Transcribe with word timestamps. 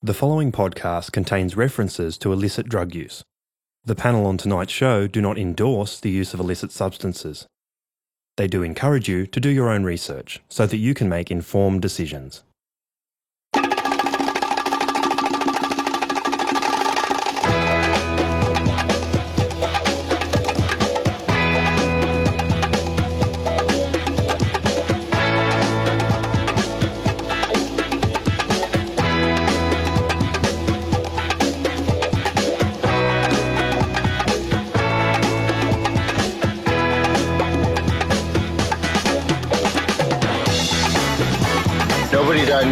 The 0.00 0.14
following 0.14 0.52
podcast 0.52 1.10
contains 1.10 1.56
references 1.56 2.16
to 2.18 2.32
illicit 2.32 2.68
drug 2.68 2.94
use. 2.94 3.24
The 3.84 3.96
panel 3.96 4.26
on 4.26 4.38
tonight's 4.38 4.70
show 4.70 5.08
do 5.08 5.20
not 5.20 5.36
endorse 5.36 5.98
the 5.98 6.08
use 6.08 6.32
of 6.32 6.38
illicit 6.38 6.70
substances. 6.70 7.48
They 8.36 8.46
do 8.46 8.62
encourage 8.62 9.08
you 9.08 9.26
to 9.26 9.40
do 9.40 9.48
your 9.48 9.68
own 9.68 9.82
research 9.82 10.38
so 10.48 10.68
that 10.68 10.76
you 10.76 10.94
can 10.94 11.08
make 11.08 11.32
informed 11.32 11.82
decisions. 11.82 12.44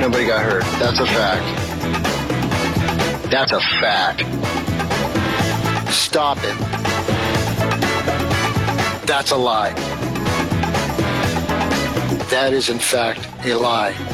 Nobody 0.06 0.26
got 0.28 0.44
hurt. 0.44 0.62
That's 0.78 1.00
a 1.00 1.06
fact. 1.06 1.42
That's 3.28 3.50
a 3.50 3.58
fact. 3.80 4.20
Stop 5.92 6.38
it. 6.42 6.56
That's 9.04 9.32
a 9.32 9.36
lie. 9.36 9.72
That 12.30 12.52
is, 12.52 12.68
in 12.68 12.78
fact, 12.78 13.26
a 13.44 13.54
lie. 13.54 14.05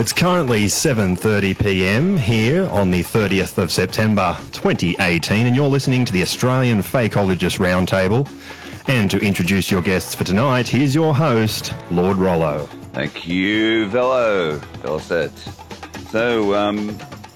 It's 0.00 0.14
currently 0.14 0.64
7:30 0.64 1.58
p.m. 1.58 2.16
here 2.16 2.66
on 2.70 2.90
the 2.90 3.02
30th 3.02 3.58
of 3.58 3.70
September 3.70 4.34
2018 4.52 5.46
and 5.46 5.54
you're 5.54 5.68
listening 5.68 6.06
to 6.06 6.12
the 6.14 6.22
Australian 6.22 6.78
Fakeologist 6.78 7.58
Roundtable. 7.58 8.26
And 8.88 9.10
to 9.10 9.18
introduce 9.18 9.70
your 9.70 9.82
guests 9.82 10.14
for 10.14 10.24
tonight, 10.24 10.66
here's 10.66 10.94
your 10.94 11.14
host, 11.14 11.74
Lord 11.90 12.16
Rollo. 12.16 12.64
Thank 12.94 13.28
you, 13.28 13.88
Velo. 13.88 14.58
Said. 15.00 15.32
So, 16.08 16.54
um, 16.54 16.88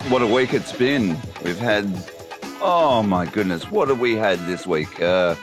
what 0.09 0.23
a 0.23 0.27
week 0.27 0.55
it's 0.55 0.73
been. 0.73 1.19
We've 1.45 1.59
had, 1.59 1.85
oh 2.63 3.03
my 3.03 3.27
goodness, 3.27 3.71
what 3.71 3.89
have 3.89 4.01
we 4.01 4.15
had 4.15 4.39
this 4.47 4.67
week? 4.67 5.03
Uh, 5.03 5.35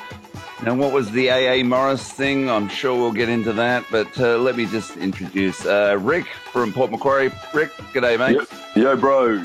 now, 0.64 0.76
what 0.76 0.92
was 0.94 1.10
the 1.12 1.32
AA 1.32 1.64
Morris 1.64 2.12
thing? 2.12 2.50
I'm 2.50 2.70
sure 2.70 2.96
we'll 2.96 3.12
get 3.12 3.30
into 3.30 3.52
that, 3.54 3.84
but 3.90 4.20
uh, 4.20 4.38
let 4.38 4.56
me 4.56 4.68
just 4.68 4.96
introduce 4.98 5.66
uh, 5.66 5.98
Rick 6.00 6.28
from 6.52 6.72
Port 6.72 6.92
Macquarie. 6.92 7.32
Rick, 7.54 7.72
g'day, 7.94 8.20
mate. 8.20 8.48
Yo, 8.76 8.82
yo, 8.82 8.96
bro. 8.96 9.44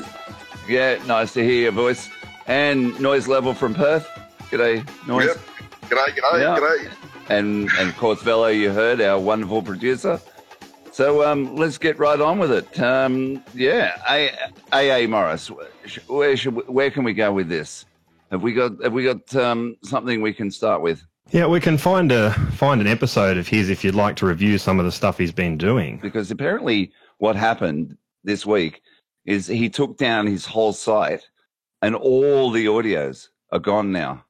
Yeah, 0.67 1.03
nice 1.07 1.33
to 1.33 1.43
hear 1.43 1.63
your 1.63 1.71
voice. 1.71 2.09
And 2.45 2.99
Noise 2.99 3.27
Level 3.27 3.53
from 3.55 3.73
Perth. 3.73 4.07
G'day, 4.51 4.85
Noise. 5.07 5.25
Yep. 5.25 5.37
G'day, 5.89 6.07
g'day, 6.15 6.39
Yeah. 6.41 6.57
g'day. 6.59 6.91
and 7.29 7.69
and 7.79 7.89
of 7.89 7.97
course 7.97 8.21
Velo, 8.21 8.47
you 8.47 8.71
heard 8.71 9.01
our 9.01 9.19
wonderful 9.19 9.63
producer. 9.63 10.19
So 10.91 11.23
um, 11.27 11.55
let's 11.55 11.77
get 11.79 11.97
right 11.99 12.19
on 12.21 12.37
with 12.39 12.51
it. 12.51 12.79
Um, 12.79 13.43
yeah, 13.53 13.97
AA 14.71 15.07
Morris, 15.07 15.47
where 16.07 16.37
should 16.37 16.67
where 16.67 16.91
can 16.91 17.03
we 17.03 17.13
go 17.13 17.31
with 17.33 17.49
this? 17.49 17.85
Have 18.31 18.41
we 18.41 18.53
got 18.53 18.83
have 18.83 18.93
we 18.93 19.03
got 19.03 19.35
um, 19.35 19.77
something 19.83 20.21
we 20.21 20.33
can 20.33 20.51
start 20.51 20.81
with? 20.81 21.03
Yeah, 21.31 21.47
we 21.47 21.59
can 21.59 21.77
find 21.77 22.11
a 22.11 22.31
find 22.51 22.81
an 22.81 22.87
episode 22.87 23.37
of 23.37 23.47
his 23.47 23.69
if 23.69 23.83
you'd 23.83 23.95
like 23.95 24.15
to 24.17 24.25
review 24.25 24.57
some 24.57 24.79
of 24.79 24.85
the 24.85 24.91
stuff 24.91 25.17
he's 25.17 25.31
been 25.31 25.57
doing. 25.57 25.97
Because 26.01 26.31
apparently, 26.31 26.91
what 27.19 27.35
happened 27.35 27.97
this 28.23 28.45
week 28.45 28.81
is 29.25 29.47
he 29.47 29.69
took 29.69 29.97
down 29.97 30.27
his 30.27 30.45
whole 30.45 30.73
site, 30.73 31.27
and 31.81 31.95
all 31.95 32.51
the 32.51 32.65
audios 32.65 33.29
are 33.51 33.59
gone 33.59 33.91
now. 33.91 34.23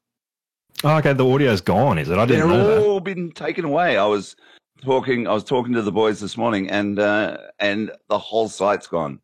Oh, 0.83 0.97
okay, 0.97 1.13
the 1.13 1.25
audio's 1.25 1.61
gone, 1.61 1.97
is 1.97 2.09
it? 2.09 2.17
I 2.17 2.25
didn't 2.25 2.50
know. 2.50 2.57
They're 2.57 2.66
know 2.66 2.81
that. 2.81 2.88
all 2.88 3.00
been 3.00 3.31
taken 3.31 3.66
away. 3.66 3.97
I 3.97 4.05
was 4.05 4.35
talking. 4.83 5.27
I 5.27 5.33
was 5.33 5.44
talking 5.44 5.73
to 5.73 5.81
the 5.81 5.91
boys 5.91 6.19
this 6.19 6.38
morning, 6.38 6.69
and 6.69 7.00
uh, 7.00 7.38
and 7.59 7.91
the 8.09 8.19
whole 8.19 8.47
site's 8.47 8.85
gone. 8.85 9.21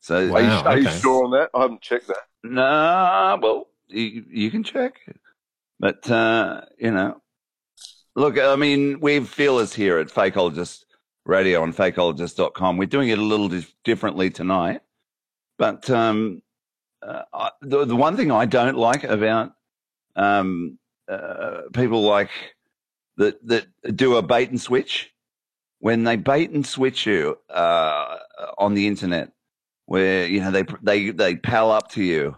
So 0.00 0.16
Are, 0.16 0.22
you, 0.22 0.32
Wow, 0.32 0.62
are 0.64 0.78
you 0.78 0.90
sure 0.90 1.24
on 1.24 1.30
that? 1.32 1.50
I 1.54 1.62
haven't 1.62 1.80
checked 1.80 2.08
that. 2.08 2.18
Nah, 2.44 3.38
well, 3.42 3.68
you, 3.88 4.24
you 4.28 4.50
can 4.50 4.62
check. 4.62 5.00
But, 5.78 6.10
uh, 6.10 6.62
you 6.78 6.90
know, 6.90 7.20
look, 8.14 8.38
I 8.38 8.56
mean, 8.56 9.00
we 9.00 9.20
feelers 9.20 9.74
here 9.74 9.98
at 9.98 10.08
Fakeologist 10.08 10.84
Radio 11.24 11.62
on 11.62 11.72
fakeologist.com. 11.72 12.76
We're 12.76 12.86
doing 12.86 13.08
it 13.08 13.18
a 13.18 13.22
little 13.22 13.48
dif- 13.48 13.74
differently 13.84 14.30
tonight. 14.30 14.80
But 15.58 15.88
um, 15.90 16.42
uh, 17.02 17.22
I, 17.32 17.50
the, 17.62 17.84
the 17.84 17.96
one 17.96 18.16
thing 18.16 18.30
I 18.30 18.46
don't 18.46 18.76
like 18.76 19.04
about 19.04 19.52
um, 20.14 20.78
uh, 21.08 21.62
people 21.72 22.02
like 22.02 22.30
that, 23.16 23.46
that 23.46 23.66
do 23.96 24.16
a 24.16 24.22
bait 24.22 24.50
and 24.50 24.60
switch, 24.60 25.12
when 25.78 26.04
they 26.04 26.16
bait 26.16 26.50
and 26.50 26.66
switch 26.66 27.06
you 27.06 27.38
uh, 27.50 28.18
on 28.58 28.74
the 28.74 28.86
internet, 28.86 29.32
where, 29.86 30.26
you 30.26 30.40
know, 30.40 30.50
they, 30.50 30.64
they, 30.82 31.10
they 31.10 31.36
pal 31.36 31.70
up 31.70 31.90
to 31.92 32.02
you 32.02 32.36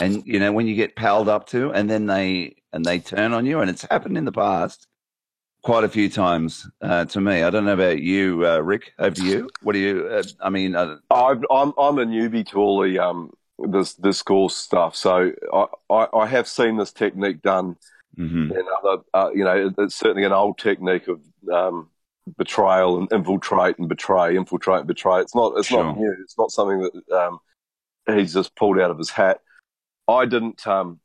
and 0.00 0.26
you 0.26 0.38
know 0.38 0.52
when 0.52 0.66
you 0.66 0.74
get 0.74 0.96
palled 0.96 1.28
up 1.28 1.46
to 1.46 1.70
and 1.72 1.88
then 1.88 2.06
they 2.06 2.56
and 2.72 2.84
they 2.84 2.98
turn 2.98 3.32
on 3.32 3.46
you 3.46 3.60
and 3.60 3.70
it's 3.70 3.86
happened 3.90 4.16
in 4.16 4.24
the 4.24 4.32
past 4.32 4.86
quite 5.62 5.84
a 5.84 5.88
few 5.88 6.08
times 6.08 6.68
uh, 6.80 7.04
to 7.04 7.20
me 7.20 7.42
i 7.42 7.50
don't 7.50 7.64
know 7.64 7.74
about 7.74 8.00
you 8.00 8.46
uh, 8.46 8.58
rick 8.58 8.92
over 8.98 9.14
to 9.14 9.24
you 9.24 9.48
what 9.62 9.74
do 9.74 9.78
you 9.78 10.08
uh, 10.08 10.22
i 10.40 10.50
mean 10.50 10.74
uh, 10.74 10.96
I've, 11.10 11.44
I'm 11.50 11.72
I'm 11.78 11.98
a 11.98 12.06
newbie 12.06 12.46
to 12.48 12.58
all 12.58 12.82
the 12.82 12.98
um 12.98 13.30
this 13.70 13.94
this 13.94 14.22
course 14.22 14.56
stuff, 14.56 14.96
so 14.96 15.32
I, 15.52 15.66
I, 15.90 16.06
I 16.14 16.26
have 16.26 16.48
seen 16.48 16.76
this 16.76 16.92
technique 16.92 17.42
done 17.42 17.76
mhm. 18.18 18.50
in 18.50 18.64
other. 18.78 19.02
Uh, 19.14 19.30
you 19.34 19.44
know, 19.44 19.72
it's 19.78 19.94
certainly 19.94 20.24
an 20.24 20.32
old 20.32 20.58
technique 20.58 21.08
of 21.08 21.20
um, 21.52 21.88
betrayal 22.36 22.98
and 22.98 23.12
infiltrate 23.12 23.78
and 23.78 23.88
betray, 23.88 24.36
infiltrate 24.36 24.80
and 24.80 24.88
betray. 24.88 25.20
It's 25.20 25.34
not 25.34 25.54
it's 25.56 25.68
Sure. 25.68 25.84
not 25.84 25.98
new. 25.98 26.14
It's 26.22 26.38
not 26.38 26.50
something 26.50 26.80
that 26.80 27.16
um, 27.16 27.38
he's 28.06 28.34
just 28.34 28.56
pulled 28.56 28.80
out 28.80 28.90
of 28.90 28.98
his 28.98 29.10
hat. 29.10 29.40
I 30.12 30.26
didn't. 30.26 30.66
Um, 30.66 31.00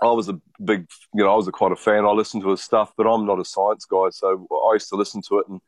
I 0.00 0.10
was 0.12 0.28
a 0.28 0.40
big, 0.64 0.86
you 1.14 1.24
know, 1.24 1.32
I 1.32 1.36
was 1.36 1.48
a, 1.48 1.52
quite 1.52 1.72
a 1.72 1.76
fan. 1.76 2.04
I 2.04 2.10
listened 2.10 2.42
to 2.44 2.50
his 2.50 2.62
stuff, 2.62 2.92
but 2.96 3.06
I'm 3.06 3.26
not 3.26 3.40
a 3.40 3.44
science 3.44 3.84
guy, 3.84 4.08
so 4.10 4.46
I 4.68 4.74
used 4.74 4.88
to 4.90 4.96
listen 4.96 5.22
to 5.28 5.38
it, 5.40 5.48
and 5.48 5.60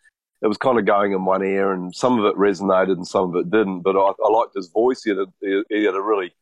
it 0.43 0.47
was 0.47 0.57
kind 0.57 0.79
of 0.79 0.87
going 0.87 1.13
in 1.13 1.25
one 1.25 1.43
ear, 1.43 1.73
and 1.73 1.95
some 1.95 2.19
of 2.19 2.25
it 2.25 2.37
resonated 2.37 2.93
and 2.93 3.07
some 3.07 3.31
of 3.31 3.37
it 3.37 3.51
didn't. 3.51 3.81
But 3.81 3.97
I, 3.97 4.13
I 4.25 4.31
liked 4.31 4.55
his 4.55 4.69
voice. 4.69 5.03
He 5.03 5.11
had, 5.11 5.19
a, 5.19 5.65
he 5.69 5.85
had 5.85 5.95
a 5.95 6.01
really 6.01 6.33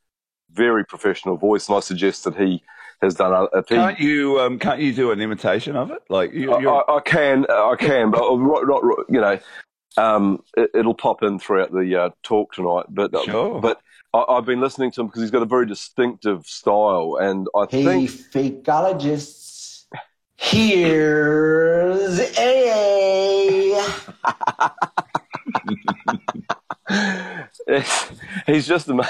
very 0.52 0.84
professional 0.84 1.36
voice, 1.36 1.68
and 1.68 1.76
I 1.76 1.80
suggest 1.80 2.24
that 2.24 2.36
he 2.36 2.62
has 3.00 3.14
done. 3.14 3.32
A, 3.32 3.58
he, 3.68 3.74
can't 3.74 4.00
you 4.00 4.40
um, 4.40 4.58
can't 4.58 4.80
you 4.80 4.92
do 4.92 5.10
an 5.10 5.20
imitation 5.20 5.76
of 5.76 5.90
it 5.90 6.02
like 6.08 6.32
you, 6.32 6.52
I, 6.52 6.80
I, 6.80 6.96
I 6.96 7.00
can, 7.00 7.46
I 7.48 7.76
can, 7.78 8.10
but 8.10 8.20
not, 8.20 8.66
not, 8.66 8.82
you 9.08 9.20
know, 9.20 9.38
um, 9.96 10.42
it, 10.56 10.70
it'll 10.74 10.94
pop 10.94 11.22
in 11.22 11.38
throughout 11.38 11.72
the 11.72 11.96
uh, 11.96 12.10
talk 12.22 12.52
tonight. 12.52 12.86
But 12.88 13.14
uh, 13.14 13.22
Sure. 13.22 13.60
but 13.60 13.80
I, 14.14 14.24
I've 14.28 14.46
been 14.46 14.60
listening 14.60 14.90
to 14.92 15.00
him 15.02 15.06
because 15.08 15.22
he's 15.22 15.30
got 15.30 15.42
a 15.42 15.46
very 15.46 15.66
distinctive 15.66 16.46
style, 16.46 17.18
and 17.20 17.46
I 17.54 17.66
think 17.66 17.82
Hey, 17.84 18.06
think 18.06 18.64
fakeologists. 18.64 19.84
Here's 20.36 22.20
A. 22.38 23.84
it's, 27.66 28.12
he's 28.46 28.66
just 28.66 28.88
ama- 28.88 29.08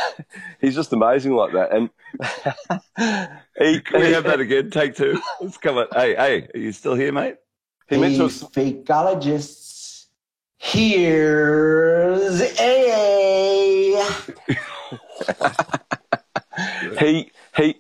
he's 0.61 0.75
just 0.75 0.93
amazing 0.93 1.35
like 1.35 1.53
that. 1.53 1.71
And 1.73 1.91
he, 3.59 3.81
can 3.81 4.01
we 4.01 4.07
he, 4.07 4.13
have 4.13 4.25
that 4.25 4.41
again 4.41 4.71
take 4.71 4.97
two 4.97 5.21
let's 5.41 5.57
come 5.59 5.77
on 5.77 5.87
hey 5.95 6.15
hey 6.17 6.49
are 6.55 6.59
you 6.59 6.73
still 6.73 6.95
here 6.95 7.13
mate 7.13 7.37
he 7.89 7.97
Hey, 7.97 8.01
mentioned 8.01 8.31
fakeologists. 8.31 10.07
Here's 10.59 12.43
A. 12.61 14.05
he 16.99 17.31
he 17.57 17.77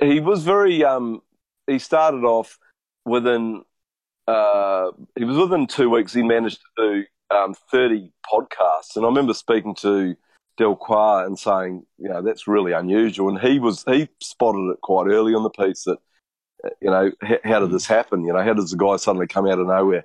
he 0.00 0.20
was 0.20 0.44
very 0.44 0.84
um 0.84 1.22
he 1.66 1.78
started 1.78 2.24
off 2.24 2.58
within 3.04 3.62
uh 4.26 4.90
he 5.16 5.24
was 5.24 5.36
within 5.36 5.66
two 5.66 5.90
weeks 5.90 6.12
he 6.12 6.22
managed 6.22 6.60
to 6.60 6.66
do 6.76 7.36
um 7.36 7.54
30 7.70 8.12
podcasts. 8.30 8.96
And 8.96 9.04
i 9.04 9.08
remember 9.08 9.34
speaking 9.34 9.74
to 9.76 10.16
del 10.58 10.76
Qua 10.76 11.24
and 11.24 11.38
saying 11.38 11.86
you 11.98 12.08
know 12.08 12.22
that's 12.22 12.46
really 12.46 12.72
unusual. 12.72 13.28
And 13.28 13.38
he 13.40 13.58
was 13.58 13.84
he 13.84 14.08
spotted 14.20 14.70
it 14.72 14.80
quite 14.82 15.06
early 15.06 15.34
on 15.34 15.42
the 15.42 15.50
piece 15.50 15.84
that 15.84 15.98
uh, 16.64 16.70
you 16.80 16.90
know 16.90 17.12
h- 17.22 17.40
how 17.44 17.60
did 17.60 17.70
this 17.70 17.86
happen? 17.86 18.24
You 18.24 18.32
know 18.32 18.42
how 18.42 18.54
does 18.54 18.70
the 18.70 18.76
guy 18.76 18.96
suddenly 18.96 19.26
come 19.26 19.46
out 19.46 19.58
of 19.58 19.66
nowhere? 19.66 20.04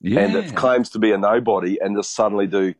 Yeah 0.00 0.20
and 0.20 0.36
it 0.36 0.54
claims 0.54 0.90
to 0.90 0.98
be 0.98 1.10
a 1.12 1.18
nobody 1.18 1.78
and 1.80 1.96
just 1.96 2.14
suddenly 2.14 2.46
do 2.46 2.74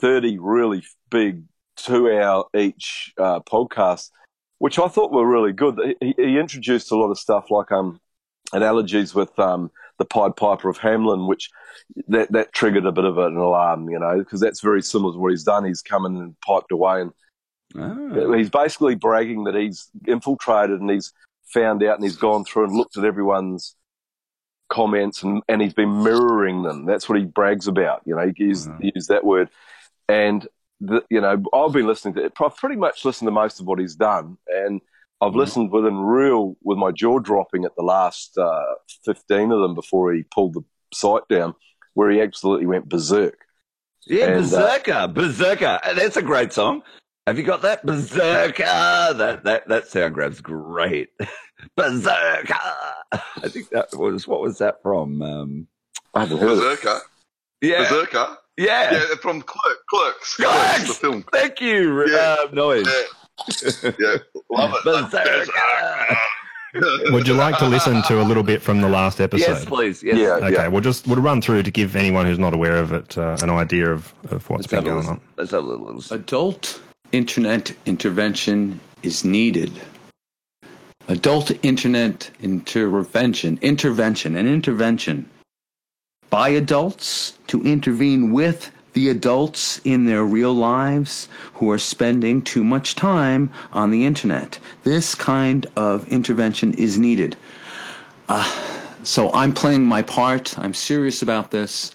30 0.00 0.38
really 0.38 0.82
big 1.10 1.44
two 1.76 2.10
hour 2.12 2.44
each 2.54 3.12
uh, 3.18 3.40
podcasts 3.40 4.10
which 4.58 4.78
I 4.78 4.88
thought 4.88 5.12
were 5.12 5.26
really 5.26 5.52
good. 5.52 5.78
He, 6.00 6.14
he 6.16 6.38
introduced 6.38 6.90
a 6.90 6.96
lot 6.96 7.10
of 7.10 7.18
stuff 7.18 7.50
like 7.50 7.70
um, 7.70 8.00
analogies 8.54 9.14
with 9.14 9.38
um, 9.38 9.70
the 9.98 10.06
Pied 10.06 10.34
Piper 10.34 10.70
of 10.70 10.78
Hamelin, 10.78 11.28
which 11.28 11.50
that, 12.08 12.32
that 12.32 12.54
triggered 12.54 12.86
a 12.86 12.90
bit 12.92 13.04
of 13.04 13.18
an 13.18 13.36
alarm, 13.36 13.90
you 13.90 13.98
know, 13.98 14.16
because 14.18 14.40
that's 14.40 14.62
very 14.62 14.80
similar 14.80 15.12
to 15.12 15.18
what 15.18 15.32
he's 15.32 15.44
done. 15.44 15.66
He's 15.66 15.82
come 15.82 16.06
in 16.06 16.16
and 16.16 16.40
piped 16.40 16.72
away, 16.72 17.02
and 17.02 17.12
Oh. 17.76 18.32
he's 18.32 18.48
basically 18.48 18.94
bragging 18.94 19.44
that 19.44 19.54
he's 19.54 19.90
infiltrated 20.06 20.80
and 20.80 20.88
he's 20.90 21.12
found 21.52 21.82
out 21.82 21.96
and 21.96 22.04
he's 22.04 22.16
gone 22.16 22.44
through 22.46 22.64
and 22.64 22.76
looked 22.76 22.96
at 22.96 23.04
everyone's 23.04 23.76
comments 24.70 25.22
and, 25.22 25.42
and 25.48 25.60
he's 25.60 25.74
been 25.74 26.02
mirroring 26.02 26.62
them. 26.62 26.86
That's 26.86 27.08
what 27.10 27.18
he 27.18 27.24
brags 27.26 27.68
about. 27.68 28.00
You 28.06 28.16
know, 28.16 28.32
he 28.34 28.44
used, 28.44 28.70
Wow. 28.70 28.78
he 28.80 28.92
used 28.94 29.10
that 29.10 29.24
word. 29.24 29.50
And, 30.08 30.46
the, 30.80 31.02
you 31.10 31.20
know, 31.20 31.42
I've 31.54 31.72
been 31.72 31.86
listening 31.86 32.14
to 32.14 32.24
it. 32.26 32.32
I've 32.40 32.56
pretty 32.56 32.76
much 32.76 33.04
listened 33.04 33.26
to 33.26 33.32
most 33.32 33.60
of 33.60 33.66
what 33.66 33.78
he's 33.78 33.94
done. 33.94 34.36
And 34.48 34.80
I've 35.20 35.32
Mhm. 35.32 35.36
listened 35.36 35.70
within 35.72 35.96
real, 35.98 36.56
with 36.62 36.76
my 36.78 36.90
jaw 36.92 37.18
dropping 37.18 37.64
at 37.64 37.74
the 37.76 37.82
last 37.82 38.36
uh, 38.36 38.74
15 39.04 39.52
of 39.52 39.60
them 39.60 39.74
before 39.74 40.12
he 40.12 40.22
pulled 40.24 40.54
the 40.54 40.62
site 40.92 41.26
down, 41.28 41.54
where 41.94 42.10
he 42.10 42.20
absolutely 42.20 42.66
went 42.66 42.88
berserk. 42.88 43.38
Yeah, 44.06 44.26
And, 44.26 44.34
uh, 44.36 44.40
Berserker, 44.78 45.08
Berserker. 45.12 45.80
That's 45.96 46.16
a 46.16 46.22
great 46.22 46.52
song. 46.52 46.82
Have 47.26 47.38
you 47.38 47.44
got 47.44 47.62
that? 47.62 47.84
Berserker. 47.84 48.62
That 48.62 49.42
that 49.44 49.66
that 49.68 49.88
sound 49.88 50.14
grab's 50.14 50.40
great. 50.40 51.08
Berserker. 51.76 52.54
I 53.12 53.48
think 53.48 53.70
that 53.70 53.88
was 53.94 54.28
what 54.28 54.40
was 54.42 54.58
that 54.58 54.80
from? 54.82 55.20
Um, 55.22 55.66
I 56.14 56.20
haven't 56.20 56.38
heard 56.38 56.52
it. 56.52 56.56
Berserker. 56.56 57.00
yeah, 57.62 57.78
Berserker. 57.82 58.36
Yeah. 58.56 58.92
Yeah, 58.92 59.00
from 59.20 59.42
Clerk, 59.42 59.78
Clerks. 59.90 60.36
Clerks! 60.36 60.36
Clerks, 60.36 60.88
the 60.88 60.94
film. 60.94 61.24
Thank 61.32 61.60
you, 61.60 62.06
Yeah. 62.08 62.36
uh, 62.40 62.48
noise. 62.52 62.86
Yeah, 62.86 63.90
yeah, 63.98 64.16
love 64.50 64.74
it. 64.84 66.18
Would 67.12 67.26
you 67.26 67.34
like 67.34 67.58
to 67.58 67.66
listen 67.66 68.02
to 68.02 68.20
a 68.20 68.24
little 68.24 68.42
bit 68.42 68.60
from 68.60 68.80
the 68.80 68.88
last 68.88 69.20
episode? 69.20 69.48
Yes, 69.50 69.64
please. 69.64 70.02
Yes. 70.02 70.18
Yeah. 70.18 70.46
Okay, 70.46 70.68
we'll 70.68 70.82
just 70.82 71.06
we'll 71.06 71.20
run 71.20 71.40
through 71.40 71.62
to 71.62 71.70
give 71.70 71.96
anyone 71.96 72.26
who's 72.26 72.38
not 72.38 72.52
aware 72.54 72.76
of 72.76 72.92
it 72.92 73.16
uh, 73.16 73.36
an 73.42 73.50
idea 73.50 73.90
of, 73.90 74.12
of 74.30 74.48
what's 74.50 74.70
Let's 74.70 74.84
been 74.84 74.84
going 74.84 75.06
on. 75.06 75.20
Let's 75.36 75.52
have 75.52 75.64
a 75.64 75.66
little 75.66 75.94
listen. 75.94 76.18
Adult 76.18 76.80
internet 77.12 77.74
intervention 77.86 78.80
is 79.02 79.24
needed. 79.24 79.72
Adult 81.08 81.52
internet 81.64 82.30
intervention, 82.42 83.58
intervention, 83.62 84.36
and 84.36 84.48
intervention 84.48 85.30
by 86.30 86.48
adults 86.50 87.38
to 87.46 87.62
intervene 87.62 88.32
with 88.32 88.70
the 88.92 89.08
adults 89.08 89.80
in 89.84 90.06
their 90.06 90.24
real 90.24 90.54
lives 90.54 91.28
who 91.54 91.70
are 91.70 91.78
spending 91.78 92.40
too 92.40 92.64
much 92.64 92.94
time 92.94 93.50
on 93.72 93.90
the 93.90 94.06
internet. 94.06 94.58
This 94.84 95.14
kind 95.14 95.66
of 95.76 96.08
intervention 96.08 96.72
is 96.74 96.98
needed. 96.98 97.36
Uh, 98.28 98.50
so 99.02 99.32
I'm 99.32 99.52
playing 99.52 99.84
my 99.84 100.02
part. 100.02 100.58
I'm 100.58 100.74
serious 100.74 101.22
about 101.22 101.50
this. 101.50 101.94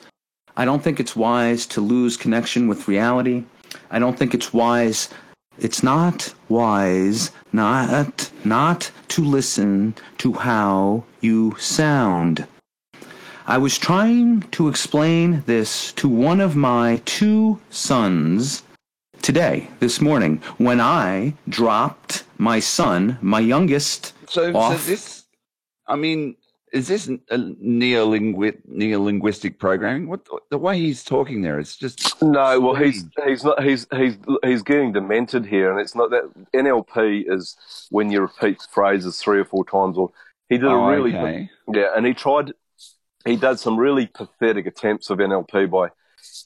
I 0.55 0.65
don't 0.65 0.83
think 0.83 0.99
it's 0.99 1.15
wise 1.15 1.65
to 1.67 1.81
lose 1.81 2.17
connection 2.17 2.67
with 2.67 2.87
reality. 2.87 3.45
I 3.89 3.99
don't 3.99 4.17
think 4.17 4.33
it's 4.33 4.53
wise. 4.53 5.09
It's 5.57 5.81
not 5.83 6.33
wise 6.49 7.31
not 7.53 8.31
not 8.43 8.91
to 9.09 9.23
listen 9.23 9.93
to 10.17 10.33
how 10.33 11.03
you 11.19 11.55
sound. 11.59 12.47
I 13.47 13.57
was 13.57 13.77
trying 13.77 14.41
to 14.51 14.67
explain 14.67 15.43
this 15.45 15.91
to 15.93 16.07
one 16.07 16.39
of 16.39 16.55
my 16.55 17.01
two 17.05 17.59
sons 17.69 18.63
today, 19.21 19.69
this 19.79 19.99
morning, 20.01 20.37
when 20.57 20.79
I 20.79 21.33
dropped 21.49 22.23
my 22.37 22.59
son, 22.59 23.17
my 23.21 23.39
youngest, 23.39 24.13
So, 24.27 24.51
so 24.51 24.77
this, 24.77 25.25
I 25.87 25.95
mean, 25.95 26.35
is 26.71 26.87
this 26.87 27.07
a 27.07 27.37
neolingu- 27.37 28.61
neolinguistic 28.71 29.57
programming? 29.59 30.07
What 30.07 30.21
the 30.49 30.57
way 30.57 30.79
he's 30.79 31.03
talking 31.03 31.41
there 31.41 31.59
is 31.59 31.75
just 31.75 32.21
No, 32.21 32.59
well, 32.59 32.75
he's 32.75 33.05
he's 33.25 33.43
not 33.43 33.61
he's 33.61 33.85
he's 33.91 34.17
he's 34.43 34.63
getting 34.63 34.93
demented 34.93 35.45
here, 35.45 35.69
and 35.71 35.79
it's 35.81 35.95
not 35.95 36.11
that 36.11 36.23
NLP 36.55 37.25
is 37.27 37.57
when 37.89 38.09
you 38.11 38.21
repeat 38.21 38.61
phrases 38.71 39.17
three 39.17 39.39
or 39.39 39.45
four 39.45 39.65
times. 39.65 39.97
Or 39.97 40.11
he 40.47 40.57
did 40.57 40.67
Oh, 40.67 40.81
a 40.85 40.89
really 40.95 41.15
okay. 41.15 41.49
yeah, 41.73 41.89
and 41.95 42.05
he 42.05 42.13
tried. 42.13 42.53
He 43.25 43.35
does 43.35 43.61
some 43.61 43.77
really 43.77 44.07
pathetic 44.07 44.65
attempts 44.65 45.09
of 45.09 45.19
NLP 45.19 45.69
by 45.69 45.89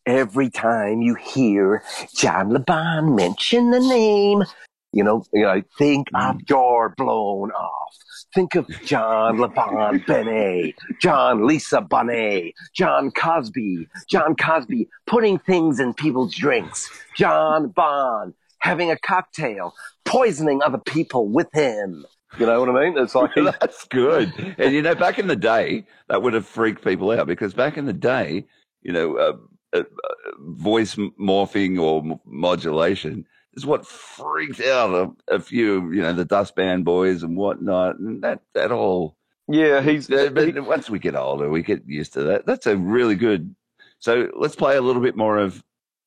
every 0.05 0.49
time 0.49 1.01
you 1.01 1.15
hear 1.15 1.83
John 2.15 2.51
LeBon 2.51 3.15
mention 3.15 3.71
the 3.71 3.79
name, 3.79 4.43
you 4.91 5.03
know, 5.03 5.23
you 5.33 5.43
know 5.43 5.61
think 5.77 6.07
of 6.13 6.37
mm. 6.37 6.49
your 6.49 6.93
blown 6.97 7.51
off. 7.51 7.95
Think 8.33 8.55
of 8.55 8.67
John 8.83 9.37
LeBon 9.37 10.05
Benet, 10.07 10.75
John 11.01 11.47
Lisa 11.47 11.81
Bonet, 11.81 12.53
John 12.73 13.11
Cosby, 13.11 13.87
John 14.09 14.35
Cosby 14.35 14.89
putting 15.07 15.39
things 15.39 15.79
in 15.79 15.93
people's 15.93 16.35
drinks, 16.35 16.89
John 17.15 17.69
Bond 17.69 18.33
having 18.59 18.91
a 18.91 18.97
cocktail, 18.97 19.73
poisoning 20.03 20.61
other 20.61 20.79
people 20.79 21.29
with 21.29 21.47
him. 21.53 22.05
You 22.39 22.45
know 22.45 22.59
what 22.59 22.69
I 22.69 22.83
mean. 22.89 22.97
It's 22.97 23.15
like 23.15 23.31
he, 23.35 23.49
That's 23.61 23.85
good. 23.87 24.55
And 24.57 24.73
you 24.73 24.81
know, 24.81 24.95
back 24.95 25.19
in 25.19 25.27
the 25.27 25.35
day, 25.35 25.85
that 26.09 26.21
would 26.21 26.33
have 26.33 26.45
freaked 26.45 26.83
people 26.83 27.11
out 27.11 27.27
because 27.27 27.53
back 27.53 27.77
in 27.77 27.85
the 27.85 27.93
day, 27.93 28.45
you 28.81 28.91
know, 28.93 29.17
uh, 29.17 29.33
uh, 29.73 29.79
uh, 29.79 30.31
voice 30.39 30.95
morphing 31.19 31.79
or 31.81 32.03
m- 32.03 32.19
modulation 32.25 33.25
is 33.55 33.65
what 33.65 33.85
freaked 33.85 34.61
out 34.61 35.15
a, 35.29 35.35
a 35.35 35.39
few, 35.39 35.91
you 35.91 36.01
know, 36.01 36.13
the 36.13 36.25
dustband 36.25 36.83
boys 36.83 37.23
and 37.23 37.37
whatnot, 37.37 37.99
and 37.99 38.23
that 38.23 38.41
that 38.53 38.71
all. 38.71 39.17
yeah, 39.47 39.81
he's 39.81 40.09
uh, 40.09 40.23
he- 40.25 40.51
But 40.51 40.65
once 40.65 40.89
we 40.89 40.99
get 40.99 41.15
older, 41.15 41.49
we 41.49 41.61
get 41.63 41.83
used 41.87 42.13
to 42.13 42.23
that. 42.23 42.45
That's 42.45 42.67
a 42.67 42.77
really 42.77 43.15
good. 43.15 43.55
So 43.99 44.29
let's 44.37 44.55
play 44.55 44.75
a 44.77 44.81
little 44.81 45.01
bit 45.01 45.15
more 45.15 45.37
of, 45.37 45.63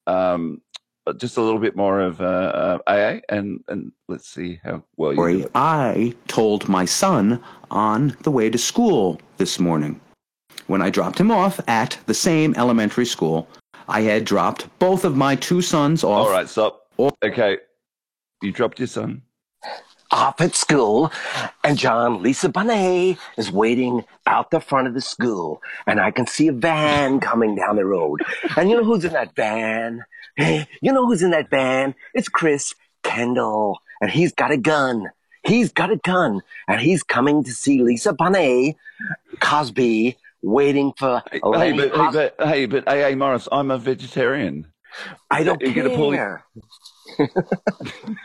um, 0.07 0.61
just 1.13 1.37
a 1.37 1.43
little 1.43 1.61
bit 1.61 1.77
more 1.77 2.01
of 2.01 2.21
uh, 2.21 2.79
AA, 2.87 3.21
and 3.29 3.63
and 3.69 3.93
let's 4.09 4.29
see 4.29 4.61
how 4.63 4.83
well 4.97 5.15
you 5.15 5.43
do. 5.43 5.51
I 5.55 6.15
told 6.27 6.69
my 6.69 6.85
son 6.85 7.43
on 7.71 8.17
the 8.23 8.31
way 8.31 8.51
to 8.51 8.59
school 8.59 9.21
this 9.37 9.59
morning. 9.59 10.01
When 10.67 10.83
I 10.83 10.91
dropped 10.91 11.19
him 11.19 11.31
off 11.31 11.61
at 11.67 11.99
the 12.07 12.15
same 12.15 12.55
elementary 12.57 13.07
school, 13.07 13.49
I 13.89 14.03
had 14.03 14.25
dropped 14.25 14.69
both 14.79 15.05
of 15.05 15.17
my 15.17 15.35
two 15.35 15.63
sons 15.63 16.05
off. 16.05 16.27
All 16.27 16.31
right, 16.31 16.49
stop. 16.49 16.91
Okay, 17.23 17.59
you 18.43 18.53
dropped 18.53 18.79
your 18.79 18.89
son. 18.89 19.23
Off 20.11 20.41
at 20.41 20.55
school, 20.55 21.13
and 21.65 21.79
John 21.79 22.23
Lisa 22.23 22.49
Bonet 22.49 23.19
is 23.37 23.53
waiting 23.53 24.05
out 24.27 24.51
the 24.51 24.61
front 24.61 24.89
of 24.89 24.95
the 24.95 25.01
school, 25.01 25.63
and 25.87 26.01
I 26.01 26.11
can 26.11 26.27
see 26.27 26.49
a 26.49 26.53
van 26.53 27.21
coming 27.21 27.55
down 27.55 27.77
the 27.77 27.85
road. 27.85 28.23
And 28.57 28.71
you 28.71 28.77
know 28.77 28.85
who's 28.85 29.05
in 29.05 29.13
that 29.13 29.35
van? 29.35 30.05
Hey, 30.37 30.67
you 30.83 30.93
know 30.93 31.07
who's 31.07 31.23
in 31.23 31.31
that 31.31 31.51
van? 31.51 31.95
It's 32.15 32.29
Chris 32.29 32.75
Kendall, 33.03 33.81
and 34.01 34.11
he's 34.11 34.33
got 34.33 34.51
a 34.51 34.57
gun. 34.57 35.11
He's 35.45 35.73
got 35.73 35.91
a 35.91 35.97
gun, 35.97 36.41
and 36.67 36.81
he's 36.81 37.03
coming 37.03 37.45
to 37.45 37.53
see 37.53 37.83
Lisa 37.83 38.13
Bonet, 38.13 38.77
Cosby, 39.41 40.17
waiting 40.43 40.93
for 40.97 41.23
Hey, 41.31 41.41
but, 41.73 41.95
hey, 41.95 42.11
but 42.13 42.35
hey, 42.49 42.67
but 42.67 42.89
AA 42.89 43.15
Morris, 43.15 43.49
I'm 43.51 43.71
a 43.71 43.79
vegetarian. 43.79 44.67
I 45.31 45.43
don't 45.45 45.61
you're 45.61 45.75
gonna 45.75 45.91
pull- 45.97 46.13
care. 46.13 46.45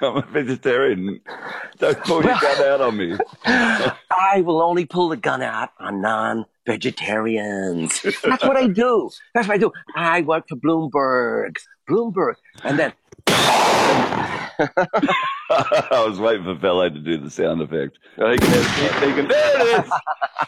I'm 0.02 0.18
a 0.18 0.26
vegetarian. 0.32 1.20
Don't 1.80 1.98
pull 2.04 2.24
your 2.24 2.38
gun 2.40 2.68
out 2.68 2.82
on 2.82 2.98
me. 2.98 3.16
I 3.46 4.42
will 4.42 4.62
only 4.62 4.86
pull 4.86 5.10
the 5.10 5.18
gun 5.18 5.42
out 5.42 5.70
on 5.80 6.02
non-vegetarians. 6.02 8.02
That's 8.24 8.44
what 8.44 8.58
I 8.58 8.68
do. 8.68 9.10
That's 9.34 9.48
what 9.48 9.56
I 9.56 9.58
do. 9.58 9.72
I 9.96 10.22
work 10.22 10.46
for 10.50 10.56
Bloomberg. 10.58 11.56
Bloomberg. 11.90 12.36
And 12.64 12.78
then 12.80 12.94
I 13.28 14.50
was 16.08 16.20
waiting 16.20 16.44
for 16.44 16.54
Velo 16.56 16.90
to 16.90 17.00
do 17.00 17.18
the 17.18 17.30
sound 17.30 17.62
effect. 17.62 17.98
Oh, 18.18 18.32
he 18.32 18.38
can, 18.38 18.52
he, 18.52 19.08
he 19.08 19.14
can 19.14 19.28
There 19.28 19.80
it 19.80 19.86
is. 19.86 19.92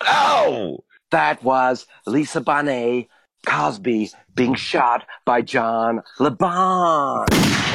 Ow! 0.08 0.84
that 1.12 1.44
was 1.44 1.86
Lisa 2.06 2.42
Bonet, 2.42 3.08
Cosby 3.46 4.12
being 4.36 4.56
shot 4.56 5.06
by 5.26 5.42
John 5.42 6.02
LeBon. 6.20 7.26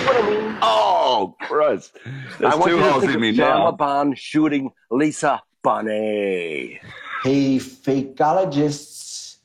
What 0.07 0.25
I 0.25 0.31
mean? 0.31 0.59
Oh, 0.63 1.37
Christ! 1.41 1.99
There's 2.39 2.53
I 2.53 2.57
want 2.57 2.71
two 2.71 2.77
you 2.77 2.83
to 2.83 2.91
holes 2.91 3.03
think 3.05 3.15
of 3.15 3.21
me 3.21 3.33
John 3.33 3.61
now. 3.61 3.71
LeBon 3.73 4.17
shooting 4.17 4.71
Lisa 4.91 5.43
Bonet. 5.65 6.81
Hey, 7.23 7.57
fakeologists. 7.57 9.37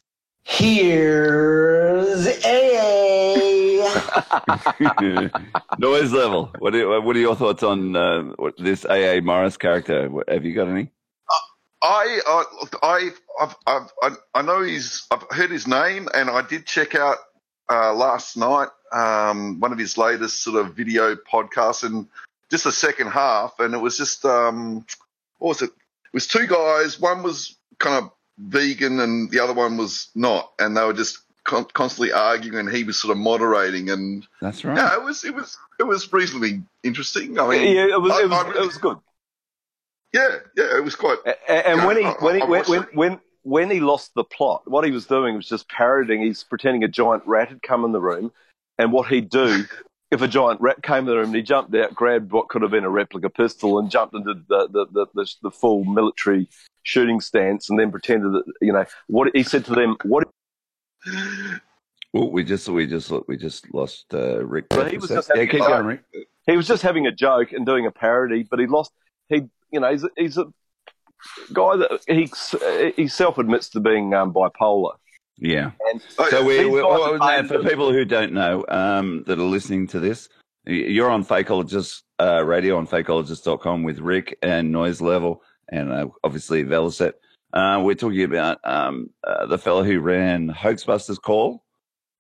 Here's 0.44 2.28
AA. 2.46 3.36
Noise 5.80 6.14
level. 6.14 6.52
What 6.60 6.76
are, 6.76 7.02
what 7.02 7.16
are 7.16 7.20
your 7.20 7.36
thoughts 7.36 7.64
on 7.64 7.96
uh, 7.96 8.32
this 8.58 8.86
AA 8.86 9.20
Morris 9.22 9.58
character? 9.58 10.10
Have 10.28 10.46
you 10.46 10.54
got 10.54 10.68
any? 10.68 10.92
I, 11.86 12.20
I, 12.26 12.44
I, 12.82 13.10
I've, 13.42 13.56
I've, 13.68 13.90
I, 14.02 14.16
I 14.34 14.42
know 14.42 14.64
he's. 14.64 15.06
I've 15.12 15.24
heard 15.30 15.52
his 15.52 15.68
name, 15.68 16.08
and 16.14 16.30
I 16.30 16.42
did 16.42 16.66
check 16.66 16.96
out 16.96 17.18
uh, 17.70 17.94
last 17.94 18.38
night 18.38 18.70
um, 18.92 19.60
one 19.60 19.72
of 19.72 19.78
his 19.78 19.98
latest 19.98 20.42
sort 20.44 20.66
of 20.66 20.74
video 20.76 21.16
podcasts, 21.16 21.84
and 21.84 22.08
just 22.50 22.64
the 22.64 22.72
second 22.72 23.08
half, 23.12 23.60
and 23.60 23.74
it 23.76 23.78
was 23.78 23.98
just 23.98 24.26
um, 24.26 24.86
what 25.38 25.50
was 25.50 25.62
it? 25.62 25.70
It 25.70 26.14
was 26.14 26.28
two 26.28 26.48
guys. 26.48 27.00
One 27.00 27.22
was 27.22 27.56
kind 27.78 28.04
of 28.04 28.12
vegan, 28.40 29.00
and 29.00 29.30
the 29.30 29.40
other 29.42 29.54
one 29.54 29.78
was 29.78 30.10
not, 30.16 30.54
and 30.58 30.76
they 30.76 30.84
were 30.84 30.94
just 30.94 31.20
con- 31.44 31.66
constantly 31.74 32.12
arguing, 32.12 32.58
and 32.68 32.76
he 32.76 32.84
was 32.84 32.98
sort 33.00 33.12
of 33.12 33.18
moderating, 33.18 33.92
and 33.92 34.26
That's 34.42 34.66
right. 34.66 34.76
yeah, 34.76 34.96
it 34.96 35.04
was 35.04 35.24
it 35.24 35.36
was 35.36 35.56
it 35.80 35.84
was 35.84 36.12
reasonably 36.12 36.64
interesting. 36.84 37.38
I 37.40 37.48
mean, 37.48 37.76
yeah, 37.76 37.94
it 37.94 38.02
was 38.02 38.12
I- 38.12 38.22
it 38.22 38.30
was, 38.30 38.40
I 38.40 38.48
really- 38.48 38.60
it 38.64 38.66
was 38.66 38.78
good. 38.80 38.98
Yeah, 40.16 40.38
yeah, 40.58 40.78
it 40.78 40.84
was 40.84 40.96
quite. 40.96 41.18
A- 41.26 41.36
a- 41.52 41.68
And 41.70 41.80
Yeah, 41.80 41.86
when 41.88 41.98
he 41.98 42.06
I- 42.06 42.16
when 42.26 42.36
he 42.36 42.42
I 42.42 42.46
when, 42.46 42.64
when 42.66 42.84
when 42.94 43.20
when 43.44 43.70
he 43.70 43.80
lost 43.80 44.14
the 44.16 44.24
plot, 44.24 44.64
what 44.66 44.84
he 44.86 44.92
was 44.92 45.06
doing 45.06 45.36
was 45.36 45.48
just 45.48 45.68
parodying. 45.70 46.22
He's 46.22 46.44
pretending 46.44 46.84
a 46.84 46.88
giant 46.88 47.24
rat 47.26 47.50
had 47.50 47.62
come 47.62 47.84
in 47.86 47.92
the 47.92 48.02
room, 48.02 48.32
and 48.80 48.92
what 48.92 49.08
he'd 49.10 49.30
do 49.30 49.66
if 50.12 50.22
a 50.22 50.28
giant 50.28 50.62
rat 50.62 50.82
came 50.84 51.00
in 51.00 51.06
the 51.08 51.18
room, 51.18 51.34
he 51.34 51.42
jumped 51.42 51.76
out, 51.76 51.94
grabbed 51.94 52.32
what 52.32 52.48
could 52.50 52.62
have 52.62 52.72
been 52.72 52.86
a 52.86 52.90
replica 52.90 53.30
pistol, 53.30 53.78
and 53.80 53.92
jumped 53.92 54.16
into 54.16 54.34
the 54.48 54.68
the 54.76 54.86
the, 54.92 55.06
the, 55.14 55.26
the 55.44 55.52
full 55.52 55.84
military 55.84 56.48
shooting 56.84 57.20
stance, 57.20 57.70
and 57.70 57.78
then 57.80 57.92
pretended 57.92 58.32
that 58.34 58.44
you 58.62 58.72
know 58.74 58.86
what 59.08 59.30
he 59.36 59.44
said 59.44 59.66
to 59.66 59.74
them. 59.74 59.98
What 60.04 60.28
Well, 62.14 62.32
we 62.32 62.44
just 62.44 62.70
we 62.70 62.88
just 62.88 63.12
we 63.28 63.36
just 63.38 63.74
lost 63.74 64.06
uh, 64.14 64.46
Rick. 64.46 64.70
But 64.70 64.92
he 64.92 64.98
was 64.98 65.10
just 65.10 65.28
sec. 65.28 65.36
yeah, 65.36 65.42
having 65.44 65.52
keep 65.60 65.68
going, 65.68 65.86
Rick. 65.86 66.04
he 66.48 66.56
was 66.56 66.68
just 66.68 66.82
having 66.82 67.06
a 67.08 67.12
joke 67.12 67.52
and 67.52 67.66
doing 67.66 67.86
a 67.86 67.92
parody, 67.92 68.44
but 68.50 68.60
he 68.60 68.68
lost. 68.68 68.92
He 69.28 69.50
you 69.76 69.80
know 69.82 69.92
he's 69.92 70.04
a, 70.04 70.10
he's 70.18 70.38
a 70.38 70.46
guy 71.54 71.76
that 71.76 72.02
he 72.08 73.02
he 73.02 73.08
self 73.08 73.38
admits 73.38 73.70
to 73.70 73.80
being 73.80 74.14
um, 74.14 74.34
bipolar. 74.34 74.96
Yeah. 75.38 75.72
And 75.92 76.02
So 76.32 76.46
we, 76.46 76.60
These 76.60 76.68
we 76.72 76.80
guys 76.82 76.90
well, 76.90 77.14
are 77.14 77.18
now, 77.18 77.28
paying 77.28 77.48
for 77.48 77.62
for- 77.62 77.70
people 77.70 77.92
who 77.92 78.06
don't 78.06 78.32
know 78.32 78.66
um, 78.70 79.24
that 79.28 79.38
are 79.38 79.44
listening 79.44 79.86
to 79.88 80.00
this, 80.00 80.30
you're 80.66 81.10
on 81.10 81.26
Fakeologist 81.26 82.04
uh, 82.22 82.42
Radio 82.46 82.78
on 82.78 82.88
fakeologist.com 82.88 83.84
with 83.84 84.00
Rick 84.00 84.38
and 84.42 84.72
Noise 84.72 85.02
Level 85.02 85.42
and 85.70 85.92
uh, 85.92 86.08
obviously 86.24 86.64
Velocet. 86.64 87.14
Uh, 87.52 87.82
we're 87.84 87.96
talking 87.96 88.24
about 88.24 88.60
um, 88.64 89.10
uh, 89.26 89.46
the 89.46 89.58
fellow 89.58 89.84
who 89.84 90.00
ran 90.00 90.50
Hoaxbusters 90.50 91.22
Call, 91.22 91.64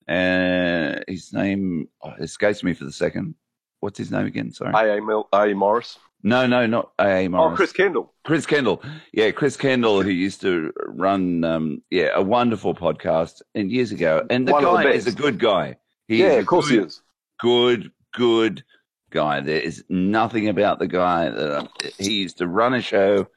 and 0.08 1.04
his 1.08 1.34
name 1.34 1.88
oh, 2.04 2.12
escapes 2.20 2.64
me 2.64 2.74
for 2.74 2.86
the 2.86 2.92
second. 2.92 3.36
What's 3.80 3.98
his 3.98 4.12
name 4.12 4.26
again? 4.26 4.52
Sorry. 4.52 4.74
A. 4.74 4.98
A. 4.98 5.02
Mil- 5.02 5.28
A. 5.34 5.54
Morris. 5.54 5.98
No, 6.25 6.46
no, 6.48 6.65
not 6.65 6.91
A. 7.00 7.27
Morris. 7.29 7.53
Oh, 7.53 7.55
Chris 7.55 7.72
Kendall. 7.72 8.13
Chris 8.25 8.46
Kendall. 8.46 8.82
Yeah, 9.13 9.32
Chris 9.32 9.55
Kendall, 9.55 10.01
who 10.01 10.10
used 10.10 10.41
to 10.41 10.74
run, 10.88 11.44
um, 11.44 11.82
yeah, 11.91 12.10
a 12.15 12.22
wonderful 12.24 12.74
podcast 12.75 13.41
and 13.53 13.72
years 13.72 13.91
ago. 13.91 14.25
And 14.29 14.48
the 14.48 14.51
One 14.51 14.65
of 14.65 14.74
the 14.77 14.84
guy 14.84 14.91
is 14.91 15.08
a 15.08 15.12
good 15.13 15.39
guy. 15.39 15.77
He 16.08 16.17
yeah, 16.22 16.34
is 16.34 16.39
of 16.39 16.48
course 16.48 16.67
good, 16.70 16.79
he 16.79 16.86
is. 16.86 17.01
Good, 17.39 17.91
good 18.13 18.63
guy. 19.12 19.39
There 19.41 19.62
is 19.62 19.84
nothing 19.89 20.50
about 20.50 20.79
the 20.79 20.88
guy 20.88 21.29
that 21.29 21.60
um, 21.60 21.70
he 22.00 22.13
used 22.24 22.39
to 22.39 22.48
run 22.48 22.74
a 22.74 22.82
show 22.82 23.27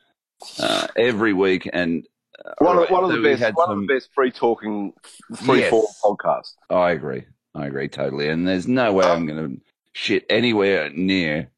uh, 0.61 0.87
every 0.97 1.33
week, 1.33 1.69
and 1.73 2.07
uh, 2.45 2.53
One 2.59 2.79
of, 2.79 2.91
one 2.91 3.05
of 3.05 3.11
the 3.13 3.23
best, 3.23 3.43
one 3.55 3.67
some- 3.69 3.83
of 3.83 3.87
the 3.87 3.95
best 3.95 4.09
free 4.15 4.31
talking, 4.31 4.93
free 5.37 5.61
Yes. 5.61 5.71
form 5.71 5.87
podcasts. 6.03 6.55
I 6.71 6.91
agree. 6.93 7.25
I 7.55 7.67
agree 7.67 7.89
totally. 7.89 8.29
And 8.29 8.47
there's 8.47 8.69
no 8.69 8.93
way 8.93 9.05
I'm 9.05 9.27
going 9.27 9.57
to 9.57 9.61
shit 9.93 10.25
anywhere 10.31 10.91
near 10.91 11.51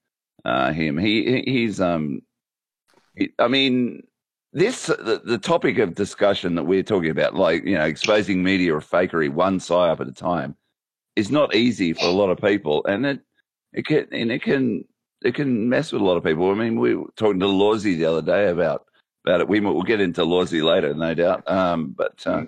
uh, 0.45 0.73
him. 0.73 0.99
He 0.99 1.25
he- 1.43 1.51
he's 1.53 1.81
um. 1.81 2.23
He, 3.17 3.31
I 3.39 3.49
mean, 3.49 4.03
this 4.53 4.87
the, 4.87 5.21
the 5.25 5.39
topic 5.39 5.79
of 5.79 5.95
discussion 5.95 6.55
that 6.55 6.65
we're 6.65 6.83
talking 6.83 7.11
about, 7.11 7.35
like 7.35 7.65
you 7.65 7.77
know, 7.77 7.85
exposing 7.85 8.43
media 8.43 8.75
or 8.75 8.81
fakery 8.81 9.29
one 9.29 9.61
side 9.61 9.91
up 9.91 10.01
at 10.01 10.09
a 10.09 10.13
time, 10.13 10.55
is 11.17 11.31
not 11.31 11.55
easy 11.55 11.93
for 11.93 12.07
a 12.07 12.11
lot 12.11 12.31
of 12.31 12.39
people, 12.39 12.85
and 12.87 13.05
it 13.07 13.21
it 13.73 13.87
can 13.87 14.07
and 14.13 14.31
it 14.33 14.43
can 14.43 14.85
it 15.23 15.35
can 15.35 15.69
mess 15.69 15.93
with 15.93 16.03
a 16.03 16.05
lot 16.05 16.17
of 16.17 16.25
people. 16.25 16.51
I 16.51 16.55
mean, 16.55 16.79
we 16.81 16.95
were 16.95 17.07
talking 17.17 17.41
to 17.41 17.47
Lawsy 17.47 17.97
the 17.97 18.07
other 18.07 18.23
day 18.23 18.49
about 18.49 18.87
about 19.27 19.41
it. 19.41 19.49
We 19.49 19.61
will 19.61 19.83
get 19.83 20.01
into 20.01 20.23
Lawsy 20.23 20.63
later, 20.63 20.95
no 20.95 21.15
doubt. 21.15 21.49
Um, 21.51 21.95
but 21.97 22.27
uh, 22.27 22.45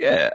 yeah, 0.00 0.30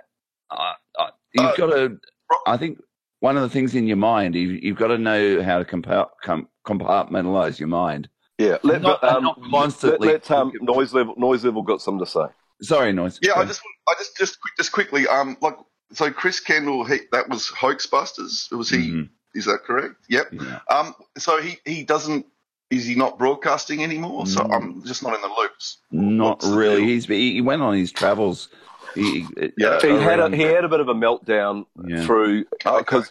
I, 0.52 0.74
I, 1.00 1.10
you've 1.34 1.46
Uh, 1.46 1.56
got 1.56 1.68
to. 1.68 2.00
I 2.46 2.58
think 2.58 2.80
one 3.22 3.36
of 3.36 3.44
the 3.44 3.50
things 3.50 3.74
in 3.76 3.88
your 3.88 3.98
mind, 3.98 4.36
you, 4.36 4.50
you've 4.62 4.78
got 4.78 4.88
to 4.88 4.98
know 4.98 5.42
how 5.44 5.60
to 5.60 5.66
compa- 5.66 6.10
com- 6.24 6.48
compartmentalize 6.66 7.60
your 7.60 7.68
mind. 7.68 8.10
Yeah, 8.38 8.58
let, 8.64 8.82
Not- 8.82 9.02
but, 9.02 9.16
um, 9.18 9.24
not 9.24 9.40
constantly- 9.52 10.08
Let, 10.10 10.30
let 10.30 10.38
um, 10.40 10.52
noise 10.62 10.94
level, 10.94 11.14
noise 11.18 11.44
level 11.46 11.62
got 11.62 11.82
something 11.82 12.04
to 12.06 12.10
say. 12.12 12.26
Sorry, 12.62 12.92
noise. 12.94 13.20
Yeah, 13.22 13.34
I 13.36 13.46
just, 13.46 13.62
I 13.88 13.94
just, 13.98 14.18
just, 14.18 14.40
quick, 14.42 14.54
just 14.58 14.72
quickly, 14.72 15.08
um, 15.08 15.38
like, 15.42 15.56
so 15.94 16.12
Chris 16.12 16.40
Kendall, 16.40 16.84
he, 16.86 17.00
that 17.12 17.28
was 17.30 17.48
Hoaxbusters. 17.50 18.52
Was 18.56 18.70
he? 18.70 18.92
Mhm. 18.92 19.10
Is 19.34 19.46
that 19.46 19.60
correct? 19.66 19.96
Yep. 20.10 20.28
Yeah. 20.34 20.60
Um, 20.70 20.94
so 21.18 21.42
he, 21.42 21.58
he 21.66 21.84
doesn't. 21.84 22.26
Is 22.70 22.86
he 22.86 22.96
not 22.96 23.18
broadcasting 23.20 23.84
anymore? 23.84 24.26
So 24.28 24.42
Mm. 24.42 24.54
I'm 24.54 24.84
just 24.86 25.04
not 25.04 25.16
in 25.16 25.22
the 25.22 25.28
loops. 25.28 25.78
Not 25.92 26.42
What's 26.44 26.48
really. 26.48 26.84
He's 26.84 27.06
he 27.06 27.42
went 27.42 27.62
on 27.62 27.74
his 27.76 27.92
travels. 27.92 28.48
He, 28.96 29.26
Yeah. 29.58 29.80
He 29.82 29.88
had 29.90 30.20
a, 30.20 30.30
he 30.36 30.44
had 30.44 30.64
a 30.64 30.70
bit 30.70 30.80
of 30.82 30.88
a 30.88 30.94
meltdown 30.94 31.66
Yeah. 31.86 32.06
through 32.06 32.46
Okay. 32.66 32.78
because, 32.80 33.10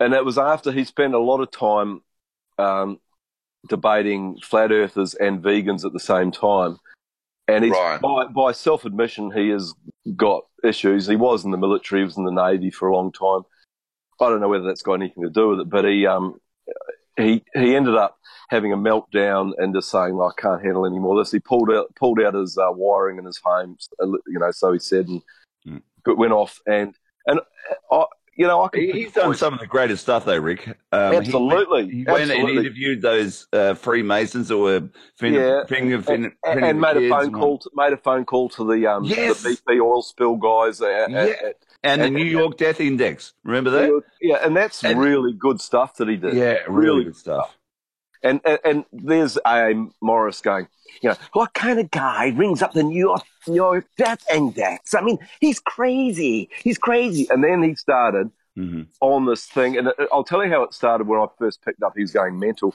and 0.00 0.14
it 0.14 0.24
was 0.24 0.36
after 0.38 0.70
he 0.72 0.84
spent 0.84 1.14
a 1.14 1.18
lot 1.18 1.40
of 1.40 1.50
time 1.50 2.02
um, 2.58 2.98
debating 3.68 4.38
flat 4.42 4.72
earthers 4.72 5.14
and 5.14 5.42
vegans 5.42 5.84
at 5.84 5.92
the 5.92 6.00
same 6.00 6.30
time. 6.30 6.78
And 7.48 7.64
he's, 7.64 7.72
Right. 7.72 8.00
by, 8.00 8.26
by 8.26 8.52
self 8.52 8.84
admission, 8.84 9.30
he 9.32 9.48
has 9.50 9.74
got 10.16 10.44
issues. 10.64 11.06
He 11.06 11.16
was 11.16 11.44
in 11.44 11.50
the 11.50 11.56
military, 11.58 12.02
he 12.02 12.04
was 12.04 12.16
in 12.16 12.24
the 12.24 12.30
Navy 12.30 12.70
for 12.70 12.88
a 12.88 12.94
long 12.94 13.12
time. 13.12 13.42
I 14.20 14.28
don't 14.28 14.40
know 14.40 14.48
whether 14.48 14.64
that's 14.64 14.82
got 14.82 14.94
anything 14.94 15.24
to 15.24 15.30
do 15.30 15.48
with 15.48 15.60
it, 15.60 15.68
but 15.70 15.84
he, 15.84 16.06
um, 16.06 16.36
he, 17.16 17.42
he 17.54 17.74
ended 17.74 17.96
up 17.96 18.18
having 18.50 18.72
a 18.72 18.76
meltdown 18.76 19.52
and 19.58 19.74
just 19.74 19.90
saying, 19.90 20.18
I 20.20 20.30
can't 20.40 20.62
handle 20.62 20.86
any 20.86 20.98
more 20.98 21.18
of 21.18 21.24
this. 21.24 21.32
He 21.32 21.40
pulled 21.40 21.70
out, 21.70 21.94
pulled 21.96 22.20
out 22.20 22.34
his 22.34 22.56
uh, 22.56 22.70
wiring 22.70 23.18
in 23.18 23.24
his 23.24 23.40
home, 23.42 23.76
you 24.00 24.38
know, 24.38 24.50
so 24.50 24.72
he 24.72 24.78
said, 24.78 25.08
and 25.08 25.22
Mm. 25.66 25.80
but 26.04 26.18
went 26.18 26.32
off. 26.32 26.58
And, 26.66 26.92
and 27.26 27.38
I, 27.92 28.04
you 28.34 28.46
know, 28.46 28.64
I 28.64 28.68
could 28.68 28.82
He's 28.82 29.12
done 29.12 29.34
some 29.34 29.54
of 29.54 29.60
the 29.60 29.66
greatest 29.66 30.02
stuff, 30.02 30.24
though, 30.24 30.38
Rick. 30.38 30.66
Um, 30.92 31.10
he 31.12 31.16
went- 31.16 31.26
Absolutely, 31.26 31.90
He, 31.90 32.04
and 32.08 32.30
interviewed 32.30 33.02
those 33.02 33.46
uh, 33.52 33.74
Freemasons 33.74 34.48
that 34.48 34.58
were 34.58 34.88
fin- 35.16 35.34
Yeah. 35.34 35.64
finger, 35.66 36.00
fin- 36.02 36.24
and, 36.24 36.32
finger 36.44 36.64
and 36.66 36.80
made 36.80 36.96
a 36.96 37.08
phone 37.08 37.24
and 37.24 37.34
call. 37.34 37.58
To, 37.58 37.70
made 37.74 37.92
a 37.92 37.96
phone 37.98 38.24
call 38.24 38.48
to 38.50 38.64
the 38.64 38.86
um 38.86 39.04
Yes. 39.04 39.42
the 39.42 39.50
BP 39.50 39.80
oil 39.80 40.02
spill 40.02 40.36
guys. 40.36 40.80
At, 40.80 41.10
Yeah. 41.10 41.18
at, 41.24 41.56
and 41.84 42.00
the 42.00 42.06
and- 42.06 42.14
New 42.14 42.24
York 42.24 42.56
Death 42.56 42.80
Index. 42.80 43.34
Remember 43.44 43.70
that? 43.70 44.02
yeah, 44.20 44.36
and 44.42 44.56
that's 44.56 44.82
And- 44.84 44.98
really 45.00 45.32
good 45.32 45.60
stuff 45.60 45.96
that 45.96 46.08
he 46.08 46.16
did. 46.16 46.34
Yeah, 46.34 46.58
really 46.68 47.04
good 47.04 47.16
stuff. 47.16 47.56
And, 48.22 48.40
and 48.44 48.58
and 48.64 48.84
there's 48.92 49.36
a 49.46 49.74
Morris 50.00 50.40
going, 50.40 50.68
you 51.02 51.08
know, 51.10 51.16
what 51.32 51.54
kind 51.54 51.80
of 51.80 51.90
guy 51.90 52.28
rings 52.36 52.62
up 52.62 52.72
the 52.72 52.82
New 52.82 52.98
York, 52.98 53.22
New 53.48 53.54
York 53.56 53.86
Death 53.96 54.24
Index? 54.32 54.94
I 54.94 55.00
mean, 55.00 55.18
he's 55.40 55.58
crazy. 55.58 56.48
He's 56.62 56.78
crazy. 56.78 57.26
And 57.30 57.42
then 57.42 57.62
he 57.62 57.74
started 57.74 58.30
hmm 58.54 58.82
on 59.00 59.26
this 59.26 59.46
thing, 59.46 59.76
and 59.78 59.88
I'll 60.12 60.24
tell 60.24 60.44
you 60.44 60.50
how 60.50 60.62
it 60.62 60.74
started 60.74 61.06
when 61.08 61.18
I 61.18 61.26
first 61.38 61.64
picked 61.64 61.82
up. 61.82 61.94
He 61.96 62.02
was 62.02 62.12
going 62.12 62.38
mental. 62.38 62.74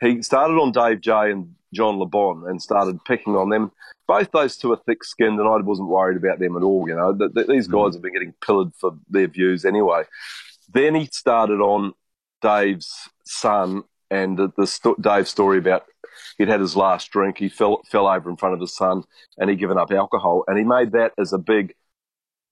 He 0.00 0.22
started 0.22 0.54
on 0.54 0.72
Dave 0.72 1.00
J 1.00 1.32
and 1.32 1.54
John 1.72 1.98
LeBon 1.98 2.48
and 2.48 2.60
started 2.60 3.02
picking 3.04 3.34
on 3.34 3.48
them. 3.48 3.72
Both 4.06 4.30
those 4.30 4.56
two 4.56 4.72
are 4.72 4.80
thick-skinned, 4.86 5.40
and 5.40 5.48
I 5.48 5.56
wasn't 5.56 5.88
worried 5.88 6.16
about 6.16 6.38
them 6.38 6.56
at 6.56 6.62
all. 6.62 6.86
You 6.86 6.94
know, 6.94 7.12
Th- 7.12 7.32
th- 7.34 7.46
these 7.48 7.66
guys 7.66 7.94
have 7.94 8.02
been 8.02 8.12
getting 8.12 8.34
pillared 8.44 8.72
for 8.78 8.96
their 9.08 9.26
views 9.26 9.64
anyway. 9.64 10.04
Then 10.72 10.94
he 10.94 11.06
started 11.06 11.60
on 11.60 11.94
Dave's 12.42 13.08
son 13.24 13.82
and 14.10 14.36
the, 14.36 14.48
the 14.56 14.94
Dave 15.00 15.28
story 15.28 15.58
about 15.58 15.84
he'd 16.38 16.48
had 16.48 16.60
his 16.60 16.76
last 16.76 17.10
drink. 17.10 17.38
He 17.38 17.48
fell 17.48 17.82
fell 17.90 18.06
over 18.06 18.30
in 18.30 18.36
front 18.36 18.54
of 18.54 18.60
his 18.60 18.74
son, 18.74 19.02
and 19.38 19.50
he'd 19.50 19.58
given 19.58 19.78
up 19.78 19.90
alcohol. 19.90 20.44
And 20.46 20.58
he 20.58 20.64
made 20.64 20.92
that 20.92 21.12
as 21.18 21.32
a 21.32 21.38
big, 21.38 21.74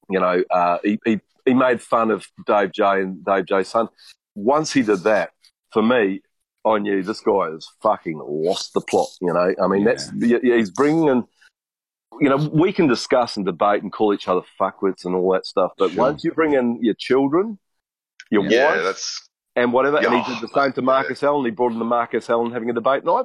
you 0.08 0.20
know, 0.20 0.42
uh, 0.50 0.78
he, 0.82 0.99
he 1.04 1.20
he 1.44 1.54
made 1.54 1.80
fun 1.80 2.11
of 2.11 2.26
Dave 2.46 2.73
J 2.73 2.84
and 3.02 3.25
Dave 3.25 3.46
J's 3.46 3.68
son. 3.68 3.88
Once 4.34 4.73
he 4.73 4.82
did 4.82 5.00
that, 5.00 5.30
for 5.73 5.82
me, 5.82 6.23
I 6.64 6.78
knew 6.78 7.02
this 7.02 7.20
guy 7.20 7.50
has 7.50 7.68
fucking 7.82 8.18
lost 8.18 8.73
the 8.75 8.80
plot. 8.80 9.08
You 9.20 9.32
know, 9.32 9.54
I 9.62 9.66
mean, 9.68 9.84
that's 9.84 10.11
yeah, 10.16 10.38
yeah, 10.42 10.56
he's 10.56 10.70
bringing 10.70 11.08
in. 11.08 11.25
You 12.20 12.28
know, 12.28 12.37
we 12.52 12.73
can 12.73 12.87
discuss 12.87 13.37
and 13.37 13.44
debate 13.44 13.82
and 13.82 13.92
call 13.92 14.14
each 14.14 14.28
other 14.28 14.42
fuckwits 14.61 15.04
and 15.04 15.16
all 15.16 15.32
that 15.32 15.46
stuff, 15.46 15.73
but 15.76 15.90
Sure. 15.90 15.99
once 15.99 16.23
you 16.23 16.30
bring 16.30 16.54
in 16.54 16.78
your 16.80 16.94
children, 16.94 17.58
your 18.30 18.44
Yeah, 18.44 18.66
wife, 18.70 18.82
that's 18.84 19.28
and 19.56 19.73
whatever. 19.73 19.96
And 19.99 20.06
Yeah. 20.06 20.23
he 20.25 20.34
did 20.34 20.42
the 20.42 20.49
same 20.49 20.73
to 20.73 20.82
Marcus 20.82 21.23
Allen. 21.23 21.44
He 21.44 21.50
brought 21.50 21.73
in 21.73 21.78
the 21.78 21.84
Marcus 21.84 22.28
Allen 22.28 22.52
having 22.52 22.70
a 22.70 22.73
debate. 22.73 23.02
And 23.02 23.11
I 23.11 23.23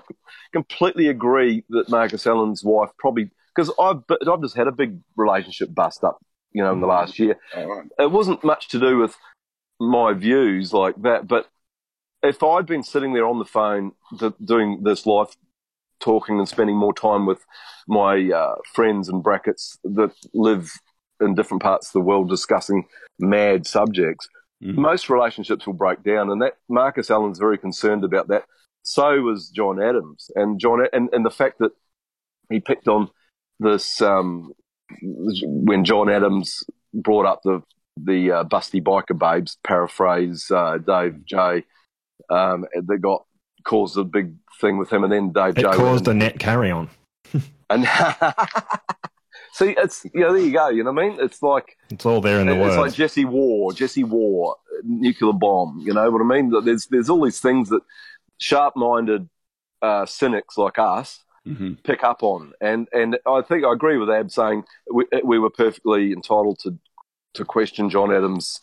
completely 0.54 1.08
agree 1.08 1.64
that 1.70 1.90
Marcus 1.90 2.26
Allen's 2.28 2.64
wife 2.64 2.90
probably, 2.98 3.30
because 3.56 3.72
I've, 3.80 4.04
I've 4.28 4.42
just 4.42 4.56
had 4.56 4.68
a 4.68 4.72
big 4.72 5.00
relationship 5.16 5.74
bust 5.74 6.04
up, 6.04 6.20
you 6.52 6.64
know, 6.64 6.72
in 6.74 6.82
the 6.82 6.88
last 6.88 7.20
year. 7.20 7.38
right. 7.56 7.86
It 7.98 8.12
wasn't 8.12 8.44
much 8.44 8.68
to 8.70 8.80
do 8.80 8.98
with 8.98 9.16
my 9.80 10.14
views 10.14 10.74
like 10.74 11.02
that, 11.04 11.28
but 11.28 11.48
if 12.22 12.44
I'd 12.44 12.66
been 12.66 12.84
sitting 12.84 13.14
there 13.14 13.26
on 13.26 13.40
the 13.40 13.46
phone 13.46 13.94
th- 14.20 14.34
doing 14.44 14.84
this 14.84 15.06
live 15.06 15.36
talking 16.02 16.38
and 16.38 16.48
spending 16.48 16.76
more 16.76 16.94
time 16.94 17.26
with 17.26 17.46
my 17.88 18.30
uh, 18.30 18.56
friends 18.74 19.08
and 19.10 19.24
brackets 19.24 19.78
that 19.84 20.12
live 20.34 20.72
in 21.22 21.34
different 21.36 21.64
parts 21.64 21.88
of 21.88 21.94
the 21.94 22.02
world 22.02 22.30
discussing 22.30 22.86
mad 23.20 23.66
subjects, 23.68 24.28
Mhm. 24.64 24.76
most 24.76 25.10
relationships 25.10 25.66
will 25.66 25.74
break 25.74 26.04
down. 26.04 26.30
And 26.30 26.42
that 26.42 26.58
Marcus 26.68 27.10
Allen's 27.10 27.40
very 27.40 27.58
concerned 27.58 28.04
about 28.04 28.28
that. 28.28 28.44
so 28.82 29.22
was 29.22 29.50
John 29.50 29.82
Adams, 29.82 30.32
and 30.36 30.60
John 30.60 30.86
and 30.94 31.10
and 31.14 31.26
the 31.26 31.32
fact 31.32 31.60
that 31.60 31.72
he 32.50 32.60
picked 32.60 32.88
on 32.88 33.10
this 33.60 34.02
um, 34.02 34.52
when 35.02 35.84
John 35.86 36.10
Adams 36.10 36.64
brought 36.94 37.26
up 37.26 37.42
the 37.44 37.62
the 37.98 38.32
uh, 38.32 38.44
Busty 38.46 38.82
Biker 38.82 39.18
Babes 39.18 39.58
paraphrase 39.64 40.50
uh, 40.50 40.78
Dave 40.78 41.26
J. 41.26 41.66
Um, 42.30 42.66
that 42.74 42.98
got 43.02 43.26
caused 43.66 43.98
a 43.98 44.04
big 44.04 44.34
thing 44.62 44.78
with 44.78 44.92
him, 44.92 45.04
and 45.04 45.12
then 45.12 45.32
Dave 45.32 45.58
It 45.58 45.64
J. 45.64 45.72
caused 45.72 46.08
a 46.08 46.14
net 46.14 46.40
carry 46.40 46.72
on. 46.72 46.90
and 47.70 47.88
see, 49.60 49.76
it's 49.78 50.06
you 50.14 50.22
know 50.22 50.34
there 50.34 50.42
you 50.44 50.54
go. 50.54 50.70
You 50.70 50.84
know 50.84 50.92
what 50.92 51.04
I 51.04 51.10
mean? 51.10 51.18
It's 51.22 51.42
like 51.44 51.78
It's 51.90 52.06
all 52.06 52.22
there 52.22 52.40
in 52.40 52.48
the 52.48 52.56
it's 52.56 52.78
words. 52.78 52.78
like 52.78 52.94
Jesse 52.94 53.26
War, 53.26 53.74
Jesse 53.74 54.04
War, 54.04 54.56
nuclear 54.84 55.34
bomb. 55.34 55.80
You 55.86 55.94
know 55.94 56.10
what 56.10 56.22
I 56.22 56.26
mean? 56.26 56.52
There's 56.64 56.88
there's 56.88 57.10
all 57.10 57.24
these 57.24 57.40
things 57.40 57.70
that 57.70 57.82
sharp-minded 58.40 59.30
uh, 59.82 60.06
cynics 60.06 60.58
like 60.58 60.80
us 60.80 61.20
hmm 61.46 61.74
pick 61.84 62.04
up 62.04 62.24
on, 62.24 62.54
and 62.62 62.88
and 62.94 63.18
I 63.26 63.42
think 63.42 63.66
I 63.66 63.74
agree 63.74 63.98
with 63.98 64.10
Ab 64.10 64.32
saying 64.32 64.64
we 64.94 65.06
we 65.24 65.40
were 65.40 65.50
perfectly 65.50 66.12
entitled 66.12 66.60
to 66.64 66.78
to 67.36 67.46
question 67.46 67.90
John 67.90 68.12
Adams' 68.14 68.60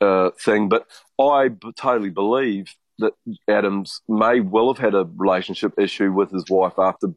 uh, 0.00 0.30
thing, 0.40 0.68
but 0.68 0.86
I 1.20 1.48
b- 1.48 1.72
totally 1.76 2.10
believe 2.10 2.74
that 2.98 3.12
Adams 3.48 4.00
may 4.08 4.40
well 4.40 4.68
have 4.72 4.78
had 4.82 4.94
a 4.94 5.08
relationship 5.16 5.72
issue 5.78 6.12
with 6.12 6.30
his 6.30 6.44
wife 6.50 6.78
after 6.78 7.08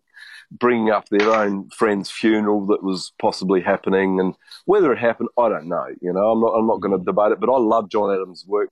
bringing 0.52 0.90
up 0.92 1.08
their 1.10 1.32
own 1.32 1.70
friend's 1.70 2.12
funeral 2.12 2.66
that 2.68 2.84
was 2.84 3.14
possibly 3.20 3.62
happening, 3.62 4.20
and 4.20 4.36
whether 4.66 4.92
it 4.92 5.00
happened, 5.00 5.30
I 5.38 5.50
don't 5.50 5.68
know. 5.68 5.86
You 6.02 6.14
know, 6.14 6.32
I'm 6.32 6.42
not 6.42 6.50
I'm 6.54 6.68
not 6.68 6.82
going 6.82 6.98
to 6.98 7.04
debate 7.04 7.32
it, 7.32 7.40
but 7.40 7.52
I 7.54 7.58
love 7.58 7.90
John 7.90 8.14
Adams' 8.14 8.46
work. 8.48 8.70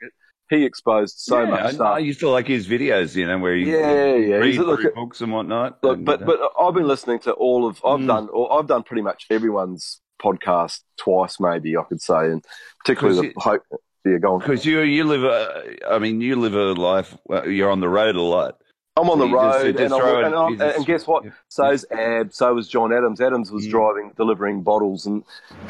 He 0.50 0.66
exposed 0.66 1.20
so 1.20 1.44
yeah, 1.44 1.50
much 1.50 1.80
I, 1.80 1.84
I 1.84 2.00
used 2.00 2.20
to 2.22 2.30
like 2.30 2.48
his 2.48 2.68
videos, 2.68 3.16
you 3.16 3.28
know, 3.28 3.38
where 3.38 3.56
he 3.56 3.72
Yeah, 3.72 4.16
yeah. 4.16 4.36
read 4.38 4.58
a- 4.60 4.64
look 4.64 4.96
books 4.96 5.22
and 5.22 5.32
whatnot. 5.32 5.78
Look, 5.84 5.98
and, 5.98 6.06
but 6.06 6.24
uh, 6.24 6.26
but 6.26 6.40
I've 6.60 6.74
been 6.74 6.88
listening 6.88 7.20
to 7.20 7.34
all 7.34 7.68
of 7.68 7.78
I've 7.86 8.00
Mm. 8.00 8.08
done 8.08 8.30
or 8.34 8.52
I've 8.54 8.66
done 8.68 8.82
pretty 8.84 9.04
much 9.04 9.28
everyone's 9.30 10.02
podcast 10.22 10.80
twice, 10.98 11.40
maybe 11.40 11.78
I 11.78 11.84
could 11.84 12.02
say, 12.02 12.26
and 12.32 12.44
particularly 12.84 13.28
the 13.28 13.34
'Cause 13.36 13.44
hope. 13.72 13.82
Yeah, 14.06 14.18
go 14.18 14.34
on. 14.36 14.40
because 14.40 14.66
you 14.66 14.80
you 14.82 15.04
live 15.04 15.24
a, 15.24 15.76
I 15.90 16.00
mean, 16.00 16.22
you 16.22 16.36
live 16.38 16.54
a 16.56 16.74
life. 16.74 17.18
You're 17.46 17.70
on 17.72 17.80
the 17.82 17.90
road 17.90 18.16
a 18.16 18.22
lot. 18.22 18.62
I'm 18.98 19.10
on 19.10 19.20
the 19.20 19.28
you 19.28 19.34
just- 19.34 19.60
you 19.60 19.66
road, 19.66 19.78
just 19.78 19.94
and, 20.26 20.36
I, 20.36 20.48
and, 20.48 20.58
just- 20.60 20.78
and 20.78 20.86
guess 20.86 21.08
what? 21.08 21.24
yeah. 21.26 21.32
So's 21.50 21.86
Ab, 21.92 22.34
so 22.34 22.54
was 22.54 22.68
John 22.68 22.92
Adams. 22.94 23.22
Adams 23.22 23.52
was 23.52 23.66
Mm. 23.68 23.72
driving, 23.72 24.12
delivering 24.18 24.62
bottles, 24.62 25.06
and 25.06 25.24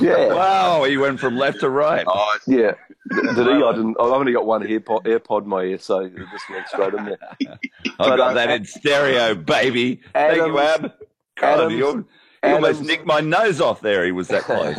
yeah, 0.00 0.32
Wow, 0.34 0.84
he 0.84 0.96
went 0.96 1.20
from 1.20 1.36
left 1.36 1.60
to 1.60 1.70
right. 1.70 2.04
Oh, 2.06 2.36
yeah. 2.46 2.72
Did 3.10 3.36
he? 3.36 3.40
I 3.62 3.72
didn't. 3.72 3.96
I've 4.00 4.10
only 4.12 4.32
got 4.32 4.44
one 4.46 4.62
AirPod, 4.62 5.04
AirPod 5.04 5.42
in 5.44 5.48
my 5.48 5.62
ear, 5.62 5.78
so 5.78 6.00
it 6.00 6.12
just 6.16 6.50
went 6.50 6.66
straight 6.68 6.94
in 6.94 7.04
there. 7.06 7.18
I 7.98 8.16
got 8.16 8.20
uh, 8.20 8.34
that 8.34 8.50
in 8.50 8.64
stereo, 8.64 9.34
baby. 9.34 10.00
Thank 10.12 10.36
you, 10.36 10.58
Adams- 10.58 10.84
Ab. 10.84 10.92
God, 11.40 11.60
Adams- 11.72 12.04
you, 12.42 12.48
you 12.50 12.54
almost 12.54 12.82
nicked 12.82 13.06
my 13.06 13.20
nose 13.20 13.60
off 13.60 13.80
there. 13.80 14.04
He 14.04 14.12
was 14.12 14.28
that 14.28 14.42
close. 14.42 14.76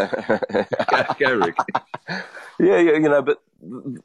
go, 0.89 1.15
go, 1.19 1.45
Rick. 1.45 1.55
Yeah, 2.59 2.77
yeah, 2.77 2.93
you 2.93 3.09
know, 3.09 3.21
but 3.21 3.41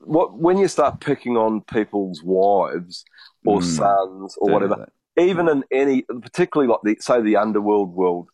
what 0.00 0.38
when 0.38 0.58
you 0.58 0.68
start 0.68 1.00
picking 1.00 1.37
on 1.37 1.61
people's 1.62 2.23
wives 2.23 3.04
or 3.44 3.61
Mm. 3.61 3.64
sons 3.64 4.37
or 4.38 4.49
Don't 4.49 4.52
whatever, 4.62 4.88
even 5.16 5.49
in 5.49 5.64
any, 5.70 6.02
particularly 6.02 6.70
like 6.70 6.80
the 6.84 6.96
say 7.00 7.20
the 7.20 7.37
underworld 7.37 7.92
world, 7.94 8.28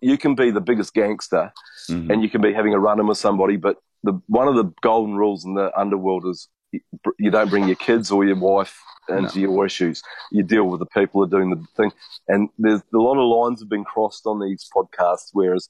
you 0.00 0.18
can 0.18 0.34
be 0.34 0.50
the 0.50 0.60
biggest 0.60 0.92
gangster 0.94 1.52
that. 1.88 1.94
Mhm. 1.94 2.10
and 2.12 2.22
you 2.22 2.28
can 2.30 2.40
be 2.40 2.52
having 2.52 2.74
a 2.74 2.78
run 2.78 3.00
in 3.00 3.06
with 3.06 3.18
somebody, 3.18 3.56
but 3.56 3.76
the 4.02 4.20
one 4.26 4.48
of 4.48 4.54
the 4.56 4.72
golden 4.82 5.16
rules 5.16 5.44
in 5.44 5.54
the 5.54 5.70
underworld 5.78 6.26
is 6.26 6.48
you- 6.72 7.30
don't 7.30 7.50
bring 7.50 7.66
your 7.66 7.76
kids 7.76 8.10
or 8.10 8.24
your 8.24 8.36
wife 8.36 8.78
into 9.08 9.40
your 9.40 9.64
issues. 9.64 10.02
You 10.30 10.42
deal 10.42 10.64
with 10.64 10.80
the 10.80 10.86
people 10.86 11.20
who 11.20 11.24
are 11.26 11.30
doing 11.30 11.50
the 11.50 11.64
thing, 11.76 11.92
and 12.28 12.48
there's 12.58 12.82
a 12.94 12.98
lot 12.98 13.16
of 13.18 13.26
lines 13.26 13.60
have 13.60 13.68
been 13.70 13.84
crossed 13.84 14.26
on 14.26 14.38
these 14.40 14.68
podcasts, 14.74 15.30
whereas 15.32 15.68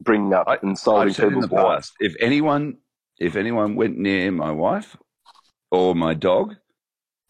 bringing 0.00 0.32
up 0.32 0.46
I- 0.48 0.58
insulting 0.62 1.10
I've 1.10 1.18
in 1.18 1.28
people's 1.42 1.50
wives. 1.50 1.92
if 2.00 2.14
anyone, 2.20 2.78
if 3.18 3.36
anyone 3.36 3.74
went 3.76 3.98
near 3.98 4.30
my 4.30 4.50
wife 4.52 4.96
or 5.70 5.94
my 5.94 6.14
dog, 6.14 6.56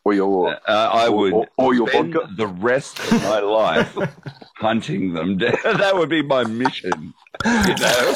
Or 0.05 0.15
your 0.15 0.55
uh, 0.67 0.89
I 1.05 1.09
would 1.09 1.33
or- 1.33 1.49
or 1.59 1.75
your 1.75 1.89
spend 1.89 2.15
vodka. 2.15 2.31
the 2.37 2.47
rest 2.47 2.99
of 3.01 3.13
my 3.25 3.41
life 3.61 3.97
hunting 4.57 5.13
them 5.13 5.37
down. 5.39 5.57
that 5.65 5.95
would 5.97 6.09
be 6.09 6.23
my 6.23 6.45
mission. 6.45 7.13
You 7.45 7.75
know. 7.83 8.15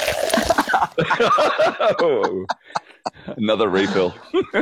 Another 3.36 3.68
refill. 3.68 4.14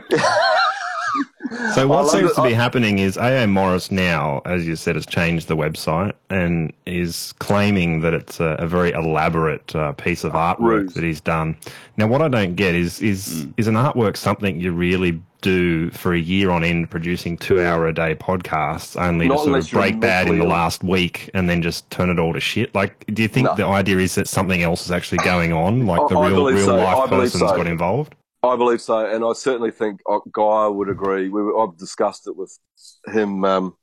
So 1.75 1.89
what 1.89 2.09
seems 2.09 2.31
it. 2.31 2.35
to 2.37 2.43
be 2.45 2.53
happening 2.53 3.01
is 3.01 3.19
AA 3.19 3.45
Morris 3.47 3.91
now, 3.91 4.41
as 4.45 4.69
you 4.69 4.77
said, 4.77 4.95
has 4.95 5.05
changed 5.05 5.49
the 5.49 5.57
website 5.57 6.13
and 6.29 6.73
is 6.87 7.35
claiming 7.41 8.01
that 8.03 8.15
it's 8.15 8.39
a, 8.39 8.55
a 8.61 8.69
very 8.69 8.93
elaborate 8.93 9.75
uh, 9.75 9.91
piece 9.95 10.23
of 10.23 10.33
artwork 10.33 10.61
Ruse. 10.83 10.95
that 10.95 11.03
he's 11.03 11.21
done. 11.21 11.57
Now, 11.97 12.07
what 12.07 12.23
I 12.23 12.29
don't 12.29 12.55
get 12.55 12.77
is 12.77 13.03
is 13.03 13.49
is 13.57 13.67
an 13.67 13.75
artwork 13.75 14.17
something 14.17 14.61
you 14.61 14.71
really 14.73 15.21
do 15.41 15.91
for 15.91 16.15
a 16.15 16.21
year 16.21 16.51
on 16.51 16.63
end, 16.63 16.89
producing 16.91 17.37
two 17.37 17.61
hour 17.61 17.89
a 17.89 17.95
day 17.95 18.15
podcasts, 18.15 19.01
only 19.01 19.27
Not 19.27 19.39
to 19.39 19.45
sort 19.45 19.59
of 19.59 19.71
break 19.73 19.99
bad 19.99 20.29
in 20.29 20.39
the 20.39 20.45
last 20.47 20.85
week 20.85 21.31
and 21.35 21.49
then 21.51 21.63
just 21.63 21.91
turn 21.91 22.11
it 22.11 22.21
all 22.21 22.33
to 22.33 22.41
shit? 22.41 22.73
Like, 22.77 23.05
do 23.13 23.23
you 23.23 23.29
think 23.29 23.47
No. 23.49 23.55
the 23.57 23.67
idea 23.67 23.99
is 23.99 24.15
that 24.15 24.29
something 24.29 24.63
else 24.63 24.85
is 24.85 24.93
actually 24.93 25.19
going 25.19 25.53
on, 25.53 25.87
like 25.87 26.09
the 26.09 26.17
I- 26.17 26.27
I 26.27 26.29
real 26.29 26.47
real 26.47 26.65
so. 26.65 26.77
Life 26.77 27.09
believe 27.11 27.23
person's 27.33 27.51
so. 27.51 27.57
got 27.57 27.67
involved? 27.67 28.15
I 28.43 28.57
believe 28.57 28.81
so, 28.81 29.05
and 29.05 29.25
I 29.25 29.33
certainly 29.35 29.71
think 29.71 30.01
uh, 30.09 30.21
Guy 30.33 30.67
would 30.69 30.89
agree. 30.89 31.29
We 31.29 31.43
I've 31.61 31.77
discussed 31.77 32.27
it 32.27 32.37
with 32.37 32.59
him 33.07 33.45
um, 33.45 33.77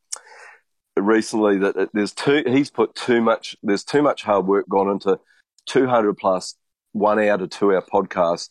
recently 0.95 1.59
that 1.59 1.89
there's 1.93 2.13
too. 2.13 2.43
He's 2.47 2.71
put 2.71 2.95
too 2.95 3.21
much. 3.21 3.55
There's 3.61 3.83
too 3.83 4.01
much 4.01 4.23
hard 4.23 4.47
work 4.47 4.67
gone 4.67 4.89
into 4.89 5.19
200 5.67 6.17
plus 6.17 6.55
one 6.93 7.19
hour 7.19 7.37
to 7.37 7.47
two 7.47 7.73
hour 7.73 7.83
podcasts 7.93 8.49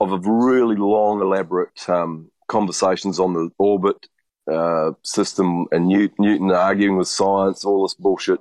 of 0.00 0.12
a 0.12 0.18
really 0.24 0.76
long, 0.76 1.20
elaborate 1.20 1.88
um, 1.88 2.30
conversations 2.48 3.20
on 3.20 3.34
the 3.34 3.50
orbit 3.58 4.06
uh, 4.50 4.92
system 5.02 5.66
and 5.70 5.86
Newt, 5.86 6.12
Newton 6.18 6.50
arguing 6.50 6.96
with 6.96 7.08
science, 7.08 7.64
all 7.64 7.82
this 7.82 7.94
bullshit. 7.94 8.40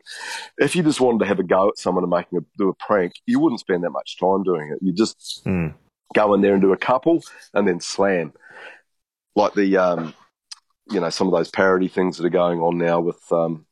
If 0.58 0.76
you 0.76 0.84
just 0.84 1.02
wanted 1.02 1.20
to 1.20 1.26
have 1.26 1.40
a 1.40 1.44
go 1.44 1.70
at 1.70 1.78
someone 1.78 2.04
and 2.04 2.10
making 2.10 2.40
a, 2.40 2.42
do 2.58 2.70
a 2.70 2.74
prank, 2.74 3.14
you 3.26 3.40
wouldn't 3.40 3.60
spend 3.60 3.84
that 3.84 3.92
much 3.92 4.18
time 4.18 4.44
doing 4.44 4.72
it. 4.72 4.80
You 4.82 4.94
just 4.94 5.42
Hmm. 5.46 5.68
Go 6.14 6.34
in 6.34 6.42
there 6.42 6.54
and 6.54 6.62
do 6.62 6.74
a 6.74 6.78
couple 6.78 7.22
and 7.54 7.68
then 7.68 7.80
slam. 7.80 8.34
Like 9.36 9.54
the, 9.54 9.78
um, 9.78 10.14
you 10.90 11.00
know, 11.00 11.10
some 11.10 11.28
of 11.28 11.34
those 11.34 11.50
parody 11.50 11.88
things 11.88 12.18
that 12.18 12.26
are 12.26 12.30
going 12.30 12.60
on 12.60 12.78
now 12.78 13.00
with 13.00 13.20
um, 13.32 13.66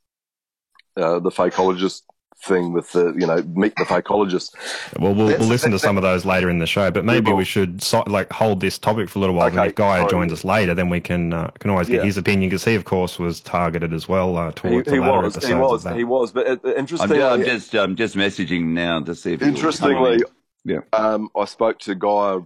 uh, 0.95 1.19
the 1.19 1.31
fakeologist 1.31 2.03
thing 2.45 2.71
with 2.71 2.89
the, 2.93 3.13
you 3.17 3.27
know, 3.27 3.41
meet 3.41 3.75
the 3.75 3.83
fakeologist. 3.83 4.51
Well, 4.97 5.13
we'll, 5.13 5.27
we'll 5.27 5.47
listen 5.47 5.71
to 5.71 5.79
some 5.79 5.97
of 5.97 6.03
those 6.03 6.23
later 6.25 6.49
in 6.49 6.59
the 6.59 6.67
show, 6.67 6.89
but 6.89 7.03
maybe 7.03 7.31
will. 7.31 7.37
we 7.37 7.43
should 7.43 7.83
so, 7.83 8.03
like 8.07 8.31
hold 8.31 8.61
this 8.61 8.77
topic 8.79 9.09
for 9.09 9.19
a 9.19 9.21
little 9.21 9.35
while. 9.35 9.47
and 9.47 9.59
Okay, 9.59 9.69
if 9.69 9.75
Guy 9.75 10.07
joins 10.07 10.31
us 10.31 10.45
later, 10.45 10.73
then 10.73 10.89
we 10.89 11.01
can 11.01 11.33
uh, 11.33 11.51
can 11.59 11.69
always 11.69 11.87
get 11.87 11.97
Yeah. 11.97 12.05
his 12.05 12.17
opinion 12.17 12.49
because 12.49 12.63
he, 12.63 12.75
of 12.75 12.85
course, 12.85 13.19
was 13.19 13.41
targeted 13.41 13.93
as 13.93 14.07
well 14.07 14.37
uh, 14.37 14.47
He, 14.47 14.53
towards 14.53 14.89
he 14.89 14.95
the 14.95 15.01
latter 15.01 15.23
was, 15.23 15.35
episodes 15.35 15.47
he 15.47 15.53
was, 15.53 15.97
he 15.97 16.03
was. 16.05 16.31
But 16.31 16.47
uh, 16.47 16.57
I'm, 16.63 16.77
interestingly, 16.77 17.21
I'm 17.21 17.43
just 17.43 17.75
I'm 17.75 17.95
just 17.97 18.15
messaging 18.15 18.67
now 18.67 19.01
to 19.01 19.13
see 19.13 19.33
if 19.33 19.41
he 19.41 19.47
will 19.47 19.51
come 19.51 19.57
interestingly, 19.57 20.23
on. 20.23 20.31
Yeah. 20.69 20.81
um, 20.93 21.29
I 21.35 21.45
spoke 21.45 21.79
to 21.79 21.95
Guy 21.95 22.37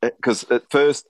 because 0.00 0.44
at 0.50 0.70
first 0.70 1.08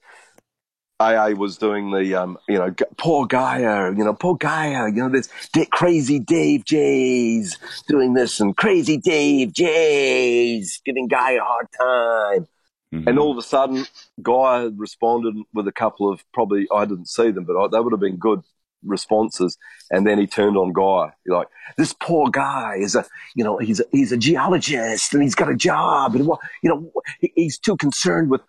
AA 0.99 1.29
was 1.37 1.57
doing 1.57 1.91
the, 1.91 2.15
um, 2.15 2.37
you 2.47 2.57
know, 2.57 2.73
poor 2.97 3.27
Gaia, 3.27 3.91
you 3.91 4.03
know, 4.03 4.15
poor 4.15 4.35
Gaia, 4.35 4.87
you 4.87 5.07
know, 5.07 5.09
this 5.09 5.29
Crazy 5.71 6.19
Dave 6.19 6.65
J's 6.65 7.59
doing 7.87 8.15
this 8.15 8.39
and 8.39 8.57
Crazy 8.57 8.97
Dave 8.97 9.53
J's 9.53 10.81
giving 10.83 11.07
Gaia 11.07 11.39
a 11.39 11.43
hard 11.43 11.67
time. 11.79 12.47
Mhm. 12.93 13.07
And 13.07 13.19
all 13.19 13.31
of 13.31 13.37
a 13.37 13.43
sudden, 13.43 13.85
Guy 14.23 14.69
responded 14.75 15.35
with 15.53 15.67
a 15.67 15.71
couple 15.71 16.11
of 16.11 16.23
probably, 16.33 16.67
I 16.73 16.85
didn't 16.85 17.09
see 17.09 17.29
them, 17.29 17.43
but 17.43 17.61
I, 17.61 17.67
they 17.67 17.79
would 17.79 17.93
have 17.93 17.99
been 17.99 18.17
good 18.17 18.41
responses. 18.85 19.57
And 19.91 20.05
then 20.05 20.17
he 20.19 20.27
turned 20.27 20.57
on 20.57 20.73
Guy. 20.73 21.13
He's 21.23 21.31
like, 21.33 21.47
this 21.77 21.93
poor 21.93 22.29
guy 22.29 22.75
is 22.79 22.95
a, 22.95 23.05
you 23.35 23.43
know, 23.43 23.57
he's 23.57 23.79
a, 23.79 23.85
he's 23.91 24.11
a 24.11 24.17
geologist 24.17 25.13
and 25.13 25.23
he's 25.23 25.35
got 25.35 25.49
a 25.49 25.55
job. 25.55 26.15
And, 26.15 26.27
what 26.27 26.39
you 26.61 26.69
know, 26.69 26.91
he's 27.35 27.57
too 27.57 27.77
concerned 27.77 28.29
with 28.29 28.41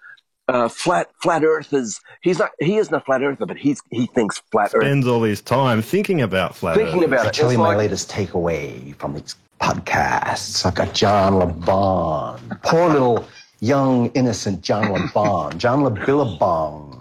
uh, 0.49 0.69
flat, 0.69 1.11
flat 1.23 1.45
earthers. 1.45 2.01
He's 2.23 2.39
not, 2.39 2.51
he 2.59 2.77
isn't 2.79 2.95
a 2.95 3.01
flat 3.01 3.23
earther, 3.23 3.47
but 3.47 3.59
he's, 3.59 3.81
he 3.91 4.07
thinks 4.07 4.43
flat 4.51 4.73
earth. 4.75 4.83
Spends 4.83 5.07
all 5.07 5.23
his 5.23 5.41
time 5.43 5.83
thinking 5.83 6.23
about 6.23 6.57
flat 6.57 6.77
Thinking 6.77 7.01
Earth. 7.01 7.09
about 7.09 7.27
I 7.27 7.29
it. 7.29 7.35
tell 7.35 7.47
It's 7.47 7.53
you 7.53 7.59
my 7.59 7.69
like- 7.69 7.79
latest 7.79 8.11
takeaway 8.11 8.95
from 8.97 9.15
these 9.15 9.37
podcasts. 9.61 10.65
I've 10.65 10.75
got 10.75 10.95
John 10.95 11.35
LeBon. 11.35 12.63
Poor 12.63 12.89
little 12.89 13.27
young, 13.61 14.07
innocent 14.15 14.63
John 14.63 14.85
LeBon. 14.87 15.59
John 15.59 15.81
LeBillabong. 15.83 16.98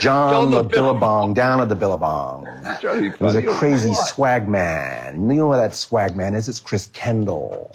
John 0.00 0.32
John 0.32 0.50
LeBillabong. 0.50 0.68
LeBillabong 0.70 1.34
down 1.34 1.60
at 1.60 1.68
the 1.68 1.76
Billabong. 1.76 2.46
He 2.80 3.10
was 3.24 3.34
a 3.34 3.42
crazy 3.42 3.90
What? 3.90 4.08
swag 4.08 4.48
man. 4.48 5.28
You 5.30 5.36
know 5.36 5.48
where 5.48 5.58
that 5.58 5.74
swag 5.74 6.16
man 6.16 6.34
is? 6.34 6.48
It's 6.48 6.60
Chris 6.60 6.88
Kendall. 6.92 7.74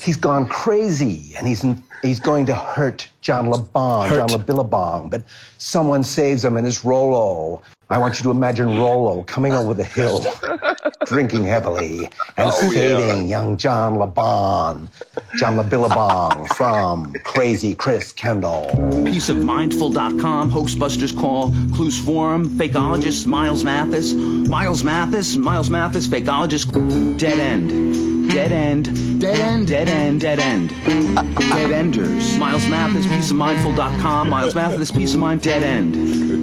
he's 0.00 0.16
gone 0.16 0.46
crazy 0.48 1.34
and 1.36 1.46
he's 1.46 1.64
he's 2.02 2.20
going 2.20 2.46
to 2.46 2.54
hurt 2.54 3.08
John 3.20 3.46
LeBon, 3.46 4.08
John 4.10 4.28
LeBillabong. 4.28 5.10
But 5.10 5.22
someone 5.58 6.02
saves 6.02 6.44
him 6.44 6.56
and 6.56 6.66
it's 6.66 6.84
Rollo. 6.84 7.62
I 7.92 7.98
want 7.98 8.18
you 8.18 8.22
to 8.22 8.30
imagine 8.30 8.78
Rollo 8.78 9.22
coming 9.24 9.52
over 9.52 9.74
the 9.74 9.84
hill, 9.84 10.24
drinking 11.06 11.44
heavily 11.44 12.06
and 12.38 12.50
oh, 12.50 12.70
saving 12.70 13.28
young 13.28 13.58
John 13.58 13.96
LeBon, 13.96 14.88
John 15.36 15.56
LeBillabong 15.56 16.48
from 16.54 17.12
Crazy 17.24 17.74
Chris 17.74 18.10
Kendall. 18.10 18.70
Peaceofmindful.com, 19.04 20.50
Hoaxbusters 20.50 21.14
Call, 21.14 21.50
Clues 21.74 22.02
Forum, 22.02 22.48
Fakeologist 22.48 23.26
Miles 23.26 23.62
Mathis, 23.62 24.14
Miles 24.14 24.82
Mathis, 24.82 25.36
Miles 25.36 25.68
Mathis, 25.68 26.08
Fakeologist, 26.08 27.18
Dead 27.18 27.38
End, 27.38 28.21
Dead 28.28 28.52
End, 28.52 29.20
Dead 29.20 29.38
End, 29.38 29.66
Dead 29.66 29.88
End, 29.88 30.20
Dead 30.20 30.38
End, 30.38 30.72
uh, 31.16 31.22
Dead 31.54 31.70
Enders, 31.70 32.38
Miles 32.38 32.66
Mathis, 32.68 33.06
Peaceofmindful.com, 33.06 34.28
Miles 34.30 34.54
Mathis, 34.54 34.90
Peace 34.90 35.14
of 35.14 35.20
Mind, 35.20 35.42
Dead 35.42 35.62
End, 35.62 35.94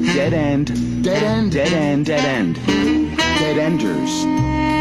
Dead 0.05 0.33
End, 0.33 1.03
Dead 1.03 1.23
End, 1.23 1.51
Dead 1.51 1.73
End, 1.73 2.05
Dead 2.05 2.25
End, 2.25 2.55
Dead 3.17 3.57
Enders. 3.57 4.25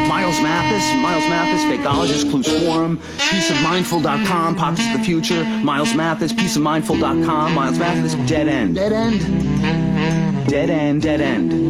Miles 0.08 0.40
Mathis, 0.40 0.84
Miles 1.02 1.28
Mathis, 1.28 1.62
Fakeologist, 1.64 2.30
Clues 2.30 2.48
Forum, 2.64 2.98
Peaceofmindful.com, 3.18 4.56
Pockets 4.56 4.86
of 4.86 4.98
the 4.98 5.04
Future, 5.04 5.44
Miles 5.44 5.94
Mathis, 5.94 6.32
Peaceofmindful.com, 6.32 7.54
Miles 7.54 7.78
Mathis, 7.78 8.14
Dead 8.28 8.48
End. 8.48 8.74
Dead 8.74 8.92
End. 8.92 9.20
Dead 10.48 10.70
End, 10.70 11.02
Dead 11.02 11.20
End. 11.20 11.68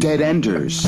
Dead 0.00 0.20
Enders. 0.22 0.86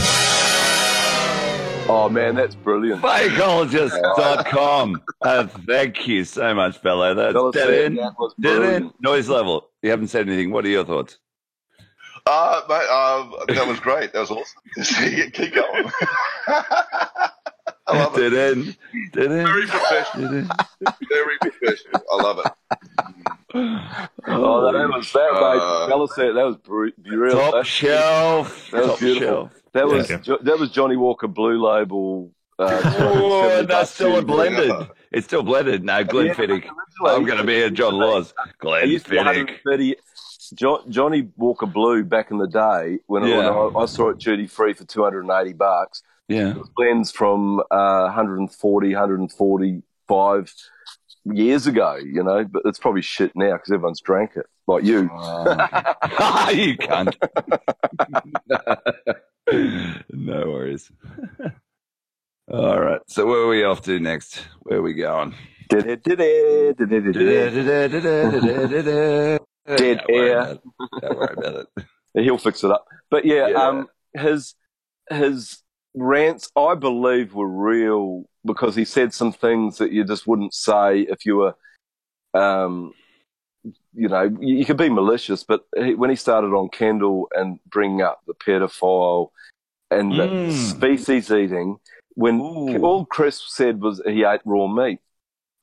Oh 1.89 2.09
man, 2.09 2.35
that's 2.37 2.55
brilliant. 2.55 3.03
Fakeologist.com. 3.03 5.03
uh, 5.23 5.47
thank 5.67 6.07
you 6.07 6.23
so 6.25 6.55
much, 6.55 6.79
fellow. 6.79 7.13
That's 7.15 7.35
dead 7.57 7.69
that- 7.69 7.85
end. 7.85 7.97
Dead 7.97 8.13
brilliant. 8.59 8.85
end. 8.85 8.93
Noise 9.01 9.29
level. 9.29 9.69
You 9.83 9.91
haven't 9.91 10.07
said 10.09 10.29
anything. 10.29 10.53
What 10.53 10.65
are 10.65 10.69
your 10.69 10.85
thoughts? 10.85 11.19
Uh, 12.25 12.63
mate, 12.69 12.87
uh, 12.89 13.29
that 13.53 13.67
was 13.67 13.81
great. 13.81 14.13
That 14.13 14.21
was 14.21 14.31
awesome. 14.31 14.63
Keep 15.33 15.55
going. 15.55 15.91
I 16.47 17.31
love 17.99 18.17
it. 18.17 18.31
Dead 18.31 18.53
end. 18.57 18.77
Dead 19.13 19.33
end. 19.33 19.49
Very 19.49 19.67
professional. 19.67 20.47
Very 21.11 21.37
professional. 21.41 22.01
I 22.13 22.17
love 22.23 22.39
it. 22.39 22.53
Oh, 24.29 24.73
that 24.73 24.89
was 24.89 25.13
that, 25.13 25.33
mate. 25.33 25.61
Uh, 25.61 25.87
that 25.89 25.99
was 26.47 26.57
br- 26.59 26.91
real. 27.05 27.33
Top 27.51 27.65
shelf. 27.65 28.71
that 28.71 28.83
was 28.83 28.91
Top 28.93 28.99
beautiful. 29.01 29.51
shelf. 29.51 29.62
That 29.75 29.87
was 29.87 30.11
Yeah. 30.11 30.19
Jo- 30.19 30.39
that 30.43 30.59
was 30.59 30.71
Johnnie 30.71 30.97
Walker 30.97 31.29
Blue 31.29 31.65
Label. 31.67 32.31
Uh, 32.59 32.69
Oh, 32.85 33.65
270 33.65 33.67
that's 33.67 33.91
still 33.91 34.19
a 34.19 34.23
bucks. 34.23 34.25
blended. 34.27 34.89
It's 35.11 35.27
still 35.27 35.43
blended. 35.43 35.83
No, 35.85 36.05
Glenfiddich. 36.05 36.67
I'm 37.05 37.25
going 37.25 37.39
to 37.39 37.45
be 37.45 37.63
a 37.63 37.71
John 37.71 37.95
Laws. 37.95 38.33
It 38.63 38.89
used 38.89 39.07
to 39.07 39.13
Glenfiddich. 39.13 39.95
Jo- 40.55 40.85
Johnnie 40.89 41.29
Walker 41.37 41.67
Blue 41.67 42.05
back 42.05 42.31
in 42.31 42.39
the 42.39 42.47
day 42.47 42.99
when, 43.07 43.25
Yeah. 43.27 43.51
when 43.51 43.77
I, 43.77 43.81
I 43.81 43.87
saw 43.87 44.11
it 44.11 44.19
duty 44.19 44.47
free 44.47 44.75
for 44.75 44.85
280 44.85 45.55
bucks. 45.55 46.03
Yeah. 46.29 46.55
blends 46.77 47.11
from 47.11 47.61
uh, 47.71 48.05
140, 48.13 48.89
145 48.95 50.55
years 51.25 51.67
ago, 51.67 51.97
you 51.97 52.23
know, 52.23 52.45
but 52.45 52.63
it's 52.67 52.79
probably 52.79 53.03
shit 53.03 53.33
now 53.35 53.53
because 53.53 53.73
everyone's 53.73 54.01
drank 54.01 54.33
it, 54.37 54.47
like 54.67 54.85
you. 54.85 55.03
you 56.53 56.77
can't. 56.77 57.17
no 60.11 60.51
worries. 60.51 60.91
All 62.53 62.81
right. 62.81 63.01
So 63.07 63.27
where 63.27 63.39
are 63.41 63.49
we 63.49 63.65
off 63.65 63.83
to 63.83 63.99
next? 64.01 64.43
Where 64.63 64.79
are 64.79 64.83
we 64.83 64.95
going? 64.95 65.35
Dead 65.69 65.87
air. 66.21 66.73
Dead 66.75 66.93
air. 70.09 70.59
Don't 71.01 71.17
worry 71.17 71.35
about 71.37 71.67
it. 71.77 71.85
He'll 72.15 72.39
fix 72.39 72.63
it 72.65 72.71
up. 72.71 72.85
But 73.11 73.25
yeah, 73.25 73.49
Yeah. 73.49 73.63
um, 73.69 73.87
his 74.15 74.55
his 75.11 75.63
rants, 75.95 76.51
I 76.57 76.75
believe, 76.75 77.35
were 77.35 77.49
real 77.49 78.25
because 78.45 78.75
he 78.77 78.85
said 78.85 79.15
some 79.15 79.33
things 79.33 79.79
that 79.79 79.93
you 79.93 80.05
just 80.05 80.27
wouldn't 80.27 80.53
say 80.55 81.01
if 81.01 81.25
you 81.25 81.37
were, 81.37 81.55
um, 82.35 82.93
you 83.95 84.09
know, 84.09 84.23
you, 84.41 84.57
you 84.57 84.65
could 84.65 84.77
be 84.77 84.89
malicious. 84.89 85.43
But 85.45 85.65
he, 85.77 85.95
when 85.95 86.11
he 86.11 86.17
started 86.17 86.49
on 86.49 86.69
Kendall 86.69 87.29
and 87.35 87.59
bringing 87.67 88.03
up 88.03 88.23
the 88.27 88.35
pedophile 88.35 89.31
and 89.91 90.13
the 90.13 90.29
Mm. 90.29 90.53
species 90.53 91.31
eating, 91.31 91.79
when 92.15 92.41
Ooh. 92.41 92.85
all 92.85 93.05
Chris 93.07 93.43
said 93.49 93.81
was 93.81 94.01
he 94.07 94.25
ate 94.25 94.41
raw 94.45 94.67
meat, 94.67 95.01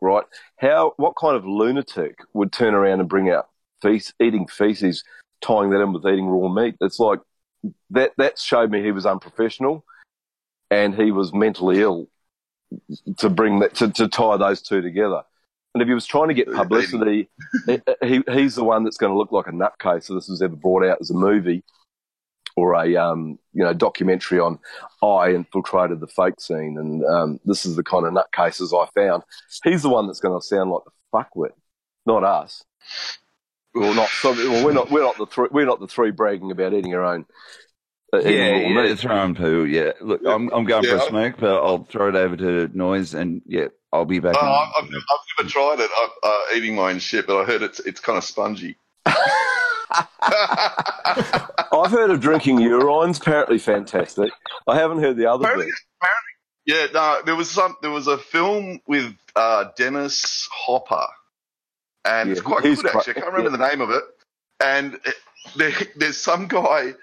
right? 0.01 0.25
How 0.57 0.93
what 0.97 1.15
kind 1.15 1.35
of 1.35 1.45
lunatic 1.45 2.19
would 2.33 2.51
turn 2.51 2.73
around 2.73 2.99
and 2.99 3.09
bring 3.09 3.29
out 3.29 3.49
feces, 3.81 4.13
eating 4.19 4.47
feces, 4.47 5.03
tying 5.41 5.69
that 5.71 5.81
in 5.81 5.93
with 5.93 6.05
eating 6.05 6.27
raw 6.27 6.49
meat? 6.49 6.75
It's 6.81 6.99
like 6.99 7.19
that. 7.91 8.13
That 8.17 8.39
showed 8.39 8.71
me 8.71 8.81
he 8.83 8.91
was 8.91 9.05
unprofessional, 9.05 9.85
and 10.71 10.95
he 10.95 11.11
was 11.11 11.33
mentally 11.33 11.81
ill 11.81 12.07
to 13.17 13.29
bring 13.29 13.59
that 13.59 13.75
to, 13.75 13.89
to 13.89 14.07
tie 14.07 14.37
those 14.37 14.61
two 14.61 14.81
together. 14.81 15.23
And 15.73 15.81
if 15.83 15.87
he 15.87 15.93
was 15.93 16.05
trying 16.07 16.29
to 16.29 16.33
get 16.33 16.51
publicity, 16.51 17.29
he, 17.67 17.79
he, 18.03 18.23
he's 18.31 18.55
the 18.55 18.63
one 18.63 18.83
that's 18.83 18.97
going 18.97 19.11
to 19.11 19.17
look 19.17 19.31
like 19.31 19.47
a 19.47 19.51
nutcase 19.51 20.09
if 20.09 20.15
this 20.15 20.27
was 20.29 20.41
ever 20.41 20.55
brought 20.55 20.83
out 20.85 20.97
as 20.99 21.11
a 21.11 21.13
movie 21.13 21.63
or 22.55 22.73
a 22.73 22.95
um, 22.97 23.37
you 23.53 23.63
know 23.63 23.73
documentary 23.73 24.39
on 24.39 24.59
I 25.03 25.29
infiltrated 25.29 25.99
the 25.99 26.07
fake 26.07 26.41
scene, 26.41 26.77
and 26.77 27.05
um, 27.05 27.39
this 27.45 27.65
is 27.65 27.75
the 27.75 27.83
kind 27.83 28.05
of 28.05 28.13
nutcases 28.13 28.73
I 28.73 28.89
found. 28.99 29.23
He's 29.63 29.83
the 29.83 29.89
one 29.89 30.07
that's 30.07 30.19
going 30.19 30.39
to 30.39 30.45
sound 30.45 30.71
like 30.71 30.83
the 30.85 30.91
fuckwit, 31.13 31.51
not 32.05 32.23
us. 32.23 32.63
Well, 33.75 33.93
not 33.93 34.09
so, 34.09 34.31
well, 34.33 34.65
we're 34.65 34.73
not 34.73 34.89
we're 34.89 35.03
not 35.03 35.17
the 35.17 35.27
three 35.27 35.47
we're 35.51 35.65
not 35.67 35.79
the 35.79 35.87
three 35.87 36.11
bragging 36.11 36.51
about 36.51 36.73
eating 36.73 36.93
our 36.95 37.03
own. 37.05 37.25
Uh, 38.11 38.21
Yeah, 38.25 38.55
yeah, 38.57 38.95
throw 38.95 39.17
'em 39.19 39.35
poo. 39.35 39.65
Yeah, 39.65 39.91
look, 40.01 40.21
I'm 40.25 40.49
I'm 40.49 40.65
going 40.65 40.83
for 40.83 40.95
a 40.95 40.99
smoke, 40.99 41.35
but 41.39 41.63
I'll 41.63 41.83
throw 41.85 42.09
it 42.09 42.15
over 42.15 42.35
to 42.37 42.69
noise, 42.75 43.13
and 43.13 43.41
yeah, 43.45 43.67
I'll 43.91 44.05
be 44.05 44.19
back. 44.19 44.35
Oh, 44.39 44.45
I've, 44.77 44.83
I've 44.85 44.89
never 44.91 45.49
tried 45.49 45.79
it, 45.79 45.89
I, 45.91 46.09
uh, 46.23 46.55
eating 46.55 46.75
my 46.75 46.91
own 46.91 46.99
shit, 46.99 47.25
but 47.27 47.41
I 47.41 47.45
heard 47.45 47.61
it's 47.63 47.79
it's 47.79 47.99
kind 47.99 48.17
of 48.17 48.23
spongy. 48.23 48.77
I've 51.71 51.91
heard 51.91 52.11
of 52.11 52.19
drinking 52.19 52.59
urines. 52.59 53.19
Apparently, 53.19 53.57
fantastic. 53.57 54.31
I 54.67 54.75
haven't 54.77 54.99
heard 54.99 55.17
the 55.17 55.25
other 55.29 55.43
Apparently- 55.45 55.67
bit. 55.67 55.75
Yeah, 56.65 56.85
no, 56.93 57.21
there 57.25 57.35
was 57.35 57.49
some. 57.49 57.75
There 57.81 57.89
was 57.89 58.05
a 58.05 58.17
film 58.19 58.79
with 58.85 59.15
uh, 59.35 59.65
Dennis 59.75 60.47
Hopper, 60.51 61.07
and 62.05 62.29
it's 62.29 62.41
quite 62.41 62.61
good 62.61 62.85
actually. 62.85 63.15
I 63.15 63.21
can't 63.21 63.33
remember 63.33 63.57
the 63.57 63.69
name 63.69 63.81
of 63.81 63.89
it. 63.89 64.03
And 64.59 64.93
it, 64.93 65.15
there, 65.55 65.71
there's 65.95 66.17
some 66.17 66.47
guy. 66.47 66.93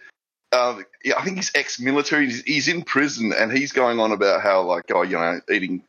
Uh, 0.53 0.83
yeah, 1.05 1.15
I 1.19 1.25
think 1.25 1.37
he's 1.39 1.51
ex-military. 1.57 2.27
He's, 2.27 2.43
he's 2.43 2.69
in 2.69 2.83
prison, 2.83 3.33
and 3.37 3.51
he's 3.51 3.73
going 3.73 3.99
on 3.99 4.13
about 4.13 4.41
how 4.41 4.63
like, 4.63 4.85
oh, 4.95 5.03
you 5.03 5.17
know, 5.17 5.41
eating. 5.51 5.83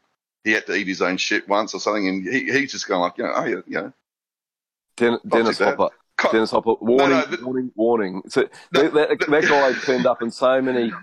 He 0.48 0.54
had 0.54 0.66
to 0.68 0.76
eat 0.76 0.88
his 0.88 1.02
own 1.02 1.18
shit 1.18 1.48
once 1.50 1.74
or 1.74 1.82
something, 1.82 2.08
and 2.08 2.26
he, 2.26 2.50
he's 2.50 2.72
just 2.72 2.88
going 2.88 3.02
like, 3.02 3.18
you 3.18 3.26
know, 3.26 3.34
oh, 3.36 3.44
yeah, 3.44 3.56
you 3.68 3.82
know, 3.82 3.94
Den- 4.96 5.20
Dennis. 5.28 5.60
Hopper. 5.60 5.90
co- 6.18 6.32
Dennis 6.32 6.52
Hopper. 6.52 6.76
Warning, 6.80 7.10
no, 7.10 7.26
but- 7.30 7.44
warning, 7.44 7.72
warning. 7.76 8.22
So 8.30 8.48
No, 8.74 8.84
that, 8.88 9.10
that, 9.10 9.46
guy 9.48 9.74
turned 9.86 10.06
up 10.06 10.22
in 10.22 10.32
so 10.32 10.62
many 10.62 10.94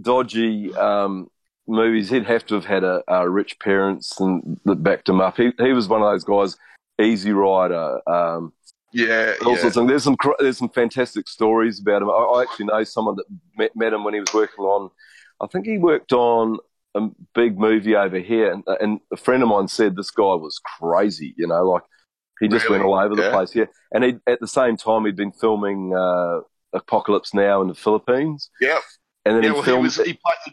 dodgy 0.00 0.72
um, 0.74 1.28
movies. 1.66 2.10
He'd 2.10 2.26
have 2.26 2.46
to 2.46 2.54
have 2.54 2.64
had 2.64 2.84
a, 2.84 3.02
a 3.08 3.28
rich 3.28 3.58
parents 3.58 4.20
and 4.20 4.60
that 4.66 4.84
backed 4.84 5.08
him 5.08 5.20
up. 5.20 5.36
He 5.36 5.50
he 5.58 5.72
was 5.72 5.88
one 5.88 6.00
of 6.00 6.10
those 6.10 6.22
guys. 6.22 6.56
Easy 7.00 7.32
Rider. 7.32 8.08
Um, 8.08 8.52
yeah, 8.92 9.34
yeah. 9.42 9.58
sorts 9.58 9.64
of 9.64 9.74
things. 9.74 9.88
There's 9.88 10.04
some 10.04 10.16
there's 10.38 10.58
some 10.58 10.68
fantastic 10.68 11.26
stories 11.26 11.80
about 11.80 12.02
him. 12.02 12.10
I, 12.10 12.12
I 12.12 12.42
actually 12.42 12.66
know 12.66 12.84
someone 12.84 13.16
that 13.16 13.24
met, 13.56 13.74
met 13.74 13.92
him 13.92 14.04
when 14.04 14.14
he 14.14 14.20
was 14.20 14.32
working 14.32 14.64
on. 14.64 14.90
I 15.40 15.48
think 15.48 15.66
he 15.66 15.78
worked 15.78 16.12
on 16.12 16.58
a 16.94 17.08
big 17.34 17.58
movie 17.58 17.96
over 17.96 18.18
here, 18.18 18.52
and, 18.52 18.62
and 18.80 19.00
a 19.12 19.16
friend 19.16 19.42
of 19.42 19.48
mine 19.48 19.68
said 19.68 19.96
this 19.96 20.10
guy 20.10 20.22
was 20.22 20.60
crazy. 20.78 21.34
You 21.36 21.46
know, 21.46 21.62
like 21.64 21.82
he 22.40 22.48
just 22.48 22.64
Really? 22.66 22.78
went 22.80 22.88
all 22.88 22.98
over 22.98 23.14
the 23.14 23.22
Yeah. 23.22 23.30
place. 23.30 23.54
Yeah, 23.54 23.64
and 23.92 24.04
he 24.04 24.18
at 24.26 24.40
the 24.40 24.48
same 24.48 24.76
time 24.76 25.04
he'd 25.04 25.16
been 25.16 25.32
filming 25.32 25.94
uh, 25.94 26.40
Apocalypse 26.72 27.34
Now 27.34 27.62
in 27.62 27.68
the 27.68 27.74
Philippines, 27.74 28.50
yeah, 28.60 28.78
and 29.24 29.36
then 29.36 29.42
yeah. 29.42 29.48
he 29.50 29.52
Well, 29.52 29.62
he 29.62 29.66
filmed. 29.70 29.82
was. 29.84 29.96
He 29.96 30.02
played. 30.04 30.38
The, 30.46 30.52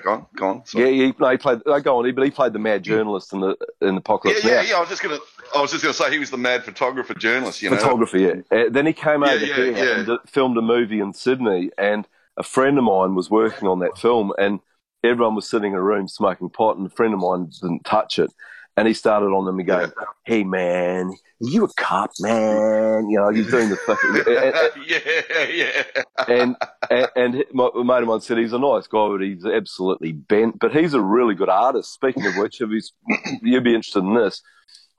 go 0.00 0.10
on, 0.12 0.26
go 0.36 0.48
on. 0.48 0.62
yeah, 0.74 0.86
he, 0.86 1.14
no, 1.18 1.30
he 1.30 1.36
played. 1.36 1.60
No, 1.66 1.78
go 1.80 1.98
on. 1.98 2.06
He, 2.06 2.12
but 2.12 2.24
he 2.24 2.30
played 2.30 2.54
the 2.54 2.58
mad 2.58 2.82
journalist 2.82 3.32
in 3.34 3.40
the 3.40 3.56
in 3.82 3.92
yeah, 3.92 3.96
Apocalypse 3.98 4.44
yeah, 4.44 4.54
Now. 4.54 4.60
yeah. 4.62 4.76
I 4.76 4.80
was 4.80 4.88
just 4.88 5.02
gonna. 5.02 5.18
I 5.54 5.60
was 5.60 5.70
just 5.70 5.82
gonna 5.82 5.92
say 5.94 6.10
he 6.10 6.18
was 6.18 6.30
the 6.30 6.38
mad 6.38 6.64
photographer 6.64 7.12
journalist. 7.14 7.60
You 7.60 7.70
know. 7.70 8.06
Yeah. 8.14 8.34
Uh, 8.50 8.64
then 8.70 8.86
he 8.86 8.92
came 8.94 9.22
Yeah, 9.22 9.32
over 9.32 9.44
yeah, 9.44 9.54
here 9.54 9.72
yeah. 9.72 9.98
and 10.12 10.18
filmed 10.26 10.56
a 10.56 10.62
movie 10.62 11.00
in 11.00 11.12
Sydney, 11.12 11.70
and 11.76 12.08
a 12.38 12.42
friend 12.42 12.78
of 12.78 12.84
mine 12.84 13.14
was 13.14 13.28
working 13.30 13.68
on 13.68 13.80
that 13.80 13.98
film, 13.98 14.32
and 14.38 14.60
everyone 15.04 15.34
was 15.34 15.48
sitting 15.48 15.72
in 15.72 15.78
a 15.78 15.82
room 15.82 16.08
smoking 16.08 16.50
pot, 16.50 16.76
and 16.76 16.86
a 16.86 16.90
friend 16.90 17.14
of 17.14 17.20
mine 17.20 17.50
didn't 17.60 17.84
touch 17.84 18.18
it, 18.18 18.30
and 18.76 18.88
he 18.88 18.94
started 18.94 19.26
on 19.26 19.44
them 19.44 19.58
and 19.58 19.66
going, 19.66 19.92
"Hey 20.24 20.44
man, 20.44 21.08
are 21.10 21.48
you 21.48 21.64
a 21.64 21.68
cop, 21.74 22.10
man?" 22.20 23.08
You 23.10 23.18
know, 23.18 23.30
he's 23.30 23.50
doing 23.50 23.68
the 23.68 23.76
fucking 23.76 24.16
eh, 24.26 24.40
eh, 24.40 24.68
eh. 24.86 25.46
yeah, 25.50 25.82
yeah. 25.96 26.02
and 26.28 26.56
and, 26.90 27.08
and 27.16 27.44
my, 27.52 27.68
a 27.74 27.84
mate 27.84 28.02
of 28.02 28.08
mine 28.08 28.20
said 28.20 28.38
he's 28.38 28.52
a 28.52 28.58
nice 28.58 28.86
guy, 28.86 29.08
but 29.08 29.20
he's 29.20 29.44
absolutely 29.44 30.12
bent. 30.12 30.58
But 30.58 30.72
he's 30.74 30.94
a 30.94 31.00
really 31.00 31.34
good 31.34 31.48
artist. 31.50 31.92
Speaking 31.92 32.26
of 32.26 32.36
which, 32.36 32.60
if 32.60 32.70
he's, 32.70 32.92
you'd 33.42 33.64
be 33.64 33.74
interested 33.74 34.00
in 34.00 34.14
this. 34.14 34.42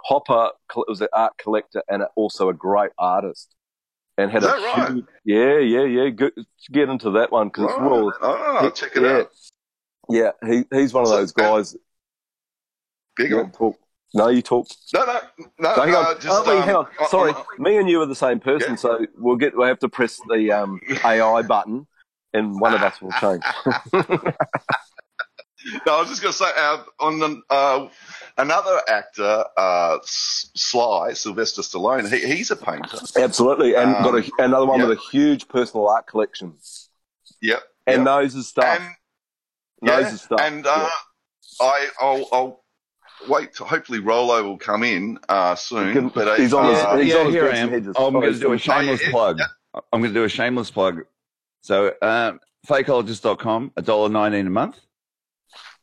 Hopper 0.05 0.49
was 0.75 0.99
an 0.99 1.07
art 1.13 1.31
collector 1.41 1.81
and 1.87 2.03
also 2.17 2.49
a 2.49 2.53
great 2.53 2.91
artist, 2.97 3.55
and 4.17 4.29
had 4.29 4.43
a 4.43 4.47
right? 4.47 4.91
huge, 4.91 5.05
yeah, 5.23 5.59
yeah, 5.59 5.85
yeah. 5.85 6.09
Good, 6.09 6.33
get 6.73 6.89
into 6.89 7.11
that 7.11 7.31
one 7.31 7.47
because 7.47 7.69
it's 7.69 7.79
Right. 7.79 7.89
raw. 7.89 8.11
Oh, 8.21 8.65
He- 8.65 8.71
check 8.71 8.97
it 8.97 9.03
yeah. 9.03 9.17
out. 9.19 9.29
Yeah, 10.09 10.31
he, 10.45 10.63
he's 10.71 10.93
one 10.93 11.03
of 11.03 11.09
So- 11.09 11.17
those 11.17 11.31
guys. 11.31 11.75
Big 13.15 13.31
Yeah, 13.31 13.43
talk. 13.53 13.77
No, 14.15 14.27
you 14.27 14.41
talk. 14.43 14.67
No, 14.93 15.05
no, 15.05 15.19
no. 15.59 15.75
So 15.75 15.81
hang 15.81 15.95
on. 15.95 16.05
uh, 16.05 16.13
just, 16.19 16.27
oh, 16.29 16.43
wait, 16.47 16.57
um, 16.59 16.63
hang 16.67 16.75
on. 16.75 16.87
Sorry, 17.09 17.31
I- 17.33 17.43
me 17.57 17.77
and 17.77 17.89
you 17.89 17.99
are 18.01 18.05
the 18.05 18.15
same 18.15 18.39
person, 18.39 18.71
Yeah. 18.71 18.75
so 18.75 19.05
we'll 19.17 19.37
get. 19.37 19.55
We'll 19.57 19.67
have 19.67 19.79
to 19.79 19.89
press 19.89 20.19
the 20.29 20.51
um, 20.51 20.79
AI 21.05 21.41
button, 21.43 21.87
and 22.33 22.59
one 22.59 22.73
of 22.73 22.81
us 22.83 23.01
will 23.01 23.11
change. 23.13 23.43
No, 25.85 25.95
I 25.95 25.99
was 26.01 26.09
just 26.09 26.21
going 26.21 26.33
to 26.33 26.37
say 26.37 26.51
uh, 26.57 26.83
on 26.99 27.19
the, 27.19 27.41
uh, 27.49 27.87
another 28.37 28.81
actor, 28.89 29.45
uh, 29.55 29.97
Sly 30.03 31.13
Sylvester 31.13 31.61
Stallone. 31.61 32.11
He, 32.11 32.35
he's 32.35 32.51
a 32.51 32.57
painter. 32.57 32.97
Absolutely, 33.17 33.73
and 33.73 33.95
Um, 33.95 34.03
got 34.03 34.15
a, 34.15 34.31
another 34.43 34.65
one 34.65 34.81
yeah. 34.81 34.87
with 34.87 34.97
a 34.97 35.01
huge 35.09 35.47
personal 35.47 35.87
art 35.87 36.05
collection, 36.05 36.55
Yep. 37.41 37.63
and 37.87 37.95
yep. 37.99 38.03
knows 38.05 38.33
his 38.33 38.49
stuff. 38.49 38.77
And, 38.77 38.89
knows 39.83 40.03
yeah, 40.03 40.09
his 40.11 40.21
stuff. 40.21 40.39
and 40.41 40.65
uh, 40.65 40.89
I, 41.61 41.87
I'll, 42.01 42.27
I'll 42.31 42.63
wait. 43.27 43.53
To, 43.55 43.63
hopefully, 43.65 43.99
Rollo 43.99 44.43
will 44.43 44.57
come 44.57 44.83
in 44.83 45.19
uh, 45.29 45.55
soon. 45.55 45.93
Can- 45.93 46.09
but 46.09 46.27
uh, 46.27 46.35
he's 46.35 46.53
on 46.53 46.73
his- 46.73 46.83
uh, 46.83 46.97
he's 46.97 47.13
yeah, 47.13 47.19
on 47.19 47.25
his 47.27 47.35
here 47.35 47.49
I 47.51 47.57
am. 47.57 47.69
hedges. 47.69 47.95
Oh, 47.97 48.07
I'm 48.07 48.13
going 48.13 48.31
to 48.33 48.39
do 48.39 48.45
a 48.45 48.49
doing- 48.49 48.59
shameless 48.59 49.01
Oh, 49.01 49.05
yeah, 49.05 49.11
plug. 49.11 49.39
I'm 49.91 50.01
going 50.01 50.13
to 50.13 50.19
do 50.19 50.23
a 50.23 50.29
shameless 50.29 50.71
plug. 50.71 51.01
So, 51.61 51.93
um, 52.01 52.39
fakeologist.com, 52.67 53.71
$1.19 53.77 54.47
a 54.47 54.49
month. 54.49 54.79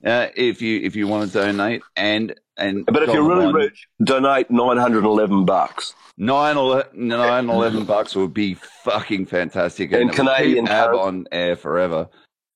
Uh, 0.05 0.29
if 0.35 0.63
you 0.63 0.81
if 0.81 0.97
you 0.97 1.07
want 1.07 1.31
to 1.31 1.39
donate 1.43 1.83
and 1.95 2.35
and 2.57 2.87
but 2.87 3.03
if 3.03 3.13
you're 3.13 3.23
really 3.23 3.45
one, 3.47 3.55
rich, 3.55 3.87
donate 4.03 4.51
nine 4.51 4.79
hundred 4.79 5.05
eleven 5.05 5.45
bucks. 5.45 5.95
nine 6.17 6.57
ele- 6.57 6.85
nine 6.95 7.51
eleven 7.51 7.85
bucks 7.85 8.17
would 8.17 8.33
be 8.33 8.55
fucking 8.55 9.27
fantastic 9.27 9.93
And 9.93 10.03
it 10.03 10.05
would 10.07 10.15
Canadian 10.15 10.65
keep 10.65 10.73
Ab 10.75 10.95
on 10.95 11.27
air 11.33 11.55
forever. 11.55 12.09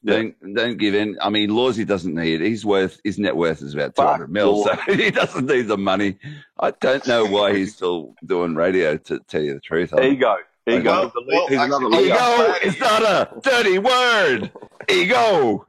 Yeah. 0.05 0.17
Don't 0.17 0.55
don't 0.55 0.79
give 0.79 0.95
in. 0.95 1.17
I 1.23 1.31
mean, 1.31 1.49
Lawsy 1.51 1.87
doesn't 1.87 2.15
need 2.15 2.43
it. 2.43 2.51
His 2.51 2.65
worth 2.65 3.01
his 3.05 3.19
net 3.19 3.35
worth 3.35 3.63
is 3.63 3.73
about 3.73 3.97
two 3.97 4.03
Fuck 4.03 4.29
mil, 4.29 4.63
so 4.65 4.75
he 4.93 5.11
doesn't 5.11 5.47
need 5.47 5.63
the 5.63 5.79
money. 5.79 6.19
I 6.61 6.73
don't 6.73 7.07
know 7.07 7.25
why 7.25 7.57
he's 7.57 7.75
still 7.75 8.15
doing 8.27 8.55
radio. 8.55 8.99
To 8.99 9.19
tell 9.21 9.43
you 9.43 9.55
the 9.55 9.61
truth, 9.61 9.95
I- 9.95 10.09
Ego, 10.09 10.37
ego. 10.69 10.85
Well, 10.85 11.03
he's, 11.07 11.15
a 11.15 11.21
lead- 11.21 11.27
well, 11.27 11.47
he's 11.49 11.59
another 11.59 11.87
actually- 11.87 12.07
Ego 12.07 12.69
is 12.69 12.81
not 12.81 13.03
a 13.03 13.41
dirty 13.43 13.79
word. 13.79 14.53
Ego. 14.91 15.67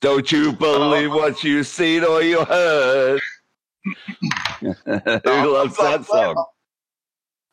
Don't 0.00 0.32
you 0.32 0.52
believe 0.52 1.12
what 1.12 1.44
you 1.44 1.62
seen 1.62 2.02
or 2.04 2.22
you 2.22 2.44
heard? 2.44 3.20
Who 4.60 4.74
oh, 4.86 5.52
loves 5.52 5.76
that 5.76 6.04
song? 6.06 6.44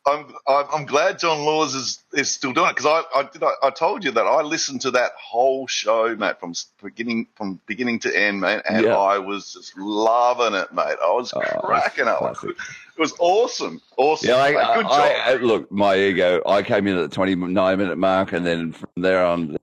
I'm, 0.07 0.33
I'm 0.47 0.65
I'm 0.73 0.85
glad 0.85 1.19
John 1.19 1.39
Laws 1.39 1.75
is, 1.75 2.03
is 2.13 2.31
still 2.31 2.53
doing 2.53 2.69
it 2.69 2.75
because 2.75 2.85
I 2.85 3.19
I, 3.19 3.23
did, 3.23 3.43
I 3.43 3.51
I 3.63 3.69
told 3.71 4.03
you 4.05 4.11
that 4.11 4.25
I 4.25 4.41
listened 4.41 4.81
to 4.81 4.91
that 4.91 5.11
whole 5.21 5.67
show, 5.67 6.15
mate, 6.15 6.39
from 6.39 6.53
beginning 6.81 7.27
from 7.35 7.59
beginning 7.65 7.99
to 7.99 8.17
end, 8.17 8.39
mate, 8.39 8.61
and 8.69 8.85
Yeah. 8.85 8.95
I 8.97 9.17
was 9.19 9.53
just 9.53 9.77
loving 9.77 10.53
it, 10.59 10.73
mate. 10.73 10.97
I 11.03 11.11
was 11.11 11.33
Oh, 11.33 11.41
cracking 11.41 12.07
up. 12.07 12.19
classic. 12.19 12.51
It 12.51 12.99
was 13.01 13.13
awesome, 13.19 13.81
awesome. 13.97 14.29
Yeah, 14.29 14.37
I, 14.37 14.51
mate. 14.53 14.75
good 14.75 14.85
job. 14.85 15.11
I, 15.25 15.33
look, 15.35 15.71
my 15.71 15.95
ego. 15.97 16.41
I 16.45 16.63
came 16.63 16.87
in 16.87 16.97
at 16.97 17.09
the 17.09 17.15
29 17.15 17.77
minute 17.77 17.97
mark, 17.97 18.31
and 18.33 18.45
then 18.45 18.71
from 18.71 18.89
there 18.95 19.23
on, 19.25 19.57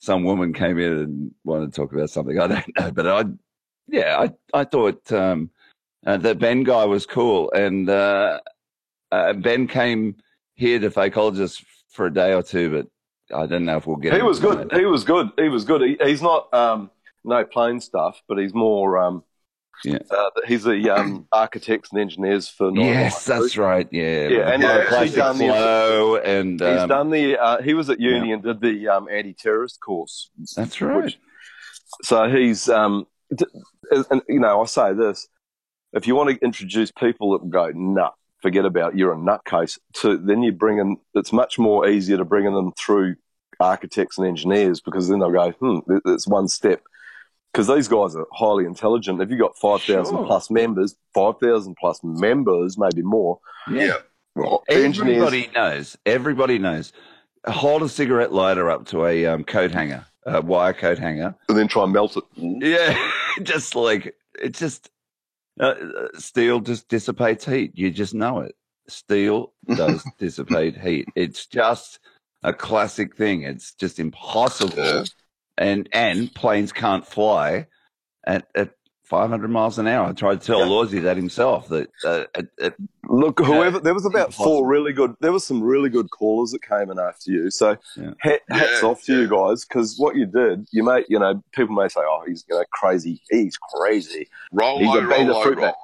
some 0.00 0.24
woman 0.24 0.52
came 0.52 0.78
in 0.78 0.92
and 0.92 1.34
wanted 1.44 1.72
to 1.72 1.80
talk 1.80 1.92
about 1.92 2.10
something. 2.10 2.38
I 2.38 2.46
don't 2.48 2.78
know, 2.78 2.90
but 2.90 3.06
I, 3.06 3.24
yeah, 3.88 4.18
I, 4.52 4.60
I 4.60 4.64
thought 4.64 5.10
um, 5.12 5.50
uh, 6.06 6.16
the 6.18 6.34
Ben 6.34 6.64
guy 6.64 6.84
was 6.84 7.06
cool, 7.06 7.50
and 7.52 7.88
uh, 7.88 8.40
uh, 9.12 9.32
Ben 9.34 9.68
came 9.68 10.16
here 10.54 10.78
to 10.80 10.90
Fakeologist 10.90 11.62
for 11.90 12.06
a 12.06 12.12
day 12.12 12.32
or 12.32 12.42
two, 12.42 12.70
but 13.30 13.36
I 13.36 13.46
don't 13.46 13.64
know 13.64 13.76
if 13.76 13.86
we'll 13.86 13.96
get. 13.96 14.14
He 14.14 14.22
was 14.22 14.40
good. 14.40 14.72
He 14.72 14.84
was 14.84 15.04
good. 15.04 15.30
He 15.38 15.48
was 15.48 15.64
good. 15.64 15.82
He, 15.82 15.96
he's 16.02 16.22
not 16.22 16.52
um, 16.52 16.90
no 17.24 17.44
plain 17.44 17.80
stuff, 17.80 18.20
but 18.28 18.38
he's 18.38 18.54
more. 18.54 18.98
Um, 18.98 19.22
Yeah. 19.84 19.98
uh, 20.10 20.30
he's 20.46 20.64
the 20.64 20.90
um, 20.90 21.26
architects 21.32 21.90
and 21.92 22.00
engineers 22.00 22.48
for. 22.48 22.70
Northern 22.70 22.84
Yes, 22.94 23.24
that's 23.24 23.56
right. 23.56 23.88
Yeah, 23.90 24.28
Yeah, 24.28 24.50
and 24.52 24.62
With 24.62 25.02
he's 25.02 25.12
the 25.12 25.16
done 25.18 25.38
the- 25.38 25.46
flow, 25.46 26.16
and 26.16 26.60
He's 26.60 26.68
um, 26.80 26.88
done 26.88 27.10
the. 27.10 27.38
Uh, 27.38 27.62
he 27.62 27.74
was 27.74 27.90
at 27.90 28.00
uni 28.00 28.32
and 28.32 28.42
did 28.42 28.60
the 28.60 28.88
um, 28.88 29.08
anti-terrorist 29.10 29.80
course. 29.80 30.30
That's 30.56 30.80
right. 30.80 31.04
Which- 31.04 31.18
So 32.04 32.28
he's, 32.30 32.68
um, 32.70 33.06
and 34.10 34.22
you 34.28 34.40
know, 34.40 34.62
I 34.62 34.66
say 34.66 34.92
this: 34.94 35.26
if 35.92 36.06
you 36.06 36.14
want 36.14 36.30
to 36.30 36.44
introduce 36.44 36.90
people 36.90 37.32
that 37.38 37.48
go 37.50 37.70
nut, 37.74 38.14
forget 38.42 38.64
about 38.64 38.92
it, 38.92 38.98
you're 38.98 39.12
a 39.12 39.16
nutcase. 39.16 39.78
To 40.00 40.18
then 40.18 40.42
you 40.42 40.52
bring 40.52 40.78
in. 40.78 40.96
It's 41.14 41.32
much 41.32 41.58
more 41.58 41.88
easier 41.88 42.16
to 42.18 42.24
bring 42.24 42.44
in 42.46 42.54
them 42.54 42.72
through 42.78 43.16
architects 43.60 44.18
and 44.18 44.26
engineers 44.26 44.80
because 44.80 45.08
then 45.08 45.20
they'll 45.20 45.30
go, 45.30 45.50
hmm, 45.52 45.78
there- 45.86 46.00
there's 46.04 46.26
one 46.26 46.48
step. 46.48 46.82
Because 47.52 47.66
these 47.68 47.86
guys 47.86 48.16
are 48.16 48.26
highly 48.32 48.64
intelligent. 48.64 49.20
If 49.20 49.30
you've 49.30 49.38
got 49.38 49.56
5,000 49.58 50.14
Sure. 50.16 50.26
plus 50.26 50.50
members, 50.50 50.96
5,000 51.14 51.76
plus 51.78 52.00
members, 52.02 52.78
maybe 52.78 53.02
more, 53.02 53.40
yeah. 53.70 53.98
well, 54.34 54.64
engineers, 54.68 55.18
Everybody 55.22 55.50
knows. 55.54 55.96
Everybody 56.06 56.58
knows. 56.58 56.92
Hold 57.46 57.82
a 57.82 57.88
cigarette 57.90 58.32
lighter 58.32 58.70
up 58.70 58.86
to 58.86 59.04
a 59.04 59.26
um, 59.26 59.44
coat 59.44 59.70
hanger, 59.72 60.06
a 60.24 60.40
wire 60.40 60.72
coat 60.72 60.98
hanger. 60.98 61.34
and 61.48 61.58
then 61.58 61.68
try 61.68 61.84
and 61.84 61.92
melt 61.92 62.16
it. 62.16 62.24
Yeah, 62.36 62.96
just 63.42 63.74
like 63.76 64.14
it's 64.40 64.58
just 64.58 64.88
uh, 65.60 65.74
steel 66.14 66.60
just 66.60 66.88
dissipates 66.88 67.44
heat. 67.44 67.72
You 67.74 67.90
just 67.90 68.14
know 68.14 68.40
it. 68.40 68.54
Steel 68.88 69.52
does 69.76 70.04
dissipate 70.18 70.76
heat. 70.78 71.06
It's 71.14 71.46
just 71.46 72.00
a 72.42 72.52
classic 72.52 73.16
thing. 73.16 73.42
It's 73.42 73.74
just 73.74 73.98
impossible, 73.98 75.04
and 75.56 75.88
and 75.92 76.34
planes 76.34 76.72
can't 76.72 77.06
fly 77.06 77.66
at 78.26 78.46
at 78.54 78.70
500 79.04 79.50
miles 79.50 79.78
an 79.78 79.86
hour. 79.88 80.08
I 80.08 80.12
tried 80.12 80.40
to 80.40 80.46
tell 80.46 80.60
Yeah. 80.60 80.66
Lawsy 80.66 81.02
that 81.02 81.16
himself. 81.16 81.68
That 81.68 81.90
uh, 82.04 82.24
it, 82.36 82.48
it, 82.58 82.74
Look, 83.08 83.40
whoever 83.40 83.78
there 83.80 83.92
was 83.94 84.06
about 84.06 84.28
Impossible. 84.28 84.44
four 84.44 84.66
really 84.66 84.92
good. 84.92 85.14
There 85.20 85.32
was 85.32 85.44
some 85.46 85.62
really 85.62 85.90
good 85.90 86.10
callers 86.10 86.52
that 86.52 86.62
came 86.62 86.90
in 86.90 86.98
after 86.98 87.30
you. 87.30 87.50
So 87.50 87.76
Yeah. 87.96 88.10
hat, 88.20 88.40
hats 88.48 88.82
Yeah, 88.82 88.88
off 88.88 89.02
to 89.04 89.20
you 89.20 89.28
guys 89.28 89.64
because 89.64 89.96
what 89.98 90.16
you 90.16 90.26
did, 90.26 90.66
you 90.72 90.82
may, 90.84 91.04
you 91.08 91.18
know, 91.18 91.42
people 91.52 91.74
may 91.74 91.88
say, 91.88 92.00
"Oh, 92.00 92.22
he's 92.26 92.44
you 92.48 92.56
know 92.56 92.64
crazy. 92.72 93.20
He's 93.30 93.56
crazy. 93.58 94.28
Rolo, 94.52 94.78
He's 94.78 94.88
a, 94.88 94.92
he's 94.92 95.02
a 95.02 95.06
Rolo, 95.30 95.42
fruit 95.42 95.56
Rolo. 95.58 95.68
bat. 95.68 95.74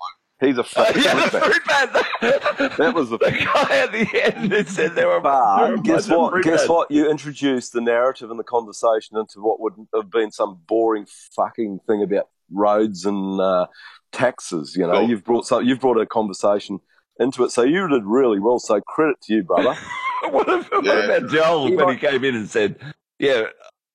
He's 0.40 0.56
a 0.56 0.62
fruit, 0.64 1.04
yeah, 1.04 1.26
fruit 1.28 1.64
bat." 1.66 1.96
fruit 2.22 2.42
bat. 2.62 2.74
That 2.78 2.94
was 2.94 3.10
the 3.10 3.18
the 3.18 3.30
guy 3.32 3.76
at 3.78 3.92
the 3.92 4.08
end 4.24 4.52
that 4.52 4.68
said 4.68 4.94
there 4.94 5.08
were. 5.08 5.20
there 5.20 5.76
were 5.76 5.82
guess 5.82 6.08
what? 6.08 6.42
Guess 6.44 6.60
bats. 6.62 6.68
what? 6.68 6.90
You 6.90 7.10
introduced 7.10 7.72
the 7.72 7.80
narrative 7.80 8.30
and 8.30 8.38
the 8.38 8.44
conversation 8.44 9.16
into 9.18 9.40
what 9.40 9.60
would 9.60 9.74
have 9.94 10.10
been 10.10 10.30
some 10.30 10.60
boring 10.66 11.06
fucking 11.34 11.80
thing 11.86 12.02
about 12.02 12.28
roads 12.52 13.04
and 13.04 13.40
uh, 13.40 13.66
taxes. 14.12 14.74
You 14.76 14.86
know, 14.86 14.92
Cool. 15.00 15.08
you've 15.08 15.24
brought 15.24 15.46
some, 15.46 15.64
you've 15.64 15.80
brought 15.80 16.00
a 16.00 16.06
conversation 16.06 16.80
into 17.20 17.44
it. 17.44 17.50
So 17.50 17.62
you 17.62 17.88
did 17.88 18.04
really 18.04 18.38
well. 18.38 18.58
So 18.58 18.80
credit 18.80 19.20
to 19.22 19.34
you, 19.34 19.42
brother. 19.44 19.76
What, 20.30 20.48
if, 20.48 20.68
what 20.72 21.04
about 21.04 21.30
Joel 21.30 21.66
He 21.68 21.76
when 21.76 21.86
might- 21.86 21.98
he 22.00 22.06
came 22.06 22.24
in 22.24 22.34
and 22.34 22.50
said, 22.50 22.74
"Yeah, 23.20 23.44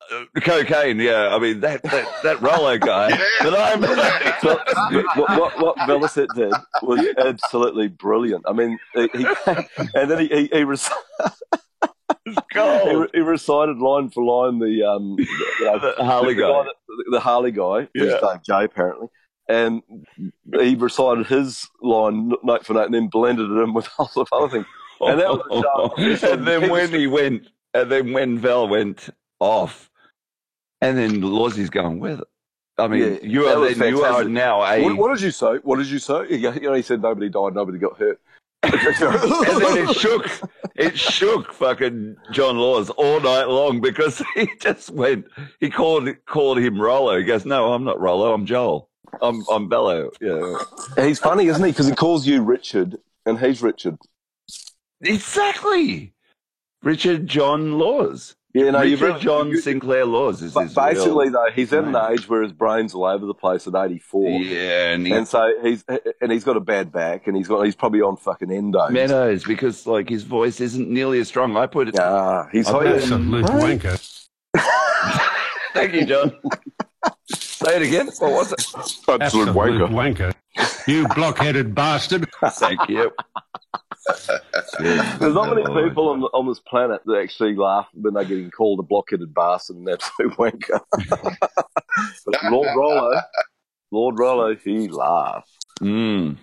uh, 0.10 0.40
cocaine. 0.40 0.98
Yeah, 0.98 1.36
I 1.36 1.38
mean 1.38 1.60
that 1.60 1.84
that 1.84 2.08
that 2.24 2.42
Rollo 2.42 2.78
guy 2.92 3.10
Yeah. 3.10 3.18
that 3.50 3.54
I'm." 3.54 3.84
So, 4.42 4.58
what, 5.22 5.38
what, 5.40 5.60
what 5.60 5.78
Velocet 5.80 6.28
did 6.34 6.54
was 6.82 7.06
absolutely 7.18 7.90
brilliant. 7.90 8.46
I 8.48 8.54
mean, 8.54 8.80
he, 8.96 9.10
he 9.14 9.26
and 9.96 10.10
then 10.10 10.20
he 10.20 10.28
he, 10.28 10.50
he, 10.52 10.64
rec- 10.64 10.80
he, 12.26 13.06
he 13.14 13.20
recited 13.20 13.78
line 13.78 14.10
for 14.10 14.24
line 14.24 14.60
the 14.60 14.84
um 14.84 15.16
you 15.20 15.66
know, 15.66 15.80
The 15.80 16.04
Harley 16.04 16.34
the 16.36 16.42
guy. 16.42 16.64
that- 16.64 16.74
the 17.12 17.20
Harley 17.20 17.52
guy, 17.52 17.88
who's 17.96 18.14
Dave 18.14 18.44
J 18.46 18.66
apparently, 18.66 19.08
and 19.50 19.82
he 20.60 20.76
recited 20.76 21.26
his 21.26 21.68
line 21.82 22.32
note 22.44 22.66
for 22.66 22.74
note, 22.74 22.86
and 22.86 22.94
then 22.94 23.08
blended 23.08 23.50
it 23.50 23.62
in 23.64 23.74
with 23.74 23.90
lots 24.00 24.16
of 24.16 24.28
other 24.32 24.50
things. 24.50 24.66
And 25.02 25.20
that 25.20 25.30
was, 25.30 25.66
uh, 25.66 26.28
and 26.32 26.48
then 26.48 26.70
when 26.70 26.90
he 26.92 27.08
went, 27.08 27.48
and 27.74 27.92
then 27.92 28.14
when 28.14 28.38
Val 28.38 28.68
went 28.68 29.10
off, 29.40 29.90
and 30.82 30.98
then 30.98 31.22
Lawsy's 31.22 31.70
going 31.72 32.00
with 32.00 32.20
it. 32.20 32.28
I 32.78 32.88
mean, 32.88 33.02
Yeah, 33.02 33.18
you 33.24 33.46
are 33.48 33.74
then, 33.74 33.90
you 33.90 34.04
are 34.04 34.24
now 34.24 34.64
a. 34.64 34.84
What, 34.84 34.98
what 34.98 35.14
did 35.16 35.22
you 35.24 35.32
say? 35.32 35.56
What 35.64 35.78
did 35.78 35.88
you 35.88 36.00
say? 36.00 36.26
You 36.30 36.52
know, 36.62 36.74
he 36.74 36.82
said 36.84 37.02
nobody 37.02 37.28
died, 37.30 37.54
nobody 37.56 37.80
got 37.80 37.98
hurt. 37.98 38.20
and 38.64 38.74
then 38.74 39.90
it 39.90 39.96
shook, 39.96 40.30
it 40.84 41.00
shook 41.00 41.54
fucking 41.54 42.16
John 42.32 42.58
Laws 42.58 42.90
all 42.92 43.20
night 43.20 43.46
long 43.48 43.82
because 43.82 44.22
he 44.36 44.50
just 44.60 44.90
went. 44.92 45.26
He 45.60 45.70
called 45.70 46.10
called 46.26 46.60
him 46.60 46.80
Rollo. 46.80 47.18
He 47.18 47.24
goes, 47.24 47.46
"No, 47.46 47.74
I'm 47.74 47.84
not 47.84 48.00
Rollo. 48.00 48.34
I'm 48.34 48.46
Joel." 48.46 48.90
I'm 49.22 49.44
I'm 49.52 49.70
Bello. 49.70 50.10
Yeah, 50.20 50.58
He's 50.98 51.20
funny, 51.20 51.46
isn't 51.46 51.64
he? 51.64 51.72
Because 51.72 51.88
he 51.88 51.94
calls 51.96 52.26
you 52.26 52.42
Richard, 52.42 52.98
and 53.26 53.40
he's 53.40 53.62
Richard. 53.62 53.98
exactly. 55.02 56.14
Richard 56.82 57.28
John 57.28 57.74
Laws. 57.74 58.36
Yeah, 58.54 58.70
no, 58.70 58.82
you've 58.84 59.02
Richard 59.02 59.14
really- 59.14 59.24
John 59.24 59.48
you- 59.50 59.62
Sinclair 59.62 60.06
Laws 60.06 60.44
is 60.44 60.54
But 60.54 60.66
his 60.66 60.76
basically, 60.76 61.30
real 61.30 61.32
though, 61.32 61.48
he's 61.56 61.74
at 61.74 61.86
an 61.86 61.96
age 61.96 62.30
where 62.30 62.44
his 62.44 62.52
brain's 62.54 62.94
all 62.94 63.06
over 63.06 63.26
the 63.26 63.34
place 63.34 63.66
at 63.68 63.74
84. 63.76 64.30
Yeah, 64.42 64.92
and, 64.92 65.08
he, 65.08 65.12
And 65.14 65.28
so 65.28 65.52
he's 65.64 65.84
and 66.22 66.32
he's 66.32 66.44
got 66.44 66.56
a 66.56 66.60
bad 66.60 66.92
back, 66.92 67.26
and 67.26 67.36
he's 67.36 67.48
got 67.48 67.64
he's 67.64 67.76
probably 67.76 68.02
on 68.02 68.16
fucking 68.16 68.52
endo. 68.52 68.90
Meadows 68.90 69.44
because 69.44 69.88
like 69.88 70.08
his 70.08 70.22
voice 70.24 70.62
isn't 70.62 70.88
nearly 70.88 71.20
as 71.20 71.28
strong. 71.28 71.58
I 71.58 71.66
put 71.66 71.88
it. 71.88 72.00
Ah, 72.00 72.48
he's 72.52 72.68
I 72.68 72.72
put 72.74 72.88
it- 72.88 72.96
Absolute 72.98 73.46
wanker. 73.46 74.28
Thank 75.74 75.94
you, 75.94 76.06
John. 76.06 76.34
Say 77.34 77.78
it 77.78 77.82
again. 77.82 78.08
What 78.20 78.32
was 78.34 78.52
it? 78.52 78.60
absolute 78.78 79.22
Absolute 79.22 79.56
wanker. 79.56 79.90
wanker. 79.90 80.88
You 80.88 81.08
blockheaded 81.10 81.74
bastard. 81.74 82.30
Thank 82.52 82.88
you. 82.88 83.12
There's 84.80 85.34
not 85.34 85.56
many 85.56 85.64
people 85.86 86.10
on, 86.10 86.24
on 86.24 86.48
this 86.48 86.60
planet 86.60 87.02
that 87.06 87.18
actually 87.22 87.56
laugh 87.56 87.88
when 87.94 88.14
they're 88.14 88.26
getting 88.26 88.52
called 88.52 88.80
a 88.80 88.84
blockheaded 88.84 89.34
bastard 89.34 89.78
and 89.78 89.90
absolute 89.90 90.34
wanker. 90.38 90.80
but 92.26 92.44
Lord 92.52 92.70
Rollo, 92.76 93.22
Lord 93.92 94.20
Rollo, 94.20 94.56
he 94.56 94.88
laughs. 94.88 95.52
Mm. 95.82 96.38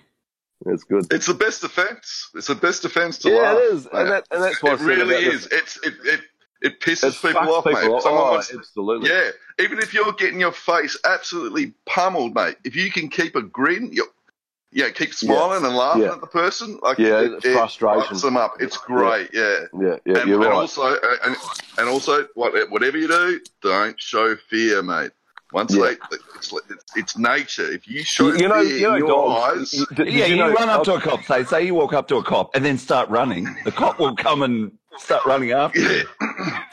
That's 0.64 0.84
good. 0.84 1.06
It's 1.10 1.26
the 1.26 1.34
best 1.34 1.62
defense. 1.62 2.30
It's 2.34 2.46
the 2.48 2.54
best 2.54 2.82
defense 2.82 3.18
to 3.18 3.30
Yeah, 3.30 3.36
laugh. 3.38 3.56
it 3.56 3.62
is, 3.74 3.86
and, 3.92 4.10
that, 4.10 4.24
and 4.30 4.42
that's 4.42 4.62
what 4.62 4.72
I 4.72 4.74
it 4.82 4.86
really 4.86 5.24
about 5.24 5.34
is. 5.34 5.48
It's 5.50 5.78
it 5.82 5.94
it 6.04 6.20
it 6.62 6.80
pisses 6.80 7.08
It 7.24 7.32
people 7.32 7.54
off, 7.54 7.64
people 7.64 7.80
mate. 7.80 7.88
off. 7.88 8.02
Someone 8.02 8.22
Oh, 8.22 8.30
wants, 8.32 8.54
absolutely. 8.54 9.08
yeah. 9.08 9.30
Even 9.58 9.78
if 9.78 9.94
you're 9.94 10.12
getting 10.12 10.38
your 10.40 10.52
face 10.52 10.98
absolutely 11.06 11.72
pummeled, 11.86 12.34
mate. 12.34 12.56
If 12.64 12.76
you 12.76 12.90
can 12.90 13.08
keep 13.08 13.34
a 13.36 13.42
grin, 13.42 13.90
you 13.92 14.06
yeah, 14.72 14.90
keep 14.90 15.12
smiling 15.14 15.64
and 15.64 15.74
laughing 15.76 16.02
Yeah. 16.02 16.12
at 16.12 16.20
the 16.20 16.26
person. 16.26 16.78
Like 16.82 16.98
Yeah, 16.98 17.20
it, 17.20 17.32
it's 17.32 17.46
it 17.46 17.52
frustration. 17.52 18.16
them 18.18 18.36
up. 18.36 18.54
It's 18.60 18.76
great. 18.76 19.30
Yeah. 19.32 19.64
Yeah, 19.78 19.96
yeah, 20.04 20.18
and, 20.18 20.28
you're 20.28 20.40
and 20.40 20.50
right. 20.50 20.52
also, 20.52 20.96
and, 21.24 21.36
and 21.78 21.88
also, 21.88 22.26
what- 22.34 22.52
whatever 22.70 22.96
you 22.98 23.08
do, 23.08 23.40
don't 23.62 24.00
show 24.00 24.36
fear, 24.48 24.82
mate. 24.82 25.10
Once 25.52 25.74
Yeah. 25.74 25.82
they, 25.84 26.16
it's, 26.36 26.52
it's, 26.52 26.84
it's 26.96 27.18
nature. 27.18 27.70
If 27.70 27.88
you 27.88 28.02
show 28.04 28.28
You, 28.28 28.38
you 28.38 28.48
know, 28.48 28.60
you 28.60 28.82
know, 28.82 28.96
your 28.96 29.08
dogs. 29.08 29.58
eyes, 29.58 29.74
you- 29.74 29.86
did- 29.94 30.04
did 30.04 30.14
yeah, 30.14 30.26
you, 30.26 30.36
know- 30.36 30.52
run 30.52 30.68
up 30.68 30.84
to 30.84 30.94
a 30.94 31.00
cop. 31.00 31.22
Say, 31.24 31.44
say 31.44 31.66
you 31.66 31.74
walk 31.74 31.92
up 31.92 32.08
to 32.08 32.16
a 32.16 32.22
cop 32.24 32.54
and 32.54 32.64
then 32.64 32.78
start 32.78 33.08
running. 33.08 33.44
The 33.64 33.72
cop 33.72 33.98
will 33.98 34.14
come 34.16 34.42
and 34.42 34.72
start 34.98 35.24
running 35.26 35.52
after 35.52 35.80
you. 35.80 36.04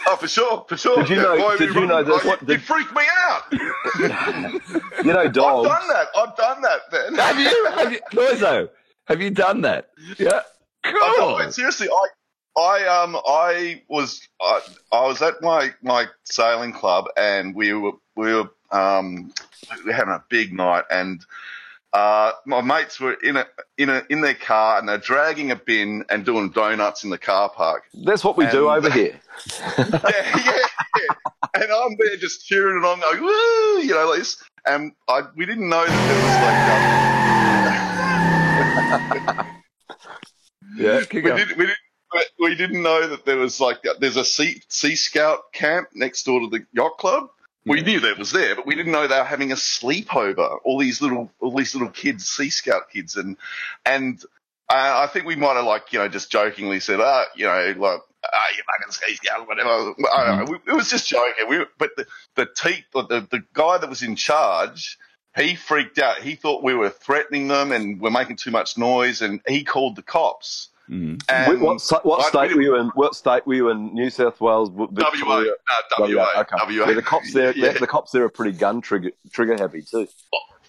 Oh, 0.08 0.16
for 0.20 0.28
sure, 0.28 0.66
for 0.70 0.78
sure. 0.78 0.98
Did 0.98 1.10
you 1.10 1.16
Yeah, 1.18 1.22
know- 1.24 1.36
why 1.38 1.58
did 1.58 1.70
we 1.74 1.82
you 1.82 1.88
know 1.88 1.96
run- 1.96 2.06
that's 2.10 2.26
oh, 2.26 2.28
what 2.30 2.42
you, 2.42 2.48
the- 2.48 2.54
you 2.54 2.60
freaked 2.60 2.94
me 2.96 3.04
out. 3.30 3.44
You 5.04 5.14
know, 5.14 5.20
I've 5.26 5.34
dogs. 5.34 5.68
done 5.70 5.88
that. 5.90 6.08
I've 6.18 6.36
done 6.36 6.62
that, 6.62 6.80
man. 6.92 7.16
Have 7.16 7.40
you? 7.40 7.66
Have 7.76 7.92
you? 7.92 8.00
Loizo, 8.14 8.70
have 9.08 9.22
you 9.22 9.30
done 9.30 9.62
that? 9.62 9.90
Yeah. 10.18 10.42
I 10.84 11.16
Cool. 11.18 11.40
know, 11.40 11.50
seriously, 11.50 11.88
I, 11.90 12.62
I, 12.62 13.04
um, 13.04 13.18
I 13.28 13.82
was, 13.90 14.22
I, 14.42 14.62
I 14.92 15.06
was 15.08 15.22
at 15.22 15.42
my 15.42 15.74
my 15.84 16.06
sailing 16.24 16.74
club, 16.74 17.06
and 17.18 17.54
we 17.56 17.74
were, 17.74 17.92
we 18.16 18.34
were, 18.34 18.50
um, 18.72 19.32
we 19.78 19.86
were 19.86 19.94
having 19.94 20.14
a 20.14 20.24
big 20.30 20.54
night, 20.54 20.86
and 20.90 21.26
uh, 21.94 22.32
my 22.46 22.62
mates 22.62 23.00
were 23.00 23.14
in 23.14 23.38
a 23.38 23.46
in 23.78 23.90
a 23.90 24.04
in 24.10 24.22
their 24.22 24.36
car, 24.36 24.80
and 24.80 24.88
they're 24.88 24.98
dragging 24.98 25.52
a 25.52 25.56
bin 25.56 26.04
and 26.10 26.26
doing 26.26 26.50
donuts 26.52 27.04
in 27.04 27.10
the 27.10 27.18
car 27.18 27.50
park. 27.50 27.84
That's 28.06 28.24
what 28.24 28.38
we 28.38 28.46
do 28.48 28.70
over 28.70 28.90
here. 29.00 29.20
yeah, 29.58 30.00
yeah, 30.04 30.58
yeah. 30.98 31.16
And 31.56 31.72
I'm 31.72 31.96
there 32.00 32.18
just 32.18 32.46
cheering 32.46 32.78
it 32.78 32.86
on, 32.86 33.00
going, 33.00 33.22
woo, 33.24 33.82
you 33.82 33.94
know, 33.94 34.10
like 34.10 34.20
this. 34.20 34.44
And 34.66 34.92
I, 35.08 35.22
we 35.36 35.46
didn't 35.46 35.70
know 35.70 35.86
that 35.86 36.08
there 36.08 36.22
was 38.92 39.38
like, 39.38 39.40
um, 39.40 39.58
Yeah. 40.78 41.02
Keep 41.10 41.24
we, 41.24 41.32
didn't, 41.32 41.58
we, 41.58 41.66
didn't, 41.66 41.78
we 42.40 42.56
didn't 42.56 42.84
know 42.84 43.08
that 43.08 43.26
there 43.26 43.38
was 43.38 43.60
like, 43.60 43.78
there's 44.00 44.18
a 44.18 44.26
sea, 44.26 44.62
sea 44.68 44.96
scout 44.96 45.52
camp 45.54 45.90
next 45.94 46.24
door 46.24 46.42
to 46.42 46.48
the 46.48 46.66
yacht 46.74 46.98
club. 46.98 47.30
We 47.68 47.82
knew 47.82 48.00
that 48.02 48.18
was 48.18 48.32
there, 48.32 48.56
but 48.56 48.66
we 48.66 48.76
didn't 48.76 48.92
know 48.92 49.08
they 49.08 49.18
were 49.18 49.24
having 49.24 49.52
a 49.52 49.56
sleepover. 49.56 50.60
All 50.64 50.80
these 50.80 51.02
little, 51.02 51.32
all 51.40 51.56
these 51.56 51.76
little 51.76 51.90
kids, 51.90 52.28
Sea 52.28 52.50
Scout 52.50 52.90
kids, 52.92 53.16
and 53.16 53.38
and 53.86 54.22
uh, 54.70 55.06
I 55.06 55.08
think 55.08 55.26
we 55.26 55.36
might 55.36 55.56
have 55.56 55.66
like 55.66 55.94
you 55.94 56.00
know 56.00 56.08
just 56.08 56.32
jokingly 56.32 56.80
said, 56.80 57.00
ah, 57.00 57.26
you 57.36 57.46
know, 57.46 57.74
like 57.78 58.02
ah, 58.26 58.46
you 58.56 58.64
fucking 58.80 58.92
Sea 58.92 59.16
Scout, 59.16 59.48
whatever. 59.48 59.70
Don't 59.70 59.98
know. 60.00 60.46
We, 60.50 60.72
it 60.72 60.76
was 60.76 60.90
just 60.90 61.08
joking. 61.08 61.48
We, 61.50 61.66
but 61.78 61.92
the 61.96 62.06
the, 62.36 62.46
te- 62.46 62.86
the 62.94 63.28
the 63.30 63.44
guy 63.54 63.78
that 63.78 63.90
was 63.90 64.02
in 64.02 64.16
charge, 64.16 64.98
he 65.36 65.56
freaked 65.56 66.00
out. 66.00 66.20
He 66.20 66.36
thought 66.36 66.64
we 66.64 66.74
were 66.74 66.90
threatening 66.90 67.48
them 67.48 67.72
and 67.72 68.00
we're 68.02 68.10
making 68.12 68.38
too 68.38 68.52
much 68.52 68.78
noise, 68.78 69.22
and 69.22 69.42
he 69.48 69.64
called 69.64 69.96
the 69.96 70.04
cops. 70.04 70.70
Mm. 70.90 71.22
And 71.30 71.52
Wait, 71.54 71.60
what, 71.60 71.82
what 72.06 72.26
I- 72.26 72.30
state 72.30 72.56
were 72.56 72.62
you 72.62 72.76
in? 72.78 72.88
What 72.90 73.16
state 73.16 73.46
were 73.46 73.54
you 73.56 73.70
in? 73.70 73.94
New 73.94 74.10
South 74.10 74.40
Wales, 74.40 74.70
W- 74.70 74.90
WA, 74.92 75.10
Victoria. 75.12 75.54
no, 76.00 76.06
WA, 76.06 76.28
okay. 76.38 76.56
WA. 76.80 76.88
Yeah, 76.88 76.94
the 76.94 77.02
cops 77.02 77.34
there. 77.34 77.52
Yeah. 77.58 77.74
The, 77.74 77.80
the 77.80 77.88
cops 77.88 78.12
there 78.12 78.24
are 78.24 78.30
pretty 78.30 78.58
gun 78.58 78.82
trigger 78.82 79.12
trigger 79.32 79.58
happy 79.58 79.82
too. 79.82 80.08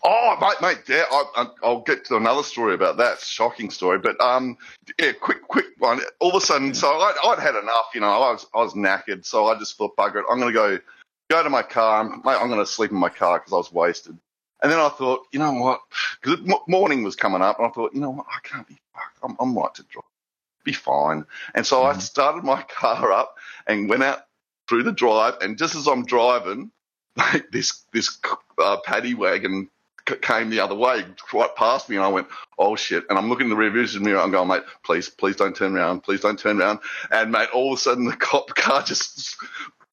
Oh, 0.05 0.37
mate, 0.41 0.57
mate, 0.63 0.79
yeah, 0.89 1.05
I, 1.11 1.25
I, 1.37 1.47
I'll 1.63 1.81
get 1.81 2.05
to 2.07 2.17
another 2.17 2.43
story 2.45 2.73
about 2.75 2.97
that. 2.99 3.19
Shocking 3.21 3.69
story, 3.69 3.99
but 3.99 4.19
um, 4.21 4.57
yeah, 4.99 5.13
quick, 5.13 5.43
quick 5.49 5.67
one. 5.79 6.01
All 6.21 6.31
of 6.31 6.43
a 6.43 6.47
sudden, 6.47 6.73
so 6.73 6.89
I'd, 6.89 7.17
I'd 7.25 7.41
had 7.41 7.57
enough. 7.57 7.87
You 7.95 8.01
know, 8.01 8.07
I 8.09 8.31
was, 8.33 8.47
I 8.55 8.59
was 8.59 8.75
knackered, 8.75 9.27
so 9.27 9.47
I 9.47 9.59
just 9.59 9.77
thought, 9.77 9.97
bugger 9.97 10.17
it, 10.21 10.25
I'm 10.31 10.39
going 10.39 10.53
to 10.53 10.59
go, 10.59 10.79
go 11.31 11.43
to 11.43 11.51
my 11.51 11.63
car. 11.65 12.01
I'm, 12.01 12.23
mate, 12.25 12.39
I'm 12.41 12.47
going 12.49 12.61
to 12.61 12.67
sleep 12.67 12.93
in 12.93 12.97
my 12.97 13.09
car 13.09 13.39
because 13.41 13.53
I 13.53 13.57
was 13.57 13.73
wasted. 13.73 14.17
And 14.63 14.73
then 14.73 14.79
I 14.79 14.89
thought, 14.89 15.27
you 15.33 15.39
know 15.39 15.53
what? 15.53 15.81
Because 16.21 16.41
morning 16.67 17.03
was 17.03 17.17
coming 17.17 17.43
up, 17.43 17.59
and 17.59 17.67
I 17.67 17.71
thought, 17.71 17.95
you 17.95 18.01
know 18.01 18.11
what? 18.11 18.27
I 18.29 18.41
can't 18.47 18.67
be 18.67 18.77
fucked. 18.95 19.19
I'm, 19.23 19.37
I'm 19.41 19.57
right 19.57 19.73
to 19.75 19.83
drive. 19.85 20.05
Be 20.65 20.73
fine. 20.73 21.25
And 21.55 21.67
so 21.67 21.85
I 21.85 21.97
started 21.99 22.45
my 22.45 22.63
car 22.69 23.13
up 23.13 23.37
and 23.67 23.89
went 23.89 24.03
out 24.03 24.21
through 24.69 24.83
the 24.83 24.93
drive. 24.93 25.35
And 25.41 25.59
just 25.59 25.75
as 25.77 25.87
I'm 25.87 26.05
driving, 26.05 26.71
like 27.17 27.51
this 27.53 27.85
this 27.93 28.19
uh, 28.63 28.79
paddy 28.85 29.15
wagon 29.15 29.69
c- 30.09 30.17
came 30.17 30.51
the 30.51 30.61
other 30.61 30.75
way, 30.75 31.05
right 31.33 31.57
past 31.57 31.89
me, 31.89 31.97
and 31.97 32.05
I 32.05 32.09
went, 32.09 32.29
"Oh 32.59 32.77
shit!" 32.77 33.05
And 33.09 33.19
I'm 33.19 33.29
looking 33.29 33.47
in 33.47 33.51
the 33.51 33.57
rear 33.57 33.71
vision 33.71 34.03
mirror. 34.03 34.21
I'm 34.21 34.31
going, 34.31 34.49
"Mate, 34.49 34.63
please, 34.85 35.09
please 35.09 35.37
don't 35.37 35.55
turn 35.57 35.77
around. 35.77 36.03
Please 36.03 36.21
don't 36.21 36.39
turn 36.39 36.61
around." 36.61 36.81
And 37.11 37.33
mate, 37.33 37.49
all 37.55 37.73
of 37.73 37.79
a 37.79 37.81
sudden, 37.81 38.05
the 38.05 38.17
cop 38.17 38.49
car 38.55 38.83
just 38.83 39.37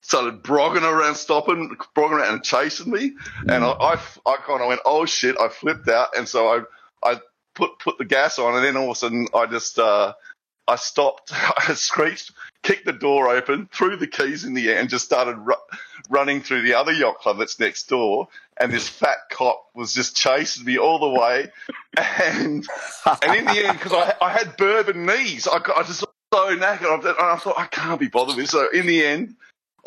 started 0.05 0.43
brogging 0.43 0.83
around, 0.83 1.15
stopping, 1.15 1.75
brogging 1.95 2.11
around, 2.19 2.33
and 2.35 2.43
chasing 2.43 2.91
me. 2.91 3.13
And 3.47 3.63
I, 3.63 3.71
I, 3.71 3.99
I 4.25 4.35
kind 4.37 4.61
of 4.61 4.67
went, 4.67 4.81
"Oh 4.85 5.05
shit!" 5.05 5.35
I 5.39 5.49
flipped 5.49 5.87
out, 5.89 6.09
and 6.15 6.27
so 6.27 6.47
I, 6.47 6.61
I 7.11 7.19
put 7.55 7.79
put 7.79 7.97
the 7.97 8.05
gas 8.05 8.37
on, 8.37 8.55
and 8.55 8.63
then 8.63 8.77
all 8.77 8.85
of 8.85 8.91
a 8.91 8.95
sudden, 8.95 9.27
I 9.33 9.45
just. 9.47 9.79
Uh, 9.79 10.13
I 10.67 10.77
stopped, 10.77 11.31
I 11.33 11.75
screeched, 11.75 12.31
kicked 12.63 12.85
the 12.87 12.91
door 12.93 13.29
open, 13.29 13.69
threw 13.71 13.97
the 13.97 14.07
keys 14.07 14.45
in 14.45 14.55
the 14.55 14.67
air, 14.69 14.79
and 14.79 14.89
just 14.89 15.05
started 15.05 15.37
ru- 15.37 15.53
running 16.09 16.41
through 16.41 16.63
the 16.63 16.73
other 16.73 16.91
yacht 16.91 17.19
club 17.19 17.37
that's 17.37 17.59
next 17.59 17.87
door. 17.87 18.29
And 18.57 18.71
this 18.73 18.89
fat 18.89 19.17
cop 19.29 19.63
was 19.75 19.93
just 19.93 20.15
chasing 20.15 20.65
me 20.65 20.77
all 20.79 20.97
the 20.99 21.19
way. 21.19 21.51
And 21.97 22.67
and 23.21 23.35
in 23.35 23.45
the 23.45 23.65
end, 23.67 23.77
because 23.77 23.93
I, 23.93 24.15
I 24.19 24.31
had 24.31 24.57
bourbon 24.57 25.05
knees, 25.05 25.47
I, 25.47 25.59
got- 25.59 25.77
I 25.77 25.83
just 25.83 26.01
was 26.01 26.09
so 26.33 26.57
knackered. 26.57 27.05
And 27.05 27.15
I 27.19 27.35
thought, 27.37 27.59
I 27.59 27.67
can't 27.67 27.99
be 27.99 28.07
bothered 28.07 28.35
with 28.35 28.45
this. 28.45 28.51
So 28.51 28.67
in 28.71 28.85
the 28.87 29.05
end, 29.05 29.35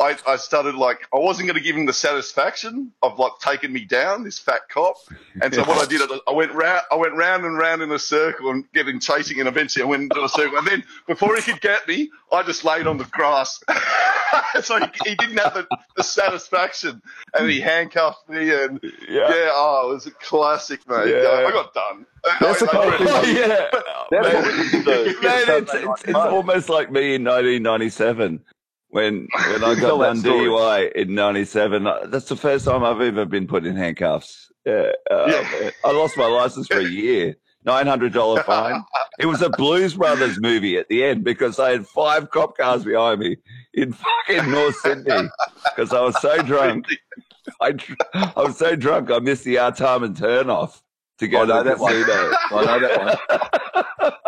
I, 0.01 0.17
I 0.27 0.37
started 0.37 0.77
like, 0.77 1.07
I 1.13 1.19
wasn't 1.19 1.49
going 1.49 1.57
to 1.59 1.63
give 1.63 1.77
him 1.77 1.87
the 1.87 1.93
satisfaction 1.93 2.93
of 3.03 3.19
like 3.19 3.33
taking 3.41 3.73
me 3.73 3.85
down, 3.85 4.23
this 4.23 4.39
fat 4.39 4.61
cop. 4.69 4.97
And 5.43 5.53
so 5.53 5.65
what 5.65 5.79
I 5.79 5.87
did, 5.87 6.01
I 6.29 6.33
went 6.33 6.53
round, 6.53 6.83
I 6.93 6.95
went 6.95 7.15
round 7.15 7.45
and 7.45 7.59
round 7.59 7.83
in 7.83 7.91
a 7.91 7.99
circle 7.99 8.51
and 8.51 8.65
getting 8.73 9.01
chasing, 9.01 9.41
and 9.41 9.49
eventually 9.49 9.83
I 9.85 9.87
went 9.87 10.03
into 10.05 10.23
a 10.23 10.29
circle. 10.29 10.59
And 10.59 10.67
then 10.67 10.85
before 11.09 11.35
he 11.37 11.43
could 11.43 11.61
get 11.61 11.89
me, 11.89 12.11
I 12.33 12.43
just 12.45 12.65
laid 12.65 12.87
on 12.87 12.99
the 12.99 13.05
grass. 13.07 13.61
so 14.63 14.79
he, 14.79 14.87
he 15.05 15.15
didn't 15.17 15.39
have 15.39 15.55
the, 15.55 15.67
the 15.97 16.05
satisfaction, 16.05 17.03
and 17.35 17.51
he 17.51 17.61
handcuffed 17.61 18.29
me. 18.29 18.55
And 18.55 18.81
yeah, 19.09 19.51
oh, 19.53 19.91
it 19.91 19.95
was 19.95 20.07
a 20.07 20.13
classic, 20.13 20.89
mate. 20.89 21.09
Yeah. 21.09 21.23
Yeah, 21.23 21.47
I 21.49 21.51
got 21.51 21.75
done. 21.75 22.07
That's 22.41 22.63
I, 22.63 22.67
the 22.67 22.71
kind 22.71 22.95
of 22.95 23.01
I- 23.01 23.23
thing- 23.23 23.37
yeah. 23.37 23.69
That's 24.11 24.33
Man, 24.33 24.43
what 24.43 24.73
we 24.73 24.83
do. 24.85 25.21
Man, 25.23 25.63
it's, 25.63 25.75
it's, 25.75 26.05
it's 26.05 26.15
almost 26.15 26.69
like 26.69 26.91
me 26.93 27.17
in 27.17 27.25
1997 27.25 28.41
when 28.91 29.29
when 29.51 29.65
I 29.65 29.75
got 29.75 29.99
done. 29.99 30.23
DUI 30.23 30.93
in 30.93 31.15
'97. 31.15 31.85
That's 32.07 32.29
the 32.29 32.37
first 32.37 32.65
time 32.65 32.85
I've 32.85 33.01
ever 33.01 33.25
been 33.25 33.47
put 33.47 33.65
in 33.67 33.77
handcuffs. 33.77 34.51
Yeah, 34.65 34.93
uh, 35.11 35.27
Yeah. 35.27 35.71
I 35.85 35.93
lost 35.93 36.17
my 36.17 36.27
license 36.27 36.67
for 36.69 36.79
a 36.79 36.85
year. 36.89 37.37
Nine 37.65 37.87
hundred 37.87 38.13
dollar 38.13 38.43
fine. 38.45 38.83
It 39.19 39.27
was 39.27 39.43
a 39.43 39.51
Blues 39.51 39.95
Brothers 39.95 40.41
movie 40.41 40.77
at 40.79 40.89
the 40.89 41.05
end 41.05 41.25
because 41.25 41.59
I 41.59 41.71
had 41.73 41.87
five 41.87 42.31
cop 42.31 42.57
cars 42.57 42.85
behind 42.85 43.21
me 43.21 43.37
in 43.75 43.93
fucking 43.93 44.51
North 44.51 44.77
Sydney 44.77 45.29
because 45.75 45.93
I 45.93 46.01
was 46.01 46.19
so 46.23 46.41
drunk. 46.43 46.87
I 47.61 47.75
I 48.15 48.43
was 48.43 48.57
so 48.59 48.77
drunk 48.77 49.11
I 49.11 49.19
missed 49.19 49.45
the 49.45 49.57
Artarmon 49.57 50.17
turn 50.17 50.51
off 50.51 50.83
to 51.19 51.27
go 51.29 51.43
I 51.43 51.47
know 51.47 51.63
to 51.63 51.69
that 51.71 51.79
one. 51.79 51.93
casino. 51.93 52.33
I 52.53 52.65
know 52.65 52.81
that 52.81 53.58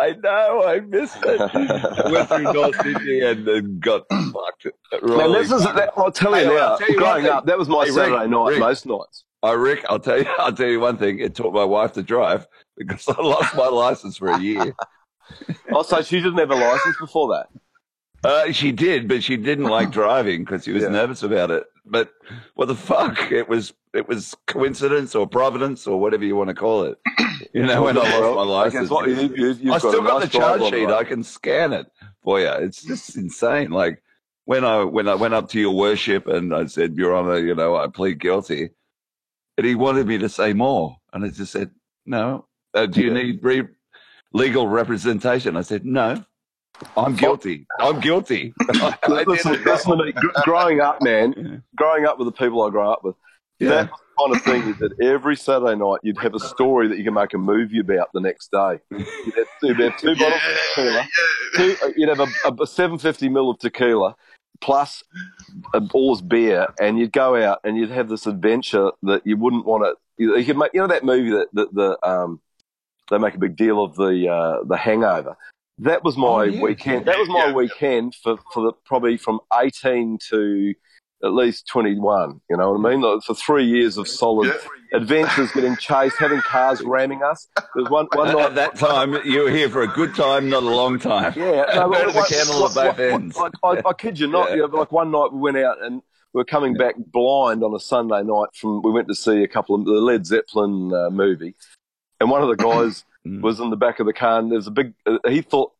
I 0.01 0.13
know, 0.13 0.63
I 0.65 0.79
missed 0.79 1.17
it. 1.23 1.39
Went 2.11 2.27
through 2.27 2.53
North 2.53 2.75
Sydney 2.81 3.21
and 3.21 3.47
then 3.47 3.79
got 3.79 4.01
fucked. 4.09 4.65
Man, 5.03 5.31
this 5.31 5.51
is, 5.51 5.63
that, 5.63 5.91
I'll 5.95 6.11
tell 6.11 6.31
you 6.31 6.49
Hey, 6.49 6.55
now, 6.55 6.75
tell 6.77 6.89
you 6.89 6.97
growing 6.97 7.27
up, 7.27 7.45
that 7.45 7.57
was 7.57 7.69
my 7.69 7.85
Hey, 7.85 7.91
Rick, 7.91 7.95
Saturday 8.09 8.27
night 8.27 8.49
Rick. 8.49 8.59
most 8.59 8.85
nights. 8.87 9.25
I 9.43 9.51
Rick, 9.53 9.85
I'll 9.89 9.99
tell 9.99 10.17
you, 10.19 10.25
I'll 10.39 10.53
tell 10.53 10.67
you 10.67 10.79
one 10.79 10.97
thing. 10.97 11.19
It 11.19 11.35
taught 11.35 11.53
my 11.53 11.63
wife 11.63 11.93
to 11.93 12.03
drive 12.03 12.47
because 12.77 13.07
I 13.15 13.21
lost 13.21 13.55
my 13.55 13.67
license 13.67 14.17
for 14.17 14.29
a 14.29 14.39
year. 14.39 14.73
Oh, 15.71 15.83
so 15.83 16.01
she 16.01 16.17
didn't 16.19 16.39
have 16.39 16.49
a 16.51 16.55
license 16.55 16.97
before 16.99 17.35
that. 17.35 17.47
Uh, 18.23 18.51
she 18.51 18.71
did, 18.71 19.07
but 19.07 19.23
she 19.23 19.35
didn't 19.37 19.65
like 19.65 19.91
driving 20.01 20.43
because 20.43 20.63
she 20.63 20.71
was 20.71 20.83
Yeah. 20.83 20.89
nervous 20.89 21.23
about 21.23 21.49
it. 21.51 21.63
But 21.85 22.11
what 22.55 22.67
the 22.67 22.75
fuck? 22.75 23.31
It 23.31 23.49
was 23.49 23.73
it 23.93 24.07
was 24.07 24.35
coincidence 24.47 25.15
or 25.15 25.27
providence 25.27 25.87
or 25.87 25.99
whatever 25.99 26.23
you 26.23 26.35
want 26.35 26.49
to 26.49 26.53
call 26.55 26.83
it. 26.83 26.97
You 27.55 27.65
know, 27.65 27.81
when 27.83 27.97
I 27.97 28.01
lost 28.01 28.21
Well, 28.21 28.35
my 28.35 28.41
I 28.43 28.45
license, 28.45 28.89
what, 28.91 29.09
you, 29.09 29.55
you, 29.59 29.73
I 29.73 29.79
still 29.79 30.03
got 30.03 30.19
nice 30.21 30.31
the 30.31 30.37
charge 30.37 30.61
sheet. 30.69 30.85
right? 30.85 30.93
I 30.93 31.03
can 31.03 31.23
scan 31.23 31.73
it 31.73 31.87
for 32.23 32.39
you. 32.39 32.47
It's 32.47 32.83
just 32.83 33.17
insane. 33.17 33.71
Like 33.71 34.03
when 34.45 34.63
I 34.63 34.83
when 34.83 35.07
I 35.09 35.15
went 35.15 35.33
up 35.33 35.49
to 35.49 35.59
your 35.59 35.75
worship 35.75 36.27
and 36.27 36.53
I 36.55 36.67
said, 36.67 36.95
Your 36.95 37.15
Honor, 37.15 37.39
you 37.39 37.55
know, 37.55 37.75
I 37.75 37.87
plead 37.87 38.19
guilty, 38.19 38.69
and 39.57 39.65
he 39.67 39.73
wanted 39.73 40.05
me 40.07 40.19
to 40.19 40.29
say 40.29 40.53
more, 40.53 40.95
and 41.11 41.25
I 41.25 41.29
just 41.29 41.51
said, 41.51 41.71
No. 42.05 42.45
Uh, 42.75 42.85
do 42.85 43.01
you 43.01 43.07
Yeah. 43.07 43.13
need 43.23 43.43
re- 43.43 43.67
legal 44.31 44.67
representation? 44.67 45.57
I 45.57 45.61
said, 45.63 45.83
No. 45.83 46.23
I'm 46.97 47.15
guilty. 47.15 47.65
I'm 47.79 47.99
guilty. 47.99 48.53
I, 48.69 48.97
I 49.03 49.23
listen, 49.23 49.63
listen 49.63 49.97
to 49.97 50.05
me. 50.05 50.13
Growing 50.43 50.81
up, 50.81 51.01
man, 51.01 51.63
growing 51.75 52.05
up 52.05 52.17
with 52.17 52.27
the 52.27 52.31
people 52.31 52.63
I 52.63 52.69
grew 52.69 52.89
up 52.89 53.03
with, 53.03 53.15
Yeah. 53.59 53.69
that 53.69 53.91
kind 54.19 54.35
of 54.35 54.41
thing 54.43 54.61
is 54.63 54.77
that 54.79 54.93
every 55.01 55.35
Saturday 55.35 55.75
night 55.75 55.99
you'd 56.03 56.17
have 56.19 56.35
a 56.35 56.39
story 56.39 56.87
that 56.87 56.97
you 56.97 57.03
can 57.03 57.13
make 57.13 57.33
a 57.33 57.37
movie 57.37 57.79
about 57.79 58.09
the 58.13 58.21
next 58.21 58.51
day. 58.51 58.79
You'd 58.91 59.35
have, 59.35 59.47
you'd 59.61 59.79
have 59.79 59.97
two 59.97 60.15
bottles 60.15 60.41
of 60.41 60.57
tequila, 60.75 61.07
two, 61.55 61.75
uh, 61.83 61.89
you'd 61.95 62.09
have 62.09 62.19
a, 62.19 62.27
a, 62.45 62.63
a 62.63 62.67
750 62.67 63.29
ml 63.29 63.51
of 63.51 63.59
tequila 63.59 64.15
plus 64.61 65.03
a, 65.73 65.81
all 65.93 66.15
this 66.15 66.21
beer, 66.21 66.67
and 66.79 66.97
you'd 66.99 67.11
go 67.11 67.35
out 67.35 67.59
and 67.63 67.77
you'd 67.77 67.89
have 67.89 68.09
this 68.09 68.27
adventure 68.27 68.91
that 69.03 69.25
you 69.25 69.35
wouldn't 69.37 69.65
want 69.65 69.83
to. 69.83 69.95
You, 70.17 70.37
you 70.37 70.45
could 70.45 70.57
make, 70.57 70.71
you 70.73 70.81
know, 70.81 70.87
that 70.87 71.03
movie 71.03 71.31
that, 71.31 71.47
that 71.53 71.73
the 71.73 71.97
um, 72.07 72.39
they 73.09 73.17
make 73.17 73.33
a 73.35 73.39
big 73.39 73.55
deal 73.55 73.83
of 73.83 73.95
the 73.95 74.29
uh, 74.29 74.63
the 74.63 74.77
Hangover. 74.77 75.35
That 75.79 76.03
was 76.03 76.17
my 76.17 76.27
Oh, 76.27 76.41
yeah. 76.43 76.61
weekend. 76.61 77.05
That 77.05 77.17
was 77.17 77.29
my 77.29 77.47
Yeah. 77.47 77.53
weekend 77.53 78.15
for, 78.15 78.37
for 78.53 78.63
the, 78.63 78.73
probably 78.85 79.17
from 79.17 79.39
18 79.53 80.19
to 80.29 80.73
at 81.23 81.33
least 81.33 81.67
21. 81.67 82.41
You 82.49 82.57
know 82.57 82.71
what 82.73 82.87
I 82.87 82.91
mean? 82.91 83.01
Like, 83.01 83.23
for 83.23 83.33
three 83.35 83.63
years 83.65 83.97
of 83.97 84.07
solid 84.07 84.47
Yeah. 84.47 84.97
adventures, 84.97 85.51
getting 85.51 85.75
chased, 85.77 86.17
having 86.17 86.41
cars 86.41 86.81
ramming 86.83 87.21
us. 87.23 87.47
There 87.55 87.83
was 87.83 87.89
one, 87.91 88.07
one 88.13 88.29
At 88.29 88.35
night. 88.37 88.55
that 88.55 88.75
time, 88.75 89.15
you 89.25 89.43
were 89.43 89.49
here 89.51 89.69
for 89.69 89.81
a 89.83 89.87
good 89.87 90.15
time, 90.15 90.49
not 90.49 90.63
a 90.63 90.69
long 90.69 90.99
time. 90.99 91.33
Yeah, 91.35 91.65
no, 91.75 91.89
Burn 91.91 92.07
the 92.13 92.25
candle 92.27 92.65
at 92.67 92.73
both 92.73 92.99
ends. 92.99 93.37
Like, 93.37 93.53
I, 93.63 93.81
I 93.89 93.93
kid 93.93 94.19
you 94.19 94.27
not. 94.27 94.49
Yeah. 94.49 94.55
You 94.55 94.67
know, 94.67 94.77
like 94.77 94.91
one 94.91 95.11
night 95.11 95.31
we 95.31 95.39
went 95.39 95.57
out 95.57 95.83
and 95.83 96.01
we 96.33 96.39
were 96.39 96.45
coming 96.45 96.73
back 96.75 96.95
blind 96.97 97.63
on 97.63 97.73
a 97.75 97.79
Sunday 97.79 98.23
night 98.23 98.49
from. 98.55 98.81
We 98.81 98.91
went 98.91 99.07
to 99.09 99.15
see 99.15 99.43
a 99.43 99.47
couple 99.47 99.75
of 99.75 99.85
the 99.85 99.91
Led 99.91 100.25
Zeppelin 100.25 100.91
uh, 100.93 101.09
movie, 101.11 101.55
and 102.19 102.29
one 102.31 102.41
of 102.41 102.49
the 102.49 102.55
guys 102.63 103.03
Mm. 103.25 103.41
was 103.41 103.59
in 103.59 103.69
the 103.69 103.77
back 103.77 103.99
of 103.99 104.05
the 104.07 104.13
car. 104.13 104.39
And 104.39 104.51
there's 104.51 104.67
a 104.67 104.71
big. 104.71 104.93
Uh, 105.05 105.17
he 105.27 105.41
thought 105.41 105.71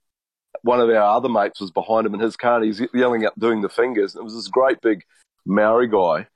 one 0.64 0.80
of 0.80 0.90
our 0.90 0.96
other 1.18 1.30
mates 1.30 1.60
was 1.60 1.72
behind 1.72 2.06
him 2.06 2.14
in 2.14 2.20
his 2.20 2.36
car. 2.38 2.58
and 2.58 2.66
He's 2.66 2.82
yelling 2.94 3.26
up, 3.26 3.34
doing 3.40 3.62
the 3.62 3.70
fingers. 3.70 4.14
And 4.16 4.22
it 4.22 4.26
was 4.26 4.36
this 4.36 4.48
great 4.48 4.80
big 4.82 5.04
Maori 5.46 5.88
guy 5.88 6.28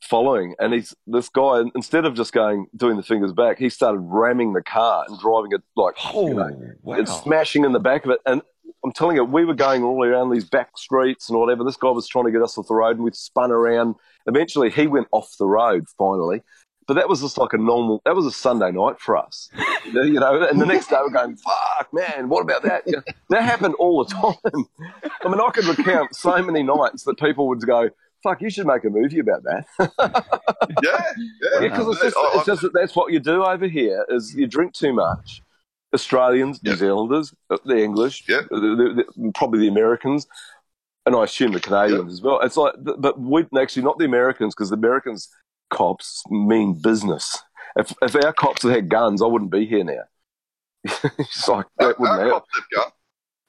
following, 0.00 0.54
and 0.58 0.72
he's 0.72 0.94
this 1.06 1.28
guy. 1.28 1.62
Instead 1.74 2.04
of 2.04 2.14
just 2.14 2.32
going 2.32 2.66
doing 2.76 2.96
the 2.96 3.02
fingers 3.02 3.32
back, 3.32 3.58
he 3.58 3.68
started 3.68 3.98
ramming 4.00 4.52
the 4.52 4.62
car 4.62 5.04
and 5.08 5.18
driving 5.20 5.52
it 5.52 5.62
like 5.76 5.94
Oh, 6.12 6.28
you 6.28 6.34
know, 6.34 6.72
wow. 6.82 6.96
and 6.98 7.08
smashing 7.08 7.64
in 7.64 7.72
the 7.72 7.80
back 7.80 8.04
of 8.04 8.10
it. 8.12 8.20
And 8.26 8.42
I'm 8.84 8.92
telling 8.92 9.16
you, 9.16 9.24
we 9.24 9.44
were 9.44 9.54
going 9.54 9.82
all 9.82 10.04
around 10.04 10.30
these 10.30 10.44
back 10.48 10.76
streets 10.78 11.28
and 11.28 11.38
whatever. 11.38 11.64
This 11.64 11.76
guy 11.76 11.90
was 11.90 12.06
trying 12.06 12.26
to 12.26 12.30
get 12.30 12.42
us 12.42 12.56
off 12.56 12.68
the 12.68 12.74
road, 12.74 12.96
and 12.96 13.04
we 13.04 13.10
spun 13.12 13.50
around. 13.50 13.96
Eventually, 14.26 14.70
he 14.70 14.86
went 14.86 15.08
off 15.12 15.34
the 15.38 15.46
road 15.46 15.84
finally. 15.96 16.42
But 16.88 16.94
that 16.94 17.08
was 17.08 17.20
just 17.20 17.36
like 17.36 17.52
a 17.52 17.58
normal. 17.58 18.00
That 18.06 18.16
was 18.16 18.24
a 18.24 18.30
Sunday 18.32 18.72
night 18.72 18.98
for 18.98 19.16
us, 19.18 19.50
you 19.84 20.14
know. 20.14 20.42
And 20.42 20.58
the 20.58 20.64
next 20.66 20.88
day 20.88 20.96
we're 21.00 21.10
going, 21.10 21.36
"Fuck, 21.36 21.88
man! 21.92 22.30
What 22.30 22.40
about 22.40 22.62
that?" 22.62 22.82
You 22.86 22.94
know, 22.96 23.02
that 23.28 23.42
happened 23.42 23.74
all 23.78 24.02
the 24.02 24.10
time. 24.14 24.64
I 25.22 25.28
mean, 25.28 25.38
I 25.38 25.50
could 25.50 25.66
recount 25.66 26.16
so 26.16 26.42
many 26.42 26.62
nights 26.62 27.04
that 27.04 27.18
people 27.18 27.46
would 27.48 27.60
go, 27.66 27.90
"Fuck, 28.22 28.40
you 28.40 28.48
should 28.48 28.66
make 28.66 28.84
a 28.84 28.88
movie 28.90 29.18
about 29.20 29.42
that." 29.44 29.66
Yeah, 30.82 30.90
yeah. 31.16 31.48
Yeah, 31.54 31.60
because 31.60 31.88
it's 31.88 32.02
just, 32.02 32.16
it's 32.34 32.46
just 32.46 32.62
that 32.62 32.72
that's 32.74 32.94
what 32.94 33.10
you 33.12 33.20
do 33.20 33.42
over 33.42 33.66
here 33.66 34.04
is 34.10 34.34
you 34.34 34.46
drink 34.46 34.74
too 34.74 34.92
much. 34.92 35.42
Australians, 35.94 36.62
New 36.62 36.70
Yep. 36.70 36.78
Zealanders, 36.78 37.34
uh, 37.50 37.56
the 37.64 37.82
English, 37.82 38.24
Yep. 38.28 38.48
the, 38.50 38.56
the, 38.60 39.04
the, 39.16 39.32
probably 39.34 39.60
the 39.60 39.68
Americans, 39.68 40.26
and 41.06 41.16
I 41.16 41.24
assume 41.24 41.52
the 41.52 41.60
Canadians 41.60 42.12
as 42.12 42.20
well. 42.22 42.40
It's 42.40 42.56
like, 42.58 42.74
but 42.98 43.18
we 43.18 43.46
actually 43.58 43.82
not 43.84 43.98
the 43.98 44.04
Americans 44.04 44.54
because 44.54 44.68
the 44.70 44.76
Americans 44.76 45.28
cops 45.70 46.22
mean 46.30 46.80
business. 46.82 47.38
If 47.76 47.92
if 48.02 48.14
our 48.16 48.32
cops 48.32 48.62
had 48.62 48.72
had 48.72 48.88
guns, 48.88 49.22
I 49.22 49.26
wouldn't 49.26 49.50
be 49.50 49.66
here 49.66 49.84
now. 49.84 50.02
it's 50.84 51.48
like 51.48 51.66
Our- 51.80 51.88
that 51.88 52.00
wouldn't 52.00 52.20
our 52.20 52.30
cops 52.30 52.48
have 52.56 52.64
gun. 52.74 52.92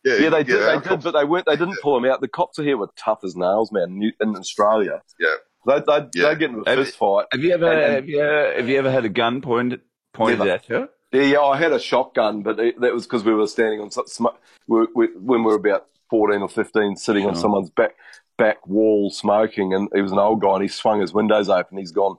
Yeah, 0.03 0.13
Yeah, 0.15 0.29
they 0.29 0.43
did. 0.43 0.61
our 0.61 0.79
they 0.79 0.89
did, 0.89 1.03
but 1.03 1.11
they 1.11 1.25
weren't. 1.25 1.45
They 1.45 1.55
didn't 1.57 1.79
pull 1.81 1.99
them 1.99 2.09
out. 2.09 2.21
The 2.21 2.27
cops 2.27 2.57
are 2.59 2.63
here 2.63 2.77
were 2.77 2.89
tough 2.97 3.19
as 3.23 3.35
nails, 3.35 3.71
man. 3.71 4.01
In, 4.01 4.13
in 4.21 4.35
Australia, 4.35 5.01
Yeah. 5.19 5.27
they 5.67 5.79
they 5.79 6.07
Yeah. 6.15 6.29
they 6.29 6.35
get 6.35 6.49
into 6.51 6.61
a 6.69 6.75
fist 6.75 6.97
fight. 6.97 7.25
Have 7.31 7.41
you 7.41 7.53
ever 7.53 7.71
And- 7.71 7.81
and- 7.81 7.93
have 7.95 8.09
you 8.09 8.19
have 8.21 8.69
you 8.69 8.77
ever 8.77 8.91
had 8.91 9.05
a 9.05 9.09
gun 9.09 9.41
pointed 9.41 9.81
pointed 10.13 10.39
Never. 10.39 10.51
at 10.51 10.69
you? 10.69 10.89
Yeah, 11.11 11.21
yeah, 11.23 11.41
I 11.41 11.57
had 11.57 11.71
a 11.71 11.79
shotgun, 11.79 12.43
but 12.43 12.59
it, 12.59 12.79
that 12.81 12.93
was 12.93 13.07
because 13.07 13.23
we 13.23 13.33
were 13.33 13.47
standing 13.47 13.79
on 13.81 13.89
some, 13.89 14.05
sm- 14.05 14.27
we, 14.67 14.85
we, 14.93 15.07
when 15.17 15.43
we 15.43 15.47
were 15.51 15.55
about 15.55 15.87
fourteen 16.09 16.43
or 16.43 16.49
fifteen, 16.49 16.95
sitting 16.97 17.25
on 17.25 17.35
someone's 17.35 17.71
back 17.71 17.95
back 18.39 18.65
wall 18.65 19.11
smoking, 19.11 19.75
and 19.75 19.87
he 19.93 20.01
was 20.01 20.11
an 20.11 20.17
old 20.17 20.41
guy, 20.41 20.53
and 20.53 20.63
he 20.63 20.67
swung 20.67 20.99
his 21.01 21.13
windows 21.13 21.49
open. 21.49 21.77
He's 21.77 21.91
gone. 21.91 22.17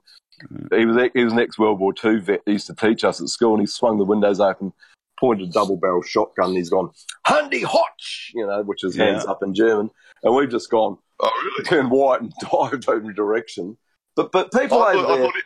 He 0.72 0.86
was 0.86 1.10
he 1.14 1.24
was 1.24 1.32
an 1.32 1.40
ex 1.40 1.58
World 1.58 1.80
War 1.80 1.92
Two 1.92 2.20
vet. 2.20 2.42
He 2.46 2.52
used 2.52 2.68
to 2.68 2.74
teach 2.74 3.02
us 3.02 3.20
at 3.20 3.28
school, 3.28 3.54
and 3.54 3.60
he 3.60 3.66
swung 3.66 3.98
the 3.98 4.04
windows 4.04 4.38
open, 4.38 4.72
pointed 5.18 5.48
a 5.48 5.52
double 5.52 5.76
barrel 5.76 6.02
shotgun. 6.02 6.50
And 6.50 6.56
he's 6.56 6.70
gone, 6.70 6.90
"Handy 7.26 7.62
Hotch," 7.62 8.30
you 8.34 8.46
know, 8.46 8.62
which 8.62 8.84
is 8.84 8.94
hands 8.96 9.24
Yeah. 9.26 9.32
up 9.32 9.42
in 9.42 9.52
German, 9.54 9.90
and 10.22 10.34
we've 10.36 10.48
just 10.50 10.70
gone 10.70 10.96
Oh, 11.22 11.30
really? 11.44 11.64
turned 11.64 11.90
white 11.90 12.20
and 12.20 12.32
dived 12.52 12.88
every 12.88 13.12
direction. 13.14 13.76
But 14.16 14.30
but 14.32 14.52
people 14.52 14.82
I 14.82 14.94
over 14.94 14.98
I 15.12 15.16
there, 15.16 15.26
thought 15.26 15.36
it, 15.36 15.44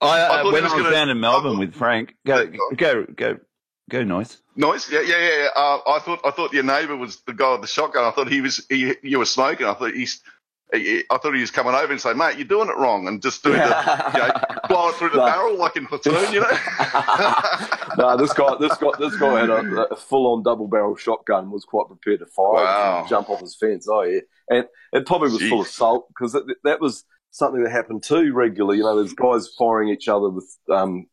I, 0.00 0.06
I 0.20 0.40
uh, 0.40 0.44
when 0.52 0.54
I 0.56 0.60
was 0.64 0.72
gonna- 0.72 0.90
down 0.90 1.10
in 1.10 1.20
Melbourne 1.20 1.56
I 1.56 1.58
with 1.60 1.74
Frank, 1.74 2.14
go 2.26 2.46
go 2.76 3.04
go 3.16 3.38
go, 3.90 4.04
noise. 4.04 4.38
Noise? 4.56 4.90
Yeah, 4.90 5.00
yeah, 5.02 5.18
yeah. 5.18 5.48
Uh, 5.54 5.78
I 5.86 5.98
thought 6.00 6.20
I 6.24 6.30
thought 6.30 6.52
your 6.52 6.62
neighbour 6.64 6.96
was 6.96 7.20
the 7.26 7.32
guy 7.34 7.52
with 7.52 7.60
the 7.62 7.66
shotgun. 7.66 8.04
I 8.04 8.10
thought 8.12 8.28
he 8.28 8.40
was 8.40 8.64
he, 8.68 8.94
you 9.02 9.18
were 9.18 9.26
smoking. 9.26 9.66
I 9.66 9.74
thought 9.74 9.92
he's. 9.94 10.22
he- 10.72 11.04
I 11.10 11.18
thought 11.18 11.34
he 11.34 11.40
was 11.40 11.50
coming 11.50 11.74
over 11.74 11.90
and 11.92 12.00
saying, 12.00 12.16
"Mate, 12.16 12.36
you're 12.38 12.46
doing 12.46 12.68
it 12.68 12.76
wrong," 12.76 13.08
and 13.08 13.20
just 13.20 13.42
doing 13.42 13.58
the, 13.58 14.10
you 14.14 14.20
know, 14.20 14.58
blowing 14.68 14.94
through 14.94 15.10
the 15.10 15.16
No. 15.18 15.26
barrel 15.26 15.58
like 15.58 15.76
in 15.76 15.86
platoon, 15.86 16.32
you 16.32 16.40
know. 16.40 16.50
no, 17.98 18.16
this 18.16 18.32
guy, 18.32 18.54
this 18.60 18.76
guy, 18.76 18.90
this 18.98 19.16
guy 19.16 19.40
had 19.40 19.50
a, 19.50 19.92
a 19.92 19.96
full-on 19.96 20.42
double-barrel 20.42 20.96
shotgun. 20.96 21.50
Was 21.50 21.64
quite 21.64 21.86
prepared 21.88 22.20
to 22.20 22.26
fire, 22.26 22.54
Wow. 22.64 23.06
jump 23.08 23.30
off 23.30 23.40
his 23.40 23.56
fence. 23.56 23.88
Oh 23.90 24.02
yeah, 24.02 24.20
and 24.48 24.66
it 24.92 25.06
probably 25.06 25.30
was 25.30 25.42
full 25.48 25.62
of 25.62 25.66
salt 25.68 26.06
because 26.08 26.32
that, 26.32 26.44
that 26.64 26.80
was 26.80 27.04
something 27.32 27.62
that 27.62 27.70
happened 27.70 28.02
too 28.02 28.32
regularly. 28.32 28.78
You 28.78 28.84
know, 28.84 28.96
there's 28.96 29.12
guys 29.14 29.48
firing 29.58 29.88
each 29.88 30.08
other 30.08 30.28
with 30.28 30.56
um, 30.70 31.06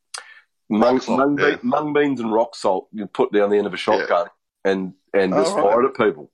mung, 0.70 1.00
salt, 1.00 1.20
mung, 1.20 1.38
yeah. 1.40 1.52
bean- 1.56 1.60
mung 1.64 1.94
beans 1.94 2.20
and 2.20 2.32
rock 2.34 2.56
salt. 2.56 2.88
You 2.92 3.06
put 3.08 3.32
down 3.32 3.50
the 3.50 3.58
end 3.58 3.68
of 3.68 3.74
a 3.74 3.78
shotgun 3.78 4.28
and 4.66 4.94
and 5.14 5.34
Oh, 5.34 5.44
just 5.44 5.56
right. 5.56 5.64
fired 5.64 5.86
at 5.86 5.96
people, 5.96 6.32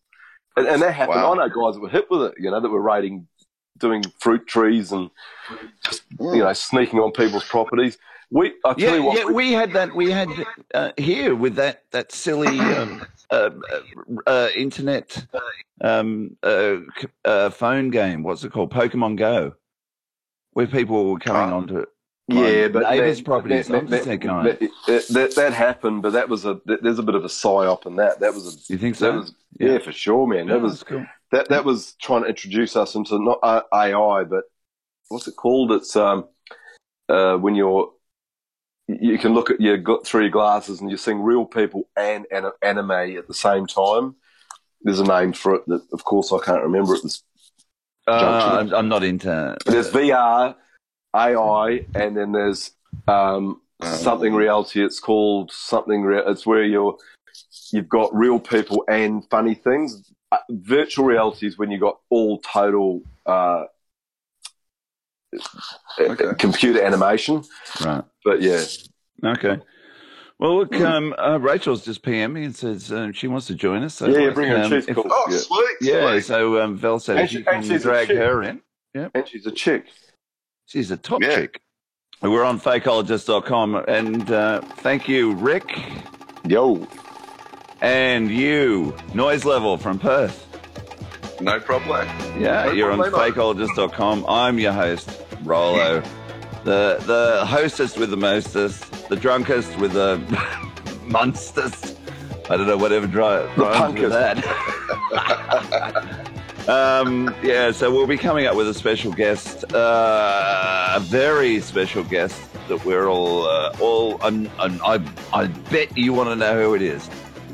and, 0.58 0.68
and 0.68 0.82
that 0.82 0.94
happened. 0.94 1.22
Wow. 1.22 1.34
I 1.34 1.48
know 1.48 1.50
guys 1.50 1.76
that 1.76 1.82
were 1.82 1.90
hit 1.90 2.10
with 2.10 2.22
it. 2.24 2.34
You 2.40 2.52
know, 2.52 2.60
that 2.60 2.70
were 2.70 2.82
raiding, 2.82 3.28
doing 3.78 4.04
fruit 4.20 4.48
trees 4.48 4.92
and 4.92 5.10
just 5.86 6.04
you 6.20 6.38
know 6.40 6.54
sneaking 6.54 7.00
on 7.00 7.12
people's 7.12 7.46
properties. 7.46 7.98
We, 8.32 8.54
I 8.66 8.74
tell 8.74 8.80
Yeah, 8.80 8.96
you 8.96 9.04
what, 9.04 9.18
yeah, 9.20 9.26
we 9.26 9.52
had 9.54 9.74
that. 9.74 9.94
We 9.94 10.10
had 10.10 10.28
uh, 10.74 10.92
here 10.98 11.36
with 11.36 11.56
that 11.56 11.84
that 11.92 12.12
silly 12.12 12.60
um, 12.60 13.06
uh, 13.30 13.52
uh, 13.72 13.80
uh, 14.26 14.50
internet 14.56 15.24
um, 15.82 16.36
uh, 16.42 16.78
uh, 17.26 17.52
phone 17.52 17.92
game. 17.92 18.24
What's 18.24 18.44
it 18.44 18.52
called? 18.52 18.72
Pokemon 18.74 19.18
Go, 19.18 19.54
where 20.54 20.66
people 20.66 21.12
were 21.12 21.20
coming 21.20 21.54
Oh. 21.54 21.58
onto 21.58 21.86
Yeah, 22.30 22.70
but 22.70 22.84
neighbours' 22.90 23.18
that- 23.18 23.26
properties. 23.26 23.68
that- 23.68 23.78
I'm 23.78 23.88
just 23.88 24.06
that- 24.06 24.10
that 24.12 24.26
guy. 24.26 24.44
that, 24.44 24.60
that, 24.88 25.08
that, 25.10 25.36
that 25.36 25.54
happened, 25.54 26.02
but 26.02 26.14
that 26.14 26.30
was 26.30 26.46
a 26.46 26.60
that- 26.66 26.82
there's 26.82 27.00
a 27.00 27.04
bit 27.04 27.16
of 27.16 27.24
a 27.26 27.28
psyop 27.28 27.86
in 27.86 27.98
that. 27.98 28.20
That 28.22 28.34
was 28.34 28.48
a 28.70 28.74
You 28.74 28.80
think 28.80 28.96
so? 28.96 29.18
was 29.20 29.34
yeah, 29.60 29.74
Yeah. 29.74 29.78
for 29.80 29.92
sure, 29.92 30.26
man. 30.28 30.48
That 30.48 30.56
Yeah, 30.56 30.62
was 30.62 30.84
cool. 30.84 31.06
that 31.32 31.50
that 31.50 31.66
was 31.66 31.96
trying 32.02 32.24
to 32.24 32.30
introduce 32.30 32.76
us 32.76 32.96
into 32.96 33.20
not 33.20 33.40
uh, 33.44 33.62
AI, 33.74 34.24
but 34.24 34.46
what's 35.10 35.28
it 35.28 35.36
called? 35.36 35.72
It's 35.74 35.96
um 35.98 36.26
uh 37.10 37.36
when 37.38 37.56
you're 37.56 37.92
you 38.88 39.18
can 39.18 39.34
look 39.34 39.50
at 39.50 39.60
your 39.60 39.78
through 40.06 40.22
your 40.22 40.30
glasses 40.30 40.80
and 40.82 40.90
you're 40.90 40.98
seeing 40.98 41.22
real 41.22 41.46
people 41.46 41.90
and 41.98 42.26
an- 42.32 42.52
anime 42.62 42.92
at 42.92 43.28
the 43.28 43.34
same 43.34 43.68
time. 43.68 44.16
There's 44.82 45.00
a 45.00 45.06
name 45.06 45.32
for 45.34 45.56
it 45.56 45.64
that, 45.68 45.82
of 45.94 46.04
course, 46.04 46.32
I 46.34 46.40
can't 46.44 46.64
remember. 46.64 46.96
It 46.96 47.04
was 47.04 47.24
Uh. 48.08 48.60
I'm, 48.62 48.74
I'm 48.74 48.90
not 48.90 49.04
into. 49.04 49.58
there's 49.66 49.90
VR, 49.92 50.56
AI, 51.16 51.86
and 51.96 52.16
then 52.18 52.32
there's 52.32 52.72
um, 53.08 53.62
something 53.84 54.34
reality. 54.34 54.84
It's 54.84 55.00
called 55.00 55.52
something. 55.52 56.02
Re- 56.04 56.24
it's 56.28 56.46
where 56.46 56.64
you're 56.64 56.98
you've 57.72 57.90
got 57.90 58.14
real 58.16 58.40
people 58.40 58.84
and 58.88 59.24
funny 59.30 59.56
things. 59.56 60.12
Uh, 60.32 60.38
virtual 60.50 61.06
reality 61.06 61.48
is 61.48 61.58
when 61.58 61.70
you 61.72 61.80
got 61.80 62.00
all 62.10 62.40
total 62.40 63.02
uh, 63.26 63.66
uh, 66.00 66.34
computer 66.38 66.82
animation. 66.84 67.44
Right. 67.84 68.04
But 68.24 68.42
yeah, 68.42 68.64
Okay. 69.24 69.58
Well, 70.40 70.58
look, 70.58 70.76
um, 70.82 71.14
uh, 71.18 71.38
Rachel's 71.40 71.86
just 71.86 72.02
PM 72.04 72.34
me 72.34 72.44
and 72.44 72.56
says 72.56 72.92
um, 72.92 73.14
she 73.14 73.28
wants 73.28 73.48
to 73.48 73.56
join 73.56 73.84
us. 73.84 73.94
So 73.96 74.08
yeah, 74.08 74.18
yeah, 74.18 74.26
like, 74.26 74.36
bring 74.36 74.50
her. 74.50 74.58
um, 74.64 74.70
She's 74.72 74.88
if- 74.88 74.96
cool. 74.96 75.06
Oh, 75.10 75.26
yeah. 75.30 75.38
sweet. 75.38 75.78
Yeah, 75.82 76.12
sweet. 76.12 76.26
so 76.26 76.60
um, 76.62 76.76
Val 76.76 77.00
said 77.00 77.18
And 77.18 77.26
if 77.26 77.32
she- 77.32 77.38
you 77.38 77.44
can 77.46 77.80
drag 77.80 78.10
her 78.10 78.44
in. 78.44 78.62
Yeah. 78.94 79.10
and 79.14 79.28
she's 79.28 79.46
a 79.46 79.52
chick. 79.52 79.86
She's 80.66 80.92
a 80.92 80.98
top 80.98 81.22
Yeah. 81.22 81.36
chick. 81.36 81.62
We're 82.22 82.44
on 82.44 82.60
fakeologist.com. 82.60 83.76
And 83.88 84.32
uh, 84.32 84.62
thank 84.78 85.08
you, 85.08 85.34
Rick, 85.34 85.78
Yo, 86.48 86.88
and 87.82 88.30
you, 88.32 88.96
Noise 89.14 89.44
Level 89.46 89.78
from 89.78 90.00
Perth. 90.00 90.40
No 91.42 91.60
problem. 91.60 92.08
Yeah, 92.40 92.66
No 92.66 92.72
you're 92.72 92.92
on 92.92 93.00
problemo. 93.00 93.32
fakeologist.com. 93.32 94.26
I'm 94.30 94.58
your 94.60 94.74
host, 94.74 95.10
Rollo. 95.44 96.02
The 96.64 96.96
the 97.06 97.46
hostess 97.46 97.98
with 97.98 98.10
the 98.10 98.16
mostest, 98.16 99.10
the 99.10 99.18
drunkest 99.18 99.78
with 99.80 99.92
the 99.92 100.16
monstest. 101.06 101.98
I 102.50 102.56
don't 102.56 102.68
know, 102.68 102.78
whatever 102.78 103.06
dry, 103.06 103.40
The 103.58 103.92
with 104.02 104.12
that. 104.14 104.38
um, 106.68 107.34
yeah, 107.44 107.72
so 107.72 107.92
we'll 107.92 108.08
be 108.08 108.18
coming 108.18 108.46
up 108.46 108.56
with 108.56 108.70
a 108.70 108.74
special 108.74 109.12
guest, 109.12 109.72
uh, 109.74 110.94
a 110.96 111.00
very 111.00 111.60
special 111.60 112.04
guest 112.04 112.40
that 112.68 112.84
we're 112.86 113.08
all, 113.08 113.46
uh, 113.46 113.76
all, 113.82 114.24
un, 114.24 114.50
un, 114.60 114.80
I, 114.86 115.04
I 115.34 115.48
bet 115.48 115.98
you 115.98 116.14
want 116.14 116.30
to 116.30 116.36
know 116.36 116.62
who 116.62 116.76
it 116.76 116.82
is 116.82 117.10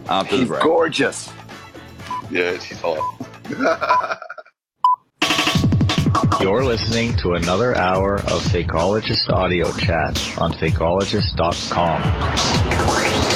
after 0.08 0.36
the 0.36 0.42
he's 0.42 0.48
break. 0.50 0.62
gorgeous. 0.64 1.32
Yeah, 2.30 2.58
she's 2.60 2.80
hot. 2.80 3.00
You're 6.42 6.64
listening 6.64 7.16
to 7.18 7.34
another 7.34 7.76
hour 7.76 8.16
of 8.16 8.42
Fakeologist 8.44 9.30
audio 9.30 9.72
chat 9.74 10.18
on 10.38 10.54
fakeologist.com. 10.54 13.29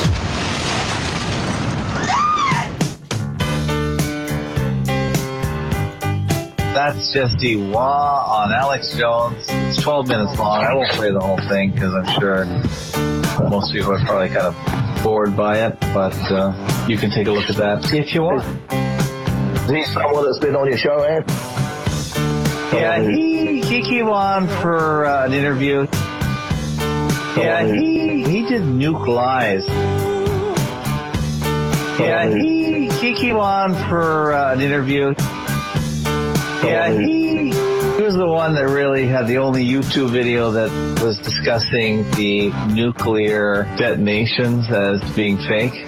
That's 6.74 7.14
Jesse 7.14 7.56
Wah 7.56 8.42
on 8.42 8.52
Alex 8.52 8.98
Jones. 8.98 9.46
It's 9.48 9.80
12 9.84 10.08
minutes 10.08 10.40
long. 10.40 10.64
I 10.64 10.74
won't 10.74 10.90
play 10.94 11.12
the 11.12 11.20
whole 11.20 11.38
thing 11.48 11.70
because 11.70 11.94
I'm 11.94 12.20
sure 12.20 12.46
most 13.48 13.72
people 13.72 13.92
are 13.94 14.04
probably 14.04 14.30
kind 14.30 14.48
of 14.48 15.04
bored 15.04 15.38
by 15.38 15.68
it, 15.68 15.80
but 15.94 16.16
uh, 16.32 16.86
you 16.88 16.98
can 16.98 17.12
take 17.12 17.28
a 17.28 17.32
look 17.32 17.48
at 17.48 17.58
that 17.58 17.94
if 17.94 18.16
you 18.16 18.24
want. 18.24 18.44
He's 19.70 19.94
someone 19.94 20.26
that's 20.26 20.40
been 20.40 20.56
on 20.56 20.68
your 20.68 20.78
show, 20.80 20.98
eh? 21.04 21.22
Yeah, 22.74 23.04
he 23.04 23.62
he 23.62 23.84
came 23.84 24.10
on 24.10 24.48
for 24.48 25.06
uh, 25.06 25.28
an 25.28 25.34
interview. 25.34 25.86
Yeah, 27.38 27.68
he 27.72 28.24
he 28.24 28.42
did 28.48 28.64
Nuke 28.64 29.08
Lies. 29.08 29.68
Yeah, 32.00 32.28
he 32.36 32.90
he 32.90 33.14
came 33.14 33.38
on 33.38 33.76
for 33.88 34.34
uh, 34.34 34.54
an 34.54 34.62
interview. 34.62 35.14
Yeah, 36.64 36.92
he 36.92 37.52
he 37.96 38.02
was 38.02 38.16
the 38.16 38.28
one 38.28 38.56
that 38.56 38.68
really 38.68 39.06
had 39.06 39.28
the 39.28 39.38
only 39.38 39.66
YouTube 39.66 40.12
video 40.12 40.52
that 40.52 40.72
was 41.02 41.18
discussing 41.18 42.10
the 42.12 42.50
nuclear 42.74 43.64
detonations 43.78 44.70
as 44.70 45.02
being 45.16 45.38
fake. 45.38 45.86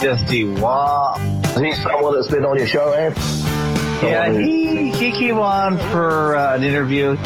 Jesse 0.00 0.44
Wah. 0.44 1.16
He's 1.58 1.80
someone 1.82 2.14
that's 2.14 2.28
been 2.30 2.44
on 2.44 2.58
your 2.58 2.66
show, 2.66 2.92
eh? 2.92 3.14
Yeah, 4.02 4.32
he 4.32 4.90
he 4.92 5.10
came 5.12 5.38
on 5.38 5.78
for 5.90 6.36
uh, 6.36 6.56
an 6.56 6.64
interview. 6.64 7.16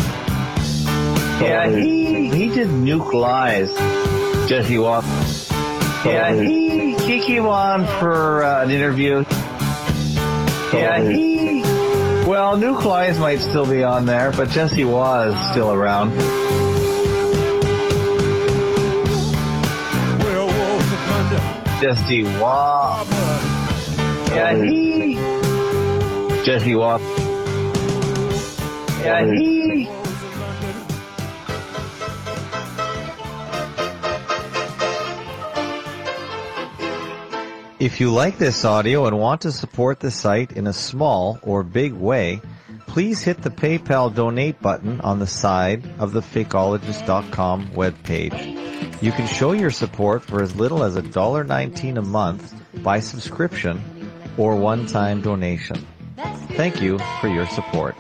Yeah, 1.41 1.69
he 1.69 2.31
he 2.31 2.49
did 2.49 2.69
Nuke 2.69 3.13
Lies. 3.13 3.73
Jesse 4.49 4.79
Watt. 4.79 5.05
Yeah, 6.05 6.35
he 6.35 6.95
he 6.97 7.21
came 7.21 7.47
on 7.47 7.87
for 7.99 8.43
uh, 8.43 8.65
an 8.65 8.71
interview. 8.71 9.25
Yeah, 10.73 11.01
he. 11.03 11.30
Well, 12.27 12.57
Nuke 12.57 12.85
Lies 12.85 13.19
might 13.19 13.41
still 13.41 13.67
be 13.67 13.83
on 13.83 14.07
there, 14.07 14.31
but 14.33 14.51
Jesse 14.51 14.85
was 14.85 15.35
still 15.51 15.73
around. 15.73 16.11
Jesse 21.81 22.25
Watt. 22.39 23.07
Yeah, 24.29 24.55
he. 24.63 25.15
Jesse 26.45 26.75
Watt. 26.75 27.01
Yeah, 29.03 29.25
he. 29.33 29.60
If 37.81 37.99
you 37.99 38.11
like 38.11 38.37
this 38.37 38.67
audio 38.67 39.07
and 39.07 39.19
want 39.19 39.41
to 39.41 39.53
support 39.53 40.01
the 40.01 40.11
site 40.11 40.53
in 40.53 40.67
a 40.67 40.73
small 40.73 41.39
or 41.43 41.63
big 41.63 41.95
way, 41.95 42.43
please 42.87 43.23
hit 43.23 43.41
the 43.41 43.49
PayPal 43.49 44.15
donate 44.15 44.61
button 44.61 45.01
on 45.01 45.19
the 45.19 45.27
side 45.27 45.83
of 45.99 46.13
the 46.13 46.21
fakeologist.com 46.21 47.69
webpage. 47.69 49.03
You 49.03 49.13
can 49.13 49.27
show 49.27 49.53
your 49.53 49.71
support 49.71 50.23
for 50.23 50.43
as 50.43 50.55
little 50.55 50.85
as 50.85 50.95
$1.19 50.95 51.97
a 51.97 52.03
month 52.03 52.53
by 52.83 53.01
subscription 53.01 53.81
or 54.37 54.57
one-time 54.57 55.23
donation. 55.23 55.87
Thank 56.59 56.83
you 56.83 56.99
for 57.23 57.29
your 57.29 57.47
support. 57.47 57.97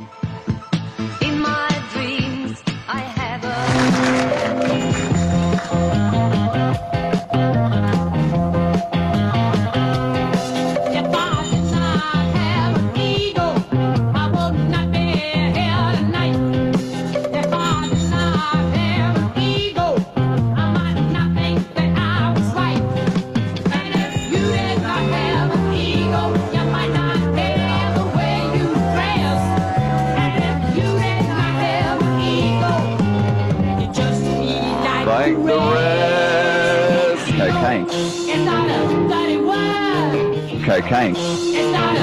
Cocaine. 40.91 41.15
It's 41.17 41.73
not 41.73 41.97
a 41.97 42.01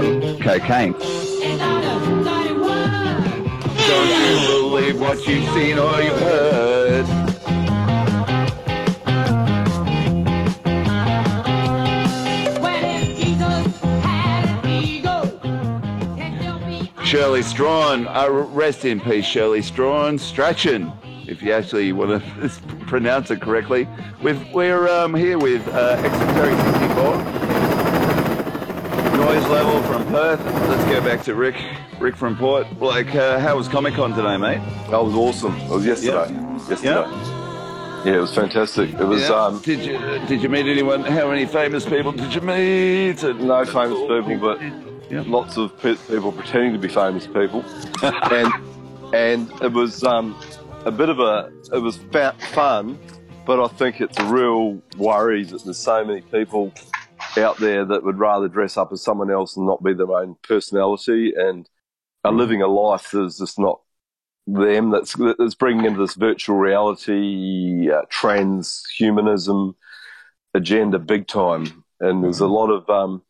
dirty. 0.00 0.42
Cocaine. 0.42 0.94
It's 0.98 1.58
not 1.58 1.84
a 1.84 2.00
dirty. 2.24 2.54
Don't 3.86 4.08
you 4.08 4.36
believe 4.48 4.98
what 4.98 5.18
you've 5.26 5.46
seen 5.50 5.78
or 5.78 6.00
you've 6.00 6.18
heard. 6.18 7.04
When 12.62 12.84
if 12.84 13.18
Jesus 13.18 13.76
had 14.00 14.48
an 14.48 14.70
ego, 14.70 15.38
can 16.16 16.32
you 16.42 16.54
be 16.86 17.04
Shirley 17.04 17.42
Strawn. 17.42 18.06
Uh, 18.06 18.30
rest 18.30 18.86
in 18.86 18.98
peace, 18.98 19.26
Shirley 19.26 19.60
Strawn. 19.60 20.16
Strachan, 20.16 20.90
if 21.28 21.42
you 21.42 21.52
actually 21.52 21.92
want 21.92 22.22
to 22.22 22.48
pronounce 22.86 23.30
it 23.30 23.42
correctly. 23.42 23.86
We've, 24.22 24.40
we're 24.54 24.88
um, 24.88 25.14
here 25.14 25.38
with 25.38 25.68
uh, 25.68 26.00
Exoteric 26.02 26.58
64. 26.80 27.41
Noise 29.32 29.48
level 29.48 29.82
from 29.84 30.04
Perth. 30.08 30.44
Let's 30.68 30.84
go 30.90 31.00
back 31.00 31.22
to 31.22 31.34
Rick. 31.34 31.56
Rick 31.98 32.16
from 32.16 32.36
Port. 32.36 32.66
Like, 32.82 33.14
uh, 33.14 33.38
how 33.38 33.56
was 33.56 33.66
Comic 33.66 33.94
Con 33.94 34.10
today, 34.14 34.36
mate? 34.36 34.60
That 34.90 35.02
was 35.02 35.14
awesome. 35.14 35.56
It 35.56 35.70
was 35.70 35.86
yesterday. 35.86 36.30
Yesterday. 36.68 37.06
Yeah, 38.04 38.16
it 38.16 38.20
was 38.20 38.34
fantastic. 38.34 38.90
It 38.90 39.02
was 39.02 39.22
Yeah. 39.22 39.34
um, 39.34 39.58
did 39.60 39.80
you 39.86 39.98
did 40.26 40.42
you 40.42 40.50
meet 40.50 40.66
anyone? 40.66 41.00
How 41.04 41.30
many 41.30 41.46
famous 41.46 41.86
people 41.86 42.12
did 42.12 42.34
you 42.34 42.42
meet? 42.42 43.22
no 43.40 43.64
famous 43.64 44.00
people, 44.00 44.36
but 44.36 44.60
lots 45.26 45.56
of 45.56 45.78
pe- 45.80 45.96
people 45.96 46.30
pretending 46.32 46.74
to 46.74 46.78
be 46.78 46.88
famous 46.88 47.26
people, 47.26 47.64
and 48.02 48.52
and 49.14 49.50
it 49.62 49.72
was 49.72 50.04
um, 50.04 50.38
a 50.84 50.90
bit 50.90 51.08
of 51.08 51.20
a 51.20 51.50
it 51.72 51.78
was 51.78 51.96
fa- 52.12 52.34
fun, 52.52 52.98
but 53.46 53.64
I 53.64 53.68
think 53.68 54.02
it's 54.02 54.18
a 54.18 54.24
real 54.26 54.82
worry 54.98 55.42
that 55.44 55.64
there's 55.64 55.78
so 55.78 56.04
many 56.04 56.20
people 56.20 56.70
out 57.38 57.58
there 57.58 57.84
that 57.84 58.04
would 58.04 58.18
rather 58.18 58.48
dress 58.48 58.76
up 58.76 58.92
as 58.92 59.02
someone 59.02 59.30
else 59.30 59.56
and 59.56 59.66
not 59.66 59.82
be 59.82 59.94
their 59.94 60.10
own 60.12 60.36
personality 60.42 61.32
and 61.36 61.68
are 62.24 62.32
living 62.32 62.62
a 62.62 62.66
life 62.68 63.10
that's 63.12 63.38
just 63.38 63.58
not 63.58 63.80
them 64.46 64.90
that's 64.90 65.14
that's 65.38 65.54
bringing 65.54 65.84
into 65.84 66.00
this 66.00 66.14
virtual 66.14 66.56
reality 66.56 67.88
uh, 67.90 68.02
transhumanism 68.12 69.74
agenda 70.54 70.98
big 70.98 71.26
time 71.28 71.84
and 72.00 72.24
there's 72.24 72.40
a 72.40 72.46
lot 72.46 72.68
of 72.70 72.88
um 72.90 73.22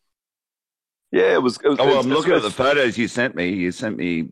yeah 1.11 1.33
it 1.33 1.41
was, 1.41 1.57
it 1.63 1.69
was 1.69 1.79
Oh, 1.79 1.85
well, 1.85 1.99
I'm 1.99 2.09
looking 2.09 2.33
at 2.33 2.41
the 2.41 2.49
photos 2.49 2.97
you 2.97 3.07
sent 3.07 3.35
me. 3.35 3.49
You 3.49 3.71
sent 3.71 3.97
me 3.97 4.29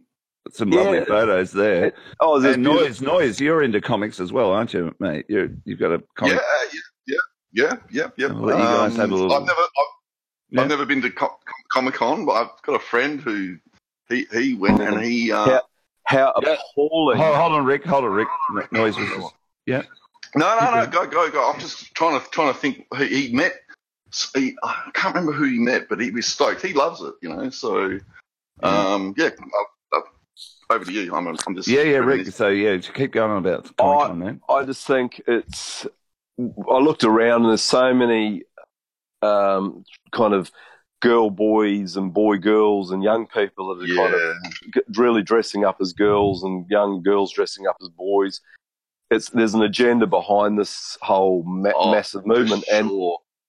some 0.50 0.72
lovely 0.72 0.98
Yeah. 0.98 1.06
photos 1.06 1.52
there. 1.52 1.94
Oh, 2.20 2.40
there's 2.40 2.58
noise, 2.58 3.02
noise. 3.02 3.40
You're 3.40 3.62
into 3.62 3.80
comics 3.80 4.20
as 4.20 4.34
well, 4.34 4.52
aren't 4.52 4.74
you, 4.74 4.94
mate? 5.00 5.26
You're, 5.30 5.50
you've 5.66 5.80
got 5.80 5.92
a 5.92 6.02
comic. 6.16 6.36
Yeah, 6.38 6.80
yeah, 7.54 7.64
yeah, 7.64 7.76
yeah, 7.92 8.08
yeah, 8.08 8.10
yeah. 8.18 8.28
I'll 8.28 8.36
let 8.42 8.58
you 8.58 8.64
guys 8.64 8.96
have 8.98 9.12
a 9.12 9.16
little- 9.16 9.34
I've 9.34 9.42
never, 9.46 9.62
I've, 9.62 9.68
Yeah. 10.50 10.62
I've 10.62 10.70
never 10.70 10.86
been 10.86 11.02
to 11.02 11.10
Co- 11.12 11.40
Comic 11.72 11.94
Con, 11.96 12.26
but 12.26 12.34
I've 12.34 12.62
got 12.64 12.76
a 12.76 12.80
friend 12.80 13.22
who 13.22 13.58
he 14.10 14.26
he 14.34 14.54
went 14.56 14.82
and 14.82 15.02
he. 15.02 15.32
Uh, 15.32 15.46
How, 15.46 15.62
how 16.06 16.34
Yeah. 16.42 16.58
appalling! 16.74 17.18
Hold, 17.18 17.36
hold 17.36 17.54
on, 17.54 17.66
Rick. 17.66 17.86
Hold 17.86 18.04
on, 18.06 18.12
Rick. 18.12 18.28
No- 18.52 18.68
Noise. 18.72 18.98
Yeah. 19.66 19.84
No, 20.36 20.58
no, 20.60 20.72
no, 20.76 20.88
go, 20.88 21.06
go, 21.08 21.30
go. 21.30 21.52
I'm 21.52 21.60
just 21.60 21.94
trying 21.94 22.20
to 22.20 22.26
trying 22.32 22.54
to 22.54 22.60
think. 22.60 22.86
He, 22.98 23.28
he 23.28 23.34
met. 23.36 23.54
He, 24.36 24.56
I 24.64 24.90
can't 24.94 25.16
remember 25.16 25.32
who 25.34 25.46
he 25.46 25.60
met, 25.60 25.88
but 25.88 26.00
he 26.02 26.12
was 26.12 26.26
stoked. 26.26 26.62
He 26.62 26.74
loves 26.74 27.02
it, 27.02 27.14
you 27.22 27.30
know. 27.30 27.50
So, 27.50 28.00
um, 28.62 29.14
yeah. 29.18 29.30
uh, 29.94 29.98
uh, 29.98 30.02
over 30.74 30.84
to 30.86 30.92
you. 30.92 31.14
I'm, 31.16 31.28
I'm 31.28 31.56
just. 31.56 31.68
Yeah, 31.68 31.84
yeah, 31.84 31.98
Rick. 31.98 32.28
So 32.28 32.50
yeah, 32.50 32.76
just 32.78 32.94
keep 32.94 33.12
going 33.14 33.32
on 33.32 33.38
about 33.38 33.76
Comic 33.78 34.08
Con, 34.08 34.20
man. 34.20 34.42
I 34.50 34.64
just 34.66 34.86
think 34.86 35.22
it's. 35.28 35.86
I 36.40 36.78
looked 36.78 37.04
around 37.04 37.42
and 37.42 37.50
there's 37.50 37.62
so 37.62 37.94
many 37.94 38.44
um, 39.22 39.84
kind 40.12 40.34
of 40.34 40.52
girl 41.02 41.30
boys 41.30 41.98
and 41.98 42.14
boy 42.14 42.38
girls 42.38 42.92
and 42.92 43.04
young 43.04 43.28
people 43.28 43.76
that 43.76 43.90
are 43.90 43.96
kind 43.96 44.14
of 44.14 44.98
really 44.98 45.24
dressing 45.24 45.66
up 45.66 45.78
as 45.82 45.94
girls 45.94 46.44
and 46.44 46.66
young 46.70 47.02
girls 47.02 47.32
dressing 47.34 47.68
up 47.68 47.78
as 47.82 47.90
boys. 47.90 48.42
It's 49.10 49.30
there's 49.30 49.54
an 49.54 49.64
agenda 49.64 50.08
behind 50.08 50.58
this 50.58 50.98
whole 51.02 51.44
ma- 51.44 51.72
Oh, 51.76 51.92
massive 51.92 52.26
movement, 52.26 52.64
for 52.66 52.74
and 52.76 52.92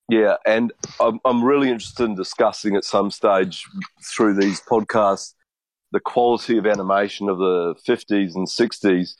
yeah, 0.08 0.36
and 0.44 0.72
I'm 0.98 1.20
I'm 1.24 1.44
really 1.44 1.70
interested 1.70 2.04
in 2.04 2.16
discussing 2.16 2.74
at 2.74 2.84
some 2.84 3.10
stage 3.10 3.64
through 4.02 4.34
these 4.34 4.60
podcasts 4.60 5.34
the 5.92 6.00
quality 6.00 6.58
of 6.58 6.66
animation 6.66 7.28
of 7.28 7.38
the 7.38 7.74
50s 7.86 8.34
and 8.34 8.48
60s 8.48 9.14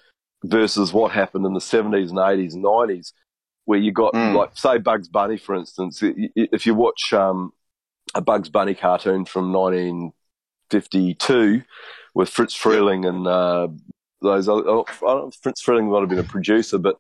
versus 0.45 0.93
what 0.93 1.13
happened 1.13 1.47
in 1.47 1.53
the 1.53 1.61
70s 1.61 2.09
and 2.09 2.19
80s 2.19 2.55
and 2.55 2.65
90s, 2.65 3.13
where 3.65 3.79
you 3.79 3.93
got 3.93 4.13
Mm. 4.15 4.35
like 4.35 4.51
say 4.57 4.79
Bugs 4.79 5.09
Bunny, 5.09 5.37
for 5.37 5.55
instance. 5.55 6.01
If 6.03 6.67
you 6.67 6.75
watch 6.75 7.13
um, 7.13 7.53
a 8.15 8.21
Bugs 8.21 8.49
Bunny 8.49 8.75
cartoon 8.75 9.25
from 9.25 9.53
1952 10.71 11.63
with 12.15 12.29
Fritz 12.29 12.55
Freleng 12.57 13.07
and 13.09 13.27
uh, 13.27 13.69
those, 14.21 14.49
oh, 14.49 14.59
I 14.59 14.65
don't 14.65 15.25
know, 15.25 15.31
Fritz 15.43 15.65
Freleng 15.65 15.91
might 15.91 16.01
have 16.01 16.09
been 16.09 16.19
a 16.19 16.25
producer, 16.25 16.79
but 16.79 16.97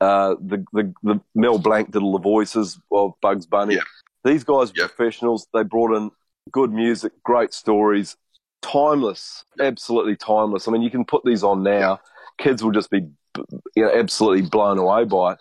uh, 0.00 0.34
the, 0.40 0.64
the 0.72 0.92
the 1.02 1.20
Mel 1.34 1.58
Blanc 1.58 1.90
did 1.92 2.02
all 2.02 2.12
the 2.12 2.18
voices 2.18 2.78
of 2.90 3.12
Bugs 3.20 3.46
Bunny. 3.46 3.74
Yeah. 3.76 3.82
These 4.24 4.44
guys 4.44 4.68
were 4.72 4.82
Yeah. 4.82 4.86
professionals. 4.88 5.46
They 5.52 5.62
brought 5.64 5.94
in 5.96 6.10
good 6.50 6.72
music, 6.72 7.12
great 7.24 7.52
stories, 7.54 8.16
timeless, 8.62 9.44
absolutely 9.60 10.16
timeless. 10.16 10.66
I 10.66 10.72
mean, 10.72 10.82
you 10.82 10.90
can 10.90 11.04
put 11.04 11.22
these 11.24 11.42
on 11.44 11.62
now, 11.62 12.00
kids 12.38 12.62
will 12.64 12.72
just 12.72 12.90
be 12.90 13.06
you 13.76 13.84
know, 13.84 13.90
absolutely 13.92 14.42
blown 14.42 14.78
away 14.78 15.04
by 15.04 15.32
it. 15.32 15.38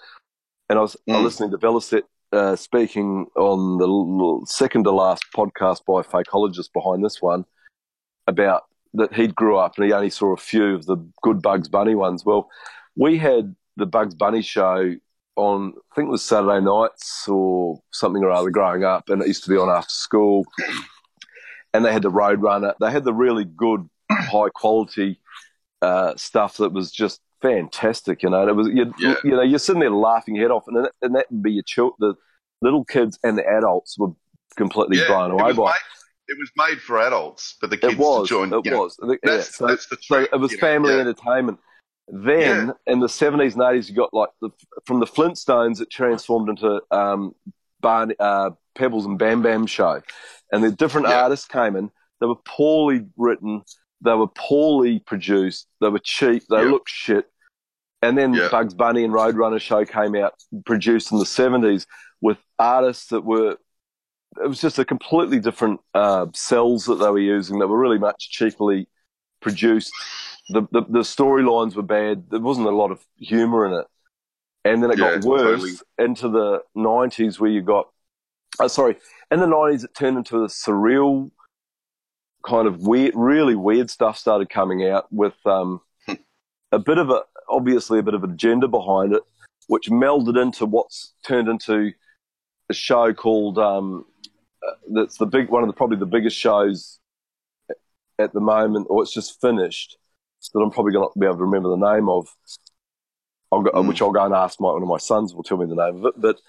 And 0.72 0.80
I 0.80 0.84
was, 0.84 0.96
I 1.10 1.12
was 1.12 1.20
Mm. 1.20 1.24
listening 1.26 1.52
to 1.52 1.58
Velocet 1.58 2.04
uh, 2.32 2.56
speaking 2.56 3.28
on 3.36 3.78
the 3.78 4.46
second 4.48 4.86
to 4.86 4.92
last 4.92 5.26
podcast 5.36 5.84
by 5.86 6.00
a 6.00 6.04
fakeologist 6.06 6.72
behind 6.72 7.04
this 7.04 7.22
one 7.22 7.44
about 8.26 8.64
that 8.94 9.14
he'd 9.14 9.36
grew 9.36 9.58
up 9.58 9.74
and 9.76 9.86
he 9.86 9.92
only 9.92 10.10
saw 10.10 10.32
a 10.32 10.38
few 10.38 10.76
of 10.76 10.86
the 10.86 10.96
good 11.24 11.42
Bugs 11.42 11.68
Bunny 11.68 11.94
ones. 11.94 12.24
Well, 12.24 12.50
we 12.96 13.18
had 13.18 13.54
the 13.76 13.86
Bugs 13.86 14.16
Bunny 14.16 14.42
show 14.42 14.96
on, 15.36 15.74
I 15.92 15.96
think 15.96 16.08
it 16.08 16.12
was 16.12 16.24
Saturday 16.24 16.64
nights 16.64 17.28
or 17.28 17.82
something 17.92 18.24
or 18.24 18.32
other 18.32 18.50
growing 18.50 18.86
up, 18.86 19.10
and 19.10 19.22
it 19.22 19.28
used 19.28 19.44
to 19.44 19.50
be 19.50 19.58
on 19.58 19.70
after 19.70 19.94
school. 19.94 20.46
And 21.74 21.86
they 21.86 21.94
had 21.94 22.02
the 22.02 22.12
Roadrunner. 22.12 22.74
They 22.82 22.92
had 22.92 23.06
the 23.06 23.14
really 23.14 23.46
good, 23.46 23.90
high 24.12 24.50
quality 24.54 25.22
uh, 25.82 26.16
stuff 26.18 26.58
that 26.58 26.74
was 26.74 26.92
just 26.92 27.22
fantastic. 27.42 28.24
You 28.24 28.30
know, 28.30 28.42
and 28.42 28.50
it 28.50 28.54
was 28.54 28.68
you, 28.68 28.94
Yeah. 29.00 29.16
you 29.24 29.32
know 29.32 29.42
you're 29.42 29.60
sitting 29.60 29.80
there 29.80 29.92
laughing 29.92 30.36
your 30.36 30.46
head 30.46 30.52
off, 30.54 30.64
and 30.68 30.78
that, 30.78 30.92
and 31.02 31.16
that 31.16 31.32
would 31.32 31.44
be 31.44 31.54
your 31.54 31.64
chil- 31.64 31.96
the 32.00 32.14
little 32.62 32.86
kids 32.86 33.18
and 33.24 33.38
the 33.38 33.48
adults 33.48 33.98
were 33.98 34.12
completely 34.56 34.98
yeah. 35.00 35.08
blown 35.08 35.32
away 35.32 35.52
by. 35.54 35.66
made, 35.66 35.72
it. 36.30 36.34
it 36.34 36.38
was 36.40 36.52
made 36.56 36.80
for 36.82 37.00
adults, 37.00 37.58
but 37.60 37.70
the 37.70 37.78
kids 37.78 37.94
It 37.94 38.00
was. 38.00 38.30
joined. 38.30 38.54
It 38.54 38.66
know, 38.66 38.82
was. 38.82 38.98
Yeah, 39.04 39.16
That's, 39.24 39.56
so- 39.56 39.68
that's 39.68 39.88
the 39.88 39.98
so 40.02 40.20
it 40.32 40.40
was 40.40 40.52
know, 40.54 40.58
family 40.60 40.94
yeah. 40.94 41.00
entertainment. 41.02 41.60
Then 42.08 42.74
in 42.88 43.00
the 43.00 43.08
seventies 43.08 43.54
and 43.56 43.64
eighties, 43.64 43.90
you 43.90 43.96
got 43.96 44.14
like 44.14 44.30
the, 44.42 44.50
from 44.86 45.00
the 45.00 45.06
Flintstones, 45.06 45.80
it 45.82 45.90
transformed 45.90 46.50
into 46.50 46.82
um, 46.92 47.34
Barney, 47.80 48.16
uh, 48.20 48.52
Pebbles 48.76 49.06
and 49.06 49.18
Bam 49.18 49.42
Bam 49.42 49.66
show, 49.66 50.02
and 50.52 50.64
the 50.64 50.72
different 50.72 51.08
artists 51.08 51.48
came 51.48 51.76
in. 51.76 51.90
They 52.20 52.28
were 52.28 52.36
poorly 52.46 53.06
written, 53.18 53.64
they 54.02 54.14
were 54.14 54.28
poorly 54.28 55.00
produced, 55.00 55.68
they 55.80 55.88
were 55.90 56.00
cheap, 56.00 56.44
they 56.50 56.66
looked 56.66 56.90
shit. 56.90 57.31
And 58.02 58.18
then 58.18 58.34
Yeah. 58.34 58.50
Bugs 58.50 58.74
Bunny 58.74 59.04
and 59.04 59.14
Roadrunner 59.14 59.62
show 59.62 59.86
came 59.86 60.16
out, 60.16 60.34
produced 60.66 61.12
in 61.12 61.20
the 61.20 61.26
seventies 61.26 61.88
with 62.22 62.38
artists 62.60 63.08
that 63.08 63.22
were. 63.24 63.58
It 64.44 64.48
was 64.48 64.62
just 64.62 64.80
a 64.80 64.86
completely 64.86 65.40
different 65.40 65.82
uh, 65.94 66.28
cells 66.34 66.86
that 66.86 66.96
they 66.96 67.10
were 67.10 67.20
using 67.20 67.60
that 67.60 67.68
were 67.68 67.80
really 67.80 68.00
much 68.00 68.30
cheaply 68.32 68.88
produced. 69.42 69.92
The, 70.50 70.62
the, 70.72 70.82
the 70.84 71.00
storylines 71.02 71.76
were 71.76 71.84
bad. 71.84 72.30
There 72.30 72.40
wasn't 72.40 72.68
a 72.68 72.72
lot 72.72 72.92
of 72.92 73.06
humor 73.18 73.66
in 73.66 73.74
it. 73.74 73.88
And 74.66 74.84
then 74.84 74.92
it 74.92 75.00
Yeah, 75.00 75.18
got 75.18 75.22
worse 75.22 75.64
totally. 75.64 75.78
into 75.98 76.30
the 76.30 76.64
90s 76.76 77.40
where 77.40 77.50
you 77.52 77.62
got, 77.62 77.90
oh, 78.60 78.68
sorry, 78.68 78.98
in 79.32 79.40
the 79.40 79.48
90s 79.48 79.84
it 79.84 79.96
turned 79.96 80.18
into 80.18 80.44
a 80.44 80.48
surreal 80.48 81.32
kind 82.46 82.68
of 82.68 82.80
weird, 82.82 83.14
really 83.16 83.56
weird 83.56 83.90
stuff 83.90 84.18
started 84.18 84.50
coming 84.50 84.88
out 84.88 85.12
with 85.12 85.36
um, 85.46 85.82
a 86.72 86.80
bit 86.80 86.98
of 86.98 87.10
a, 87.10 87.22
obviously 87.52 88.00
a 88.00 88.04
bit 88.04 88.14
of 88.14 88.24
an 88.24 88.32
agenda 88.32 88.68
behind 88.68 89.14
it, 89.14 89.24
which 89.68 89.90
melded 89.90 90.42
into 90.42 90.66
what's 90.66 91.14
turned 91.24 91.48
into 91.48 91.92
a 92.70 92.74
show 92.74 93.14
called, 93.14 93.58
um, 93.58 94.06
uh, 94.68 94.74
that's 94.94 95.18
the 95.18 95.26
big, 95.26 95.50
one 95.50 95.64
of 95.64 95.68
the, 95.68 95.74
probably 95.74 95.98
the 95.98 96.06
biggest 96.06 96.38
shows 96.38 97.00
at 98.20 98.34
the 98.34 98.40
moment, 98.40 98.88
or 98.90 99.02
it's 99.04 99.14
just 99.14 99.40
finished, 99.42 99.98
that 100.54 100.60
I'm 100.60 100.72
probably 100.72 100.94
going 100.94 101.10
to 101.12 101.20
be 101.20 101.26
able 101.26 101.38
to 101.38 101.44
remember 101.44 101.70
the 101.70 101.94
name 101.94 102.10
of, 102.10 102.28
I'll 103.52 103.62
go, 103.62 103.72
Mm. 103.72 103.88
which 103.88 104.02
I'll 104.02 104.12
go 104.12 104.26
and 104.26 104.34
ask 104.34 104.60
my, 104.60 104.72
one 104.72 104.82
of 104.82 104.88
my 104.88 104.98
sons 104.98 105.34
will 105.34 105.44
tell 105.44 105.58
me 105.58 105.66
the 105.66 105.76
name 105.76 105.98
of 105.98 106.06
it, 106.06 106.14
but 106.18 106.40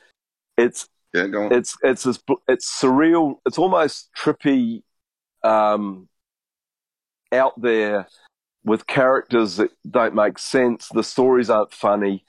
it's, 0.57 0.89
Yeah, 1.15 1.27
it's, 1.51 1.77
it's, 1.83 2.05
this, 2.05 2.19
it's 2.49 2.81
surreal, 2.81 3.37
it's 3.47 3.59
almost 3.59 4.11
trippy, 4.17 4.83
um, 5.43 6.09
out 7.33 7.61
there 7.61 8.07
with 8.65 8.87
characters 8.87 9.57
that 9.57 9.71
don't 9.91 10.15
make 10.15 10.39
sense. 10.39 10.89
The 10.89 11.03
stories 11.03 11.51
aren't 11.51 11.73
funny, 11.75 12.25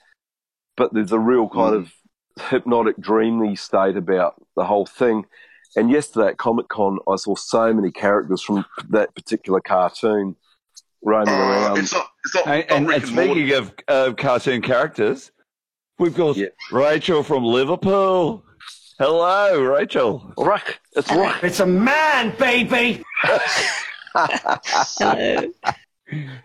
but 0.76 0.92
there's 0.92 1.12
a 1.12 1.18
real 1.18 1.48
kind 1.48 1.74
Mm. 1.74 1.78
of 1.82 1.92
hypnotic, 2.50 2.96
dreamy 2.98 3.54
state 3.56 3.96
about 3.96 4.34
the 4.56 4.64
whole 4.64 4.86
thing. 4.86 5.26
And 5.76 5.90
yesterday 5.90 6.28
at 6.28 6.38
Comic 6.38 6.68
Con, 6.68 6.98
I 7.08 7.16
saw 7.16 7.34
so 7.36 7.72
many 7.72 7.90
characters 7.90 8.42
from 8.42 8.64
that 8.90 9.14
particular 9.14 9.60
cartoon 9.60 10.36
roaming 11.02 11.34
Uh, 11.34 11.38
around. 11.38 11.78
it's 11.78 11.92
not. 11.92 12.08
It's 12.24 12.34
not. 12.34 12.46
And, 12.46 12.64
and, 12.70 12.86
and 12.86 12.94
and 12.94 13.06
speaking 13.06 13.50
of 13.52 13.72
uh, 13.88 14.12
cartoon 14.16 14.62
characters, 14.62 15.30
we've 15.98 16.14
got 16.16 16.36
Yeah. 16.36 16.48
Rachel 16.72 17.22
from 17.22 17.44
Liverpool. 17.44 18.44
Hello, 18.98 19.60
Rachel. 19.60 20.32
Rock, 20.38 20.78
it's 20.92 21.10
rock. 21.12 21.42
It's 21.42 21.58
a 21.60 21.66
man, 21.66 22.34
baby. 22.38 23.04
Hello. 24.14 25.52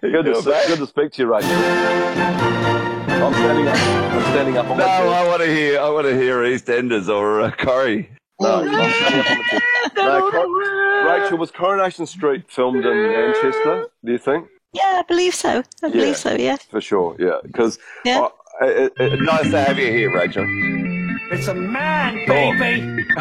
Good 0.01 0.26
to, 0.26 0.36
see, 0.41 0.51
good 0.68 0.80
to 0.80 0.88
speak 0.88 1.12
to 1.14 1.22
you, 1.24 1.34
Rachel. 1.34 1.49
I'm 1.51 3.34
standing 3.34 3.68
up. 3.68 3.76
I'm 3.78 4.22
standing 4.32 4.57
up 4.57 4.70
on 4.70 4.78
No, 4.78 4.86
my. 4.88 4.91
I 4.91 5.28
want 5.28 5.41
to 5.41 5.47
hear. 5.53 5.80
I 5.80 5.89
want 5.89 6.07
to 6.07 6.16
hear 6.16 6.38
EastEnders 6.43 7.10
or 7.10 7.41
uh, 7.41 7.51
Corrie. 7.51 8.10
No, 8.39 8.62
I'm 8.64 8.91
standing 8.93 9.20
up 9.20 9.32
on 9.32 9.38
my 9.38 9.43
chair. 9.49 9.62
No, 9.97 10.32
Cor- 10.32 11.12
Rachel, 11.22 11.38
was 11.38 11.51
Coronation 11.51 12.05
Street 12.05 12.45
filmed 12.49 12.86
in 12.86 13.12
Manchester? 13.12 13.88
Do 14.05 14.12
you 14.14 14.18
think? 14.18 14.47
Yeah, 14.72 14.84
I 14.86 15.03
believe 15.07 15.36
so. 15.36 15.62
I 15.84 15.89
believe 15.89 16.16
so. 16.16 16.36
Yeah. 16.36 16.55
For 16.70 16.80
sure, 16.80 17.16
yeah. 17.20 17.39
Because 17.43 17.78
Yeah. 18.05 18.30
it, 18.62 18.93
it, 18.97 19.22
Nice 19.22 19.51
to 19.51 19.62
have 19.62 19.78
you 19.78 19.91
here, 19.91 20.14
Rachel. 20.16 20.45
It's 21.32 21.47
a 21.47 21.53
man, 21.53 22.26
baby. 22.28 23.05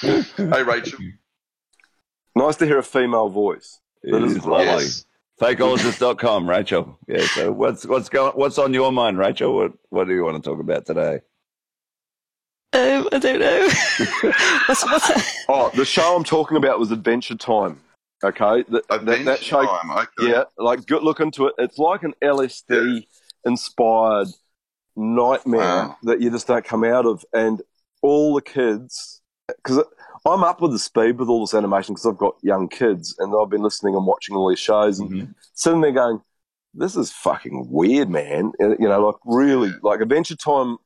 Hey, 0.00 0.62
Rachel. 0.62 0.98
Nice 2.36 2.56
to 2.56 2.66
hear 2.66 2.78
a 2.78 2.82
female 2.82 3.28
voice. 3.28 3.80
It 4.02 4.12
That 4.12 4.22
is 4.22 4.36
is 4.36 4.44
lovely. 4.46 4.64
Yes. 4.84 5.04
Fakeologist.com, 5.40 6.48
Rachel. 6.48 6.98
Yeah. 7.08 7.24
So 7.26 7.50
what's 7.52 7.86
what's 7.86 8.08
going 8.08 8.32
what's 8.32 8.58
on 8.58 8.74
your 8.74 8.92
mind, 8.92 9.18
Rachel? 9.18 9.54
What 9.54 9.72
what 9.88 10.06
do 10.06 10.14
you 10.14 10.22
want 10.24 10.42
to 10.42 10.48
talk 10.50 10.60
about 10.60 10.84
today? 10.86 11.20
Um, 12.72 13.08
I 13.12 13.18
don't 13.18 13.40
know. 13.40 13.68
what's 14.66 14.84
what's 14.84 15.44
Oh, 15.48 15.70
the 15.74 15.84
show 15.84 16.14
I'm 16.14 16.24
talking 16.24 16.56
about 16.56 16.78
was 16.78 16.90
Adventure 16.92 17.36
Time. 17.36 17.80
Okay, 18.22 18.64
that, 18.68 18.86
that, 18.88 19.00
Adventure 19.00 19.24
that 19.24 19.42
show. 19.42 19.64
Time. 19.64 19.90
Okay. 19.90 20.30
Yeah, 20.30 20.44
like 20.58 20.86
good 20.86 21.02
look 21.02 21.20
into 21.20 21.46
it. 21.46 21.54
It's 21.58 21.78
like 21.78 22.02
an 22.02 22.12
LSD 22.22 23.06
inspired 23.46 24.28
nightmare 24.94 25.58
Wow. 25.60 25.96
that 26.02 26.20
you 26.20 26.30
just 26.30 26.46
don't 26.46 26.64
come 26.64 26.84
out 26.84 27.06
of, 27.06 27.24
and 27.32 27.62
all 28.02 28.34
the 28.34 28.42
kids. 28.42 29.22
Because 29.48 29.82
I'm 30.26 30.44
up 30.44 30.60
with 30.60 30.72
the 30.72 30.78
speed 30.78 31.18
with 31.18 31.28
all 31.28 31.40
this 31.40 31.54
animation 31.54 31.94
because 31.94 32.06
I've 32.06 32.18
got 32.18 32.34
young 32.42 32.68
kids 32.68 33.14
and 33.18 33.32
I've 33.34 33.48
been 33.50 33.62
listening 33.62 33.94
and 33.94 34.06
watching 34.06 34.36
all 34.36 34.48
these 34.50 34.58
shows 34.58 34.98
and 35.00 35.10
Mm-hmm. 35.10 35.30
sitting 35.54 35.80
there 35.80 35.92
going, 35.92 36.20
"This 36.74 36.94
is 36.96 37.10
fucking 37.12 37.68
weird, 37.70 38.10
man." 38.10 38.52
And, 38.58 38.76
you 38.78 38.88
know, 38.88 39.06
like 39.06 39.16
really, 39.24 39.72
like 39.82 40.00
Adventure 40.00 40.36
Time 40.36 40.76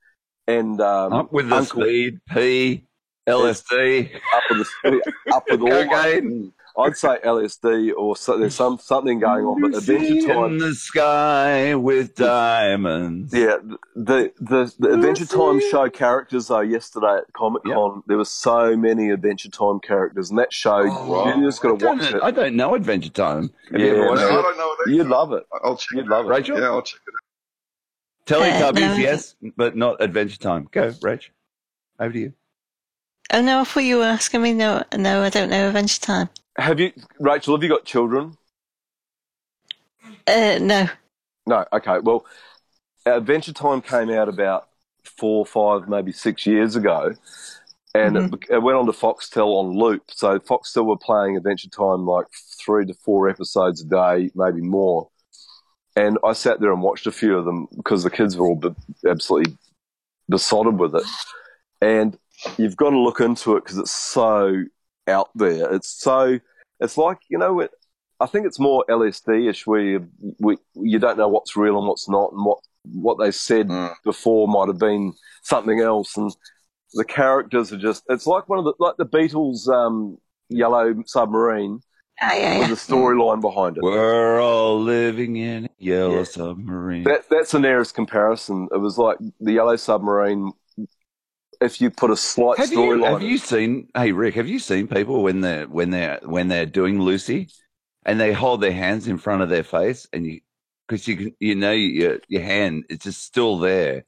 and 0.46 0.80
um, 0.80 1.12
Up 1.12 1.32
with 1.32 1.48
the 1.48 1.56
Uncle- 1.56 1.82
speed, 1.82 2.20
P, 2.28 2.84
LSD. 3.28 4.14
up 4.34 4.42
with 4.50 4.58
the 4.58 4.64
speed, 4.64 5.02
up 5.32 5.44
with 5.50 5.60
all. 5.62 5.68
Cocaine. 6.76 6.90
I'd 6.90 6.96
say 6.96 7.18
LSD 7.24 7.92
or 7.96 8.16
so, 8.16 8.36
there's 8.38 8.54
some 8.54 8.78
something 8.78 9.18
going 9.20 9.44
on, 9.44 9.60
but 9.60 9.74
Adventure 9.78 10.26
Time 10.26 10.52
in 10.52 10.58
the 10.58 10.74
sky 10.74 11.74
with 11.74 12.14
diamonds. 12.14 13.32
Yeah, 13.32 13.58
the 13.94 14.32
the, 14.40 14.72
the 14.78 14.94
Adventure 14.94 15.26
Time 15.26 15.60
show 15.70 15.88
characters 15.88 16.48
though. 16.48 16.60
Yesterday 16.60 17.18
at 17.18 17.32
Comic 17.32 17.62
Con, 17.64 18.02
there 18.06 18.16
were 18.16 18.24
so 18.24 18.76
many 18.76 19.10
Adventure 19.10 19.50
Time 19.50 19.78
characters, 19.80 20.30
and 20.30 20.38
that 20.38 20.52
show 20.52 20.80
you 20.82 21.44
just 21.46 21.62
got 21.62 21.70
Oh, 21.70 21.74
I 21.74 21.78
to 21.78 21.86
watch 21.86 21.98
don't, 22.00 22.14
it. 22.16 22.22
I 22.22 22.30
don't 22.30 22.56
know 22.56 22.74
Adventure 22.74 23.10
Time. 23.10 23.50
Have 23.70 23.80
Yeah, 23.80 23.86
you 23.86 23.92
ever 23.96 24.06
watched 24.08 24.20
no, 24.22 24.28
it? 24.28 24.32
I 24.32 24.42
don't 24.42 24.56
know 24.58 24.76
it 24.86 24.90
You'd 24.90 25.06
love 25.06 25.32
it. 25.32 25.44
I'll 25.62 25.76
check 25.76 25.96
You'd 25.96 26.08
love 26.08 26.26
it, 26.26 26.28
Rachel? 26.28 26.58
Yeah, 26.58 26.66
I'll 26.66 26.82
check 26.82 27.00
it 27.06 27.14
Teletubbies, 28.26 28.82
Uh, 28.90 28.94
no. 28.94 28.96
yes, 28.96 29.36
but 29.56 29.76
not 29.76 30.02
Adventure 30.02 30.38
Time. 30.38 30.68
Go, 30.72 30.90
Rach. 30.92 31.28
Over 32.00 32.12
to 32.12 32.18
you. 32.18 32.32
Oh 33.32 33.40
no, 33.42 33.60
I 33.60 33.64
thought 33.64 33.80
you 33.80 33.98
were 33.98 34.04
asking 34.04 34.42
me. 34.42 34.52
No, 34.54 34.82
no, 34.96 35.22
I 35.22 35.30
don't 35.30 35.50
know 35.50 35.68
Adventure 35.68 36.00
Time. 36.00 36.28
Have 36.56 36.80
you, 36.80 36.92
Rachel? 37.18 37.54
Have 37.54 37.62
you 37.62 37.68
got 37.68 37.84
children? 37.84 38.36
Uh, 40.26 40.58
no. 40.60 40.88
No. 41.46 41.64
Okay. 41.72 41.98
Well, 41.98 42.24
Adventure 43.06 43.52
Time 43.52 43.82
came 43.82 44.10
out 44.10 44.28
about 44.28 44.68
four, 45.04 45.44
five, 45.44 45.88
maybe 45.88 46.12
six 46.12 46.46
years 46.46 46.76
ago, 46.76 47.14
and 47.94 48.16
it, 48.16 48.32
it 48.50 48.62
went 48.62 48.78
on 48.78 48.86
to 48.86 48.92
Foxtel 48.92 49.58
on 49.58 49.76
loop. 49.76 50.04
So 50.08 50.38
Foxtel 50.38 50.86
were 50.86 50.96
playing 50.96 51.36
Adventure 51.36 51.68
Time 51.68 52.06
like 52.06 52.26
three 52.64 52.86
to 52.86 52.94
four 52.94 53.28
episodes 53.28 53.82
a 53.82 53.86
day, 53.86 54.30
maybe 54.34 54.60
more. 54.60 55.08
And 55.96 56.18
I 56.24 56.32
sat 56.32 56.60
there 56.60 56.72
and 56.72 56.82
watched 56.82 57.06
a 57.06 57.12
few 57.12 57.36
of 57.36 57.44
them 57.44 57.68
because 57.76 58.02
the 58.02 58.10
kids 58.10 58.36
were 58.36 58.46
all 58.46 58.56
be- 58.56 58.74
absolutely 59.08 59.56
besotted 60.28 60.78
with 60.78 60.96
it. 60.96 61.04
And 61.80 62.18
you've 62.58 62.76
got 62.76 62.90
to 62.90 62.98
look 62.98 63.20
into 63.20 63.56
it 63.56 63.64
because 63.64 63.78
it's 63.78 63.92
so 63.92 64.64
out 65.08 65.30
there. 65.34 65.72
It's 65.72 65.88
so, 65.88 66.38
it's 66.80 66.96
like, 66.96 67.18
you 67.28 67.38
know, 67.38 67.60
it, 67.60 67.70
I 68.20 68.26
think 68.26 68.46
it's 68.46 68.60
more 68.60 68.84
LSD 68.88 69.50
ish 69.50 69.66
where 69.66 69.80
you, 69.80 70.08
we, 70.38 70.56
you 70.74 70.98
don't 70.98 71.18
know 71.18 71.28
what's 71.28 71.56
real 71.56 71.78
and 71.78 71.86
what's 71.86 72.08
not 72.08 72.32
and 72.32 72.44
what, 72.44 72.58
what 72.92 73.18
they 73.18 73.30
said 73.30 73.68
before 74.04 74.46
might 74.48 74.68
have 74.68 74.78
been 74.78 75.14
something 75.42 75.80
else. 75.80 76.16
And 76.16 76.34
the 76.92 77.04
characters 77.04 77.72
are 77.72 77.78
just, 77.78 78.04
it's 78.08 78.26
like 78.26 78.48
one 78.48 78.58
of 78.58 78.64
the, 78.64 78.74
like 78.78 78.96
the 78.98 79.06
Beatles, 79.06 79.68
um, 79.68 80.18
Yellow 80.48 80.94
Submarine 81.06 81.80
with 82.60 82.70
a 82.70 82.92
storyline 82.92 83.40
behind 83.40 83.76
it. 83.76 83.82
We're 83.82 84.40
all 84.40 84.80
living 84.80 85.36
in 85.36 85.64
a 85.64 85.70
yellow 85.78 86.24
submarine. 86.24 87.04
That, 87.04 87.28
that's 87.28 87.50
the 87.52 87.58
nearest 87.58 87.94
comparison. 87.94 88.68
It 88.72 88.78
was 88.78 88.98
like 88.98 89.18
the 89.40 89.52
Yellow 89.52 89.76
Submarine. 89.76 90.52
If 91.64 91.80
you 91.80 91.90
put 91.90 92.10
a 92.10 92.16
slight 92.16 92.58
have 92.58 92.70
you 92.70 92.78
storyline, 92.78 93.12
have 93.12 93.22
you 93.22 93.38
seen? 93.38 93.88
Hey 93.94 94.12
Rick, 94.12 94.34
have 94.34 94.48
you 94.48 94.58
seen 94.58 94.86
people 94.86 95.22
when 95.22 95.40
they're 95.40 95.66
when 95.66 95.90
they're 95.90 96.20
when 96.22 96.48
they're 96.48 96.66
doing 96.66 97.00
Lucy, 97.00 97.48
and 98.04 98.20
they 98.20 98.32
hold 98.32 98.60
their 98.60 98.72
hands 98.72 99.08
in 99.08 99.18
front 99.18 99.42
of 99.42 99.48
their 99.48 99.64
face, 99.64 100.06
and 100.12 100.26
you 100.26 100.40
because 100.86 101.08
you 101.08 101.16
can 101.16 101.36
you 101.40 101.54
know 101.54 101.72
your 101.72 102.18
your 102.28 102.42
hand 102.42 102.84
it's 102.88 103.04
just 103.04 103.22
still 103.22 103.58
there. 103.58 104.04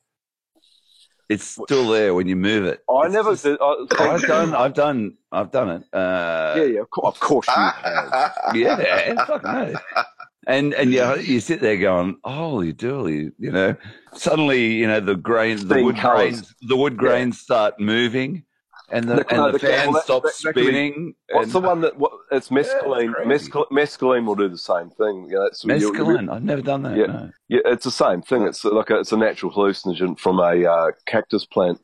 It's 1.28 1.44
still 1.44 1.88
there 1.88 2.14
when 2.14 2.28
you 2.28 2.36
move 2.36 2.66
it. 2.66 2.84
I 2.88 3.08
never 3.08 3.34
did. 3.34 3.58
I, 3.60 3.86
I've 3.98 4.22
done. 4.22 4.54
I've 4.54 4.74
done. 4.74 5.16
I've 5.32 5.50
done 5.50 5.70
it. 5.70 5.82
Uh, 5.92 6.54
yeah, 6.56 6.64
yeah, 6.64 6.80
of 6.80 6.90
course, 6.90 7.14
of 7.16 7.20
course 7.20 7.48
you 7.48 7.54
have. 7.54 8.32
yeah, 8.54 9.24
fucking 9.24 9.50
oath. 9.50 10.06
And 10.48 10.74
and 10.74 10.92
you 10.92 11.16
you 11.16 11.40
sit 11.40 11.60
there 11.60 11.76
going, 11.76 12.18
holy 12.24 12.72
dooly, 12.72 13.32
you 13.38 13.50
know. 13.50 13.74
Suddenly, 14.14 14.74
you 14.74 14.86
know, 14.86 15.00
the 15.00 15.16
grain, 15.16 15.66
the 15.66 15.82
wood 15.82 15.96
colours. 15.96 16.40
grains, 16.40 16.54
the 16.62 16.76
wood 16.76 16.96
grains 16.96 17.40
start 17.40 17.80
moving, 17.80 18.44
and 18.90 19.08
the 19.08 19.16
No, 19.16 19.22
and 19.30 19.38
no, 19.38 19.46
the 19.52 19.58
the- 19.58 19.66
fan 19.66 19.92
well, 19.92 20.02
stops 20.02 20.40
that- 20.42 20.48
that 20.48 20.54
could 20.54 20.60
be- 20.60 20.66
spinning. 20.68 21.14
What's 21.32 21.46
and- 21.46 21.52
the 21.52 21.60
one 21.68 21.80
that? 21.80 21.96
What, 21.98 22.12
it's 22.30 22.48
mescaline. 22.50 23.12
crazy. 23.12 23.28
mescal, 23.28 23.66
mescaline 23.72 24.24
will 24.24 24.36
do 24.36 24.48
the 24.48 24.56
same 24.56 24.90
thing. 24.90 25.26
You 25.28 25.34
know, 25.36 25.46
it's, 25.46 25.64
you- 25.64 25.70
Mescaline. 25.72 26.32
I've 26.32 26.44
never 26.44 26.62
done 26.62 26.82
that. 26.84 26.96
Yeah, 26.96 27.06
no. 27.06 27.30
yeah, 27.48 27.60
it's 27.64 27.84
the 27.84 27.90
same 27.90 28.22
thing. 28.22 28.42
It's 28.46 28.64
like 28.64 28.90
a, 28.90 29.00
it's 29.00 29.10
a 29.12 29.16
natural 29.16 29.50
hallucinogen 29.52 30.16
from 30.18 30.38
a 30.38 30.64
uh, 30.64 30.92
cactus 31.06 31.44
plant, 31.44 31.80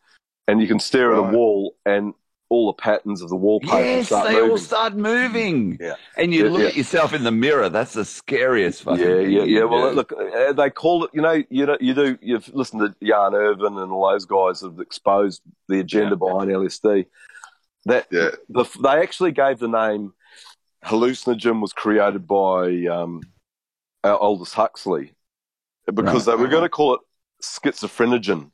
and 0.47 0.61
you 0.63 0.69
can 0.69 0.79
stare 0.79 1.13
at 1.13 1.19
a 1.19 1.23
wall, 1.37 1.75
and 1.85 2.15
all 2.53 2.67
the 2.67 2.75
patterns 2.83 3.23
of 3.23 3.31
the 3.31 3.37
wallpaper 3.37 3.79
Yes, 3.83 4.07
start 4.07 4.27
they 4.29 4.35
moving. 4.35 4.51
all 4.51 4.59
start 4.59 4.95
moving. 4.95 5.79
Yeah. 5.81 5.95
And 6.19 6.35
you 6.35 6.45
Yeah, 6.45 6.51
look 6.51 6.61
yeah. 6.61 6.69
at 6.69 6.77
yourself 6.77 7.15
in 7.15 7.25
the 7.25 7.31
mirror. 7.33 7.69
That's 7.71 7.95
the 7.95 8.05
scariest 8.05 8.83
fucking 8.83 9.01
Yeah, 9.01 9.07
thing 9.17 9.31
yeah, 9.31 9.43
you 9.45 9.59
yeah. 9.59 9.65
Well, 9.65 9.89
do. 9.91 9.97
look, 9.97 10.13
uh, 10.13 10.53
they 10.53 10.69
call 10.71 11.05
it. 11.05 11.11
You 11.15 11.23
know, 11.23 11.43
you 11.49 11.65
know, 11.67 11.79
you 11.81 11.95
do. 11.95 12.19
You've 12.21 12.49
listened 12.55 12.83
to 12.83 12.95
Jan 13.07 13.35
Irvin 13.35 13.79
and 13.79 13.91
all 13.91 14.11
those 14.11 14.27
guys 14.27 14.61
have 14.61 14.79
exposed 14.81 15.41
the 15.69 15.81
agenda 15.81 16.15
behind 16.17 16.51
LSD. 16.51 17.07
That 17.87 18.09
the, 18.11 18.69
they 18.81 19.01
actually 19.03 19.33
gave 19.33 19.59
the 19.59 19.67
name 19.69 20.13
hallucinogen 20.85 21.61
was 21.61 21.73
created 21.73 22.27
by 22.29 22.85
um, 22.87 23.23
our 24.05 24.17
Aldous 24.17 24.53
Huxley 24.53 25.15
because 25.87 26.29
Right. 26.29 26.37
they 26.37 26.41
were 26.43 26.49
going 26.49 26.63
to 26.63 26.69
call 26.69 26.95
it 26.95 27.01
schizophrenogen. 27.43 28.52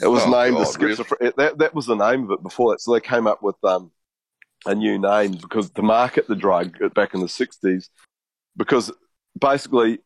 It 0.00 0.08
was 0.08 0.22
Oh, 0.24 0.30
named 0.30 0.56
the 0.58 0.64
God, 0.64 1.10
really? 1.20 1.32
That 1.36 1.58
that 1.58 1.74
was 1.74 1.86
the 1.86 1.94
name 1.94 2.24
of 2.24 2.30
it 2.32 2.42
before 2.42 2.72
that. 2.72 2.80
So 2.80 2.92
they 2.92 3.00
came 3.00 3.26
up 3.26 3.42
with 3.42 3.56
um, 3.64 3.90
a 4.66 4.74
new 4.74 4.98
name 4.98 5.32
because 5.32 5.70
to 5.70 5.82
market 5.82 6.28
the 6.28 6.36
drug 6.36 6.76
back 6.94 7.14
in 7.14 7.20
the 7.20 7.28
sixties, 7.28 7.88
because 8.56 8.92
basically 9.38 10.00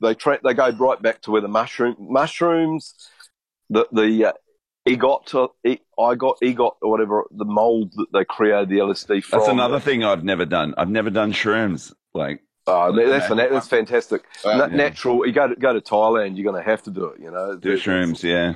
they 0.00 0.14
tra- 0.14 0.40
they 0.42 0.54
go 0.54 0.70
right 0.70 1.00
back 1.00 1.20
to 1.22 1.30
where 1.30 1.40
the 1.40 1.48
mushroom 1.48 1.96
mushrooms, 1.98 2.94
the 3.68 3.86
the 3.92 4.26
uh, 4.26 4.32
ergot 4.88 5.52
e- 5.66 5.78
I 5.98 6.14
got 6.14 6.38
ergot 6.42 6.74
or 6.82 6.90
whatever 6.90 7.24
the 7.30 7.44
mold 7.44 7.92
that 7.96 8.06
they 8.12 8.24
created 8.24 8.68
the 8.70 8.78
LSD 8.78 9.24
from. 9.24 9.38
That's 9.40 9.48
another 9.50 9.80
thing 9.80 10.04
I've 10.04 10.24
never 10.24 10.44
done. 10.44 10.74
I've 10.78 10.90
never 10.90 11.10
done 11.10 11.32
shrooms. 11.32 11.92
Like, 12.14 12.40
Oh, 12.66 12.92
that's 12.92 13.28
that's 13.28 13.68
fantastic. 13.68 14.24
Wow. 14.44 14.56
Na- 14.58 14.66
Yeah. 14.66 14.76
Natural. 14.76 15.26
You 15.26 15.32
go 15.32 15.48
to 15.48 15.54
go 15.56 15.72
to 15.74 15.80
Thailand, 15.80 16.36
you're 16.36 16.50
going 16.50 16.62
to 16.62 16.70
have 16.70 16.82
to 16.84 16.90
do 16.90 17.06
it. 17.06 17.20
You 17.20 17.30
know, 17.30 17.56
do 17.56 17.76
shrooms, 17.76 18.22
yeah. 18.22 18.54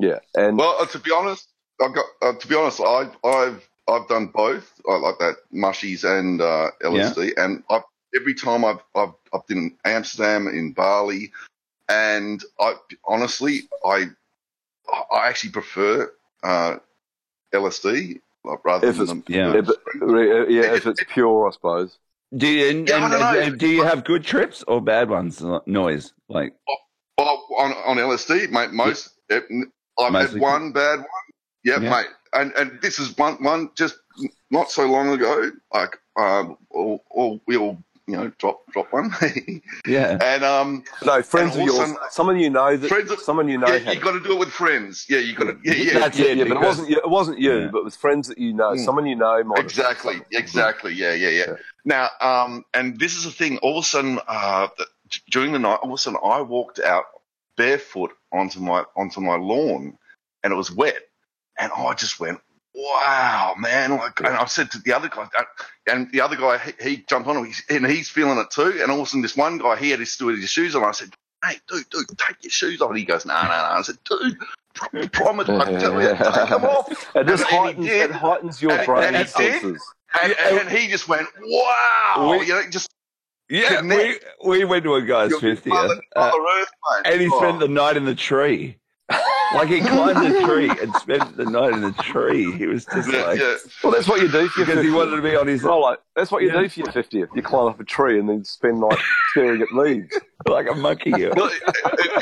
Yeah, 0.00 0.18
and 0.36 0.56
Well, 0.58 0.76
uh, 0.80 0.86
to 0.86 0.98
be 1.00 1.10
honest, 1.12 1.48
I've 1.82 1.94
got 1.94 2.04
uh, 2.22 2.32
to 2.38 2.48
be 2.48 2.54
honest, 2.54 2.80
I've 2.80 3.16
I've 3.24 3.68
I've 3.88 4.06
done 4.08 4.26
both. 4.28 4.80
I 4.88 4.96
like 4.96 5.18
that 5.18 5.36
mushies 5.52 6.04
and 6.04 6.40
uh, 6.40 6.70
LSD, 6.82 7.32
and 7.36 7.62
I've, 7.68 7.82
every 8.14 8.34
time 8.34 8.64
I've 8.64 8.78
I've 8.94 9.12
I've 9.34 9.46
been 9.48 9.58
in 9.58 9.76
Amsterdam, 9.84 10.46
in 10.46 10.72
Bali, 10.72 11.32
and 11.88 12.42
I 12.60 12.74
honestly 13.06 13.62
I 13.84 14.06
I 15.12 15.28
actually 15.28 15.50
prefer 15.50 16.12
uh, 16.44 16.76
LSD 17.52 18.20
like, 18.44 18.64
rather 18.64 18.88
if 18.88 19.00
it's 19.00 19.10
than 19.10 19.24
the, 19.26 19.34
Yeah. 19.34 19.54
yeah, 19.54 20.44
yeah, 20.48 20.74
if 20.74 20.86
it's 20.86 21.02
pure, 21.12 21.48
I 21.48 21.50
suppose. 21.50 21.98
Do 22.36 22.46
you 22.46 22.70
and, 22.70 22.88
Yeah, 22.88 22.96
I 22.96 23.02
and- 23.04 23.12
don't 23.12 23.42
and 23.52 23.58
do 23.58 23.68
you 23.68 23.82
have 23.82 24.04
good 24.04 24.22
trips 24.22 24.62
or 24.68 24.80
bad 24.80 25.08
ones? 25.10 25.42
Noise 25.66 26.12
like 26.28 26.54
Well, 27.16 27.44
on 27.58 27.72
on 27.72 27.96
LSD, 27.96 28.50
mate, 28.50 28.70
most 28.70 29.10
it, 29.28 29.44
I've 29.98 30.12
Mostly 30.12 30.34
had 30.40 30.42
one 30.42 30.72
bad 30.72 30.98
one. 31.00 31.06
Yeah, 31.64 31.80
Yeah. 31.80 31.90
mate, 31.90 32.06
and 32.32 32.52
and 32.52 32.80
this 32.82 32.98
is 32.98 33.16
one 33.18 33.42
one 33.42 33.70
just 33.74 33.96
not 34.50 34.70
so 34.70 34.86
long 34.86 35.10
ago. 35.10 35.50
Like, 35.74 35.98
um, 36.16 36.56
all, 36.70 37.02
all 37.10 37.40
we 37.46 37.56
all 37.56 37.78
you 38.06 38.16
know 38.16 38.28
drop 38.38 38.60
drop 38.72 38.90
one. 38.92 39.12
yeah, 39.86 40.16
and 40.22 40.44
um, 40.44 40.84
No, 41.04 41.20
friends 41.22 41.56
of 41.56 41.62
yours, 41.62 41.78
also- 41.78 41.96
someone 42.10 42.38
you 42.38 42.48
know 42.48 42.76
that 42.76 42.88
Friends 42.88 43.10
of- 43.10 43.20
someone 43.20 43.48
you 43.48 43.58
know. 43.58 43.66
yeah, 43.66 43.78
had 43.78 43.94
you 43.96 44.00
got 44.00 44.12
to 44.12 44.20
do 44.20 44.32
it 44.32 44.38
with 44.38 44.50
friends. 44.50 45.04
Yeah, 45.08 45.18
you 45.18 45.34
got 45.34 45.44
to. 45.44 45.58
Yeah, 45.64 45.74
yeah. 45.74 45.98
That's 45.98 46.18
yeah, 46.18 46.26
it, 46.26 46.38
yeah, 46.38 46.44
but 46.44 46.56
it 46.58 46.60
wasn't 46.60 46.88
you, 46.90 46.96
it 46.96 47.10
wasn't 47.10 47.38
you, 47.38 47.58
Yeah. 47.58 47.68
but 47.72 47.78
it 47.78 47.84
was 47.84 47.96
friends 47.96 48.28
that 48.28 48.38
you 48.38 48.52
know. 48.54 48.70
Mm. 48.72 48.84
Someone 48.84 49.06
you 49.06 49.16
know 49.16 49.42
might 49.44 49.58
have- 49.58 49.66
Exactly, 49.66 50.20
exactly. 50.32 50.94
Yeah, 50.94 51.12
yeah, 51.12 51.28
yeah. 51.30 51.54
Now, 51.84 52.08
um, 52.20 52.64
and 52.72 52.98
this 52.98 53.16
is 53.16 53.24
the 53.24 53.30
thing. 53.30 53.58
All 53.58 53.78
of 53.78 53.84
a 53.84 53.86
sudden, 53.86 54.20
uh, 54.28 54.68
th- 54.76 55.22
during 55.30 55.52
the 55.52 55.58
night, 55.58 55.80
all 55.82 55.90
of 55.90 55.94
a 55.94 55.98
sudden, 55.98 56.18
I 56.24 56.40
walked 56.40 56.78
out 56.80 57.04
barefoot 57.58 58.12
onto 58.32 58.60
my 58.60 58.84
onto 58.96 59.20
my 59.20 59.36
lawn, 59.36 59.98
and 60.42 60.52
it 60.52 60.56
was 60.56 60.70
wet, 60.72 61.02
and 61.58 61.70
I 61.76 61.92
just 61.94 62.18
went, 62.18 62.40
"Wow, 62.74 63.54
man!" 63.58 63.90
Like, 63.98 64.18
and 64.20 64.28
I 64.28 64.46
said 64.46 64.70
to 64.70 64.78
the 64.78 64.94
other 64.94 65.08
guy, 65.08 65.28
uh, 65.38 65.42
and 65.90 66.10
the 66.12 66.22
other 66.22 66.36
guy, 66.36 66.56
he, 66.58 66.72
he 66.90 66.96
jumped 67.08 67.28
on 67.28 67.36
him, 67.44 67.52
and 67.68 67.86
he's 67.86 68.08
feeling 68.08 68.38
it 68.38 68.50
too. 68.50 68.78
And 68.80 68.90
all 68.90 69.00
of 69.00 69.06
a 69.06 69.10
sudden, 69.10 69.22
this 69.22 69.36
one 69.36 69.58
guy, 69.58 69.76
he 69.76 69.90
had 69.90 70.00
his 70.00 70.12
still 70.12 70.28
had 70.30 70.38
his 70.38 70.48
shoes 70.48 70.74
on. 70.74 70.84
I 70.84 70.92
said, 70.92 71.10
"Hey, 71.44 71.56
dude, 71.68 71.90
dude, 71.90 72.06
take 72.16 72.42
your 72.42 72.50
shoes 72.50 72.80
off." 72.80 72.88
And 72.90 72.98
he 72.98 73.04
goes, 73.04 73.26
"No, 73.26 73.34
no, 73.34 73.48
no." 73.48 73.54
I 73.54 73.82
said, 73.82 73.98
"Dude." 74.08 74.38
Promise, 75.12 75.48
I 75.48 75.72
tell 75.80 76.00
you, 76.00 76.08
take 76.10 76.18
them 76.50 76.64
off. 76.64 76.88
It 77.16 77.26
just 77.26 77.44
And- 77.52 77.76
and 77.76 77.84
he 77.84 77.86
heightens, 77.86 77.86
did. 77.86 78.10
it 78.10 78.12
heightens 78.16 78.62
your 78.62 78.72
And- 78.72 78.86
brain 78.86 79.02
and 79.14 79.16
he 79.16 79.22
did. 79.24 79.32
senses. 79.60 79.82
And, 80.22 80.32
and 80.38 80.68
he 80.70 80.86
just 80.86 81.08
went, 81.08 81.26
wow. 81.42 82.36
We- 82.38 82.46
you 82.46 82.52
know, 82.54 82.62
just 82.70 82.88
yeah. 83.50 83.80
We 83.82 84.18
we 84.44 84.64
went 84.64 84.84
to 84.84 84.94
a 84.94 85.02
guy's 85.02 85.34
fiftieth, 85.38 85.74
uh, 85.74 85.88
Mother 86.16 86.66
and 87.04 87.20
he 87.20 87.28
Oh. 87.32 87.38
spent 87.38 87.60
the 87.60 87.68
night 87.68 87.96
in 87.96 88.04
the 88.04 88.14
tree. 88.14 88.76
Like 89.54 89.68
he 89.68 89.80
climbed 89.80 90.26
a 90.30 90.44
tree 90.44 90.68
and 90.68 90.94
spent 90.96 91.38
the 91.38 91.46
night 91.46 91.72
in 91.72 91.80
the 91.80 91.92
tree. 91.92 92.52
He 92.52 92.66
was 92.66 92.84
just 92.84 93.10
Yeah, 93.10 93.22
like, 93.22 93.40
yeah. 93.40 93.54
Well, 93.82 93.92
that's 93.92 94.06
what 94.06 94.20
you 94.20 94.28
do 94.30 94.46
for 94.48 94.60
your 94.60 94.66
because 94.66 94.84
he 94.84 94.90
wanted 94.90 95.16
to 95.16 95.22
be 95.22 95.34
on 95.36 95.46
his 95.46 95.62
Well, 95.62 95.80
like, 95.80 96.00
that's 96.14 96.30
what 96.30 96.42
you 96.42 96.48
Yeah. 96.52 96.60
do 96.60 96.68
for 96.68 96.80
your 96.80 96.88
50th. 96.88 97.28
You 97.34 97.40
climb 97.40 97.66
up 97.66 97.80
a 97.80 97.84
tree 97.84 98.18
and 98.20 98.28
then 98.28 98.44
spend 98.44 98.78
night 98.78 98.98
staring 99.30 99.62
at 99.62 99.72
leaves. 99.72 100.14
like 100.46 100.68
a 100.70 100.74
monkey. 100.74 101.12
And, 101.30 101.32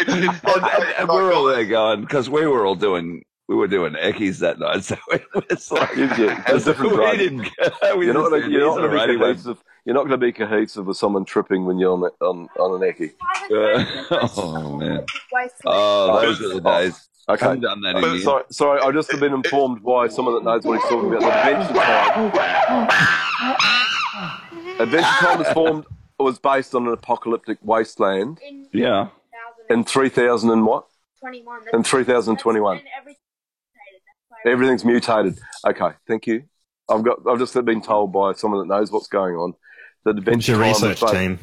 and, 0.08 0.84
and 0.98 1.08
we're 1.08 1.32
all 1.32 1.44
there 1.46 1.64
going 1.64 2.02
because 2.02 2.30
we 2.30 2.46
were 2.46 2.64
all 2.64 2.76
doing 2.76 3.22
we 3.48 3.54
were 3.56 3.68
doing 3.68 3.94
eckies 3.94 4.38
that 4.38 4.58
night, 4.60 4.84
so 4.84 4.96
it 5.12 5.24
was 5.34 5.70
like 5.72 5.96
You- 5.96 6.04
you- 6.16 6.30
a 6.30 6.58
different 6.60 6.90
we 6.92 6.96
drug. 6.96 7.16
didn't. 7.18 7.48
Go, 7.82 7.96
we 7.96 8.06
You're 8.06 8.14
not, 8.14 8.20
just 8.22 8.30
gonna, 8.30 8.42
said, 8.42 8.50
you're 8.52 8.60
not 8.60 8.70
"He's 8.70 8.76
going 8.76 8.82
to 8.82 8.88
be 8.88 8.94
alright, 8.96 9.10
he 9.10 9.16
went." 9.16 9.36
cohesive. 9.38 9.62
You're 9.86 9.94
not 9.94 10.00
going 10.08 10.18
to 10.20 10.26
be 10.26 10.32
cohesive 10.32 10.84
with 10.86 10.96
someone 10.96 11.24
tripping 11.24 11.64
when 11.64 11.78
you're 11.78 11.92
on 11.92 12.02
a- 12.02 12.24
on, 12.24 12.48
on 12.58 12.82
an 12.82 12.92
eckie. 12.92 13.12
Uh, 13.50 13.84
oh 14.36 14.76
man! 14.76 15.06
Oh, 15.64 16.20
those 16.20 16.42
are 16.42 16.54
the 16.54 16.60
days. 16.60 17.08
I 17.28 17.32
Okay. 17.34 17.44
haven't 17.44 17.60
done 17.60 17.80
that 17.82 17.96
in 17.96 18.20
sorry, 18.20 18.44
sorry, 18.50 18.80
I've 18.80 18.94
just 18.94 19.10
been 19.20 19.32
informed 19.32 19.82
by 19.84 20.08
someone 20.08 20.34
that 20.34 20.44
knows 20.44 20.64
what 20.64 20.80
he's 20.80 20.88
talking 20.88 21.14
about. 21.14 21.22
Adventure 21.46 21.74
Time. 21.74 22.88
Adventure 24.80 25.06
Time 25.20 25.38
was 25.38 25.48
formed 25.50 25.86
was 26.18 26.38
based 26.40 26.74
on 26.74 26.86
an 26.88 26.92
apocalyptic 26.92 27.58
wasteland 27.62 28.40
Yeah. 28.72 29.08
in 29.70 29.84
3000 29.84 30.50
and 30.50 30.66
what? 30.66 30.86
21. 31.20 31.60
In 31.72 31.82
3021. 31.84 32.80
Everything's 34.44 34.84
mutated. 34.84 35.38
Okay, 35.66 35.90
thank 36.08 36.26
you. 36.26 36.44
I've 36.88 37.02
got. 37.04 37.18
I've 37.28 37.38
just 37.38 37.54
been 37.64 37.82
told 37.82 38.12
by 38.12 38.32
someone 38.34 38.66
that 38.66 38.72
knows 38.74 38.90
what's 38.92 39.08
going 39.08 39.34
on 39.36 39.54
that 40.06 40.14
What's 40.16 40.18
Adventure 40.26 40.52
your 40.52 40.60
research 40.62 41.00
based- 41.00 41.12
team? 41.12 41.38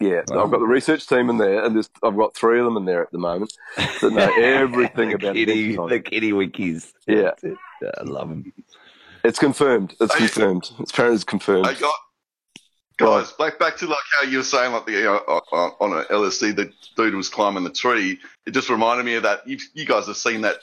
Yeah, 0.00 0.20
I've 0.22 0.50
got 0.50 0.58
the 0.58 0.66
research 0.66 1.06
team 1.06 1.30
in 1.30 1.36
there, 1.38 1.64
and 1.64 1.88
I've 2.02 2.16
got 2.16 2.34
three 2.34 2.58
of 2.58 2.64
them 2.64 2.76
in 2.76 2.86
there 2.86 3.02
at 3.02 3.12
the 3.12 3.18
moment 3.18 3.52
that 3.76 4.12
know 4.12 4.32
everything 4.42 5.10
the 5.10 5.14
about 5.14 5.34
kitty, 5.36 5.76
the 5.76 6.00
kitty 6.00 6.32
wikis. 6.32 6.92
Yeah. 7.06 7.30
Yeah, 7.44 7.90
I 7.98 8.02
love 8.02 8.28
them. 8.30 8.52
It's 9.22 9.38
confirmed. 9.38 9.94
It's 10.00 10.12
Hey, 10.12 10.18
confirmed. 10.26 10.72
It's 10.80 10.90
apparently 10.90 11.14
it's 11.14 11.22
confirmed. 11.24 11.66
Hey, 11.68 11.74
guys, 11.74 11.90
guys, 12.98 13.32
back 13.34 13.60
back 13.60 13.76
to 13.76 13.86
like 13.86 13.98
how 14.20 14.26
you 14.28 14.38
were 14.38 14.42
saying, 14.42 14.72
like 14.72 14.86
the 14.86 14.92
you 14.92 15.04
know, 15.04 15.18
on, 15.52 15.72
on 15.80 15.98
an 15.98 16.04
LSD, 16.10 16.56
the 16.56 16.72
dude 16.96 17.14
was 17.14 17.28
climbing 17.28 17.62
the 17.62 17.70
tree. 17.70 18.18
It 18.44 18.50
just 18.54 18.70
reminded 18.70 19.06
me 19.06 19.14
of 19.14 19.22
that. 19.22 19.46
You, 19.46 19.58
you 19.74 19.86
guys 19.86 20.08
have 20.08 20.16
seen 20.16 20.40
that 20.40 20.56
uh, 20.56 20.60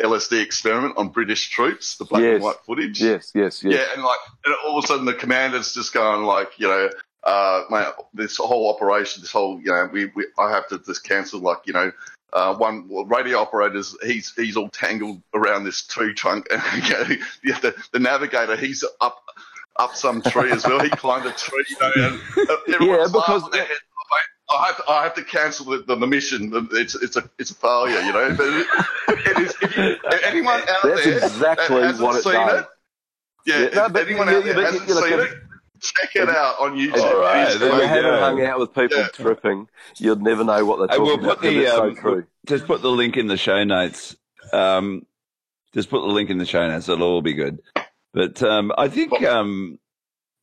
LSD 0.00 0.40
experiment 0.42 0.94
on 0.96 1.08
British 1.08 1.50
troops, 1.50 1.96
the 1.96 2.04
black 2.04 2.22
Yes. 2.22 2.34
and 2.36 2.44
white 2.44 2.56
footage. 2.66 3.00
Yes, 3.02 3.32
yes, 3.34 3.62
yes. 3.64 3.74
Yeah, 3.74 3.84
and 3.94 4.02
like, 4.02 4.18
and 4.44 4.54
all 4.66 4.78
of 4.78 4.84
a 4.84 4.86
sudden 4.86 5.04
the 5.04 5.14
commander's 5.14 5.72
just 5.74 5.92
going 5.92 6.24
like, 6.24 6.58
you 6.58 6.68
know, 6.68 6.90
uh, 7.24 7.64
mate, 7.70 7.86
this 8.14 8.36
whole 8.36 8.72
operation, 8.72 9.20
this 9.22 9.32
whole, 9.32 9.58
you 9.60 9.66
know, 9.72 9.88
we, 9.92 10.06
we 10.14 10.26
I 10.38 10.50
have 10.50 10.68
to 10.68 10.78
just 10.78 11.02
cancel, 11.04 11.40
like, 11.40 11.58
you 11.66 11.72
know, 11.72 11.90
uh, 12.32 12.54
one 12.54 12.86
well, 12.88 13.04
radio 13.06 13.38
operators, 13.38 13.96
he's 14.04 14.32
he's 14.36 14.56
all 14.56 14.68
tangled 14.68 15.22
around 15.34 15.64
this 15.64 15.82
tree 15.86 16.12
trunk, 16.14 16.46
and 16.50 16.62
you 16.84 16.94
know, 16.94 17.04
the, 17.04 17.60
the, 17.70 17.74
the 17.92 17.98
navigator, 17.98 18.56
he's 18.56 18.84
up 19.00 19.22
up 19.78 19.94
some 19.94 20.22
tree 20.22 20.50
as 20.52 20.64
well. 20.66 20.80
He 20.80 20.88
climbed 20.90 21.26
a 21.26 21.32
tree, 21.32 21.64
you 21.68 21.76
know, 21.80 21.92
and 21.96 22.20
uh, 22.50 22.56
everyone's 22.74 23.12
Yeah, 23.12 23.20
because- 23.20 23.68
I 24.48 24.54
I 24.54 24.66
have 24.66 24.76
to, 24.76 24.90
I 24.90 25.02
have 25.04 25.14
to 25.14 25.22
cancel 25.24 25.66
the, 25.66 25.78
the, 25.78 25.96
the 25.96 26.06
mission. 26.06 26.50
It's 26.72 26.94
it's 26.94 27.16
a 27.16 27.28
it's 27.38 27.50
a 27.50 27.54
failure, 27.54 28.00
you 28.00 28.12
know. 28.12 28.34
But 28.36 28.46
it, 28.48 29.26
it 29.26 29.38
is. 29.38 29.54
If 29.62 29.76
you, 29.76 29.96
anyone 30.24 30.60
out 30.60 30.66
That's 30.82 31.04
there 31.04 31.16
exactly 31.18 31.80
that 31.80 31.86
hasn't 31.86 32.04
what 32.06 32.16
it 32.16 32.22
seen 32.22 32.32
does. 32.32 32.60
it, 32.60 32.66
yeah, 33.46 33.58
Yeah, 33.60 33.68
no, 33.74 33.84
if 33.86 33.92
but 33.92 34.06
anyone 34.06 34.28
you- 34.28 34.36
out 34.36 34.44
there 34.44 34.54
but 34.54 34.64
hasn't 34.64 34.88
you- 34.88 34.94
seen 34.94 35.12
if- 35.20 35.32
it, 35.32 35.38
check 35.80 36.16
it 36.16 36.28
out 36.28 36.54
on 36.60 36.76
YouTube. 36.76 36.96
All 37.02 37.20
right, 37.20 37.48
If 37.48 37.54
you 37.60 37.66
we 37.66 37.70
amazing. 37.72 37.88
haven't 37.88 38.20
hung 38.20 38.42
out 38.42 38.58
with 38.60 38.74
people 38.74 38.96
Yeah. 38.98 39.08
tripping, 39.12 39.68
you'd 39.98 40.22
never 40.22 40.42
know 40.44 40.64
what 40.64 40.78
they're 40.88 40.96
I 40.96 40.98
will 41.02 41.16
talking 41.18 41.24
put 41.24 41.32
about. 41.32 41.42
'cause 41.42 41.52
the 41.52 41.62
it's 41.62 41.72
so 41.72 41.82
um, 41.88 41.96
true. 41.96 42.26
just 42.46 42.66
put 42.66 42.82
the 42.82 42.90
link 42.90 43.16
in 43.16 43.26
the 43.26 43.36
show 43.36 43.62
notes. 43.64 44.16
Um, 44.52 45.04
just 45.74 45.90
put 45.90 46.00
the 46.00 46.06
link 46.12 46.30
in 46.30 46.38
the 46.38 46.46
show 46.46 46.66
notes. 46.66 46.88
It'll 46.88 47.06
all 47.06 47.20
be 47.22 47.34
good. 47.34 47.60
But 48.14 48.42
um, 48.42 48.72
I 48.78 48.88
think 48.88 49.12
um, 49.24 49.78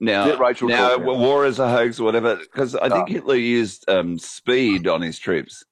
now 0.04 0.26
Get 0.26 0.40
Rachel 0.40 0.68
now 0.70 0.90
talking. 0.90 1.06
war 1.06 1.46
is 1.46 1.60
a 1.60 1.70
hoax 1.70 2.00
or 2.00 2.04
whatever 2.04 2.36
because 2.36 2.76
I 2.76 2.90
think 2.90 3.08
Ah. 3.10 3.12
Hitler 3.12 3.36
used 3.36 3.90
um, 3.90 4.20
speed 4.20 4.88
on 4.88 5.02
his 5.02 5.18
troops. 5.18 5.64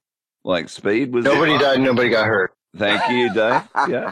Like 0.43 0.69
speed 0.69 1.13
was 1.13 1.25
Nobody 1.25 1.57
died, 1.57 1.81
nobody 1.81 2.09
got 2.09 2.25
hurt. 2.25 2.53
Thank 2.75 3.11
you, 3.11 3.33
Dave. 3.33 3.61
Yeah, 3.89 4.11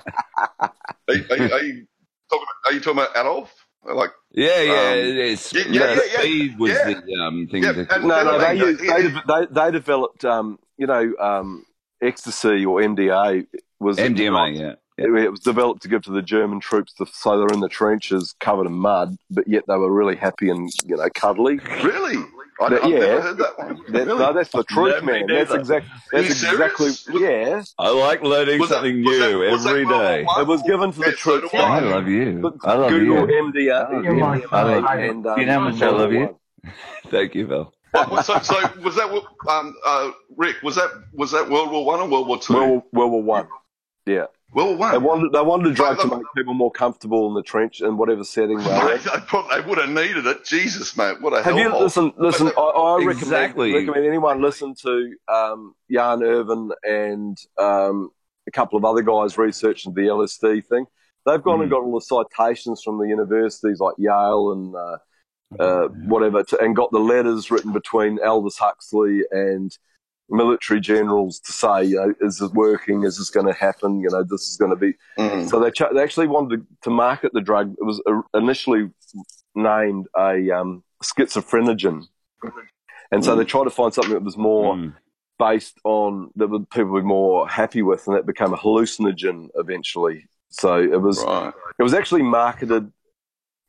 Are, 0.59 0.71
you- 1.15 1.25
are, 1.31 1.37
you- 1.37 1.53
are 1.53 1.63
you 1.63 1.85
talking? 2.29 2.45
Are 2.65 2.73
you 2.73 2.79
talking 2.81 2.99
about 2.99 3.17
Adolf? 3.17 3.53
Like, 3.85 4.11
yeah, 4.31 4.61
yeah. 4.61 4.71
Um, 4.73 5.17
it's, 5.17 5.53
yeah, 5.53 5.61
yeah, 5.67 5.71
yeah, 5.71 5.87
yeah, 5.95 6.01
yeah. 6.11 6.19
Speed 6.19 6.59
was 6.59 6.71
Yeah. 6.71 6.93
the 6.99 7.13
um, 7.23 7.47
thing. 7.47 7.63
Yeah, 7.63 7.71
to, 7.71 7.95
and- 7.95 8.03
No, 8.05 8.23
no, 8.23 8.37
they, 8.37 8.53
Yeah, 8.55 8.63
used, 8.65 8.79
they, 8.81 9.03
they, 9.07 9.45
they 9.49 9.71
developed, 9.71 10.25
um, 10.25 10.59
you 10.77 10.85
know, 10.85 11.13
um, 11.19 11.65
ecstasy 12.01 12.65
or 12.65 12.81
MDA 12.81 13.47
was 13.79 13.97
MDMA, 13.97 14.59
yeah. 14.59 14.73
It, 14.99 15.09
it 15.25 15.29
was 15.31 15.39
developed 15.39 15.81
to 15.83 15.87
give 15.87 16.01
to 16.03 16.11
the 16.11 16.21
German 16.21 16.59
troops, 16.59 16.93
to, 16.95 17.05
so 17.05 17.37
they're 17.39 17.53
in 17.53 17.61
the 17.61 17.69
trenches 17.69 18.35
covered 18.39 18.67
in 18.67 18.73
mud, 18.73 19.15
but 19.31 19.47
yet 19.47 19.63
they 19.67 19.75
were 19.75 19.91
really 19.91 20.15
happy 20.15 20.49
and 20.49 20.69
you 20.85 20.97
know 20.97 21.09
cuddly. 21.13 21.59
really? 21.83 22.23
I, 22.61 22.69
That- 22.69 22.83
I've 22.83 22.89
yeah. 22.91 22.99
never 22.99 23.21
heard 23.21 23.37
that 23.37 23.57
one. 23.57 23.75
That, 23.87 24.05
really? 24.05 24.19
No, 24.19 24.33
that's 24.33 24.49
the 24.51 24.63
truth, 24.65 24.95
Never 24.95 25.05
man. 25.05 25.25
knew 25.27 25.35
That's 25.35 25.51
that. 25.51 25.59
exact. 25.61 25.85
Are 26.13 26.19
you 26.21 26.27
That's 26.27 26.39
serious? 26.41 27.07
exactly. 27.07 27.21
Yeah, 27.23 27.63
I 27.77 27.89
like 27.89 28.21
learning 28.21 28.59
Was 28.59 28.69
something 28.69 28.95
that- 29.01 29.09
new 29.09 29.39
was 29.39 29.63
that 29.63 29.69
every 29.69 29.85
World 29.85 29.95
War 30.01 30.03
day. 30.11 30.23
One? 30.25 30.41
it 30.41 30.47
was 30.47 30.61
given 30.63 30.91
to 30.91 30.99
the 30.99 31.05
Yeah, 31.05 31.11
so 31.11 31.39
troops. 31.39 31.51
do 31.53 31.57
I. 31.57 31.77
I 31.77 31.79
love 31.79 32.07
you. 32.09 32.31
Look, 32.41 32.57
I 32.65 32.73
love 32.73 32.89
Google 32.89 33.29
you. 33.29 33.51
MDA, 33.53 33.89
MDMA 34.03 35.09
and 35.09 35.25
um, 35.25 35.39
You 35.39 35.45
know 35.45 35.53
how 35.53 35.69
much 35.69 35.81
I 35.81 35.89
love 35.89 36.11
you. 36.11 36.19
World 36.19 36.35
Thank 37.09 37.35
you, 37.35 37.47
Phil. 37.47 37.73
What- 37.91 38.11
what- 38.11 38.25
so, 38.25 38.37
so 38.39 38.55
was 38.83 38.95
that 38.95 39.09
um, 39.49 39.73
uh, 39.85 40.11
Rick? 40.35 40.57
Was 40.61 40.75
that 40.75 40.89
was 41.13 41.31
that 41.31 41.49
World 41.49 41.71
War 41.71 41.85
One 41.85 42.01
or 42.01 42.09
World 42.09 42.27
War 42.27 42.39
Two? 42.39 42.53
World, 42.55 42.83
World 42.91 43.11
War 43.13 43.23
One. 43.23 43.47
Yeah, 44.05 44.25
World 44.51 44.79
War 44.79 44.91
they 44.91 44.97
One. 44.97 45.03
wanted 45.03 45.31
they 45.31 45.41
wanted 45.41 45.67
a 45.71 45.73
drug 45.75 45.99
to 45.99 46.07
make 46.07 46.25
people 46.35 46.53
more 46.53 46.71
comfortable 46.71 47.27
in 47.27 47.33
the 47.35 47.43
trench 47.43 47.81
in 47.81 47.97
whatever 47.97 48.23
setting 48.23 48.57
they 48.57 48.63
were. 48.67 48.85
Mate, 48.85 49.01
they, 49.01 49.19
probably, 49.27 49.61
they 49.61 49.67
would 49.67 49.77
have 49.77 49.89
needed 49.89 50.25
it. 50.25 50.43
Jesus, 50.45 50.97
mate, 50.97 51.21
what 51.21 51.33
a 51.33 51.43
Have 51.43 51.55
you 51.57 51.69
hellhole. 51.69 51.81
listen? 51.81 52.13
Listen, 52.17 52.47
I, 52.57 52.61
I 52.61 52.95
recommend, 52.97 53.19
Exactly. 53.21 53.73
recommend 53.73 54.05
anyone 54.07 54.41
listen 54.41 54.73
to 54.81 55.15
um, 55.27 55.75
Jan 55.91 56.23
Irvin 56.23 56.71
and 56.83 57.37
um, 57.59 58.09
a 58.47 58.51
couple 58.51 58.77
of 58.77 58.85
other 58.85 59.03
guys 59.03 59.37
researching 59.37 59.93
the 59.93 60.01
LSD 60.01 60.65
thing. 60.65 60.85
They've 61.25 61.43
gone 61.43 61.61
and 61.61 61.69
got 61.69 61.83
all 61.83 61.93
the 61.99 62.01
citations 62.01 62.81
from 62.83 62.97
the 62.97 63.07
universities 63.07 63.79
like 63.79 63.93
Yale 63.99 64.51
and 64.53 64.75
uh, 64.75 64.97
uh, 65.61 65.87
whatever, 65.89 66.43
to, 66.43 66.59
and 66.59 66.75
got 66.75 66.91
the 66.91 66.99
letters 66.99 67.51
written 67.51 67.71
between 67.71 68.17
Aldous 68.23 68.57
Huxley 68.57 69.23
and 69.29 69.71
military 70.29 70.79
generals 70.79 71.39
to 71.41 71.51
say, 71.51 71.83
you 71.85 71.95
know, 71.95 72.13
is 72.21 72.37
this 72.37 72.51
working? 72.51 73.03
Is 73.03 73.17
this 73.17 73.29
going 73.29 73.45
to 73.47 73.53
happen? 73.53 73.99
You 74.01 74.09
know, 74.11 74.23
this 74.23 74.47
is 74.47 74.57
going 74.57 74.71
to 74.71 74.77
be. 74.77 74.93
Mm. 75.17 75.49
So 75.49 75.59
they, 75.59 75.71
ch- 75.71 75.91
they 75.93 76.01
actually 76.03 76.27
wanted 76.27 76.57
to, 76.61 76.65
to 76.83 76.89
market 76.89 77.31
the 77.33 77.41
drug. 77.41 77.73
It 77.79 77.83
was 77.83 78.01
uh, 78.07 78.21
initially 78.37 78.89
named 79.55 80.07
a 80.17 80.51
um, 80.51 80.83
schizophrenogen. 81.03 82.03
And 83.11 83.25
so 83.25 83.35
they 83.35 83.43
tried 83.45 83.63
to 83.63 83.69
find 83.71 83.93
something 83.93 84.13
that 84.13 84.23
was 84.23 84.37
more 84.37 84.75
Mm. 84.75 84.93
based 85.39 85.79
on 85.83 86.29
that 86.35 86.47
would 86.47 86.69
people 86.69 86.91
would 86.91 87.01
be 87.01 87.07
more 87.07 87.47
happy 87.47 87.81
with, 87.81 88.05
and 88.07 88.15
that 88.15 88.25
became 88.25 88.53
a 88.53 88.57
hallucinogen 88.57 89.47
eventually. 89.55 90.27
So 90.49 90.79
it 90.81 91.01
was 91.01 91.23
Right. 91.23 91.53
it 91.79 91.83
was 91.83 91.93
actually 91.93 92.23
marketed, 92.23 92.91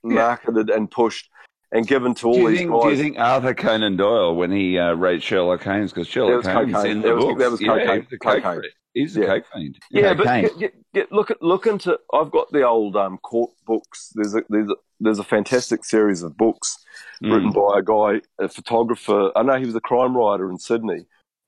marketed 0.03 0.71
and 0.71 0.91
pushed 0.91 1.31
and 1.73 1.87
given 1.87 2.15
to 2.17 2.27
all 2.27 2.35
Do 2.35 2.41
you, 2.41 2.49
these 2.51 2.59
think, 2.61 2.71
guys. 2.73 2.83
do 2.83 2.91
you 2.91 2.97
think 2.97 3.19
Arthur 3.19 3.55
Conan 3.55 3.97
Doyle, 3.97 4.35
when 4.35 4.51
he 4.51 4.79
uh, 4.79 4.93
wrote 4.95 5.23
Sherlock 5.23 5.63
Holmes, 5.63 5.93
because 5.93 6.09
Sherlock 6.09 6.45
Holmes 6.45 6.73
cocaine. 6.75 6.91
in 6.91 7.01
the 7.03 7.15
books, 7.15 7.39
that 7.43 7.51
was 7.51 7.61
yeah, 7.61 7.69
cocaine. 7.69 7.95
he 7.95 7.99
was 8.01 8.13
a 8.13 8.19
Cocaine. 8.19 8.55
freak. 8.61 8.73
He's 8.93 9.17
a 9.17 9.21
Yeah. 9.21 9.27
coke 9.27 9.45
fiend. 9.55 9.79
Yeah, 9.93 10.15
Cocaine. 10.15 10.43
but 10.49 10.59
get, 10.59 10.75
get, 10.95 11.13
look 11.13 11.31
at 11.31 11.41
look 11.41 11.67
into. 11.69 11.97
I've 12.13 12.33
got 12.33 12.51
the 12.51 12.67
old 12.67 12.97
um, 12.97 13.19
court 13.19 13.51
books. 13.65 14.11
There's 14.17 14.35
a 14.35 14.43
there's 14.49 14.69
a, 14.69 14.75
there's 14.99 15.19
a 15.21 15.25
fantastic 15.25 15.85
series 15.85 16.23
of 16.23 16.37
books 16.37 16.77
Mm. 17.23 17.33
written 17.35 17.51
by 17.53 17.79
a 17.79 17.83
guy, 17.83 18.23
a 18.43 18.49
photographer. 18.49 19.31
I 19.37 19.43
know 19.43 19.59
he 19.59 19.67
was 19.67 19.75
a 19.75 19.81
crime 19.81 20.17
writer 20.17 20.51
in 20.51 20.57
Sydney, 20.59 21.05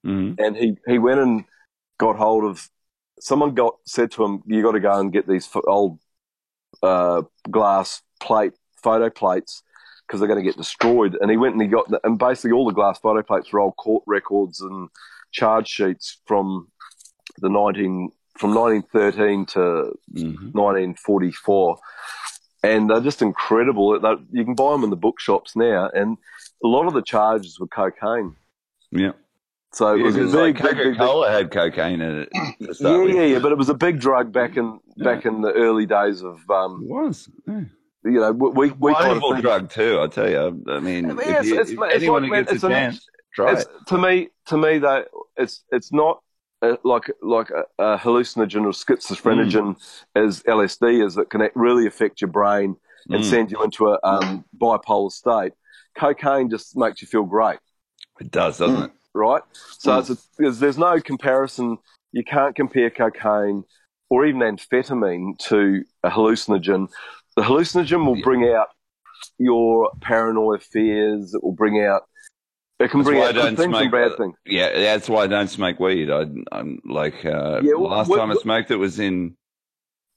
Mhm. 0.07 0.39
and 0.39 0.55
he 0.57 0.77
he 0.87 0.99
went 0.99 1.19
and 1.21 1.45
got 1.99 2.17
hold 2.17 2.45
of. 2.45 2.69
Someone 3.21 3.55
got 3.55 3.77
said 3.87 4.11
to 4.13 4.25
him, 4.25 4.43
"You 4.47 4.63
got 4.63 4.73
to 4.73 4.81
go 4.81 4.93
and 5.01 5.11
get 5.13 5.27
these 5.27 5.49
old 5.67 5.99
uh, 6.83 7.23
glass 7.51 8.03
plate 8.21 8.53
photo 8.83 9.11
plates." 9.11 9.63
Because 10.07 10.21
they're 10.21 10.29
going 10.29 10.41
to 10.41 10.45
get 10.45 10.57
destroyed, 10.57 11.17
and 11.21 11.31
he 11.31 11.37
went 11.37 11.55
and 11.55 11.63
he 11.63 11.69
got, 11.69 11.89
the, 11.89 12.01
and 12.05 12.19
basically 12.19 12.53
all 12.53 12.67
the 12.67 12.73
glass 12.75 12.99
photo 12.99 13.23
plates 13.23 13.53
were 13.53 13.61
old 13.61 13.77
court 13.77 14.03
records 14.07 14.61
and 14.61 14.89
charge 15.31 15.69
sheets 15.69 16.21
from 16.27 16.69
the 17.39 17.49
19 17.49 18.11
from 18.39 18.55
1913 18.55 19.47
to 19.47 19.93
Mhm. 20.15 20.53
1944 20.55 21.79
and 22.63 22.91
they're 22.91 23.01
just 23.01 23.23
incredible 23.23 23.99
you 24.33 24.45
can 24.45 24.55
buy 24.55 24.73
them 24.73 24.85
in 24.85 24.91
the 24.91 24.97
bookshops 24.97 25.55
now 25.57 25.89
and 25.95 26.17
a 26.65 26.67
lot 26.69 26.87
of 26.87 26.95
the 26.95 27.03
charges 27.03 27.59
were 27.59 27.67
cocaine 27.69 28.35
Yeah. 28.91 29.13
so 29.73 29.95
it 29.95 29.99
Yeah, 29.99 30.05
was 30.05 30.17
a 30.17 30.21
'cause, 30.21 30.33
big, 30.33 30.41
like 30.41 30.55
big, 30.57 30.63
big, 30.63 30.77
big- 30.77 30.97
Coca-Cola 30.99 31.31
had 31.31 31.51
cocaine 31.51 32.01
in 32.03 32.19
it. 32.23 32.29
yeah, 32.35 32.97
with. 32.99 33.15
yeah, 33.15 33.23
yeah, 33.25 33.39
but 33.39 33.53
it 33.53 33.59
was 33.59 33.69
a 33.71 33.75
big 33.75 33.99
drug 34.01 34.33
back 34.33 34.57
in 34.57 34.79
back 34.99 35.25
in 35.25 35.41
the 35.41 35.53
early 35.53 35.87
days 35.87 36.23
of 36.23 36.39
um, 36.51 36.83
It 36.85 36.91
was. 36.91 37.29
Yeah. 37.47 37.63
You 38.05 38.21
know 38.21 38.33
we 38.33 38.49
we, 38.51 38.71
we 38.71 38.95
kind 38.95 39.13
of 39.17 39.23
Wonderful 39.23 39.41
drug 39.43 39.71
too, 39.71 40.01
I 40.01 40.07
tell 40.09 40.29
you. 40.31 40.65
I 40.69 40.81
mean, 40.81 41.05
Yeah, 41.09 41.13
if, 41.13 41.21
it's- 41.21 41.47
you, 41.47 41.55
it's- 41.61 41.71
if 41.71 42.03
anyone 42.03 42.23
like, 42.29 42.31
who 42.31 42.53
gets 42.53 42.63
a 42.63 42.67
an 42.67 42.73
chance, 42.73 43.07
try 43.35 43.53
it's, 43.53 43.63
it. 43.63 43.69
to 43.89 43.99
me 43.99 44.29
to 44.47 44.57
me 44.59 44.79
though 44.79 45.05
it's 45.37 45.65
it's 45.71 45.93
not 45.93 46.21
uh, 46.63 46.77
like 46.85 47.11
like 47.23 47.51
a, 47.51 47.65
a 47.83 47.99
hallucinogen 47.99 48.63
or 48.65 48.73
schizophrenogen 48.73 49.77
as 50.15 50.43
LSD 50.45 51.05
is 51.07 51.15
that 51.17 51.31
can 51.31 51.49
really 51.55 51.87
affect 51.87 52.21
your 52.21 52.31
brain 52.31 52.77
and 53.09 53.23
Mm. 53.25 53.31
send 53.31 53.51
you 53.51 53.61
into 53.65 53.89
a 53.89 53.99
um, 54.05 54.45
bipolar 54.57 55.11
state. 55.11 55.53
Cocaine 55.97 56.49
just 56.49 56.77
makes 56.77 57.03
you 57.03 57.09
feel 57.09 57.25
great, 57.25 57.59
It 58.21 58.31
does, 58.31 58.59
doesn't 58.59 58.81
it? 58.85 58.91
right? 59.13 59.43
So 59.79 59.99
it's 59.99 60.11
a, 60.11 60.17
there's, 60.39 60.59
there's 60.61 60.79
no 60.79 61.01
comparison. 61.01 61.79
You 62.13 62.23
can't 62.23 62.55
compare 62.55 62.91
cocaine 62.91 63.65
or 64.09 64.25
even 64.25 64.41
amphetamine 64.41 65.37
to 65.49 65.83
a 66.05 66.11
hallucinogen. 66.11 66.89
The 67.37 67.43
hallucinogen 67.43 68.05
will 68.07 68.21
bring 68.23 68.45
out 68.53 68.69
your 69.39 69.91
paranoia 70.01 70.59
fears. 70.59 71.35
It 71.35 71.43
will 71.43 71.53
bring 71.53 71.83
out. 71.85 72.03
It 72.79 72.91
can 72.91 73.01
That's 73.01 73.09
bring 73.11 73.23
out 73.23 73.35
good 73.35 73.57
things 73.57 73.71
smoke. 73.71 73.83
and 73.83 73.91
bad 73.93 74.13
uh, 74.13 74.17
things. 74.17 74.35
Yeah, 74.45 74.73
that's 74.73 75.09
why 75.09 75.23
I 75.23 75.27
don't 75.29 75.49
smoke 75.49 75.79
weed. 75.79 76.11
I, 76.11 76.27
I'm 76.51 76.81
like 76.85 77.25
uh, 77.25 77.61
Yeah, 77.63 77.71
the 77.73 77.79
well, 77.79 77.91
last 77.91 78.09
what- 78.09 78.19
time 78.19 78.31
I 78.31 78.35
smoked 78.35 78.71
it 78.71 78.77
was 78.77 78.99
in 78.99 79.37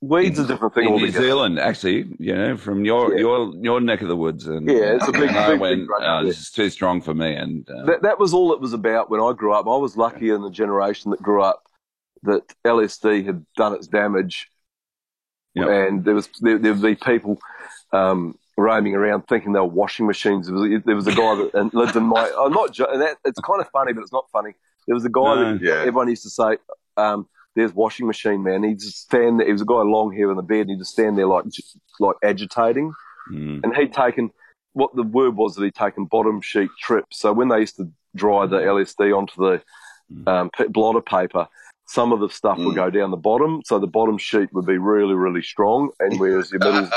Weed's 0.01 0.37
a 0.39 0.45
different 0.45 0.75
thing 0.75 0.87
in 0.89 0.95
New. 0.97 1.09
Zealand, 1.09 1.57
actually. 1.57 2.05
You 2.19 2.35
know, 2.35 2.57
from 2.57 2.85
your 2.85 3.13
Yeah. 3.13 3.19
your 3.19 3.53
your 3.55 3.81
neck 3.81 4.01
of 4.01 4.07
the 4.07 4.15
woods, 4.15 4.45
and 4.45 4.67
Yeah, 4.69 4.95
it's 4.95 5.07
a 5.07 5.11
big- 5.11 5.29
and 5.29 5.37
I 5.37 5.47
big, 5.51 5.61
big 5.61 5.61
went, 5.61 5.89
uh, 6.03 6.23
this 6.23 6.37
is 6.39 6.51
too 6.51 6.69
strong 6.69 7.01
for 7.01 7.13
me, 7.13 7.33
and 7.33 7.67
uh, 7.69 7.85
That, 7.85 8.01
that 8.03 8.19
was 8.19 8.33
all 8.33 8.51
it 8.53 8.59
was 8.59 8.73
about 8.73 9.09
when 9.09 9.21
I 9.21 9.31
grew 9.33 9.53
up. 9.53 9.65
I 9.67 9.77
was 9.77 9.95
lucky 9.95 10.29
in 10.31 10.41
the 10.41 10.51
generation 10.51 11.11
that 11.11 11.21
grew 11.23 11.41
up 11.41 11.63
that 12.23 12.43
LSD 12.65 13.25
had 13.25 13.45
done 13.55 13.73
its 13.73 13.87
damage, 13.87 14.49
Yep. 15.55 15.67
and 15.69 16.05
there 16.05 16.13
was 16.13 16.29
there, 16.41 16.57
there 16.57 16.73
would 16.73 16.81
be 16.81 16.95
people 16.95 17.39
um, 17.93 18.37
roaming 18.57 18.95
around 18.95 19.27
thinking 19.27 19.53
they 19.53 19.59
were 19.59 19.65
washing 19.65 20.05
machines. 20.05 20.47
There 20.47 20.55
was, 20.55 20.83
there 20.85 20.95
was 20.95 21.07
a 21.07 21.15
guy 21.15 21.35
that 21.35 21.51
and 21.53 21.73
lived 21.73 21.95
in 21.95 22.03
my. 22.03 22.29
I'm 22.39 22.51
not. 22.51 22.77
And 22.79 23.01
that, 23.01 23.17
it's 23.25 23.39
kind 23.39 23.61
of 23.61 23.69
funny, 23.69 23.93
but 23.93 24.01
it's 24.01 24.13
not 24.13 24.25
funny. 24.31 24.53
There 24.87 24.93
was 24.95 25.05
a 25.05 25.09
guy 25.09 25.35
No. 25.35 25.57
that 25.57 25.79
everyone 25.79 26.09
used 26.09 26.23
to 26.23 26.29
say. 26.29 26.57
Um, 26.97 27.27
there's 27.55 27.73
washing 27.73 28.05
machine 28.05 28.43
man. 28.43 28.63
He 28.63 28.73
just 28.73 29.01
stand 29.01 29.39
there. 29.39 29.47
He 29.47 29.53
was 29.53 29.61
a 29.61 29.65
guy 29.65 29.75
long 29.75 30.13
hair 30.13 30.29
in 30.29 30.35
the 30.35 30.43
bed. 30.43 30.61
And 30.61 30.71
he'd 30.71 30.79
just 30.79 30.91
stand 30.91 31.17
there 31.17 31.25
like 31.27 31.45
like 32.01 32.17
agitating 32.21 32.93
mm, 33.31 33.61
and 33.63 33.75
he'd 33.77 33.93
taken 33.93 34.31
what 34.73 34.93
the 34.93 35.03
word 35.03 35.37
was 35.37 35.55
that 35.55 35.63
he'd 35.63 35.73
taken 35.73 36.03
bottom 36.03 36.41
sheet 36.41 36.69
trips. 36.81 37.19
So 37.19 37.31
when 37.31 37.47
they 37.47 37.59
used 37.59 37.77
to 37.77 37.89
dry 38.13 38.45
the 38.45 38.57
LSD 38.57 39.17
onto 39.17 39.35
the 39.41 40.29
um, 40.29 40.49
p- 40.49 40.67
blotter 40.67 41.01
paper, 41.01 41.47
some 41.87 42.11
of 42.11 42.19
the 42.19 42.29
stuff 42.29 42.57
would 42.57 42.75
go 42.75 42.89
down 42.89 43.11
the 43.11 43.17
bottom, 43.17 43.61
so 43.65 43.79
the 43.79 43.87
bottom 43.87 44.17
sheet 44.17 44.51
would 44.53 44.65
be 44.65 44.77
really, 44.77 45.13
really 45.13 45.41
strong, 45.41 45.89
and 45.99 46.19
whereas 46.19 46.49
the 46.49 46.59
middle. 46.59 46.89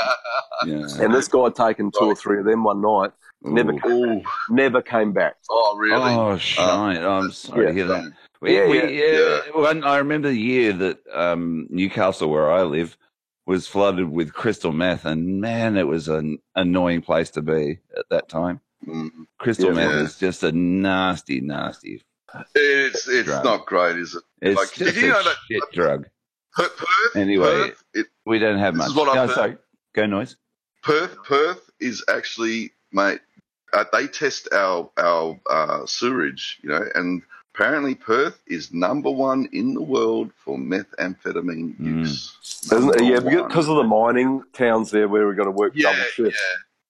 yeah. 0.65 1.03
and 1.03 1.13
this 1.13 1.27
guy 1.27 1.43
had 1.45 1.55
taken 1.55 1.91
two 1.91 2.05
or 2.05 2.15
three 2.15 2.39
of 2.39 2.45
them 2.45 2.63
one 2.63 2.81
night, 2.81 3.11
never 3.43 3.71
Ooh. 3.73 3.79
came, 3.79 4.21
never 4.49 4.81
came 4.81 5.13
back. 5.13 5.35
Oh, 5.49 5.77
really? 5.79 6.11
Oh, 6.11 6.37
shite! 6.37 6.97
I'm 6.97 7.31
sorry 7.31 7.63
yeah. 7.65 7.67
to 7.69 7.73
hear 7.75 7.85
that. 7.87 8.11
We, 8.41 8.55
Yeah, 8.57 8.67
we, 8.67 8.77
yeah. 8.77 9.41
yeah, 9.53 9.61
One, 9.61 9.83
I 9.83 9.97
remember 9.97 10.29
the 10.29 10.37
year 10.37 10.71
that 10.73 10.99
um, 11.13 11.67
Newcastle, 11.69 12.29
where 12.29 12.51
I 12.51 12.63
live, 12.63 12.97
was 13.45 13.67
flooded 13.67 14.09
with 14.09 14.33
crystal 14.33 14.71
meth, 14.71 15.05
and 15.05 15.41
man, 15.41 15.75
it 15.77 15.87
was 15.87 16.07
an 16.07 16.37
annoying 16.55 17.01
place 17.01 17.29
to 17.31 17.41
be 17.41 17.79
at 17.97 18.05
that 18.09 18.29
time. 18.29 18.61
Mm. 18.87 19.09
Crystal 19.39 19.67
Yeah. 19.67 19.73
meth 19.73 19.91
Yeah. 19.91 20.01
is 20.03 20.17
just 20.19 20.43
a 20.43 20.51
nasty, 20.53 21.41
nasty. 21.41 22.01
It's 22.55 23.07
it's 23.07 23.27
Drug. 23.27 23.43
not 23.43 23.65
great, 23.65 23.97
is 23.97 24.15
it? 24.15 24.23
It's 24.41 24.57
Like, 24.59 24.71
just 24.73 24.95
did 24.95 25.03
you 25.03 25.09
a 25.09 25.13
know 25.13 25.23
that- 25.23 25.35
shit 25.49 25.63
drug. 25.73 26.07
Perth, 26.53 26.75
Perth, 26.77 27.15
Anyway, 27.15 27.45
Perth, 27.69 27.83
it, 27.93 28.07
We 28.25 28.39
don't 28.39 28.57
have 28.59 28.75
much. 28.75 28.93
what 28.95 29.05
no, 29.13 29.27
heard. 29.27 29.35
sorry. 29.35 29.57
Go 29.93 30.05
noise. 30.07 30.35
Perth, 30.83 31.15
Perth 31.23 31.69
is 31.79 32.03
actually, 32.09 32.71
mate. 32.91 33.19
Uh, 33.71 33.85
they 33.93 34.07
test 34.07 34.47
our 34.51 34.89
our 34.97 35.39
uh, 35.49 35.85
sewerage, 35.85 36.57
you 36.63 36.69
know, 36.69 36.83
and 36.95 37.21
apparently 37.53 37.93
Perth 37.93 38.41
is 38.47 38.73
number 38.73 39.11
one 39.11 39.47
in 39.53 39.75
the 39.75 39.81
world 39.81 40.31
for 40.43 40.57
methamphetamine 40.57 41.77
Mm. 41.79 41.99
use. 41.99 42.35
Isn't 42.71 42.95
it? 42.95 43.03
Yeah, 43.03 43.19
one. 43.19 43.47
because 43.47 43.67
of 43.69 43.75
the 43.77 43.83
mining 43.83 44.43
towns 44.53 44.89
there 44.91 45.07
where 45.07 45.27
we've 45.27 45.37
got 45.37 45.43
to 45.45 45.51
work 45.51 45.73
Yeah, 45.75 45.91
double 45.91 46.03
shift. 46.05 46.37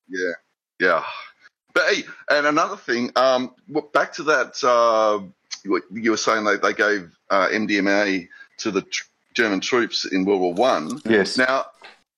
Yeah, 0.07 0.31
yeah. 0.79 1.03
But 1.73 1.93
hey, 1.93 2.03
and 2.29 2.47
another 2.47 2.77
thing, 2.77 3.11
um, 3.15 3.53
back 3.93 4.13
to 4.13 4.23
that, 4.23 4.63
uh, 4.63 5.21
you 5.63 6.11
were 6.11 6.17
saying 6.17 6.45
they, 6.45 6.57
they 6.57 6.73
gave 6.73 7.11
uh, 7.29 7.47
MDMA 7.49 8.27
to 8.59 8.71
the 8.71 8.81
tr- 8.81 9.03
German 9.33 9.59
troops 9.59 10.05
in 10.05 10.25
World 10.25 10.41
War 10.41 10.53
One. 10.53 11.01
Yes. 11.05 11.37
Now, 11.37 11.65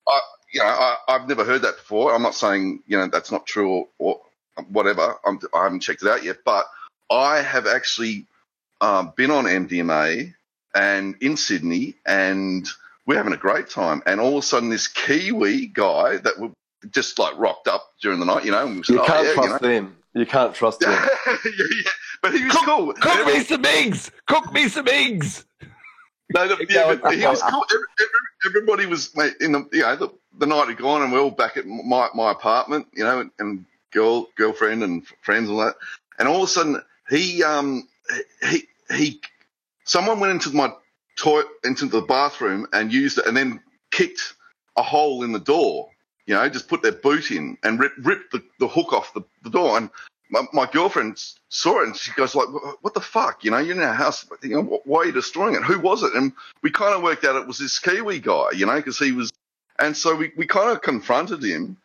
I, 0.08 0.20
you 0.54 0.62
know, 0.62 0.68
I, 0.68 0.98
I've 1.08 1.28
never 1.28 1.44
heard 1.44 1.62
that 1.64 1.78
before. 1.78 2.14
I'm 2.14 2.22
not 2.22 2.36
saying 2.36 2.84
you 2.88 2.98
know 2.98 3.08
that's 3.08 3.32
not 3.32 3.46
true 3.46 3.70
or, 3.70 3.88
or 4.00 4.22
whatever. 4.70 5.16
I'm, 5.26 5.40
I 5.54 5.64
haven't 5.64 5.82
checked 5.82 6.04
it 6.04 6.08
out 6.08 6.24
yet, 6.24 6.38
but 6.46 6.66
I 7.10 7.42
have 7.42 7.68
actually 7.68 8.26
um, 8.80 9.14
been 9.16 9.32
on 9.32 9.46
MDMA 9.46 10.34
and 10.74 11.16
in 11.22 11.38
Sydney, 11.38 11.96
and 12.06 12.68
we're 13.06 13.18
having 13.18 13.34
a 13.34 13.38
great 13.38 13.70
time. 13.70 14.02
And 14.06 14.20
all 14.20 14.38
of 14.38 14.44
a 14.44 14.48
sudden, 14.48 14.70
this 14.70 14.88
Kiwi 14.88 15.68
guy 15.68 16.18
that 16.18 16.40
just 16.90 17.20
like 17.20 17.38
rocked 17.38 17.68
up 17.68 17.92
during 18.02 18.20
the 18.20 18.26
night, 18.26 18.46
you 18.46 18.52
know, 18.52 18.66
and 18.66 18.78
we 18.78 18.84
said, 18.84 18.94
You 18.94 19.02
"Oh, 19.02 19.06
can't 19.06 19.28
yeah," 19.28 19.34
trust 19.34 19.48
you 19.62 19.68
know. 19.68 19.74
them. 19.74 19.98
You 20.14 20.26
can't 20.26 20.54
trust 20.56 20.80
them. 20.80 20.92
yeah, 20.92 21.08
yeah. 21.46 21.92
But 22.22 22.34
he 22.34 22.44
was 22.44 22.56
cool. 22.58 22.94
Cook 22.94 23.26
me 23.28 23.40
some 23.44 23.66
eggs. 23.66 24.12
Cook 24.28 24.52
me 24.54 24.68
some 24.68 24.88
eggs. 24.88 25.46
No, 26.34 26.48
the, 26.48 26.66
yeah, 26.70 26.96
but 26.96 27.16
he 27.16 27.26
was 27.26 27.42
cool. 27.42 27.66
Every, 27.72 27.86
every, 28.00 28.12
everybody 28.48 28.86
was 28.86 29.16
mate, 29.16 29.36
in 29.42 29.52
the 29.52 29.68
you 29.72 29.82
know 29.82 29.96
the, 29.96 30.10
the 30.38 30.46
night 30.46 30.68
had 30.68 30.78
gone, 30.78 31.02
and 31.02 31.12
we're 31.12 31.20
all 31.20 31.32
back 31.32 31.58
at 31.58 31.66
my 31.66 32.10
my 32.14 32.32
apartment, 32.32 32.88
you 32.94 33.04
know, 33.04 33.20
and, 33.22 33.32
and 33.40 33.66
girl 33.92 34.28
girlfriend 34.38 34.84
and 34.84 35.06
friends 35.22 35.50
and 35.50 35.58
all 35.58 35.66
that. 35.66 35.76
And 36.20 36.28
all 36.28 36.38
of 36.38 36.44
a 36.44 36.48
sudden, 36.48 36.82
he 37.10 37.44
um 37.44 37.88
he 38.50 38.64
he 38.94 39.22
someone 39.86 40.20
went 40.20 40.34
into 40.34 40.56
my 40.56 40.74
toilet 41.18 41.48
into 41.64 41.86
the 41.86 42.02
bathroom 42.02 42.68
and 42.74 42.94
used 42.94 43.18
it, 43.18 43.26
and 43.26 43.36
then 43.36 43.62
kicked 43.92 44.34
a 44.78 44.84
hole 44.84 45.24
in 45.24 45.32
the 45.32 45.40
door. 45.40 45.90
You 46.26 46.36
know, 46.36 46.50
just 46.50 46.68
put 46.68 46.82
their 46.82 46.92
boot 46.92 47.32
in 47.32 47.58
and 47.64 47.80
rip, 47.80 47.94
ripped 47.98 48.32
the, 48.32 48.44
the 48.60 48.68
hook 48.68 48.94
off 48.94 49.14
the, 49.14 49.22
the 49.44 49.50
door. 49.50 49.78
And 49.78 49.90
my, 50.30 50.42
my 50.54 50.66
girlfriend 50.66 51.22
saw 51.50 51.82
it 51.82 51.88
and 51.88 51.96
she 51.96 52.12
goes 52.14 52.36
like, 52.36 52.48
"What 52.82 52.94
the 52.94 53.02
fuck? 53.02 53.44
You 53.44 53.52
know, 53.52 53.58
you're 53.58 53.76
in 53.76 53.82
our 53.82 53.94
house. 53.94 54.26
You 54.42 54.50
know, 54.50 54.64
wh- 54.64 54.88
why 54.88 55.00
are 55.00 55.06
you 55.06 55.12
destroying 55.12 55.56
it? 55.56 55.64
Who 55.64 55.80
was 55.80 56.04
it?" 56.04 56.14
And 56.14 56.34
we 56.62 56.72
kind 56.72 56.96
of 56.96 57.04
worked 57.04 57.26
out 57.26 57.36
it 57.36 57.48
was 57.48 57.58
this 57.58 57.80
Kiwi 57.80 58.20
guy. 58.20 58.52
You 58.54 58.66
know, 58.66 58.76
because 58.76 58.98
he 59.00 59.12
was. 59.12 59.32
And 59.80 59.98
so 59.98 60.16
we, 60.16 60.32
we 60.38 60.46
kind 60.46 60.70
of 60.70 60.82
confronted 60.82 61.44
him. 61.44 61.78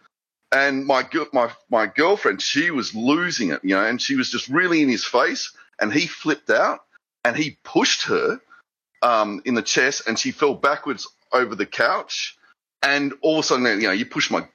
And 0.53 0.87
my 0.87 1.09
my 1.33 1.51
my 1.71 1.87
girlfriend, 1.87 2.41
she 2.41 2.71
was 2.71 2.95
losing 2.95 3.51
it. 3.51 3.61
You 3.65 3.75
know, 3.75 3.85
and 3.85 4.01
she 4.01 4.17
was 4.17 4.31
just 4.31 4.49
really 4.49 4.83
in 4.83 4.89
his 4.89 5.05
face. 5.05 5.53
And 5.79 5.93
he 5.93 6.07
flipped 6.07 6.49
out 6.49 6.81
and 7.25 7.37
he 7.37 7.59
pushed 7.65 8.05
her 8.05 8.41
um, 9.03 9.43
in 9.45 9.55
the 9.55 9.63
chest, 9.63 10.03
and 10.07 10.19
she 10.19 10.31
fell 10.31 10.55
backwards 10.55 11.09
over 11.33 11.55
the 11.55 11.67
couch. 11.67 12.36
And 12.87 13.13
all 13.21 13.39
of 13.39 13.45
a 13.45 13.49
sudden, 13.49 13.67
you 13.81 13.89
know, 13.89 13.93
you 13.93 14.07
push 14.07 14.31
my, 14.31 14.47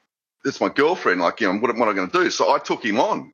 it's 0.45 0.61
my 0.61 0.69
girlfriend. 0.69 1.19
Like, 1.19 1.41
you 1.41 1.51
know, 1.51 1.59
what, 1.59 1.75
what 1.75 1.87
am 1.87 1.89
I 1.89 1.93
going 1.93 2.09
to 2.09 2.23
do? 2.23 2.29
So 2.31 2.53
I 2.53 2.59
took 2.59 2.83
him 2.83 2.99
on, 2.99 3.33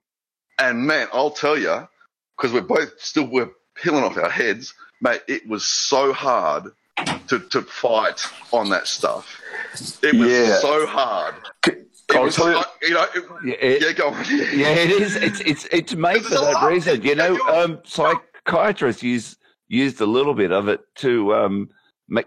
and 0.59 0.87
man, 0.87 1.07
I'll 1.13 1.29
tell 1.29 1.57
you, 1.57 1.87
because 2.35 2.51
we're 2.51 2.61
both 2.61 2.99
still 2.99 3.27
we're 3.27 3.51
peeling 3.75 4.03
off 4.03 4.17
our 4.17 4.29
heads, 4.29 4.73
mate. 5.01 5.21
It 5.27 5.47
was 5.47 5.63
so 5.65 6.13
hard 6.13 6.63
to 7.27 7.39
to 7.39 7.61
fight 7.61 8.25
on 8.51 8.69
that 8.71 8.87
stuff. 8.87 9.39
It 10.01 10.15
was 10.15 10.31
Yeah. 10.31 10.59
so 10.59 10.87
hard. 10.87 11.35
I'll 12.15 12.31
tell 12.31 12.51
you- 12.51 12.63
you 12.81 12.93
know, 12.95 13.05
it, 13.13 13.25
Yeah, 13.45 13.53
it- 13.53 13.81
yeah, 13.83 13.91
go 13.93 14.07
on. 14.09 14.25
yeah, 14.29 14.69
it 14.69 14.89
is. 14.89 15.15
It's 15.15 15.39
it's 15.41 15.65
it's 15.71 15.93
made 15.93 16.23
for 16.23 16.29
that 16.35 16.63
reason. 16.67 17.03
You 17.03 17.13
know, 17.15 17.37
um, 17.49 17.79
psychiatrists 17.85 19.03
use 19.03 19.37
used 19.67 20.01
a 20.01 20.05
little 20.07 20.33
bit 20.33 20.51
of 20.51 20.67
it 20.69 20.81
to 20.95 21.35
um, 21.35 21.69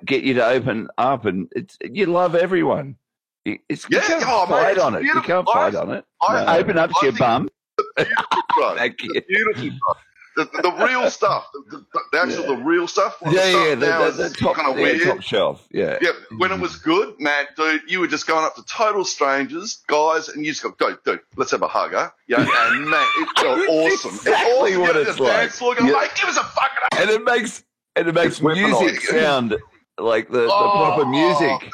get 0.05 0.23
you 0.23 0.35
to 0.35 0.47
open 0.47 0.89
up, 0.99 1.25
and 1.25 1.49
it's 1.53 1.77
you 1.83 2.07
love 2.07 2.35
everyone. 2.35 2.97
You- 3.45 3.59
It's, 3.69 3.87
you 3.91 3.99
can't 4.01 4.23
oh, 4.27 4.47
fight 4.47 4.73
it's 4.77 4.81
on 4.83 4.95
it. 4.97 5.03
You 5.05 5.21
can't 5.23 5.47
fight 5.47 5.75
I- 5.75 5.81
on 5.81 5.91
it. 5.93 6.05
I- 6.23 6.45
No. 6.45 6.57
Open 6.59 6.79
up 6.79 6.91
I 6.95 7.01
to 7.01 7.07
your 7.07 7.17
bum. 7.17 7.49
Beautiful 7.97 8.43
drug. 8.59 8.97
Beautiful 9.29 9.63
drug. 9.71 9.97
The, 10.37 10.45
the 10.63 10.85
real 10.87 11.11
stuff, 11.19 11.49
the, 11.71 11.85
the, 12.13 12.19
actual, 12.21 12.47
the 12.57 12.63
real 12.63 12.87
stuff. 12.87 13.21
Like 13.21 13.35
Yeah, 13.35 13.47
yeah, 13.71 13.75
the, 13.75 14.11
the, 14.17 14.23
the 14.29 14.35
top, 14.35 14.55
kind 14.57 14.71
of 14.71 14.77
yeah, 14.79 14.83
weird. 14.85 15.03
top 15.03 15.23
shelf. 15.23 15.67
Yeah. 15.73 15.99
Yeah, 16.01 16.11
when 16.39 16.53
it 16.53 16.57
mm. 16.59 16.61
was 16.61 16.77
good, 16.77 17.19
man, 17.19 17.47
dude, 17.57 17.83
you 17.91 17.99
were 18.01 18.07
just 18.07 18.27
going 18.29 18.45
up 18.45 18.55
to 18.55 18.65
total 18.65 19.05
strangers, 19.05 19.83
guys, 19.89 20.29
and 20.29 20.45
you 20.47 20.53
just 20.53 20.63
go, 20.63 20.71
go, 20.71 20.97
dude, 21.05 21.21
let's 21.37 21.51
have 21.51 21.63
a 21.63 21.69
hug, 21.69 21.93
huh? 21.95 22.11
Yeah, 22.29 22.47
and 22.49 22.49
man, 22.91 23.07
it 23.19 23.29
felt 23.41 23.59
awesome. 23.69 24.15
exactly 24.15 24.73
it's 24.73 24.79
awesome. 24.79 24.81
what 24.81 24.97
it's 24.97 25.19
know, 25.19 25.25
the 25.25 25.31
dance 25.31 25.61
like. 25.61 25.77
floor, 25.79 25.89
Yeah. 25.91 25.99
mate, 26.01 26.11
give 26.15 26.29
us 26.29 26.37
a 26.37 26.45
fucking 26.45 26.79
hug. 26.93 27.01
And 27.01 27.11
it 27.11 27.25
makes 27.25 27.65
and 27.97 28.09
it 28.09 28.15
makes 28.15 28.35
It's 28.41 28.43
music 28.43 29.01
sound 29.01 29.57
like 30.03 30.29
the, 30.31 30.41
the 30.43 30.49
Oh, 30.51 30.71
proper 30.97 31.07
music. 31.07 31.71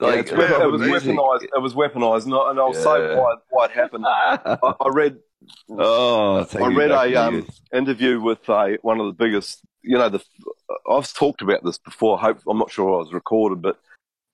Like 0.00 0.28
Yeah, 0.30 0.34
proper 0.46 0.62
it 0.64 0.70
was 0.72 0.80
music. 0.80 1.16
weaponized. 1.16 1.42
It 1.44 1.62
was 1.62 1.74
weaponized, 1.74 2.24
and, 2.26 2.34
I, 2.34 2.50
and 2.50 2.58
I'll 2.60 2.72
say 2.74 3.08
Yeah. 3.10 3.18
why, 3.18 3.34
why 3.50 3.64
it 3.66 3.70
happened. 3.72 4.04
I, 4.06 4.38
I 4.80 4.88
read 4.90 5.18
Oh, 5.70 6.46
I 6.60 6.68
read 6.74 6.90
a 6.90 7.14
um, 7.16 7.46
interview 7.72 8.20
with 8.20 8.46
one 8.82 9.00
of 9.00 9.06
the 9.06 9.12
biggest. 9.12 9.60
You 9.82 9.96
know, 9.98 10.08
the 10.08 10.20
I've 10.90 11.12
talked 11.12 11.42
about 11.42 11.64
this 11.64 11.78
before. 11.78 12.18
Hope 12.18 12.38
I'm 12.48 12.58
not 12.58 12.70
sure 12.70 12.94
I 12.94 12.98
was 12.98 13.12
recorded, 13.12 13.62
but 13.62 13.78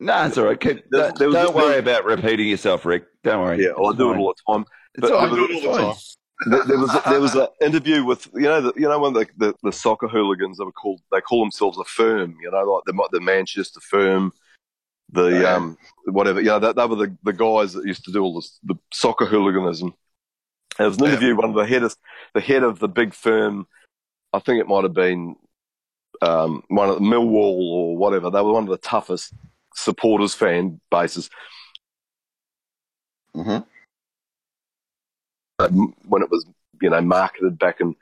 No, 0.01 0.25
it's 0.27 0.39
all 0.39 0.47
right. 0.47 0.59
Keep, 0.59 0.85
There- 0.91 1.12
don't 1.12 1.18
there 1.18 1.31
don't 1.31 1.55
worry 1.55 1.79
about 1.79 2.05
repeating 2.05 2.49
yourself, 2.49 2.85
Rick. 2.87 3.05
Don't 3.22 3.41
worry. 3.43 3.62
yeah, 3.62 3.72
well, 3.77 3.93
I 3.93 3.97
do 3.97 4.12
it 4.12 4.16
all 4.18 4.35
the 4.47 4.53
time. 4.53 4.64
It's 4.95 5.11
all 5.11 5.18
I 5.18 5.29
do 5.29 5.45
it 5.45 5.66
all 5.66 5.72
the 5.77 5.83
time. 5.93 5.95
There, 6.47 6.78
was 6.78 6.99
there 7.05 7.20
was 7.20 7.35
an 7.35 7.47
interview 7.61 8.05
with 8.05 8.28
you 8.35 8.43
know 8.43 8.61
the, 8.61 8.72
you 8.76 8.89
know 8.89 8.99
when 8.99 9.12
the, 9.12 9.26
the, 9.37 9.55
the 9.62 9.72
soccer 9.72 10.09
hooligans 10.09 10.59
they 10.59 10.64
were 10.64 10.72
called 10.72 11.01
they 11.12 11.20
call 11.20 11.41
themselves 11.45 11.78
a 11.78 11.85
firm 11.85 12.37
you 12.43 12.51
know 12.51 12.62
like 12.62 12.85
the 12.87 13.09
the 13.12 13.20
Manchester 13.20 13.80
firm 13.80 14.32
the 15.12 15.26
Yeah. 15.28 15.55
um 15.55 15.78
whatever 16.07 16.41
you 16.41 16.47
know 16.49 16.59
that 16.59 16.76
they 16.76 16.87
were 16.87 16.97
the, 16.97 17.16
the 17.22 17.32
guys 17.32 17.72
that 17.74 17.87
used 17.87 18.05
to 18.05 18.12
do 18.12 18.22
all 18.22 18.35
this 18.35 18.59
the 18.64 18.74
soccer 18.93 19.26
hooliganism. 19.26 19.95
There 20.78 20.89
was 20.89 20.99
an 20.99 21.05
interview 21.07 21.37
one 21.37 21.51
of 21.51 21.55
the 21.55 21.66
head 21.66 21.82
of 21.85 21.95
the 22.35 22.41
head 22.41 22.62
of 22.64 22.78
the 22.78 22.89
big 22.89 23.14
firm 23.14 23.66
I 24.32 24.41
think 24.41 24.61
it 24.61 24.66
might 24.66 24.82
have 24.82 24.95
been 24.95 25.37
um, 26.20 26.62
one 26.68 26.89
of 26.89 26.97
the 26.97 27.01
Millwall 27.03 27.59
or 27.72 27.97
whatever 27.97 28.30
they 28.30 28.41
were 28.41 28.53
one 28.53 28.64
of 28.64 28.70
the 28.70 28.78
toughest 28.78 29.32
supporters 29.74 30.35
fan 30.35 30.80
bases 30.91 31.30
hmm 33.35 33.51
uh, 33.51 33.61
m- 33.61 33.64
when 35.59 36.22
it 36.22 36.30
was, 36.30 36.46
you 36.80 36.90
know, 36.90 37.00
marketed 37.00 37.59
back 37.59 37.80
in, 37.80 37.94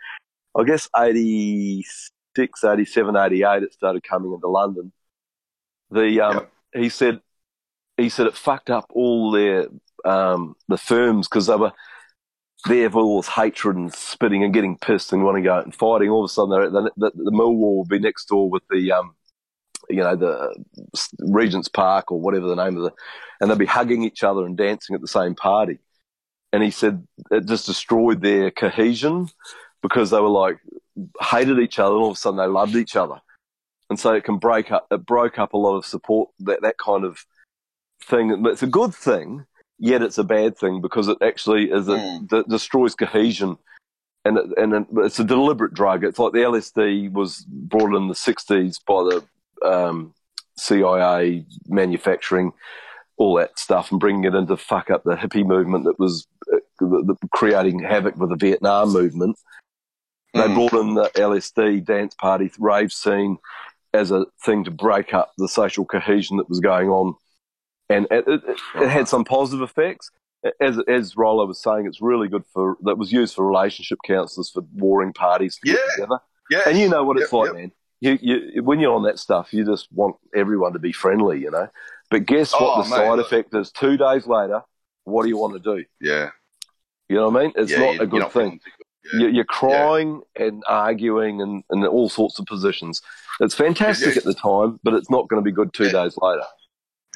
I 0.56 0.64
guess, 0.64 0.88
86, 0.96 2.64
87, 2.64 3.16
88, 3.16 3.62
it 3.62 3.72
started 3.72 4.02
coming 4.02 4.32
into 4.32 4.48
London. 4.48 4.92
The, 5.90 6.20
um, 6.20 6.46
he 6.74 6.88
said, 6.88 7.20
he 7.96 8.08
said 8.08 8.26
it 8.26 8.36
fucked 8.36 8.70
up 8.70 8.90
all 8.94 9.30
their, 9.30 9.66
um, 10.04 10.56
the 10.68 10.78
firms 10.78 11.28
because 11.28 11.46
they 11.46 11.56
were, 11.56 11.72
there 12.66 12.88
with 12.88 12.94
all 12.94 13.20
this 13.20 13.28
hatred 13.28 13.76
and 13.76 13.92
spitting 13.92 14.44
and 14.44 14.54
getting 14.54 14.78
pissed 14.78 15.12
and 15.12 15.24
wanting 15.24 15.42
to 15.42 15.48
go 15.48 15.54
out 15.54 15.64
and 15.64 15.74
fighting. 15.74 16.08
All 16.08 16.24
of 16.24 16.28
a 16.30 16.32
sudden, 16.32 16.50
they're, 16.50 16.70
the, 16.70 16.92
the, 16.96 17.10
the 17.16 17.32
Millwall 17.32 17.78
would 17.78 17.88
be 17.88 17.98
next 17.98 18.26
door 18.26 18.48
with 18.48 18.62
the, 18.70 18.92
um, 18.92 19.16
you 19.90 19.96
know, 19.96 20.14
the 20.14 20.54
Regent's 21.18 21.68
Park 21.68 22.12
or 22.12 22.20
whatever 22.20 22.46
the 22.46 22.54
name 22.54 22.76
of 22.76 22.84
the, 22.84 22.92
and 23.40 23.50
they'd 23.50 23.58
be 23.58 23.66
hugging 23.66 24.04
each 24.04 24.22
other 24.22 24.46
and 24.46 24.56
dancing 24.56 24.94
at 24.94 25.00
the 25.00 25.08
same 25.08 25.34
party 25.34 25.80
and 26.52 26.62
he 26.62 26.70
said 26.70 27.06
it 27.30 27.46
just 27.46 27.66
destroyed 27.66 28.20
their 28.20 28.50
cohesion 28.50 29.28
because 29.82 30.10
they 30.10 30.20
were 30.20 30.28
like 30.28 30.58
hated 31.20 31.58
each 31.58 31.78
other 31.78 31.94
and 31.94 32.02
all 32.02 32.10
of 32.10 32.16
a 32.16 32.18
sudden 32.18 32.38
they 32.38 32.46
loved 32.46 32.76
each 32.76 32.96
other. 32.96 33.20
And 33.90 33.98
so 33.98 34.14
it 34.14 34.24
can 34.24 34.38
break 34.38 34.70
up 34.70 34.86
it 34.90 35.04
broke 35.06 35.38
up 35.38 35.52
a 35.52 35.58
lot 35.58 35.76
of 35.76 35.86
support 35.86 36.30
that 36.40 36.62
that 36.62 36.78
kind 36.78 37.04
of 37.04 37.24
thing. 38.04 38.44
It's 38.46 38.62
a 38.62 38.66
good 38.66 38.94
thing 38.94 39.46
yet 39.82 40.00
it's 40.00 40.18
a 40.18 40.24
bad 40.24 40.56
thing 40.56 40.80
because 40.80 41.08
it 41.08 41.18
actually 41.20 41.64
is 41.70 41.88
it 41.88 42.28
d- 42.28 42.44
destroys 42.48 42.94
cohesion. 42.94 43.58
And 44.24 44.38
it, 44.38 44.46
and 44.56 44.72
it, 44.72 44.86
it's 44.98 45.18
a 45.18 45.24
deliberate 45.24 45.74
drug. 45.74 46.04
It's 46.04 46.20
like 46.20 46.32
the 46.32 46.38
LSD 46.38 47.10
was 47.12 47.44
brought 47.48 47.96
in 47.96 48.06
the 48.06 48.14
60s 48.14 48.78
by 48.86 49.02
the 49.02 49.68
um, 49.68 50.14
CIA 50.56 51.44
manufacturing 51.66 52.52
all 53.16 53.36
that 53.36 53.58
stuff 53.58 53.90
and 53.90 54.00
bringing 54.00 54.24
it 54.24 54.34
into 54.34 54.56
fuck 54.56 54.90
up 54.90 55.04
the 55.04 55.14
hippie 55.14 55.46
movement 55.46 55.84
that 55.84 55.98
was 55.98 56.26
uh, 56.52 56.58
the, 56.80 57.16
the, 57.20 57.28
creating 57.28 57.78
havoc 57.78 58.16
with 58.16 58.30
the 58.30 58.36
Vietnam 58.36 58.92
movement. 58.92 59.38
They 60.34 60.46
brought 60.48 60.72
in 60.72 60.94
the 60.94 61.10
LSD 61.14 61.84
dance 61.84 62.14
party 62.14 62.50
rave 62.58 62.90
scene 62.90 63.36
as 63.92 64.10
a 64.10 64.24
thing 64.44 64.64
to 64.64 64.70
break 64.70 65.12
up 65.12 65.32
the 65.36 65.46
social 65.46 65.84
cohesion 65.84 66.38
that 66.38 66.48
was 66.48 66.60
going 66.60 66.88
on, 66.88 67.14
and 67.90 68.06
it, 68.10 68.24
it, 68.26 68.40
it 68.76 68.88
had 68.88 69.08
some 69.08 69.24
positive 69.24 69.62
effects. 69.62 70.10
As 70.60 70.78
as 70.88 71.16
Rollo 71.16 71.46
was 71.46 71.62
saying, 71.62 71.86
it's 71.86 72.00
really 72.00 72.28
good 72.28 72.44
for 72.52 72.76
that 72.82 72.96
was 72.96 73.12
used 73.12 73.34
for 73.34 73.46
relationship 73.46 73.98
counselors 74.06 74.50
for 74.50 74.62
warring 74.74 75.12
parties 75.12 75.58
to 75.58 75.72
get 75.72 75.80
together. 75.94 76.18
Yes. 76.50 76.66
And 76.66 76.78
you 76.78 76.88
know 76.88 77.04
what 77.04 77.18
it's 77.18 77.32
Yep, 77.32 77.38
like, 77.38 77.46
yep. 77.48 77.54
man. 77.54 77.72
You, 78.00 78.18
you, 78.20 78.62
when 78.64 78.80
you're 78.80 78.94
on 78.94 79.04
that 79.04 79.20
stuff, 79.20 79.52
you 79.52 79.64
just 79.64 79.86
want 79.92 80.16
everyone 80.34 80.72
to 80.72 80.80
be 80.80 80.90
friendly, 80.90 81.38
you 81.40 81.52
know. 81.52 81.68
But 82.12 82.26
guess 82.26 82.52
what? 82.52 82.62
Oh, 82.62 82.82
the 82.82 82.88
mate, 82.90 82.96
side 82.96 83.16
look. 83.16 83.26
effect 83.26 83.54
is 83.54 83.72
two 83.72 83.96
days 83.96 84.26
later. 84.26 84.62
What 85.04 85.24
do 85.24 85.28
you 85.28 85.36
want 85.36 85.54
to 85.54 85.76
do? 85.76 85.84
Yeah. 86.00 86.30
You 87.08 87.16
know 87.16 87.28
what 87.28 87.40
I 87.40 87.42
mean? 87.44 87.52
It's 87.56 87.72
Yeah, 87.72 87.78
not 87.80 88.00
a 88.00 88.06
good 88.06 88.30
thing. 88.30 88.60
You're, 89.14 89.30
you're 89.30 89.44
crying 89.44 90.22
and 90.36 90.62
arguing 90.68 91.42
and, 91.42 91.64
and 91.70 91.84
all 91.86 92.08
sorts 92.08 92.38
of 92.38 92.46
positions. 92.46 93.02
It's 93.40 93.54
fantastic 93.54 94.14
Yeah. 94.14 94.18
at 94.18 94.24
the 94.24 94.34
time, 94.34 94.78
but 94.84 94.94
it's 94.94 95.10
not 95.10 95.28
going 95.28 95.42
to 95.42 95.44
be 95.44 95.50
good 95.52 95.74
two 95.74 95.90
days 95.90 96.16
later. 96.22 96.44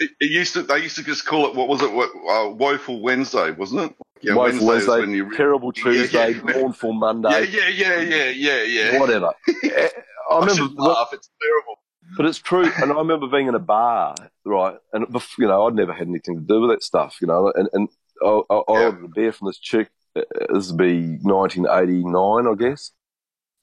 It, 0.00 0.10
it 0.20 0.30
used 0.30 0.52
to. 0.54 0.62
They 0.62 0.78
used 0.78 0.96
to 0.96 1.04
just 1.04 1.24
call 1.24 1.46
it. 1.46 1.54
What 1.54 1.68
was 1.68 1.80
it? 1.82 1.90
Uh, 1.90 2.50
Woeful 2.54 3.00
Wednesday, 3.00 3.52
wasn't 3.52 3.82
it? 3.82 3.96
Yeah, 4.20 4.34
Woeful 4.34 4.66
Wednesday 4.66 4.66
Wednesday, 4.66 5.00
when 5.00 5.10
you 5.12 5.24
re- 5.24 5.36
terrible 5.36 5.72
Tuesday, 5.72 6.32
yeah. 6.32 6.40
mournful 6.42 6.92
Monday, 6.92 7.44
yeah, 7.46 7.68
yeah, 7.68 8.00
yeah, 8.00 8.28
yeah, 8.30 8.62
yeah. 8.62 8.98
whatever. 9.00 9.32
I 9.48 9.90
I 10.30 10.40
remember, 10.40 10.82
laugh. 10.82 11.10
It's 11.12 11.30
terrible. 11.40 11.78
But 12.16 12.26
it's 12.26 12.38
true. 12.38 12.70
And 12.80 12.92
I 12.92 12.96
remember 12.96 13.26
being 13.28 13.48
in 13.48 13.54
a 13.54 13.60
bar, 13.60 14.14
right? 14.44 14.76
And 14.92 15.06
you 15.38 15.46
know, 15.46 15.66
I'd 15.66 15.74
never 15.74 15.92
had 15.92 16.08
anything 16.08 16.36
to 16.36 16.42
do 16.42 16.60
with 16.60 16.70
that 16.70 16.82
stuff, 16.82 17.18
you 17.20 17.26
know. 17.26 17.52
And 17.54 17.68
and 17.72 17.88
I, 18.22 18.40
I, 18.50 18.54
I 18.54 18.62
ordered 18.66 19.04
a 19.04 19.08
beer 19.08 19.32
from 19.32 19.48
this 19.48 19.58
chick. 19.58 19.88
uh, 20.16 20.22
This 20.52 20.68
would 20.70 20.78
be 20.78 21.18
1989, 21.22 22.46
I 22.46 22.54
guess. 22.56 22.92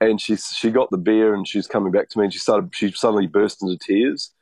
And 0.02 0.20
she 0.22 0.36
she 0.38 0.72
got 0.72 0.90
the 0.92 0.98
beer 0.98 1.34
and 1.34 1.48
she's 1.48 1.68
coming 1.68 1.92
back 1.92 2.10
to 2.10 2.20
me 2.20 2.26
and 2.26 2.34
she 2.34 2.40
started 2.40 2.70
she 2.76 2.92
suddenly 2.92 3.28
burst 3.28 3.64
into 3.64 3.78
tears. 3.78 4.34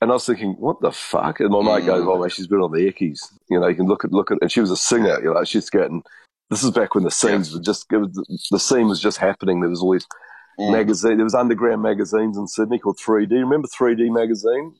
And 0.00 0.10
I 0.10 0.14
was 0.14 0.26
thinking, 0.26 0.52
what 0.58 0.80
the 0.82 0.92
fuck? 0.92 1.40
And 1.40 1.50
my 1.50 1.62
mate 1.62 1.86
goes, 1.86 2.04
"Oh, 2.06 2.22
mate, 2.22 2.32
she's 2.32 2.46
been 2.46 2.60
on 2.60 2.72
the 2.72 2.90
Eckies. 2.92 3.18
You 3.48 3.58
know, 3.60 3.66
you 3.68 3.74
can 3.74 3.86
look 3.86 4.04
at 4.04 4.12
look 4.12 4.30
at." 4.30 4.38
And 4.42 4.52
she 4.52 4.60
was 4.60 4.70
a 4.70 4.76
singer. 4.76 5.20
You 5.22 5.32
know, 5.32 5.44
she's 5.44 5.70
getting. 5.70 6.02
This 6.50 6.62
is 6.62 6.70
back 6.70 6.94
when 6.94 7.04
the 7.04 7.10
scenes 7.10 7.52
were 7.54 7.60
just 7.60 7.86
was, 7.90 8.46
the 8.50 8.58
scene 8.58 8.88
was 8.88 9.00
just 9.00 9.18
happening. 9.18 9.60
There 9.60 9.70
was 9.70 9.80
all 9.82 9.92
these 9.92 10.06
magazine. 10.58 11.16
There 11.16 11.24
was 11.24 11.34
underground 11.34 11.82
magazines 11.82 12.36
in 12.36 12.46
Sydney 12.46 12.78
called 12.78 12.98
3D. 12.98 13.30
Remember 13.30 13.68
3D 13.68 14.10
magazine? 14.12 14.74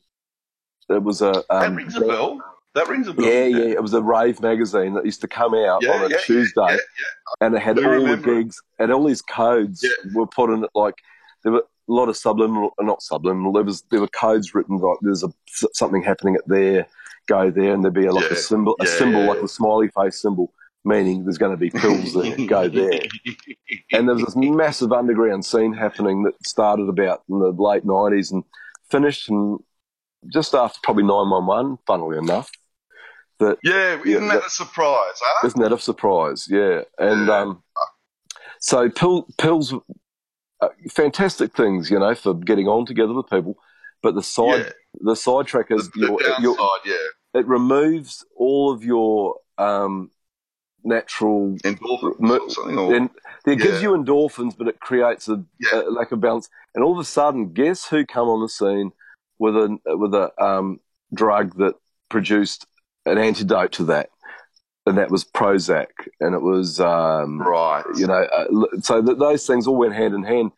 It 0.89 1.03
was 1.03 1.21
a 1.21 1.31
That 1.31 1.45
um, 1.49 1.75
rings 1.75 1.95
a 1.95 2.01
bell. 2.01 2.41
That 2.75 2.87
rings 2.87 3.07
a 3.07 3.13
bell. 3.13 3.25
yeah, 3.25 3.45
yeah. 3.45 3.65
It 3.73 3.81
was 3.81 3.93
a 3.93 4.01
rave 4.01 4.41
magazine 4.41 4.93
that 4.93 5.05
used 5.05 5.21
to 5.21 5.27
come 5.27 5.53
out 5.53 5.81
Yeah, 5.83 5.91
on 5.91 6.05
a 6.05 6.09
yeah, 6.09 6.17
Tuesday, 6.23 6.77
and 7.41 7.55
it 7.55 7.61
had 7.61 7.77
all 7.77 7.83
the 7.83 7.89
remember 7.89 8.35
gigs 8.35 8.61
and 8.79 8.91
all 8.91 9.03
these 9.03 9.21
codes 9.21 9.85
were 10.13 10.27
put 10.27 10.49
in 10.49 10.63
it. 10.63 10.69
Like 10.75 10.95
there 11.43 11.51
were 11.51 11.59
a 11.89 11.93
lot 11.93 12.09
of 12.09 12.17
subliminal, 12.17 12.71
not 12.79 13.01
subliminal. 13.01 13.51
There 13.53 13.63
was 13.63 13.81
there 13.91 13.99
were 13.99 14.07
codes 14.07 14.53
written 14.53 14.77
like 14.77 14.97
there's 15.01 15.23
a 15.23 15.29
something 15.73 16.03
happening 16.03 16.35
at 16.35 16.47
there, 16.47 16.87
go 17.27 17.49
there, 17.51 17.73
and 17.73 17.83
there'd 17.83 17.93
be 17.93 18.05
a, 18.05 18.11
like 18.13 18.31
a 18.31 18.35
symbol, 18.35 18.75
a 18.79 18.85
yeah, 18.85 18.91
symbol 18.91 19.21
yeah, 19.21 19.29
like 19.29 19.41
a 19.43 19.47
smiley 19.47 19.89
face 19.89 20.21
symbol, 20.21 20.53
meaning 20.83 21.23
there's 21.23 21.37
going 21.37 21.51
to 21.51 21.57
be 21.57 21.69
pills 21.69 22.13
there. 22.13 22.47
go 22.47 22.67
there. 22.67 23.01
And 23.91 24.07
there 24.07 24.15
was 24.15 24.25
this 24.25 24.35
massive 24.35 24.91
underground 24.91 25.45
scene 25.45 25.73
happening 25.73 26.23
that 26.23 26.33
started 26.45 26.89
about 26.89 27.23
in 27.29 27.39
the 27.39 27.51
late 27.51 27.85
nineties 27.85 28.31
and 28.31 28.43
finished 28.89 29.29
in 29.29 29.59
just 30.31 30.53
after 30.53 30.79
probably 30.83 31.03
nine 31.03 31.29
one 31.29 31.45
one. 31.45 31.77
Funnily 31.85 32.17
enough, 32.17 32.49
that 33.39 33.57
Yeah, 33.63 34.01
isn't 34.03 34.27
that 34.27 34.45
a 34.45 34.49
surprise, 34.49 35.19
huh? 35.21 35.47
isn't 35.47 35.61
that 35.61 35.73
a 35.73 35.79
surprise? 35.79 36.47
Yeah, 36.49 36.81
and 36.97 37.29
um, 37.29 37.63
so 38.59 38.89
pill, 38.89 39.27
pills, 39.37 39.73
uh, 40.61 40.69
fantastic 40.89 41.55
things, 41.55 41.91
you 41.91 41.99
know, 41.99 42.15
for 42.15 42.33
getting 42.33 42.67
on 42.67 42.85
together 42.85 43.13
with 43.13 43.29
people. 43.29 43.57
But 44.01 44.15
the 44.15 44.23
side, 44.23 44.73
the 44.99 45.15
sidetrack 45.15 45.71
is 45.71 45.89
your, 45.95 46.19
downside, 46.19 46.41
your, 46.41 46.55
yeah. 46.85 47.39
it 47.39 47.47
removes 47.47 48.23
all 48.35 48.71
of 48.71 48.83
your 48.83 49.37
um, 49.57 50.11
natural 50.87 51.55
endorphins 51.63 52.39
or 52.39 52.49
something. 52.49 52.77
Or, 52.77 52.95
and 52.95 53.09
it 53.45 53.57
gives 53.57 53.81
you 53.81 53.89
endorphins, 53.91 54.57
but 54.57 54.67
it 54.67 54.79
creates 54.79 55.27
a, 55.27 55.43
a 55.73 55.91
lack 55.91 56.11
of 56.11 56.21
balance. 56.21 56.49
And 56.73 56.83
all 56.83 56.93
of 56.93 56.99
a 56.99 57.05
sudden, 57.05 57.53
guess 57.53 57.87
who 57.87 58.05
come 58.05 58.27
on 58.27 58.41
the 58.41 58.49
scene 58.49 58.91
with 59.39 59.55
a 59.55 59.77
with 59.85 60.13
a 60.13 60.31
um, 60.43 60.79
drug 61.13 61.57
that 61.57 61.75
produced 62.09 62.65
an 63.05 63.17
antidote 63.17 63.71
to 63.73 63.85
that, 63.85 64.09
and 64.85 64.97
that 64.97 65.11
was 65.11 65.23
Prozac, 65.23 65.87
and 66.19 66.33
it 66.33 66.41
was 66.41 66.79
um, 66.79 67.41
right. 67.41 67.83
You 67.95 68.07
know, 68.07 68.23
uh, 68.23 68.45
so 68.81 69.01
th- 69.01 69.17
those 69.17 69.45
things 69.45 69.67
all 69.67 69.77
went 69.77 69.93
hand 69.93 70.13
in 70.13 70.23
hand, 70.23 70.51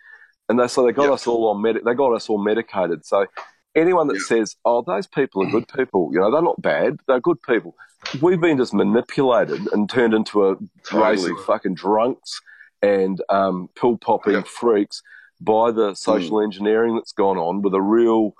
and 0.48 0.60
they 0.60 0.68
so 0.68 0.86
they 0.86 0.92
got 0.92 1.12
us 1.12 1.28
all 1.28 1.50
on 1.50 1.62
med- 1.62 1.82
they 1.86 1.94
got 1.94 2.14
us 2.14 2.30
all 2.30 2.44
medicated. 2.44 3.06
So 3.06 3.26
anyone 3.76 4.08
that 4.08 4.20
says, 4.22 4.56
"Oh, 4.66 4.82
those 4.82 5.08
people 5.08 5.44
are 5.46 5.52
good 5.52 5.68
people," 5.76 6.10
you 6.14 6.20
know, 6.20 6.32
they're 6.32 6.42
not 6.42 6.62
bad; 6.62 7.00
they're 7.08 7.20
good 7.20 7.42
people. 7.44 7.76
We've 8.22 8.40
been 8.40 8.58
just 8.58 8.74
manipulated 8.74 9.60
and 9.74 9.90
turned 9.90 10.14
into 10.14 10.48
a 10.50 10.56
race 10.94 11.26
of 11.26 11.44
fucking 11.46 11.76
drunks 11.76 12.40
and 12.82 13.22
um, 13.30 13.70
pill 13.80 13.98
popping 13.98 14.44
freaks 14.44 15.02
by 15.42 15.72
the 15.72 15.94
social 15.96 16.38
Mm. 16.38 16.44
engineering 16.46 16.96
that's 16.96 17.12
gone 17.12 17.38
on 17.38 17.62
with 17.62 17.74
a 17.74 17.82
real 17.82 18.34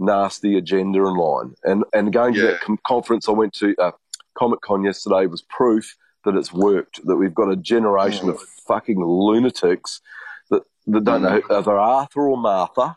nasty 0.00 0.56
agenda 0.58 0.98
in 1.06 1.14
line. 1.16 1.54
And 1.62 1.84
and 1.92 2.12
going 2.12 2.34
to 2.34 2.40
that 2.48 2.60
com- 2.60 2.78
conference 2.84 3.28
I 3.28 3.32
went 3.32 3.52
to, 3.54 3.74
uh, 3.78 3.92
Comic 4.36 4.60
Con 4.62 4.82
yesterday, 4.82 5.26
was 5.26 5.42
proof 5.42 5.96
that 6.24 6.34
it's 6.34 6.52
worked. 6.52 7.00
That 7.06 7.16
we've 7.16 7.34
got 7.34 7.50
a 7.50 7.56
generation 7.56 8.28
of 8.28 8.40
fucking 8.66 9.00
lunatics 9.00 10.00
that 10.50 10.62
that 10.88 11.04
don't 11.04 11.22
know 11.22 11.40
who, 11.40 11.56
if 11.58 11.64
they're 11.64 11.78
Arthur 11.78 12.28
or 12.28 12.36
Martha 12.36 12.96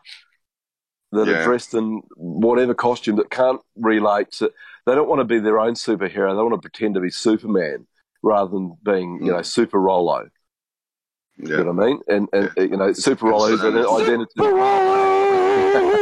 that 1.12 1.28
are 1.28 1.44
dressed 1.44 1.74
in 1.74 2.02
whatever 2.16 2.74
costume 2.74 3.16
that 3.16 3.30
can't 3.30 3.60
relate 3.76 4.30
to. 4.32 4.52
They 4.86 4.94
don't 4.94 5.08
want 5.08 5.20
to 5.20 5.24
be 5.24 5.38
their 5.38 5.58
own 5.58 5.74
superhero. 5.74 6.36
They 6.36 6.42
want 6.42 6.54
to 6.54 6.70
pretend 6.70 6.94
to 6.94 7.00
be 7.00 7.10
Superman 7.10 7.86
rather 8.22 8.50
than 8.50 8.76
being, 8.82 9.24
you 9.24 9.32
know, 9.32 9.38
mm. 9.38 9.46
Super 9.46 9.80
Rollo. 9.80 10.28
You 11.36 11.56
know 11.56 11.72
what 11.72 11.84
I 11.84 11.86
mean? 11.86 12.00
And, 12.08 12.28
and 12.32 12.50
you 12.56 12.76
know, 12.76 12.92
Super 12.92 13.26
Rollo 13.26 13.46
is 13.46 13.62
an 13.62 13.76
identity. 13.76 15.97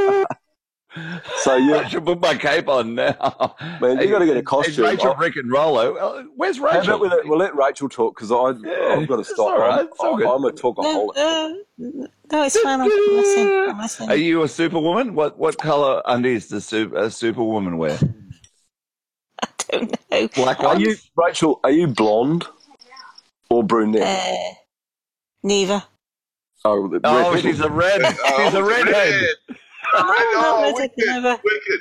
So 1.39 1.57
you, 1.57 1.77
I 1.77 1.87
should 1.89 2.05
put 2.05 2.21
my 2.21 2.35
cape 2.37 2.69
on 2.69 2.95
now. 2.95 3.55
Man, 3.81 4.01
you 4.01 4.09
gotta 4.11 4.25
get 4.27 4.35
a 4.37 4.41
Hey, 4.41 4.43
costume. 4.43 4.85
Rachel, 4.87 5.15
I- 5.17 5.21
Rick, 5.21 5.37
and 5.37 5.51
Rollo. 5.51 5.95
Uh, 5.97 6.23
Where's 6.37 6.59
Rachel? 6.59 6.99
we 6.99 7.09
let, 7.09 7.27
we'll 7.27 7.39
let 7.39 7.55
Rachel 7.55 7.89
talk 7.89 8.17
because 8.17 8.33
I've 8.33 8.63
got 8.63 9.17
to 9.17 9.21
it's 9.21 9.31
stop. 9.31 9.39
all 9.53 9.59
right, 9.59 9.81
I'm, 9.81 9.87
it's 9.87 10.01
all 10.01 10.17
good. 10.17 10.27
I'm 10.27 10.45
a 10.45 10.51
talkaholic. 10.53 11.17
No, 11.17 11.59
no, 11.79 12.09
no, 12.33 12.43
it's 12.45 12.59
fine. 12.59 12.81
I'm 12.81 12.89
listening. 12.89 13.47
I'm 13.71 13.79
listening. 13.79 14.09
Are 14.11 14.17
you 14.17 14.43
a 14.43 14.49
superwoman? 14.49 15.15
What 15.15 15.39
what 15.39 15.59
color 15.59 16.03
undies 16.07 16.49
does 16.49 16.65
super, 16.67 16.97
a 16.97 17.11
superwoman 17.11 17.77
wear? 17.79 17.99
I 19.43 19.49
don't 19.71 19.97
know. 20.11 20.29
Black 20.35 20.61
Are 20.61 20.79
you 20.79 20.97
Rachel? 21.17 21.61
Are 21.63 21.71
you 21.71 21.87
blonde 21.89 22.47
or 23.51 23.63
brunette? 23.63 24.03
Uh, 24.03 24.55
neither. 25.43 25.83
oh, 26.65 26.99
Oh, 27.05 27.37
she's 27.37 27.61
a 27.61 27.69
red. 27.71 28.01
Oh, 28.03 28.45
She's 28.45 28.55
a 28.55 28.65
redhead. 28.65 29.25
Red. 30.03 30.27
No, 30.33 30.43
Oh, 30.45 30.63
not 30.63 30.75
wicked, 30.75 30.93
redhead, 30.99 31.23
never. 31.23 31.41
wicked. 31.45 31.81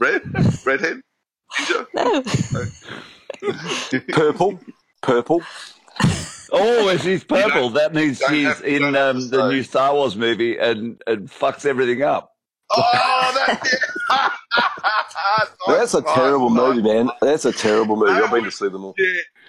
Red? 0.00 0.22
Redhead? 0.66 1.00
No. 1.94 2.22
purple, 4.12 4.58
purple. 5.02 5.42
Oh, 6.52 6.88
if 6.88 7.02
she's 7.02 7.22
purple, 7.28 7.70
that 7.70 7.94
means 7.94 8.18
don't 8.18 8.30
she's 8.30 8.60
in 8.62 8.96
um, 8.96 9.28
the 9.28 9.48
new 9.48 9.62
Star 9.62 9.92
Wars 9.94 10.16
movie 10.16 10.56
and, 10.58 11.00
and 11.06 11.28
fucks 11.28 11.66
everything 11.66 12.02
up. 12.02 12.32
Oh, 12.74 13.44
that's 13.46 13.72
it. 13.72 13.80
That's 15.66 15.94
a 15.94 16.02
terrible 16.02 16.50
movie, 16.50 16.82
man. 16.82 17.10
That's 17.20 17.44
a 17.44 17.52
terrible 17.52 17.96
movie. 17.96 18.12
I've 18.12 18.30
been 18.30 18.44
to 18.44 18.50
see 18.50 18.68
them 18.68 18.84
all. 18.84 18.94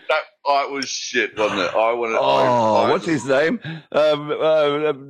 Yeah, 0.09 0.15
that, 0.47 0.65
it 0.65 0.71
was 0.71 0.85
shit, 0.87 1.37
wasn't 1.37 1.61
it? 1.61 1.73
I 1.75 1.93
wanted. 1.93 2.17
Oh, 2.19 2.75
I, 2.75 2.83
I 2.87 2.91
what's 2.91 3.05
his 3.05 3.25
name? 3.25 3.59
Um, 3.91 4.31
uh, 4.31 4.33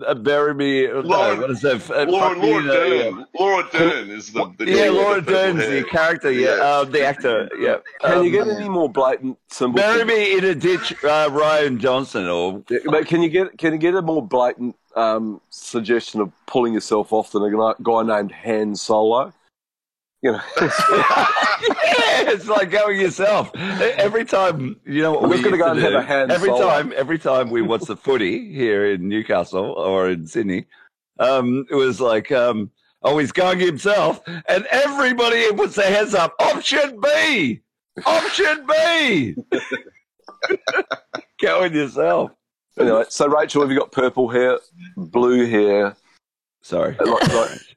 uh, 0.05 0.13
bury 0.15 0.53
me. 0.53 0.87
no, 0.87 1.01
Laura- 1.01 1.35
what 1.41 1.49
is 1.51 1.61
that? 1.61 1.89
Uh, 1.89 2.05
Laura, 2.09 2.29
fuck 2.35 2.37
me 2.43 2.49
Laura 2.51 2.61
in 2.61 2.67
Dern. 2.67 3.25
Laura 3.37 3.67
Dern 3.71 4.09
is 4.09 4.31
the. 4.31 4.53
the 4.57 4.65
Yeah, 4.65 4.85
girl 4.85 4.93
Laura 4.93 5.15
the 5.15 5.21
purple 5.23 5.33
Dern's 5.33 5.61
hair. 5.63 5.81
the 5.81 5.83
character. 5.89 6.31
Yeah, 6.31 6.55
Yeah. 6.57 6.63
Uh, 6.63 6.83
the 6.85 7.05
actor. 7.05 7.49
Yeah. 7.59 7.77
Can 8.01 8.23
you 8.23 8.41
Um, 8.41 8.45
get 8.47 8.55
any 8.57 8.69
more 8.69 8.89
blatant 8.89 9.37
symbols? 9.49 9.81
bury 9.81 10.05
me 10.05 10.37
in 10.37 10.43
a 10.45 10.55
ditch, 10.55 10.93
uh, 11.03 11.29
Rian 11.29 11.79
Johnson, 11.79 12.27
or 12.27 12.63
But 12.85 13.07
can 13.07 13.21
you 13.21 13.29
get 13.29 13.57
can 13.57 13.73
you 13.73 13.79
get 13.79 13.95
a 13.95 14.01
more 14.01 14.25
blatant 14.25 14.75
um, 14.95 15.41
suggestion 15.49 16.21
of 16.21 16.31
pulling 16.45 16.73
yourself 16.73 17.11
off 17.11 17.31
than 17.31 17.43
a 17.43 17.51
guy- 17.51 17.73
guy 17.83 18.03
named 18.03 18.31
Han 18.31 18.75
Solo? 18.75 19.33
You 20.25 20.31
know, 20.31 20.41
yeah, 20.59 21.27
it's 22.31 22.47
like 22.47 22.71
going 22.71 22.99
yourself. 22.99 23.55
Every 23.55 24.25
time, 24.25 24.75
you 24.83 25.03
know 25.03 25.11
what 25.11 25.25
I'm 25.25 25.31
just 25.33 25.43
gonna 25.43 25.55
go 25.55 25.65
to 25.65 25.71
and 25.73 25.79
have 25.81 25.93
a 25.93 26.01
hand 26.01 26.31
Every 26.31 26.49
solo. 26.49 26.67
time, 26.67 26.93
every 26.97 27.19
time 27.19 27.51
we 27.51 27.61
watch 27.61 27.81
the 27.83 27.95
footy 27.95 28.51
here 28.51 28.91
in 28.91 29.07
Newcastle 29.07 29.73
or 29.73 30.09
in 30.09 30.25
Sydney, 30.25 30.65
um, 31.19 31.67
it 31.69 31.75
was 31.75 32.01
like, 32.01 32.31
um, 32.31 32.71
oh, 33.03 33.19
he's 33.19 33.31
going 33.31 33.59
himself, 33.59 34.19
and 34.49 34.65
everybody 34.71 35.53
puts 35.53 35.75
their 35.75 35.93
hands 35.93 36.15
up. 36.15 36.33
Option 36.39 36.99
B, 36.99 37.61
option 38.03 38.65
B. 38.67 39.35
going 41.39 41.71
yourself. 41.75 42.31
anyway. 42.79 43.03
So 43.09 43.27
Rachel, 43.27 43.61
have 43.61 43.69
you 43.69 43.77
got 43.77 43.91
purple 43.91 44.27
hair, 44.27 44.57
blue 44.97 45.45
hair? 45.45 45.95
Sorry. 46.63 46.97
Like, 46.99 47.27
like, 47.27 47.74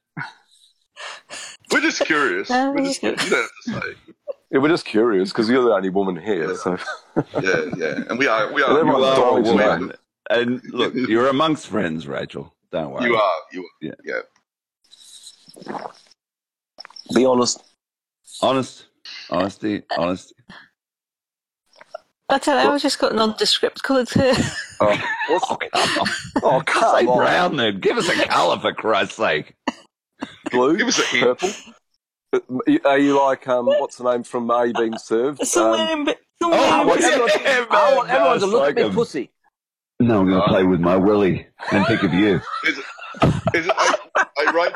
We're 1.72 1.80
just 1.80 2.00
curious. 2.04 2.50
Uh, 2.50 2.66
no, 2.66 2.72
We're 2.72 2.84
just, 2.86 3.02
you 3.02 3.10
don't 3.10 3.20
have 3.20 3.28
to 3.30 3.72
say. 3.72 3.94
yeah, 4.50 4.58
we're 4.58 4.68
just 4.68 4.84
curious 4.86 5.30
because 5.30 5.48
you're 5.48 5.64
the 5.64 5.72
only 5.74 5.90
woman 5.90 6.16
here. 6.16 6.54
So. 6.56 6.78
Yeah, 7.42 7.64
yeah. 7.76 8.04
And 8.08 8.18
we 8.18 8.26
are. 8.26 8.52
We 8.52 8.62
are. 8.62 8.70
You 8.72 8.78
everyone's 8.78 9.04
are 9.04 9.12
a 9.12 9.16
dying 9.16 9.44
to 9.44 9.54
know. 9.54 9.70
woman, 9.78 9.92
and 10.30 10.62
look, 10.72 10.94
you're 10.94 11.28
amongst 11.28 11.66
friends, 11.66 12.06
Rachel. 12.06 12.54
Don't 12.70 12.90
worry. 12.92 13.04
You 13.06 13.16
are. 13.16 13.32
You 13.52 13.60
are. 13.62 13.94
Yeah. 14.04 14.22
Yeah. 15.66 15.86
be 17.14 17.24
honest. 17.24 17.62
Honest, 18.40 18.84
honesty, 19.30 19.82
honesty. 19.96 20.34
I 22.28 22.38
don't 22.38 22.62
know. 22.62 22.74
I've 22.74 22.82
just 22.82 22.98
got 22.98 23.14
nondescript 23.14 23.82
coloured 23.82 24.10
hair. 24.10 24.34
Oh, 24.80 24.96
what's- 25.28 25.44
oh, 25.74 26.04
oh 26.44 26.58
Say 26.60 26.64
come 26.66 27.08
on, 27.08 27.18
brown 27.18 27.56
then. 27.56 27.80
Give 27.80 27.96
us 27.96 28.08
a 28.08 28.14
colour 28.28 28.58
for 28.60 28.72
Christ's 28.74 29.16
sake. 29.16 29.54
Blue, 30.50 30.76
Give 30.76 30.88
us 30.88 30.98
a 30.98 31.02
hint. 31.16 31.38
purple. 31.38 31.50
Are 32.84 32.98
you 32.98 33.18
like 33.18 33.46
um? 33.48 33.66
What's 33.66 33.96
the 33.96 34.10
name 34.10 34.22
from 34.22 34.50
Are 34.50 34.66
You 34.66 34.74
Being 34.74 34.98
Served? 34.98 35.46
Somewhere 35.46 35.80
Um, 35.92 36.00
in, 36.00 36.04
be- 36.06 36.14
somewhere 36.42 36.96
in 36.98 37.02
everyone- 37.46 37.68
I 37.70 37.94
want 37.96 38.10
everyone 38.10 38.40
to 38.40 38.46
no, 38.46 38.52
look 38.52 38.78
at 38.78 38.88
me, 38.88 38.94
pussy. 38.94 39.30
No, 40.00 40.20
I'm 40.20 40.28
going 40.28 40.40
to 40.42 40.46
play 40.48 40.64
with 40.64 40.80
my 40.80 40.94
willy 40.96 41.46
and 41.72 41.86
think 41.86 42.02
of 42.04 42.12
you. 42.14 42.40
Is 42.66 42.78
it? 42.78 42.84
Is 43.54 43.66
it? 43.66 43.72
I, 43.76 43.94
I 44.38 44.52
write. 44.52 44.72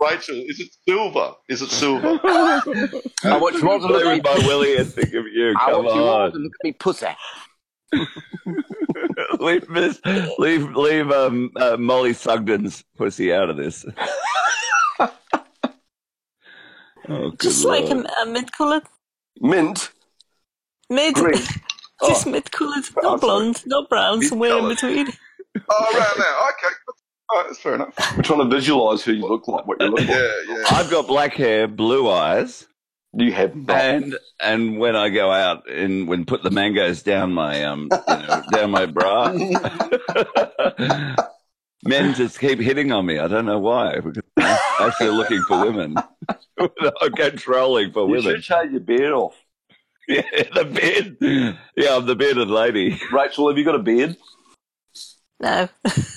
Rachel, 0.00 0.36
is 0.36 0.60
it 0.60 0.68
silver? 0.88 1.32
Is 1.48 1.62
it 1.62 1.70
silver? 1.70 2.20
I 2.24 3.38
want 3.38 3.56
you 3.60 3.68
all 3.70 3.80
to 3.80 3.86
look 3.86 4.02
Play 4.02 4.18
at 4.18 4.24
me. 4.24 4.30
with 4.30 4.42
my 4.42 4.46
willy 4.46 4.76
and 4.76 4.86
think 4.92 5.08
of 5.14 5.26
you. 5.26 5.54
I 5.58 5.70
Come 5.70 5.84
want 5.84 5.96
you 5.96 6.02
all 6.02 6.08
on. 6.22 6.32
to 6.32 6.38
look 6.38 6.52
at 6.60 6.64
me, 6.64 6.72
pussy. 6.72 7.06
leave 9.38 9.66
this, 9.68 10.00
leave, 10.38 10.74
leave 10.74 11.10
um, 11.10 11.50
uh, 11.56 11.76
Mollie 11.76 12.14
Sugden's 12.14 12.84
pussy 12.96 13.32
out 13.32 13.50
of 13.50 13.56
this. 13.56 13.84
oh, 14.98 15.10
good 17.06 17.40
Just 17.40 17.64
like 17.64 17.84
a, 17.84 18.04
a 18.22 18.26
mid-coloured. 18.26 18.84
Mint. 19.40 19.90
Mid. 20.90 21.14
Green. 21.14 21.42
Just 22.06 22.26
mid-coloured. 22.26 22.84
Not 23.02 23.20
blonde, 23.20 23.62
not 23.66 23.88
brown, 23.88 24.22
somewhere 24.22 24.58
in 24.58 24.68
between. 24.68 25.08
Oh, 25.70 25.94
around 25.94 26.18
now. 26.18 26.48
Okay. 26.50 26.74
All 27.28 27.38
right, 27.38 27.46
that's 27.46 27.60
fair 27.60 27.74
enough. 27.76 27.94
We're 28.16 28.22
trying 28.22 28.40
to 28.40 28.54
visualise 28.54 29.02
who 29.02 29.12
you 29.12 29.26
look 29.26 29.48
like, 29.48 29.66
what 29.66 29.80
you 29.80 29.86
look 29.86 30.00
like. 30.00 30.08
Yeah, 30.08 30.30
yeah. 30.48 30.64
I've 30.70 30.90
got 30.90 31.06
black 31.06 31.34
hair, 31.34 31.68
blue 31.68 32.10
eyes, 32.10 32.66
You 33.14 33.30
have 33.32 33.54
not. 33.54 33.76
and 33.78 34.16
and 34.40 34.78
when 34.78 34.96
I 34.96 35.10
go 35.10 35.30
out 35.30 35.68
and 35.68 36.08
when 36.08 36.24
put 36.24 36.42
the 36.42 36.50
mangoes 36.50 37.02
down 37.02 37.32
my 37.34 37.62
um 37.64 37.88
you 37.92 38.16
know 38.16 38.42
down 38.50 38.70
my 38.70 38.86
bra, 38.86 39.32
men 41.84 42.14
just 42.14 42.38
keep 42.40 42.58
hitting 42.58 42.90
on 42.92 43.04
me. 43.06 43.18
I 43.18 43.28
don't 43.28 43.44
know 43.46 43.58
why. 43.58 43.94
I'm 43.96 44.14
actually 44.80 45.10
looking 45.10 45.42
for 45.42 45.60
women. 45.64 45.96
I'm 46.58 47.12
controlling 47.14 47.92
for 47.92 48.06
You 48.06 48.12
women. 48.16 48.22
should 48.36 48.44
shave 48.44 48.72
your 48.72 48.80
beard 48.80 49.12
off. 49.12 49.34
Yeah, 50.08 50.22
the 50.52 50.64
beard. 50.64 51.16
Yeah, 51.76 51.96
I'm 51.96 52.06
the 52.06 52.16
bearded 52.16 52.48
lady. 52.50 53.00
Rachel, 53.12 53.48
have 53.48 53.56
you 53.56 53.64
got 53.64 53.76
a 53.76 53.78
beard? 53.78 54.16
No. 55.38 55.68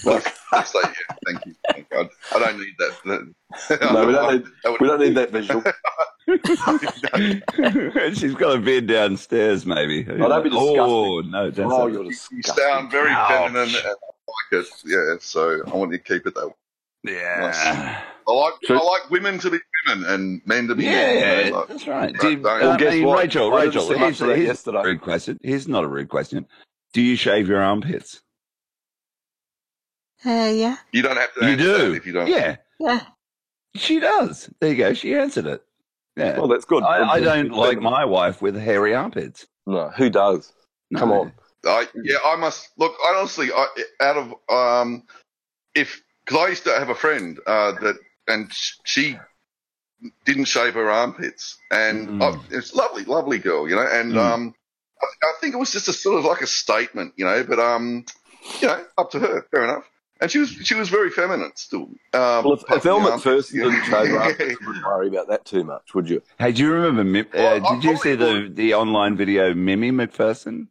Look, 0.04 0.26
just 0.62 0.76
like, 0.76 0.86
yeah, 0.86 1.16
thank 1.26 1.46
you. 1.46 1.56
Thank 1.72 1.90
God. 1.90 2.10
I 2.36 2.40
don't 2.40 2.58
need 2.60 2.74
that. 2.80 2.94
No, 3.06 4.06
we 4.06 4.14
don't 4.14 4.34
need, 4.36 4.46
That 4.64 4.78
we 4.82 4.88
don't 4.88 5.00
need 5.00 5.16
that 5.16 5.32
visual. 5.32 5.64
and 7.14 8.18
she's 8.18 8.34
got 8.36 8.56
a 8.56 8.60
bed 8.60 8.88
downstairs, 8.88 9.66
maybe. 9.66 10.06
Oh, 10.10 10.30
that'd 10.30 10.44
be 10.44 10.50
disgusting. 10.50 10.80
Oh 10.80 11.22
no, 11.22 11.52
don't 11.52 11.72
Oh, 11.72 11.88
you're 11.88 12.04
that. 12.04 12.28
You 12.32 12.42
sound 12.44 12.92
very 12.92 13.12
Ouch. 13.12 13.28
feminine, 13.30 13.70
and 13.70 13.76
I 13.76 13.90
like 13.90 14.66
it. 14.66 14.68
Yeah, 14.86 15.16
so 15.20 15.62
I 15.66 15.70
want 15.76 15.92
you 15.92 15.98
to 15.98 16.04
keep 16.04 16.26
it 16.28 16.34
that 16.36 16.48
way. 16.48 16.54
yeah. 17.14 18.02
I 18.28 18.32
like 18.32 18.54
So- 18.64 18.76
I 18.76 18.84
like 18.84 19.10
women 19.12 19.38
to 19.40 19.52
be 19.52 19.60
women 19.88 20.10
and 20.10 20.42
men 20.46 20.68
to 20.68 20.74
be 20.76 20.86
Yeah, 20.86 20.92
men. 20.92 21.46
you 21.46 21.52
know, 21.52 21.58
like- 21.60 21.68
that's 21.68 21.88
right. 21.88 22.12
Right, 22.12 22.20
Do 22.20 22.32
you, 22.32 22.42
Well, 22.42 22.78
guess 22.78 22.94
hey, 22.94 23.06
what? 23.06 23.20
Rachel, 23.20 23.54
I 23.54 23.66
Rachel, 23.66 23.82
see 23.84 23.90
much 23.96 24.18
here's, 24.20 24.20
here's 24.36 24.48
yesterday. 24.48 24.80
a 24.80 24.84
rude 24.84 25.02
question. 25.02 25.40
Here's 25.44 25.68
not 25.68 25.84
a 25.84 25.88
rude 25.88 26.10
question. 26.10 26.48
Do 26.94 27.02
you 27.02 27.16
shave 27.16 27.48
your 27.48 27.62
armpits? 27.62 28.22
Uh, 30.26 30.52
yeah. 30.54 30.78
You 30.92 31.02
don't 31.02 31.18
have 31.18 31.34
to 31.36 31.42
You 31.46 31.52
answer 31.52 31.68
that 31.78 31.78
do. 31.86 31.94
if 31.94 32.06
you 32.08 32.14
don't. 32.14 32.28
Yeah. 32.28 32.58
Yeah, 32.80 33.02
she 33.76 34.00
does. 34.00 34.50
There 34.60 34.72
you 34.72 34.76
go. 34.78 34.94
She 34.94 35.16
answered 35.16 35.46
it. 35.46 35.64
Yeah. 36.18 36.38
Well, 36.38 36.48
that's 36.48 36.66
good. 36.66 36.84
I, 36.84 37.08
I 37.14 37.20
don't 37.20 37.52
like 37.52 37.80
my 37.80 38.06
wife 38.06 38.42
with 38.42 38.56
hairy 38.56 38.94
armpits. 38.96 39.46
No, 39.66 39.90
who 39.90 40.10
does? 40.10 40.52
No. 40.92 41.00
Come 41.00 41.12
on. 41.12 41.34
I, 41.66 41.88
yeah, 42.04 42.18
I 42.26 42.36
must 42.36 42.70
look. 42.78 42.94
Honestly, 43.10 43.50
I, 43.52 43.68
out 44.02 44.18
of 44.18 44.34
um, 44.50 45.04
if 45.74 46.02
because 46.26 46.46
I 46.46 46.50
used 46.50 46.64
to 46.66 46.72
have 46.78 46.90
a 46.90 46.96
friend 46.96 47.40
uh, 47.48 47.72
that, 47.82 47.96
and 48.28 48.52
she 48.84 49.18
didn't 50.26 50.46
shave 50.46 50.74
her 50.76 50.90
armpits, 50.92 51.58
and 51.72 52.10
Mm. 52.10 52.22
oh, 52.22 52.44
it's 52.52 52.76
lovely, 52.76 53.04
lovely 53.06 53.40
girl, 53.40 53.68
you 53.70 53.76
know, 53.76 53.88
and 53.90 54.14
Mm. 54.14 54.18
um, 54.18 54.56
I, 55.02 55.06
I 55.24 55.34
think 55.42 55.54
it 55.56 55.58
was 55.58 55.72
just 55.72 55.88
a 55.88 55.94
sort 55.94 56.20
of 56.20 56.26
like 56.26 56.42
a 56.42 56.48
statement, 56.48 57.14
you 57.16 57.26
know, 57.26 57.44
but 57.44 57.60
um, 57.60 58.06
you 58.62 58.68
know, 58.68 58.84
up 58.98 59.12
to 59.12 59.20
her, 59.20 59.42
fair 59.52 59.64
enough. 59.64 59.90
And 60.22 60.32
she 60.32 60.40
was 60.40 60.50
she 60.52 60.76
was 60.76 60.88
very 60.90 61.10
feminine 61.10 61.52
still. 61.56 61.90
Um, 62.14 62.44
Well, 62.46 62.54
if, 62.54 62.62
apart 62.64 62.78
if 62.78 62.84
from 62.84 63.04
the 63.04 63.10
Elle 63.10 63.12
armpits, 63.12 63.26
Macpherson 63.54 63.58
yeah. 63.60 63.64
didn't 63.66 63.84
shave 63.86 64.08
her 64.10 64.20
armpits, 64.20 64.62
you 64.62 64.68
wouldn't 64.68 64.86
worry 64.86 65.08
about 65.10 65.28
that 65.28 65.46
too 65.46 65.64
much, 65.66 65.94
would 65.94 66.10
you? 66.10 66.22
Hey, 66.40 66.52
do 66.54 66.64
you 66.64 66.72
remember? 66.72 67.04
Mim- 67.04 67.28
Well, 67.34 67.66
uh, 67.66 67.70
I 67.70 67.76
did 67.76 67.84
you 67.84 67.98
see 67.98 68.16
the 68.16 68.50
the 68.54 68.74
online 68.76 69.18
video 69.18 69.54
Mimi 69.54 69.92
Macpherson? 69.92 70.70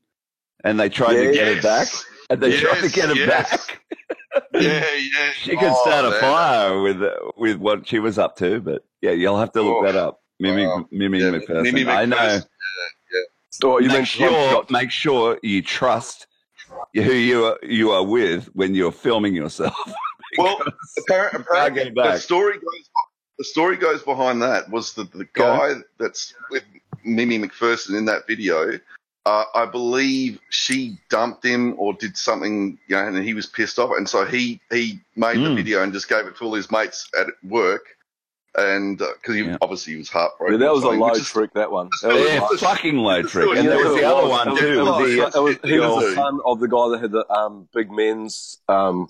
And 0.63 0.81
they 0.81 0.89
tried 0.89 1.15
to 1.15 1.25
get 1.25 1.35
Yes. 1.35 1.57
it 1.59 1.63
back. 1.63 1.89
And 2.31 2.41
they 2.41 2.57
tried 2.59 2.81
to 2.81 2.89
get 2.89 3.11
it 3.11 3.19
yes. 3.19 3.29
back. 3.51 3.83
yeah, 4.55 4.61
yeah. 4.97 5.31
She 5.43 5.51
could 5.57 5.69
Oh, 5.71 5.83
start 5.85 6.07
a 6.07 6.13
fire 6.21 6.81
with 6.81 7.03
uh, 7.03 7.11
with 7.37 7.59
what 7.59 7.87
she 7.87 7.99
was 7.99 8.19
up 8.19 8.37
to, 8.37 8.61
but 8.61 8.83
yeah, 9.03 9.11
you'll 9.11 9.37
have 9.39 9.53
to 9.53 9.61
look 9.63 9.77
Oh, 9.81 9.85
that 9.85 9.95
up. 9.97 10.23
Mimi, 10.41 10.67
wow. 10.67 10.89
Mimi 10.91 11.21
Yeah, 11.21 11.33
Macpherson. 11.33 11.63
Mimi 11.65 11.87
I 11.87 12.07
know. 12.07 12.17
Macpherson. 12.17 12.49
Oh, 13.63 13.79
you 13.79 13.89
make 13.89 14.07
sure, 14.07 14.65
make 14.71 14.91
sure 14.91 15.39
you 15.43 15.63
trust 15.63 16.27
who 16.93 17.13
you 17.13 17.45
are, 17.47 17.59
you 17.63 17.91
are 17.93 18.05
with 18.05 18.47
when 18.55 18.75
you're 18.75 18.93
filming 18.93 19.35
yourself, 19.35 19.75
well, 20.39 20.59
apparently, 20.99 21.41
apparently 21.43 21.91
the 21.95 22.19
story 22.19 22.55
goes. 22.55 22.91
The 23.39 23.45
story 23.45 23.77
goes 23.77 24.03
behind 24.03 24.43
that 24.43 24.71
was 24.71 24.93
that 24.95 25.11
the 25.13 25.25
guy 25.33 25.75
that's 25.99 26.35
with 26.51 26.63
Mimi 27.05 27.39
Macpherson 27.39 27.97
in 27.97 28.05
that 28.05 28.27
video. 28.29 28.79
Uh, 29.27 29.45
I 29.55 29.65
believe 29.65 30.39
she 30.51 30.99
dumped 31.09 31.43
him 31.45 31.75
or 31.79 31.95
did 31.95 32.15
something, 32.17 32.79
you 32.89 32.95
know, 32.95 33.07
and 33.09 33.25
he 33.25 33.33
was 33.33 33.47
pissed 33.47 33.79
off, 33.79 33.91
and 33.97 34.09
so 34.09 34.25
he 34.27 34.61
he 34.71 35.01
made 35.17 35.39
the 35.39 35.49
Mm. 35.49 35.57
video 35.57 35.83
and 35.83 35.93
just 35.93 36.09
gave 36.09 36.27
it 36.27 36.37
to 36.37 36.45
all 36.45 36.55
his 36.55 36.71
mates 36.71 37.09
at 37.19 37.29
work, 37.43 37.94
and 38.57 38.99
because 38.99 39.35
he 39.35 39.51
obviously 39.63 39.93
he 39.95 39.99
was 39.99 40.09
heartbroken. 40.09 40.61
Yeah, 40.61 40.67
that 40.67 40.73
was 40.75 40.85
a 40.85 40.89
or 40.89 40.97
low 40.97 41.09
which 41.11 41.19
is- 41.21 41.29
trick. 41.29 41.53
That 41.55 41.71
one. 41.71 41.89
That 42.03 42.13
was 42.15 42.29
Yeah, 42.29 42.41
low. 42.41 42.57
fucking 42.57 42.97
low 42.97 43.23
trick. 43.23 43.49
Yeah, 43.53 43.59
And 43.61 43.69
there 43.69 43.79
was 43.85 43.95
the 43.95 44.05
other 44.05 44.23
was. 44.23 44.31
one 44.31 44.49
It 44.49 44.51
was- 44.53 44.61
too. 44.61 44.81
it 44.81 44.85
was- 44.85 45.35
it 45.35 45.43
was, 45.43 45.57
he 45.65 45.79
was 45.81 46.03
the- 46.05 46.09
the 46.11 46.15
son 46.15 46.41
of 46.47 46.61
the 46.61 46.69
guy 46.69 46.89
that 46.91 47.01
had 47.01 47.13
the 47.13 47.31
um, 47.33 47.69
big 47.75 47.91
men's 47.91 48.59
um, 48.69 49.09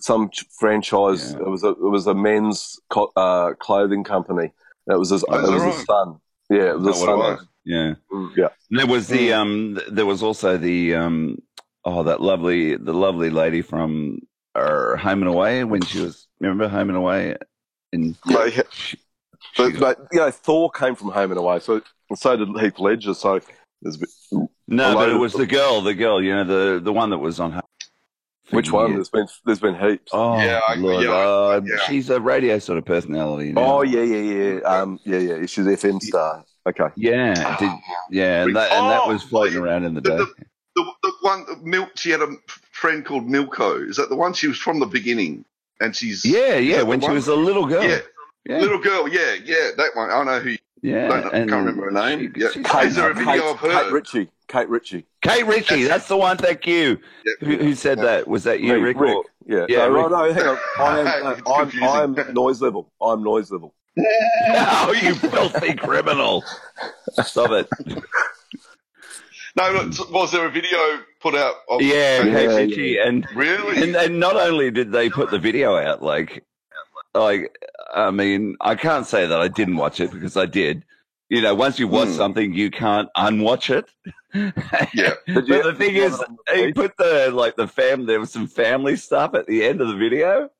some 0.00 0.30
franchise. 0.58 1.32
Yeah. 1.32 1.40
It 1.40 1.48
was 1.48 1.64
a 1.64 1.68
it 1.70 1.78
was 1.80 2.06
a 2.06 2.14
men's 2.14 2.78
co- 2.90 3.12
uh, 3.16 3.54
clothing 3.54 4.04
company. 4.04 4.52
It 4.88 4.98
was 4.98 5.10
his, 5.10 5.24
Oh, 5.28 5.34
it 5.38 5.42
is 5.44 5.50
was 5.50 5.62
that 5.62 5.72
his 5.74 5.84
son. 5.84 6.20
Yeah, 6.50 6.58
it 6.70 6.78
was 6.78 6.88
Is 6.88 6.94
his 6.96 7.04
son. 7.04 7.18
was? 7.18 7.46
yeah. 7.64 7.94
Mm, 8.12 8.36
Yeah. 8.36 8.48
And 8.70 8.78
There 8.78 8.86
was 8.86 9.08
the 9.08 9.32
um. 9.32 9.78
There 9.90 10.06
was 10.06 10.22
also 10.22 10.56
the 10.58 10.94
um. 10.94 11.38
Oh, 11.84 12.02
that 12.02 12.20
lovely, 12.20 12.76
the 12.76 12.92
lovely 12.92 13.30
lady 13.30 13.62
from 13.62 14.18
uh, 14.54 14.96
Home 14.96 15.22
and 15.22 15.28
Away 15.28 15.64
when 15.64 15.82
she 15.82 16.00
was. 16.02 16.26
Remember 16.40 16.68
Home 16.68 16.88
and 16.90 16.98
Away? 16.98 17.36
In 18.02 18.16
But, 18.26 18.54
yeah, 18.56 18.62
she- 18.72 18.98
but, 19.56 19.72
she- 19.72 19.78
but 19.78 19.98
you 20.12 20.18
know, 20.20 20.30
Thor 20.30 20.70
came 20.70 20.94
from 20.94 21.10
home 21.10 21.30
and 21.32 21.38
away, 21.38 21.58
so 21.60 21.80
and 22.10 22.18
so 22.18 22.36
did 22.36 22.48
Heath 22.60 22.78
Ledger. 22.78 23.14
So 23.14 23.40
there's 23.82 23.96
a 23.96 23.98
bit, 24.00 24.08
no, 24.68 24.92
a 24.92 24.94
but 24.94 25.08
it 25.10 25.14
was 25.18 25.32
the 25.32 25.46
girl, 25.46 25.80
the 25.80 25.94
girl. 25.94 26.22
You 26.22 26.34
know, 26.36 26.44
the 26.44 26.80
the 26.80 26.92
one 26.92 27.10
that 27.10 27.18
was 27.18 27.40
on. 27.40 27.52
Home 27.52 27.62
which 28.50 28.70
one? 28.70 28.92
years. 28.92 29.10
There's 29.10 29.26
been 29.26 29.28
there's 29.44 29.58
been 29.60 29.74
heaps. 29.90 30.10
Oh, 30.14 30.36
Yeah, 30.38 30.60
I- 30.68 30.74
Lord, 30.76 31.02
yeah, 31.04 31.10
uh, 31.10 31.60
yeah. 31.64 31.76
she's 31.88 32.10
a 32.10 32.20
radio 32.20 32.58
sort 32.60 32.78
of 32.78 32.84
personality. 32.84 33.52
Now. 33.52 33.78
Oh 33.78 33.82
yeah, 33.82 34.02
yeah, 34.02 34.52
yeah. 34.54 34.60
Um, 34.60 35.00
yeah, 35.04 35.18
yeah. 35.18 35.46
She's 35.46 35.66
an 35.66 35.72
FM 35.74 36.00
star. 36.00 36.44
Okay. 36.68 36.88
yeah, 36.96 37.56
did, 37.58 37.70
yeah, 38.10 38.42
and 38.44 38.54
that, 38.56 38.72
and 38.72 38.90
that 38.90 39.06
was 39.06 39.22
floating 39.22 39.56
around 39.58 39.84
in 39.84 39.94
the 39.94 40.00
The, 40.00 40.10
day. 40.10 40.16
the, 40.16 40.26
the, 40.76 40.84
the 41.04 41.12
one 41.22 41.44
Milk. 41.62 41.90
She 41.96 42.10
had 42.10 42.20
a 42.22 42.28
friend 42.72 43.04
called 43.04 43.26
Milko. 43.28 43.88
Is 43.88 43.96
that 43.96 44.08
the 44.10 44.16
one? 44.16 44.32
She 44.32 44.46
was 44.48 44.58
from 44.58 44.78
the 44.80 44.86
beginning, 44.86 45.44
and 45.80 45.94
she's 45.94 46.24
Yeah, 46.24 46.56
yeah, 46.56 46.82
when 46.82 47.00
she 47.00 47.06
one? 47.06 47.14
was 47.16 47.28
a 47.28 47.34
little 47.34 47.66
girl. 47.66 47.82
Yeah, 47.82 47.98
yeah, 48.48 48.58
little 48.60 48.78
girl. 48.78 49.08
Yeah, 49.08 49.34
yeah, 49.44 49.70
that 49.76 49.90
one. 49.94 50.10
I 50.10 50.22
know 50.24 50.40
who. 50.40 50.56
yeah, 50.82 51.08
don't, 51.08 51.34
and 51.34 51.50
can't 51.50 51.66
remember 51.66 51.84
her 51.86 51.90
name. 51.90 52.32
she- 52.34 52.40
yeah. 52.42 52.48
she- 52.52 52.62
Kate, 52.62 52.86
Is 52.86 52.96
there 52.96 53.10
a 53.10 53.14
video 53.14 53.32
Kate, 53.32 53.42
of 53.42 53.58
her? 53.60 53.68
Kate 53.84 53.92
Ritchie. 53.92 54.28
Kate 54.48 54.68
Ritchie. 54.68 55.06
Kate 55.22 55.44
Ritchie, 55.46 55.84
that's 55.84 56.06
the 56.08 56.16
one. 56.16 56.36
Thank 56.36 56.66
you. 56.66 56.98
Yeah. 57.24 57.48
Who, 57.48 57.56
who 57.56 57.74
said 57.74 57.98
that? 57.98 58.28
Was 58.28 58.44
that 58.44 58.60
you, 58.60 58.74
Me, 58.74 58.78
Rick? 58.80 58.96
or- 58.98 59.24
Yeah. 59.44 59.66
Yeah, 59.68 59.86
no, 59.88 59.90
Rick. 59.90 60.10
no, 60.10 60.32
hang 60.32 60.46
on. 60.46 60.58
I 60.78 61.00
am, 61.00 61.06
It's 61.06 61.42
uh, 61.46 61.52
I'm, 61.52 61.70
confusing. 61.70 61.88
I'm 62.28 62.34
noise 62.34 62.62
level. 62.62 62.92
I'm 63.00 63.22
noise 63.24 63.50
level. 63.50 63.74
oh, 63.98 64.94
you 65.02 65.14
filthy 65.14 65.74
criminal! 65.74 66.44
Stop 67.24 67.50
it. 67.52 67.66
No, 69.56 69.70
look, 69.72 70.12
was 70.12 70.32
there 70.32 70.46
a 70.46 70.50
video 70.50 70.78
put 71.30 71.34
out? 71.38 71.54
Of 71.68 71.82
Yeah, 71.82 72.22
Kate 72.22 72.32
Yeah, 72.50 72.56
Ritchie, 72.56 72.98
and 72.98 73.26
Really? 73.34 73.82
and 73.82 73.96
and 73.96 74.20
not 74.20 74.36
only 74.36 74.70
did 74.70 74.92
they 74.92 75.08
put 75.10 75.30
the 75.30 75.38
video 75.38 75.76
out, 75.76 76.02
like, 76.02 76.44
like 77.14 77.56
I 77.94 78.10
mean, 78.10 78.56
I 78.60 78.74
can't 78.74 79.06
say 79.06 79.26
that 79.26 79.40
I 79.40 79.48
didn't 79.48 79.76
watch 79.76 80.00
it 80.00 80.10
because 80.12 80.36
I 80.36 80.46
did. 80.46 80.84
You 81.28 81.40
know, 81.42 81.54
once 81.54 81.78
you 81.80 81.88
watch 81.88 82.08
Hmm. 82.08 82.14
something, 82.14 82.54
you 82.54 82.70
can't 82.70 83.08
unwatch 83.16 83.70
it. 83.70 83.86
Yeah. 84.32 85.14
But 85.34 85.48
you- 85.48 85.62
the 85.62 85.74
thing 85.76 85.96
is, 85.96 86.12
have 86.12 86.20
it 86.20 86.28
on 86.28 86.36
the 86.46 86.66
he 86.66 86.72
put 86.72 86.96
the 86.98 87.30
like 87.32 87.56
the 87.56 87.66
fam. 87.66 88.06
There 88.06 88.20
was 88.20 88.30
some 88.30 88.46
family 88.46 88.96
stuff 88.96 89.34
at 89.34 89.46
the 89.46 89.64
end 89.64 89.80
of 89.80 89.88
the 89.88 89.96
video. 89.96 90.50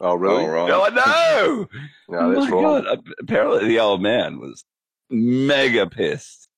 Oh, 0.00 0.14
really? 0.14 0.44
All 0.44 0.48
right. 0.50 0.70
Oh 0.70 0.88
no! 2.08 2.16
No, 2.16 2.32
that's 2.34 2.46
oh 2.46 2.56
my 2.56 2.62
wrong. 2.62 2.84
God. 2.84 3.00
Apparently, 3.20 3.66
the 3.66 3.80
old 3.80 4.00
man 4.00 4.38
was 4.38 4.64
mega 5.10 5.86
pissed, 5.88 6.48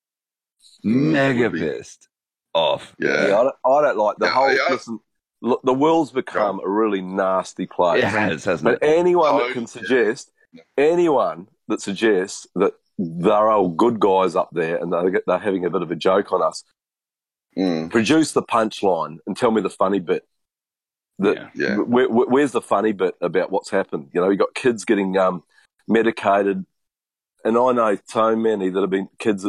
mega 0.83 1.49
pissed 1.49 2.07
off. 2.53 2.93
Yeah, 2.99 3.27
Yeah. 3.27 3.39
I, 3.39 3.43
don't, 3.43 3.55
I 3.65 3.81
don't 3.81 3.97
like 3.97 4.17
the 4.17 4.25
Yeah, 4.25 4.31
whole. 4.31 4.51
yeah. 4.53 4.67
Listen, 4.69 4.99
look, 5.41 5.61
the 5.63 5.73
world's 5.73 6.11
become 6.11 6.59
a 6.63 6.69
really 6.69 7.01
nasty 7.01 7.65
place. 7.65 8.03
It 8.03 8.07
has, 8.09 8.45
hasn't 8.45 8.63
But 8.79 8.87
it? 8.87 8.93
anyone 8.95 9.29
Oh, 9.35 9.47
that 9.47 9.53
can 9.53 9.67
suggest, 9.67 10.31
anyone 10.77 11.47
that 11.67 11.81
suggests 11.81 12.47
that 12.55 12.73
they're 12.97 13.49
all 13.51 13.69
good 13.69 13.99
guys 13.99 14.35
up 14.35 14.49
there 14.51 14.77
and 14.77 14.91
they're, 14.91 15.21
they're 15.25 15.37
having 15.39 15.65
a 15.65 15.69
bit 15.69 15.81
of 15.81 15.91
a 15.91 15.95
joke 15.95 16.31
on 16.31 16.41
us, 16.41 16.63
Mm, 17.57 17.91
produce 17.91 18.31
the 18.31 18.41
punchline 18.41 19.17
and 19.27 19.35
tell 19.35 19.51
me 19.51 19.59
the 19.61 19.69
funny 19.69 19.99
bit. 19.99 20.25
That 21.19 21.35
Yeah. 21.35 21.49
yeah. 21.53 21.75
where, 21.79 22.07
where- 22.09 22.27
where's 22.27 22.53
the 22.53 22.61
funny 22.61 22.93
bit 22.93 23.15
about 23.19 23.51
what's 23.51 23.69
happened? 23.69 24.09
You 24.13 24.21
know, 24.21 24.29
you 24.29 24.37
got 24.37 24.53
kids 24.55 24.85
getting 24.85 25.17
um, 25.17 25.43
medicated, 25.85 26.65
and 27.43 27.57
I 27.57 27.71
know 27.73 27.97
so 28.05 28.37
many 28.37 28.69
that 28.69 28.79
have 28.79 28.89
been 28.89 29.09
kids, 29.19 29.45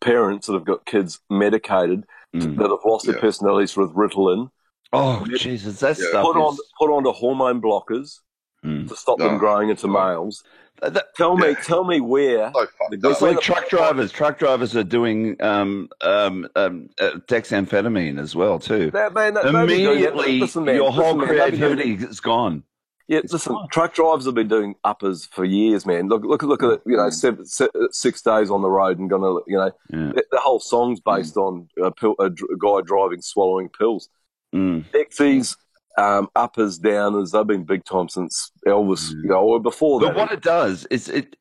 parents 0.00 0.48
that 0.48 0.54
have 0.54 0.64
got 0.64 0.84
kids 0.84 1.20
medicated 1.30 2.04
Mm. 2.34 2.56
that 2.58 2.68
have 2.70 2.78
lost 2.84 3.06
their 3.06 3.18
personalities 3.18 3.76
with 3.76 3.90
Ritalin, 3.94 4.50
Oh 4.92 5.24
Jesus, 5.36 5.80
that 5.80 5.98
Yeah. 5.98 6.08
stuff 6.08 6.24
put 6.24 6.36
on 6.36 6.54
is. 6.54 6.62
put 6.78 6.90
onto 6.90 7.10
hormone 7.12 7.60
blockers 7.60 8.20
Mm. 8.64 8.88
to 8.88 8.96
stop 8.96 9.18
them 9.18 9.34
Oh. 9.34 9.38
growing 9.38 9.68
into 9.70 9.86
males. 9.88 10.42
That- 10.82 11.14
Tell 11.16 11.36
me, 11.36 11.48
Yeah. 11.48 11.54
tell 11.62 11.84
me 11.84 12.00
where. 12.00 12.50
So 12.54 12.66
It's 13.10 13.20
like 13.22 13.40
truck 13.40 13.68
drivers. 13.68 14.10
Truck 14.10 14.38
drivers 14.38 14.74
are 14.76 14.82
doing 14.84 15.36
um, 15.40 15.88
um, 16.00 16.48
um, 16.56 16.88
uh, 17.00 17.10
dexamphetamine 17.28 18.18
as 18.18 18.34
well 18.34 18.58
too. 18.58 18.90
That, 18.90 19.12
man, 19.14 19.34
that, 19.34 19.42
doing 19.44 19.54
that. 19.54 19.64
Immediately, 19.64 20.40
Listen, 20.40 20.64
man, 20.64 20.74
your 20.76 20.86
listen, 20.90 21.02
whole 21.04 21.14
man, 21.14 21.28
they've 21.28 21.36
been 21.52 21.60
doing- 21.60 21.76
creativity 21.76 22.04
is 22.10 22.20
gone. 22.20 22.62
Yeah, 23.06 23.20
listen, 23.30 23.54
truck 23.70 23.94
drivers 23.94 24.24
have 24.24 24.34
been 24.34 24.48
doing 24.48 24.76
uppers 24.82 25.26
for 25.26 25.44
years, 25.44 25.84
man. 25.84 26.08
Look, 26.08 26.22
look, 26.24 26.42
look 26.42 26.62
at 26.62 26.70
it. 26.70 26.82
You 26.86 26.96
know, 26.96 27.10
seven, 27.10 27.44
six 27.90 28.22
days 28.22 28.50
on 28.50 28.62
the 28.62 28.70
road 28.70 28.98
and 28.98 29.10
gonna, 29.10 29.40
you 29.46 29.58
know, 29.58 29.70
Yeah. 29.90 30.12
the, 30.14 30.24
the 30.32 30.38
whole 30.40 30.58
song's 30.60 31.00
based 31.00 31.36
on 31.36 31.68
a, 31.82 31.90
pill, 31.90 32.14
a, 32.18 32.26
a 32.26 32.56
guy 32.58 32.80
driving, 32.84 33.20
swallowing 33.20 33.68
pills. 33.68 34.08
Mm. 34.54 34.84
Xy's 34.94 35.56
um, 35.98 36.28
uppers, 36.34 36.78
downers, 36.78 37.32
they've 37.32 37.46
been 37.46 37.64
big 37.64 37.84
time 37.84 38.08
since 38.08 38.50
Elvis, 38.66 39.10
you 39.10 39.28
know, 39.28 39.42
or 39.42 39.60
before 39.60 40.00
But 40.00 40.08
that. 40.14 40.16
what 40.16 40.32
it 40.32 40.42
does 40.42 40.86
is 40.86 41.08
it. 41.08 41.36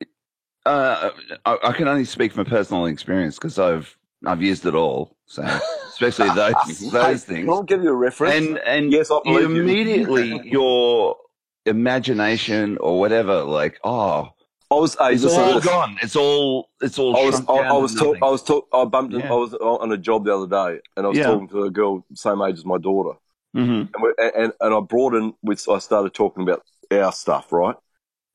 Uh, 0.66 1.10
I, 1.46 1.58
I 1.64 1.72
can 1.74 1.88
only 1.88 2.06
speak 2.06 2.34
from 2.34 2.46
personal 2.46 2.86
experience 2.86 3.36
because 3.36 3.58
I've 3.60 3.98
I've 4.26 4.42
used 4.42 4.66
it 4.66 4.76
all. 4.76 5.18
So 5.26 5.44
especially 5.88 6.30
those 6.30 6.54
Hey, 6.80 6.90
those 6.90 7.24
things. 7.26 7.46
Can 7.46 7.54
I 7.54 7.62
give 7.66 7.84
you 7.84 7.90
a 7.90 7.96
reference? 7.96 8.36
And 8.36 8.58
and 8.60 8.92
yes, 8.92 9.12
I 9.12 9.20
you. 9.26 9.40
immediately 9.40 10.40
your 10.50 11.18
imagination 11.66 12.78
or 12.80 13.00
whatever, 13.00 13.44
like 13.44 13.80
oh, 13.84 14.30
I 14.72 14.76
was, 14.76 14.96
hey, 15.00 15.14
it's 15.14 15.26
all 15.26 15.54
this. 15.54 15.66
gone. 15.66 15.98
It's 16.02 16.16
all 16.16 16.70
it's 16.82 16.98
all. 16.98 17.16
I 17.16 17.26
was, 17.26 17.42
I, 17.48 17.54
I 17.54 17.74
was, 17.74 17.94
talk. 17.96 18.18
I 18.22 18.30
was, 18.30 18.44
talk, 18.44 18.68
I 18.74 18.86
bumped, 18.86 19.14
in, 19.14 19.20
Yeah. 19.22 19.32
I 19.32 19.36
was 19.36 19.54
on 19.54 19.92
a 19.92 19.98
job 19.98 20.26
the 20.26 20.36
other 20.36 20.48
day, 20.48 20.80
and 20.98 21.06
I 21.06 21.10
was 21.10 21.18
Yeah. 21.18 21.26
talking 21.26 21.48
to 21.50 21.64
a 21.64 21.70
girl 21.72 22.06
same 22.16 22.42
age 22.42 22.58
as 22.58 22.66
my 22.66 22.78
daughter, 22.78 23.18
Mhm. 23.56 23.90
and, 23.94 24.04
we, 24.04 24.14
and 24.36 24.54
and 24.60 24.74
I 24.74 24.80
brought 24.80 25.14
in, 25.14 25.34
with, 25.44 25.68
I 25.70 25.78
started 25.80 26.14
talking 26.14 26.44
about 26.44 26.64
our 26.92 27.12
stuff, 27.12 27.52
right? 27.52 27.76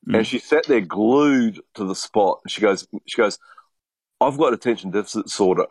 Mm. 0.07 0.17
And 0.19 0.27
she 0.27 0.39
sat 0.39 0.65
there 0.65 0.79
glued 0.81 1.59
to 1.75 1.83
the 1.83 1.95
spot. 1.95 2.39
She 2.47 2.61
goes, 2.61 2.87
she 3.05 3.17
goes, 3.17 3.37
I've 4.21 4.37
got 4.37 4.53
attention 4.53 4.91
deficit 4.91 5.25
disorder. 5.25 5.65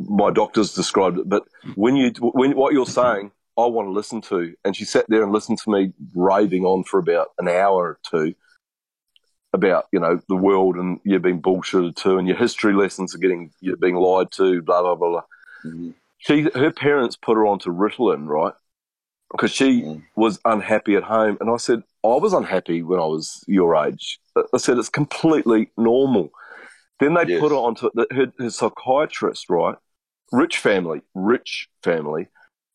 My 0.00 0.32
doctor's 0.32 0.74
described 0.74 1.18
it, 1.18 1.28
but 1.28 1.44
when 1.76 1.94
you, 1.94 2.10
when 2.20 2.56
what 2.56 2.72
you're 2.72 2.86
saying, 2.86 3.30
I 3.58 3.66
want 3.66 3.88
to 3.88 3.92
listen 3.92 4.20
to. 4.22 4.54
And 4.64 4.76
she 4.76 4.84
sat 4.84 5.06
there 5.08 5.22
and 5.22 5.32
listened 5.32 5.58
to 5.58 5.70
me 5.70 5.92
raving 6.14 6.64
on 6.64 6.84
for 6.84 6.98
about 7.00 7.28
an 7.38 7.48
hour 7.48 7.74
or 7.74 7.98
two 8.08 8.34
about 9.54 9.86
you 9.92 9.98
know 9.98 10.20
the 10.28 10.36
world 10.36 10.76
and 10.76 11.00
you're 11.04 11.18
being 11.18 11.40
bullshitted 11.42 11.96
to, 11.96 12.18
and 12.18 12.28
your 12.28 12.36
history 12.36 12.74
lessons 12.74 13.14
are 13.14 13.18
getting 13.18 13.50
you're 13.60 13.76
being 13.76 13.96
lied 13.96 14.30
to, 14.32 14.62
blah 14.62 14.82
blah 14.82 14.94
blah. 14.94 15.10
blah. 15.10 15.22
Mhm. 15.64 15.94
She, 16.18 16.42
her 16.54 16.72
parents 16.72 17.16
put 17.16 17.36
her 17.36 17.46
onto 17.46 17.72
Ritalin, 17.72 18.26
right? 18.26 18.52
Because 19.30 19.50
she 19.50 19.82
Mm. 19.82 20.02
was 20.16 20.38
unhappy 20.44 20.96
at 20.96 21.04
home, 21.04 21.38
and 21.40 21.50
I 21.50 21.56
said 21.56 21.82
I 22.04 22.16
was 22.16 22.32
unhappy 22.32 22.82
when 22.82 23.00
I 23.00 23.06
was 23.06 23.42
your 23.48 23.74
age. 23.76 24.20
I 24.36 24.58
said 24.58 24.78
it's 24.78 24.88
completely 24.88 25.70
normal. 25.76 26.30
Then 27.00 27.14
they 27.14 27.24
Yes. 27.26 27.40
put 27.40 27.50
her 27.52 27.56
onto 27.56 27.90
her, 27.96 28.32
her 28.38 28.50
psychiatrist, 28.50 29.48
right? 29.48 29.76
Rich 30.32 30.58
family, 30.58 31.00
rich 31.14 31.68
family, 31.82 32.28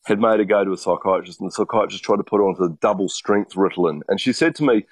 had 0.04 0.20
made 0.20 0.38
her 0.38 0.44
go 0.44 0.64
to 0.64 0.72
a 0.72 0.76
psychiatrist, 0.76 1.40
and 1.40 1.50
the 1.50 1.54
psychiatrist 1.54 2.04
tried 2.04 2.18
to 2.18 2.24
put 2.24 2.38
her 2.38 2.46
onto 2.46 2.62
the 2.62 2.76
double 2.80 3.08
strength 3.08 3.54
Ritalin. 3.54 4.02
And 4.08 4.20
she 4.20 4.32
said 4.32 4.54
to 4.56 4.62
me, 4.62 4.86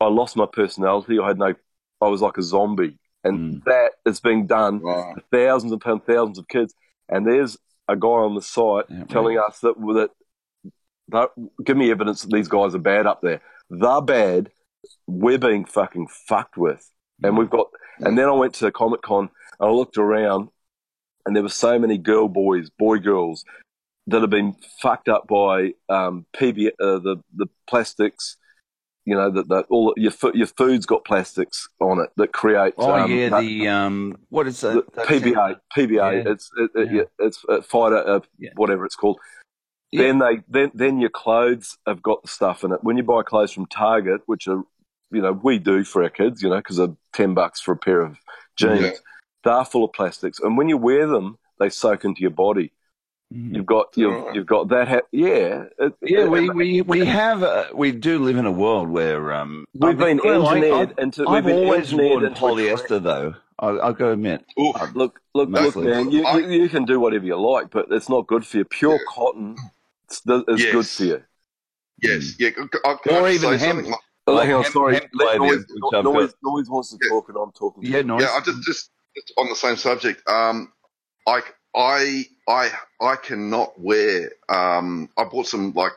I 0.00 0.06
lost 0.06 0.36
my 0.36 0.46
personality. 0.50 1.18
I 1.18 1.28
had 1.28 1.38
no, 1.38 1.54
I 2.00 2.08
was 2.08 2.20
like 2.20 2.36
a 2.36 2.42
zombie. 2.42 2.98
And 3.22 3.54
hmm. 3.54 3.58
that 3.66 3.92
is 4.06 4.20
being 4.20 4.46
done 4.46 4.80
Wow. 4.80 5.14
to 5.14 5.22
thousands 5.30 5.72
upon 5.72 6.00
thousands 6.00 6.38
of 6.38 6.48
kids. 6.48 6.74
And 7.08 7.26
there's 7.26 7.56
a 7.88 7.96
guy 7.96 8.08
on 8.08 8.34
the 8.34 8.42
site 8.42 8.86
Yeah, 8.88 9.04
telling 9.04 9.38
us 9.38 9.60
that, 9.60 9.74
that, 9.78 10.10
that, 11.08 11.30
give 11.64 11.76
me 11.76 11.90
evidence 11.90 12.22
that 12.22 12.32
these 12.32 12.48
guys 12.48 12.74
are 12.74 12.78
bad 12.78 13.06
up 13.06 13.20
there. 13.20 13.42
They're 13.68 14.00
bad. 14.00 14.50
We're 15.06 15.38
being 15.38 15.64
fucking 15.64 16.08
fucked 16.08 16.56
with. 16.56 16.90
And 17.22 17.36
we've 17.36 17.50
got, 17.50 17.66
and 17.98 18.16
then 18.16 18.28
I 18.28 18.32
went 18.32 18.54
to 18.54 18.72
Comic 18.72 19.02
Con 19.02 19.28
and 19.60 19.68
I 19.68 19.70
looked 19.70 19.98
around 19.98 20.48
and 21.26 21.36
there 21.36 21.42
were 21.42 21.50
so 21.50 21.78
many 21.78 21.98
girl 21.98 22.28
boys, 22.28 22.70
boy 22.70 22.98
girls 22.98 23.44
that 24.06 24.20
have 24.20 24.30
been 24.30 24.56
fucked 24.80 25.08
up 25.08 25.26
by 25.28 25.74
um, 25.88 26.26
PB, 26.36 26.68
uh, 26.80 26.98
the 26.98 27.22
the 27.34 27.46
plastics 27.68 28.36
you 29.04 29.14
know 29.14 29.30
that, 29.30 29.48
that 29.48 29.64
all 29.70 29.94
your 29.96 30.12
your 30.34 30.46
food's 30.46 30.86
got 30.86 31.04
plastics 31.04 31.68
on 31.80 32.00
it 32.00 32.10
that 32.16 32.32
create. 32.32 32.74
Oh 32.76 32.92
um, 32.94 33.10
yeah, 33.10 33.28
that- 33.30 33.40
the 33.40 33.68
um, 33.68 34.18
what 34.28 34.46
is 34.46 34.60
that? 34.60 34.86
PBA, 34.94 35.56
PBA. 35.76 36.24
Yeah. 36.24 36.32
It's 36.32 36.50
it, 36.56 36.70
it, 36.74 36.92
yeah, 36.92 37.02
it's 37.18 37.44
uh, 37.48 37.62
fighter, 37.62 38.06
uh, 38.06 38.20
whatever 38.56 38.84
it's 38.84 38.96
called. 38.96 39.18
Then 39.92 40.18
they 40.18 40.40
then 40.48 40.70
then 40.74 41.00
your 41.00 41.10
clothes 41.10 41.76
have 41.86 42.00
got 42.00 42.22
the 42.22 42.28
stuff 42.28 42.62
in 42.62 42.72
it. 42.72 42.84
When 42.84 42.96
you 42.96 43.02
buy 43.02 43.22
clothes 43.22 43.50
from 43.50 43.66
Target, 43.66 44.20
which 44.26 44.46
are 44.46 44.62
you 45.10 45.20
know 45.22 45.32
we 45.32 45.58
do 45.58 45.82
for 45.82 46.04
our 46.04 46.10
kids, 46.10 46.42
you 46.42 46.48
know, 46.48 46.58
because 46.58 46.76
they're 46.76 46.94
ten 47.12 47.34
bucks 47.34 47.60
for 47.60 47.72
a 47.72 47.76
pair 47.76 48.02
of 48.02 48.16
jeans. 48.56 48.80
Yeah. 48.80 48.92
They're 49.42 49.64
full 49.64 49.84
of 49.84 49.92
plastics, 49.92 50.38
and 50.38 50.56
when 50.56 50.68
you 50.68 50.76
wear 50.76 51.08
them, 51.08 51.38
they 51.58 51.70
soak 51.70 52.04
into 52.04 52.20
your 52.20 52.30
body. 52.30 52.72
You've 53.32 53.66
got 53.66 53.96
you've, 53.96 54.34
you've 54.34 54.46
got 54.46 54.68
that. 54.70 54.88
Ha- 54.88 55.00
yeah, 55.12 55.64
it- 55.78 55.94
Yeah, 56.02 56.24
we, 56.26 56.48
it- 56.48 56.54
we, 56.54 56.82
we 56.82 57.04
have 57.06 57.42
uh, 57.44 57.66
we 57.72 57.92
do 57.92 58.18
live 58.18 58.36
in 58.36 58.44
a 58.46 58.50
world 58.50 58.88
where 58.88 59.32
um 59.32 59.64
We've 59.72 59.90
I've 59.90 59.98
been 59.98 60.20
well, 60.24 60.48
engineered 60.50 60.90
I've, 60.90 60.98
into- 60.98 61.28
I've 61.28 61.44
we've 61.44 61.54
been 61.54 61.64
always 61.64 61.80
engineered 61.92 62.10
worn 62.10 62.24
into 62.26 62.44
a 62.44 62.48
polyester 62.50 63.02
though. 63.02 63.34
I, 63.60 63.68
I'll 63.68 63.92
go 63.92 64.12
admit. 64.12 64.44
look, 64.56 64.94
look, 64.94 65.20
look, 65.34 65.48
Mostly. 65.50 65.86
man. 65.86 66.10
You, 66.10 66.26
you, 66.26 66.48
you 66.62 66.68
can 66.68 66.84
do 66.86 66.98
whatever 66.98 67.24
you 67.26 67.36
like, 67.36 67.70
but 67.70 67.86
it's 67.90 68.08
not 68.08 68.26
good 68.26 68.44
for 68.46 68.56
you. 68.56 68.64
Pure 68.64 68.98
cotton 69.08 69.54
is, 70.10 70.22
is 70.48 70.64
good 70.72 70.86
for 70.86 71.04
you. 71.04 71.22
Yes, 72.02 72.34
yeah. 72.38 72.48
I, 72.84 72.96
I, 73.10 73.14
Or 73.20 73.26
I 73.28 73.32
even 73.32 73.58
hemp. 73.58 73.86
like- 73.86 73.94
Oh, 74.26 74.34
Like 74.34 74.46
hang 74.46 74.54
on, 74.56 74.62
hemp- 74.62 74.72
sorry. 74.72 74.94
hemp 74.94 75.06
Let 75.14 75.38
noise, 75.38 75.64
noise, 75.92 76.34
noise 76.42 76.68
wants 76.70 76.90
to 76.90 76.98
talk, 77.08 77.28
and 77.28 77.36
I'm 77.38 77.52
talking. 77.52 77.82
Yeah, 77.84 78.02
nice. 78.02 78.22
Yeah, 78.22 78.28
I 78.28 78.40
just 78.44 78.62
just 78.62 78.90
just 79.16 79.32
on 79.38 79.48
the 79.48 79.56
same 79.56 79.76
subject. 79.76 80.26
Um, 80.28 80.72
I 81.26 81.40
I 81.74 82.24
I 82.48 82.70
I 83.00 83.16
cannot 83.16 83.78
wear. 83.80 84.32
Um, 84.48 85.08
I 85.16 85.24
bought 85.24 85.46
some 85.46 85.72
like 85.74 85.92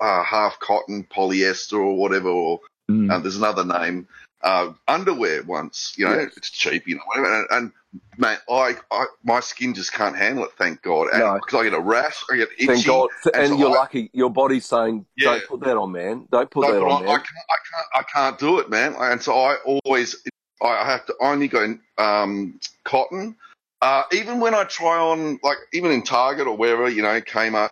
uh, 0.00 0.22
half 0.24 0.58
cotton 0.60 1.06
polyester 1.10 1.78
or 1.78 1.96
whatever, 1.96 2.28
or 2.28 2.60
Mm. 2.90 3.10
uh, 3.10 3.18
there's 3.18 3.36
another 3.36 3.64
name. 3.64 4.06
Uh, 4.42 4.74
underwear 4.88 5.42
once, 5.44 5.94
you 5.96 6.04
know, 6.04 6.12
Yeah. 6.18 6.26
it's 6.36 6.50
cheap, 6.50 6.86
you 6.86 6.96
know, 6.96 7.02
whatever. 7.06 7.34
And, 7.34 7.46
and 7.50 7.72
man, 8.18 8.36
I, 8.50 8.76
I 8.90 9.06
my 9.24 9.40
skin 9.40 9.72
just 9.72 9.94
can't 9.94 10.14
handle 10.14 10.44
it. 10.44 10.50
Thank 10.58 10.82
God, 10.82 11.08
and 11.10 11.20
No. 11.20 11.34
because 11.42 11.60
I 11.60 11.64
get 11.64 11.72
a 11.72 11.80
rash, 11.80 12.22
I 12.30 12.36
get 12.36 12.48
itchy. 12.58 12.66
Thank 12.66 12.84
God. 12.84 13.08
And, 13.32 13.48
so 13.48 13.56
you're 13.56 13.70
I- 13.70 13.80
lucky. 13.80 14.10
Your 14.12 14.28
body's 14.28 14.66
saying, 14.66 15.06
Yeah. 15.16 15.30
"Don't 15.38 15.46
put 15.48 15.60
that 15.60 15.78
on, 15.78 15.92
man. 15.92 16.28
Don't 16.30 16.50
put 16.50 16.64
Don't 16.66 16.74
that 16.74 16.80
put 16.80 16.90
on, 16.90 17.02
on- 17.04 17.08
I 17.08 17.12
man." 17.12 17.16
can't, 17.16 17.26
I 17.48 17.56
can't, 17.70 17.86
I 17.94 18.02
can't 18.12 18.38
do 18.38 18.58
it, 18.58 18.68
man. 18.68 18.94
And 18.98 19.22
so 19.22 19.32
I 19.32 19.56
always, 19.64 20.16
I 20.62 20.84
have 20.84 21.06
to 21.06 21.14
only 21.22 21.48
go 21.48 21.78
um, 21.96 22.60
cotton. 22.84 23.34
Uh, 23.82 24.02
even 24.12 24.40
when 24.40 24.54
I 24.54 24.64
try 24.64 24.98
on, 24.98 25.38
like, 25.42 25.58
even 25.72 25.90
in 25.90 26.02
Target 26.02 26.46
or 26.46 26.56
wherever, 26.56 26.88
you 26.88 27.02
know, 27.02 27.20
Kmart. 27.20 27.70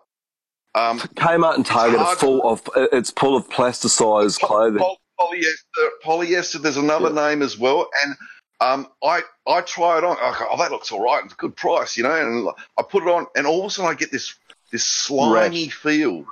Um, 0.74 0.98
Kmart 1.00 1.56
and 1.56 1.66
Target 1.66 2.00
are 2.00 2.16
full 2.16 2.42
of. 2.48 2.62
It's 2.76 3.10
full 3.10 3.36
of 3.36 3.48
plasticized 3.48 4.40
clothing. 4.40 4.78
Pol- 4.78 4.98
polyester, 5.20 5.88
polyester. 6.04 6.60
There's 6.62 6.76
another 6.78 7.12
name 7.12 7.42
as 7.42 7.58
well, 7.58 7.88
and 8.04 8.14
um, 8.60 8.86
I 9.04 9.20
I 9.46 9.60
try 9.62 9.98
it 9.98 10.04
on. 10.04 10.16
I 10.18 10.34
go, 10.38 10.46
oh, 10.50 10.56
that 10.58 10.70
looks 10.70 10.90
all 10.90 11.02
right. 11.02 11.22
It's 11.24 11.34
a 11.34 11.36
good 11.36 11.56
price, 11.56 11.96
you 11.96 12.02
know. 12.04 12.14
And 12.14 12.48
I 12.78 12.82
put 12.82 13.02
it 13.02 13.08
on, 13.10 13.26
and 13.36 13.46
all 13.46 13.60
of 13.60 13.66
a 13.66 13.70
sudden 13.70 13.90
I 13.90 13.94
get 13.94 14.10
this 14.10 14.34
this 14.70 14.84
slimy 14.86 15.68
feel. 15.68 16.24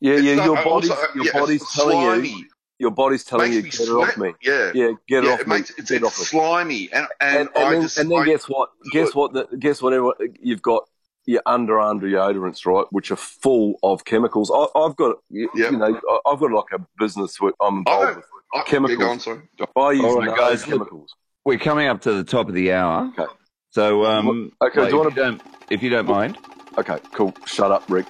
Yeah, 0.00 0.14
It's 0.14 0.22
yeah. 0.24 0.34
not- 0.34 0.44
Your 0.46 0.64
body's 0.64 0.90
also- 0.90 1.06
your 1.14 1.24
yeah, 1.26 1.32
body's 1.32 1.72
telling 1.72 2.00
slimy. 2.00 2.28
you. 2.30 2.46
Your 2.78 2.90
body's 2.90 3.24
telling 3.24 3.52
you 3.52 3.62
get 3.62 3.80
it 3.80 3.88
off 3.88 4.16
me. 4.16 4.32
Yeah, 4.42 4.72
yeah, 4.74 4.90
get 5.08 5.24
it 5.24 5.30
off 5.30 5.40
it 5.40 5.46
me. 5.46 5.56
makes 5.56 5.70
it's, 5.70 5.90
Get 5.90 6.02
it 6.02 6.06
it's 6.06 6.06
off 6.06 6.18
me. 6.18 6.24
slimy, 6.24 6.92
and 6.92 7.06
and, 7.20 7.38
and, 7.38 7.48
and 7.54 7.64
I 7.64 7.70
then, 7.72 7.82
just 7.82 7.98
and 7.98 8.10
then 8.10 8.18
I- 8.18 8.24
guess 8.24 8.48
what? 8.48 8.70
Guess 8.92 9.14
what? 9.14 9.32
The, 9.32 9.46
guess 9.58 9.80
what? 9.80 10.16
You've 10.42 10.62
got 10.62 10.82
your 11.26 11.40
under 11.46 11.80
under 11.80 12.06
deodorants, 12.08 12.66
right? 12.66 12.84
Which 12.90 13.10
are 13.10 13.16
full 13.16 13.74
of 13.82 14.04
chemicals. 14.04 14.50
I, 14.52 14.66
I've 14.78 14.94
got, 14.96 15.16
you, 15.30 15.48
Yep. 15.54 15.72
you 15.72 15.78
know, 15.78 16.00
I- 16.10 16.18
I've 16.30 16.40
got 16.40 16.50
like 16.50 16.72
a 16.80 16.84
business 16.98 17.40
with 17.40 17.54
I'm 17.60 17.78
involved 17.78 18.06
I- 18.12 18.16
with 18.16 18.24
I- 18.54 18.62
chemicals. 18.64 18.98
yeah, 18.98 19.04
go 19.06 19.10
on, 19.12 19.20
sorry. 19.20 19.40
I 19.76 19.90
use 19.92 20.04
All 20.04 20.18
right, 20.18 20.26
no 20.26 20.36
guys, 20.36 20.66
look, 20.66 20.78
chemicals. 20.80 21.14
We're 21.44 21.58
coming 21.58 21.86
up 21.88 22.00
to 22.02 22.12
the 22.12 22.24
top 22.24 22.48
of 22.48 22.54
the 22.54 22.72
hour. 22.72 23.10
Okay. 23.18 23.32
So 23.70 24.04
um, 24.04 24.50
Okay, 24.60 24.80
like, 24.80 24.90
do 24.90 24.96
you 24.96 24.98
wanna- 24.98 25.10
you 25.10 25.16
don't, 25.16 25.42
if 25.70 25.82
you 25.82 25.90
don't 25.90 26.06
mind. 26.06 26.36
Okay, 26.76 26.98
cool. 27.12 27.32
Shut 27.46 27.70
up, 27.70 27.84
Rick. 27.88 28.06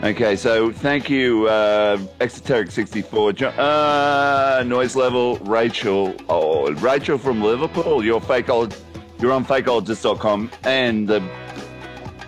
Okay, 0.03 0.35
so 0.35 0.71
thank 0.71 1.09
you, 1.09 1.47
uh, 1.47 1.97
Exoteric64, 2.19 3.33
Jo- 3.35 3.47
uh, 3.49 4.63
noise 4.65 4.95
level, 4.95 5.37
Rachel. 5.37 6.13
Oh, 6.29 6.71
Rachel 6.73 7.17
from 7.17 7.41
Liverpool. 7.41 8.03
You're 8.03 8.21
fake 8.21 8.49
old. 8.49 8.75
You're 9.19 9.31
on 9.31 9.45
fakeologist.com, 9.45 10.51
and 10.63 11.07
the 11.07 11.23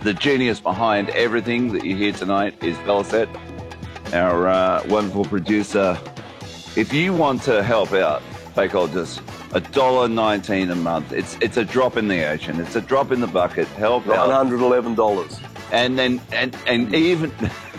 the 0.02 0.14
genius 0.14 0.60
behind 0.60 1.10
everything 1.10 1.74
that 1.74 1.84
you 1.84 1.96
hear 1.96 2.14
tonight 2.14 2.56
is 2.64 2.78
Velocet, 2.80 3.28
our 4.14 4.48
uh, 4.48 4.84
wonderful 4.88 5.26
producer. 5.26 6.00
If 6.78 6.94
you 6.94 7.14
want 7.14 7.42
to 7.44 7.62
help 7.64 7.92
out 7.94 8.22
Fakeologist, 8.56 9.22
a 9.54 9.60
dollar 9.60 10.08
nineteen 10.08 10.72
a 10.72 10.76
month. 10.76 11.12
It's 11.12 11.38
it's 11.42 11.58
a 11.58 11.66
drop 11.66 11.98
in 11.98 12.08
the 12.08 12.26
ocean. 12.26 12.60
It's 12.60 12.76
a 12.78 12.82
drop 12.82 13.12
in 13.12 13.20
the 13.20 13.28
bucket. 13.28 13.68
Help 13.70 14.08
out 14.08 14.32
hundred 14.32 14.62
eleven 14.62 14.96
dollars. 14.96 15.40
And 15.72 15.98
then 15.98 16.22
and 16.32 16.56
and 16.66 16.94
even 16.96 17.32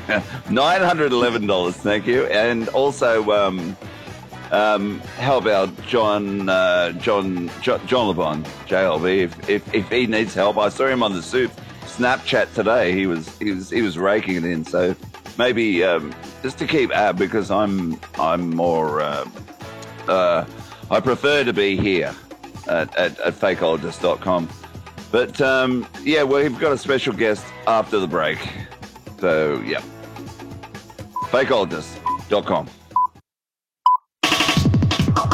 nine 0.50 0.80
hundred 0.82 1.12
eleven 1.12 1.46
dollars. 1.46 1.76
Thank 1.76 2.06
you, 2.06 2.26
and 2.26 2.68
also 2.68 3.30
um, 3.32 3.76
um, 4.50 5.00
help 5.16 5.46
out 5.46 5.70
John 5.86 6.48
uh, 6.48 6.92
John 6.92 7.50
John, 7.60 7.86
John 7.86 8.08
Le 8.08 8.14
Bon 8.14 8.44
JLB 8.66 9.18
if, 9.18 9.50
if 9.50 9.74
if 9.74 9.88
he 9.88 10.06
needs 10.06 10.34
help. 10.34 10.58
I 10.58 10.68
saw 10.68 10.86
him 10.86 11.02
on 11.02 11.12
the 11.12 11.22
Soup 11.22 11.50
Snapchat 11.82 12.54
today. 12.54 12.92
He 12.92 13.06
was 13.06 13.36
he 13.38 13.52
was 13.52 13.70
he 13.70 13.82
was 13.82 13.98
raking 13.98 14.36
it 14.36 14.44
in. 14.44 14.64
So 14.64 14.94
maybe 15.38 15.82
um, 15.84 16.14
just 16.42 16.58
to 16.58 16.66
keep 16.66 16.90
ab 16.90 17.18
because 17.18 17.50
I'm 17.50 17.98
I'm 18.18 18.50
more 18.54 19.00
uh, 19.00 19.28
uh, 20.08 20.46
I 20.90 21.00
prefer 21.00 21.44
to 21.44 21.52
be 21.52 21.76
here 21.76 22.14
at 22.68 22.96
at, 22.96 23.18
at 23.20 23.34
fakeologist.com. 23.34 24.48
But 25.10 25.40
um, 25.40 25.86
yeah, 26.02 26.22
we've 26.24 26.58
got 26.58 26.72
a 26.72 26.78
special 26.78 27.14
guest 27.14 27.46
after 27.66 27.98
the 27.98 28.06
break. 28.06 28.38
So 29.20 29.62
yeah, 29.64 29.82
fakeologist.com. 31.30 32.68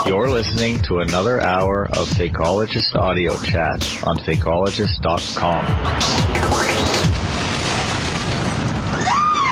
You're 0.06 0.30
listening 0.30 0.80
to 0.82 1.00
another 1.00 1.40
hour 1.40 1.86
of 1.86 2.08
Fakeologist 2.10 2.94
audio 2.94 3.36
chat 3.42 3.82
on 4.04 4.18
fakeologist.com. 4.18 5.64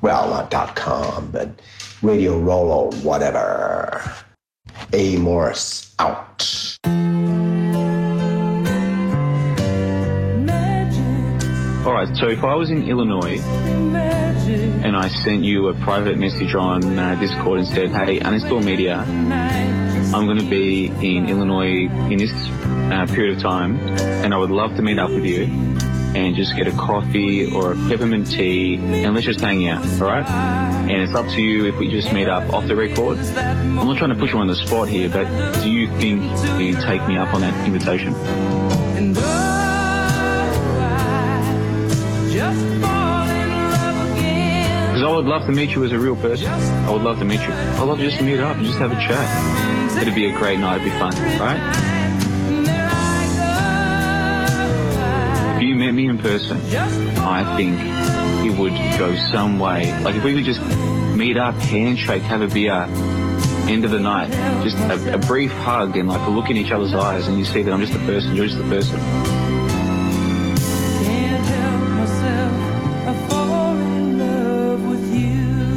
Well, 0.00 0.30
not 0.30 0.50
dot 0.50 0.74
.com, 0.74 1.30
but 1.30 1.50
Radio 2.00 2.38
Rollo, 2.38 2.90
whatever. 3.02 4.02
A 4.94 5.18
Morris 5.18 5.94
out. 5.98 6.78
All 11.84 11.92
right, 11.92 12.08
so 12.16 12.28
if 12.28 12.42
I 12.44 12.54
was 12.54 12.70
in 12.70 12.88
Illinois 12.88 13.42
and 13.42 14.96
I 14.96 15.08
sent 15.08 15.44
you 15.44 15.68
a 15.68 15.74
private 15.74 16.16
message 16.16 16.54
on 16.54 16.98
uh, 16.98 17.14
Discord 17.16 17.58
and 17.58 17.68
said, 17.68 17.90
hey, 17.90 18.20
uninstall 18.20 18.64
media, 18.64 19.00
I'm 20.14 20.24
going 20.24 20.38
to 20.38 20.48
be 20.48 20.86
in 20.86 21.28
Illinois 21.28 21.90
in 22.10 22.16
this 22.16 22.32
uh, 22.92 23.06
period 23.06 23.36
of 23.36 23.42
time 23.42 23.78
and 23.88 24.34
I 24.34 24.36
would 24.36 24.50
love 24.50 24.76
to 24.76 24.82
meet 24.82 24.98
up 24.98 25.10
with 25.10 25.24
you 25.24 25.44
and 26.14 26.36
just 26.36 26.54
get 26.54 26.66
a 26.66 26.72
coffee 26.72 27.50
or 27.50 27.72
a 27.72 27.74
peppermint 27.88 28.30
tea 28.30 28.74
and 28.76 29.14
let's 29.14 29.26
just 29.26 29.40
hang 29.40 29.66
out, 29.66 29.82
all 30.00 30.08
right? 30.08 30.26
And 30.26 30.90
it's 30.90 31.14
up 31.14 31.26
to 31.28 31.40
you 31.40 31.66
if 31.66 31.78
we 31.78 31.88
just 31.88 32.12
meet 32.12 32.28
up 32.28 32.52
off 32.52 32.66
the 32.66 32.76
record. 32.76 33.18
I'm 33.18 33.76
not 33.76 33.96
trying 33.96 34.10
to 34.10 34.16
put 34.16 34.30
you 34.30 34.38
on 34.38 34.46
the 34.46 34.54
spot 34.54 34.88
here, 34.88 35.08
but 35.08 35.24
do 35.62 35.70
you 35.70 35.88
think 35.98 36.22
you'd 36.60 36.80
take 36.80 37.06
me 37.08 37.16
up 37.16 37.32
on 37.32 37.40
that 37.40 37.66
invitation? 37.66 38.12
Because 44.92 45.02
I 45.02 45.16
would 45.16 45.24
love 45.24 45.46
to 45.46 45.52
meet 45.52 45.70
you 45.70 45.84
as 45.84 45.92
a 45.92 45.98
real 45.98 46.16
person. 46.16 46.48
I 46.48 46.90
would 46.90 47.02
love 47.02 47.18
to 47.20 47.24
meet 47.24 47.40
you. 47.40 47.52
I'd 47.52 47.84
love 47.84 47.98
to 47.98 48.04
just 48.04 48.20
meet 48.20 48.38
up 48.38 48.58
and 48.58 48.66
just 48.66 48.78
have 48.78 48.92
a 48.92 48.96
chat. 48.96 49.96
It'd 50.02 50.14
be 50.14 50.26
a 50.26 50.36
great 50.36 50.58
night. 50.58 50.82
It'd 50.82 50.92
be 50.92 50.98
fun, 50.98 51.14
right? 51.40 51.91
Met 55.92 55.96
me 55.96 56.08
in 56.08 56.18
person, 56.18 56.56
I 57.18 57.56
think 57.56 57.78
it 58.46 58.58
would 58.58 58.72
go 58.98 59.14
some 59.30 59.58
way. 59.58 59.92
Like 60.02 60.14
if 60.14 60.24
we 60.24 60.34
could 60.34 60.44
just 60.44 60.60
meet 61.16 61.36
up, 61.36 61.54
handshake, 61.54 62.22
have 62.22 62.40
a 62.40 62.48
beer, 62.48 62.86
end 63.68 63.84
of 63.84 63.90
the 63.90 64.00
night, 64.00 64.30
just 64.62 64.78
a, 64.78 65.14
a 65.14 65.18
brief 65.18 65.50
hug 65.50 65.96
and 65.96 66.08
like 66.08 66.26
a 66.26 66.30
look 66.30 66.48
in 66.48 66.56
each 66.56 66.72
other's 66.72 66.94
eyes 66.94 67.28
and 67.28 67.38
you 67.38 67.44
see 67.44 67.62
that 67.62 67.72
I'm 67.72 67.80
just 67.80 67.92
a 67.92 67.98
person, 68.06 68.34
you're 68.34 68.46
just 68.46 68.58
a 68.58 68.68
person. 68.68 68.98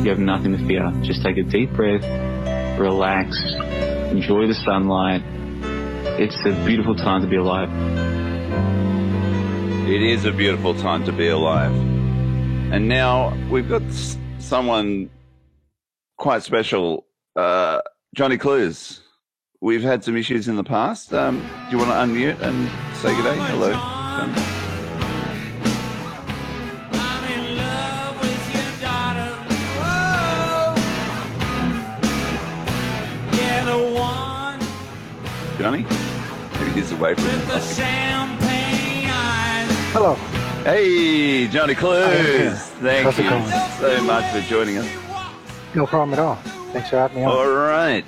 You 0.03 0.11
have 0.11 0.19
nothing 0.19 0.55
to 0.55 0.67
fear. 0.67 0.93
Just 1.01 1.23
take 1.23 1.37
a 1.37 1.43
deep 1.43 1.71
breath, 1.73 2.03
relax, 2.79 3.37
enjoy 4.11 4.47
the 4.47 4.53
sunlight. 4.63 5.23
It's 6.17 6.37
a 6.45 6.65
beautiful 6.65 6.95
time 6.95 7.21
to 7.21 7.27
be 7.27 7.37
alive. 7.37 8.04
It 9.87 10.01
is 10.01 10.25
a 10.25 10.31
beautiful 10.31 10.73
time 10.73 11.05
to 11.05 11.11
be 11.11 11.27
alive. 11.27 11.71
And 11.71 12.87
now 12.87 13.37
we've 13.51 13.69
got 13.69 13.83
someone 14.39 15.11
quite 16.17 16.41
special, 16.41 17.05
uh, 17.35 17.81
Johnny 18.15 18.39
Clues. 18.39 19.01
We've 19.61 19.83
had 19.83 20.03
some 20.03 20.17
issues 20.17 20.47
in 20.47 20.55
the 20.55 20.63
past. 20.63 21.13
Um, 21.13 21.37
do 21.69 21.77
you 21.77 21.77
want 21.77 21.91
to 21.91 21.97
unmute 21.97 22.41
and 22.41 22.67
say 22.97 23.15
good 23.15 23.25
day? 23.25 23.37
Hello. 23.37 23.73
Johnny. 35.59 35.83
Johnny? 35.83 35.85
Maybe 36.59 36.71
he's 36.71 36.91
away 36.91 37.13
from 37.13 37.25
us. 37.51 38.04
Hello. 39.97 40.15
Hey, 40.65 41.47
Johnny 41.47 41.73
Clues. 41.73 42.59
Thank 42.81 43.05
How's 43.05 43.17
you 43.17 43.29
so 43.79 44.03
much 44.03 44.29
for 44.33 44.41
joining 44.41 44.77
us. 44.77 44.85
No 45.73 45.87
problem 45.87 46.11
at 46.11 46.19
all. 46.19 46.35
Thanks 46.73 46.89
for 46.89 46.97
having 46.97 47.19
me 47.19 47.23
on. 47.23 47.31
All 47.31 47.47
right. 47.47 48.03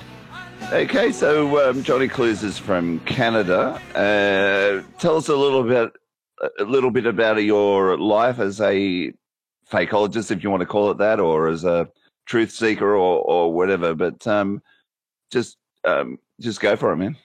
Okay, 0.74 1.14
so 1.14 1.70
um, 1.70 1.82
Johnny 1.84 2.10
Clues 2.10 2.44
is 2.44 2.58
from 2.58 3.00
Canada. 3.06 3.82
Uh, 3.96 4.84
tell 5.00 5.16
us 5.16 5.30
a 5.30 5.36
little 5.38 5.64
bit, 5.64 5.94
a 6.60 6.64
little 6.66 6.92
bit 6.92 7.06
about 7.06 7.42
your 7.42 7.98
life 7.98 8.40
as 8.40 8.60
a 8.60 9.14
fakeologist, 9.72 10.30
if 10.30 10.44
you 10.44 10.50
want 10.50 10.60
to 10.60 10.68
call 10.68 10.92
it 10.92 10.98
that, 10.98 11.22
or 11.22 11.48
as 11.48 11.64
a 11.64 11.88
truth 12.26 12.52
seeker, 12.52 12.98
or, 12.98 13.22
or 13.22 13.54
whatever. 13.54 13.96
But 13.96 14.28
um, 14.28 14.62
just, 15.32 15.56
um, 15.86 16.20
just 16.42 16.60
go 16.60 16.76
for 16.76 16.92
it, 16.92 16.98
man. 16.98 17.16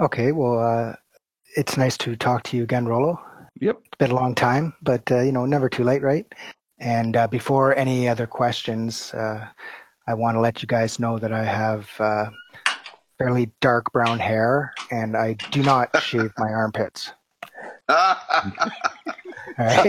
Okay, 0.00 0.32
well, 0.32 0.58
uh, 0.58 0.94
it's 1.54 1.76
nice 1.76 1.98
to 1.98 2.16
talk 2.16 2.44
to 2.44 2.56
you 2.56 2.62
again, 2.62 2.86
Rollo. 2.86 3.22
Yep. 3.60 3.78
It's 3.84 3.96
been 3.98 4.10
a 4.10 4.14
long 4.14 4.34
time, 4.34 4.74
but 4.82 5.10
uh, 5.10 5.20
you 5.20 5.32
know, 5.32 5.46
never 5.46 5.68
too 5.68 5.84
late, 5.84 6.02
right? 6.02 6.26
And 6.80 7.16
uh, 7.16 7.26
before 7.26 7.74
any 7.76 8.08
other 8.08 8.26
questions, 8.26 9.12
uh, 9.14 9.46
I 10.06 10.14
want 10.14 10.36
to 10.36 10.40
let 10.40 10.62
you 10.62 10.66
guys 10.68 10.98
know 11.00 11.18
that 11.18 11.32
I 11.32 11.44
have 11.44 11.90
uh, 11.98 12.26
fairly 13.18 13.50
dark 13.60 13.92
brown 13.92 14.18
hair, 14.20 14.72
and 14.90 15.16
I 15.16 15.34
do 15.50 15.62
not 15.62 15.90
shave 16.02 16.32
my 16.38 16.52
armpits. 16.52 17.12
All 17.88 18.16
right? 19.58 19.84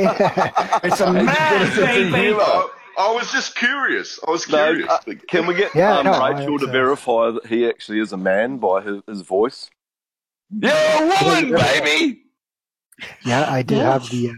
it's 0.84 1.00
a 1.02 1.14
man, 1.14 1.76
baby. 2.12 2.18
I, 2.18 2.70
I 2.98 3.12
was 3.14 3.32
just 3.32 3.56
curious. 3.56 4.20
I 4.28 4.32
was 4.32 4.50
No, 4.50 4.66
curious. 4.74 4.90
uh, 4.90 5.00
can 5.28 5.46
we 5.46 5.54
get 5.54 5.74
Yeah, 5.76 5.98
um, 6.00 6.06
no, 6.06 6.20
Rachel 6.28 6.58
to 6.60 6.68
uh, 6.68 6.72
verify 6.72 7.32
that 7.32 7.46
he 7.46 7.68
actually 7.68 8.00
is 8.00 8.12
a 8.12 8.18
man 8.18 8.58
by 8.58 8.82
his, 8.82 9.02
his 9.08 9.22
voice? 9.22 9.70
You're 10.50 10.72
a 10.74 11.14
woman, 11.24 11.52
baby. 11.54 12.24
Yeah, 13.26 13.52
I 13.52 13.62
did 13.62 13.80
have 13.80 14.10
the. 14.10 14.32
Uh, 14.32 14.34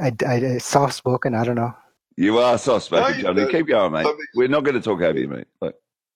I, 0.00 0.12
I, 0.26 0.58
soft 0.58 0.94
spoken. 0.94 1.34
I 1.34 1.44
don't 1.44 1.54
know. 1.56 1.72
You 2.16 2.38
are 2.38 2.58
soft 2.58 2.86
spoken, 2.86 3.16
No, 3.16 3.22
Johnny. 3.22 3.40
don't. 3.42 3.50
Keep 3.52 3.68
going, 3.68 3.92
mate. 3.92 4.06
We're 4.34 4.48
not 4.48 4.64
going 4.64 4.74
to 4.74 4.80
talk 4.80 5.00
over 5.00 5.18
you, 5.18 5.28
mate. 5.28 5.46
Look, 5.60 5.74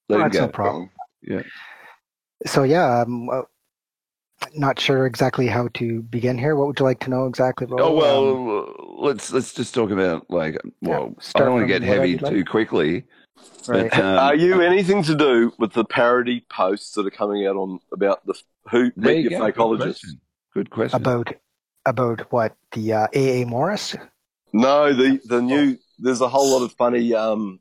let 0.09 0.17
No, 0.19 0.23
that's 0.25 0.37
go. 0.37 0.47
no 0.47 0.49
problem. 0.53 0.91
Yeah. 1.23 1.43
So 2.47 2.63
yeah, 2.63 3.03
um, 3.03 3.29
uh, 3.29 3.43
not 4.55 4.79
sure 4.79 5.07
exactly 5.07 5.49
how 5.49 5.69
to 5.75 6.03
begin 6.03 6.39
here. 6.39 6.55
What 6.55 6.69
would 6.69 6.79
you 6.79 6.85
like 6.85 7.01
to 7.01 7.11
know 7.11 7.27
exactly? 7.27 7.67
Oh 7.71 7.93
well, 7.95 8.29
Um, 8.29 8.75
let's 9.01 9.33
let's 9.33 9.53
just 9.53 9.75
talk 9.75 9.91
about 9.91 10.31
like 10.31 10.57
well, 10.81 11.15
I 11.35 11.39
don't 11.41 11.55
want 11.55 11.65
to 11.65 11.67
get 11.67 11.83
heavy 11.83 12.17
like. 12.19 12.33
too 12.33 12.45
quickly. 12.45 13.05
Right. 13.67 13.91
But, 13.91 13.99
um, 13.99 14.19
Are 14.19 14.35
you 14.35 14.61
anything 14.61 15.03
to 15.05 15.15
do 15.17 15.53
with 15.59 15.73
the 15.73 15.85
parody 15.85 16.45
posts 16.51 16.93
that 16.95 17.07
are 17.07 17.11
coming 17.11 17.47
out 17.47 17.57
on 17.57 17.81
about 17.93 18.25
the 18.27 18.35
who 18.71 18.93
There 18.97 19.15
meet 19.15 19.31
your 19.31 19.41
go. 19.41 19.47
Good 19.47 19.55
fakeologist? 19.57 20.05
Question. 20.65 20.65
Good 20.65 20.71
question. 20.71 21.01
about 21.01 21.35
about 21.87 22.33
what 22.33 22.57
the 22.73 22.93
uh, 22.93 23.07
AA 23.15 23.45
Morris? 23.49 23.95
No, 24.53 24.93
the 24.93 25.21
the 25.25 25.41
new 25.43 25.77
there's 25.99 26.21
a 26.21 26.29
whole 26.29 26.51
lot 26.59 26.65
of 26.65 26.73
funny 26.73 27.15
um 27.15 27.61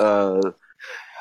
uh 0.00 0.40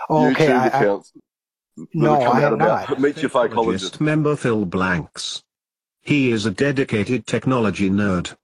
Oh, 0.09 0.29
okay, 0.31 0.47
YouTube 0.47 0.55
I- 0.59 0.63
I- 0.63 0.67
accounts 0.67 1.11
that 1.13 1.87
No, 1.93 2.13
I 2.15 2.43
out 2.43 2.53
am 2.53 2.57
not. 2.59 2.99
meet 2.99 3.17
your 3.21 3.29
fakeologist. 3.29 3.49
Fakeologist 3.97 4.01
member 4.01 4.35
Phil 4.35 4.65
Blanks. 4.65 5.43
He 6.01 6.31
is 6.31 6.45
a 6.45 6.51
dedicated 6.51 7.25
technology 7.25 7.89
nerd. 7.89 8.35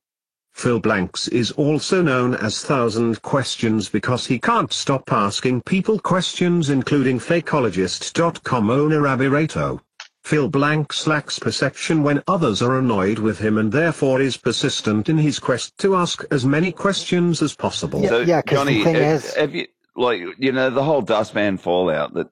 Phil 0.53 0.79
Blanks 0.79 1.27
is 1.27 1.51
also 1.51 2.01
known 2.01 2.33
as 2.35 2.61
Thousand 2.63 3.21
Questions 3.21 3.87
because 3.89 4.25
he 4.25 4.39
can't 4.39 4.71
stop 4.73 5.11
asking 5.11 5.61
people 5.63 5.99
questions 5.99 6.69
including 6.69 7.19
Fakeologist.com 7.19 8.69
owner 8.69 9.07
Ab 9.07 9.19
Irato. 9.19 9.79
Phil 10.30 10.47
Blanks 10.47 11.07
lacks 11.07 11.39
perception 11.39 12.03
when 12.03 12.22
others 12.27 12.61
are 12.61 12.77
annoyed 12.77 13.18
with 13.18 13.39
him 13.39 13.57
and 13.57 13.72
therefore 13.72 14.22
is 14.22 14.38
persistent 14.38 15.10
in 15.10 15.18
his 15.18 15.39
quest 15.39 15.76
to 15.80 15.95
ask 15.95 16.23
as 16.30 16.45
many 16.45 16.72
questions 16.72 17.41
as 17.41 17.56
possible. 17.56 17.99
Yeah, 17.99 18.10
so, 18.10 18.41
Johnny, 18.45 18.84
have, 18.84 19.26
have 19.34 19.56
you 19.56 19.65
like 19.95 20.22
you 20.38 20.51
know 20.51 20.69
the 20.69 20.84
whole 20.84 21.01
dustman 21.01 21.57
fallout 21.57 22.14
that 22.14 22.30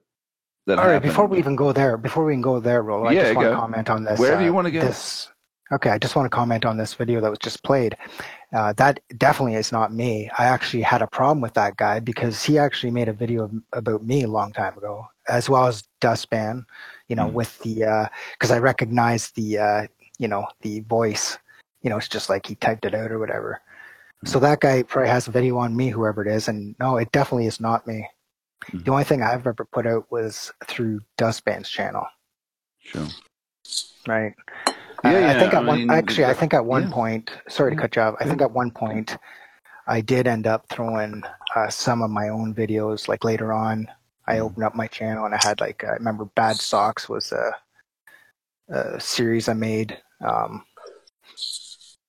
that 0.66 0.78
All 0.78 0.84
right, 0.84 0.92
happened? 0.92 1.10
before 1.10 1.26
we 1.26 1.38
even 1.38 1.56
go 1.56 1.72
there, 1.72 1.96
before 1.96 2.24
we 2.24 2.34
even 2.34 2.40
go 2.40 2.60
there, 2.60 2.84
Rollo, 2.84 3.06
I 3.06 3.14
Yeah, 3.14 3.22
just 3.22 3.34
want 3.34 3.46
go. 3.46 3.50
to 3.50 3.56
comment 3.58 3.90
on 3.90 4.04
this. 4.04 4.20
Wherever 4.20 4.42
uh, 4.42 4.44
you 4.44 4.52
wanna 4.52 4.70
go. 4.70 4.80
This, 4.80 5.28
okay, 5.72 5.90
I 5.90 5.98
just 5.98 6.14
want 6.14 6.26
to 6.26 6.30
comment 6.30 6.64
on 6.64 6.76
this 6.76 6.94
video 6.94 7.20
that 7.20 7.30
was 7.30 7.40
just 7.40 7.64
played. 7.64 7.96
Uh, 8.52 8.74
that 8.74 9.00
definitely 9.16 9.56
is 9.56 9.72
not 9.72 9.92
me. 9.92 10.30
I 10.38 10.44
actually 10.44 10.82
had 10.82 11.02
a 11.02 11.08
problem 11.08 11.40
with 11.40 11.54
that 11.54 11.76
guy 11.76 11.98
because 11.98 12.44
he 12.44 12.58
actually 12.58 12.92
made 12.92 13.08
a 13.08 13.12
video 13.12 13.42
of- 13.46 13.54
about 13.72 14.04
me 14.04 14.22
a 14.22 14.28
long 14.28 14.52
time 14.52 14.78
ago, 14.78 15.08
as 15.28 15.50
well 15.50 15.66
as 15.66 15.82
Dustman. 16.00 16.64
You 17.08 17.16
know, 17.16 17.26
with 17.26 17.58
the 17.60 18.08
because 18.32 18.50
I 18.50 18.58
recognized 18.58 19.34
the 19.36 19.58
uh, 19.58 19.86
you 20.18 20.28
know 20.28 20.46
the 20.62 20.80
voice. 20.80 21.38
You 21.82 21.90
know, 21.90 21.96
it's 21.96 22.08
just 22.08 22.28
like 22.28 22.46
he 22.46 22.54
typed 22.56 22.84
it 22.84 22.94
out 22.94 23.12
or 23.12 23.18
whatever. 23.18 23.60
Hmm. 24.22 24.26
So 24.28 24.40
that 24.40 24.60
guy 24.60 24.82
probably 24.82 25.10
has 25.10 25.28
a 25.28 25.30
video 25.30 25.56
on 25.58 25.76
me, 25.76 25.88
whoever 25.88 26.26
it 26.26 26.30
is, 26.32 26.48
and 26.48 26.74
no, 26.80 26.96
it 26.96 27.10
definitely 27.12 27.46
is 27.46 27.60
not 27.60 27.86
me. 27.86 28.08
Hmm. 28.66 28.78
The 28.78 28.90
only 28.90 29.04
thing 29.04 29.22
I've 29.22 29.46
ever 29.46 29.64
put 29.64 29.86
out 29.86 30.10
was 30.10 30.52
through 30.66 31.00
Dustman's 31.16 31.68
channel. 31.70 32.06
Sure. 32.80 33.06
Right. 34.06 34.34
Yeah, 35.04 35.10
Uh, 35.10 35.28
I 35.28 35.34
yeah, 35.34 35.38
think 35.38 35.54
at 35.54 35.62
I 35.62 35.66
one 35.66 35.78
mean, 35.78 35.90
actually 35.90 36.24
I 36.24 36.34
think 36.34 36.54
at 36.54 36.64
one 36.64 36.84
yeah. 36.84 36.90
point 36.90 37.30
sorry 37.48 37.70
to 37.74 37.80
cut 37.80 37.94
you 37.96 38.02
off. 38.02 38.16
I 38.20 38.24
think 38.24 38.42
at 38.42 38.50
one 38.50 38.70
point 38.70 39.16
I 39.86 40.00
did 40.00 40.26
end 40.26 40.46
up 40.46 40.68
throwing 40.68 41.22
uh, 41.56 41.68
some 41.70 42.02
of 42.02 42.10
my 42.10 42.28
own 42.28 42.54
videos 42.54 43.08
like 43.08 43.24
later 43.24 43.52
on. 43.52 43.88
I 44.28 44.40
opened 44.40 44.64
up 44.64 44.74
my 44.74 44.86
channel 44.86 45.24
and 45.24 45.34
I 45.34 45.40
had 45.42 45.60
like 45.60 45.82
I 45.84 45.92
remember 45.92 46.26
Bad 46.26 46.56
Socks 46.56 47.08
was 47.08 47.32
a, 47.32 47.56
a 48.68 49.00
series 49.00 49.48
I 49.48 49.54
made. 49.54 49.98
Um, 50.20 50.64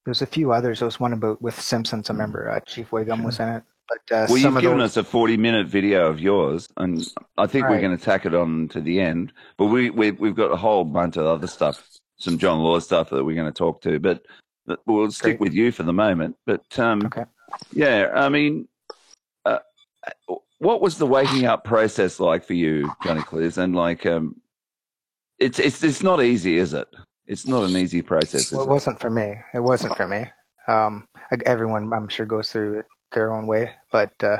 there's 0.05 0.21
a 0.21 0.25
few 0.25 0.51
others. 0.51 0.79
There 0.79 0.85
was 0.85 0.99
one 0.99 1.13
about 1.13 1.41
with 1.41 1.59
Simpsons. 1.59 2.09
I 2.09 2.13
remember 2.13 2.49
uh, 2.51 2.59
Chief 2.61 2.89
Wiggum 2.89 3.23
was 3.23 3.39
in 3.39 3.47
it. 3.49 3.63
But 3.87 4.15
uh, 4.15 4.27
well, 4.29 4.37
some 4.37 4.37
you've 4.37 4.55
of 4.57 4.61
given 4.61 4.77
those, 4.79 4.97
us 4.97 4.97
a 4.97 5.03
forty-minute 5.03 5.67
video 5.67 6.07
of 6.07 6.19
yours, 6.19 6.67
and 6.77 7.03
I 7.37 7.47
think 7.47 7.65
we're 7.65 7.75
Right. 7.75 7.81
going 7.81 7.97
to 7.97 8.03
tack 8.03 8.25
it 8.25 8.35
on 8.35 8.67
to 8.69 8.81
the 8.81 8.99
end. 9.01 9.33
But 9.57 9.65
we, 9.65 9.89
we 9.89 10.11
we've 10.11 10.35
got 10.35 10.51
a 10.51 10.55
whole 10.55 10.83
bunch 10.83 11.17
of 11.17 11.25
other 11.25 11.47
stuff, 11.47 11.87
some 12.17 12.37
John 12.37 12.59
Law 12.59 12.79
stuff 12.79 13.09
that 13.09 13.23
we're 13.23 13.35
going 13.35 13.51
to 13.51 13.57
talk 13.57 13.81
to. 13.83 13.99
But 13.99 14.25
but 14.67 14.79
we'll 14.85 15.09
stick 15.09 15.39
with 15.39 15.53
you 15.53 15.71
for 15.71 15.83
the 15.83 15.93
moment. 15.93 16.35
But 16.45 16.77
um, 16.77 17.09
yeah, 17.73 18.11
I 18.13 18.29
mean, 18.29 18.67
uh, 19.45 19.59
what 20.59 20.81
was 20.81 20.97
the 20.97 21.07
waking 21.07 21.45
up 21.45 21.63
process 21.63 22.19
like 22.19 22.43
for 22.43 22.53
you, 22.53 22.91
Johnny 23.03 23.21
Clues? 23.21 23.57
And 23.57 23.75
like, 23.75 24.05
um, 24.05 24.35
it's 25.39 25.59
it's 25.59 25.83
it's 25.83 26.03
not 26.03 26.21
easy, 26.21 26.57
is 26.57 26.73
it? 26.73 26.87
It's 27.25 27.47
not 27.47 27.63
an 27.63 27.75
easy 27.75 28.01
process. 28.01 28.51
Well, 28.51 28.61
it 28.61 28.65
it? 28.65 28.69
wasn't 28.69 28.99
for 28.99 29.09
me. 29.09 29.35
It 29.53 29.59
wasn't 29.59 29.95
for 29.95 30.07
me. 30.07 30.25
Um, 30.67 31.07
everyone, 31.45 31.91
I'm 31.93 32.07
sure, 32.09 32.25
goes 32.25 32.51
through 32.51 32.79
it 32.79 32.85
their 33.11 33.33
own 33.33 33.47
way. 33.47 33.71
But 33.91 34.11
uh, 34.23 34.39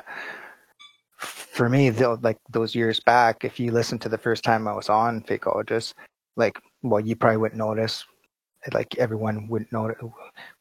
for 1.18 1.70
me, 1.70 1.90
though, 1.90 2.20
like 2.22 2.38
those 2.50 2.76
years 2.76 3.00
back, 3.00 3.44
if 3.44 3.60
you 3.60 3.72
listen 3.72 4.00
to 4.00 4.10
the 4.10 4.18
first 4.18 4.44
time 4.44 4.68
I 4.68 4.74
was 4.74 4.90
on 4.90 5.22
Fakeologist, 5.24 5.94
like, 6.36 6.60
well, 6.82 7.00
you 7.00 7.16
probably 7.16 7.38
wouldn't 7.38 7.60
notice. 7.60 8.06
Like 8.74 8.98
everyone 8.98 9.48
would 9.48 9.72
notice 9.72 9.98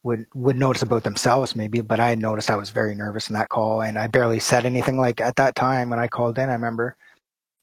would 0.03 0.25
would 0.33 0.55
notice 0.55 0.81
about 0.81 1.03
themselves 1.03 1.55
maybe, 1.55 1.81
but 1.81 1.99
I 1.99 2.15
noticed 2.15 2.49
I 2.49 2.55
was 2.55 2.69
very 2.69 2.95
nervous 2.95 3.29
in 3.29 3.35
that 3.35 3.49
call, 3.49 3.81
and 3.81 3.97
I 3.99 4.07
barely 4.07 4.39
said 4.39 4.65
anything. 4.65 4.97
Like 4.97 5.19
at 5.21 5.35
that 5.35 5.55
time 5.55 5.89
when 5.89 5.99
I 5.99 6.07
called 6.07 6.37
in, 6.37 6.49
I 6.49 6.53
remember 6.53 6.95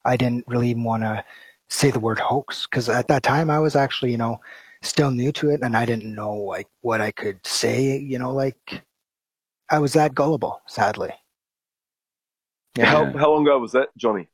I 0.05 0.17
didn't 0.17 0.45
really 0.47 0.75
want 0.75 1.03
to 1.03 1.25
say 1.69 1.91
the 1.91 2.01
word 2.01 2.19
hoax 2.19 2.67
because 2.67 2.89
at 2.89 3.09
that 3.09 3.23
time 3.23 3.51
I 3.51 3.59
was 3.59 3.77
actually, 3.77 4.13
you 4.13 4.19
know, 4.19 4.41
still 4.83 5.11
new 5.11 5.33
to 5.33 5.51
it 5.51 5.61
and 5.63 5.77
I 5.77 5.85
didn't 5.85 6.15
know 6.15 6.35
like 6.35 6.69
what 6.81 7.01
I 7.01 7.11
could 7.11 7.45
say, 7.45 7.99
you 7.99 8.19
know, 8.19 8.33
like 8.33 8.83
I 9.71 9.79
was 9.79 9.95
that 9.95 10.15
gullible, 10.15 10.63
sadly. 10.67 11.11
How 12.79 13.07
how 13.19 13.33
long 13.33 13.43
ago 13.47 13.59
was 13.59 13.73
that, 13.73 13.89
Johnny? 13.97 14.29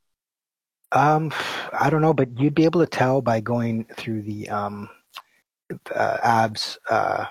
Um, 0.91 1.33
I 1.71 1.89
don't 1.89 2.01
know, 2.01 2.13
but 2.13 2.37
you'd 2.39 2.53
be 2.53 2.65
able 2.65 2.81
to 2.81 2.87
tell 2.87 3.21
by 3.21 3.39
going 3.39 3.85
through 3.95 4.23
the 4.23 4.49
um, 4.49 4.89
uh, 5.95 6.17
abs, 6.23 6.77
uh, 6.89 7.25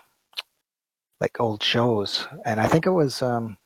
like 1.20 1.40
old 1.40 1.62
shows, 1.62 2.26
and 2.44 2.60
I 2.60 2.66
think 2.66 2.86
it 2.86 2.90
was 2.90 3.22
um, 3.22 3.56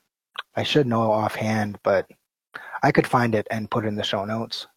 I 0.55 0.63
should 0.63 0.87
know 0.87 1.11
offhand, 1.11 1.77
but 1.83 2.07
I 2.83 2.91
could 2.91 3.07
find 3.07 3.35
it 3.35 3.47
and 3.51 3.69
put 3.69 3.85
it 3.85 3.89
in 3.89 3.95
the 3.95 4.03
show 4.03 4.25
notes. 4.25 4.67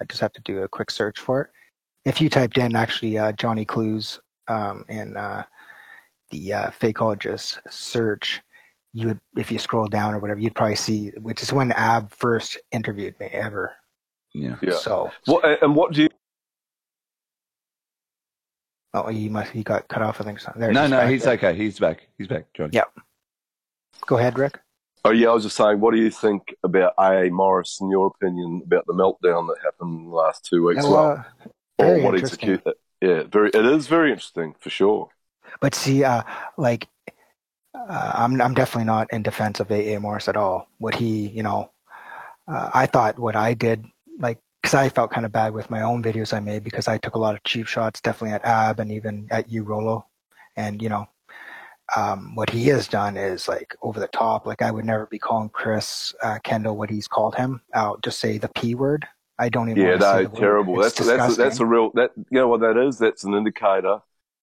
I 0.00 0.04
just 0.04 0.20
have 0.20 0.32
to 0.32 0.42
do 0.42 0.62
a 0.62 0.68
quick 0.68 0.90
search 0.90 1.20
for 1.20 1.42
it. 1.42 1.50
If 2.04 2.20
you 2.20 2.28
typed 2.28 2.58
in 2.58 2.76
actually 2.76 3.18
uh, 3.18 3.32
Johnny 3.32 3.64
Clues 3.64 4.20
um, 4.48 4.84
in 4.88 5.16
uh, 5.16 5.42
the 6.30 6.52
uh, 6.52 6.70
fakeologist 6.70 7.58
search, 7.68 8.40
you 8.92 9.08
would, 9.08 9.20
if 9.36 9.50
you 9.50 9.58
scroll 9.58 9.86
down 9.86 10.14
or 10.14 10.18
whatever, 10.18 10.40
you'd 10.40 10.54
probably 10.54 10.76
see, 10.76 11.10
which 11.20 11.42
is 11.42 11.52
when 11.52 11.72
Ab 11.72 12.10
first 12.12 12.58
interviewed 12.72 13.18
me 13.20 13.26
ever. 13.26 13.74
Yeah. 14.32 14.56
Yeah. 14.62 14.74
So, 14.74 15.10
What 15.26 15.62
and 15.62 15.74
what 15.74 15.92
do 15.92 16.02
you? 16.02 16.08
Oh, 19.04 19.10
you 19.10 19.30
must, 19.30 19.52
he 19.52 19.62
got 19.62 19.88
cut 19.88 20.02
off. 20.02 20.20
I 20.20 20.24
think 20.24 20.40
so. 20.40 20.52
There, 20.56 20.72
no, 20.72 20.82
he's 20.82 20.90
no, 20.90 20.96
back 20.98 21.10
he's 21.10 21.22
there. 21.24 21.32
okay. 21.34 21.54
He's 21.54 21.78
back. 21.78 22.08
He's 22.18 22.28
back, 22.28 22.46
Johnny. 22.54 22.70
Yep. 22.72 22.92
Go 24.06 24.18
ahead, 24.18 24.38
Rick. 24.38 24.60
Oh 25.04 25.10
yeah, 25.10 25.28
I 25.28 25.34
was 25.34 25.44
just 25.44 25.56
saying. 25.56 25.80
What 25.80 25.94
do 25.94 26.00
you 26.00 26.10
think 26.10 26.54
about 26.64 26.94
A. 26.98 27.30
Morris? 27.30 27.78
In 27.80 27.90
your 27.90 28.08
opinion, 28.08 28.62
about 28.64 28.86
the 28.86 28.92
meltdown 28.92 29.46
that 29.48 29.56
happened 29.62 30.00
in 30.00 30.04
the 30.10 30.14
last 30.14 30.44
two 30.44 30.66
weeks? 30.66 30.82
Yeah, 30.82 30.90
well, 30.90 31.26
or 31.78 32.00
what 32.00 32.14
he's 32.14 32.22
interesting. 32.22 32.54
accused? 32.54 32.76
Yeah, 33.00 33.22
very. 33.24 33.50
It 33.50 33.66
is 33.66 33.86
very 33.86 34.10
interesting 34.10 34.54
for 34.58 34.70
sure. 34.70 35.08
But 35.60 35.74
see, 35.74 36.02
uh, 36.02 36.22
like, 36.56 36.88
uh, 37.72 38.12
I'm 38.14 38.40
I'm 38.40 38.54
definitely 38.54 38.86
not 38.86 39.12
in 39.12 39.22
defense 39.22 39.60
of 39.60 39.70
A. 39.70 39.94
A. 39.94 40.00
Morris 40.00 40.28
at 40.28 40.36
all. 40.36 40.68
What 40.78 40.96
he, 40.96 41.28
you 41.28 41.42
know, 41.42 41.70
uh, 42.48 42.70
I 42.74 42.86
thought 42.86 43.18
what 43.18 43.36
I 43.36 43.54
did, 43.54 43.84
like, 44.18 44.40
because 44.66 44.74
I 44.74 44.88
felt 44.88 45.12
kind 45.12 45.24
of 45.24 45.30
bad 45.30 45.54
with 45.54 45.70
my 45.70 45.82
own 45.82 46.02
videos 46.02 46.34
I 46.34 46.40
made 46.40 46.64
because 46.64 46.88
I 46.88 46.98
took 46.98 47.14
a 47.14 47.20
lot 47.20 47.36
of 47.36 47.44
cheap 47.44 47.68
shots, 47.68 48.00
definitely 48.00 48.34
at 48.34 48.44
Ab 48.44 48.80
and 48.80 48.90
even 48.90 49.28
at 49.30 49.48
you, 49.48 49.62
Rollo, 49.62 50.06
and 50.56 50.82
you 50.82 50.88
know, 50.88 51.06
um, 51.94 52.34
what 52.34 52.50
he 52.50 52.66
has 52.66 52.88
done 52.88 53.16
is 53.16 53.46
like 53.46 53.76
over 53.80 54.00
the 54.00 54.08
top. 54.08 54.44
Like, 54.44 54.62
I 54.62 54.72
would 54.72 54.84
never 54.84 55.06
be 55.06 55.20
calling 55.20 55.50
Chris 55.50 56.12
uh, 56.20 56.40
Kendall 56.42 56.76
what 56.76 56.90
he's 56.90 57.06
called 57.06 57.36
him. 57.36 57.60
I'll 57.74 57.98
just 57.98 58.18
say 58.18 58.38
the 58.38 58.48
p 58.48 58.74
word. 58.74 59.06
I 59.38 59.50
don't 59.50 59.70
even. 59.70 59.84
Yeah, 59.84 59.90
want 59.90 60.00
to 60.00 60.12
say 60.12 60.22
no, 60.24 60.40
terrible. 60.40 60.76
That's 60.80 60.98
that's 60.98 61.34
a, 61.34 61.36
that's 61.36 61.60
a 61.60 61.64
real. 61.64 61.92
That 61.94 62.10
you 62.16 62.40
know 62.40 62.48
what 62.48 62.62
that 62.62 62.76
is? 62.76 62.98
That's 62.98 63.22
an 63.22 63.34
indicator 63.34 64.00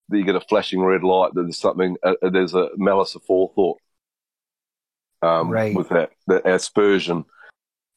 that 0.07 0.17
you 0.17 0.23
get 0.23 0.35
a 0.35 0.41
flashing 0.41 0.81
red 0.81 1.03
light. 1.03 1.33
That 1.33 1.43
there's 1.43 1.59
something. 1.59 1.97
Uh, 2.01 2.13
uh, 2.23 2.29
there's 2.29 2.53
a 2.53 2.69
malice 2.77 3.15
of 3.15 3.23
forethought. 3.23 3.77
Um, 5.21 5.49
Right. 5.49 5.75
With 5.75 5.89
that 5.89 6.11
that 6.27 6.47
aspersion, 6.47 7.25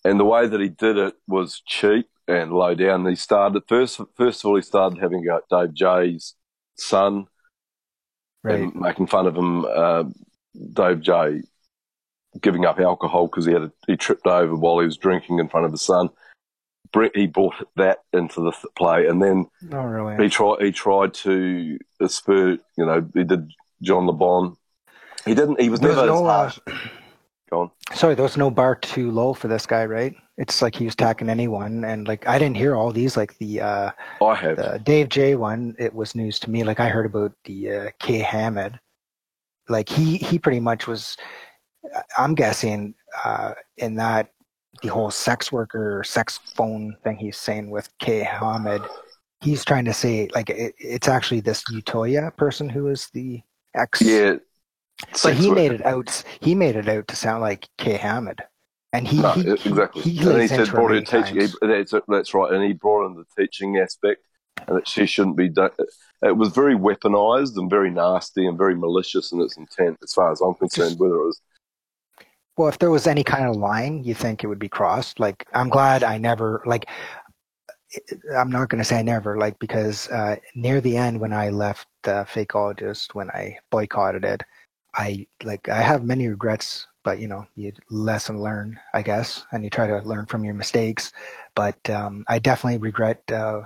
and 0.04 0.18
the 0.18 0.24
way 0.24 0.48
that 0.48 0.60
he 0.60 0.70
did 0.70 0.96
it 0.96 1.14
was 1.28 1.62
cheap 1.64 2.08
and 2.28 2.52
low 2.52 2.74
down. 2.74 3.06
He 3.06 3.16
started 3.16 3.62
first. 3.68 4.00
First 4.16 4.40
of 4.44 4.48
all, 4.48 4.56
he 4.56 4.62
started 4.62 4.98
having 4.98 5.26
a 5.28 5.36
at 5.36 5.42
Dave 5.50 5.74
J's 5.74 6.34
son 6.76 7.26
and 8.64 8.74
making 8.74 9.06
fun 9.06 9.26
of 9.26 9.36
him. 9.36 9.64
Uh, 9.64 10.04
Dave 10.72 11.00
J 11.00 11.42
giving 12.40 12.64
up 12.66 12.78
alcohol 12.80 13.26
because 13.28 13.46
he 13.46 13.52
had 13.52 13.62
a, 13.62 13.72
he 13.86 13.96
tripped 13.96 14.26
over 14.26 14.54
while 14.54 14.78
he 14.78 14.86
was 14.86 14.96
drinking 14.96 15.38
in 15.38 15.48
front 15.48 15.66
of 15.66 15.72
his 15.72 15.82
son. 15.82 16.08
Brett, 16.92 17.16
he 17.16 17.26
brought 17.26 17.54
that 17.76 17.98
into 18.12 18.40
the 18.42 18.52
th- 18.52 18.64
play, 18.76 19.06
and 19.06 19.20
then 19.22 19.46
Oh, 19.72 19.82
really? 19.84 20.22
he 20.22 20.30
tried 20.30 20.62
he 20.62 20.70
tried 20.72 21.14
to 21.14 21.78
spur. 22.06 22.52
You 22.76 22.86
know, 22.86 23.08
he 23.14 23.24
did 23.24 23.50
John 23.82 24.06
Le 24.06 24.12
Bon. 24.12 24.56
He 25.24 25.34
didn't. 25.34 25.60
He 25.60 25.68
was 25.68 25.80
There 25.80 25.88
was 25.90 25.96
never. 25.98 26.06
no, 26.08 26.26
uh. 26.26 26.50
Go 27.50 27.60
on. 27.62 27.70
Sorry, 27.94 28.14
there 28.14 28.22
was 28.22 28.36
no 28.36 28.50
bar 28.50 28.74
too 28.76 29.10
low 29.10 29.34
for 29.34 29.48
this 29.48 29.66
guy, 29.66 29.84
right? 29.86 30.14
It's 30.38 30.60
like 30.60 30.74
he 30.74 30.84
was 30.84 30.94
attacking 30.94 31.30
anyone, 31.30 31.84
and 31.84 32.06
like 32.06 32.26
I 32.26 32.38
didn't 32.38 32.58
hear 32.58 32.76
all 32.76 32.92
these. 32.92 33.16
Like 33.16 33.36
the 33.38 33.60
uh, 33.60 33.90
I 34.20 34.34
have. 34.34 34.56
the 34.56 34.80
Dave 34.82 35.08
J 35.08 35.34
one, 35.34 35.74
it 35.78 35.94
was 35.94 36.14
news 36.14 36.38
to 36.40 36.50
me. 36.50 36.62
Like 36.62 36.78
I 36.78 36.88
heard 36.88 37.06
about 37.06 37.32
the 37.44 37.70
uh, 37.70 37.90
K 38.00 38.18
Hammond. 38.18 38.78
Like 39.68 39.88
he 39.88 40.18
he 40.18 40.38
pretty 40.38 40.60
much 40.60 40.86
was. 40.86 41.16
I'm 42.18 42.34
guessing 42.34 42.94
uh, 43.24 43.52
in 43.78 43.94
that 43.96 44.30
the 44.82 44.88
whole 44.88 45.10
sex 45.10 45.50
worker 45.50 46.02
sex 46.04 46.38
phone 46.54 46.96
thing 47.02 47.16
he's 47.16 47.38
saying 47.38 47.70
with 47.70 47.88
K 47.98 48.22
Hamid, 48.22 48.82
he's 49.40 49.64
trying 49.64 49.84
to 49.86 49.94
say 49.94 50.28
like 50.34 50.50
it, 50.50 50.74
it's 50.78 51.08
actually 51.08 51.40
this 51.40 51.62
Utoya 51.72 52.36
person 52.36 52.68
who 52.68 52.88
is 52.88 53.08
the 53.14 53.40
ex. 53.74 54.02
Yeah. 54.02 54.36
But 55.12 55.16
sex 55.16 55.38
he 55.38 55.48
worker. 55.48 55.60
made 55.60 55.72
it 55.72 55.86
out. 55.86 56.22
He 56.40 56.54
made 56.54 56.76
it 56.76 56.88
out 56.88 57.08
to 57.08 57.16
sound 57.16 57.40
like 57.40 57.68
K 57.78 57.96
Hamid, 57.96 58.40
and 58.92 59.06
he, 59.06 59.20
No, 59.20 59.30
he, 59.32 59.42
he- 59.42 59.50
exactly. 59.50 60.02
He, 60.02 60.18
and 60.28 60.40
he 60.40 60.48
said 60.48 60.70
brought 60.70 60.92
in 60.92 61.04
teaching. 61.04 61.40
He, 61.40 61.48
that's, 61.60 61.94
that's 62.08 62.34
right, 62.34 62.52
and 62.52 62.64
he 62.64 62.72
brought 62.72 63.06
in 63.06 63.14
the 63.14 63.24
teaching 63.36 63.78
aspect, 63.78 64.22
and 64.66 64.76
that 64.76 64.88
she 64.88 65.06
shouldn't 65.06 65.36
be 65.36 65.48
done. 65.48 65.70
It 66.22 66.36
was 66.36 66.48
very 66.48 66.74
weaponized 66.74 67.56
and 67.56 67.68
very 67.68 67.90
nasty 67.90 68.46
and 68.46 68.56
very 68.56 68.74
malicious 68.74 69.32
in 69.32 69.40
its 69.40 69.56
intent, 69.56 69.98
as 70.02 70.12
far 70.12 70.32
as 70.32 70.40
I'm 70.40 70.54
concerned. 70.54 70.98
Whether 70.98 71.16
it 71.16 71.26
was 71.26 71.40
Well, 72.56 72.68
if 72.68 72.78
there 72.78 72.90
was 72.90 73.06
any 73.06 73.22
kind 73.22 73.46
of 73.46 73.56
line, 73.56 74.02
you 74.02 74.14
think 74.14 74.42
it 74.42 74.46
would 74.46 74.58
be 74.58 74.68
crossed. 74.68 75.20
Like, 75.20 75.46
I'm 75.52 75.68
glad 75.68 76.02
I 76.02 76.18
never 76.18 76.62
like. 76.64 76.86
I'm 78.36 78.50
not 78.50 78.68
going 78.68 78.80
to 78.80 78.84
say 78.84 79.02
never, 79.02 79.38
like 79.38 79.58
because 79.58 80.08
uh, 80.08 80.36
near 80.54 80.80
the 80.80 80.96
end 80.96 81.20
when 81.20 81.32
I 81.32 81.50
left 81.50 81.86
uh, 82.04 82.24
Fakeologist, 82.24 83.14
when 83.14 83.30
I 83.30 83.58
boycotted 83.70 84.24
it, 84.24 84.42
I 84.94 85.26
like 85.44 85.68
I 85.68 85.82
have 85.82 86.02
many 86.02 86.28
regrets, 86.28 86.86
but 87.06 87.20
you 87.20 87.28
know, 87.28 87.46
you 87.54 87.72
lesson 87.88 88.42
learned, 88.42 88.78
I 88.92 89.00
guess, 89.00 89.46
and 89.52 89.62
you 89.62 89.70
try 89.70 89.86
to 89.86 89.98
learn 90.00 90.26
from 90.26 90.44
your 90.44 90.54
mistakes. 90.54 91.12
But 91.54 91.78
um, 91.88 92.24
I 92.26 92.40
definitely 92.40 92.78
regret 92.78 93.22
uh, 93.30 93.60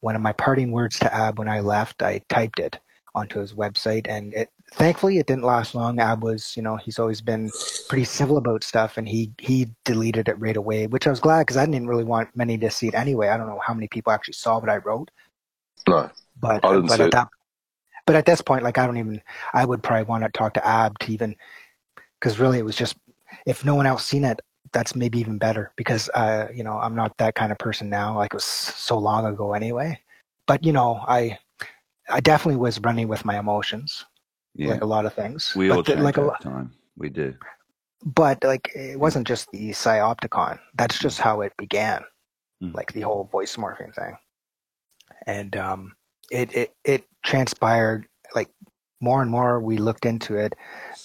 one 0.00 0.16
of 0.16 0.22
my 0.22 0.32
parting 0.32 0.72
words 0.72 0.98
to 1.00 1.14
Ab 1.14 1.38
when 1.38 1.46
I 1.46 1.60
left. 1.60 2.02
I 2.02 2.22
typed 2.30 2.58
it 2.58 2.80
onto 3.14 3.38
his 3.38 3.52
website, 3.52 4.08
and 4.08 4.32
it 4.32 4.48
thankfully 4.72 5.18
it 5.18 5.26
didn't 5.26 5.44
last 5.44 5.74
long. 5.74 6.00
Ab 6.00 6.22
was, 6.22 6.56
you 6.56 6.62
know, 6.62 6.76
he's 6.76 6.98
always 6.98 7.20
been 7.20 7.50
pretty 7.90 8.04
civil 8.04 8.38
about 8.38 8.64
stuff, 8.64 8.96
and 8.96 9.06
he 9.06 9.30
he 9.38 9.66
deleted 9.84 10.30
it 10.30 10.40
right 10.40 10.56
away, 10.56 10.86
which 10.86 11.06
I 11.06 11.10
was 11.10 11.20
glad 11.20 11.40
because 11.40 11.58
I 11.58 11.66
didn't 11.66 11.88
really 11.88 12.04
want 12.04 12.34
many 12.34 12.56
to 12.56 12.70
see 12.70 12.88
it 12.88 12.94
anyway. 12.94 13.28
I 13.28 13.36
don't 13.36 13.48
know 13.48 13.60
how 13.62 13.74
many 13.74 13.88
people 13.88 14.10
actually 14.10 14.34
saw 14.40 14.58
what 14.58 14.70
I 14.70 14.78
wrote, 14.78 15.10
no, 15.86 16.10
but 16.40 16.62
but 16.62 17.00
at 17.00 17.10
that 17.10 17.28
but 18.06 18.16
at 18.16 18.24
this 18.24 18.40
point, 18.40 18.62
like 18.62 18.78
I 18.78 18.86
don't 18.86 18.96
even 18.96 19.20
I 19.52 19.66
would 19.66 19.82
probably 19.82 20.04
want 20.04 20.24
to 20.24 20.30
talk 20.30 20.54
to 20.54 20.66
Ab 20.66 20.98
to 21.00 21.12
even 21.12 21.36
because 22.26 22.40
really 22.40 22.58
it 22.58 22.64
was 22.64 22.74
just 22.74 22.96
if 23.46 23.64
no 23.64 23.76
one 23.76 23.86
else 23.86 24.04
seen 24.04 24.24
it, 24.24 24.40
that's 24.72 24.96
maybe 24.96 25.20
even 25.20 25.38
better 25.38 25.70
because 25.76 26.10
uh 26.14 26.48
you 26.52 26.64
know 26.64 26.76
I'm 26.78 26.96
not 26.96 27.16
that 27.18 27.36
kind 27.36 27.52
of 27.52 27.58
person 27.58 27.88
now. 27.88 28.16
Like 28.16 28.32
it 28.34 28.36
was 28.36 28.44
so 28.44 28.98
long 28.98 29.24
ago 29.26 29.54
anyway. 29.54 30.00
But 30.48 30.64
you 30.64 30.72
know 30.72 31.00
I 31.06 31.38
I 32.08 32.18
definitely 32.20 32.56
was 32.58 32.80
running 32.80 33.06
with 33.06 33.24
my 33.24 33.38
emotions, 33.38 34.04
Yeah. 34.56 34.70
like 34.72 34.82
a 34.82 34.86
lot 34.86 35.06
of 35.06 35.14
things. 35.14 35.54
We 35.54 35.68
but 35.68 35.76
all 35.76 35.82
the- 35.84 36.02
like 36.02 36.16
a 36.16 36.22
lot, 36.22 36.40
time. 36.40 36.72
We 36.96 37.10
do. 37.10 37.34
but 38.04 38.42
like 38.42 38.72
it 38.74 38.98
wasn't 38.98 39.28
just 39.28 39.48
the 39.52 39.70
Psyopticon. 39.70 40.58
That's 40.74 40.98
just 40.98 41.20
how 41.20 41.42
it 41.42 41.52
began, 41.56 42.02
like 42.60 42.92
the 42.92 43.02
whole 43.02 43.24
voice 43.30 43.54
morphing 43.56 43.94
thing. 43.94 44.16
And 45.28 45.56
um, 45.56 45.94
it 46.32 46.52
it 46.56 46.74
it 46.84 47.04
transpired 47.22 48.06
like 48.34 48.50
more 49.00 49.22
and 49.22 49.30
more 49.30 49.60
we 49.60 49.76
looked 49.78 50.06
into 50.06 50.36
it, 50.36 50.54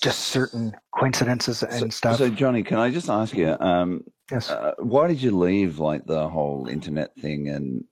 just 0.01 0.19
certain 0.19 0.75
coincidences 0.97 1.63
and 1.63 1.93
stuff. 1.93 2.17
So, 2.17 2.29
Johnny, 2.29 2.63
can 2.63 2.77
I 2.77 2.89
just 2.89 3.09
ask 3.09 3.35
you, 3.35 3.55
um, 3.59 4.03
Yes. 4.31 4.49
uh, 4.49 4.73
why 4.79 5.07
did 5.07 5.21
you 5.21 5.37
leave 5.37 5.79
like 5.79 6.05
the 6.05 6.29
whole 6.29 6.67
internet 6.67 7.13
thing 7.19 7.49
and 7.49 7.83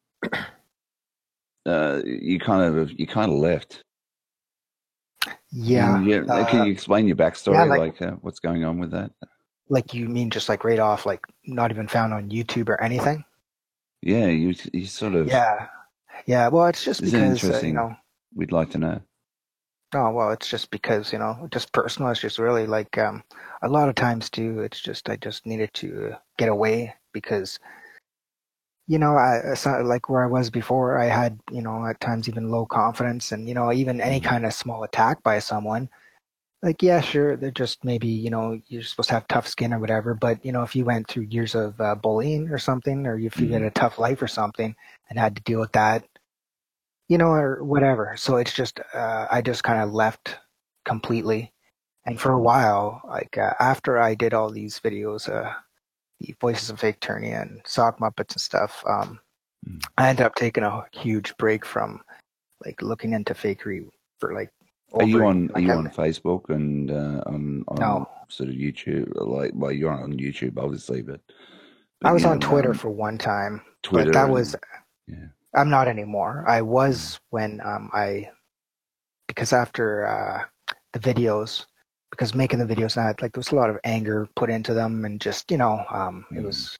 uh, 1.66 2.02
you 2.06 2.40
kind 2.40 2.78
of 2.78 2.92
you 2.98 3.06
kind 3.08 3.32
of 3.32 3.38
left? 3.38 3.84
yeah, 5.52 6.02
yeah. 6.02 6.22
uh, 6.22 6.46
can 6.50 6.66
you 6.66 6.72
explain 6.72 7.08
your 7.08 7.18
backstory, 7.18 7.56
yeah, 7.56 7.64
like, 7.64 7.80
like- 7.80 8.02
uh, 8.02 8.16
what's 8.22 8.40
going 8.40 8.64
on 8.64 8.80
with 8.80 8.92
that? 8.92 9.12
like 9.72 9.94
you 9.94 10.10
mean 10.10 10.30
just 10.32 10.50
like 10.50 10.64
right 10.64 10.80
off, 10.80 11.06
like 11.06 11.22
not 11.46 11.72
even 11.72 11.88
found 11.88 12.14
on 12.14 12.30
YouTube 12.30 12.70
or 12.70 12.82
anything. 12.82 13.24
Yeah, 14.02 14.26
you 14.28 14.56
you 14.74 14.86
sort 14.86 15.14
of. 15.14 15.28
Yeah, 15.28 15.68
yeah. 16.26 16.48
Well, 16.48 16.68
it's 16.68 16.84
just 16.84 17.04
because 17.04 17.44
uh, 17.44 17.60
you 17.64 17.74
know. 17.74 17.96
We'd 18.34 18.52
like 18.52 18.72
to 18.72 18.78
know. 18.78 19.02
Oh 19.94 20.12
well, 20.12 20.32
it's 20.32 20.48
just 20.50 20.70
because 20.72 21.12
you 21.12 21.20
know, 21.20 21.48
just 21.52 21.74
personal. 21.74 22.12
It's 22.12 22.22
just 22.22 22.38
really 22.40 22.68
like 22.68 22.98
um, 22.98 23.24
a 23.64 23.70
lot 23.70 23.90
of 23.90 23.96
times 23.96 24.30
too. 24.30 24.62
It's 24.62 24.80
just 24.80 25.10
I 25.10 25.16
just 25.16 25.46
needed 25.46 25.74
to 25.76 26.16
get 26.38 26.50
away 26.50 26.96
because 27.14 27.60
you 28.88 28.98
know, 28.98 29.16
I 29.16 29.42
it's 29.46 29.66
not 29.66 29.86
like 29.86 30.10
where 30.10 30.24
I 30.24 30.28
was 30.28 30.50
before. 30.50 30.98
I 30.98 31.06
had 31.06 31.40
you 31.52 31.62
know 31.62 31.86
at 31.86 32.00
times 32.00 32.28
even 32.28 32.50
low 32.52 32.66
confidence, 32.66 33.32
and 33.32 33.48
you 33.48 33.54
know 33.54 33.72
even 33.72 34.02
any 34.02 34.20
kind 34.20 34.46
of 34.46 34.54
small 34.54 34.84
attack 34.84 35.24
by 35.24 35.40
someone. 35.40 35.90
Like 36.64 36.84
yeah, 36.84 37.02
sure, 37.02 37.38
they're 37.38 37.52
just 37.52 37.86
maybe 37.86 38.08
you 38.08 38.30
know 38.32 38.60
you're 38.68 38.84
supposed 38.84 39.10
to 39.10 39.16
have 39.16 39.28
tough 39.28 39.48
skin 39.48 39.74
or 39.74 39.80
whatever. 39.80 40.16
But 40.16 40.46
you 40.46 40.52
know 40.52 40.64
if 40.64 40.76
you 40.76 40.86
went 40.86 41.08
through 41.08 41.28
years 41.30 41.56
of 41.56 41.80
uh, 41.82 41.96
bullying 41.96 42.50
or 42.50 42.60
something, 42.60 43.08
or 43.08 43.20
if 43.20 43.40
you 43.40 43.50
had 43.50 43.64
a 43.64 43.72
tough 43.72 44.00
life 44.00 44.22
or 44.22 44.28
something 44.28 44.76
and 45.10 45.20
had 45.20 45.36
to 45.38 45.44
deal 45.44 45.60
with 45.62 45.74
that, 45.74 46.06
you 47.10 47.18
know, 47.18 47.32
or 47.32 47.64
whatever. 47.64 48.14
So 48.18 48.38
it's 48.38 48.54
just, 48.54 48.80
uh, 48.94 49.28
I 49.30 49.42
just 49.42 49.64
kind 49.64 49.82
of 49.82 49.92
left 49.92 50.38
completely. 50.86 51.52
And 52.06 52.20
for 52.20 52.32
a 52.32 52.40
while, 52.40 53.02
like 53.08 53.38
uh, 53.38 53.54
after 53.60 54.00
I 54.00 54.16
did 54.16 54.34
all 54.34 54.50
these 54.50 54.80
videos, 54.80 55.28
uh, 55.30 55.52
the 56.22 56.34
Voices 56.40 56.70
of 56.70 56.80
Fake 56.80 57.00
Turnia 57.02 57.42
and 57.42 57.62
Sock 57.66 58.00
Muppets 58.00 58.34
and 58.34 58.42
stuff, 58.42 58.84
um, 58.88 59.20
I 59.98 60.10
ended 60.10 60.26
up 60.26 60.36
taking 60.36 60.64
a 60.64 60.86
huge 60.94 61.36
break 61.38 61.66
from 61.66 62.02
like 62.66 62.82
looking 62.82 63.14
into 63.14 63.34
fakery 63.34 63.88
for 64.20 64.34
like 64.34 64.50
Are 64.94 65.04
you 65.04 65.18
over- 65.18 65.26
on? 65.26 65.50
Are 65.52 65.54
like, 65.56 65.64
you 65.64 65.72
I- 65.72 65.76
on 65.76 65.90
Facebook 65.90 66.50
and 66.50 66.90
uh, 66.92 67.22
on 67.26 67.64
on 67.68 67.78
No. 67.80 68.10
sort 68.30 68.50
of 68.50 68.56
YouTube? 68.56 69.12
Like, 69.16 69.52
well, 69.54 69.72
you're 69.72 69.92
on 69.92 70.14
YouTube, 70.14 70.58
obviously, 70.58 71.02
but, 71.02 71.20
I 72.04 72.12
was 72.14 72.24
on 72.26 72.40
know, 72.40 72.48
Twitter 72.48 72.72
um, 72.72 72.78
for 72.78 72.90
one 72.90 73.18
time, 73.18 73.62
Twitter 73.84 74.06
but 74.06 74.14
that 74.14 74.24
and- 74.26 74.34
was. 74.34 74.56
I'm 75.56 75.70
not 75.70 75.88
anymore. 75.88 76.46
I 76.48 76.62
was 76.62 77.20
when 77.32 77.62
um, 77.64 77.90
I, 77.94 78.30
because 79.28 79.52
after 79.54 80.08
uh, 80.08 80.44
the 80.94 81.00
videos, 81.00 81.66
because 82.12 82.36
making 82.36 82.60
the 82.60 82.66
videos, 82.76 82.98
I 82.98 83.06
had, 83.08 83.22
like 83.22 83.34
there 83.34 83.40
was 83.40 83.52
a 83.52 83.56
lot 83.56 83.70
of 83.70 83.78
anger 83.84 84.28
put 84.36 84.50
into 84.50 84.74
them, 84.74 85.06
and 85.06 85.20
just 85.20 85.50
you 85.52 85.58
know, 85.58 85.84
um, 85.90 86.26
Mm. 86.32 86.38
it 86.38 86.44
was 86.46 86.78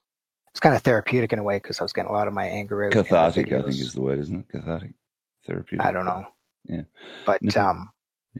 it's 0.52 0.60
kind 0.60 0.74
of 0.74 0.82
therapeutic 0.82 1.32
in 1.32 1.38
a 1.38 1.42
way 1.44 1.56
because 1.56 1.80
I 1.80 1.84
was 1.84 1.92
getting 1.92 2.10
a 2.10 2.14
lot 2.14 2.26
of 2.28 2.34
my 2.34 2.46
anger 2.46 2.84
out. 2.84 2.92
cathartic. 2.92 3.52
I 3.52 3.62
think 3.62 3.68
is 3.80 3.92
the 3.92 4.00
word, 4.02 4.18
isn't 4.18 4.36
it? 4.40 4.48
Cathartic, 4.48 4.92
therapeutic. 5.46 5.84
I 5.86 5.92
don't 5.92 6.04
know, 6.06 6.26
Yeah, 6.64 6.82
but 7.26 7.40
No. 7.42 7.62
um, 7.62 7.90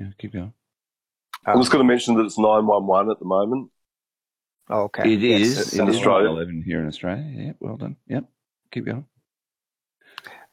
yeah. 0.01 0.09
Keep 0.19 0.33
going. 0.35 0.53
I 1.47 1.57
was 1.57 1.69
going 1.69 1.83
to 1.83 1.89
mention 1.89 2.17
that 2.17 2.25
it's 2.27 2.39
911 2.39 3.11
at 3.11 3.19
the 3.19 3.25
moment. 3.25 3.71
oh, 4.69 4.83
okay, 4.83 5.13
It 5.15 5.23
is 5.23 5.57
Yes, 5.57 5.73
in 5.75 5.83
in 5.83 5.89
Australia. 5.89 6.29
Eleven 6.31 6.63
here 6.63 6.81
in 6.81 6.87
Australia. 6.89 7.25
Yeah, 7.25 7.53
well 7.61 7.77
done. 7.77 7.97
Yep. 8.09 8.25
Keep 8.73 8.85
going. 8.87 9.07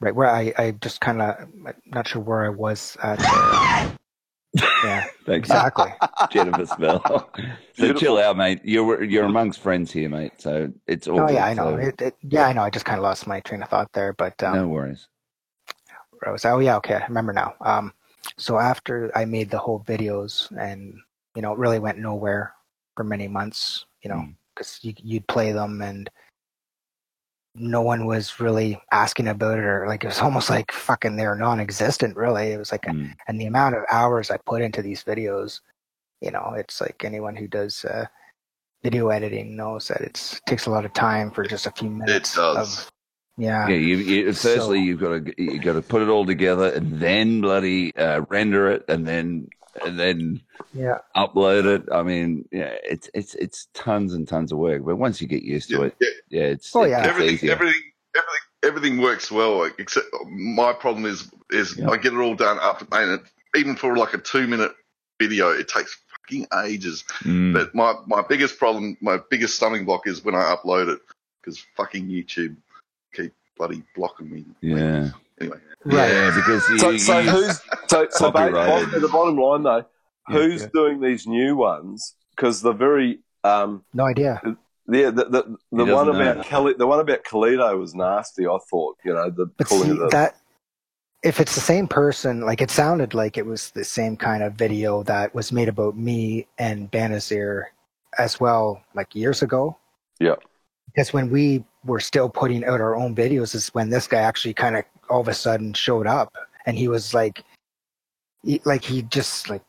Right 0.00 0.14
where 0.14 0.28
I 0.30 0.52
I 0.58 0.70
just 0.72 1.00
kind 1.00 1.20
of 1.22 1.36
not 1.86 2.08
sure 2.08 2.22
where 2.22 2.44
I 2.44 2.48
was 2.50 2.96
at. 3.02 3.18
uh, 3.22 3.90
yeah, 4.84 5.04
exactly. 5.26 5.92
Jennifer 6.30 6.66
Spell. 6.66 7.30
so 7.74 7.92
chill 7.94 8.18
out, 8.18 8.36
mate. 8.36 8.60
You're 8.64 9.02
you're 9.04 9.24
amongst 9.24 9.60
friends 9.60 9.90
here, 9.92 10.08
mate. 10.08 10.32
So 10.38 10.72
it's 10.86 11.06
all. 11.08 11.20
Oh 11.20 11.26
good. 11.26 11.34
yeah, 11.34 11.46
I 11.46 11.54
know. 11.54 11.76
So 11.76 11.76
It, 11.76 12.00
it, 12.00 12.14
yeah, 12.22 12.46
I 12.46 12.52
know. 12.52 12.62
I 12.62 12.70
just 12.70 12.84
kind 12.84 12.98
of 12.98 13.02
lost 13.02 13.26
my 13.26 13.40
train 13.40 13.62
of 13.62 13.68
thought 13.68 13.92
there, 13.92 14.12
but 14.14 14.42
um, 14.42 14.54
no 14.54 14.68
worries. 14.68 15.08
where 16.12 16.28
I 16.28 16.32
was 16.32 16.44
oh 16.44 16.58
yeah 16.60 16.76
okay 16.76 16.94
I 16.96 17.06
remember 17.06 17.32
now 17.32 17.54
um 17.60 17.92
so 18.36 18.58
after 18.58 19.10
I 19.16 19.24
made 19.24 19.50
the 19.50 19.58
whole 19.58 19.84
videos 19.86 20.50
and 20.58 20.94
you 21.36 21.42
know 21.42 21.52
it 21.52 21.58
really 21.58 21.78
went 21.78 21.98
nowhere 21.98 22.52
for 22.96 23.04
many 23.04 23.28
months 23.28 23.84
you 24.02 24.08
know 24.10 24.16
Mm. 24.16 24.34
because 24.54 24.80
you, 24.82 24.92
you'd 25.02 25.26
play 25.28 25.52
them 25.52 25.80
and 25.82 26.10
no 27.60 27.82
one 27.82 28.06
was 28.06 28.40
really 28.40 28.80
asking 28.92 29.28
about 29.28 29.58
it 29.58 29.64
or 29.64 29.86
like 29.86 30.04
it 30.04 30.08
was 30.08 30.20
almost 30.20 30.48
like 30.50 30.70
fucking 30.72 31.16
they're 31.16 31.34
non-existent 31.34 32.16
really 32.16 32.52
it 32.52 32.58
was 32.58 32.72
like 32.72 32.82
Mm. 32.86 33.12
and 33.26 33.40
the 33.40 33.46
amount 33.46 33.74
of 33.76 33.82
hours 33.90 34.30
I 34.30 34.36
put 34.38 34.62
into 34.62 34.82
these 34.82 35.04
videos 35.04 35.60
you 36.20 36.30
know 36.30 36.54
it's 36.56 36.80
like 36.80 37.04
anyone 37.04 37.36
who 37.36 37.46
does 37.48 37.84
uh, 37.84 38.06
video 38.82 39.08
editing 39.08 39.56
knows 39.56 39.88
that 39.88 40.00
it's 40.00 40.40
takes 40.46 40.66
a 40.66 40.70
lot 40.70 40.84
of 40.84 40.92
time 40.92 41.30
for 41.30 41.44
just 41.44 41.66
a 41.66 41.70
few 41.72 41.90
minutes 41.90 42.34
it 42.34 42.36
does. 42.36 42.78
of 42.78 42.92
yeah 43.36 43.68
Yeah, 43.68 43.76
you, 43.76 43.96
you 43.98 44.32
firstly 44.32 44.58
So- 44.58 44.72
you've 44.72 45.00
got 45.00 45.24
to 45.26 45.34
you 45.42 45.58
got 45.60 45.74
to 45.74 45.82
put 45.82 46.02
it 46.02 46.08
all 46.08 46.24
together 46.26 46.68
and 46.72 46.98
then 47.00 47.40
bloody 47.40 47.94
uh, 47.96 48.22
render 48.28 48.70
it 48.70 48.84
and 48.88 49.06
then 49.06 49.48
and 49.84 49.98
then 49.98 50.40
yeah 50.74 50.98
upload 51.16 51.64
it. 51.66 51.82
I 51.92 52.02
mean, 52.02 52.48
yeah, 52.52 52.74
it's 52.84 53.08
it's 53.14 53.34
it's 53.34 53.68
tons 53.74 54.14
and 54.14 54.26
tons 54.26 54.52
of 54.52 54.58
work. 54.58 54.84
But 54.84 54.96
once 54.96 55.20
you 55.20 55.26
get 55.28 55.42
used 55.42 55.68
to 55.70 55.76
Yeah, 55.78 55.84
it, 55.86 55.96
yeah. 56.00 56.08
yeah, 56.30 56.46
it's 56.46 56.74
Oh, 56.74 56.84
yeah. 56.84 56.98
it's 57.00 57.08
everything, 57.08 57.34
easier. 57.34 57.52
everything, 57.52 57.82
everything, 58.16 58.40
everything 58.64 58.98
works 59.00 59.30
well. 59.30 59.70
Except 59.78 60.06
my 60.28 60.72
problem 60.72 61.06
is, 61.06 61.30
is 61.50 61.76
Yeah. 61.76 61.90
I 61.90 61.96
get 61.96 62.12
it 62.12 62.18
all 62.18 62.34
done 62.34 62.58
after, 62.60 62.86
and 62.92 63.20
it, 63.20 63.58
even 63.58 63.76
for 63.76 63.96
like 63.96 64.14
a 64.14 64.18
two 64.18 64.46
minute 64.46 64.72
video, 65.20 65.50
it 65.50 65.68
takes 65.68 65.96
fucking 66.10 66.46
ages. 66.64 67.04
Mm. 67.24 67.52
But 67.52 67.74
my, 67.74 67.94
my 68.06 68.22
biggest 68.28 68.58
problem, 68.58 68.96
my 69.00 69.18
biggest 69.30 69.56
stumbling 69.56 69.84
block 69.84 70.06
is 70.06 70.24
when 70.24 70.34
I 70.34 70.54
upload 70.54 70.92
it 70.92 71.00
because 71.40 71.64
fucking 71.76 72.08
YouTube 72.08 72.56
keep 73.14 73.32
bloody 73.56 73.82
blocking 73.96 74.30
me. 74.30 74.44
yeah, 74.60 75.10
Anyway, 75.40 75.58
Right. 75.84 76.10
yeah, 76.10 76.32
because 76.34 76.68
you, 76.68 76.78
So, 76.78 76.96
so 76.96 77.22
who's 77.22 77.60
so 77.88 78.06
so 78.10 78.30
ba- 78.30 78.50
bottom, 78.50 79.00
the 79.00 79.08
bottom 79.08 79.36
line 79.36 79.62
though? 79.62 79.84
Who's 80.28 80.62
yeah. 80.62 80.68
doing 80.74 81.00
these 81.00 81.26
new 81.26 81.56
ones? 81.56 82.14
Because 82.34 82.60
the 82.60 82.72
very 82.72 83.20
um 83.44 83.84
no 83.94 84.04
idea 84.04 84.40
yeah 84.90 85.10
the 85.10 85.24
the, 85.24 85.56
the 85.70 85.84
He 85.84 85.92
one 85.92 86.08
about 86.08 86.44
Kelly 86.44 86.74
the 86.76 86.86
one 86.86 86.98
about 87.00 87.22
Kalito 87.24 87.78
was 87.78 87.94
nasty. 87.94 88.46
I 88.46 88.58
thought 88.70 88.96
you 89.04 89.14
know 89.14 89.30
the 89.30 89.46
But 89.46 89.68
calling 89.68 89.90
see 89.90 89.96
it 89.96 90.02
a, 90.02 90.08
that 90.08 90.36
if 91.22 91.40
it's 91.40 91.54
the 91.54 91.60
same 91.60 91.86
person, 91.88 92.42
like 92.42 92.60
it 92.60 92.70
sounded 92.70 93.12
like 93.14 93.36
it 93.36 93.46
was 93.46 93.70
the 93.70 93.84
same 93.84 94.16
kind 94.16 94.42
of 94.42 94.54
video 94.54 95.02
that 95.04 95.34
was 95.34 95.52
made 95.52 95.68
about 95.68 95.96
me 95.96 96.46
and 96.58 96.90
Banazir 96.90 97.64
as 98.18 98.38
well, 98.40 98.82
like 98.94 99.14
years 99.14 99.42
ago. 99.42 99.76
yeah 100.20 100.36
Because 100.86 101.12
when 101.12 101.28
we 101.30 101.64
were 101.84 102.00
still 102.00 102.28
putting 102.28 102.64
out 102.64 102.80
our 102.80 102.96
own 102.96 103.14
videos, 103.14 103.54
is 103.54 103.68
when 103.74 103.90
this 103.90 104.06
guy 104.06 104.20
actually 104.20 104.54
kind 104.54 104.76
of 104.76 104.84
all 105.10 105.20
of 105.20 105.28
a 105.28 105.34
sudden 105.34 105.72
showed 105.74 106.06
up, 106.06 106.34
and 106.66 106.76
he 106.78 106.88
was 106.88 107.14
like, 107.14 107.44
he, 108.44 108.60
like 108.64 108.84
he 108.84 109.02
just 109.02 109.48
like. 109.50 109.62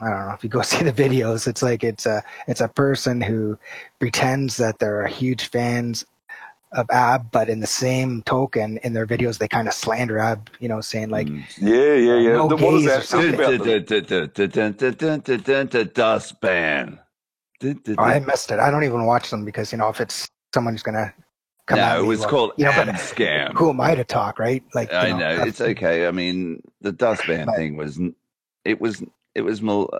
I 0.00 0.10
don't 0.10 0.26
know 0.26 0.34
if 0.34 0.42
you 0.42 0.50
go 0.50 0.62
see 0.72 0.82
the 0.82 0.92
videos. 0.92 1.46
It's 1.46 1.62
like 1.62 1.84
it's 1.84 2.06
a 2.06 2.24
it's 2.48 2.60
a 2.60 2.66
person 2.66 3.20
who 3.20 3.56
pretends 4.00 4.56
that 4.56 4.80
they're 4.80 5.06
huge 5.06 5.46
fans 5.48 6.04
of 6.72 6.90
Ab, 6.90 7.30
but 7.30 7.48
in 7.48 7.60
the 7.60 7.68
same 7.68 8.22
token, 8.22 8.78
in 8.78 8.94
their 8.94 9.06
videos, 9.06 9.38
they 9.38 9.46
kind 9.46 9.68
of 9.68 9.74
slander 9.74 10.18
Ab, 10.18 10.50
you 10.58 10.68
know, 10.68 10.80
saying 10.80 11.10
like, 11.10 11.28
Mm. 11.28 11.44
yeah 11.58 11.94
yeah 11.94 12.18
yeah. 12.18 12.32
No 12.32 12.48
The- 12.48 12.56
what 12.56 12.74
is 12.74 12.82
gays 12.82 12.86
or 12.86 12.88
that 12.88 12.96
thing 12.96 13.06
something. 13.06 13.34
about 13.34 13.64
them? 13.64 13.84
Dustpan. 15.94 16.98
oh, 17.98 18.02
I 18.02 18.18
missed 18.20 18.50
it. 18.50 18.58
I 18.58 18.70
don't 18.72 18.84
even 18.84 19.04
watch 19.04 19.30
them 19.30 19.44
because, 19.44 19.70
you 19.70 19.78
know, 19.78 19.88
if 19.88 20.00
it's 20.00 20.26
someone 20.54 20.74
who's 20.74 20.82
going 20.82 20.94
to 20.96 21.12
come 21.76 21.98
No, 21.98 22.02
it 22.02 22.06
was 22.06 22.20
well, 22.20 22.28
called 22.28 22.52
you 22.56 22.64
know, 22.64 22.70
Scam. 22.72 23.52
who 23.54 23.70
am 23.70 23.80
I 23.80 23.94
to 23.94 24.04
talk, 24.04 24.38
right? 24.38 24.62
Like, 24.74 24.92
I 24.92 25.10
know, 25.10 25.18
know 25.18 25.42
it's 25.44 25.60
okay. 25.60 26.06
I 26.06 26.10
mean, 26.10 26.62
the 26.80 26.92
dustpan 26.92 27.46
But- 27.46 27.56
thing 27.56 27.76
was 27.76 27.98
it 28.64 28.80
was 28.80 29.02
it 29.34 29.42
was 29.42 29.62
mal- 29.62 29.90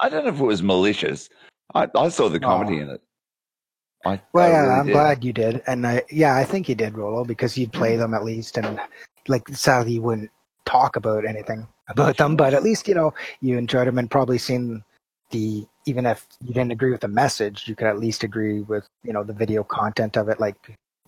I 0.00 0.08
don't 0.08 0.24
know 0.24 0.30
if 0.32 0.40
it 0.40 0.44
was 0.44 0.62
malicious. 0.62 1.28
I, 1.74 1.88
I 1.96 2.08
saw 2.10 2.28
the 2.28 2.38
comedy 2.40 2.78
Oh. 2.78 2.82
in 2.82 2.88
it. 2.90 3.02
I, 4.04 4.20
Well, 4.32 4.46
I 4.46 4.50
yeah, 4.50 4.60
really 4.60 4.72
I'm 4.80 4.86
did. 4.86 4.92
glad 4.92 5.24
you 5.24 5.32
did, 5.32 5.62
and 5.66 5.86
I, 5.86 6.02
yeah, 6.10 6.36
I 6.36 6.44
think 6.44 6.68
you 6.68 6.74
did, 6.74 6.96
Rollo, 6.98 7.24
because 7.24 7.56
you'd 7.56 7.70
Mm. 7.72 7.78
play 7.78 7.96
them 7.96 8.14
at 8.14 8.24
least, 8.24 8.58
and 8.58 8.78
like 9.28 9.48
sadly 9.50 9.92
you 9.94 10.02
wouldn't 10.02 10.30
talk 10.66 10.96
about 10.96 11.24
anything 11.24 11.66
about 11.88 12.16
them, 12.16 12.36
but 12.36 12.52
at 12.54 12.62
least 12.62 12.88
you 12.88 12.94
know 12.94 13.14
you 13.40 13.56
enjoyed 13.58 13.86
them 13.86 13.98
and 13.98 14.10
probably 14.10 14.38
seen 14.38 14.82
the 15.30 15.66
even 15.86 16.04
if 16.06 16.26
you 16.40 16.52
didn't 16.54 16.70
agree 16.72 16.90
with 16.92 17.00
the 17.00 17.08
message, 17.08 17.66
you 17.66 17.74
could 17.74 17.86
at 17.86 17.98
least 17.98 18.22
agree 18.24 18.60
with 18.60 18.86
you 19.04 19.12
know 19.12 19.22
the 19.24 19.32
video 19.32 19.62
content 19.64 20.16
of 20.16 20.28
it, 20.28 20.38
like 20.40 20.56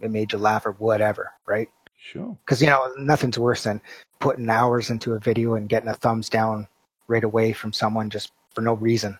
it 0.04 0.10
made 0.10 0.32
you 0.32 0.38
laugh 0.38 0.66
or 0.66 0.72
whatever, 0.72 1.32
right? 1.46 1.68
Sure. 1.96 2.36
Because 2.44 2.60
you 2.60 2.68
know 2.68 2.92
nothing's 2.98 3.38
worse 3.38 3.64
than 3.64 3.80
putting 4.20 4.48
hours 4.50 4.90
into 4.90 5.14
a 5.14 5.18
video 5.18 5.54
and 5.54 5.68
getting 5.68 5.88
a 5.88 5.94
thumbs 5.94 6.28
down 6.28 6.68
right 7.08 7.24
away 7.24 7.52
from 7.52 7.72
someone 7.72 8.10
just 8.10 8.32
for 8.54 8.60
no 8.60 8.74
reason. 8.74 9.18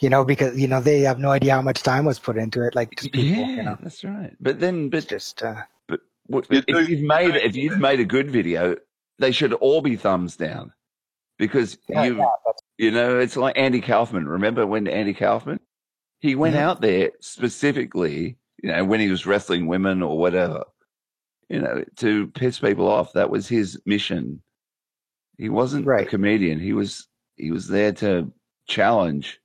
You 0.00 0.10
know, 0.10 0.24
because 0.24 0.58
you 0.58 0.66
know 0.68 0.80
they 0.80 1.00
have 1.00 1.18
no 1.18 1.30
idea 1.30 1.54
how 1.54 1.62
much 1.62 1.82
time 1.82 2.04
was 2.04 2.18
put 2.18 2.36
into 2.36 2.66
it. 2.66 2.74
Like 2.74 2.94
just 2.96 3.12
people, 3.12 3.44
Yeah, 3.44 3.56
you 3.56 3.62
know, 3.62 3.78
that's 3.80 4.04
right. 4.04 4.36
But 4.40 4.60
then, 4.60 4.90
but 4.90 4.98
it's 4.98 5.06
just 5.06 5.42
uh, 5.42 5.62
but 5.88 6.00
what, 6.26 6.46
if 6.50 6.66
do- 6.66 6.82
you've 6.82 7.00
made 7.06 7.36
if 7.36 7.56
you've 7.56 7.78
made 7.78 8.00
a 8.00 8.04
good 8.04 8.30
video, 8.30 8.76
they 9.18 9.32
should 9.32 9.54
all 9.54 9.80
be 9.80 9.96
thumbs 9.96 10.36
down 10.36 10.72
because 11.38 11.78
yeah, 11.88 12.04
you 12.04 12.18
yeah, 12.18 12.26
you 12.76 12.90
know 12.90 13.18
it's 13.18 13.36
like 13.36 13.56
Andy 13.56 13.80
Kaufman. 13.80 14.28
Remember 14.28 14.66
when 14.66 14.86
Andy 14.86 15.14
Kaufman 15.14 15.60
he 16.20 16.34
went 16.34 16.56
Mhm. 16.56 16.60
out 16.60 16.80
there 16.80 17.12
specifically, 17.20 18.36
you 18.62 18.70
know, 18.72 18.84
when 18.84 19.00
he 19.00 19.08
was 19.10 19.26
wrestling 19.26 19.66
women 19.66 20.02
or 20.02 20.18
whatever, 20.18 20.64
you 21.48 21.60
know, 21.60 21.84
to 21.96 22.28
piss 22.28 22.58
people 22.58 22.88
off. 22.88 23.12
That 23.12 23.30
was 23.30 23.48
his 23.48 23.80
mission. 23.86 24.42
He 25.38 25.48
wasn't 25.48 25.86
a 25.88 26.04
comedian. 26.06 26.58
He 26.60 26.72
was 26.72 27.08
he 27.36 27.50
was 27.50 27.68
there 27.68 27.92
to 27.92 28.32
challenge 28.66 29.40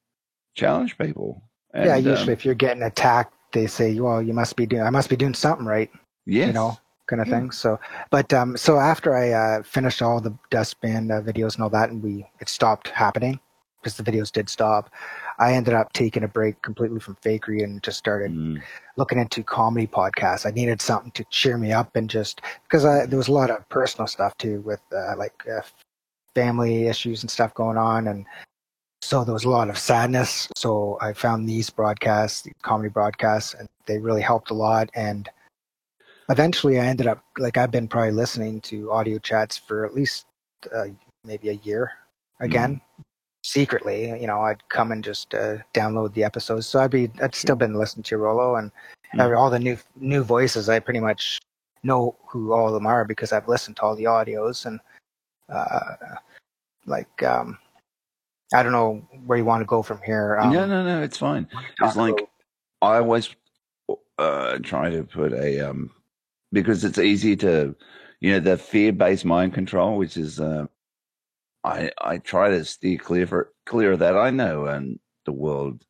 challenge 0.56 0.98
people. 0.98 1.44
And, 1.74 1.86
yeah. 1.86 1.96
um, 1.96 2.06
Usually, 2.06 2.34
if 2.34 2.46
you're 2.46 2.56
getting 2.56 2.84
attacked, 2.84 3.34
they 3.54 3.68
say, 3.68 4.00
"Well, 4.00 4.22
you 4.22 4.34
must 4.34 4.56
be 4.56 4.66
doing. 4.66 4.84
I 4.84 4.90
must 4.90 5.10
be 5.10 5.16
doing 5.16 5.34
something 5.34 5.66
right." 5.66 5.90
yes, 6.26 6.48
You 6.48 6.54
know, 6.54 6.78
kind 7.08 7.22
of 7.22 7.28
Yeah. 7.28 7.40
thing. 7.40 7.52
So, 7.52 7.80
but 8.10 8.34
um, 8.34 8.58
so 8.58 8.78
after 8.78 9.16
I 9.16 9.32
uh, 9.32 9.64
finished 9.64 10.02
all 10.02 10.22
the 10.22 10.34
dustbin 10.50 11.12
uh, 11.12 11.22
videos 11.22 11.56
and 11.56 11.64
all 11.64 11.70
that, 11.70 11.90
and 11.90 12.02
we 12.02 12.26
it 12.40 12.50
stopped 12.50 12.88
happening 12.90 13.40
because 13.82 13.98
the 13.98 14.04
videos 14.04 14.32
did 14.32 14.50
stop. 14.50 14.90
I 15.42 15.54
ended 15.54 15.74
up 15.74 15.92
taking 15.92 16.24
a 16.24 16.28
break 16.28 16.62
completely 16.62 17.00
from 17.00 17.16
fakery 17.16 17.64
and 17.64 17.82
just 17.82 17.98
started 17.98 18.32
Mm. 18.32 18.62
looking 18.96 19.18
into 19.18 19.44
comedy 19.44 19.88
podcasts. 19.88 20.46
I 20.46 20.52
needed 20.52 20.82
something 20.82 21.12
to 21.14 21.24
cheer 21.32 21.58
me 21.58 21.72
up 21.74 21.96
and 21.96 22.08
just 22.08 22.42
because 22.64 22.86
I, 22.86 23.08
there 23.08 23.18
was 23.18 23.28
a 23.28 23.34
lot 23.34 23.50
of 23.50 23.68
personal 23.68 24.06
stuff 24.08 24.38
too 24.38 24.62
with 24.62 24.82
uh, 24.94 25.16
like 25.18 25.34
uh, 25.50 25.62
family 26.36 26.86
issues 26.88 27.24
and 27.24 27.32
stuff 27.32 27.54
going 27.56 27.78
on, 27.78 28.08
and 28.08 28.26
so 29.02 29.24
there 29.24 29.34
was 29.34 29.46
a 29.46 29.50
lot 29.50 29.70
of 29.70 29.80
sadness. 29.80 30.48
So 30.56 30.98
I 31.02 31.14
found 31.14 31.50
these 31.50 31.70
broadcasts, 31.72 32.44
these 32.44 32.54
comedy 32.62 32.90
broadcasts, 32.90 33.56
and 33.56 33.68
they 33.88 33.98
really 33.98 34.22
helped 34.22 34.52
a 34.52 34.54
lot. 34.54 34.92
And 34.94 35.28
eventually, 36.30 36.80
I 36.80 36.86
ended 36.86 37.08
up 37.08 37.24
like 37.40 37.58
I've 37.58 37.72
been 37.72 37.88
probably 37.88 38.12
listening 38.12 38.62
to 38.62 38.92
audio 38.92 39.18
chats 39.18 39.58
for 39.58 39.86
at 39.86 39.96
least 39.96 40.28
uh, 40.74 40.86
maybe 41.26 41.50
a 41.50 41.60
year 41.64 41.92
again. 42.40 42.80
Secretly, 43.44 44.10
you 44.22 44.28
know, 44.28 44.42
I'd 44.42 44.68
come 44.70 44.92
and 44.92 45.04
just 45.04 45.34
uh, 45.34 45.58
download 45.74 46.14
the 46.14 46.24
episodes. 46.24 46.68
So 46.68 46.80
I'd 46.80 46.92
be, 46.92 47.10
I'd 47.22 47.34
still 47.36 47.56
been 47.56 47.74
listening 47.74 48.04
to 48.04 48.18
Rollo 48.18 48.56
and 48.56 48.72
Mm. 49.16 49.38
all 49.38 49.50
the 49.50 49.60
new 49.60 49.78
new 49.98 50.24
voices. 50.24 50.70
I 50.70 50.80
pretty 50.80 51.00
much 51.00 51.40
know 51.84 52.16
who 52.28 52.54
all 52.54 52.68
of 52.68 52.74
them 52.74 52.88
are 52.88 53.04
because 53.04 53.34
I've 53.34 53.48
listened 53.48 53.76
to 53.78 53.84
all 53.84 53.96
the 53.96 54.06
audios 54.06 54.66
and 54.66 54.80
uh, 55.50 55.96
like 56.86 57.24
um, 57.24 57.58
I 58.54 58.64
don't 58.64 58.72
know 58.72 59.06
where 59.26 59.38
you 59.38 59.46
want 59.46 59.62
to 59.62 59.66
go 59.66 59.82
from 59.82 60.00
here. 60.06 60.40
Um, 60.40 60.54
no, 60.54 60.66
no, 60.66 60.84
no, 60.84 61.02
it's 61.02 61.18
fine. 61.18 61.48
It's 61.82 61.96
like 61.96 62.16
I 62.82 62.98
always 62.98 63.36
uh, 64.18 64.60
try 64.60 64.90
to 64.90 65.04
put 65.04 65.34
a 65.34 65.60
um 65.70 65.92
because 66.54 66.84
it's 66.84 67.00
easy 67.00 67.36
to, 67.38 67.76
you 68.20 68.32
know, 68.32 68.40
the 68.40 68.58
fear-based 68.58 69.26
mind 69.26 69.54
control, 69.54 69.98
which 69.98 70.18
is 70.18 70.40
uh, 70.40 70.68
I 71.64 71.92
I 72.00 72.18
try 72.18 72.50
to 72.50 72.66
steer 72.66 72.98
clear 72.98 73.28
for 73.28 73.52
clear 73.66 73.94
of 73.94 74.00
that. 74.00 74.18
I 74.18 74.30
know 74.30 74.66
and 74.66 75.00
the 75.26 75.32
world 75.32 75.86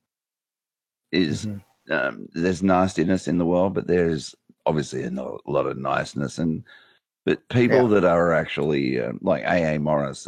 is 1.11 1.47
um, 1.89 2.27
there's 2.33 2.63
nastiness 2.63 3.27
in 3.27 3.37
the 3.37 3.45
world, 3.45 3.73
but 3.73 3.87
there's 3.87 4.35
obviously 4.65 5.03
a 5.03 5.09
lot 5.09 5.65
of 5.65 5.77
niceness 5.77 6.37
and 6.37 6.63
but 7.25 7.47
people 7.49 7.87
that 7.89 8.03
are 8.03 8.33
actually 8.33 8.99
um, 8.99 9.19
like 9.21 9.45
AA 9.45 9.77
Morris. 9.77 10.27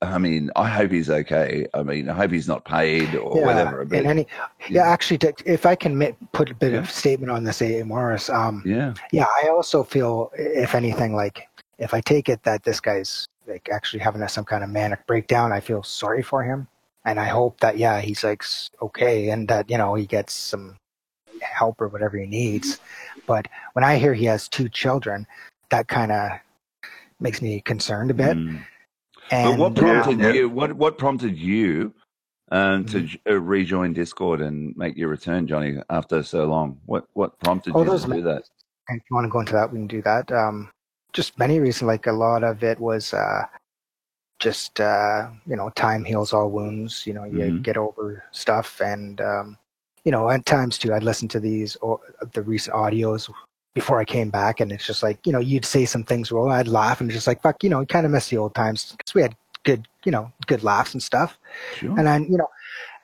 I 0.00 0.18
mean, 0.18 0.50
I 0.56 0.68
hope 0.68 0.90
he's 0.90 1.10
okay. 1.10 1.66
I 1.74 1.84
mean, 1.84 2.08
I 2.08 2.14
hope 2.14 2.32
he's 2.32 2.48
not 2.48 2.64
paid 2.64 3.14
or 3.14 3.38
yeah, 3.38 3.46
whatever. 3.46 3.84
But 3.84 3.98
and 3.98 4.06
any, 4.08 4.26
yeah, 4.68 4.88
actually, 4.88 5.18
to, 5.18 5.32
if 5.46 5.64
I 5.64 5.76
can 5.76 6.16
put 6.32 6.50
a 6.50 6.54
bit 6.54 6.74
of 6.74 6.90
statement 6.90 7.30
on 7.30 7.44
this, 7.44 7.62
A. 7.62 7.84
Morris, 7.84 8.28
um, 8.28 8.62
yeah, 8.66 8.94
yeah, 9.12 9.26
I 9.44 9.48
also 9.48 9.84
feel, 9.84 10.32
if 10.34 10.74
anything, 10.74 11.14
like 11.14 11.46
if 11.78 11.94
I 11.94 12.00
take 12.00 12.28
it 12.28 12.42
that 12.42 12.64
this 12.64 12.80
guy's 12.80 13.28
like 13.46 13.68
actually 13.70 14.00
having 14.00 14.22
a, 14.22 14.28
some 14.28 14.44
kind 14.44 14.64
of 14.64 14.70
manic 14.70 15.06
breakdown, 15.06 15.52
I 15.52 15.60
feel 15.60 15.82
sorry 15.82 16.22
for 16.22 16.42
him, 16.42 16.68
and 17.04 17.18
I 17.18 17.26
hope 17.26 17.60
that 17.60 17.78
yeah, 17.78 18.00
he's 18.00 18.24
like 18.24 18.44
okay, 18.80 19.30
and 19.30 19.48
that 19.48 19.70
you 19.70 19.78
know 19.78 19.94
he 19.94 20.06
gets 20.06 20.32
some 20.32 20.76
help 21.40 21.80
or 21.80 21.88
whatever 21.88 22.16
he 22.16 22.26
needs. 22.26 22.78
But 23.26 23.48
when 23.72 23.84
I 23.84 23.98
hear 23.98 24.14
he 24.14 24.26
has 24.26 24.48
two 24.48 24.68
children, 24.68 25.26
that 25.70 25.88
kind 25.88 26.12
of 26.12 26.32
makes 27.20 27.42
me 27.42 27.60
concerned 27.60 28.10
a 28.10 28.14
bit. 28.14 28.36
Mm. 28.36 28.64
And 29.30 29.50
but 29.50 29.58
what 29.58 29.74
prompted 29.74 30.24
uh, 30.24 30.28
you? 30.28 30.48
What 30.48 30.72
what 30.74 30.98
prompted 30.98 31.38
you 31.38 31.94
um, 32.50 32.84
to 32.86 33.02
j- 33.02 33.20
uh, 33.28 33.40
rejoin 33.40 33.92
Discord 33.92 34.40
and 34.40 34.76
make 34.76 34.96
your 34.96 35.08
return, 35.08 35.46
Johnny, 35.46 35.78
after 35.88 36.22
so 36.22 36.44
long? 36.46 36.78
What 36.86 37.06
what 37.14 37.38
prompted 37.38 37.72
Oh, 37.74 37.82
you 37.82 37.98
to 37.98 38.06
do 38.06 38.22
that? 38.22 38.42
If 38.88 39.02
you 39.08 39.14
want 39.14 39.24
to 39.24 39.30
go 39.30 39.40
into 39.40 39.52
that, 39.54 39.72
we 39.72 39.78
can 39.78 39.86
do 39.86 40.02
that. 40.02 40.30
Um, 40.30 40.70
just 41.12 41.38
many 41.38 41.60
reasons. 41.60 41.86
Like 41.88 42.06
a 42.06 42.12
lot 42.12 42.44
of 42.44 42.62
it 42.62 42.78
was 42.80 43.12
uh, 43.14 43.44
just 44.38 44.80
uh, 44.80 45.28
you 45.46 45.56
know, 45.56 45.70
time 45.70 46.04
heals 46.04 46.32
all 46.32 46.50
wounds. 46.50 47.06
You 47.06 47.14
know, 47.14 47.24
you 47.24 47.38
Mhm. 47.38 47.62
get 47.62 47.76
over 47.76 48.24
stuff, 48.32 48.80
and 48.80 49.20
um, 49.20 49.58
you 50.04 50.12
know, 50.12 50.28
at 50.30 50.44
times 50.46 50.78
too, 50.78 50.92
I'd 50.94 51.04
listen 51.04 51.28
to 51.28 51.40
these 51.40 51.76
or 51.76 52.00
the 52.32 52.42
recent 52.42 52.74
audios 52.76 53.30
before 53.74 53.98
I 54.00 54.04
came 54.04 54.30
back, 54.30 54.60
and 54.60 54.72
it's 54.72 54.86
just 54.86 55.02
like 55.02 55.26
you 55.26 55.32
know, 55.32 55.38
you'd 55.40 55.64
say 55.64 55.84
some 55.84 56.04
things, 56.04 56.32
well, 56.32 56.50
I'd 56.50 56.68
laugh, 56.68 57.00
and 57.00 57.10
just 57.10 57.26
like 57.26 57.42
fuck, 57.42 57.62
you 57.62 57.70
know, 57.70 57.84
kind 57.86 58.06
of 58.06 58.12
miss 58.12 58.28
the 58.28 58.38
old 58.38 58.54
times 58.54 58.94
because 58.96 59.14
we 59.14 59.22
had 59.22 59.36
good, 59.64 59.86
you 60.04 60.10
know, 60.12 60.32
good 60.46 60.64
laughs 60.64 60.92
and 60.94 61.02
stuff. 61.02 61.38
Sure. 61.76 61.90
And 61.98 62.06
then 62.06 62.24
you 62.30 62.36
know, 62.38 62.48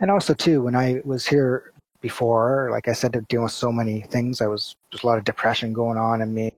and 0.00 0.10
also 0.10 0.34
too, 0.34 0.62
when 0.62 0.74
I 0.74 1.00
was 1.04 1.26
here 1.26 1.72
before, 2.00 2.68
like 2.70 2.88
I 2.88 2.92
said, 2.92 3.12
dealing 3.28 3.44
with 3.44 3.52
so 3.52 3.70
many 3.72 4.02
things, 4.02 4.40
I 4.40 4.46
was 4.46 4.76
there's 4.90 5.04
a 5.04 5.06
lot 5.06 5.18
of 5.18 5.24
depression 5.24 5.72
going 5.72 5.98
on 5.98 6.20
in 6.20 6.34
me. 6.34 6.52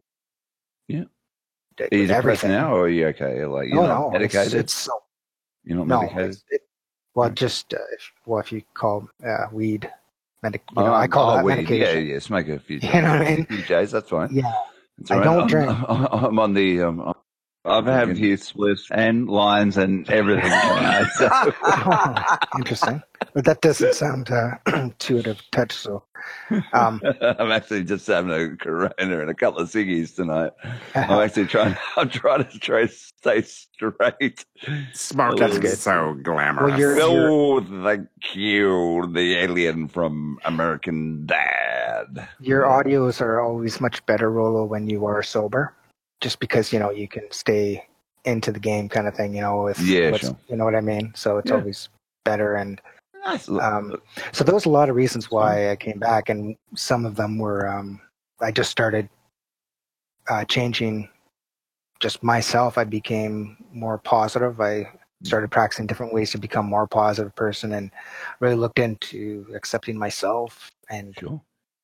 Yeah. 0.89 1.05
Are 1.81 1.97
you 1.97 2.07
depressed 2.07 2.45
now, 2.45 2.75
or 2.75 2.83
are 2.83 2.89
you 2.89 3.07
okay? 3.09 3.45
Like 3.45 3.69
you're 3.69 3.77
no, 3.83 3.87
no, 3.87 4.05
it's, 4.07 4.35
medicated. 4.35 4.55
it's 4.61 4.73
so 4.75 4.93
you're 5.65 5.79
not 5.79 5.87
no, 5.89 6.01
medicated. 6.01 6.31
it's, 6.31 6.45
it, 6.51 6.61
well, 7.15 7.31
just 7.31 7.75
uh, 7.75 7.79
if, 7.93 8.13
well, 8.27 8.41
if 8.41 8.53
you 8.53 8.63
call 8.75 9.09
uh, 9.27 9.47
weed, 9.53 9.91
medic, 10.43 10.63
you 10.77 10.83
know, 10.83 10.93
Oh, 10.93 10.95
I 10.95 11.07
call 11.09 11.31
oh, 11.31 11.37
that 11.37 11.45
weed. 11.45 11.57
medication. 11.57 12.07
Yeah, 12.07 12.13
yeah. 12.15 12.19
Smoke 12.19 12.49
a 12.49 12.59
few. 12.59 12.79
You 12.83 13.03
know 13.03 13.11
what 13.11 13.23
I 13.23 13.31
mean? 13.37 13.41
A 13.43 13.45
few 13.47 13.63
J's. 13.63 13.91
That's 13.91 14.09
fine. 14.11 14.29
Yeah. 14.33 14.53
That's 14.99 15.11
I 15.11 15.17
right. 15.17 15.25
don't 15.25 15.41
I'm, 15.43 15.47
drink. 15.49 15.71
I'm 15.89 16.39
on 16.39 16.55
the. 16.55 16.83
Um, 16.83 17.15
I've 17.65 17.85
had 17.85 18.09
a 18.09 18.15
few 18.15 18.37
spliffs 18.37 18.87
and 18.91 19.29
lines 19.29 19.77
and 19.77 20.09
everything. 20.11 20.51
uh, 20.51 21.05
so- 21.15 22.39
Interesting, 22.57 23.03
but 23.35 23.45
that 23.45 23.61
doesn't 23.61 23.95
sound 23.95 24.31
uh, 24.31 24.53
intuitive 24.75 25.43
touch. 25.53 25.73
So, 25.73 26.03
um, 26.73 27.03
I'm 27.21 27.51
actually 27.53 27.85
just 27.85 28.07
having 28.07 28.31
a 28.33 28.57
Corona 28.57 28.95
and 28.99 29.31
a 29.31 29.35
couple 29.35 29.61
of 29.61 29.69
ciggies 29.71 30.15
tonight. 30.17 30.53
I'm 30.95 31.21
actually 31.21 31.47
trying. 31.47 31.77
I'm 31.99 32.09
trying 32.09 32.47
to 32.47 32.59
try 32.59 32.87
to 32.87 32.89
stay 32.93 33.43
straight. 33.43 34.45
Smoke 34.95 35.39
That's 35.39 35.53
is 35.55 35.59
good. 35.59 35.77
so 35.79 36.15
glamorous. 36.23 36.71
Well, 36.71 36.79
you're- 36.79 37.01
oh, 37.03 37.61
thank 37.85 38.09
you, 38.35 39.07
the 39.13 39.35
alien 39.37 39.89
from 39.89 40.39
American 40.47 41.27
Dad. 41.27 42.27
your 42.41 42.63
audios 42.63 43.21
are 43.21 43.41
always 43.41 43.81
much 43.83 44.05
better, 44.07 44.31
Rollo, 44.31 44.65
when 44.65 44.89
you 44.89 45.05
are 45.05 45.23
sober, 45.23 45.75
just 46.21 46.39
because 46.41 46.73
you 46.73 46.79
know 46.79 46.91
you 46.91 47.09
can 47.09 47.31
stay 47.31 47.87
into 48.25 48.53
the 48.53 48.61
game, 48.61 48.89
kind 48.89 49.07
of 49.09 49.15
thing. 49.15 49.35
You 49.35 49.41
know, 49.43 49.63
with 49.65 49.81
Yeah, 49.81 50.17
sure. 50.17 50.37
you 50.49 50.57
know 50.57 50.65
what 50.65 50.75
I 50.75 50.81
mean. 50.81 51.13
So 51.15 51.39
it's 51.39 51.51
Yeah. 51.51 51.57
always 51.59 51.89
better 52.25 52.55
and. 52.57 52.81
Um, 53.61 53.97
so 54.33 54.45
there 54.45 54.55
was 54.55 54.65
a 54.65 54.71
lot 54.71 54.89
of 54.89 54.97
reasons 54.97 55.31
why 55.31 55.71
I 55.71 55.77
came 55.77 55.99
back, 55.99 56.31
and 56.31 56.57
some 56.75 57.05
of 57.05 57.17
them 57.17 57.39
were 57.39 57.69
um, 57.69 58.01
I 58.41 58.51
just 58.51 58.71
started 58.71 59.09
uh, 60.29 60.45
changing 60.47 61.09
just 62.01 62.23
myself. 62.23 62.79
I 62.79 62.85
became 62.85 63.63
more 63.73 63.99
positive. 63.99 64.59
I 64.61 64.89
started 65.23 65.51
practicing 65.51 65.87
different 65.87 66.15
ways 66.15 66.31
to 66.31 66.39
become 66.39 66.67
more 66.67 66.87
positive 66.87 67.35
person, 67.37 67.73
and 67.75 67.91
really 68.41 68.57
looked 68.57 68.79
into 68.79 69.47
accepting 69.55 69.99
myself. 69.99 70.71
And 70.89 71.15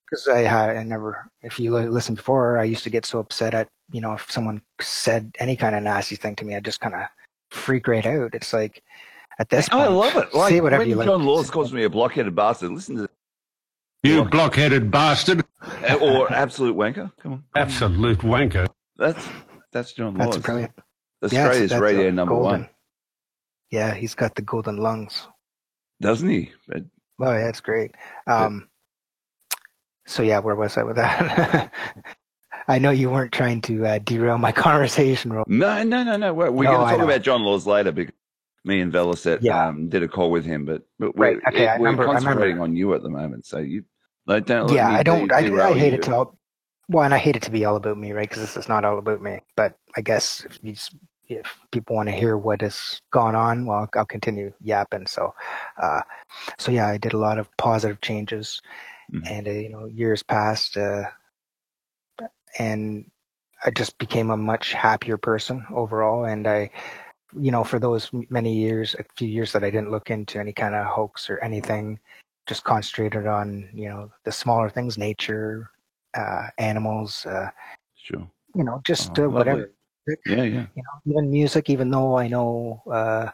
because 0.09 0.29
I 0.29 0.39
had, 0.41 0.77
I 0.77 0.83
never, 0.83 1.29
if 1.43 1.59
you 1.59 1.75
li- 1.75 1.89
listen 1.89 2.15
before, 2.15 2.59
I 2.59 2.65
used 2.65 2.85
to 2.85 2.91
get 2.91 3.05
so 3.07 3.19
upset 3.19 3.55
at 3.55 3.69
you 3.93 4.01
know 4.01 4.13
if 4.15 4.31
someone 4.31 4.63
said 4.81 5.33
any 5.39 5.57
kind 5.57 5.75
of 5.75 5.83
nasty 5.83 6.17
thing 6.17 6.35
to 6.37 6.45
me, 6.45 6.55
I 6.57 6.61
just 6.61 6.81
kind 6.81 6.95
of 6.95 7.03
freak 7.51 7.87
right 7.89 8.05
out. 8.07 8.35
It's 8.35 8.53
like 8.53 8.83
at 9.39 9.49
this 9.49 9.69
point, 9.69 9.83
I 9.85 9.89
love 9.89 10.17
it. 10.17 10.35
Like 10.35 10.51
say 10.53 10.61
whatever 10.61 10.81
when 10.83 10.89
you 10.91 10.97
like. 10.97 11.07
John 11.07 11.25
Laws 11.25 11.51
calls 11.51 11.73
me 11.73 11.85
a 11.85 11.91
blockheaded 11.91 12.35
bastard. 12.35 12.71
Listen 12.73 12.97
to 12.97 13.09
You 14.03 14.25
blockheaded 14.25 14.91
bastard. 14.91 15.45
or 16.01 16.33
absolute 16.33 16.77
wanker. 16.77 17.11
Come 17.23 17.33
on, 17.33 17.45
Absolute 17.55 18.19
wanker. 18.19 18.69
that's 18.97 19.27
that's 19.73 19.93
John 19.93 20.15
Laws. 20.15 20.35
That's 20.35 20.45
brilliant. 20.47 20.73
Yeah, 21.23 21.27
Australia's 21.47 21.71
that's, 21.71 21.81
uh, 21.81 21.85
radio 21.85 22.11
number 22.11 22.35
golden. 22.35 22.61
one, 22.63 22.69
Yeah, 23.71 23.95
he's 23.95 24.15
got 24.15 24.35
the 24.35 24.43
golden 24.43 24.77
lungs. 24.77 25.27
doesn't 26.01 26.29
he? 26.29 26.53
But 26.69 26.83
Oh, 27.19 27.33
yeah, 27.33 27.49
it's 27.49 27.61
great. 27.61 27.93
Um, 28.27 28.69
so 30.07 30.23
yeah, 30.23 30.39
where 30.39 30.55
was 30.55 30.77
I 30.77 30.83
with 30.85 30.97
that? 30.97 31.73
I 32.69 32.79
know 32.79 32.91
you 32.91 33.11
weren't 33.11 33.33
trying 33.33 33.61
to 33.63 33.87
uh, 33.87 33.99
derail 33.99 34.39
my 34.39 34.53
conversation. 34.67 35.33
Ro- 35.33 35.45
No, 35.47 35.83
no, 35.85 36.03
no, 36.03 36.17
no. 36.17 36.35
We're, 36.35 36.51
we're 36.51 36.65
No, 36.65 36.77
going 36.79 36.89
to 36.89 36.97
talk 36.97 37.05
about 37.05 37.23
John 37.23 37.43
Laws 37.43 37.67
later 37.67 37.93
because 37.93 38.15
me 38.65 38.81
and 38.81 38.93
Velocet 38.93 39.39
Yeah. 39.43 39.69
um, 39.69 39.89
did 39.89 40.03
a 40.03 40.09
call 40.09 40.31
with 40.33 40.45
him, 40.45 40.65
but, 40.65 40.83
but 40.99 41.15
we're, 41.17 41.35
Right, 41.35 41.39
okay, 41.49 41.69
I 41.69 41.79
we're 41.79 41.87
remember- 41.91 42.07
concentrating 42.07 42.61
on 42.61 42.75
you 42.75 42.95
at 42.95 43.03
the 43.03 43.09
moment. 43.11 43.47
So 43.47 43.59
you 43.59 43.85
like, 44.27 44.47
don't 44.47 44.73
yeah, 44.73 44.89
I 44.91 45.05
don't. 45.05 45.31
I, 45.33 45.39
I 45.39 45.73
hate 45.79 45.93
you. 45.93 45.99
it 45.99 46.03
to 46.05 46.15
all. 46.17 46.37
Well, 46.89 47.05
and 47.05 47.15
I 47.15 47.19
hate 47.19 47.37
it 47.37 47.43
to 47.43 47.51
be 47.53 47.65
all 47.65 47.77
about 47.77 47.99
me, 47.99 48.13
right? 48.13 48.29
Because 48.29 48.43
this 48.43 48.57
is 48.57 48.69
not 48.69 48.85
all 48.85 48.99
about 48.99 49.23
me. 49.23 49.41
But 49.57 49.77
I 49.97 50.01
guess 50.01 50.45
if 50.45 50.61
these, 50.63 50.91
if 51.29 51.57
people 51.73 51.95
want 51.97 52.09
to 52.09 52.15
hear 52.15 52.37
what 52.37 52.61
has 52.63 53.01
gone 53.13 53.35
on, 53.37 53.67
well, 53.67 53.89
I'll 53.95 54.05
continue 54.05 54.53
yapping. 54.61 55.07
So, 55.07 55.33
uh, 55.81 56.01
so 56.59 56.73
yeah, 56.73 56.89
I 56.89 56.99
did 56.99 57.13
a 57.13 57.19
lot 57.19 57.39
of 57.39 57.49
positive 57.57 58.01
changes, 58.01 58.61
Mm-hmm. 59.13 59.27
and 59.27 59.49
uh, 59.49 59.51
you 59.51 59.69
know, 59.71 59.87
years 59.87 60.23
passed, 60.23 60.77
uh, 60.77 61.05
and 62.59 63.11
I 63.65 63.71
just 63.71 63.99
became 63.99 64.31
a 64.31 64.37
much 64.37 64.73
happier 64.73 65.17
person 65.17 65.65
overall. 65.73 66.25
And 66.25 66.47
I, 66.47 66.71
you 67.39 67.51
know, 67.51 67.65
for 67.65 67.79
those 67.79 68.11
many 68.31 68.55
years, 68.55 68.95
a 68.99 69.05
few 69.17 69.29
years 69.29 69.53
that 69.53 69.65
I 69.65 69.71
didn't 69.71 69.91
look 69.91 70.11
into 70.11 70.39
any 70.39 70.53
kind 70.53 70.75
of 70.75 70.87
hoax 70.87 71.29
or 71.31 71.39
anything, 71.43 71.99
just 72.47 72.65
concentrated 72.65 73.27
on 73.27 73.69
you 73.75 73.89
know 73.89 74.11
the 74.25 74.33
smaller 74.33 74.69
things, 74.71 74.99
nature, 74.99 75.71
uh, 76.17 76.49
animals, 76.59 77.27
uh, 77.27 77.51
Sure. 77.95 78.29
you 78.55 78.65
know, 78.65 78.81
just 78.85 79.19
Oh, 79.19 79.25
uh, 79.25 79.29
whatever. 79.29 79.71
Yeah, 80.27 80.43
yeah. 80.45 80.67
You 80.75 80.83
know, 80.83 81.13
even 81.13 81.31
music. 81.31 81.69
Even 81.71 81.91
though 81.91 82.17
I 82.19 82.29
know 82.29 82.83
uh, 82.91 83.31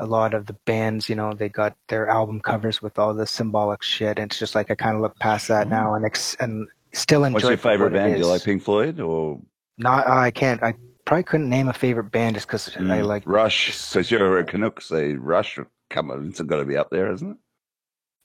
a 0.00 0.06
lot 0.06 0.34
of 0.34 0.46
the 0.46 0.54
bands, 0.64 1.08
you 1.08 1.14
know, 1.14 1.32
they 1.32 1.48
got 1.48 1.76
their 1.88 2.08
album 2.08 2.40
covers 2.40 2.82
with 2.82 2.98
all 2.98 3.14
the 3.14 3.26
symbolic 3.26 3.82
shit, 3.82 4.18
and 4.18 4.30
it's 4.30 4.38
just 4.38 4.54
like 4.54 4.70
I 4.70 4.74
kind 4.74 4.96
of 4.96 5.02
look 5.02 5.18
past 5.18 5.48
that 5.48 5.68
now 5.68 5.94
and 5.94 6.04
ex- 6.04 6.34
and 6.40 6.66
still 6.92 7.24
enjoy. 7.24 7.34
What's 7.34 7.48
your 7.48 7.56
favorite 7.56 7.92
what 7.92 7.98
band? 7.98 8.14
Do 8.14 8.20
you 8.20 8.26
like 8.26 8.42
Pink 8.42 8.62
Floyd 8.62 8.98
or 9.00 9.40
Not, 9.78 10.08
I 10.08 10.30
can't. 10.30 10.62
I 10.62 10.74
probably 11.04 11.22
couldn't 11.24 11.48
name 11.48 11.68
a 11.68 11.72
favorite 11.72 12.10
band 12.10 12.36
just 12.36 12.46
because 12.46 12.68
I 12.76 12.80
Mm, 12.80 13.06
like 13.06 13.22
Rush? 13.26 13.66
Because 13.88 14.10
you're 14.10 14.38
a 14.38 14.44
Canucks, 14.44 14.86
so 14.86 15.14
Rush, 15.18 15.58
come 15.90 16.10
on, 16.10 16.28
it's 16.28 16.40
got 16.40 16.56
to 16.56 16.64
be 16.64 16.76
up 16.76 16.90
there, 16.90 17.12
isn't 17.12 17.30
it? 17.30 17.36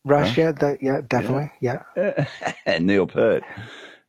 Rush. 0.06 0.38
Yeah, 0.38 0.52
that, 0.52 0.84
yeah, 0.84 1.02
definitely. 1.08 1.52
Yeah. 1.62 1.82
it? 1.96 2.28
and 2.66 2.86
Neil 2.86 3.08
Peart. 3.08 3.44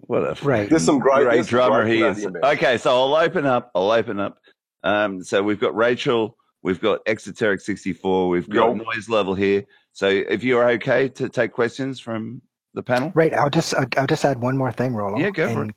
What 0.00 0.22
a 0.22 0.44
Right. 0.44 0.68
There's 0.68 0.84
some 0.84 0.98
great- 0.98 1.24
great 1.24 1.34
there's 1.34 1.48
some 1.48 1.58
drummer 1.58 1.84
great 1.84 1.96
he 1.96 2.02
is. 2.02 2.26
Okay, 2.26 2.76
so 2.78 2.90
I'll 2.90 3.14
open 3.16 3.46
up. 3.46 3.70
I'll 3.74 3.90
open 3.90 4.20
up. 4.20 4.38
Um, 4.82 5.24
so 5.24 5.42
we've 5.42 5.58
got 5.58 5.74
Rachel, 5.74 6.36
we've 6.66 6.80
got 6.80 7.02
Exoteric 7.06 7.60
sixty 7.62 7.94
four, 7.94 8.28
we've 8.28 8.50
got 8.50 8.66
Yo. 8.66 8.74
noise 8.74 9.08
level 9.08 9.34
here. 9.34 9.64
So 9.92 10.08
if 10.08 10.44
you're 10.44 10.68
okay 10.72 11.08
to 11.10 11.28
take 11.30 11.52
questions 11.52 11.98
from 12.00 12.42
the 12.74 12.82
panel, 12.82 13.10
Right. 13.14 13.32
I'll 13.32 13.48
just 13.48 13.74
I'll, 13.74 13.86
I'll 13.96 14.06
just 14.06 14.24
add 14.24 14.40
one 14.42 14.58
more 14.58 14.72
thing, 14.72 14.92
Roland. 14.94 15.22
Yeah, 15.22 15.30
go 15.30 15.50
for 15.54 15.62
and 15.62 15.72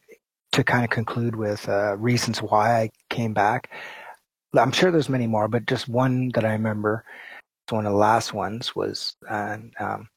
To 0.54 0.64
kind 0.64 0.84
of 0.84 0.90
conclude 0.90 1.36
with 1.36 1.70
uh, 1.70 1.96
reasons 1.96 2.40
why 2.42 2.82
I 2.82 2.90
came 3.10 3.34
back. 3.34 3.70
I'm 4.58 4.72
sure 4.72 4.92
there's 4.92 5.08
many 5.08 5.28
more, 5.28 5.48
but 5.48 5.68
just 5.68 5.88
one 5.88 6.32
that 6.34 6.44
I 6.44 6.54
remember, 6.54 7.06
one 7.70 7.86
of 7.86 7.92
the 7.94 7.98
last 7.98 8.34
ones 8.34 8.76
was, 8.76 9.16
uh, 9.30 9.58
um, 9.80 10.10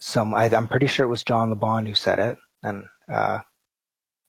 some. 0.00 0.34
I, 0.34 0.46
I'm 0.46 0.66
pretty 0.66 0.88
sure 0.88 1.06
it 1.06 1.08
was 1.08 1.22
John 1.22 1.50
Le 1.50 1.54
Bon 1.54 1.86
who 1.86 1.94
said 1.94 2.18
it, 2.18 2.36
and 2.64 2.82
uh, 3.08 3.38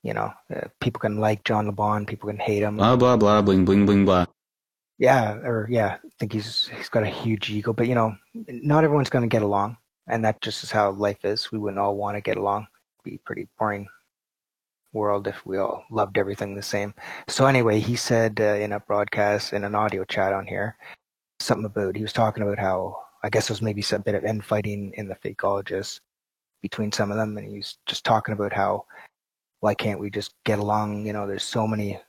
you 0.04 0.14
know, 0.14 0.32
uh, 0.56 0.68
people 0.80 1.00
can 1.00 1.18
like 1.18 1.44
John 1.44 1.66
Le 1.66 1.72
Bon, 1.72 2.06
people 2.06 2.30
can 2.30 2.38
hate 2.38 2.62
him. 2.62 2.78
Blah 2.78 2.96
blah 2.98 3.18
blah. 3.18 3.42
Bling 3.42 3.66
bling 3.66 3.88
bling 3.88 4.06
blah. 4.06 4.28
Yeah, 5.04 5.34
or 5.44 5.68
yeah, 5.70 5.98
I 6.02 6.10
think 6.18 6.32
he's 6.32 6.68
he's 6.78 6.88
got 6.88 7.04
a 7.04 7.08
huge 7.08 7.50
ego, 7.50 7.74
but 7.74 7.90
you 7.90 7.96
know, 7.96 8.16
not 8.48 8.86
everyone's 8.86 9.10
going 9.10 9.30
to 9.30 9.36
get 9.36 9.42
along, 9.42 9.76
and 10.08 10.24
that 10.24 10.40
just 10.42 10.64
is 10.64 10.72
how 10.72 10.92
life 10.92 11.26
is. 11.26 11.52
We 11.52 11.60
wouldn't 11.60 11.78
all 11.80 11.98
want 11.98 12.16
to 12.16 12.22
get 12.22 12.38
along. 12.38 12.68
It'd 13.06 13.12
be 13.12 13.18
pretty 13.26 13.50
boring 13.60 13.90
world 14.94 15.28
if 15.28 15.46
we 15.46 15.58
all 15.58 15.84
loved 15.92 16.18
everything 16.18 16.56
the 16.56 16.62
same. 16.62 16.94
So 17.28 17.48
anyway, 17.48 17.82
he 17.82 17.98
said 17.98 18.40
uh, 18.40 18.56
in 18.64 18.72
a 18.72 18.80
broadcast 18.80 19.52
in 19.52 19.66
an 19.66 19.76
audio 19.76 20.06
chat 20.06 20.32
on 20.32 20.48
here 20.48 20.78
something 21.42 21.66
about 21.66 21.98
he 21.98 22.02
was 22.02 22.14
talking 22.14 22.44
about 22.44 22.58
how 22.60 22.96
I 23.24 23.30
guess 23.30 23.50
there 23.50 23.56
was 23.56 23.62
maybe 23.62 23.82
some 23.82 24.04
bit 24.04 24.16
of 24.16 24.24
infighting 24.24 24.94
in 24.96 25.10
the 25.10 25.16
fakeologists 25.16 26.00
between 26.62 26.94
some 26.94 27.12
of 27.12 27.18
them, 27.18 27.38
and 27.38 27.46
he 27.50 27.58
was 27.58 27.78
just 27.88 28.06
talking 28.06 28.34
about 28.34 28.54
how 28.54 28.86
why 29.60 29.74
can't 29.74 30.00
we 30.00 30.10
just 30.10 30.34
get 30.46 30.60
along? 30.60 31.06
You 31.06 31.12
know, 31.12 31.28
there's 31.28 31.44
so 31.44 31.68
many 31.68 32.00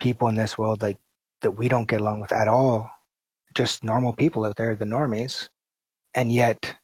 people 0.00 0.28
in 0.28 0.36
this 0.36 0.56
world 0.56 0.82
like 0.82 0.98
that 1.42 1.52
we 1.52 1.68
don't 1.68 1.88
get 1.88 2.00
along 2.00 2.20
with 2.20 2.32
at 2.32 2.48
all. 2.48 2.90
Just 3.54 3.84
normal 3.84 4.12
people 4.12 4.44
out 4.44 4.56
there, 4.56 4.76
the 4.76 4.84
normies, 4.84 5.48
and 6.14 6.32
yet, 6.32 6.76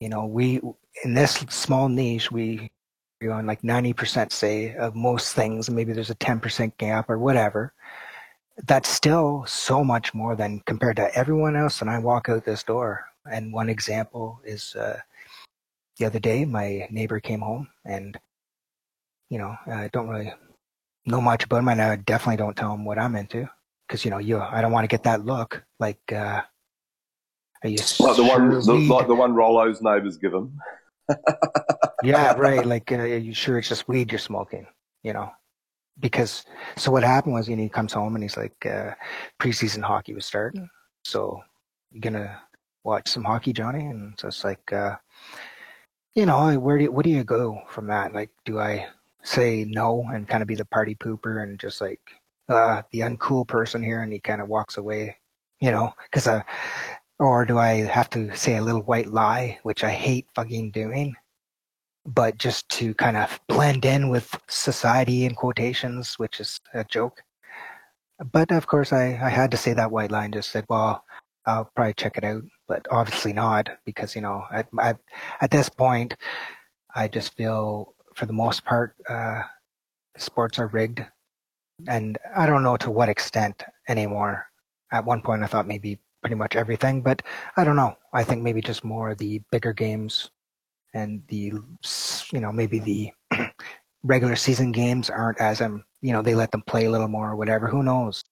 you 0.00 0.08
know, 0.08 0.26
we 0.26 0.60
in 1.04 1.14
this 1.14 1.34
small 1.48 1.88
niche 1.88 2.30
we 2.30 2.70
you're 3.20 3.32
on 3.32 3.46
like 3.46 3.62
90% 3.62 4.32
say 4.32 4.74
of 4.74 4.94
most 4.96 5.34
things 5.34 5.70
maybe 5.70 5.92
there's 5.92 6.10
a 6.10 6.14
10% 6.16 6.76
gap 6.76 7.08
or 7.08 7.18
whatever 7.18 7.72
that's 8.64 8.88
still 8.88 9.44
so 9.46 9.82
much 9.82 10.12
more 10.12 10.36
than 10.36 10.60
compared 10.66 10.96
to 10.96 11.14
everyone 11.16 11.56
else. 11.56 11.80
And 11.80 11.88
i 11.88 11.98
walk 11.98 12.28
out 12.28 12.44
this 12.44 12.62
door 12.64 13.04
and 13.30 13.52
one 13.52 13.68
example 13.68 14.40
is 14.44 14.74
uh, 14.74 14.98
the 15.98 16.04
other 16.04 16.18
day 16.18 16.44
my 16.44 16.86
neighbor 16.90 17.20
came 17.20 17.40
home 17.40 17.68
and 17.84 18.18
you 19.30 19.38
know 19.38 19.56
i 19.66 19.88
don't 19.92 20.08
really 20.08 20.32
know 21.06 21.20
much 21.20 21.44
about 21.44 21.58
him 21.58 21.68
and 21.68 21.80
i 21.80 21.96
definitely 21.96 22.36
don't 22.36 22.56
tell 22.56 22.74
him 22.74 22.84
what 22.84 22.98
i'm 22.98 23.16
into 23.16 23.48
because 23.92 24.06
you 24.06 24.10
know 24.10 24.16
you 24.16 24.40
i 24.40 24.62
don't 24.62 24.72
want 24.72 24.84
to 24.84 24.88
get 24.88 25.02
that 25.02 25.26
look 25.26 25.62
like 25.78 26.00
uh 26.12 26.40
are 27.62 27.68
you 27.68 27.78
Like 28.00 28.16
the 28.16 28.24
one, 28.24 28.48
the, 28.50 28.74
like 28.92 29.06
the 29.06 29.14
one 29.14 29.34
Rollo's 29.34 29.80
neighbours 29.82 30.16
give 30.16 30.34
him. 30.34 30.58
yeah, 32.02 32.32
right. 32.36 32.66
Like, 32.66 32.90
uh, 32.90 32.96
are 32.96 33.16
you 33.16 33.34
sure 33.34 33.58
it's 33.58 33.68
just 33.68 33.86
weed 33.86 34.10
you're 34.10 34.18
smoking? 34.18 34.66
You 35.04 35.12
know, 35.12 35.30
because 36.00 36.44
so 36.76 36.90
what 36.90 37.04
happened 37.04 37.34
was, 37.34 37.48
you 37.48 37.54
know, 37.54 37.62
he 37.62 37.68
comes 37.68 37.92
home 37.92 38.16
and 38.16 38.24
he's 38.24 38.36
like, 38.36 38.66
uh, 38.66 38.94
preseason 39.40 39.82
hockey 39.82 40.12
was 40.12 40.26
starting, 40.26 40.68
so 41.04 41.40
you're 41.92 42.00
gonna 42.00 42.40
watch 42.82 43.08
some 43.08 43.22
hockey, 43.22 43.52
Johnny? 43.52 43.86
And 43.86 44.14
so 44.18 44.26
it's 44.28 44.42
like, 44.42 44.72
uh, 44.72 44.96
you 46.16 46.26
know, 46.26 46.58
where 46.58 46.78
do 46.78 46.84
you, 46.84 46.90
what 46.90 47.04
do 47.04 47.10
you 47.10 47.22
go 47.22 47.60
from 47.68 47.86
that? 47.86 48.12
Like, 48.12 48.30
do 48.44 48.58
I 48.58 48.88
say 49.22 49.64
no 49.68 50.04
and 50.12 50.26
kind 50.26 50.42
of 50.42 50.48
be 50.48 50.56
the 50.56 50.64
party 50.64 50.96
pooper 50.96 51.44
and 51.44 51.60
just 51.60 51.80
like 51.80 52.00
uh, 52.48 52.82
the 52.92 53.00
uncool 53.00 53.46
person 53.46 53.82
here, 53.82 54.02
and 54.02 54.12
he 54.12 54.20
kind 54.20 54.40
of 54.40 54.48
walks 54.48 54.76
away, 54.76 55.16
you 55.60 55.70
know, 55.70 55.92
because 56.04 56.26
uh, 56.26 56.42
or 57.18 57.44
do 57.44 57.58
I 57.58 57.84
have 57.86 58.10
to 58.10 58.34
say 58.36 58.56
a 58.56 58.62
little 58.62 58.82
white 58.82 59.08
lie, 59.08 59.58
which 59.62 59.84
I 59.84 59.90
hate 59.90 60.26
fucking 60.34 60.72
doing, 60.72 61.14
but 62.04 62.36
just 62.38 62.68
to 62.70 62.94
kind 62.94 63.16
of 63.16 63.38
blend 63.48 63.84
in 63.84 64.08
with 64.08 64.36
society 64.48 65.24
in 65.24 65.34
quotations, 65.34 66.18
which 66.18 66.40
is 66.40 66.60
a 66.74 66.84
joke. 66.84 67.22
But 68.32 68.50
of 68.50 68.66
course, 68.66 68.92
I, 68.92 69.18
I 69.22 69.28
had 69.28 69.50
to 69.52 69.56
say 69.56 69.72
that 69.74 69.90
white 69.90 70.10
lie 70.10 70.28
just 70.28 70.50
said, 70.50 70.64
well, 70.68 71.04
I'll 71.46 71.70
probably 71.76 71.94
check 71.94 72.16
it 72.18 72.24
out, 72.24 72.42
but 72.68 72.86
obviously 72.90 73.32
not 73.32 73.68
because, 73.84 74.14
you 74.14 74.22
know, 74.22 74.44
at, 74.52 74.68
at, 74.80 74.98
at 75.40 75.50
this 75.50 75.68
point, 75.68 76.14
I 76.94 77.08
just 77.08 77.36
feel 77.36 77.94
for 78.14 78.26
the 78.26 78.32
most 78.32 78.64
part, 78.64 78.94
uh, 79.08 79.42
sports 80.16 80.58
are 80.58 80.68
rigged. 80.68 81.04
And 81.88 82.18
I 82.36 82.46
don't 82.46 82.62
know 82.62 82.76
to 82.78 82.90
what 82.90 83.08
extent 83.08 83.62
anymore. 83.88 84.46
At 84.92 85.04
one 85.04 85.22
point, 85.22 85.42
I 85.42 85.46
thought 85.46 85.66
maybe 85.66 85.98
pretty 86.20 86.36
much 86.36 86.54
everything, 86.54 87.02
but 87.02 87.22
I 87.56 87.64
don't 87.64 87.76
know. 87.76 87.96
I 88.12 88.24
think 88.24 88.42
maybe 88.42 88.60
just 88.60 88.84
more 88.84 89.14
the 89.14 89.40
bigger 89.50 89.72
games 89.72 90.30
and 90.94 91.22
the, 91.28 91.52
you 92.32 92.40
know, 92.40 92.52
maybe 92.52 92.78
the 92.78 93.12
regular 94.02 94.36
season 94.36 94.72
games 94.72 95.10
aren't 95.10 95.40
as 95.40 95.60
um, 95.60 95.84
you 96.02 96.12
know, 96.12 96.20
they 96.20 96.34
let 96.34 96.50
them 96.50 96.62
play 96.66 96.84
a 96.84 96.90
little 96.90 97.08
more 97.08 97.30
or 97.30 97.36
whatever. 97.36 97.68
Who 97.68 97.82
knows? 97.82 98.22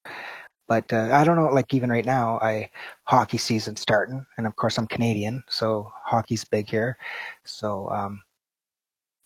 But 0.68 0.92
uh, 0.92 1.08
I 1.12 1.24
don't 1.24 1.36
know. 1.36 1.48
Like 1.48 1.72
even 1.72 1.90
right 1.90 2.04
now, 2.04 2.38
I 2.40 2.70
hockey 3.04 3.38
season 3.38 3.74
starting, 3.76 4.24
and 4.36 4.46
of 4.46 4.54
course 4.56 4.78
I'm 4.78 4.86
Canadian, 4.86 5.42
so 5.48 5.90
hockey's 6.04 6.44
big 6.44 6.68
here. 6.68 6.96
So 7.44 7.88
um, 7.90 8.22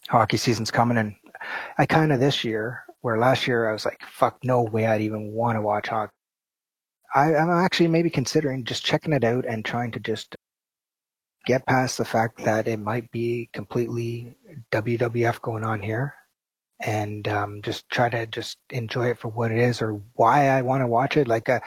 hockey 0.09 0.39
season's 0.39 0.71
coming, 0.71 0.97
and 0.97 1.15
I 1.77 1.85
kind 1.85 2.13
of 2.13 2.21
this 2.21 2.45
year, 2.45 2.85
where 3.05 3.19
last 3.19 3.47
year 3.47 3.69
I 3.69 3.73
was 3.75 3.85
like, 3.85 4.01
fuck, 4.11 4.39
no 4.43 4.63
way 4.63 4.87
I'd 4.87 5.03
even 5.03 5.31
want 5.31 5.59
to 5.59 5.61
watch 5.61 5.89
hockey. 5.89 6.11
I, 7.15 7.35
I'm 7.35 7.51
actually 7.51 7.89
maybe 7.89 8.09
considering 8.09 8.65
just 8.65 8.83
checking 8.83 9.13
it 9.13 9.25
out 9.25 9.45
and 9.45 9.63
trying 9.63 9.91
to 9.91 10.01
just 10.01 10.35
get 11.45 11.67
past 11.67 11.99
the 11.99 12.07
fact 12.07 12.43
that 12.45 12.67
it 12.67 12.79
might 12.79 13.11
be 13.11 13.51
completely 13.53 14.35
WWF 14.73 15.43
going 15.43 15.65
on 15.65 15.83
here 15.83 16.15
and 16.81 17.29
um, 17.29 17.61
just 17.61 17.87
try 17.91 18.09
to 18.09 18.25
just 18.29 18.57
enjoy 18.71 19.11
it 19.11 19.19
for 19.19 19.29
what 19.29 19.53
it 19.53 19.59
is 19.59 19.83
or 19.83 20.01
why 20.15 20.49
I 20.49 20.63
want 20.63 20.81
to 20.81 20.87
watch 20.87 21.19
it. 21.19 21.29
Like, 21.29 21.51
uh, 21.51 21.61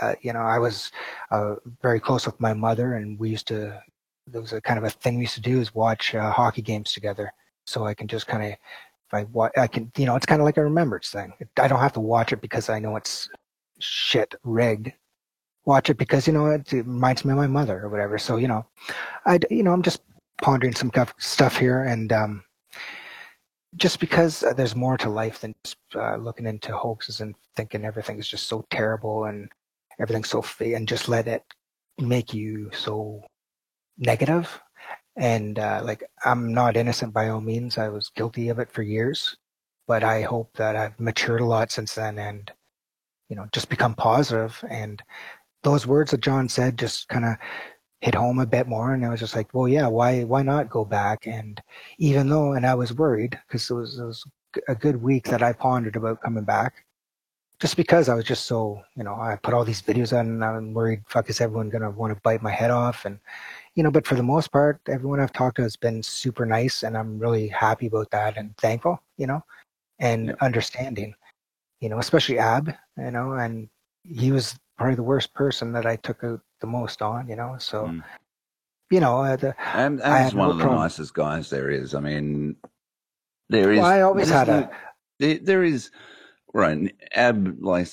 uh, 0.00 0.14
you 0.20 0.32
know, 0.32 0.42
I 0.42 0.60
was 0.60 0.92
uh, 1.32 1.56
very 1.82 1.98
close 1.98 2.24
with 2.24 2.40
my 2.40 2.54
mother 2.54 2.94
and 2.94 3.18
we 3.18 3.30
used 3.30 3.48
to, 3.48 3.82
there 4.28 4.40
was 4.40 4.52
a 4.52 4.60
kind 4.60 4.78
of 4.78 4.84
a 4.84 4.90
thing 4.90 5.16
we 5.16 5.22
used 5.22 5.34
to 5.34 5.40
do 5.40 5.60
is 5.60 5.74
watch 5.74 6.14
uh, 6.14 6.30
hockey 6.30 6.62
games 6.62 6.92
together. 6.92 7.32
So 7.66 7.84
I 7.84 7.94
can 7.94 8.06
just 8.06 8.28
kind 8.28 8.52
of, 8.52 8.58
I 9.12 9.26
I 9.56 9.66
can, 9.66 9.90
you 9.96 10.06
know, 10.06 10.16
it's 10.16 10.26
kind 10.26 10.40
of 10.40 10.44
like 10.44 10.56
a 10.56 10.64
remembrance 10.64 11.10
thing. 11.10 11.32
I 11.58 11.68
don't 11.68 11.80
have 11.80 11.92
to 11.94 12.00
watch 12.00 12.32
it 12.32 12.40
because 12.40 12.68
I 12.68 12.78
know 12.78 12.96
it's 12.96 13.28
shit 13.78 14.34
rigged. 14.44 14.92
Watch 15.64 15.90
it 15.90 15.98
because 15.98 16.26
you 16.26 16.32
know 16.32 16.46
it, 16.46 16.72
it 16.72 16.86
reminds 16.86 17.24
me 17.24 17.32
of 17.32 17.38
my 17.38 17.46
mother 17.46 17.80
or 17.82 17.88
whatever. 17.88 18.18
So 18.18 18.36
you 18.36 18.48
know, 18.48 18.66
I 19.26 19.38
you 19.50 19.62
know 19.62 19.72
I'm 19.72 19.82
just 19.82 20.02
pondering 20.40 20.74
some 20.74 20.90
stuff 21.18 21.56
here, 21.56 21.84
and 21.84 22.12
um, 22.12 22.44
just 23.76 24.00
because 24.00 24.42
uh, 24.42 24.52
there's 24.54 24.74
more 24.74 24.96
to 24.98 25.08
life 25.08 25.40
than 25.40 25.54
just 25.64 25.76
uh, 25.94 26.16
looking 26.16 26.46
into 26.46 26.76
hoaxes 26.76 27.20
and 27.20 27.34
thinking 27.54 27.84
everything 27.84 28.18
is 28.18 28.28
just 28.28 28.48
so 28.48 28.64
terrible 28.70 29.24
and 29.26 29.48
everything's 30.00 30.30
so 30.30 30.42
fake, 30.42 30.74
and 30.74 30.88
just 30.88 31.08
let 31.08 31.28
it 31.28 31.44
make 32.00 32.34
you 32.34 32.70
so 32.72 33.22
negative. 33.98 34.60
And 35.16 35.58
uh, 35.58 35.82
like 35.84 36.02
I'm 36.24 36.54
not 36.54 36.76
innocent 36.76 37.12
by 37.12 37.28
all 37.28 37.40
means. 37.40 37.78
I 37.78 37.88
was 37.88 38.10
guilty 38.16 38.48
of 38.48 38.58
it 38.58 38.70
for 38.70 38.82
years, 38.82 39.36
but 39.86 40.02
I 40.04 40.22
hope 40.22 40.50
that 40.56 40.76
I've 40.76 40.98
matured 40.98 41.40
a 41.42 41.46
lot 41.46 41.70
since 41.70 41.94
then, 41.94 42.18
and 42.18 42.50
you 43.28 43.36
know, 43.36 43.46
just 43.52 43.70
become 43.70 43.94
positive. 43.94 44.62
And 44.68 45.02
those 45.62 45.86
words 45.86 46.10
that 46.10 46.20
John 46.20 46.48
said 46.50 46.78
just 46.78 47.08
kind 47.08 47.24
of 47.24 47.36
hit 48.02 48.14
home 48.14 48.40
a 48.40 48.46
bit 48.46 48.66
more. 48.66 48.92
And 48.92 49.06
I 49.06 49.08
was 49.08 49.20
just 49.20 49.34
like, 49.34 49.54
well, 49.54 49.68
yeah, 49.68 49.86
why, 49.86 50.24
why 50.24 50.42
not 50.42 50.68
go 50.68 50.84
back? 50.84 51.26
And 51.26 51.58
even 51.98 52.28
though, 52.28 52.52
and 52.52 52.66
I 52.66 52.74
was 52.74 52.92
worried 52.92 53.38
because 53.46 53.70
it 53.70 53.74
was, 53.74 53.98
it 53.98 54.04
was 54.04 54.24
a 54.68 54.74
good 54.74 55.00
week 55.00 55.28
that 55.28 55.42
I 55.42 55.54
pondered 55.54 55.96
about 55.96 56.20
coming 56.20 56.44
back 56.44 56.84
just 57.60 57.76
because 57.76 58.08
I 58.08 58.14
was 58.14 58.24
just 58.24 58.46
so, 58.46 58.82
you 58.96 59.04
know, 59.04 59.14
I 59.14 59.38
put 59.42 59.54
all 59.54 59.64
these 59.64 59.80
videos 59.80 60.12
on 60.12 60.26
and 60.26 60.44
I'm 60.44 60.74
worried, 60.74 61.00
fuck, 61.06 61.30
is 61.30 61.40
everyone 61.40 61.70
going 61.70 61.82
to 61.82 61.90
want 61.90 62.12
to 62.12 62.20
bite 62.22 62.42
my 62.42 62.50
head 62.50 62.70
off? 62.70 63.04
And, 63.06 63.18
you 63.74 63.82
know, 63.82 63.90
but 63.90 64.06
for 64.06 64.14
the 64.14 64.22
most 64.22 64.52
part, 64.52 64.80
everyone 64.88 65.20
I've 65.20 65.32
talked 65.32 65.56
to 65.56 65.62
has 65.62 65.76
been 65.76 66.02
super 66.02 66.44
nice 66.46 66.82
and 66.82 66.96
I'm 66.96 67.18
really 67.18 67.48
happy 67.48 67.86
about 67.86 68.10
that 68.10 68.36
and 68.36 68.56
thankful, 68.58 69.02
you 69.16 69.26
know, 69.26 69.42
and 69.98 70.34
understanding 70.40 71.14
you 71.80 71.88
know, 71.88 71.98
especially 71.98 72.38
Ab, 72.38 72.72
you 72.96 73.10
know, 73.10 73.32
and 73.32 73.68
he 74.04 74.30
was 74.30 74.56
probably 74.78 74.94
the 74.94 75.02
worst 75.02 75.34
person 75.34 75.72
that 75.72 75.84
I 75.84 75.96
took 75.96 76.22
out 76.22 76.40
the 76.60 76.66
most 76.68 77.02
on, 77.02 77.28
you 77.28 77.34
know. 77.34 77.56
So, 77.58 77.86
you 78.90 79.00
know, 79.00 79.18
uh, 79.20 79.34
the, 79.34 79.54
And, 79.74 80.00
and 80.00 80.24
he's 80.24 80.32
one 80.34 80.46
no 80.46 80.52
of 80.52 80.58
the 80.58 80.62
problem. 80.62 80.80
nicest 80.82 81.12
guys 81.12 81.50
there 81.50 81.70
is. 81.70 81.96
I 81.96 82.00
mean, 82.00 82.54
there 83.48 83.72
is. 83.72 83.80
Well, 83.80 83.88
I 83.90 84.02
always 84.02 84.30
had 84.30 84.48
a- 84.48 84.70
There, 85.18 85.38
there 85.38 85.64
is. 85.64 85.90
Right. 86.54 86.94
Ab, 87.14 87.56
like, 87.60 87.88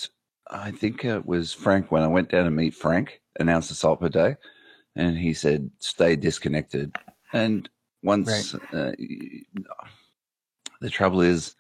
I 0.52 0.70
think 0.70 1.04
it 1.04 1.26
was 1.26 1.52
Frank 1.52 1.92
when 1.92 2.04
I 2.04 2.08
went 2.08 2.30
down 2.30 2.46
to 2.46 2.52
meet 2.52 2.76
Frank, 2.76 3.22
announced 3.40 3.70
the 3.70 3.76
salt 3.76 4.02
per 4.02 4.10
day, 4.10 4.36
and 4.96 5.18
he 5.18 5.34
said, 5.34 5.70
stay 5.80 6.16
disconnected. 6.16 6.96
And 7.34 7.70
once, 8.04 8.56
uh, 8.56 8.92
the 10.82 10.90
trouble 10.90 11.22
is, 11.22 11.56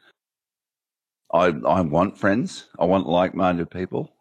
I, 1.33 1.47
I 1.67 1.81
want 1.81 2.17
friends. 2.17 2.67
I 2.79 2.85
want 2.85 3.07
like-minded 3.07 3.69
people. 3.69 4.11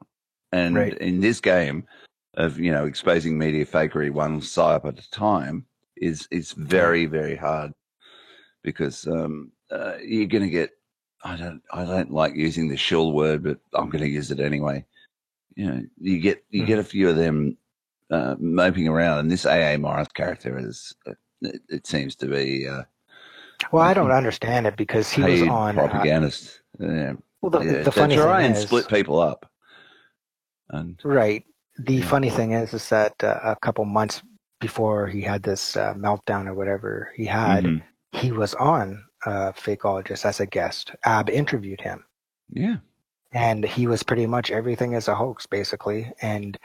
And 0.52 0.76
Right. 0.76 0.98
in 0.98 1.20
this 1.20 1.40
game 1.40 1.86
of, 2.34 2.58
you 2.58 2.72
know, 2.72 2.86
exposing 2.86 3.38
media 3.38 3.64
fakery 3.64 4.10
one 4.10 4.40
psyop 4.40 4.84
at 4.84 4.98
a 4.98 5.10
time 5.10 5.66
is, 5.96 6.28
is 6.30 6.52
very, 6.52 7.06
very 7.06 7.36
hard 7.36 7.72
because, 8.62 9.06
um, 9.06 9.52
uh, 9.70 9.94
you're 10.02 10.26
going 10.26 10.44
to 10.44 10.50
get 10.50 10.70
I 11.24 11.36
don't 11.36 11.60
I 11.72 11.84
don't 11.84 12.12
like 12.12 12.34
using 12.36 12.68
the 12.68 12.76
shill 12.76 13.12
word, 13.12 13.42
but 13.42 13.58
I'm 13.74 13.90
going 13.90 14.04
to 14.04 14.08
use 14.08 14.30
it 14.30 14.40
anyway. 14.40 14.84
You 15.56 15.66
know, 15.66 15.82
you 15.98 16.20
get 16.20 16.44
you 16.50 16.64
get 16.64 16.78
a 16.78 16.84
few 16.84 17.08
of 17.08 17.16
them 17.16 17.56
uh, 18.10 18.34
moping 18.38 18.88
around, 18.88 19.18
and 19.18 19.30
this 19.30 19.44
AA 19.46 19.76
Morris 19.78 20.08
character 20.14 20.58
is 20.58 20.94
uh, 21.06 21.12
it, 21.42 21.60
it 21.68 21.86
seems 21.86 22.16
to 22.16 22.26
be 22.26 22.66
uh, 22.68 22.82
Well, 23.72 23.82
I 23.82 23.94
don't 23.94 24.10
understand 24.12 24.66
it 24.66 24.76
because 24.76 25.10
he 25.10 25.22
was 25.22 25.42
on. 25.42 25.78
uh, 25.78 25.88
propagandist. 25.88 26.60
yeah. 26.78 27.12
Well, 27.40 27.50
the- 27.50 27.60
yeah, 27.60 27.82
the 27.82 27.92
funny 27.92 28.16
try 28.16 28.38
thing 28.42 28.46
and 28.46 28.56
is- 28.56 28.62
split 28.62 28.88
people 28.88 29.20
up. 29.20 29.50
And 30.70 30.98
Right. 31.04 31.44
The 31.78 32.02
funny 32.02 32.28
thing 32.30 32.52
is, 32.52 32.74
is 32.74 32.88
that 32.88 33.14
uh, 33.22 33.38
a 33.44 33.56
couple 33.56 33.84
months 33.84 34.20
before 34.60 35.06
he 35.06 35.20
had 35.22 35.44
this 35.44 35.76
uh, 35.76 35.94
meltdown 35.94 36.46
or 36.48 36.54
whatever 36.54 37.12
he 37.16 37.24
had, 37.24 37.64
Mhm. 37.64 37.82
he 38.12 38.32
was 38.32 38.54
on 38.54 39.04
uh, 39.26 39.52
Fakeologist 39.52 40.24
as 40.24 40.40
a 40.40 40.46
guest. 40.46 40.92
Ab 41.04 41.30
interviewed 41.30 41.80
him, 41.80 42.04
yeah, 42.50 42.76
and 43.32 43.64
he 43.64 43.86
was 43.86 44.02
pretty 44.02 44.26
much 44.26 44.50
everything 44.50 44.94
as 44.94 45.06
a 45.08 45.14
hoax, 45.14 45.46
basically. 45.46 46.10
And 46.22 46.58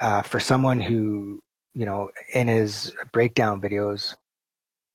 uh, 0.00 0.22
for 0.22 0.40
someone 0.40 0.80
who, 0.80 1.40
you 1.74 1.86
know, 1.86 2.10
in 2.34 2.48
his 2.48 2.92
breakdown 3.12 3.60
videos, 3.60 4.14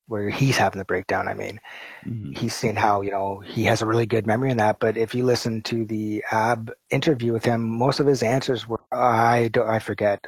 where 0.08 0.30
he's 0.30 0.58
having 0.58 0.80
the 0.80 0.86
breakdown, 0.86 1.28
I 1.28 1.34
mean, 1.34 1.60
Mm-hmm. 2.08 2.34
he's 2.34 2.56
seen 2.56 2.76
how 2.76 3.02
you 3.02 3.12
know 3.12 3.40
he 3.40 3.64
has 3.66 3.82
a 3.82 3.86
really 3.86 4.06
good 4.06 4.28
memory 4.28 4.52
in 4.52 4.58
that. 4.58 4.80
But 4.80 4.98
if 4.98 5.14
you 5.16 5.24
listen 5.26 5.62
to 5.64 5.86
the 5.86 6.24
Ab 6.32 6.72
interview 6.90 7.34
with 7.34 7.46
him, 7.46 7.68
most 7.70 8.00
of 8.00 8.08
his 8.08 8.24
answers 8.24 8.68
were 8.68 8.82
I 8.92 9.50
don't 9.50 9.70
I 9.70 9.80
forget, 9.80 10.26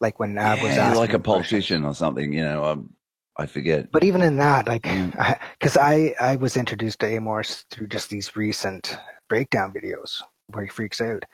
like 0.00 0.18
when 0.20 0.38
Ab 0.38 0.62
was 0.62 0.76
yeah, 0.76 0.88
asking. 0.88 1.00
like 1.00 1.12
a 1.14 1.18
politician 1.20 1.84
or 1.84 1.94
something. 1.94 2.32
You 2.32 2.44
know, 2.44 2.64
um, 2.64 2.94
I 3.36 3.46
forget. 3.46 3.88
But 3.92 4.04
even 4.04 4.22
in 4.22 4.36
that, 4.38 4.68
like, 4.68 4.82
because 5.58 5.76
I, 5.76 6.14
I 6.20 6.36
was 6.36 6.56
introduced 6.56 7.00
to 7.00 7.06
Amorse 7.06 7.64
through 7.70 7.88
just 7.88 8.10
these 8.10 8.36
recent 8.36 8.96
breakdown 9.28 9.72
videos 9.72 10.22
where 10.48 10.64
he 10.64 10.70
freaks 10.70 11.00
out, 11.00 11.24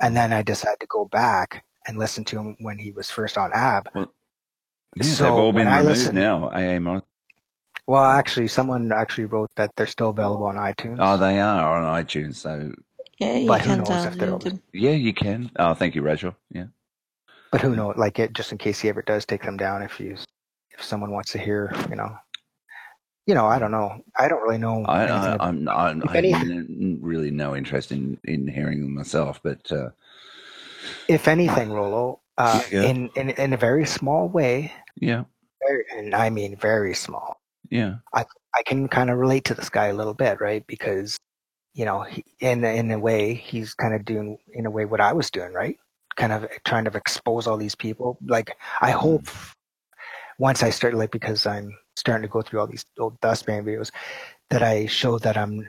and 0.00 0.16
then 0.16 0.32
I 0.32 0.42
decided 0.42 0.80
to 0.80 0.86
go 0.86 1.04
back 1.06 1.64
and 1.90 1.98
listen 1.98 2.24
to 2.24 2.38
him 2.38 2.56
when 2.60 2.78
he 2.78 2.92
was 2.92 3.10
first 3.10 3.36
on 3.36 3.50
Ab. 3.52 3.88
Yeah, 3.94 5.02
So 5.02 5.24
they've 5.24 5.32
all 5.32 5.46
when 5.52 5.64
been 5.64 5.66
I 5.66 5.78
removed 5.78 5.98
listen- 5.98 6.14
now. 6.14 6.48
AA 6.50 6.78
Morris. 6.78 7.02
Well, 7.86 8.04
actually, 8.04 8.46
someone 8.46 8.92
actually 8.92 9.24
wrote 9.24 9.50
that 9.56 9.72
they're 9.76 9.86
still 9.88 10.10
available 10.10 10.46
on 10.46 10.54
iTunes. 10.54 10.98
Oh, 11.00 11.16
they 11.16 11.40
are 11.40 11.82
on 11.82 12.04
iTunes. 12.04 12.36
So 12.36 12.72
Yeah, 13.18 13.34
you 13.38 13.48
But 13.48 13.62
who 13.62 13.70
can 13.70 13.78
knows 13.78 14.04
if 14.04 14.14
they're 14.14 14.28
download 14.28 14.42
them. 14.44 14.62
yeah, 14.72 14.92
you 14.92 15.12
can. 15.12 15.50
Oh, 15.58 15.74
thank 15.74 15.94
you, 15.96 16.02
Rachel. 16.02 16.34
Yeah. 16.50 16.66
But 17.50 17.60
who 17.62 17.74
knows? 17.74 17.96
Like 17.96 18.20
it, 18.20 18.32
just 18.32 18.52
in 18.52 18.58
case 18.58 18.78
he 18.78 18.88
ever 18.88 19.02
does 19.02 19.26
take 19.26 19.42
them 19.42 19.56
down, 19.56 19.82
if 19.82 19.98
you, 19.98 20.16
if 20.70 20.82
someone 20.84 21.10
wants 21.10 21.32
to 21.32 21.38
hear, 21.38 21.72
you 21.88 21.96
know, 21.96 22.16
you 23.26 23.34
know, 23.34 23.46
I 23.46 23.58
don't 23.58 23.72
know. 23.72 24.04
I 24.16 24.28
don't 24.28 24.42
really 24.42 24.58
know. 24.58 24.84
I, 24.84 25.00
anything 25.02 25.16
I, 25.16 25.34
about- 25.34 25.48
I'm, 25.48 25.68
I'm, 25.68 26.02
I 26.08 26.14
have 26.16 26.24
anything- 26.24 26.98
really 27.02 27.32
no 27.32 27.56
interest 27.56 27.90
in, 27.90 28.18
in 28.24 28.46
hearing 28.46 28.80
them 28.82 28.94
myself, 28.94 29.40
but 29.42 29.70
uh, 29.72 29.88
if 31.10 31.28
anything, 31.28 31.72
Rollo, 31.72 32.20
uh, 32.38 32.62
Yeah. 32.70 32.84
in, 32.90 33.10
in 33.16 33.30
in 33.30 33.52
a 33.52 33.56
very 33.56 33.84
small 33.86 34.28
way, 34.28 34.72
yeah, 34.96 35.24
very, 35.66 35.84
and 35.96 36.14
I 36.14 36.30
mean 36.30 36.56
very 36.56 36.94
small. 36.94 37.36
yeah, 37.70 37.96
I 38.14 38.24
I 38.58 38.62
can 38.64 38.88
kind 38.88 39.10
of 39.10 39.18
relate 39.18 39.44
to 39.46 39.54
this 39.54 39.68
guy 39.70 39.86
a 39.88 39.94
little 40.00 40.14
bit, 40.14 40.40
right? 40.40 40.64
Because 40.66 41.16
you 41.74 41.84
know, 41.84 42.02
he, 42.02 42.24
in 42.40 42.64
in 42.64 42.90
a 42.90 42.98
way, 42.98 43.34
he's 43.34 43.74
kind 43.74 43.94
of 43.94 44.04
doing 44.04 44.38
in 44.54 44.66
a 44.66 44.70
way 44.70 44.84
what 44.86 45.00
I 45.00 45.12
was 45.12 45.30
doing, 45.30 45.52
right? 45.52 45.76
Kind 46.16 46.32
of 46.32 46.46
trying 46.64 46.84
to 46.86 46.96
expose 46.96 47.46
all 47.46 47.56
these 47.58 47.76
people. 47.76 48.18
Like 48.26 48.56
I 48.80 48.90
hope 48.92 49.26
once 50.38 50.62
I 50.62 50.70
start, 50.70 50.94
like 50.94 51.10
because 51.12 51.46
I'm 51.46 51.76
starting 51.96 52.22
to 52.28 52.32
go 52.32 52.42
through 52.42 52.60
all 52.60 52.66
these 52.66 52.86
old 52.98 53.20
dustpan 53.20 53.64
videos, 53.64 53.90
that 54.50 54.62
I 54.62 54.86
show 54.86 55.18
that 55.18 55.36
I'm. 55.36 55.68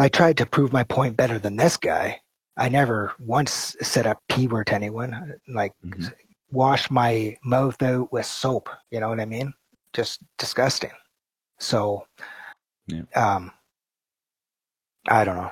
I 0.00 0.08
tried 0.08 0.36
to 0.38 0.46
prove 0.46 0.72
my 0.72 0.84
point 0.84 1.16
better 1.16 1.38
than 1.40 1.56
this 1.56 1.76
guy. 1.76 2.20
I 2.58 2.68
never 2.68 3.12
once 3.20 3.76
said 3.82 4.06
a 4.06 4.16
p 4.28 4.46
word 4.48 4.66
to 4.68 4.74
anyone. 4.74 5.34
Like 5.48 5.72
wash 6.50 6.90
my 6.90 7.36
mouth 7.44 7.80
out 7.82 8.12
with 8.12 8.26
soap. 8.26 8.68
You 8.90 9.00
know 9.00 9.08
what 9.10 9.20
I 9.20 9.24
mean? 9.26 9.52
Just 9.92 10.20
disgusting. 10.38 10.90
So, 11.58 12.06
um, 13.14 13.52
I 15.08 15.24
don't 15.24 15.36
know. 15.36 15.50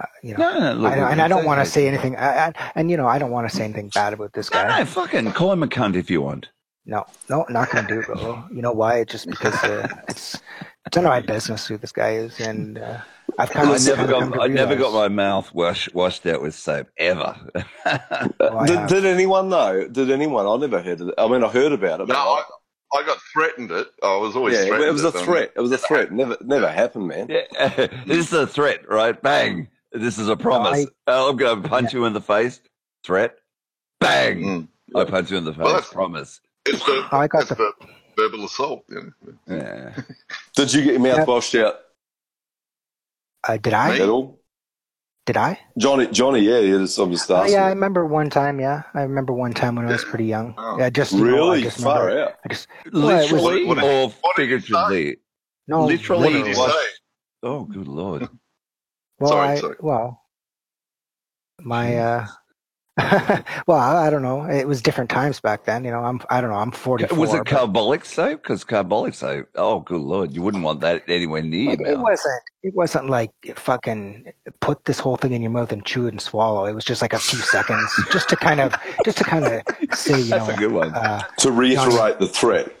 Uh, 0.00 0.04
You 0.22 0.34
know, 0.36 0.50
No, 0.52 0.58
no, 0.60 0.72
look, 0.74 0.92
I, 0.92 0.96
don't- 0.96 1.12
and 1.12 1.22
I 1.22 1.28
don't 1.28 1.44
want 1.44 1.60
to 1.64 1.70
say 1.70 1.88
anything. 1.88 2.16
I, 2.16 2.48
I, 2.48 2.52
and 2.76 2.90
you 2.90 2.96
know, 2.96 3.06
I 3.08 3.18
don't 3.18 3.30
want 3.30 3.48
to 3.50 3.56
say 3.56 3.64
anything 3.64 3.88
bad 3.94 4.12
about 4.12 4.32
this 4.32 4.48
guy. 4.50 4.78
no, 4.78 4.84
fucking 4.84 5.32
call 5.32 5.52
him 5.52 5.62
a 5.62 5.66
cunt 5.68 5.96
if 5.96 6.10
you 6.10 6.22
want. 6.22 6.48
No, 6.86 7.04
no, 7.28 7.44
not 7.50 7.70
gonna 7.70 7.86
do 7.86 8.00
it, 8.00 8.06
bro. 8.06 8.44
You 8.50 8.62
know 8.62 8.72
why? 8.72 9.04
Just 9.04 9.26
because 9.28 9.54
uh, 9.64 9.86
it's 10.08 10.40
it's 10.88 10.96
none 10.96 11.04
of 11.04 11.10
my 11.10 11.20
business 11.20 11.66
who 11.66 11.76
this 11.76 11.92
guy 11.92 12.12
is, 12.12 12.40
and 12.40 12.78
uh, 12.78 13.00
I've 13.38 13.50
kind 13.50 13.68
I 13.68 13.76
of 13.76 13.84
never 13.84 14.06
got, 14.06 14.40
I 14.40 14.46
never 14.46 14.74
got 14.74 14.94
my 14.94 15.08
mouth 15.08 15.52
wash, 15.52 15.92
washed 15.92 16.24
out 16.24 16.40
with 16.40 16.54
soap 16.54 16.88
ever. 16.96 17.36
did, 18.66 18.86
did 18.86 19.04
anyone 19.04 19.50
know? 19.50 19.86
Did 19.86 20.10
anyone? 20.10 20.46
I 20.46 20.56
never 20.56 20.80
heard 20.80 21.02
of 21.02 21.08
it. 21.08 21.14
I 21.18 21.28
mean, 21.28 21.44
I 21.44 21.48
heard 21.48 21.72
about 21.72 22.00
it. 22.00 22.08
No, 22.08 22.14
but 22.14 22.16
I, 22.16 22.42
I 22.94 23.02
got 23.04 23.18
threatened 23.34 23.70
it. 23.70 23.86
I 24.02 24.16
was 24.16 24.34
always 24.34 24.54
yeah, 24.54 24.64
threatened 24.64 24.88
it 24.88 24.92
was 24.92 25.04
a 25.04 25.08
it, 25.08 25.24
threat. 25.24 25.52
It 25.54 25.60
was 25.60 25.72
a 25.72 25.78
threat. 25.78 26.10
Never, 26.10 26.38
never 26.42 26.70
happened, 26.70 27.08
man. 27.08 27.28
Yeah, 27.28 27.68
this 28.06 28.28
is 28.28 28.32
a 28.32 28.46
threat, 28.46 28.88
right? 28.88 29.20
Bang. 29.20 29.68
This 29.92 30.16
is 30.16 30.28
a 30.28 30.36
promise. 30.36 30.86
oh, 31.06 31.30
I'm 31.30 31.36
going 31.36 31.62
to 31.62 31.68
punch 31.68 31.92
you 31.92 32.06
in 32.06 32.14
the 32.14 32.22
face. 32.22 32.62
Threat. 33.04 33.36
Bang. 34.00 34.68
I 34.96 35.04
punch 35.04 35.30
you 35.30 35.36
in 35.36 35.44
the 35.44 35.52
face. 35.52 35.64
Well, 35.64 35.82
promise. 35.82 36.40
It's 36.64 36.82
the, 36.84 37.06
I 37.12 37.26
got 37.26 37.42
it's 37.42 37.50
the 37.50 37.72
verbal 38.18 38.44
assault. 38.44 38.84
You 38.88 39.12
know? 39.26 39.34
Yeah. 39.46 39.94
Did 40.56 40.72
you 40.74 40.82
get 40.82 40.92
your 40.94 41.00
mouth 41.02 41.18
Yep. 41.18 41.28
washed 41.28 41.54
out 41.54 41.74
Uh, 43.46 43.56
did 43.56 43.72
I? 43.74 43.98
at 43.98 44.08
all? 44.08 44.40
Did 45.26 45.36
I? 45.36 45.58
Johnny, 45.78 46.06
Johnny, 46.08 46.40
yeah, 46.40 46.58
yeah, 46.58 46.82
it's 46.82 46.96
I'm 46.98 47.12
just 47.12 47.30
Oh, 47.30 47.44
yeah, 47.44 47.66
I 47.66 47.68
remember 47.68 48.06
one 48.06 48.30
time. 48.30 48.58
Yeah, 48.60 48.82
I 48.94 49.02
remember 49.02 49.32
one 49.34 49.52
time 49.52 49.76
when 49.76 49.86
I 49.86 49.92
was 49.92 50.04
pretty 50.04 50.24
young. 50.24 50.54
Yeah, 50.78 50.88
just 50.90 51.12
you 51.12 51.18
know, 51.18 51.24
I 51.26 51.30
Really? 51.30 51.62
just 51.62 51.80
Far 51.82 52.06
remember- 52.06 52.30
out. 52.30 52.34
I 52.44 52.48
just 52.48 52.66
well, 52.92 53.08
it 53.10 53.12
was- 53.12 53.32
Literally 53.32 53.64
What- 53.66 53.76
what- 53.76 53.84
or 53.84 54.08
what 54.22 54.36
figuratively? 54.36 55.18
No, 55.68 55.84
literally. 55.84 56.32
literally. 56.32 56.56
washed- 56.56 56.74
Say. 56.74 56.86
Oh, 57.42 57.64
good 57.64 57.86
lord. 57.88 58.28
Well, 59.20 59.30
Sorry, 59.32 59.48
I, 59.48 59.54
sorry. 59.56 59.76
well, 59.80 60.22
my 61.60 61.96
uh, 61.98 62.26
well, 63.66 63.78
I, 63.78 64.06
I 64.06 64.10
don't 64.10 64.22
know. 64.22 64.44
It 64.44 64.66
was 64.66 64.82
different 64.82 65.08
times 65.08 65.40
back 65.40 65.64
then. 65.64 65.84
You 65.84 65.90
know, 65.90 66.02
I'm 66.04 66.20
I 66.30 66.40
don't 66.40 66.50
know. 66.50 66.56
I'm 66.56 66.72
44. 66.72 67.16
Was 67.16 67.32
it 67.32 67.38
but 67.38 67.46
carbolic 67.46 68.04
soap? 68.04 68.42
Because 68.42 68.64
carbolic 68.64 69.14
soap, 69.14 69.48
oh, 69.54 69.80
good 69.80 70.00
lord, 70.00 70.32
you 70.32 70.42
wouldn't 70.42 70.64
want 70.64 70.80
that 70.80 71.04
anywhere 71.08 71.42
near 71.42 71.72
it, 71.72 71.80
it 71.80 71.94
mouth. 71.94 72.02
wasn't. 72.02 72.42
It 72.62 72.74
wasn't 72.74 73.08
like 73.08 73.30
fucking 73.54 74.32
put 74.60 74.84
this 74.84 74.98
whole 74.98 75.16
thing 75.16 75.32
in 75.32 75.42
your 75.42 75.50
mouth 75.52 75.70
and 75.70 75.84
chew 75.84 76.06
it 76.06 76.10
and 76.10 76.20
swallow. 76.20 76.64
It 76.66 76.74
was 76.74 76.84
just 76.84 77.00
like 77.00 77.12
a 77.12 77.18
few 77.18 77.38
seconds, 77.38 77.92
just 78.10 78.28
to 78.30 78.36
kind 78.36 78.60
of, 78.60 78.74
just 79.04 79.18
to 79.18 79.24
kind 79.24 79.44
of 79.44 79.62
say, 79.96 80.18
you 80.18 80.24
That's 80.24 80.48
know, 80.48 80.54
a 80.54 80.56
good 80.56 80.72
one. 80.72 80.92
Uh, 80.92 81.22
to 81.38 81.52
reiterate 81.52 82.18
the 82.18 82.28
threat. 82.28 82.74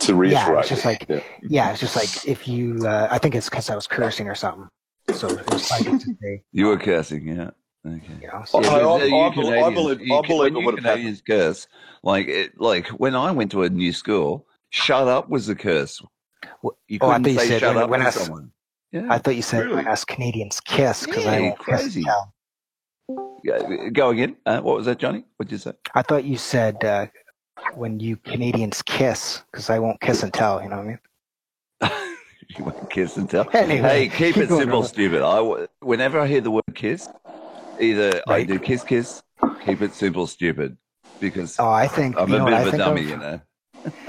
To 0.00 0.14
reiterate. 0.14 0.46
yeah, 0.48 0.60
it's 0.60 0.68
just 0.68 0.84
like 0.84 1.06
yeah. 1.08 1.20
yeah, 1.42 1.70
it's 1.72 1.80
just 1.80 1.96
like 1.96 2.26
if 2.28 2.46
you. 2.46 2.86
Uh, 2.86 3.08
I 3.10 3.18
think 3.18 3.34
it's 3.34 3.48
because 3.48 3.68
I 3.70 3.74
was 3.74 3.86
cursing 3.86 4.28
or 4.28 4.34
something. 4.34 4.68
So 5.12 5.28
it 5.28 5.50
was 5.50 5.70
like 5.70 5.84
to 5.84 5.98
say, 6.20 6.42
You 6.52 6.66
were 6.66 6.78
cursing, 6.78 7.28
yeah. 7.28 7.50
Okay. 7.86 8.18
you 8.20 8.26
know, 8.26 8.44
I, 8.54 8.58
I, 8.58 8.82
uh, 8.82 8.98
I, 8.98 9.66
I, 9.66 9.70
believe, 9.70 10.00
you 10.00 10.16
I 10.16 10.22
believe 10.22 10.38
when 10.38 10.56
it 10.56 10.58
you 10.58 10.64
would 10.64 10.74
have 10.74 10.84
happened. 10.84 11.02
Canadians 11.18 11.22
curse, 11.22 11.68
like 12.02 12.26
it, 12.26 12.60
like 12.60 12.88
when 12.88 13.14
I 13.14 13.30
went 13.30 13.52
to 13.52 13.62
a 13.62 13.70
new 13.70 13.92
school, 13.92 14.46
shut 14.70 15.06
up 15.06 15.28
was 15.28 15.46
the 15.46 15.54
curse. 15.54 16.02
You 16.88 16.98
oh, 17.00 17.10
I 17.10 17.18
thought 17.18 17.30
you 17.30 17.38
say 17.38 17.48
said 17.48 17.60
shut 17.60 17.76
when, 17.76 17.84
up 17.84 17.90
when 17.90 18.00
to 18.00 18.06
us, 18.06 18.16
someone. 18.16 18.50
Yeah, 18.90 19.06
I 19.08 19.18
thought 19.18 19.36
you 19.36 19.42
said 19.42 19.64
really. 19.64 19.76
when 19.76 19.88
us 19.88 20.04
Canadians 20.04 20.60
kiss 20.60 21.06
because 21.06 21.26
I 21.26 21.38
Yeah, 21.38 21.44
won't 21.44 21.58
kiss 21.58 21.68
and 21.68 21.80
crazy. 21.80 22.02
tell. 22.04 22.34
Yeah, 23.44 23.88
Go 23.90 24.10
again. 24.10 24.36
Uh, 24.44 24.60
what 24.60 24.76
was 24.76 24.86
that, 24.86 24.98
Johnny? 24.98 25.24
What'd 25.36 25.52
you 25.52 25.58
say? 25.58 25.72
I 25.94 26.02
thought 26.02 26.24
you 26.24 26.36
said 26.38 26.84
uh, 26.84 27.06
when 27.76 28.00
you 28.00 28.16
Canadians 28.16 28.82
kiss 28.82 29.42
because 29.52 29.70
I 29.70 29.78
won't 29.78 30.00
kiss 30.00 30.24
and 30.24 30.34
tell. 30.34 30.60
You 30.62 30.70
know 30.70 30.76
what 30.78 30.86
I 30.86 30.88
mean? 30.88 30.98
You 32.56 32.64
won't 32.64 32.88
kiss 32.90 33.16
and 33.16 33.28
tell. 33.28 33.48
Anyway, 33.52 33.82
hey, 33.82 34.08
keep 34.08 34.34
keep 34.34 34.44
it 34.44 34.48
simple, 34.48 34.84
stupid. 34.84 35.20
I 35.20 35.36
w- 35.36 35.66
whenever 35.80 36.20
I 36.20 36.26
hear 36.28 36.40
the 36.40 36.50
word 36.50 36.62
kiss, 36.74 37.08
either 37.80 38.22
I 38.26 38.42
do 38.44 38.58
kiss, 38.58 38.82
kiss, 38.82 39.22
keep 39.64 39.82
it 39.82 39.94
simple, 39.94 40.26
stupid, 40.26 40.76
because 41.20 41.56
Oh, 41.58 41.68
I 41.70 41.88
think 41.88 42.16
I'm 42.18 42.28
you 42.28 42.36
a 42.36 42.38
know 42.38 42.44
bit 42.46 42.52
what 42.54 42.68
of 42.68 42.74
a 42.74 42.78
dummy, 42.78 43.02
of? 43.02 43.08
you 43.08 43.16
know. 43.16 43.40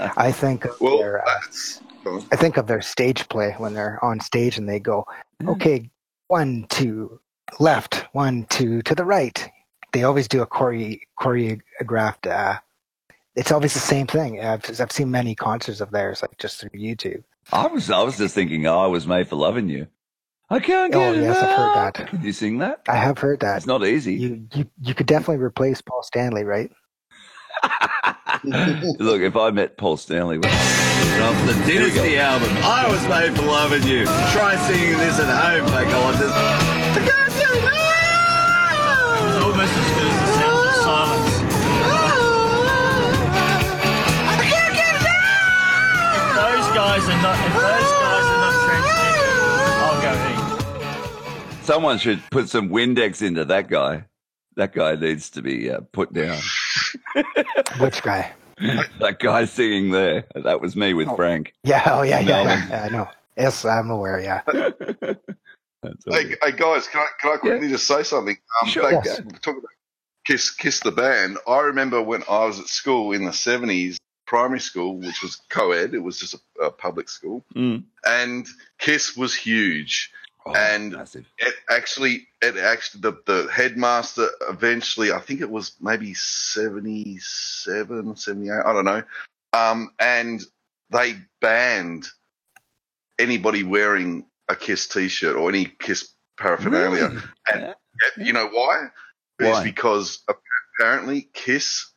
I 0.16 0.32
think 0.32 0.64
of 0.64 0.80
Well, 0.80 0.98
their, 0.98 1.26
uh, 1.26 2.20
I 2.32 2.36
think 2.36 2.56
of 2.56 2.66
their 2.66 2.80
stage 2.80 3.28
play 3.28 3.54
when 3.58 3.74
they're 3.74 4.02
on 4.04 4.20
stage 4.20 4.58
and 4.58 4.68
they 4.68 4.80
go, 4.80 5.04
okay, 5.46 5.90
one, 6.28 6.66
two, 6.68 7.20
left, 7.60 8.06
one, 8.12 8.46
two, 8.50 8.82
to 8.82 8.94
the 8.94 9.04
right. 9.04 9.48
They 9.92 10.02
always 10.04 10.28
do 10.28 10.42
a 10.42 10.46
chore- 10.46 10.96
choreographed. 11.20 12.26
Uh, 12.30 12.58
it's 13.36 13.52
always 13.52 13.72
the 13.74 13.80
same 13.80 14.06
thing. 14.06 14.40
I've, 14.44 14.64
I've 14.80 14.92
seen 14.92 15.10
many 15.10 15.34
concerts 15.34 15.80
of 15.80 15.90
theirs, 15.90 16.22
like 16.22 16.36
just 16.38 16.60
through 16.60 16.70
YouTube. 16.70 17.22
I 17.52 17.66
was 17.68 17.90
I 17.90 18.02
was 18.02 18.18
just 18.18 18.34
thinking, 18.34 18.66
oh, 18.66 18.78
I 18.78 18.86
was 18.86 19.06
made 19.06 19.28
for 19.28 19.36
loving 19.36 19.68
you. 19.68 19.86
I 20.50 20.60
can't 20.60 20.92
get 20.92 20.98
Oh, 21.10 21.12
get 21.14 21.22
yes, 21.22 21.36
I've 21.36 21.56
heard 21.56 21.74
that. 21.94 22.08
Could 22.08 22.24
you 22.24 22.32
sing 22.32 22.58
that? 22.58 22.80
I 22.88 22.96
have 22.96 23.18
heard 23.18 23.40
that. 23.40 23.58
It's 23.58 23.66
not 23.66 23.84
easy. 23.84 24.14
You, 24.14 24.46
you, 24.54 24.66
you 24.80 24.94
could 24.94 25.06
definitely 25.06 25.36
replace 25.44 25.82
Paul 25.82 26.02
Stanley, 26.02 26.44
right? 26.44 26.70
Look, 28.44 29.20
if 29.20 29.36
I 29.36 29.50
met 29.50 29.76
Paul 29.76 29.96
Stanley 29.98 30.38
with- 30.38 30.46
off 30.48 31.46
the 31.46 31.52
Dynasty 31.66 32.16
album, 32.18 32.48
I 32.62 32.86
was 32.88 33.02
made 33.08 33.36
for 33.36 33.42
loving 33.46 33.82
you. 33.86 34.04
Try 34.32 34.56
singing 34.68 34.96
this 34.98 35.18
at 35.18 35.28
home, 35.28 35.66
fakeologist. 35.68 36.32
It's 39.26 39.36
almost 39.44 39.72
as 39.74 39.88
good 39.94 40.06
as 40.06 40.18
the 40.20 40.26
sound 40.38 40.68
of 40.68 40.74
silence. 40.76 41.34
If 46.18 46.24
those 46.34 46.68
guys 46.74 47.02
are 47.08 47.22
not, 47.22 47.36
if 47.46 47.52
those 47.54 47.97
Someone 51.68 51.98
should 51.98 52.22
put 52.30 52.48
some 52.48 52.70
Windex 52.70 53.20
into 53.20 53.44
that 53.44 53.68
guy. 53.68 54.06
That 54.56 54.72
guy 54.72 54.94
needs 54.94 55.28
to 55.28 55.42
be 55.42 55.70
uh, 55.70 55.80
put 55.92 56.14
down. 56.14 56.38
Which 57.78 58.02
guy? 58.02 58.32
that 59.00 59.18
guy 59.18 59.44
singing 59.44 59.90
there. 59.90 60.24
That 60.34 60.62
was 60.62 60.74
me 60.76 60.94
with 60.94 61.14
Frank. 61.14 61.52
Yeah, 61.64 61.82
oh 61.88 62.00
yeah, 62.00 62.20
yeah, 62.20 62.42
yeah, 62.42 62.68
yeah, 62.70 62.84
I 62.84 62.88
know. 62.88 63.08
Yes, 63.36 63.66
I'm 63.66 63.90
aware. 63.90 64.18
Yeah. 64.18 64.40
Hey, 66.10 66.34
hey 66.42 66.52
guys, 66.56 66.88
can 66.88 67.00
I 67.02 67.06
can 67.20 67.32
I 67.34 67.36
quickly 67.36 67.68
just 67.68 67.86
say 67.86 68.02
something? 68.02 68.36
Um, 68.62 68.68
Sure. 68.68 68.90
back- 68.90 69.04
Yes. 69.04 69.18
talk 69.42 69.58
about 69.58 69.70
Kiss 70.26 70.50
Kiss 70.50 70.80
the 70.80 70.90
band. 70.90 71.38
I 71.46 71.60
remember 71.60 72.02
when 72.02 72.22
I 72.28 72.46
was 72.46 72.58
at 72.58 72.66
school 72.66 73.12
in 73.12 73.24
the 73.24 73.32
seventies, 73.32 73.96
primary 74.26 74.58
school, 74.58 74.96
which 74.98 75.22
was 75.22 75.36
co-ed. 75.50 75.94
It 75.94 76.00
was 76.00 76.18
just 76.18 76.34
a, 76.34 76.64
a 76.64 76.70
public 76.72 77.08
school, 77.08 77.44
Mm. 77.54 77.84
and 78.04 78.46
Kiss 78.80 79.16
was 79.16 79.34
huge. 79.36 80.10
Oh, 80.48 80.54
and 80.54 80.94
it 80.94 81.54
actually, 81.68 82.26
it 82.40 82.56
actually, 82.56 83.02
the, 83.02 83.20
the 83.26 83.50
headmaster 83.52 84.30
eventually, 84.48 85.12
I 85.12 85.18
think 85.18 85.42
it 85.42 85.50
was 85.50 85.72
maybe 85.78 86.14
77, 86.14 88.16
78, 88.16 88.52
I 88.64 88.72
don't 88.72 88.86
know. 88.86 89.02
Um, 89.52 89.90
and 89.98 90.42
they 90.90 91.16
banned 91.42 92.06
anybody 93.18 93.62
wearing 93.62 94.24
a 94.48 94.56
Kiss 94.56 94.88
t-shirt 94.88 95.36
or 95.36 95.50
any 95.50 95.66
Kiss 95.66 96.14
paraphernalia. 96.38 97.22
And 97.52 97.74
you 98.16 98.32
know 98.32 98.48
why? 98.48 98.86
It's 99.38 99.60
because 99.60 100.24
apparently 100.78 101.28
Kiss, 101.34 101.92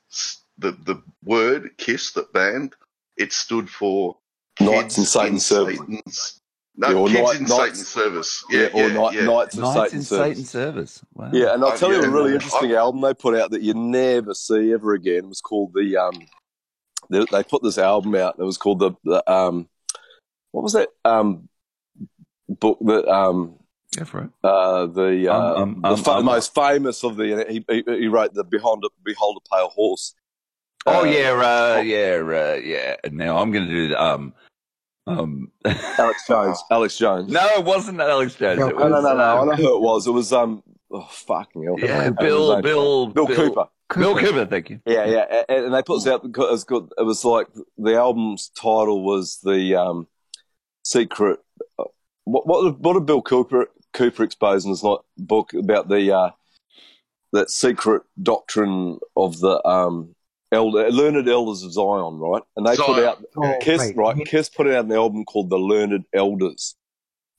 the, 0.57 0.71
the 0.71 1.01
word 1.23 1.77
Kiss 1.77 2.11
that 2.13 2.33
banned, 2.33 2.75
it 3.15 3.31
stood 3.31 3.69
for 3.69 4.17
Knights 4.59 4.97
in 4.97 5.05
Satan's 5.05 5.45
service. 5.45 6.40
Satan's- 6.77 6.77
no, 6.77 6.89
Yeah, 6.89 6.95
or 6.95 7.07
kids 7.07 7.19
knight- 7.19 7.35
in 7.35 7.41
knights- 7.43 7.55
Satan's 7.57 7.87
service. 7.87 8.45
Yeah, 8.49 8.59
Yeah, 8.61 8.67
or 8.73 8.87
yeah, 8.89 8.93
knight- 8.93 9.13
yeah. 9.15 9.25
Knights 9.25 9.53
of 9.55 9.61
Knights 9.61 9.73
Satan's 9.75 9.93
in 9.93 10.03
service. 10.03 10.27
Satan's 10.37 10.49
service. 10.49 11.01
Wow. 11.15 11.29
Yeah, 11.33 11.53
and 11.53 11.63
I'll 11.63 11.71
Oh, 11.71 11.77
tell 11.77 11.91
you 11.93 12.01
a 12.01 12.09
really 12.09 12.29
no, 12.29 12.35
interesting 12.35 12.71
album 12.73 13.01
they 13.01 13.13
put 13.13 13.35
out 13.35 13.51
that 13.51 13.61
you 13.61 13.73
never 13.73 14.33
see 14.33 14.73
ever 14.73 14.93
again. 14.93 15.25
It 15.25 15.27
was 15.27 15.41
called 15.41 15.73
the 15.73 15.97
um, 15.97 16.27
they, 17.09 17.25
they 17.31 17.43
put 17.43 17.61
this 17.63 17.77
album 17.77 18.15
out. 18.15 18.35
It 18.39 18.43
was 18.43 18.57
called 18.57 18.79
the, 18.79 18.91
the 19.03 19.29
um, 19.31 19.67
what 20.51 20.63
was 20.63 20.73
that 20.73 20.89
um 21.05 21.49
book 22.47 22.77
that 22.81 23.07
um 23.07 23.55
Go 23.97 24.05
for 24.05 24.21
it. 24.23 24.29
uh 24.43 24.85
the 24.85 25.27
uh, 25.27 25.37
Um, 25.55 25.61
um, 25.61 25.81
the 25.81 25.87
um, 25.89 25.97
fa- 25.97 26.11
um, 26.13 26.25
most 26.25 26.55
famous 26.55 27.03
of 27.03 27.17
the 27.17 27.45
he, 27.49 27.65
he, 27.69 27.83
he 27.85 28.07
wrote 28.07 28.33
the 28.33 28.43
Behold 28.45 28.85
a 28.85 28.89
Behold 29.03 29.41
a 29.45 29.55
Pale 29.55 29.69
Horse. 29.69 30.13
Oh 30.85 31.01
Uh, 31.01 31.03
yeah, 31.03 31.31
uh, 31.31 31.81
yeah, 31.81 32.21
uh, 32.23 32.55
yeah. 32.63 32.95
Now 33.11 33.37
I'm 33.37 33.51
going 33.51 33.67
to 33.67 33.71
do 33.71 33.89
the, 33.89 34.01
um, 34.01 34.33
um. 35.07 35.51
Alex 35.65 36.27
Jones. 36.27 36.63
Alex 36.71 36.97
Jones. 36.97 37.31
no, 37.31 37.45
it 37.57 37.63
wasn't 37.65 37.97
that 37.97 38.09
Alex 38.09 38.35
Jones. 38.35 38.59
No, 38.59 38.67
It 38.69 38.75
no, 38.77 38.87
no, 38.87 38.95
was, 38.95 39.03
no, 39.03 39.13
no. 39.17 39.41
I 39.41 39.45
know 39.45 39.55
who 39.63 39.75
it 39.75 39.81
was. 39.81 40.07
It 40.07 40.11
was 40.11 40.31
um. 40.33 40.63
Oh 40.93 41.07
fucking 41.09 41.63
hell! 41.63 41.75
Yeah, 41.79 42.09
was 42.09 42.15
Bill. 42.19 42.61
Bill, 42.61 43.07
Bill 43.07 43.27
Cooper. 43.27 43.65
Bill 43.95 44.17
Cooper. 44.17 44.45
Thank 44.45 44.69
you. 44.69 44.81
Yeah, 44.85 45.05
yeah, 45.05 45.43
and, 45.49 45.65
and 45.65 45.73
they 45.73 45.81
put 45.83 46.03
this 46.03 46.07
out 46.11 46.21
because 46.23 46.47
it 46.47 46.51
was 46.51 46.63
good. 46.65 46.89
It 46.97 47.03
was 47.03 47.23
like 47.23 47.47
the 47.77 47.95
album's 47.95 48.49
title 48.49 49.03
was 49.03 49.39
the 49.43 49.75
um, 49.75 50.07
secret. 50.83 51.39
uh, 51.79 51.85
What 52.25 52.45
what 52.47 52.63
did- 52.63 52.83
what 52.83 52.93
did 52.93 53.05
Bill 53.05 53.21
Cooper 53.21 53.67
Cooper 53.93 54.23
expose 54.23 54.65
in 54.65 54.71
his 54.71 54.83
not 54.83 55.05
book 55.17 55.53
about 55.53 55.87
the 55.87 56.11
uh, 56.13 56.29
that 57.33 57.49
secret 57.49 58.03
doctrine 58.21 58.99
of 59.15 59.39
the 59.39 59.65
um, 59.65 60.13
elder 60.51 60.91
learned 60.91 61.27
elders 61.29 61.63
of 61.63 61.71
Zion, 61.73 62.17
right? 62.19 62.43
And 62.55 62.65
they 62.65 62.75
put 62.75 63.03
out 63.03 63.23
Oh, 63.37 63.55
Kiss, 63.61 63.79
right. 63.79 63.95
right? 63.95 64.25
Kiss 64.25 64.49
put 64.49 64.67
out 64.67 64.85
an 64.85 64.91
album 64.91 65.23
called 65.25 65.49
the 65.49 65.57
Learned 65.57 66.05
Elders, 66.13 66.75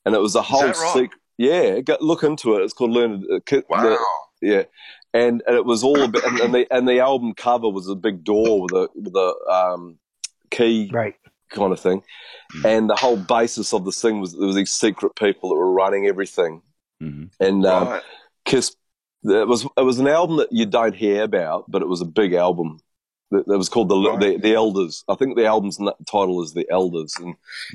and 0.04 0.14
it 0.14 0.18
was 0.20 0.34
a 0.34 0.42
whole 0.42 0.62
that 0.62 0.76
right? 0.76 0.92
secret. 0.94 1.20
Yeah, 1.38 1.80
go, 1.80 1.96
look 2.00 2.22
into 2.22 2.54
it. 2.56 2.62
It's 2.62 2.72
called 2.72 2.90
Learned. 2.92 3.24
Uh, 3.30 3.40
Ki- 3.46 3.62
Wow. 3.68 3.82
the- 3.82 3.98
yeah, 4.44 4.62
and, 5.14 5.42
and 5.46 5.56
it 5.56 5.64
was 5.64 5.84
all 5.84 6.00
about, 6.02 6.24
and, 6.24 6.40
and 6.40 6.54
the 6.54 6.66
and 6.74 6.88
the 6.88 6.98
album 7.00 7.32
cover 7.34 7.68
was 7.68 7.88
a 7.88 7.94
big 7.94 8.24
door 8.24 8.60
with 8.62 8.72
a 8.72 8.88
with 8.94 9.14
a 9.14 9.34
um, 9.52 9.98
key 10.50 10.90
Right. 10.92 11.14
kind 11.50 11.72
of 11.72 11.78
thing, 11.80 12.02
and 12.64 12.88
the 12.90 12.96
whole 12.96 13.16
basis 13.16 13.72
of 13.72 13.84
this 13.84 14.00
thing 14.02 14.20
was 14.20 14.32
there 14.36 14.46
was 14.46 14.56
these 14.56 14.72
secret 14.72 15.14
people 15.16 15.50
that 15.50 15.56
were 15.56 15.70
running 15.72 16.06
everything, 16.06 16.62
Mhm. 17.02 17.30
and 17.40 17.64
um, 17.66 17.88
Right. 17.88 18.02
Kiss. 18.46 18.74
It 19.24 19.46
was 19.46 19.64
it 19.76 19.82
was 19.82 20.00
an 20.00 20.08
album 20.08 20.38
that 20.38 20.50
you 20.50 20.66
don't 20.66 20.96
hear 20.96 21.22
about, 21.22 21.70
but 21.70 21.82
it 21.82 21.88
was 21.88 22.00
a 22.00 22.04
big 22.06 22.32
album. 22.32 22.80
That 23.32 23.46
that 23.48 23.58
was 23.58 23.68
called 23.68 23.88
the, 23.88 23.96
Right. 23.98 24.20
the 24.20 24.36
the 24.38 24.54
Elders. 24.54 25.04
I 25.08 25.14
think 25.16 25.36
the 25.36 25.46
album's 25.46 25.78
title 26.06 26.42
is 26.42 26.52
the 26.54 26.66
Elders. 26.70 27.14
And 27.18 27.34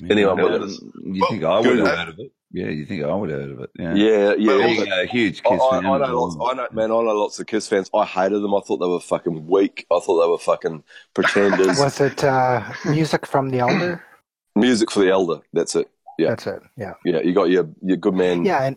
anyway, 0.09 0.33
Yeah, 0.37 0.57
but- 0.59 0.69
you 1.03 1.25
think 1.29 1.43
I 1.43 1.59
would 1.59 1.77
have 1.79 1.87
heard 1.87 2.09
of 2.09 2.19
it? 2.19 2.31
Yeah, 2.51 2.67
you 2.67 2.85
think 2.85 3.03
I 3.03 3.13
would 3.13 3.29
have 3.29 3.41
heard 3.41 3.51
of 3.51 3.59
it? 3.59 3.69
Yeah, 3.77 3.93
yeah, 3.93 4.33
yeah. 4.37 4.57
Being 4.65 4.85
but- 4.85 4.99
a 4.99 5.05
huge 5.05 5.41
I, 5.45 5.49
Kiss 5.49 5.61
I, 5.61 5.69
fan. 5.81 5.85
I 5.85 5.95
as 5.95 6.01
know 6.09 6.21
lots. 6.23 6.37
I 6.39 6.53
know, 6.55 6.67
man. 6.71 6.85
I 6.85 6.95
know 7.03 7.19
lots 7.23 7.39
of 7.39 7.47
Kiss 7.47 7.67
fans. 7.67 7.89
I 7.93 8.05
hated 8.05 8.39
them. 8.41 8.55
I 8.55 8.61
thought 8.65 8.77
they 8.77 8.87
were 8.87 9.01
fucking 9.01 9.47
weak. 9.47 9.85
I 9.91 9.99
thought 9.99 10.23
they 10.23 10.29
were 10.29 10.37
fucking 10.37 10.83
pretenders. 11.13 11.77
Was 11.85 11.99
it 11.99 12.23
uh, 12.23 12.63
music 12.85 13.25
from 13.25 13.49
the 13.49 13.59
Elder? 13.59 14.01
Music 14.55 14.89
for 14.89 15.01
the 15.01 15.09
elder. 15.09 15.39
That's 15.53 15.75
it. 15.75 15.87
Yeah, 16.17 16.29
That's 16.29 16.47
it. 16.47 16.63
Yeah. 16.77 16.93
yeah. 17.05 17.19
You 17.19 17.31
got 17.33 17.49
your 17.51 17.69
your 17.83 17.97
good 17.97 18.15
man. 18.15 18.43
Yeah, 18.45 18.63
and 18.63 18.75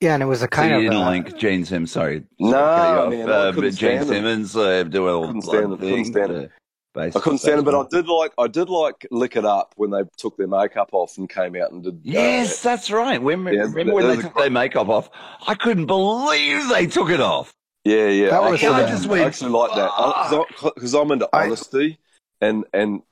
yeah, 0.00 0.14
and 0.14 0.22
it 0.22 0.26
was 0.26 0.40
a 0.42 0.44
So 0.44 0.48
kind 0.48 0.70
you 0.70 0.76
of 0.76 0.82
didn't 0.82 0.96
uh, 0.98 1.00
like 1.06 1.36
Gene 1.38 1.64
Simmons? 1.64 1.92
Sorry, 1.92 2.24
No, 2.38 2.50
sorry 2.50 2.52
to 2.52 2.58
cut 2.76 2.92
you 2.92 2.98
off, 2.98 3.10
man, 3.10 3.28
I 3.28 3.32
uh, 3.32 3.52
couldn't 3.52 3.54
but 3.54 3.62
Gene 3.62 3.76
stand 3.76 4.00
him. 4.02 4.08
Simmons 4.08 4.56
uh, 4.56 4.82
doing 4.84 5.14
all 5.14 5.26
Couldn't 5.26 5.42
stand 5.42 5.62
him, 5.64 5.68
blood 5.70 5.80
couldn't 5.80 6.04
stand 6.06 6.30
the 6.34 6.50
I 6.98 7.10
couldn't 7.20 7.38
stand 7.38 7.60
it, 7.60 7.64
but 7.66 7.78
I 7.78 7.86
did 7.90 8.08
like 8.08 8.32
I 8.38 8.46
did 8.46 8.68
like 8.70 9.06
lick 9.10 9.36
it 9.36 9.44
up 9.44 9.74
when 9.76 9.90
they 9.90 10.02
took 10.16 10.36
their 10.38 10.46
makeup 10.48 10.90
off 10.92 11.18
and 11.18 11.28
came 11.28 11.54
out 11.56 11.70
and 11.70 11.82
did. 11.82 11.94
uh, 11.96 11.98
Yes, 12.02 12.62
that's 12.62 12.90
right. 12.90 13.20
When, 13.20 13.44
Yeah, 13.46 13.62
remember 13.64 13.92
when 13.94 14.08
they 14.08 14.18
a- 14.18 14.22
took 14.22 14.34
their 14.36 14.48
makeup 14.50 14.88
off? 14.88 15.10
I 15.46 15.54
couldn't 15.54 15.86
believe 15.86 16.68
they 16.70 16.86
took 16.86 17.10
it 17.10 17.20
off. 17.20 17.52
yeah, 17.84 18.06
yeah. 18.08 18.30
That 18.30 18.40
I, 18.42 18.50
was, 18.50 18.62
actually- 18.62 18.82
uh, 18.82 18.86
I 18.86 18.88
just 18.88 19.10
I 19.10 19.18
actually 19.20 19.50
like 19.50 19.74
that 19.76 20.72
because 20.74 20.94
I'm 20.94 21.10
into 21.10 21.28
I- 21.34 21.44
honesty, 21.44 21.98
and 22.40 22.64
and 22.72 23.02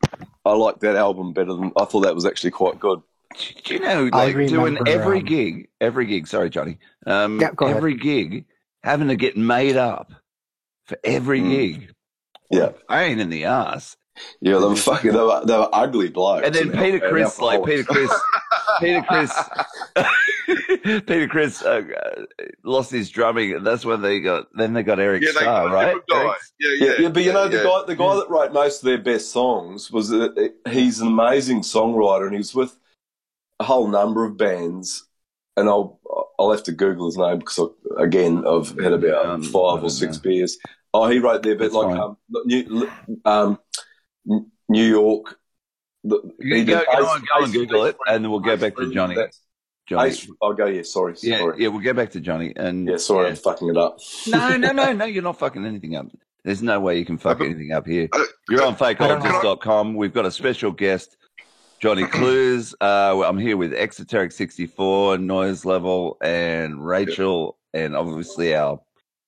I 0.46 0.52
like 0.52 0.80
that 0.80 0.96
album 0.96 1.34
better 1.34 1.52
than 1.52 1.72
I 1.76 1.84
thought 1.84 2.00
that 2.00 2.14
was 2.14 2.24
actually 2.24 2.52
quite 2.52 2.80
good. 2.80 3.02
Do 3.64 3.74
you 3.74 3.80
know, 3.80 4.04
like 4.12 4.34
doing 4.34 4.78
every 4.86 5.18
um, 5.20 5.24
gig, 5.24 5.68
every 5.80 6.06
gig. 6.06 6.26
Sorry, 6.26 6.50
Johnny. 6.50 6.78
Um, 7.06 7.40
Yeah, 7.40 7.50
go 7.54 7.66
ahead. 7.66 7.76
every 7.76 7.96
gig, 7.96 8.46
having 8.82 9.08
to 9.08 9.16
get 9.16 9.36
made 9.36 9.76
up 9.76 10.12
for 10.86 10.98
every 11.04 11.40
Mm. 11.40 11.50
gig. 11.50 11.90
Yeah. 12.50 12.70
pain 12.88 13.18
in 13.18 13.30
the 13.30 13.44
ass. 13.46 13.96
Yeah, 14.40 14.58
they 14.58 14.66
were 14.66 14.76
fucking. 14.76 15.10
They 15.12 15.18
were, 15.18 15.42
they 15.44 15.56
were 15.58 15.68
ugly 15.72 16.08
blokes. 16.10 16.46
And 16.46 16.54
then 16.54 16.70
and 16.70 16.78
Peter 16.78 17.04
al- 17.04 17.10
Chris, 17.10 17.40
like. 17.40 17.64
Peter 17.64 17.82
Criss, 17.82 18.12
Peter 18.78 19.02
Criss, 19.02 19.32
Peter 20.84 21.26
Criss 21.26 21.62
uh, 21.62 21.82
uh, 21.96 22.22
lost 22.62 22.90
his 22.92 23.10
drumming, 23.10 23.54
and 23.54 23.66
that's 23.66 23.84
when 23.84 24.02
they 24.02 24.20
got. 24.20 24.46
Then 24.56 24.72
they 24.72 24.82
got 24.84 25.00
Eric 25.00 25.22
Yeah, 25.22 25.32
they 25.32 25.40
Starr, 25.40 25.68
right? 25.68 25.88
Eric- 25.88 26.02
Yeah, 26.08 26.34
Yeah, 26.60 26.86
yeah, 26.86 26.94
yeah, 27.00 27.08
but 27.08 27.24
you 27.24 27.32
know 27.32 27.48
the 27.48 27.62
guy, 27.64 27.82
the 27.86 27.96
guy 27.96 28.14
that 28.16 28.30
wrote 28.30 28.52
most 28.52 28.82
of 28.82 28.86
their 28.86 28.98
best 28.98 29.32
songs 29.32 29.90
was 29.90 30.12
uh, 30.12 30.28
he's 30.68 31.00
an 31.00 31.08
amazing 31.08 31.62
songwriter, 31.62 32.26
and 32.28 32.36
he's 32.36 32.54
with 32.54 32.76
a 33.60 33.64
whole 33.64 33.88
number 33.88 34.24
of 34.24 34.36
bands. 34.36 35.06
And 35.56 35.68
I'll 35.68 36.00
I'll 36.38 36.50
have 36.50 36.64
to 36.64 36.72
Google 36.72 37.06
his 37.06 37.16
name 37.16 37.38
because 37.38 37.60
I, 37.98 38.02
again 38.02 38.44
I've 38.46 38.70
had 38.78 38.92
about 38.92 39.26
Um, 39.26 39.42
five 39.42 39.84
or 39.84 39.90
six 39.90 40.16
know. 40.16 40.22
beers. 40.22 40.58
Oh, 40.92 41.08
he 41.08 41.18
wrote 41.20 41.42
there, 41.42 41.54
but 41.56 41.64
That's 41.72 41.74
like 41.74 41.96
um, 41.98 42.16
New, 42.44 42.90
um, 43.24 43.58
New 44.68 44.84
York. 44.84 45.38
The, 46.04 46.20
You 46.38 46.64
go, 46.64 46.82
go 46.84 46.92
Ace- 46.92 46.98
on, 47.08 47.20
go 47.20 47.26
and 47.36 47.46
Ace 47.46 47.52
Google 47.52 47.84
it, 47.86 47.96
and 48.08 48.24
then 48.24 48.30
we'll 48.30 48.40
go 48.40 48.52
Ace 48.52 48.60
back 48.60 48.76
to 48.76 48.92
Johnny. 48.92 49.16
Johnny. 49.88 50.08
Ace, 50.10 50.28
I'll 50.42 50.52
go. 50.54 50.66
Yeah, 50.66 50.82
sorry, 50.82 51.14
Yeah, 51.22 51.38
sorry. 51.38 51.62
yeah, 51.62 51.68
we'll 51.68 51.80
go 51.82 51.92
back 51.92 52.10
to 52.12 52.20
Johnny. 52.20 52.52
And 52.56 52.88
Yeah, 52.88 52.96
sorry, 52.96 53.28
I'm 53.28 53.36
fucking 53.36 53.68
it 53.68 53.76
up. 53.76 53.98
No, 54.26 54.56
no, 54.56 54.72
no, 54.72 54.92
no. 55.00 55.04
You're 55.04 55.22
not 55.22 55.38
fucking 55.38 55.64
anything 55.64 55.94
up. 55.96 56.06
There's 56.44 56.62
no 56.62 56.78
way 56.80 56.98
you 56.98 57.04
can 57.04 57.16
fuck 57.18 57.40
anything 57.40 57.72
up 57.72 57.86
here. 57.86 58.08
You're 58.48 58.62
on 58.64 58.76
I 58.80 58.94
don't 58.94 59.20
fakeologist.com. 59.22 59.94
We've 59.94 60.12
got 60.12 60.26
a 60.26 60.30
special 60.30 60.72
guest, 60.72 61.16
Johnny 61.84 62.06
Clues. 62.12 62.74
Uh, 62.80 63.22
I'm 63.26 63.36
here 63.36 63.58
with 63.58 63.74
Exoteric 63.74 64.32
64, 64.32 65.18
Noise 65.18 65.66
Level, 65.66 66.16
and 66.22 66.82
Rachel, 66.82 67.58
and 67.74 67.94
obviously 67.94 68.54
our 68.54 68.80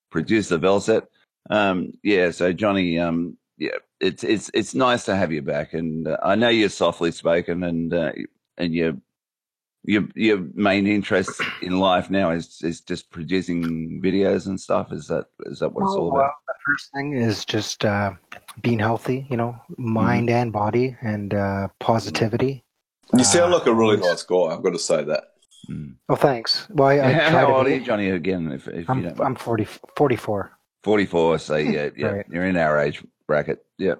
producer, 0.09 0.57
Velocet. 0.57 1.03
Um, 1.51 1.93
yeah, 2.01 2.31
so 2.31 2.51
Johnny, 2.53 2.97
um, 2.97 3.37
yeah, 3.59 3.77
it's 3.99 4.23
it's 4.23 4.49
it's 4.55 4.73
nice 4.73 5.05
to 5.05 5.15
have 5.15 5.31
you 5.31 5.43
back, 5.43 5.75
and 5.75 6.07
uh, 6.07 6.17
I 6.23 6.33
know 6.33 6.49
you're 6.49 6.69
softly 6.69 7.11
spoken, 7.11 7.63
and 7.63 7.93
uh, 7.93 8.13
and 8.57 8.73
you 8.73 9.03
your 9.87 10.03
your 10.15 10.39
main 10.53 10.85
interest 10.85 11.41
in 11.61 11.79
life 11.79 12.09
now 12.11 12.29
is 12.31 12.59
is 12.61 12.81
just 12.81 13.09
producing 13.09 14.01
videos 14.03 14.45
and 14.45 14.59
stuff. 14.59 14.91
Is 14.91 15.07
that 15.07 15.25
is 15.47 15.59
that 15.59 15.69
what 15.69 15.83
it's 15.85 15.95
all 15.95 16.11
Well, 16.11 16.21
about? 16.21 16.33
the 16.47 16.53
first 16.65 16.91
thing 16.93 17.13
is 17.13 17.45
just 17.45 17.83
uh, 17.85 18.11
being 18.61 18.79
healthy, 18.79 19.25
you 19.31 19.37
know, 19.37 19.55
mind 19.77 20.29
and 20.29 20.51
body, 20.51 20.95
and 21.01 21.33
uh, 21.33 21.69
positivity. 21.79 22.63
You 23.17 23.23
sound 23.23 23.53
like 23.53 23.65
a 23.65 23.73
really 23.73 23.97
nice 23.97 24.21
guy. 24.23 24.35
I've 24.51 24.61
got 24.61 24.73
to 24.73 24.79
say 24.79 25.03
that. 25.05 25.23
Oh, 26.09 26.15
thanks. 26.15 26.67
Well, 26.69 26.89
I, 26.89 26.99
I 26.99 27.11
how 27.13 27.53
old 27.55 27.67
are 27.67 27.69
you, 27.69 27.81
Johnny? 27.81 28.09
Again, 28.09 28.51
if, 28.51 28.67
if 28.67 28.89
I'm, 28.89 29.01
don't. 29.03 29.19
I'm 29.21 29.35
40, 29.35 29.65
44. 29.95 30.51
44, 30.83 31.39
so 31.39 31.55
yeah, 31.55 31.89
yeah, 31.97 32.07
Right. 32.07 32.25
you're 32.29 32.45
in 32.45 32.55
our 32.57 32.79
age 32.79 33.03
bracket. 33.27 33.65
Yeah. 33.77 33.95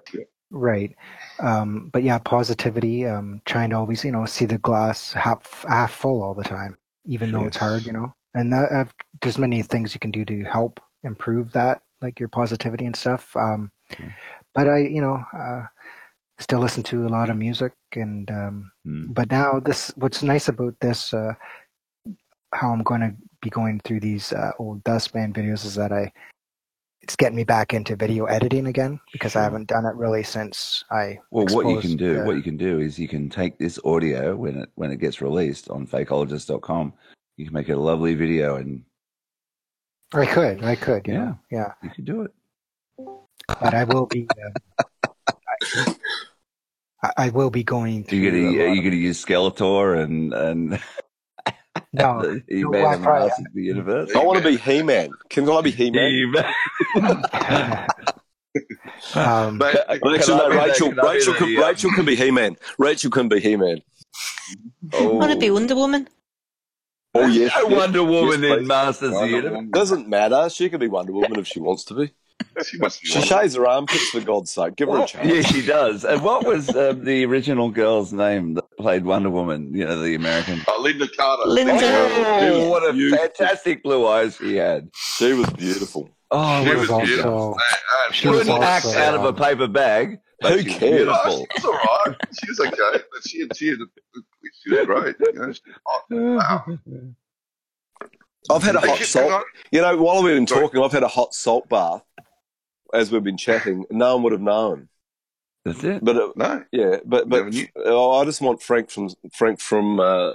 Right. 0.50 0.96
Um, 1.40 1.90
but 1.92 2.04
yeah, 2.04 2.20
positivity, 2.20 3.06
um, 3.06 3.42
trying 3.46 3.72
to 3.72 3.76
always, 3.76 4.06
you 4.06 4.12
know, 4.12 4.26
see 4.26 4.46
the 4.46 4.58
glass 4.58 5.12
half, 5.12 5.66
half 5.68 5.92
full 5.92 6.24
all 6.24 6.34
the 6.34 6.44
time, 6.44 6.78
even 7.06 7.32
though 7.32 7.46
it's 7.48 7.58
hard, 7.58 7.86
you 7.86 7.92
know, 7.92 8.14
and 8.34 8.54
that, 8.54 8.72
uh, 8.72 8.86
there's 9.22 9.38
many 9.38 9.62
things 9.62 9.94
you 9.94 10.00
can 10.00 10.12
do 10.12 10.24
to 10.24 10.44
help 10.44 10.80
improve 11.04 11.52
that, 11.52 11.82
like 12.02 12.18
your 12.20 12.30
positivity 12.30 12.86
and 12.86 12.96
stuff. 12.96 13.36
Um, 13.36 13.72
but 14.56 14.70
I, 14.70 14.80
you 14.80 15.02
know, 15.02 15.22
uh, 15.38 15.64
still 16.40 16.60
listen 16.60 16.84
to 16.84 17.06
a 17.06 17.10
lot 17.10 17.30
of 17.30 17.36
music 17.36 17.74
and, 17.96 18.32
um, 18.32 18.72
but 19.14 19.30
now 19.30 19.60
this, 19.60 19.92
what's 19.98 20.24
nice 20.24 20.48
about 20.48 20.76
this, 20.80 21.14
uh, 21.14 21.34
how 22.54 22.72
I'm 22.72 22.84
going 22.84 23.02
to 23.02 23.14
be 23.42 23.50
going 23.50 23.82
through 23.84 24.00
these, 24.00 24.32
uh, 24.32 24.52
old 24.60 24.82
Dustman 24.86 25.34
videos 25.34 25.66
is 25.66 25.76
that 25.76 25.92
I, 25.92 26.12
it's 27.08 27.16
getting 27.16 27.38
me 27.38 27.46
back 27.46 27.74
into 27.74 27.96
video 27.96 28.26
editing 28.26 28.68
again 28.68 29.00
because 29.14 29.38
I 29.38 29.44
haven't 29.44 29.70
done 29.70 29.86
it 29.86 29.96
really 29.96 30.24
since 30.24 30.84
I. 30.92 31.20
Well, 31.32 31.46
what 31.56 31.66
you 31.70 31.80
can 31.80 31.96
do, 31.96 32.20
uh, 32.20 32.26
what 32.26 32.36
you 32.36 32.42
can 32.42 32.58
do 32.58 32.82
is 32.82 33.00
you 33.00 33.08
can 33.08 33.30
take 33.30 33.58
this 33.58 33.80
audio 33.86 34.36
when 34.36 34.58
it 34.58 34.70
when 34.76 34.92
it 34.92 34.98
gets 34.98 35.22
released 35.22 35.70
on 35.70 35.88
fakeologist.com. 35.88 36.92
You 37.38 37.46
can 37.46 37.54
make 37.54 37.70
a 37.70 37.78
lovely 37.78 38.14
video, 38.14 38.58
and 38.58 38.84
I 40.14 40.26
could, 40.26 40.62
I 40.66 40.76
could, 40.76 41.08
you 41.08 41.14
Yeah. 41.14 41.20
know, 41.20 41.40
yeah. 41.50 41.72
you 41.82 41.90
could 41.92 42.04
do 42.04 42.24
it. 42.24 42.32
But 43.48 43.74
I 43.74 43.86
will 43.86 44.08
be. 44.08 44.28
Uh, 45.08 45.94
I, 47.04 47.14
I 47.16 47.30
will 47.30 47.52
be 47.52 47.64
going 47.64 48.04
through. 48.04 48.20
You're 48.20 48.32
gonna 48.34 48.44
lot 48.68 48.74
you're 48.76 48.84
gonna 48.84 48.98
use 48.98 49.24
Skeletor 49.24 50.04
and 50.04 50.34
and 50.34 50.82
No, 51.94 52.42
He 52.50 52.62
no, 52.64 52.70
Man 52.72 52.86
I 52.86 52.94
and 52.94 53.02
the 53.02 53.06
probably- 53.06 53.28
Masters 53.30 53.46
of 53.48 53.54
the 53.54 53.62
Universe. 53.64 54.16
I 54.16 54.24
want 54.24 54.44
to 54.44 54.50
be 54.50 54.58
He 54.58 54.84
Man. 54.84 55.10
Can 55.30 55.50
I 55.50 55.62
be 55.62 55.72
He 55.72 55.90
Man? 55.92 56.26
Um, 59.16 59.60
Well, 59.60 59.76
actually, 59.88 60.38
no, 60.38 60.50
Rachel, 60.50 60.92
Rachel, 60.92 61.34
can, 61.36 61.56
Rachel 61.56 61.92
can 61.92 62.06
be 62.06 62.16
He 62.16 62.32
Man. 62.32 62.58
Rachel 62.80 63.12
can 63.12 63.30
be 63.30 63.40
He 63.40 63.56
Man. 63.56 63.82
Want 64.94 65.32
to 65.32 65.38
be 65.38 65.52
Wonder 65.52 65.76
Woman? 65.76 66.08
Oh, 67.14 67.28
yes. 67.28 67.52
No 67.62 67.70
yes, 67.70 67.78
Wonder 67.78 68.04
Woman 68.04 68.42
yes, 68.42 68.52
in 68.52 68.58
please. 68.60 68.68
Masters 68.68 69.10
of 69.10 69.12
the 69.12 69.18
Wonder 69.20 69.36
Universe. 69.36 69.52
Woman. 69.56 69.72
Doesn't 69.72 70.08
matter. 70.10 70.50
She 70.50 70.70
can 70.70 70.80
be 70.80 70.88
Wonder 70.88 71.12
Woman 71.14 71.38
if 71.40 71.48
she 71.48 71.60
wants 71.60 71.84
to 71.86 71.94
be. 71.94 72.12
She 72.66 72.78
must 72.78 73.02
be 73.02 73.08
She 73.08 73.22
shaves 73.22 73.56
her 73.56 73.68
armpits 73.68 74.10
for 74.10 74.20
God's 74.20 74.52
sake. 74.52 74.76
Give 74.76 74.90
her 74.90 75.04
a 75.04 75.06
chance. 75.06 75.28
Yeah, 75.28 75.42
she 75.42 75.66
does. 75.66 76.04
And 76.04 76.22
what 76.22 76.46
was 76.46 76.76
um, 76.76 77.04
the 77.04 77.26
original 77.26 77.70
girl's 77.70 78.12
name 78.14 78.56
that 78.56 78.66
played 78.78 79.06
Wonder 79.06 79.30
Woman? 79.30 79.74
You 79.76 79.86
know, 79.86 80.02
the 80.02 80.16
American. 80.16 80.62
Uh, 80.68 80.74
Lynda 80.80 81.08
Carter. 81.16 81.44
Lynda. 81.50 81.80
Oh, 82.50 82.70
what 82.70 82.84
a 82.84 83.10
fantastic 83.16 83.84
blue 83.84 84.08
eyes 84.08 84.38
she 84.38 84.56
had. 84.56 84.90
She 84.96 85.34
was 85.34 85.50
beautiful. 85.52 86.10
Oh, 86.32 86.64
She 86.64 86.70
what 86.70 86.78
was 86.78 87.08
beautiful. 87.08 87.32
also. 87.34 87.60
She 88.12 88.28
was 88.28 88.44
couldn't 88.44 88.64
act 88.64 88.86
out 88.88 89.16
of 89.16 89.24
a 89.24 89.34
paper 89.34 89.68
bag. 89.68 90.20
But 90.40 90.60
Who 90.60 90.64
cares? 90.64 90.80
Beautiful. 90.80 91.38
She 91.38 91.46
was 91.56 91.66
all 91.66 91.74
right. 92.06 92.16
She 92.40 92.50
was 92.50 92.60
okay. 92.60 93.04
But 93.12 93.28
she, 93.28 93.48
she, 93.56 93.76
she 94.64 94.70
was 94.72 94.86
great. 94.86 95.16
You 95.20 95.34
know, 95.34 95.54
she, 95.54 95.62
oh, 95.88 96.02
wow. 96.12 96.80
I've 98.50 98.64
had 98.64 98.76
a 98.76 98.80
hot 98.80 99.00
salt. 99.00 99.44
You 99.72 99.82
know, 99.82 99.98
while 99.98 100.24
we've 100.24 100.36
been 100.36 100.46
talking, 100.46 100.82
I've 100.82 100.92
had 100.92 101.04
a 101.04 101.08
hot 101.08 101.34
salt 101.34 101.68
bath 101.70 102.04
as 102.94 103.12
we've 103.12 103.24
been 103.24 103.38
chatting. 103.38 103.86
No 103.92 104.16
one 104.16 104.24
would 104.24 104.32
have 104.34 104.42
known. 104.42 104.90
That's 105.66 105.84
it. 105.84 106.04
But 106.04 106.16
it, 106.16 106.38
No. 106.38 106.64
yeah, 106.72 106.98
but 107.06 107.28
but 107.30 107.38
Never 107.46 107.50
knew. 107.50 107.68
oh, 107.86 108.20
I 108.22 108.26
just 108.26 108.42
want 108.42 108.62
Frank 108.64 108.90
from 108.90 109.10
Frank 109.34 109.60
from 109.60 110.00
uh, 110.00 110.32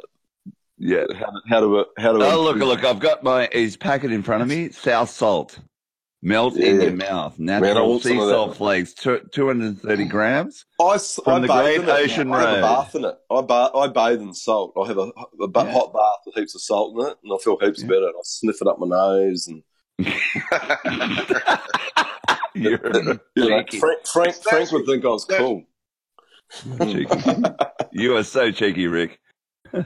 Yeah. 0.79 1.05
how 1.17 1.31
to 1.31 1.41
how 1.49 1.61
to 1.61 1.87
how 1.99 2.13
to. 2.13 2.25
Oh, 2.33 2.43
look, 2.43 2.57
look, 2.57 2.85
I've 2.85 3.01
got 3.01 3.23
my, 3.23 3.49
his 3.51 3.77
packet 3.77 4.13
in 4.13 4.23
front 4.23 4.43
of 4.43 4.49
me. 4.49 4.71
South 4.71 5.11
salt. 5.11 5.59
Melt 6.25 6.55
in 6.57 6.81
your 6.81 6.93
mouth. 6.93 7.37
Natural 7.41 7.91
want 7.91 8.03
sea 8.05 8.17
salt 8.17 8.57
flakes. 8.57 8.95
230 8.95 10.05
grams. 10.05 10.65
I, 10.81 10.97
from 10.99 11.35
I 11.35 11.39
the 11.41 11.47
bathe 11.49 11.65
Great 11.65 11.81
in 11.81 11.89
it. 11.89 11.91
Ocean 11.91 12.33
I 12.33 12.41
have 12.43 12.59
a 12.59 12.61
bath 12.61 12.95
in 12.95 13.05
it. 13.07 13.17
I, 13.29 13.41
ba- 13.41 13.73
I 13.75 13.89
bathe 13.89 14.21
in 14.21 14.33
salt. 14.33 14.73
I 14.81 14.87
have 14.87 14.99
a, 14.99 15.11
a 15.41 15.49
ba- 15.49 15.65
Yeah. 15.67 15.73
hot 15.73 15.93
bath 15.93 16.21
with 16.27 16.37
heaps 16.37 16.55
of 16.55 16.61
salt 16.63 16.95
in 16.97 17.07
it, 17.09 17.19
and 17.25 17.33
I 17.35 17.39
feel 17.43 17.59
heaps 17.61 17.83
better. 17.83 18.07
And 18.07 18.15
I 18.17 18.21
sniff 18.23 18.61
it 18.63 18.69
up 18.69 18.79
my 18.79 18.87
nose, 18.87 19.49
and 19.49 19.65
You're 22.55 22.81
you 23.37 23.49
know, 23.51 23.63
cheeky. 23.63 23.79
Frank 23.81 24.07
Frank 24.07 24.35
Frank 24.43 24.73
would 24.73 24.87
think 24.87 25.05
I 25.05 25.09
was 25.09 25.25
cool. 25.25 25.65
You 27.93 28.17
are 28.17 28.25
so 28.25 28.51
cheeky, 28.51 28.87
Rick. 28.87 29.19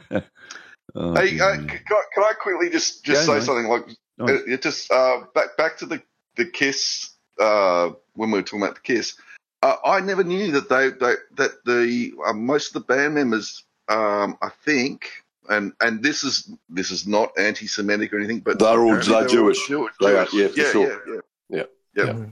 Oh, 0.99 1.15
Hey, 1.15 1.39
uh, 1.39 1.57
can, 1.57 1.69
I, 1.69 2.03
can 2.15 2.25
I 2.25 2.33
quickly 2.41 2.71
just 2.71 3.05
just 3.05 3.27
Go, 3.27 3.33
say 3.35 3.39
mate. 3.39 3.43
something? 3.45 3.67
Like, 3.67 3.85
Oh. 4.19 4.27
it, 4.29 4.43
it 4.49 4.63
just 4.63 4.91
uh, 4.91 5.23
back 5.35 5.57
back 5.59 5.77
to 5.79 5.87
the 5.87 6.01
the 6.37 6.47
Kiss 6.47 7.11
uh, 7.39 7.91
when 8.15 8.31
we 8.31 8.39
were 8.39 8.43
talking 8.43 8.63
about 8.63 8.77
the 8.77 8.81
Kiss. 8.81 9.15
Uh, 9.63 9.77
I 9.85 10.01
never 10.01 10.25
knew 10.25 10.53
that 10.53 10.71
they, 10.71 10.89
they 10.91 11.15
that 11.37 11.65
the 11.67 12.13
uh, 12.27 12.33
most 12.33 12.69
of 12.69 12.75
the 12.75 12.81
band 12.95 13.15
members, 13.15 13.63
um, 13.89 14.39
I 14.41 14.49
think, 14.65 15.11
and 15.51 15.73
and 15.83 16.03
this 16.03 16.25
is 16.25 16.51
this 16.71 16.91
is 16.91 17.07
not 17.07 17.33
anti-Semitic 17.39 18.11
or 18.15 18.19
anything, 18.19 18.41
but 18.41 18.59
They're 18.59 18.81
all 18.81 18.95
they're 18.95 19.03
they 19.03 19.13
were 19.13 19.29
Jewish. 19.29 19.67
Jewish. 19.69 19.93
They 20.01 20.17
are, 20.17 20.27
yeah, 20.33 20.49
for 20.49 20.59
yeah, 20.61 20.71
sure. 20.73 21.03
yeah, 21.15 21.21
Yeah. 21.51 21.63
yeah, 21.95 22.05
yeah. 22.07 22.25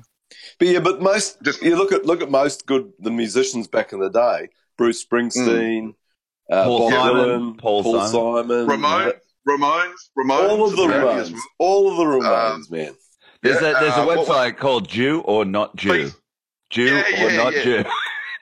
But 0.59 0.69
yeah, 0.69 0.81
but 0.81 1.01
most 1.01 1.43
Just- 1.43 1.63
you 1.63 1.77
look 1.77 1.93
at 1.93 2.05
look 2.07 2.23
at 2.23 2.31
most 2.31 2.67
good 2.67 2.93
the 2.99 3.11
musicians 3.11 3.67
back 3.69 3.93
in 3.93 4.01
the 4.01 4.09
day. 4.11 4.49
Bruce 4.77 5.05
Springsteen, 5.05 5.95
uh, 6.51 6.65
Paul 6.65 6.79
Bob 6.79 6.91
Simon, 6.93 7.25
Dylan, 7.25 7.59
Paul 7.59 7.83
Paul, 7.83 7.93
Simon. 8.09 8.09
Simon, 8.49 8.67
Ramones, 8.67 9.13
Ramones, 9.49 9.93
Ramones, 10.19 10.49
all 10.51 10.65
of 10.67 10.77
the 10.77 10.83
apparently 10.85 11.15
as 11.21 11.31
Ramones, 11.31 11.33
well. 11.35 11.43
all 11.59 11.91
of 11.91 11.97
the 11.97 12.05
Ramones, 12.05 12.71
man. 12.71 12.95
There's 13.43 13.61
Yeah, 13.63 13.69
a 13.69 13.81
there's 13.81 13.95
a 13.95 14.01
uh, 14.03 14.07
what- 14.07 14.19
website 14.27 14.57
called 14.57 14.89
Jew 14.89 15.21
or 15.21 15.45
Not 15.45 15.77
Jew. 15.77 15.91
Please. 15.91 16.17
Jew 16.71 16.85
Yeah, 16.87 17.03
or 17.25 17.31
yeah, 17.31 17.37
Not 17.37 17.53
yeah. 17.55 17.63
Jew. 17.63 17.85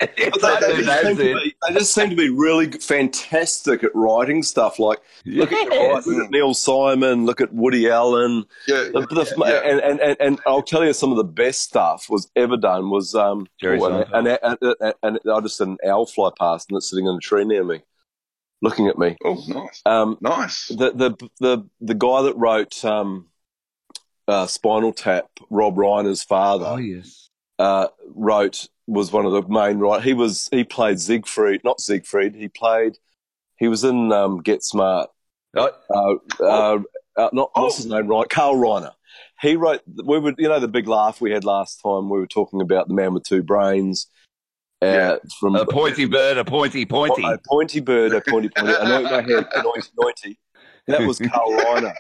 But 0.02 0.18
It's 0.18 0.42
they, 0.42 0.72
they, 0.72 0.82
just 0.82 1.02
seem 1.02 1.16
to 1.16 1.22
be, 1.34 1.54
they 1.68 1.74
just 1.74 1.94
seem 1.94 2.10
to 2.10 2.16
be 2.16 2.28
really 2.30 2.70
fantastic 2.70 3.84
at 3.84 3.94
writing 3.94 4.42
stuff. 4.42 4.78
Like 4.78 4.98
look 5.24 5.52
at 5.52 5.72
Yes. 5.72 6.06
look 6.06 6.24
at 6.24 6.30
Neil 6.30 6.54
Simon, 6.54 7.24
look 7.26 7.40
at 7.40 7.52
Woody 7.52 7.88
Allen, 7.88 8.44
Yeah, 8.66 8.88
The- 8.92 9.06
the- 9.06 9.34
yeah. 9.46 9.70
and, 9.70 9.80
and, 9.80 10.00
and, 10.00 10.16
and 10.20 10.40
I'll 10.46 10.62
tell 10.62 10.84
you 10.84 10.92
some 10.92 11.10
of 11.10 11.16
the 11.16 11.24
best 11.24 11.60
stuff 11.60 12.08
was 12.10 12.30
ever 12.36 12.56
done 12.56 12.90
was 12.90 13.14
um 13.14 13.46
Jerry 13.60 13.78
oh, 13.80 13.86
and, 13.86 14.06
Seinfeld. 14.06 14.38
and, 14.42 14.58
and, 14.62 14.76
and, 15.02 15.18
and 15.24 15.32
I 15.32 15.40
just 15.40 15.58
had 15.58 15.68
an 15.68 15.78
owl 15.86 16.06
fly 16.06 16.30
past 16.38 16.70
and 16.70 16.76
it's 16.76 16.90
sitting 16.90 17.06
in 17.06 17.14
a 17.14 17.20
tree 17.20 17.44
near 17.44 17.64
me, 17.64 17.80
looking 18.60 18.88
at 18.88 18.98
me. 18.98 19.16
Oh, 19.24 19.42
nice, 19.48 19.82
Um, 19.86 20.18
nice. 20.20 20.68
the 20.68 20.90
the 20.92 21.28
the 21.40 21.64
the 21.80 21.94
guy 21.94 22.22
that 22.22 22.36
wrote 22.36 22.84
um, 22.84 23.26
uh, 24.28 24.46
Spinal 24.46 24.92
Tap, 24.92 25.28
Rob 25.50 25.76
Reiner's 25.76 26.22
father, 26.22 26.66
Oh 26.66 26.76
yes. 26.76 27.28
Uh, 27.58 27.88
wrote 28.14 28.68
was 28.86 29.12
one 29.12 29.26
of 29.26 29.32
the 29.32 29.42
main 29.48 29.78
right. 29.78 30.02
He 30.02 30.14
was 30.14 30.48
he 30.50 30.64
played 30.64 31.00
Siegfried, 31.00 31.62
not 31.64 31.80
Siegfried. 31.80 32.34
He 32.34 32.48
played. 32.48 32.98
He 33.56 33.68
was 33.68 33.84
in 33.84 34.12
um, 34.12 34.40
Get 34.42 34.62
Smart. 34.64 35.10
Oh, 35.56 35.70
Uh, 36.40 36.44
uh, 36.44 36.78
uh, 37.16 37.28
not 37.32 37.50
what's 37.54 37.76
his 37.76 37.86
name? 37.86 38.08
Right, 38.08 38.28
Carl 38.28 38.56
Reiner. 38.56 38.92
He 39.40 39.56
wrote. 39.56 39.82
We 40.04 40.18
were, 40.18 40.34
you 40.38 40.48
know, 40.48 40.58
the 40.60 40.68
big 40.68 40.88
laugh 40.88 41.20
we 41.20 41.30
had 41.30 41.44
last 41.44 41.80
time. 41.82 42.08
We 42.08 42.18
were 42.18 42.26
talking 42.26 42.60
about 42.60 42.88
the 42.88 42.94
man 42.94 43.14
with 43.14 43.24
two 43.24 43.42
brains. 43.42 44.06
Uh, 44.82 44.86
Yeah. 44.86 45.16
From 45.38 45.54
a 45.54 45.66
pointy 45.66 46.06
bird, 46.06 46.38
a 46.38 46.44
pointy 46.44 46.86
pointy. 46.86 47.22
a 47.24 47.38
pointy 47.46 47.80
bird, 47.80 48.12
a 48.14 48.20
pointy 48.20 48.48
pointy, 48.48 48.74
anoint 48.80 49.04
my 49.04 49.22
head, 49.22 49.46
anoint 49.54 49.90
anointy. 49.96 50.38
That 50.88 51.02
was 51.06 51.18
Carl 51.18 51.52
Reiner. 51.52 51.94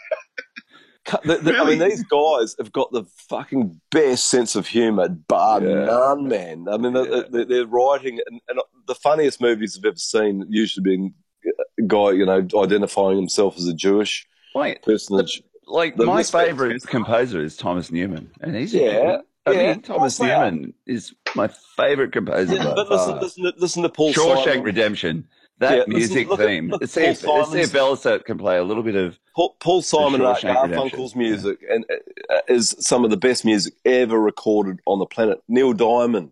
Ca- 1.04 1.18
the- 1.24 1.38
the- 1.38 1.56
I 1.58 1.64
mean, 1.68 1.78
these 1.80 2.04
guys 2.04 2.54
have 2.58 2.72
got 2.72 2.92
the 2.92 3.04
fucking 3.28 3.80
best 3.90 4.28
sense 4.28 4.54
of 4.54 4.68
humour, 4.68 5.08
bar 5.08 5.62
Yeah. 5.62 5.84
none, 5.86 6.28
man. 6.28 6.66
I 6.70 6.76
mean, 6.76 6.94
Yeah. 6.94 7.22
they, 7.30 7.44
they're 7.44 7.66
writing, 7.66 8.20
and, 8.26 8.40
and 8.48 8.60
the 8.86 8.94
funniest 8.94 9.40
movies 9.40 9.76
I've 9.78 9.84
ever 9.84 9.96
seen 9.96 10.44
usually 10.48 10.84
been 10.84 11.14
a 11.44 11.48
uh, 11.50 11.86
guy, 11.88 12.10
you 12.12 12.24
know, 12.24 12.46
identifying 12.62 13.16
himself 13.16 13.56
as 13.58 13.66
a 13.66 13.74
Jewish 13.74 14.26
Wait, 14.54 14.80
personage. 14.82 15.42
like 15.66 15.96
The 15.96 16.06
my 16.06 16.18
respect. 16.18 16.48
favorite 16.50 16.82
composer 16.86 17.42
is 17.42 17.56
Thomas 17.56 17.90
Newman, 17.90 18.30
and 18.40 18.54
he's 18.54 18.72
a 18.74 18.78
Yeah, 18.78 18.92
Jew. 19.16 19.22
I 19.44 19.50
yeah, 19.52 19.72
mean, 19.72 19.82
Thomas 19.82 20.20
well, 20.20 20.28
wow. 20.28 20.50
Newman 20.50 20.74
is 20.86 21.12
my 21.34 21.48
favorite 21.76 22.12
composer. 22.12 22.54
Yeah, 22.54 22.64
by 22.64 22.74
but 22.74 22.90
listen, 22.90 23.10
far. 23.14 23.20
listen, 23.22 23.42
to, 23.44 23.52
listen 23.58 23.82
to 23.82 23.88
Paul 23.88 24.12
Shawshank 24.12 24.44
Simon. 24.44 24.62
Redemption. 24.62 25.28
That 25.62 25.78
Yeah, 25.78 25.84
music 25.86 26.28
look 26.28 26.40
at- 26.40 26.46
theme. 26.46 26.68
look 26.68 26.78
at 26.78 26.80
let's 26.82 26.92
see, 26.92 27.04
if, 27.04 27.22
Paul 27.24 27.38
let's 27.38 27.52
see 27.52 27.60
if 27.60 27.70
Simon's- 27.70 28.22
can 28.24 28.36
play 28.36 28.58
a 28.58 28.64
little 28.64 28.82
bit 28.82 28.96
of. 28.96 29.18
Paul, 29.36 29.56
Paul 29.60 29.80
Simon 29.82 30.14
and 30.16 30.24
Art 30.24 30.38
Shawshank 30.40 30.74
Garfunkel's 30.74 31.14
music 31.14 31.58
and 31.70 31.84
uh, 32.28 32.36
is 32.48 32.74
some 32.80 33.04
of 33.04 33.10
the 33.10 33.16
best 33.16 33.44
music 33.44 33.74
ever 33.84 34.18
recorded 34.20 34.80
on 34.86 34.98
the 34.98 35.06
planet. 35.06 35.40
Neil 35.48 35.72
Diamond, 35.72 36.30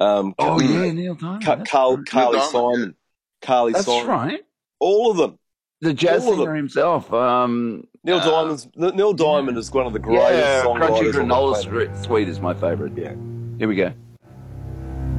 um, 0.00 0.34
Oh 0.38 0.58
Ca- 0.58 0.64
yeah, 0.64 0.92
Neil 0.92 1.14
Diamond. 1.16 1.44
Ca- 1.44 1.64
Carl, 1.64 1.96
right. 1.96 2.06
Carly 2.06 2.38
Diamond, 2.38 2.52
Simon, 2.52 2.94
Carly 3.42 3.72
Simon. 3.72 3.72
That's 3.72 3.84
Simon, 3.86 4.06
right. 4.08 4.40
all 4.78 5.10
of 5.10 5.16
them. 5.16 5.38
the 5.80 5.92
jazz 5.92 6.24
All 6.24 6.36
singer 6.36 6.54
himself. 6.54 7.12
Um, 7.12 7.86
Neil 8.04 8.18
uh, 8.18 8.24
Diamond's 8.24 8.68
Neil 8.76 9.12
Diamond 9.12 9.58
is 9.58 9.70
one 9.72 9.86
of 9.86 9.92
the 9.92 9.98
greatest 9.98 10.32
yeah, 10.38 10.62
Crunchy 10.62 11.12
songwriters 11.12 11.12
Granola 11.14 12.04
Suite 12.06 12.28
is 12.28 12.38
my 12.40 12.54
favorite. 12.54 12.92
Yeah. 12.96 13.14
Here 13.58 13.66
we 13.68 13.74
go. 13.74 13.92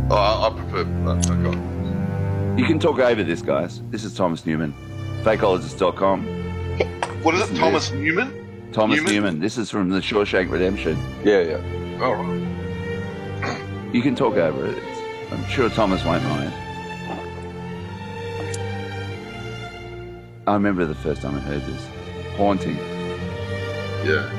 Oh, 0.10 0.16
I, 0.16 0.48
I 0.48 0.50
prefer. 0.52 0.84
Uh, 1.06 1.50
okay. 1.50 1.77
You 2.58 2.66
can 2.66 2.80
talk 2.80 2.98
over 2.98 3.24
this, 3.24 3.44
guys. 3.44 3.84
This 3.92 4.04
is 4.04 4.16
Thomas 4.16 4.44
Newman, 4.44 4.74
fakeologist.com. 5.22 6.26
What 7.22 7.36
is 7.36 7.42
Listen 7.42 7.56
it, 7.56 7.60
Thomas 7.60 7.90
this. 7.90 8.00
Newman? 8.00 8.72
Thomas 8.74 8.98
Newman? 8.98 9.14
Newman. 9.14 9.40
This 9.40 9.60
is 9.60 9.70
from 9.70 9.90
the 9.90 10.00
Shawshank 10.00 10.50
Redemption. 10.50 10.98
Yeah, 11.24 11.42
yeah. 11.42 12.04
All 12.04 12.16
right. 12.16 13.94
You 13.94 14.02
can 14.02 14.16
talk 14.16 14.38
over 14.38 14.66
it. 14.66 14.84
I'm 15.32 15.46
sure 15.50 15.70
Thomas 15.70 16.04
won't 16.04 16.24
mind. 16.24 16.52
I 20.48 20.54
remember 20.54 20.86
the 20.86 20.96
first 20.96 21.22
time 21.22 21.36
I 21.36 21.40
heard 21.42 21.62
this. 21.62 21.88
Haunting. 22.38 22.78
Yeah. 24.04 24.32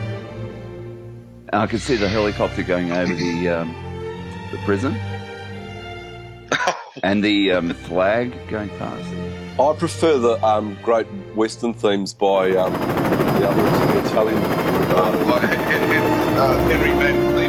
And 1.52 1.62
I 1.62 1.66
could 1.68 1.80
see 1.80 1.94
the 1.94 2.08
helicopter 2.08 2.64
going 2.64 2.90
over 2.90 3.14
the 3.14 3.48
um, 3.48 3.74
the 4.50 4.58
prison, 4.64 4.94
and 7.02 7.22
the 7.22 7.52
um, 7.52 7.74
flag 7.74 8.32
going 8.48 8.68
past. 8.70 9.08
I 9.60 9.74
prefer 9.76 10.18
the 10.18 10.44
um, 10.44 10.78
great 10.82 11.06
Western 11.34 11.74
themes 11.74 12.14
by 12.14 12.50
um, 12.52 12.72
the 12.72 13.48
other 13.48 14.06
Italian. 14.06 14.42
Uh, 14.90 16.58
Henry 16.68 16.94
Mancini. 16.94 17.48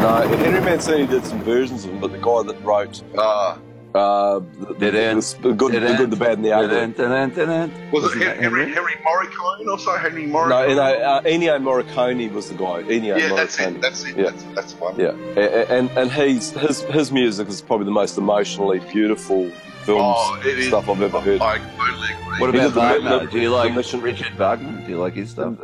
No, 0.00 0.36
Henry 0.36 0.60
Mancini 0.60 1.06
did 1.06 1.24
some 1.24 1.40
versions 1.42 1.84
of 1.84 1.90
them, 1.90 2.00
but 2.00 2.12
the 2.12 2.18
guy 2.18 2.42
that 2.42 2.62
wrote 2.62 3.02
uh, 3.16 3.56
uh, 3.96 4.38
the, 4.38 4.74
the, 4.74 5.38
the, 5.42 5.52
good, 5.54 5.72
the 5.72 5.94
good, 5.96 6.10
the 6.10 6.16
bad, 6.16 6.32
and 6.38 6.44
the 6.44 6.52
ugly. 6.52 6.76
Was 7.92 8.14
it 8.14 8.22
Hen- 8.22 8.38
Henry, 8.38 8.72
Henry 8.72 8.92
Morricone 9.04 9.66
or 9.70 9.78
so? 9.78 9.96
Henry 9.96 10.26
Morricone? 10.26 10.48
No, 10.68 10.74
no 10.74 10.82
uh, 10.82 11.22
Ennio 11.22 11.58
Morricone 11.62 12.32
was 12.32 12.48
the 12.48 12.54
guy. 12.54 12.82
Ennio 12.82 13.18
yeah, 13.18 13.34
that's 13.34 13.56
Morricone. 13.56 13.76
it. 13.76 13.80
That's 13.82 14.04
it. 14.04 14.16
Yeah. 14.16 14.24
That's, 14.30 14.42
that's 14.54 14.72
the 14.74 14.80
one. 14.82 14.98
Yeah, 15.00 15.12
A- 15.36 15.40
a- 15.62 15.78
and 15.78 15.90
and 15.92 16.12
he's 16.12 16.50
his 16.50 16.82
his 16.82 17.10
music 17.12 17.48
is 17.48 17.60
probably 17.62 17.86
the 17.86 17.90
most 17.92 18.18
emotionally 18.18 18.80
beautiful 18.92 19.50
films 19.84 20.02
Oh, 20.18 20.40
it 20.44 20.58
is. 20.58 20.66
stuff 20.68 20.88
I've 20.88 21.00
ever 21.02 21.20
heard. 21.20 21.40
I 21.40 21.58
totally 21.58 22.08
agree. 22.12 22.40
What 22.40 22.54
He 22.54 22.60
about 22.60 22.66
did 22.66 22.74
the- 22.74 22.80
Wagner? 22.80 23.18
the- 23.26 23.30
Do 23.30 23.40
you 23.40 23.50
like 23.50 23.74
mission- 23.74 24.00
Richard 24.00 24.34
Wagner? 24.36 24.82
Do 24.84 24.88
you 24.92 24.98
like 24.98 25.14
his 25.14 25.30
stuff? 25.30 25.54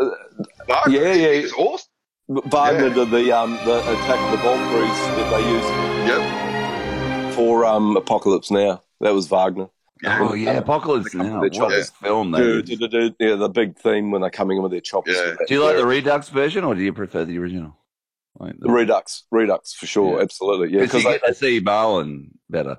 Wagner, 0.69 0.93
yeah, 0.93 1.13
yeah. 1.13 1.33
He's 1.41 1.53
awesome. 1.55 1.89
Wagner 2.29 2.87
Yeah. 2.89 2.95
did 2.95 3.11
the 3.11 3.33
um 3.33 3.53
the 3.65 3.81
Attack 3.81 4.21
of 4.21 4.31
the 4.31 4.37
Valkyries 4.39 5.01
that 5.17 5.31
they 5.31 5.51
used 5.51 5.69
Yep. 6.09 6.42
For 7.35 7.65
um 7.65 7.97
Apocalypse 7.97 8.51
Now. 8.51 8.83
That 9.01 9.13
was 9.15 9.27
Wagner. 9.29 9.69
Oh 10.05 10.35
yeah, 10.35 10.53
Apocalypse 10.59 11.15
Now. 11.15 11.25
The 11.25 11.39
What 11.41 11.53
choppers. 11.53 11.89
a 11.89 11.93
film 12.05 12.31
that 12.33 12.39
Do, 12.39 12.59
is. 12.59 12.63
do, 12.65 12.77
do, 12.77 12.89
do, 12.89 13.15
yeah, 13.21 13.35
the 13.37 13.49
big 13.49 13.77
theme 13.79 14.11
when 14.11 14.21
they're 14.23 14.31
coming 14.31 14.57
in 14.57 14.63
with 14.63 14.73
their 14.73 14.81
choppers. 14.81 15.17
Yeah. 15.17 15.35
Do 15.47 15.55
you 15.55 15.65
like 15.65 15.77
the 15.77 15.87
Redux 15.87 16.29
version 16.29 16.65
or 16.65 16.75
do 16.75 16.83
you 16.83 16.93
prefer 16.93 17.25
the 17.25 17.39
original? 17.39 17.77
Like 18.39 18.55
the 18.59 18.71
Redux? 18.71 19.25
Redux 19.31 19.75
for 19.75 19.87
sure, 19.87 20.17
Yeah. 20.17 20.23
absolutely. 20.23 20.73
Yeah, 20.73 20.81
Because 20.81 21.05
you 21.05 21.11
because 21.11 21.21
get 21.21 21.29
to 21.29 21.35
see 21.35 21.61
Marlon 21.61 22.29
better. 22.51 22.79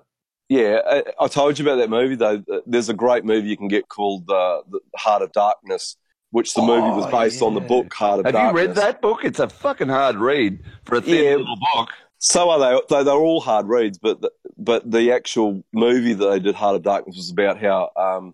Yeah, 0.50 0.80
I, 0.86 1.04
I 1.20 1.28
told 1.28 1.58
you 1.58 1.66
about 1.66 1.78
that 1.78 1.90
movie 1.90 2.16
though. 2.16 2.44
There's 2.66 2.90
a 2.90 2.94
great 2.94 3.24
movie 3.24 3.48
you 3.48 3.58
can 3.58 3.70
get 3.70 3.88
called 3.88 4.30
uh, 4.30 4.62
The 4.70 4.80
Heart 4.98 5.22
of 5.22 5.32
Darkness, 5.32 5.96
which 6.32 6.54
the 6.54 6.62
movie 6.62 6.90
was 6.90 7.06
Oh, 7.06 7.12
based 7.12 7.42
on 7.42 7.54
the 7.54 7.62
book 7.62 7.94
Heart 7.94 8.20
of 8.22 8.26
Have 8.26 8.34
Darkness. 8.34 8.60
Have 8.60 8.62
you 8.64 8.68
read 8.68 8.76
that 8.76 9.02
book? 9.02 9.24
It's 9.24 9.40
a 9.40 9.48
fucking 9.48 9.88
hard 9.90 10.18
read 10.18 10.60
for 10.84 10.96
a 10.96 11.02
thin 11.02 11.24
Yeah. 11.24 11.36
little 11.38 11.58
book. 11.76 11.90
So 12.26 12.50
are 12.50 12.58
they? 12.60 12.80
They 12.90 13.04
they're 13.04 13.14
all 13.14 13.42
hard 13.42 13.68
reads, 13.68 13.98
but 13.98 14.22
the, 14.22 14.32
but 14.58 14.90
the 14.90 15.12
actual 15.12 15.62
movie 15.74 16.14
that 16.14 16.30
they 16.30 16.40
did, 16.40 16.56
Heart 16.56 16.78
of 16.78 16.82
Darkness, 16.84 17.18
was 17.18 17.30
about 17.30 17.60
how 17.60 17.90
um, 17.98 18.34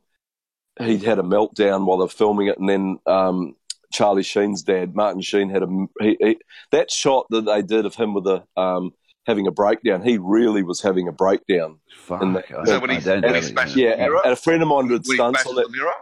he'd 0.79 1.01
had 1.01 1.17
a 1.17 1.23
meltdown 1.23 1.85
while 1.87 1.97
they're 1.97 2.07
filming 2.07 2.47
it, 2.47 2.59
and 2.59 2.69
then 2.69 2.99
um, 3.07 3.55
Charlie 3.91 4.21
Sheen's 4.21 4.61
dad, 4.61 4.93
Martin 4.95 5.21
Sheen, 5.23 5.49
had 5.49 5.63
a 5.63 5.67
he, 5.99 6.17
he, 6.19 6.37
that 6.71 6.91
shot 6.91 7.25
that 7.31 7.45
they 7.45 7.63
did 7.63 7.87
of 7.87 7.95
him 7.95 8.13
with 8.13 8.27
a 8.27 8.43
um, 8.55 8.91
having 9.25 9.47
a 9.47 9.51
breakdown. 9.51 10.03
He 10.03 10.19
really 10.19 10.61
was 10.61 10.81
having 10.83 11.07
a 11.07 11.11
breakdown. 11.11 11.79
Fuck. 11.97 12.21
in 12.21 12.33
the- 12.33 12.43
I- 12.55 12.77
when 12.77 12.91
he's, 12.91 13.05
don't 13.05 13.23
when 13.23 13.31
know 13.33 13.39
he 13.39 13.43
smashes 13.43 13.75
yeah, 13.75 13.91
the 13.91 13.97
mirror? 14.03 14.21
and 14.23 14.33
a 14.33 14.35
friend 14.35 14.61
of 14.61 14.67
mine 14.67 14.87
did 14.89 15.03
stunts 15.03 15.47
on 15.47 15.57
it. 15.57 15.63
the 15.65 15.75
mirror? 15.75 15.93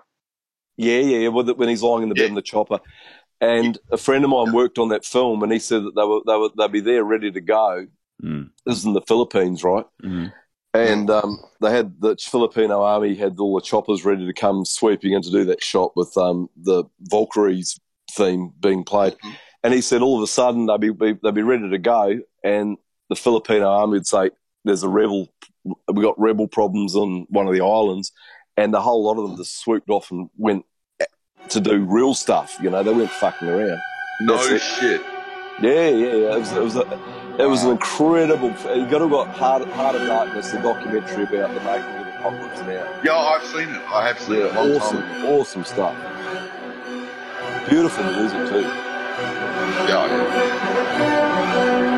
Yeah, 0.75 0.99
yeah, 0.99 1.17
yeah. 1.19 1.27
When 1.29 1.69
he's 1.69 1.81
lying 1.81 2.03
in 2.03 2.09
the 2.09 2.15
bed 2.15 2.21
Yeah. 2.23 2.27
in 2.27 2.35
the 2.35 2.41
chopper, 2.41 2.79
and 3.39 3.77
a 3.91 3.97
friend 3.97 4.23
of 4.23 4.29
mine 4.29 4.53
worked 4.53 4.79
on 4.79 4.89
that 4.89 5.05
film, 5.05 5.43
and 5.43 5.51
he 5.51 5.59
said 5.59 5.83
that 5.83 5.95
they 5.95 6.03
were 6.03 6.21
they 6.25 6.37
were 6.37 6.49
they'd 6.57 6.71
be 6.71 6.79
there 6.79 7.03
ready 7.03 7.31
to 7.31 7.41
go. 7.41 7.87
Mm. 8.23 8.49
This 8.65 8.79
is 8.79 8.85
in 8.85 8.93
the 8.93 9.01
Philippines, 9.01 9.63
right? 9.63 9.85
Mhm. 10.03 10.33
And 10.73 11.09
um, 11.09 11.39
they 11.61 11.71
had 11.71 11.99
the 12.01 12.15
Filipino 12.17 12.83
army 12.83 13.15
had 13.15 13.39
all 13.39 13.55
the 13.55 13.61
choppers 13.61 14.05
ready 14.05 14.25
to 14.25 14.33
come 14.33 14.63
sweeping 14.65 15.13
in 15.13 15.21
to 15.23 15.31
do 15.31 15.45
that 15.45 15.63
shot 15.63 15.95
with 15.95 16.15
um, 16.17 16.49
the 16.55 16.83
Valkyries 16.99 17.79
theme 18.11 18.53
being 18.59 18.83
played. 18.83 19.15
And 19.63 19.73
he 19.73 19.81
said 19.81 20.01
all 20.01 20.17
of 20.17 20.23
a 20.23 20.27
sudden 20.27 20.65
they'd 20.67 20.79
be, 20.79 20.91
be 20.91 21.17
they'd 21.23 21.33
be 21.33 21.41
ready 21.41 21.69
to 21.69 21.77
go, 21.77 22.19
and 22.43 22.77
the 23.09 23.15
Filipino 23.15 23.67
army 23.67 23.93
would 23.93 24.07
say, 24.07 24.29
"There's 24.65 24.83
a 24.83 24.89
rebel, 24.89 25.29
we 25.63 26.03
got 26.03 26.19
rebel 26.19 26.47
problems 26.47 26.95
on 26.95 27.25
one 27.29 27.47
of 27.47 27.53
the 27.53 27.63
islands," 27.63 28.11
and 28.55 28.73
the 28.73 28.81
whole 28.81 29.03
lot 29.03 29.17
of 29.17 29.27
them 29.27 29.37
just 29.37 29.59
swooped 29.59 29.89
off 29.89 30.11
and 30.11 30.29
went 30.37 30.65
to 31.51 31.59
do 31.59 31.83
real 31.85 32.13
stuff. 32.13 32.57
You 32.61 32.69
know, 32.69 32.83
they 32.83 32.93
weren't 32.93 33.11
fucking 33.11 33.47
around. 33.47 33.79
No 34.21 34.35
That's 34.37 34.49
it. 34.49 34.61
shit. 34.61 35.01
Yeah, 35.61 35.89
yeah, 35.89 36.15
yeah. 36.15 36.35
It 36.35 36.39
was, 36.39 36.51
it 36.51 36.61
was, 36.63 36.75
a, 36.75 36.99
it 37.39 37.47
was 37.47 37.63
an 37.63 37.71
incredible. 37.71 38.49
You 38.75 38.85
got 38.87 38.99
to 38.99 39.09
got 39.09 39.27
Heart, 39.35 39.67
Heart 39.69 39.95
of 39.95 40.07
Darkness, 40.07 40.51
the 40.51 40.59
documentary 40.59 41.23
about 41.23 41.53
the 41.53 41.61
making 41.61 41.95
of 41.95 42.07
Apocalypse 42.07 42.59
Now. 42.61 43.01
Yeah, 43.03 43.15
I've 43.17 43.43
seen 43.43 43.69
it. 43.69 43.81
I 43.91 44.07
have 44.07 44.19
seen 44.19 44.35
it. 44.37 44.41
a 44.43 44.47
Yeah, 44.53 44.59
long 44.59 44.71
awesome, 44.75 45.03
awesome 45.25 45.63
stuff. 45.63 45.95
Beautiful 47.69 48.03
music 48.05 48.49
too. 48.49 48.61
Yeah. 49.89 50.07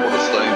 What 0.03 0.13
a 0.13 0.23
scene. 0.23 0.55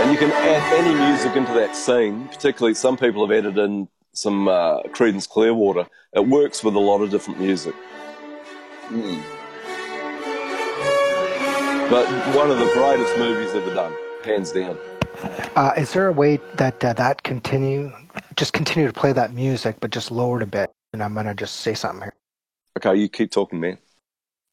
And 0.00 0.10
you 0.12 0.18
can 0.18 0.30
add 0.32 0.72
any 0.78 0.94
music 0.94 1.36
into 1.36 1.52
that 1.54 1.74
scene. 1.76 2.28
Particularly, 2.28 2.74
some 2.74 2.96
people 2.96 3.26
have 3.26 3.36
added 3.36 3.58
in 3.58 3.88
some 4.12 4.48
uh, 4.48 4.82
Creedence 4.84 5.28
Clearwater. 5.28 5.86
It 6.14 6.26
works 6.26 6.64
with 6.64 6.74
a 6.74 6.80
lot 6.80 7.00
of 7.00 7.10
different 7.10 7.40
music. 7.40 7.74
Mm. 8.88 9.22
But 11.90 12.06
one 12.36 12.50
of 12.50 12.58
the 12.58 12.70
greatest 12.72 13.16
movies 13.18 13.54
ever 13.54 13.74
done, 13.74 13.92
hands 14.24 14.52
down. 14.52 14.78
Uh, 15.56 15.72
is 15.76 15.92
there 15.92 16.06
a 16.06 16.12
way 16.12 16.38
that 16.54 16.84
uh, 16.84 16.92
that 16.94 17.22
continue, 17.22 17.92
just 18.36 18.52
continue 18.52 18.86
to 18.86 18.92
play 18.92 19.12
that 19.12 19.32
music, 19.32 19.76
but 19.80 19.90
just 19.90 20.10
lower 20.10 20.40
it 20.40 20.42
a 20.42 20.46
bit? 20.46 20.70
And 20.92 21.02
I'm 21.02 21.14
gonna 21.14 21.34
just 21.34 21.56
say 21.56 21.74
something 21.74 22.02
here. 22.02 22.14
Okay, 22.78 23.00
you 23.00 23.08
keep 23.08 23.30
talking, 23.30 23.60
man. 23.60 23.78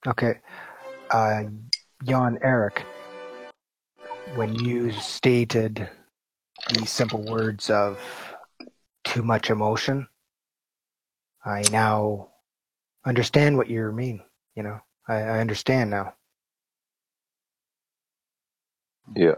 Okay, 0.05 0.39
uh, 1.11 1.43
Jan 2.03 2.37
Eric, 2.41 2.83
when 4.35 4.55
you 4.55 4.91
stated 4.93 5.89
the 6.73 6.85
simple 6.85 7.23
words 7.23 7.69
of 7.69 7.99
too 9.07 9.23
much 9.23 9.49
emotion, 9.49 10.07
I 11.45 11.63
now 11.71 12.29
understand 13.05 13.57
what 13.57 13.69
you 13.69 13.91
mean. 13.91 14.21
You 14.55 14.63
know, 14.63 14.79
I, 15.07 15.15
I 15.15 15.39
understand 15.39 15.89
now. 15.89 16.13
Yeah. 19.15 19.35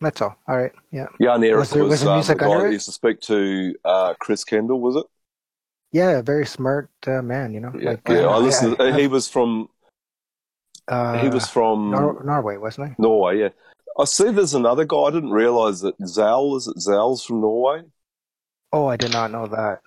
That's 0.00 0.20
all. 0.22 0.34
All 0.48 0.56
right. 0.56 0.72
Yeah. 0.90 1.06
Jan 1.20 1.44
Eric 1.44 1.58
Was 1.60 1.70
there- 1.70 1.82
was 1.84 1.90
was, 1.90 2.00
the 2.02 2.10
um, 2.10 2.16
music 2.16 2.38
the 2.38 2.44
guy 2.44 2.50
under 2.52 2.66
it? 2.68 2.72
used 2.72 2.86
to 2.86 2.92
speak 2.92 3.20
to 3.22 3.74
uh, 3.84 4.14
Chris 4.18 4.44
Kendall, 4.44 4.80
was 4.80 4.96
it? 4.96 5.04
Yeah, 5.92 6.18
a 6.18 6.22
very 6.22 6.46
smart 6.46 6.88
uh, 7.06 7.20
man. 7.22 7.52
You 7.52 7.60
know, 7.60 7.72
Yeah, 7.78 7.90
like 7.90 8.08
yeah. 8.08 8.20
uh, 8.26 8.30
I 8.30 8.38
listened. 8.38 8.76
I- 8.80 8.88
I- 8.88 9.00
he 9.00 9.06
was 9.08 9.28
from. 9.28 9.68
uh, 10.88 11.18
he 11.20 11.28
was 11.28 11.48
from 11.48 11.90
Nor- 11.90 12.22
Norway, 12.24 12.56
wasn't 12.56 12.88
he? 12.90 12.94
Norway. 12.98 13.40
Yeah, 13.40 13.48
I 13.98 14.04
see. 14.04 14.30
There's 14.30 14.54
another 14.54 14.84
guy. 14.84 14.96
I 15.02 15.10
didn't 15.10 15.32
realize 15.32 15.80
that 15.82 15.94
Zal 16.06 16.56
is 16.56 16.66
it 16.68 16.80
Zal's 16.80 17.24
from 17.24 17.40
Norway. 17.40 17.82
Oh, 18.72 18.86
I 18.86 18.96
did 18.96 19.12
not 19.12 19.30
know 19.30 19.46
that. 19.46 19.80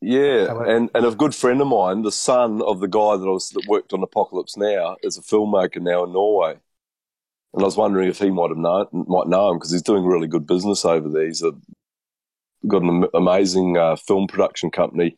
Yeah, 0.00 0.62
and 0.66 0.90
and 0.94 1.06
a 1.06 1.14
good 1.14 1.34
friend 1.34 1.60
of 1.60 1.68
mine, 1.68 2.02
the 2.02 2.10
son 2.10 2.60
of 2.62 2.80
the 2.80 2.88
guy 2.88 3.16
that 3.16 3.24
I 3.24 3.30
was 3.30 3.50
that 3.50 3.66
worked 3.68 3.92
on 3.92 4.02
Apocalypse 4.02 4.56
Now, 4.56 4.96
is 5.02 5.16
a 5.16 5.22
filmmaker 5.22 5.80
now 5.80 6.04
in 6.04 6.12
Norway. 6.12 6.58
And 7.54 7.62
I 7.62 7.64
was 7.64 7.76
wondering 7.76 8.08
if 8.08 8.18
he 8.18 8.30
might 8.30 8.48
have 8.48 8.58
known, 8.58 8.86
might 8.92 9.28
know 9.28 9.50
him 9.50 9.58
because 9.58 9.70
he's 9.70 9.82
doing 9.82 10.04
really 10.04 10.26
good 10.26 10.46
business 10.46 10.84
over 10.84 11.08
there. 11.08 11.26
He's 11.26 11.42
a, 11.42 11.52
got 12.66 12.82
an 12.82 13.04
amazing 13.14 13.76
uh, 13.76 13.96
film 13.96 14.26
production 14.26 14.70
company. 14.70 15.16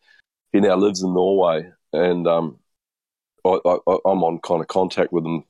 He 0.51 0.59
now 0.59 0.75
lives 0.75 1.01
in 1.01 1.13
Norway, 1.13 1.69
and 1.93 2.27
um, 2.27 2.59
I, 3.45 3.57
I, 3.65 3.77
I'm 4.05 4.23
on 4.23 4.39
kind 4.39 4.61
of 4.61 4.67
contact 4.67 5.11
with 5.11 5.25
him 5.25 5.45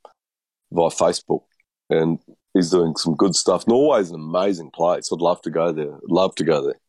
via 0.72 0.90
Facebook, 0.90 1.44
and 1.90 2.20
he's 2.54 2.70
doing 2.70 2.96
some 2.96 3.16
good 3.16 3.36
stuff. 3.36 3.68
Norway's 3.68 4.12
an 4.12 4.16
amazing 4.16 4.72
place. 4.72 5.10
I'd 5.12 5.20
love 5.20 5.42
to 5.42 5.50
go 5.50 5.72
there. 5.72 5.96
I'd 5.96 6.02
love 6.10 6.36
to 6.36 6.44
go 6.44 6.64
there. 6.64 6.80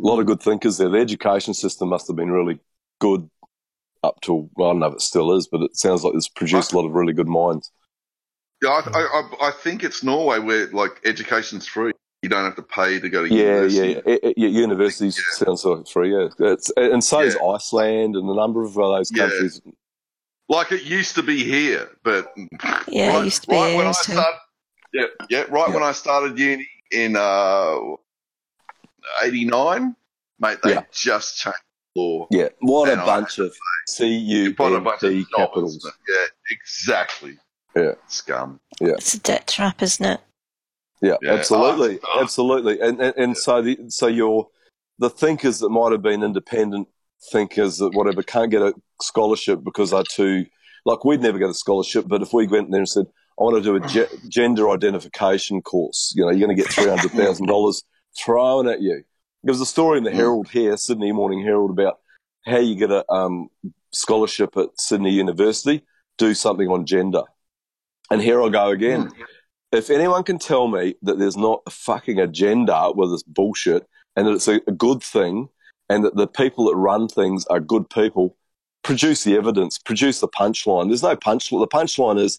A 0.00 0.06
lot 0.06 0.20
of 0.20 0.26
good 0.26 0.40
thinkers 0.40 0.78
there. 0.78 0.88
The 0.88 0.98
education 0.98 1.54
system 1.54 1.88
must 1.88 2.06
have 2.08 2.16
been 2.16 2.30
really 2.30 2.58
good 3.00 3.28
up 4.02 4.20
till 4.20 4.50
well, 4.56 4.70
I 4.70 4.72
don't 4.72 4.80
know 4.80 4.86
if 4.88 4.94
it 4.94 5.00
still 5.00 5.36
is, 5.36 5.46
but 5.46 5.62
it 5.62 5.76
sounds 5.76 6.02
like 6.02 6.14
it's 6.14 6.28
produced 6.28 6.72
a 6.72 6.76
lot 6.76 6.86
of 6.86 6.92
really 6.92 7.12
good 7.12 7.28
minds. 7.28 7.70
Yeah, 8.62 8.70
I, 8.70 8.80
I, 8.90 9.00
I, 9.00 9.48
I 9.48 9.50
think 9.50 9.84
it's 9.84 10.02
Norway 10.02 10.38
where 10.38 10.66
like 10.68 11.00
education's 11.04 11.66
free. 11.66 11.92
you 12.22 12.28
don't 12.28 12.44
have 12.44 12.56
to 12.56 12.62
pay 12.62 13.00
to 13.00 13.08
go 13.08 13.22
to 13.26 13.28
Yeah, 13.28 13.44
university. 13.44 14.00
yeah, 14.06 14.16
yeah. 14.24 14.32
Yeah 14.36 14.48
universities 14.48 15.20
sounds 15.32 15.64
like 15.64 15.86
free. 15.88 16.12
Yeah, 16.12 16.28
it's, 16.38 16.72
and 16.76 17.02
so 17.02 17.20
is 17.20 17.36
Iceland 17.36 18.16
and 18.16 18.28
a 18.28 18.34
number 18.34 18.62
of 18.64 18.78
uh, 18.78 18.96
those 18.96 19.10
Yeah. 19.10 19.28
countries. 19.28 19.60
Like 20.48 20.70
it 20.72 20.82
used 20.82 21.14
to 21.16 21.22
be 21.22 21.42
here, 21.42 21.88
but 22.04 22.32
Yeah, 22.88 23.18
it 23.18 23.24
used 23.24 23.42
to 23.42 23.48
be 23.48 23.56
right 23.56 23.68
here 23.70 23.78
when 23.78 23.86
I 23.86 23.92
too. 23.92 24.12
started, 24.12 24.38
yeah, 24.92 25.04
yeah, 25.30 25.44
right 25.48 25.72
when 25.72 25.82
I 25.82 25.92
started 25.92 26.38
uni 26.38 26.68
in 26.90 27.16
uh, 27.16 27.78
'89, 29.22 29.96
mate, 30.38 30.58
they 30.62 30.70
Yeah. 30.74 30.84
just 30.92 31.38
changed 31.38 31.58
the 31.94 32.00
law. 32.00 32.26
Yeah, 32.30 32.48
what 32.60 32.88
a 32.88 32.96
bunch 32.96 33.38
of 33.38 33.54
C 33.88 34.06
U 34.16 34.54
What 34.56 34.72
a 34.72 34.76
N 34.76 34.84
bunch 34.84 35.02
of 35.02 35.10
D 35.10 35.26
capitals. 35.36 35.84
man. 35.84 35.92
Yeah, 36.08 36.26
exactly. 36.50 37.38
Yeah, 37.76 37.94
scum. 38.08 38.60
Yeah, 38.80 38.92
It's 38.92 39.14
a 39.14 39.18
debt 39.20 39.46
trap, 39.48 39.82
isn't 39.82 40.04
it? 40.04 40.20
yeah, 41.00 41.16
Yeah. 41.22 41.32
absolutely, 41.32 41.98
Oh, 42.06 42.20
absolutely. 42.20 42.80
And 42.80 43.00
and, 43.00 43.14
and 43.16 43.36
so 43.36 43.62
the 43.62 43.78
so 43.88 44.06
your 44.06 44.48
the 44.98 45.10
thinkers 45.10 45.58
that 45.60 45.70
might 45.70 45.92
have 45.92 46.02
been 46.02 46.22
independent 46.22 46.88
thinkers 47.30 47.78
that 47.78 47.94
whatever 47.94 48.22
can't 48.22 48.50
get 48.50 48.62
a 48.62 48.74
scholarship 49.00 49.62
because 49.64 49.90
they're 49.90 50.02
too 50.04 50.44
like 50.84 51.04
we'd 51.04 51.20
never 51.22 51.38
get 51.38 51.48
a 51.50 51.54
scholarship, 51.54 52.06
but 52.08 52.22
if 52.22 52.32
we 52.32 52.46
went 52.46 52.70
there 52.70 52.80
and 52.80 52.88
said 52.88 53.06
I 53.40 53.44
want 53.44 53.56
to 53.56 53.62
do 53.62 53.76
a 53.76 53.80
ge- 53.88 54.28
gender 54.28 54.68
identification 54.70 55.62
course, 55.62 56.12
you 56.14 56.22
know, 56.24 56.30
you're 56.30 56.46
going 56.46 56.56
to 56.56 56.62
get 56.62 56.70
three 56.72 56.88
hundred 56.88 57.12
thousand 57.12 57.46
dollars 57.46 57.82
thrown 58.16 58.68
at 58.68 58.80
you. 58.80 59.04
There 59.42 59.52
was 59.52 59.60
a 59.60 59.66
story 59.66 59.98
in 59.98 60.04
the 60.04 60.12
Herald 60.12 60.48
here, 60.48 60.76
Sydney 60.76 61.12
Morning 61.12 61.42
Herald, 61.42 61.70
about 61.70 61.98
how 62.44 62.58
you 62.58 62.74
get 62.74 62.90
a 62.90 63.10
um, 63.10 63.48
scholarship 63.92 64.56
at 64.56 64.68
Sydney 64.78 65.12
University, 65.12 65.82
do 66.18 66.34
something 66.34 66.68
on 66.68 66.86
gender. 66.86 67.22
And 68.10 68.20
here 68.20 68.42
I 68.42 68.48
go 68.48 68.70
again. 68.70 69.10
If 69.70 69.90
anyone 69.90 70.22
can 70.22 70.38
tell 70.38 70.68
me 70.68 70.94
that 71.02 71.18
there's 71.18 71.36
not 71.36 71.62
a 71.66 71.70
fucking 71.70 72.20
agenda 72.20 72.92
with 72.94 73.10
this 73.10 73.22
bullshit 73.22 73.86
and 74.16 74.26
that 74.26 74.32
it's 74.32 74.48
a, 74.48 74.60
a 74.66 74.72
good 74.72 75.02
thing 75.02 75.48
and 75.88 76.04
that 76.04 76.16
the 76.16 76.26
people 76.26 76.66
that 76.66 76.76
run 76.76 77.08
things 77.08 77.46
are 77.46 77.60
good 77.60 77.88
people, 77.88 78.36
produce 78.82 79.24
the 79.24 79.36
evidence, 79.36 79.78
produce 79.78 80.20
the 80.20 80.28
punchline. 80.28 80.88
There's 80.88 81.02
no 81.02 81.16
punchline. 81.16 81.60
The 81.60 81.68
punchline 81.68 82.20
is 82.20 82.38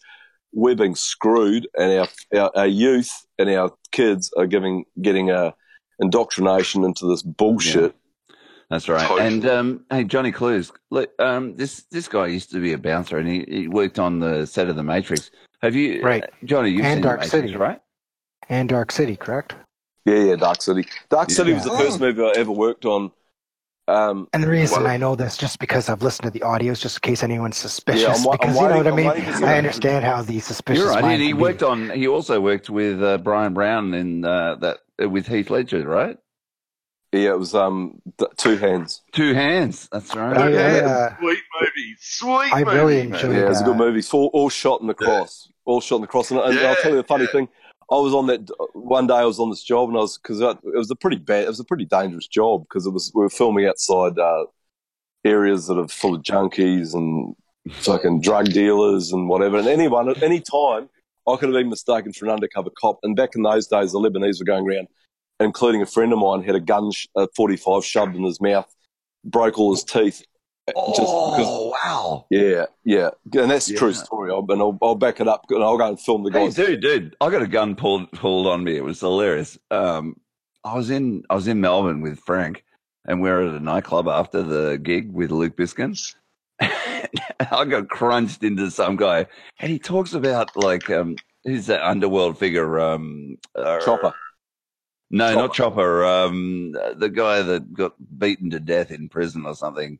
we're 0.51 0.75
being 0.75 0.95
screwed 0.95 1.67
and 1.77 1.99
our, 1.99 2.07
our, 2.39 2.51
our 2.55 2.67
youth 2.67 3.25
and 3.39 3.49
our 3.49 3.71
kids 3.91 4.31
are 4.37 4.45
giving, 4.45 4.85
getting 5.01 5.31
a 5.31 5.55
indoctrination 6.03 6.84
into 6.84 7.07
this 7.07 7.21
bullshit. 7.23 7.95
That's 8.69 8.88
right. 8.89 9.07
Totally. 9.07 9.27
And 9.27 9.45
um, 9.47 9.85
hey, 9.89 10.03
Johnny 10.03 10.31
Clues, 10.31 10.71
look, 10.91 11.11
um, 11.19 11.55
this 11.55 11.84
this 11.91 12.07
guy 12.07 12.27
used 12.27 12.51
to 12.51 12.59
be 12.59 12.73
a 12.73 12.77
bouncer, 12.77 13.17
and 13.17 13.27
he, 13.27 13.45
he 13.47 13.67
worked 13.67 13.99
on 13.99 14.19
the 14.19 14.45
set 14.45 14.67
of 14.69 14.75
The 14.75 14.84
Matrix. 14.84 15.31
Have 15.61 15.75
you, 15.75 16.01
Right. 16.03 16.23
uh, 16.23 16.27
Johnny? 16.45 16.69
You've 16.71 16.85
And 16.85 16.97
seen 16.97 17.03
Dark 17.03 17.19
Matrix, 17.21 17.31
City. 17.47 17.55
right? 17.55 17.80
And 18.49 18.67
Dark 18.69 18.91
City, 18.91 19.15
correct? 19.15 19.55
Yeah, 20.05 20.15
yeah, 20.15 20.35
Dark 20.35 20.61
City. 20.61 20.85
Dark 21.09 21.30
Yeah. 21.30 21.35
City 21.35 21.53
was 21.53 21.63
the 21.63 21.71
first 21.77 21.99
movie 21.99 22.21
I 22.23 22.34
ever 22.35 22.51
worked 22.51 22.85
on. 22.85 23.11
Um, 23.88 24.27
And 24.34 24.41
the 24.43 24.49
reason 24.49 24.84
well- 24.84 24.91
I 24.91 24.97
know 24.97 25.13
this 25.15 25.38
just 25.38 25.59
because 25.59 25.89
I've 25.89 26.01
listened 26.01 26.23
to 26.25 26.31
the 26.31 26.39
audios, 26.45 26.80
just 26.80 26.97
in 26.97 27.01
case 27.01 27.21
anyone's 27.21 27.57
suspicious. 27.57 28.01
Yeah, 28.03 28.13
I'm 28.15 28.23
wa- 28.23 28.31
I'm 28.34 28.38
because 28.39 28.55
you 28.55 28.61
know 28.69 28.77
what 28.77 28.88
I 28.88 28.91
waiting- 28.91 29.09
I'm 29.11 29.15
mean. 29.15 29.25
waiting 29.34 29.43
I 29.43 29.57
understand 29.57 30.05
how 30.05 30.21
the 30.21 30.39
suspicious. 30.39 30.84
You're 30.84 30.91
right. 30.93 31.01
mind 31.01 31.21
He, 31.21 31.27
he 31.27 31.31
can 31.34 31.38
be. 31.38 31.41
worked 31.43 31.63
on. 31.63 31.89
He 31.91 32.07
also 32.07 32.39
worked 32.41 32.69
with 32.69 33.03
uh, 33.03 33.17
Brian 33.19 33.53
Brown 33.53 33.93
in 33.93 34.23
uh, 34.25 34.55
that 34.55 34.77
with 34.99 35.28
Heath 35.28 35.49
Ledger, 35.49 35.88
right? 35.88 36.18
Yeah, 37.11 37.32
it 37.34 37.40
was 37.40 37.53
um 37.53 38.02
th- 38.18 38.32
two 38.38 38.57
hands. 38.57 39.02
Two 39.11 39.34
hands. 39.36 39.88
That's 39.91 40.15
right. 40.15 40.36
I, 40.36 40.52
I, 40.52 40.80
uh, 40.82 41.18
Sweet 41.20 41.40
movie, 41.61 41.95
sweet 41.99 42.53
I 42.53 42.64
movie. 42.64 42.78
really 42.78 42.95
man. 43.07 43.14
enjoyed 43.15 43.36
Yeah, 43.36 43.49
it's 43.52 43.61
a 43.61 43.64
good 43.64 43.76
uh, 43.76 43.78
movie. 43.78 43.99
It's 43.99 44.14
all, 44.14 44.32
all 44.34 44.49
shot 44.49 44.82
in 44.82 44.88
the 44.88 44.95
cross. 44.95 45.48
All 45.65 45.80
shot 45.80 45.98
in 45.98 46.02
the 46.02 46.07
cross. 46.07 46.32
And, 46.32 46.40
and 46.40 46.57
I'll 46.60 46.76
tell 46.78 46.91
you 46.91 46.98
the 46.98 47.03
funny 47.03 47.28
thing. 47.28 47.48
I 47.91 47.95
was 47.98 48.14
on 48.15 48.26
that 48.28 48.49
one 48.74 49.06
day. 49.07 49.14
I 49.14 49.26
was 49.26 49.40
on 49.40 49.52
this 49.52 49.64
job, 49.64 49.90
and 49.90 49.98
I 49.98 50.02
was 50.02 50.18
because 50.18 50.41
it 50.41 50.57
was 50.64 50.90
a 50.90 50.95
pretty 50.95 51.18
bad. 51.18 51.44
It 51.44 51.49
was 51.49 51.60
a 51.60 51.65
pretty 51.65 51.86
dangerous 51.86 52.26
job 52.28 52.64
because 52.64 52.88
it 52.88 52.91
was 52.91 53.11
we 53.14 53.22
were 53.22 53.30
filming 53.30 53.68
outside 53.68 54.18
uh, 54.18 54.45
areas 55.24 55.68
that 55.68 55.78
are 55.78 55.88
full 55.88 56.15
of 56.15 56.24
junkies 56.24 56.95
and 56.95 57.36
fucking 57.72 58.22
drug 58.22 58.45
dealers 58.48 59.11
and 59.11 59.30
whatever. 59.30 59.57
And 59.57 59.68
anyone 59.68 60.10
at 60.10 60.24
any 60.24 60.40
time, 60.40 60.90
I 61.27 61.35
could 61.37 61.49
have 61.49 61.53
been 61.53 61.69
mistaken 61.69 62.13
for 62.13 62.25
an 62.25 62.31
undercover 62.31 62.69
cop. 62.79 62.99
And 63.03 63.15
back 63.15 63.31
in 63.35 63.43
those 63.43 63.67
days, 63.67 63.91
the 63.91 63.99
Lebanese 63.99 64.39
were 64.39 64.45
going 64.45 64.67
around, 64.69 64.87
including 65.39 65.81
a 65.81 65.85
friend 65.85 66.11
of 66.13 66.19
mine, 66.19 66.43
had 66.43 66.55
a 66.55 66.59
gun, 66.59 66.91
sh- 66.91 67.07
a 67.15 67.27
forty-five 67.35 67.85
shoved 67.85 68.15
in 68.15 68.23
his 68.23 68.41
mouth, 68.41 68.69
broke 69.23 69.57
all 69.57 69.73
his 69.73 69.83
teeth. 69.83 70.23
just 70.67 70.77
because 70.97 71.45
Oh 71.45 71.73
wow! 71.83 72.25
yeah, 72.29 72.65
yeah, 72.85 73.09
and 73.33 73.51
that's 73.51 73.69
a 73.69 73.75
true 73.75 73.91
story. 73.93 74.31
I'll, 74.31 74.45
and 74.49 74.61
I'll, 74.61 74.77
I'll 74.81 74.95
back 74.95 75.19
it 75.19 75.27
up, 75.27 75.45
and 75.49 75.61
I'll 75.61 75.77
go 75.77 75.89
and 75.89 75.99
film 75.99 76.23
the 76.23 76.31
Hey, 76.31 76.45
guys. 76.45 76.55
dude, 76.55 76.81
dude, 76.81 77.15
I 77.19 77.29
got 77.29 77.41
a 77.41 77.47
gun 77.47 77.75
pulled 77.75 78.09
pulled 78.13 78.47
on 78.47 78.63
me. 78.63 78.77
It 78.77 78.83
was 78.83 79.01
hilarious. 79.01 79.57
Um, 79.71 80.15
I 80.63 80.75
was 80.75 80.89
in 80.89 81.23
I 81.29 81.35
was 81.35 81.47
in 81.49 81.59
Melbourne 81.59 81.99
with 81.99 82.19
Frank, 82.19 82.63
and 83.05 83.21
we 83.21 83.29
were 83.29 83.41
at 83.41 83.53
a 83.53 83.59
nightclub 83.59 84.07
after 84.07 84.41
the 84.41 84.77
gig 84.81 85.11
with 85.11 85.31
Luke 85.31 85.57
Biskin. 85.57 85.97
I 87.52 87.65
got 87.65 87.90
crunched 87.90 88.44
into 88.44 88.69
some 88.72 88.95
guy, 88.95 89.27
and 89.60 89.72
he 89.72 89.80
talks 89.80 90.14
about 90.14 90.56
like 90.56 90.90
um, 90.90 91.15
who's 91.44 91.68
that 91.68 91.88
underworld 91.88 92.38
figure? 92.38 92.80
Um, 92.80 93.38
uh, 93.56 93.80
Chopper. 93.80 94.14
No, 95.11 95.34
not 95.35 95.53
Chopper. 95.53 96.06
Um, 96.06 96.72
the 96.95 97.10
guy 97.10 97.41
that 97.44 97.72
got 97.73 97.94
beaten 98.18 98.49
to 98.52 98.60
death 98.60 98.91
in 98.91 99.10
prison 99.10 99.45
or 99.45 99.56
something. 99.56 99.99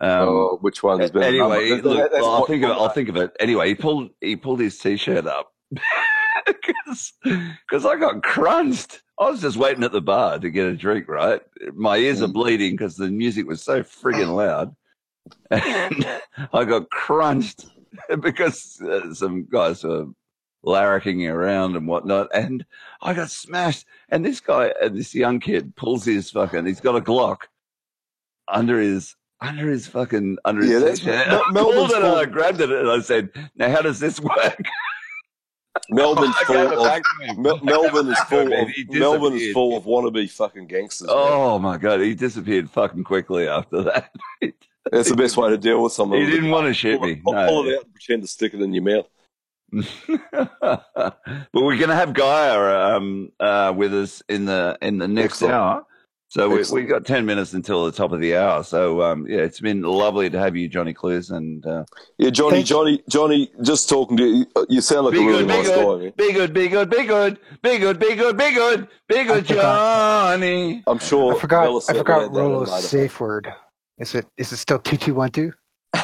Um, 0.00 0.10
oh, 0.28 0.58
which 0.60 0.82
one? 0.82 0.98
There's 0.98 1.12
been 1.12 1.22
a 1.22 1.38
number. 1.38 1.54
Anyway, 1.56 1.80
look, 1.82 2.10
that's 2.10 2.24
I'll 2.24 2.46
think 2.46 2.64
of 2.64 2.70
it. 2.70 2.72
I'll 2.74 2.88
think 2.88 3.08
of 3.08 3.16
it. 3.16 3.30
Anyway, 3.38 3.68
he 3.68 3.74
pulled 3.76 4.10
he 4.20 4.34
pulled 4.34 4.58
his 4.58 4.76
t-shirt 4.76 5.26
up 5.26 5.52
because 6.46 7.86
I 7.86 7.96
got 7.96 8.22
crunched. 8.22 9.02
I 9.18 9.30
was 9.30 9.40
just 9.40 9.56
waiting 9.56 9.84
at 9.84 9.92
the 9.92 10.00
bar 10.00 10.40
to 10.40 10.50
get 10.50 10.66
a 10.66 10.74
drink. 10.76 11.08
Right, 11.08 11.40
my 11.72 11.96
ears 11.98 12.20
Mm. 12.20 12.24
are 12.24 12.32
bleeding 12.32 12.72
because 12.72 12.96
the 12.96 13.08
music 13.08 13.46
was 13.46 13.62
so 13.62 13.82
friggin' 13.84 14.34
loud, 14.34 14.74
and 15.50 16.06
I 16.52 16.64
got 16.64 16.90
crunched 16.90 17.66
because 18.20 18.80
uh, 18.82 19.14
some 19.14 19.46
guys 19.50 19.84
were 19.84 20.06
larricking 20.64 21.30
around 21.30 21.76
and 21.76 21.86
whatnot, 21.86 22.28
and 22.34 22.64
I 23.02 23.14
got 23.14 23.30
smashed. 23.30 23.86
And 24.08 24.24
this 24.24 24.40
guy, 24.40 24.72
uh, 24.82 24.88
this 24.88 25.14
young 25.14 25.40
kid, 25.40 25.76
pulls 25.76 26.04
his 26.04 26.30
fucking. 26.30 26.66
He's 26.66 26.80
got 26.80 26.96
a 26.96 27.00
Glock 27.00 27.42
under 28.48 28.78
his 28.80 29.14
under 29.40 29.70
his 29.70 29.86
fucking 29.86 30.38
under 30.44 30.62
his 30.62 30.70
Yeah, 30.70 30.78
that's- 30.78 30.98
t-shirt. 31.00 31.26
Mel- 31.28 31.42
Melbourne's 31.52 31.76
pulled 31.76 31.90
it 31.90 31.96
and 31.96 32.06
I 32.06 32.24
grabbed 32.24 32.60
it 32.60 32.70
and 32.70 32.90
I 32.90 33.00
said, 33.00 33.28
"Now, 33.56 33.70
how 33.70 33.82
does 33.82 34.00
this 34.00 34.18
work?" 34.20 34.58
Melbourne's 35.90 36.34
I 36.40 36.44
full 36.44 36.86
of. 36.86 37.38
Mel- 37.38 37.60
Melbourne 37.62 38.08
is 38.08 38.14
back 38.16 38.28
to 38.30 38.40
him, 38.46 38.48
full 38.48 38.94
of 38.94 38.96
Melbourne 39.00 39.32
is 39.34 39.52
full 39.52 39.76
of 39.76 39.84
wannabe 39.84 40.30
fucking 40.30 40.66
gangsters. 40.68 41.08
man. 41.08 41.16
Oh 41.18 41.58
my 41.58 41.76
god, 41.78 42.00
he 42.00 42.14
disappeared 42.14 42.70
fucking 42.70 43.04
quickly 43.04 43.48
after 43.48 43.82
that. 43.82 44.10
That's 44.92 45.08
the 45.08 45.16
best 45.16 45.36
way 45.36 45.50
to 45.50 45.58
deal 45.58 45.82
with 45.82 45.92
someone. 45.92 46.20
He 46.20 46.26
didn't 46.26 46.50
want 46.50 46.66
to 46.66 46.74
shoot 46.74 47.00
me. 47.00 47.16
Pull, 47.16 47.32
No. 47.32 47.46
pull 47.46 47.66
it 47.68 47.76
out 47.78 47.84
and 47.84 47.94
pretend 47.94 48.22
to 48.22 48.28
stick 48.28 48.54
it 48.54 48.60
in 48.60 48.72
your 48.74 48.82
mouth. 48.84 49.06
but 50.36 51.16
we're 51.52 51.76
going 51.76 51.88
to 51.88 51.94
have 51.94 52.12
Gaia 52.12 52.96
um, 52.96 53.30
uh, 53.40 53.72
with 53.76 53.94
us 53.94 54.22
in 54.28 54.44
the 54.44 54.78
in 54.82 54.98
the 54.98 55.08
next 55.08 55.34
Excellent. 55.42 55.54
hour. 55.54 55.86
So 56.28 56.48
we 56.48 56.54
we 56.54 56.60
Excellent. 56.60 56.88
got 56.88 57.06
ten 57.06 57.26
minutes 57.26 57.54
until 57.54 57.84
the 57.86 57.92
top 57.92 58.10
of 58.12 58.20
the 58.20 58.36
hour. 58.36 58.62
So 58.64 59.02
um, 59.02 59.26
yeah, 59.28 59.38
it's 59.38 59.60
been 59.60 59.82
lovely 59.82 60.28
to 60.30 60.38
have 60.38 60.56
you, 60.56 60.68
Johnny 60.68 60.92
Clues, 60.92 61.30
and 61.30 61.64
uh, 61.64 61.84
Yeah, 62.18 62.30
Johnny, 62.30 62.56
Thank- 62.56 62.66
Johnny, 62.66 63.02
Johnny. 63.08 63.50
Just 63.62 63.88
talking 63.88 64.16
to 64.16 64.24
you, 64.24 64.46
you 64.68 64.80
sound 64.80 65.06
like 65.06 65.12
be 65.14 65.22
a 65.22 65.26
really 65.26 65.38
good, 65.44 65.48
be 65.48 65.54
nice 65.54 65.68
guy, 65.68 65.74
good, 65.76 66.00
man. 66.02 66.12
be 66.16 66.32
good, 66.32 66.52
be 66.52 66.68
good, 66.68 66.90
be 66.90 67.04
good, 67.06 67.38
be 67.62 67.78
good, 67.78 67.98
be 68.00 68.14
good, 68.16 68.36
be 68.36 68.52
good, 68.54 68.88
be 69.08 69.24
good, 69.24 69.44
Johnny. 69.44 70.82
I'm 70.86 70.98
sure. 70.98 71.36
I 71.36 71.38
forgot. 71.38 71.64
Bella 71.64 71.80
I 71.88 71.92
forgot 71.94 72.20
that 72.20 72.32
later. 72.32 72.48
Rollo's 72.48 72.84
safe 72.88 73.18
word. 73.20 73.52
Is 73.98 74.14
it? 74.14 74.26
Is 74.36 74.52
it 74.52 74.56
still 74.56 74.78
two 74.78 74.96
two 74.96 75.14
one 75.14 75.30
two? 75.30 75.52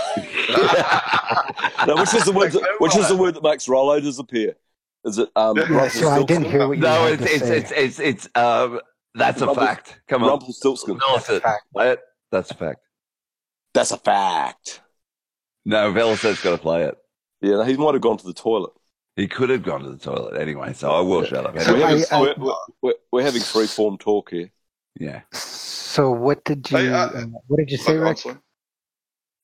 No, 1.86 1.96
which 1.96 2.12
is 2.14 2.24
the 2.24 2.32
word? 2.32 2.52
That, 2.52 2.76
which 2.78 2.94
is 2.96 3.08
the 3.08 3.16
word 3.16 3.34
that 3.34 3.42
makes 3.42 3.66
Rollo 3.66 3.98
disappear? 4.00 4.54
Is 5.04 5.16
it 5.16 5.30
um? 5.34 5.56
Yeah, 5.56 5.88
so 5.88 6.10
I 6.10 6.22
didn't 6.22 6.44
hear 6.50 6.68
what 6.68 6.76
you 6.76 6.82
No, 6.82 7.04
had 7.06 7.22
it's 7.22 7.24
to 7.24 7.30
it's, 7.34 7.44
say. 7.46 7.56
it's 7.56 7.70
it's 7.72 7.98
it's 8.26 8.28
um 8.36 8.80
that's 9.14 9.40
a 9.40 9.54
fact. 9.54 10.00
Come 10.08 10.22
on, 10.22 10.28
Rumpelstiltskin. 10.30 10.98
Velocet, 10.98 11.42
play 11.72 11.92
it. 11.92 12.00
That's 12.30 12.50
a 12.50 12.54
fact. 12.54 12.80
That's 13.72 13.92
a 13.92 13.96
fact. 13.96 14.82
No, 15.64 15.90
Velocet's 15.92 16.42
got 16.42 16.50
to 16.50 16.58
play 16.58 16.84
it. 16.84 16.98
Yeah, 17.40 17.64
he 17.64 17.76
might 17.76 17.94
have 17.94 18.02
gone 18.02 18.18
to 18.18 18.26
the 18.26 18.34
toilet. 18.34 18.72
He 19.16 19.26
could 19.26 19.48
have 19.48 19.62
gone 19.62 19.82
to 19.82 19.90
the 19.90 19.98
toilet 19.98 20.38
anyway, 20.40 20.72
so 20.74 20.90
I 20.90 21.00
will 21.00 21.24
shut 21.24 21.46
up. 21.46 21.54
We're 21.54 21.62
Anyway. 21.62 21.80
having, 21.80 22.04
I- 22.10 22.16
I- 22.16 22.20
we're, 22.20 22.34
we're, 22.38 22.54
we're, 22.82 22.94
we're 23.10 23.22
having 23.22 23.42
free 23.42 23.66
form 23.66 23.96
talk 23.98 24.30
here. 24.30 24.50
Yeah. 24.98 25.22
So 25.32 26.10
what 26.10 26.44
did 26.44 26.70
you? 26.70 26.76
Hey, 26.78 26.88
uh, 26.92 27.06
uh, 27.06 27.24
what 27.46 27.58
did 27.58 27.70
you 27.70 27.76
say, 27.78 27.96
Oh, 27.96 28.00
Rick? 28.02 28.18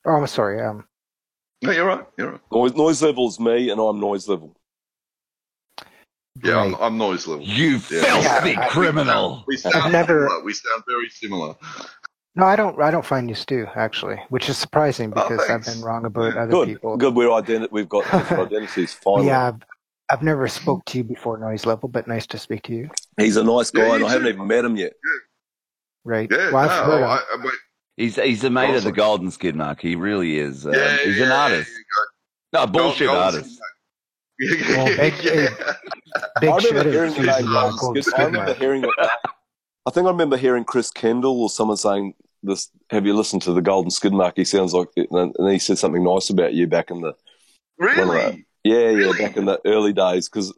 Oh, 0.07 0.11
I'm 0.11 0.27
sorry. 0.27 0.61
Um, 0.63 0.85
No, 1.63 1.71
you're 1.73 1.87
right. 1.87 2.05
You're 2.19 2.33
right. 2.33 2.41
Noise, 2.53 2.75
noise 2.75 3.03
level 3.03 3.29
is 3.29 3.41
me, 3.41 3.71
and 3.71 3.81
I'm 3.81 4.01
noise 4.01 4.29
level. 4.29 4.55
Yeah, 6.43 6.59
I'm, 6.61 6.75
I'm 6.77 6.99
noise 6.99 7.27
level. 7.27 7.45
You 7.45 7.73
Yeah. 7.73 7.79
filthy 7.79 8.51
Yeah, 8.51 8.61
I- 8.61 8.69
criminal. 8.69 9.45
We 9.47 9.57
sound 9.57 9.75
I've 9.77 9.93
never- 9.93 10.29
similar. 10.29 10.45
We 10.45 10.53
sound 10.53 10.83
very 10.87 11.09
similar. 11.09 11.55
no, 12.35 12.45
I 12.45 12.57
don't. 12.57 12.81
I 12.81 12.91
don't 12.91 13.05
find 13.07 13.29
you 13.29 13.35
Stu 13.35 13.67
actually, 13.75 14.21
which 14.29 14.49
is 14.51 14.59
surprising 14.59 15.13
Oh, 15.17 15.29
because 15.29 15.49
I've 15.49 15.65
been 15.65 15.81
wrong 15.83 16.05
about 16.05 16.37
other 16.37 16.51
Good, 16.51 16.69
people. 16.69 16.97
good. 16.99 17.15
We're 17.15 17.29
identi- 17.29 17.73
We've 17.73 17.89
got 17.89 18.05
different 18.05 18.43
identities. 18.53 18.93
Finally, 18.93 19.29
Yeah, 19.29 19.49
I've 19.49 19.63
I've, 20.11 20.23
never 20.23 20.47
spoke 20.47 20.85
to 20.85 20.99
you 20.99 21.05
before 21.05 21.39
noise 21.39 21.65
level, 21.67 21.89
but 21.89 22.07
nice 22.07 22.27
to 22.29 22.39
speak 22.39 22.63
to 22.65 22.75
you. 22.75 22.91
He's 23.17 23.37
a 23.37 23.43
nice 23.43 23.71
guy, 23.73 23.87
Yeah, 23.87 23.93
and 23.95 24.01
you 24.03 24.07
I 24.07 24.11
haven't 24.13 24.29
even 24.29 24.47
met 24.47 24.65
him 24.65 24.77
yet. 24.77 24.93
Right. 26.07 26.29
Yeah, 26.31 26.53
Well, 26.53 26.57
I've 26.71 26.87
no, 26.87 26.93
heard 26.93 27.03
I. 27.03 27.17
I, 27.17 27.45
wait, 27.45 27.53
He's 27.97 28.17
he's 28.17 28.45
a 28.45 28.51
mate 28.51 28.75
of 28.75 28.85
the 28.85 28.93
Golden 28.93 29.31
Skid 29.31 29.57
Mark. 29.57 29.81
He 29.81 29.97
really 29.97 30.39
is. 30.39 30.67
Uh, 30.67 30.71
yeah, 30.71 30.97
he's 30.99 31.19
yeah, 31.19 31.25
an 31.27 31.33
artist. 31.33 31.71
No, 32.53 32.63
a 32.63 32.67
bullshit 32.67 33.07
Golden 33.09 33.23
artist. 33.23 33.61
yeah, 34.39 34.77
Well, 34.77 34.97
big, 34.97 35.15
yeah. 35.25 35.49
big 36.41 36.51
I 36.51 36.57
remember 36.59 36.91
hearing 36.91 37.15
the 37.15 37.23
name 37.23 37.47
the 37.47 37.59
uh, 37.59 37.71
Golden 37.71 37.79
Golden 37.79 38.03
Skid. 38.03 38.21
I 38.21 38.25
remember 38.27 38.55
hearing 38.55 38.83
that. 38.83 39.11
I 39.87 39.91
think 39.91 40.07
I 40.07 40.11
remember 40.11 40.37
hearing 40.37 40.65
Chris 40.65 40.91
Kendall 40.91 41.43
or 41.43 41.49
someone 41.49 41.77
saying 41.79 42.15
this. 42.43 42.69
Have 42.91 43.07
you 43.07 43.15
listened 43.15 43.43
to 43.43 43.53
the 43.53 43.63
Golden 43.63 43.91
Skid 43.91 44.13
Mark? 44.13 44.35
He 44.37 44.45
sounds 44.45 44.75
like, 44.75 44.89
and 44.97 45.35
and 45.39 45.53
he 45.53 45.59
said 45.59 45.79
something 45.79 46.05
nice 46.05 46.29
about 46.31 46.53
you 46.55 46.67
back 46.67 46.91
in 46.91 47.01
the 47.01 47.15
Really? 47.79 48.47
yeah, 48.63 48.91
yeah, 48.91 49.13
back 49.19 49.37
in 49.37 49.47
the 49.47 49.59
early 49.65 49.93
days 49.93 50.29
because. 50.29 50.53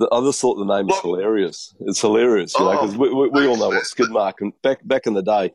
I 0.00 0.20
just 0.20 0.40
thought 0.40 0.54
the 0.56 0.64
name 0.64 0.88
is 0.88 0.98
hilarious. 1.00 1.74
It's 1.80 2.00
hilarious, 2.00 2.54
you 2.56 2.64
know, 2.64 2.72
because 2.72 2.96
we, 2.96 3.12
we, 3.12 3.28
we 3.28 3.46
all 3.46 3.56
know 3.56 3.68
what 3.70 3.82
Skidmark 3.82 4.34
and 4.40 4.52
back 4.62 4.86
back 4.86 5.06
in 5.08 5.14
the 5.14 5.22
day, 5.22 5.52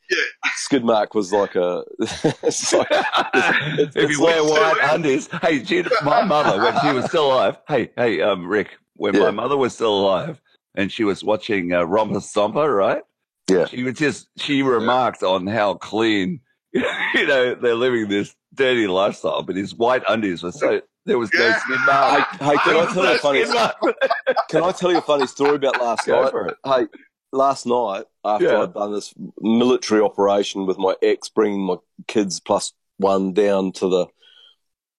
skid 0.56 0.84
mark 0.84 1.16
was 1.16 1.32
like 1.32 1.56
a. 1.56 1.84
it's 2.00 2.74
like, 2.74 2.88
it's, 2.92 3.96
if 3.96 4.04
it's 4.04 4.12
you 4.12 4.22
wear 4.22 4.44
white 4.44 4.78
undies, 4.92 5.30
hey, 5.42 5.60
Jim, 5.60 5.88
my 6.04 6.24
mother 6.26 6.62
when 6.62 6.78
she 6.82 6.92
was 6.92 7.06
still 7.06 7.28
alive. 7.28 7.58
Hey, 7.68 7.92
hey, 7.96 8.22
um, 8.22 8.46
Rick, 8.46 8.78
when 8.96 9.14
Yeah. 9.14 9.22
my 9.22 9.32
mother 9.32 9.56
was 9.56 9.74
still 9.74 9.98
alive 9.98 10.42
and 10.76 10.92
she 10.92 11.04
was 11.06 11.24
watching 11.24 11.72
uh, 11.72 11.84
Romper 11.84 12.20
Stomper, 12.20 12.76
right? 12.76 13.04
Yeah. 13.50 13.66
She 13.66 13.84
was 13.84 13.96
just 13.96 14.28
she 14.38 14.62
remarked 14.62 15.24
on 15.24 15.48
how 15.48 15.76
clean, 15.76 16.42
you 16.74 17.28
know, 17.28 17.56
they're 17.56 17.76
living 17.76 18.10
this 18.10 18.36
dirty 18.54 18.88
lifestyle, 18.88 19.42
but 19.44 19.56
his 19.56 19.74
white 19.74 20.04
undies 20.10 20.44
were 20.44 20.52
so 20.52 20.82
there 21.06 21.18
was 21.18 21.30
no 21.34 21.52
skid 21.60 21.80
mark. 21.86 22.28
Hey, 22.40 22.46
hey, 22.46 22.58
can 22.58 22.76
I 22.88 22.94
tell 22.94 23.06
you 23.06 23.14
a 23.14 23.18
funny? 23.18 23.44
Can 24.50 24.64
I 24.64 24.72
tell 24.72 24.92
you 24.92 24.98
a 25.00 25.02
funny 25.02 25.28
story 25.28 25.56
about 25.56 25.82
last 25.82 26.06
Go 26.06 26.22
night? 26.24 26.32
for 26.32 26.48
it. 26.48 26.56
Hey, 26.66 26.86
last 27.32 27.66
night 27.66 28.06
after 28.24 28.46
Yeah. 28.46 28.62
I'd 28.64 28.74
done 28.74 28.94
this 28.94 29.14
military 29.42 30.02
operation 30.02 30.66
with 30.66 30.78
my 30.78 30.96
ex, 31.02 31.30
bringing 31.30 31.62
my 31.62 31.76
kids 32.08 32.40
plus 32.40 32.74
one 32.98 33.34
down 33.34 33.72
to 33.74 33.90
the 33.90 34.08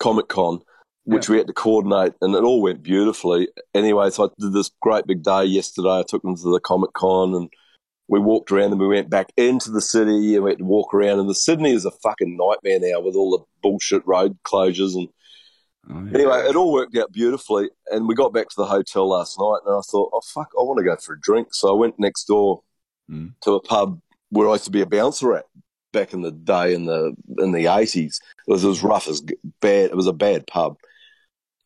Comic 0.00 0.28
Con, 0.28 0.60
which 1.04 1.28
we 1.28 1.38
had 1.38 1.46
to 1.46 1.52
coordinate, 1.52 2.14
and 2.20 2.34
it 2.34 2.42
all 2.42 2.60
went 2.60 2.82
beautifully. 2.82 3.48
Anyway, 3.74 4.10
so 4.10 4.24
I 4.24 4.28
did 4.38 4.52
this 4.52 4.70
great 4.82 5.06
big 5.06 5.22
day 5.22 5.44
yesterday. 5.44 6.00
I 6.00 6.04
took 6.06 6.22
them 6.22 6.36
to 6.36 6.52
the 6.52 6.60
Comic 6.60 6.92
Con 6.92 7.34
and. 7.34 7.48
We 8.06 8.18
walked 8.20 8.52
around 8.52 8.70
and 8.72 8.78
we 8.78 8.86
went 8.86 9.08
back 9.08 9.32
into 9.38 9.70
the 9.70 9.80
city 9.80 10.34
and 10.34 10.44
we 10.44 10.50
had 10.50 10.58
to 10.58 10.64
walk 10.66 10.92
around. 10.92 11.20
And 11.20 11.28
the 11.30 11.34
Sydney 11.34 11.72
is 11.72 11.86
a 11.86 11.90
fucking 11.90 12.36
nightmare 12.36 12.78
now 12.78 13.00
with 13.00 13.14
all 13.14 13.30
the 13.30 13.42
bullshit 13.62 14.06
road 14.06 14.36
closures 14.46 14.94
and 14.94 15.08
Anyway, 16.14 16.38
it 16.48 16.56
all 16.56 16.72
worked 16.72 16.96
out 16.96 17.12
beautifully, 17.12 17.68
and 17.90 18.06
we 18.06 18.14
got 18.14 18.32
back 18.32 18.48
to 18.48 18.56
the 18.56 18.66
hotel 18.66 19.08
last 19.08 19.38
night, 19.38 19.60
and 19.66 19.74
I 19.74 19.80
thought, 19.80 20.10
oh 20.12 20.20
fuck, 20.32 20.50
I 20.58 20.62
want 20.62 20.78
to 20.78 20.84
go 20.84 20.96
for 20.96 21.14
a 21.14 21.20
drink. 21.20 21.48
So 21.52 21.74
I 21.74 21.78
went 21.78 21.98
next 21.98 22.24
door 22.24 22.62
to 23.42 23.52
a 23.52 23.62
pub 23.62 24.00
where 24.30 24.48
I 24.48 24.52
used 24.52 24.64
to 24.64 24.70
be 24.70 24.80
a 24.80 24.86
bouncer 24.86 25.34
at 25.34 25.44
back 25.92 26.12
in 26.12 26.22
the 26.22 26.32
day 26.32 26.74
in 26.74 26.86
the 26.86 27.14
in 27.38 27.52
the 27.52 27.66
eighties. 27.66 28.20
It 28.46 28.50
was 28.50 28.64
as 28.64 28.82
rough 28.82 29.08
as 29.08 29.22
bad. 29.60 29.90
It 29.90 29.96
was 29.96 30.06
a 30.06 30.12
bad 30.12 30.46
pub, 30.46 30.76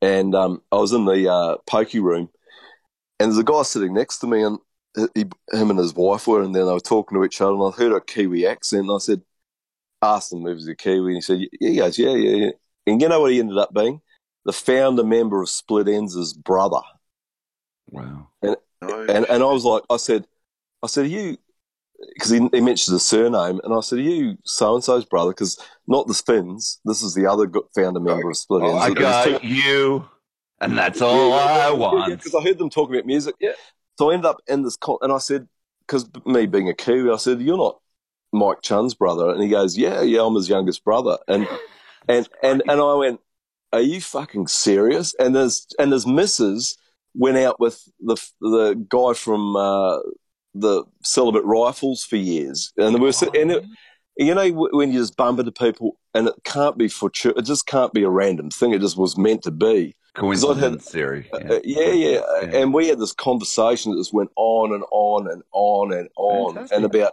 and 0.00 0.34
um, 0.34 0.62
I 0.72 0.76
was 0.76 0.92
in 0.92 1.04
the 1.04 1.30
uh, 1.30 1.56
pokey 1.66 2.00
room, 2.00 2.30
and 3.18 3.30
there's 3.30 3.38
a 3.38 3.44
guy 3.44 3.62
sitting 3.62 3.94
next 3.94 4.18
to 4.18 4.26
me, 4.26 4.42
and 4.42 4.58
he, 5.14 5.26
him 5.52 5.70
and 5.70 5.78
his 5.78 5.94
wife 5.94 6.26
were, 6.26 6.42
and 6.42 6.54
then 6.54 6.66
they 6.66 6.72
were 6.72 6.80
talking 6.80 7.16
to 7.16 7.24
each 7.24 7.40
other, 7.40 7.52
and 7.52 7.62
I 7.62 7.76
heard 7.76 7.92
a 7.92 8.00
Kiwi 8.00 8.46
accent, 8.46 8.86
and 8.86 8.94
I 8.94 8.98
said, 8.98 9.22
asked 10.02 10.32
him 10.32 10.40
if 10.40 10.48
he 10.48 10.54
was 10.54 10.68
a 10.68 10.74
Kiwi, 10.74 11.12
and 11.12 11.16
he 11.16 11.20
said, 11.20 11.40
yeah, 11.60 11.70
he 11.70 11.76
goes, 11.76 11.98
yeah, 11.98 12.14
yeah, 12.14 12.36
yeah. 12.36 12.50
And 12.86 13.00
you 13.00 13.08
know 13.08 13.20
what 13.20 13.32
he 13.32 13.40
ended 13.40 13.58
up 13.58 13.72
being? 13.72 14.00
The 14.48 14.54
founder 14.54 15.04
member 15.04 15.42
of 15.42 15.50
Split 15.50 15.88
Enz' 15.88 16.34
brother. 16.34 16.80
Wow. 17.90 18.28
And, 18.40 18.56
oh, 18.80 19.02
and 19.02 19.26
and 19.28 19.42
I 19.42 19.46
was 19.52 19.66
like, 19.66 19.82
I 19.90 19.98
said, 19.98 20.26
I 20.82 20.86
said, 20.86 21.04
are 21.04 21.08
you, 21.08 21.36
because 22.14 22.30
he, 22.30 22.48
he 22.54 22.62
mentioned 22.62 22.94
the 22.94 23.00
surname, 23.00 23.60
and 23.62 23.74
I 23.74 23.80
said, 23.80 23.98
are 23.98 24.00
you 24.00 24.38
so 24.44 24.74
and 24.74 24.82
so's 24.82 25.04
brother? 25.04 25.32
Because 25.32 25.60
not 25.86 26.06
the 26.06 26.14
Spins, 26.14 26.80
this 26.86 27.02
is 27.02 27.12
the 27.12 27.26
other 27.26 27.46
founder 27.74 28.00
member 28.00 28.30
of 28.30 28.38
Split 28.38 28.62
oh, 28.62 28.70
Ends. 28.70 28.84
I 28.84 28.86
It 28.86 28.94
two- 28.94 29.00
got 29.00 29.44
you, 29.44 30.08
and 30.62 30.78
that's 30.78 31.02
all 31.02 31.34
I 31.34 31.70
want. 31.70 32.16
because 32.16 32.34
I 32.34 32.42
heard 32.42 32.56
them 32.56 32.70
talking 32.70 32.94
about 32.94 33.04
music. 33.04 33.34
Yeah. 33.38 33.52
So 33.98 34.08
I 34.08 34.14
ended 34.14 34.30
up 34.30 34.40
in 34.48 34.62
this, 34.62 34.78
con- 34.78 34.96
and 35.02 35.12
I 35.12 35.18
said, 35.18 35.46
because 35.86 36.08
me 36.24 36.46
being 36.46 36.70
a 36.70 36.74
Kiwi, 36.74 37.10
I 37.12 37.16
said, 37.16 37.42
"You're 37.42 37.58
not 37.58 37.80
Mike 38.32 38.62
Chunn's 38.62 38.94
brother," 38.94 39.28
and 39.28 39.42
he 39.42 39.50
goes, 39.50 39.76
"Yeah, 39.76 40.00
yeah, 40.00 40.22
I'm 40.24 40.36
his 40.36 40.48
youngest 40.48 40.84
brother." 40.84 41.18
And 41.28 41.46
and 42.08 42.26
and 42.42 42.62
and 42.66 42.80
I 42.80 42.94
went, 42.94 43.20
"Are 43.72 43.80
you 43.80 44.00
fucking 44.00 44.46
serious?" 44.48 45.14
And 45.18 45.34
his 45.34 45.66
and 45.78 45.92
his 45.92 46.06
missus 46.06 46.76
went 47.14 47.36
out 47.38 47.58
with 47.60 47.82
the 48.00 48.16
the 48.40 48.74
guy 48.88 49.12
from 49.14 49.56
uh, 49.56 49.98
the 50.54 50.84
Celibate 51.02 51.44
Rifles 51.44 52.04
for 52.04 52.16
years, 52.16 52.72
and 52.76 52.94
we 52.94 53.00
were 53.00 53.12
sit- 53.12 53.34
and 53.36 53.50
it, 53.52 53.64
you 54.16 54.34
know 54.34 54.48
when 54.72 54.92
you 54.92 54.98
just 54.98 55.16
bump 55.16 55.38
into 55.38 55.52
people, 55.52 55.98
and 56.14 56.28
it 56.28 56.34
can't 56.44 56.76
be 56.78 56.88
for 56.88 57.00
fortuitous, 57.10 57.42
it 57.42 57.46
just 57.46 57.66
can't 57.66 57.92
be 57.92 58.02
a 58.02 58.10
random 58.10 58.50
thing. 58.50 58.72
It 58.72 58.80
just 58.80 58.96
was 58.96 59.16
meant 59.16 59.42
to 59.44 59.50
be. 59.50 59.94
'Cause 60.14 60.42
I'd 60.42 60.48
had- 60.56 60.56
Coincidence 60.80 60.90
theory. 60.90 61.30
uh, 61.32 61.60
yeah, 61.62 61.92
yeah, 61.92 62.20
And 62.52 62.74
we 62.74 62.88
had 62.88 62.98
this 62.98 63.12
conversation 63.12 63.92
that 63.92 63.98
just 63.98 64.12
went 64.12 64.30
on 64.34 64.72
and 64.74 64.82
on 64.90 65.30
and 65.30 65.42
on 65.52 65.92
and 65.92 66.08
on, 66.16 66.54
Fantastic. 66.54 66.76
and 66.76 66.84
about 66.86 67.12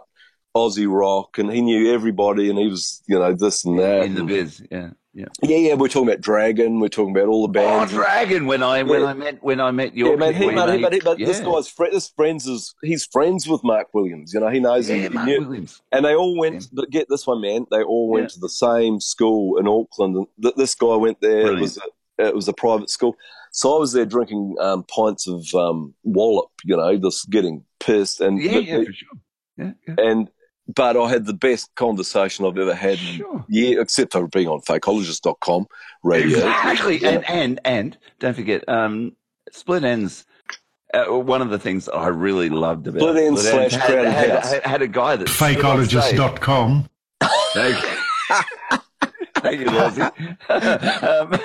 Aussie 0.56 0.90
rock, 0.90 1.38
and 1.38 1.52
he 1.52 1.60
knew 1.60 1.92
everybody, 1.94 2.50
and 2.50 2.58
he 2.58 2.66
was, 2.66 3.02
you 3.06 3.16
know, 3.16 3.32
this 3.32 3.64
and 3.64 3.78
that. 3.78 4.06
in 4.06 4.14
the 4.14 4.24
biz. 4.24 4.60
Yeah, 4.72 4.90
yeah. 5.16 5.24
Yeah, 5.42 5.56
yeah. 5.56 5.74
We're 5.74 5.88
talking 5.88 6.08
about 6.08 6.20
Dragon. 6.20 6.78
We're 6.78 6.88
talking 6.88 7.16
about 7.16 7.28
all 7.28 7.42
the 7.46 7.52
bands. 7.52 7.92
Oh. 7.92 7.96
Dragon! 7.96 8.46
When 8.46 8.62
I 8.62 8.82
when 8.82 9.00
Yeah. 9.00 9.06
I 9.06 9.14
met 9.14 9.42
when 9.42 9.60
I 9.60 9.70
met 9.70 9.96
your 9.96 10.10
yeah, 10.10 10.16
man. 10.16 10.34
He, 10.34 10.46
man, 10.50 10.68
he, 10.68 10.74
mate, 10.74 10.82
but, 10.82 10.92
he, 10.92 11.00
but 11.00 11.18
this 11.18 11.40
guy's 11.40 11.68
fri 11.68 11.88
this 11.90 12.08
friends 12.10 12.46
is 12.46 12.74
he's 12.82 13.06
friends 13.06 13.48
with 13.48 13.64
Mark 13.64 13.88
Williams. 13.94 14.34
You 14.34 14.40
know, 14.40 14.48
he 14.50 14.60
knows 14.60 14.88
him. 14.90 14.98
Yeah, 14.98 15.08
He 15.08 15.14
Mark 15.14 15.26
knew- 15.26 15.40
Williams. 15.40 15.80
And 15.90 16.04
they 16.04 16.14
all 16.14 16.38
went. 16.38 16.68
But 16.72 16.90
get 16.90 17.06
this 17.08 17.26
one, 17.26 17.40
man. 17.40 17.66
They 17.70 17.82
all 17.82 18.08
went 18.10 18.24
Yeah. 18.24 18.34
to 18.34 18.40
the 18.40 18.48
same 18.50 19.00
school 19.00 19.58
in 19.58 19.66
Auckland. 19.66 20.16
And 20.16 20.26
th- 20.42 20.54
this 20.56 20.74
guy 20.74 20.94
went 20.96 21.20
there. 21.22 21.52
It 21.52 21.60
was 21.60 21.78
a, 21.78 22.26
it 22.28 22.34
was 22.34 22.46
a 22.48 22.52
private 22.52 22.90
school. 22.90 23.16
So 23.52 23.74
I 23.74 23.78
was 23.80 23.92
there 23.92 24.04
drinking 24.04 24.56
um, 24.60 24.84
pints 24.84 25.26
of 25.26 25.46
um, 25.54 25.94
wallop. 26.04 26.50
You 26.64 26.76
know, 26.76 26.94
just 26.98 27.30
getting 27.30 27.64
pissed 27.80 28.20
and 28.20 28.38
Yeah, 28.40 28.58
yeah, 28.58 28.84
for 28.84 28.92
sure. 28.92 29.08
Yeah, 29.56 29.72
yeah. 29.88 29.94
and 29.98 30.28
but 30.74 30.96
I 30.96 31.08
had 31.08 31.26
the 31.26 31.32
best 31.34 31.74
conversation 31.76 32.44
I've 32.44 32.58
ever 32.58 32.74
had. 32.74 32.98
Sure. 32.98 33.44
Yeah, 33.48 33.80
except 33.80 34.12
for 34.12 34.26
being 34.28 34.48
on 34.48 34.60
fakeologist.com 34.62 35.66
radio. 36.02 36.38
Exactly, 36.38 36.98
Yeah. 36.98 37.08
and 37.10 37.28
and 37.30 37.60
and 37.64 37.98
don't 38.18 38.34
forget, 38.34 38.68
um, 38.68 39.12
Split 39.52 39.82
Enz. 39.84 40.24
Uh, 40.94 41.06
one 41.18 41.42
of 41.42 41.50
the 41.50 41.58
things 41.58 41.88
I 41.88 42.06
really 42.08 42.48
loved 42.48 42.86
about 42.86 43.00
Split 43.00 43.16
Enz 43.16 43.38
slash 43.38 43.72
had, 43.72 43.82
Crowded 43.82 44.12
had, 44.12 44.30
House. 44.30 44.52
had, 44.52 44.62
had 44.64 44.82
a 44.82 44.88
guy 44.88 45.16
that 45.16 45.28
stood 45.28 45.64
on 45.64 45.84
stage. 45.84 45.98
Fakeologist.com. 46.16 46.88
Thank 49.46 49.60
you, 49.60 49.66
Lozzie. 49.66 50.02
um, 51.06 51.40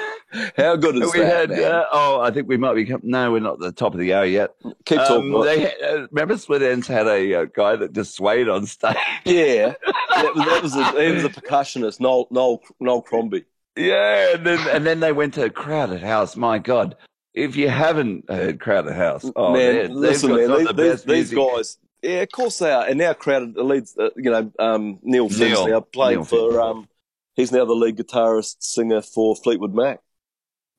How 0.58 0.76
good 0.76 0.96
is 0.98 1.14
we 1.14 1.20
that? 1.20 1.50
had. 1.50 1.60
Uh, 1.60 1.86
oh, 1.92 2.22
I 2.22 2.32
think 2.32 2.48
we 2.48 2.58
might 2.58 2.74
be. 2.74 2.92
No, 3.04 3.32
we're 3.32 3.40
not 3.40 3.54
at 3.54 3.60
the 3.60 3.72
top 3.72 3.94
of 3.94 4.00
the 4.00 4.14
hour 4.14 4.26
yet. 4.26 4.56
Keep 4.86 5.00
talking. 5.00 5.36
Um, 5.36 5.44
they 5.44 5.62
had, 5.62 5.74
uh, 5.84 6.08
remember 6.12 6.38
Split 6.38 6.62
Enz 6.62 6.88
had 6.88 7.08
a 7.08 7.42
uh, 7.42 7.46
guy 7.46 7.76
that 7.76 7.94
just 7.94 8.16
swayed 8.16 8.50
on 8.50 8.66
stage. 8.66 8.96
yeah, 9.26 9.74
that 10.10 10.36
was 10.36 10.46
that 10.46 10.64
was 10.64 10.76
a, 10.76 11.04
he 11.04 11.12
was 11.12 11.26
a 11.26 11.30
percussionist, 11.30 12.00
Noel 12.00 12.28
Noel 12.32 12.62
Noel 12.80 13.02
Crombie. 13.02 13.46
Yeah, 13.76 14.36
and 14.36 14.46
then 14.46 14.68
and 14.70 14.86
then 14.86 15.00
they 15.00 15.12
went 15.12 15.34
to 15.36 15.50
Crowded 15.50 16.02
House. 16.02 16.36
My 16.36 16.60
God, 16.60 16.96
if 17.34 17.56
you 17.56 17.70
haven't 17.70 18.30
heard 18.30 18.60
Crowded 18.60 18.94
House, 18.94 19.30
oh 19.36 19.54
man, 19.54 19.94
listen, 19.94 20.36
man, 20.36 20.50
these, 20.50 20.68
the 20.68 20.74
these, 20.74 21.04
these 21.04 21.34
guys. 21.34 21.78
Yeah, 22.02 22.22
of 22.22 22.32
course 22.32 22.58
they 22.58 22.72
are, 22.72 22.88
and 22.88 22.98
now 22.98 23.14
crowded 23.14 23.54
the 23.54 23.64
leads. 23.64 23.96
Uh, 23.96 24.10
you 24.16 24.32
know, 24.32 24.52
um, 24.58 24.98
Neil 25.04 25.30
Finn's 25.30 25.64
now 25.66 25.82
playing 25.82 26.20
Neil 26.20 26.26
for. 26.26 26.60
Um, 26.60 26.88
he's 27.36 27.52
now 27.52 27.66
the 27.66 27.74
lead 27.74 27.98
guitarist 27.98 28.58
singer 28.60 29.02
for 29.02 29.36
Fleetwood 29.36 29.74
Mac. 29.74 30.00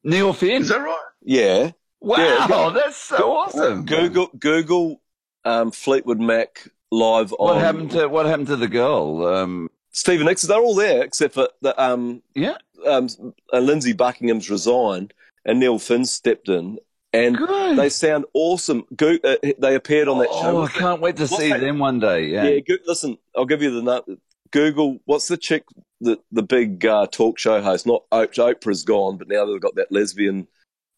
Neil 0.04 0.32
Finn. 0.32 0.62
Is 0.62 0.68
that 0.68 0.78
right? 0.78 0.98
Yeah. 1.22 1.70
Wow, 2.00 2.16
Yeah, 2.18 2.46
go- 2.48 2.70
that's 2.70 2.96
so 2.96 3.32
awesome. 3.32 3.84
Google 3.86 4.28
Google 4.38 5.00
um, 5.44 5.70
Fleetwood 5.70 6.20
Mac 6.20 6.66
live 6.90 7.30
What 7.32 7.56
on. 7.56 7.60
happened 7.60 7.90
to 7.92 8.08
what 8.08 8.26
happened 8.26 8.48
to 8.48 8.56
the 8.56 8.68
girl? 8.68 9.24
Um, 9.26 9.68
Stephen 9.92 10.26
Nicks? 10.26 10.42
They're 10.42 10.58
all 10.60 10.74
there 10.74 11.02
except 11.04 11.34
for 11.34 11.48
the 11.60 11.80
um, 11.80 12.22
yeah. 12.34 12.56
um, 12.86 13.08
uh, 13.52 13.58
Lindsey 13.60 13.92
Buckingham's 13.92 14.50
resigned 14.50 15.14
and 15.44 15.60
Neil 15.60 15.78
Finn 15.78 16.04
stepped 16.04 16.48
in, 16.48 16.78
and 17.12 17.36
Good. 17.36 17.76
they 17.78 17.88
sound 17.88 18.24
awesome. 18.32 18.84
Go, 18.96 19.16
uh, 19.22 19.36
they 19.58 19.74
appeared 19.74 20.08
on 20.08 20.18
that 20.18 20.28
show. 20.30 20.58
oh, 20.58 20.62
I 20.62 20.68
can't 20.68 21.00
wait 21.00 21.16
to 21.16 21.22
what's 21.24 21.36
see 21.36 21.50
that- 21.50 21.60
them 21.60 21.78
one 21.78 21.98
day. 22.00 22.26
Yeah. 22.26 22.44
Yeah, 22.44 22.60
go, 22.60 22.74
listen, 22.86 23.18
I'll 23.36 23.44
give 23.44 23.62
you 23.62 23.70
the 23.80 23.82
name. 24.06 24.18
Google, 24.50 24.98
what's 25.04 25.28
the 25.28 25.36
chick, 25.36 25.64
the, 26.02 26.18
the 26.32 26.42
big 26.42 26.84
uh, 26.84 27.06
talk 27.10 27.38
show 27.38 27.60
host? 27.62 27.86
Not 27.86 28.02
Oprah, 28.12 28.54
Oprah's 28.54 28.84
gone, 28.84 29.16
but 29.16 29.28
now 29.28 29.46
they've 29.46 29.60
got 29.60 29.74
that 29.76 29.90
lesbian 29.90 30.46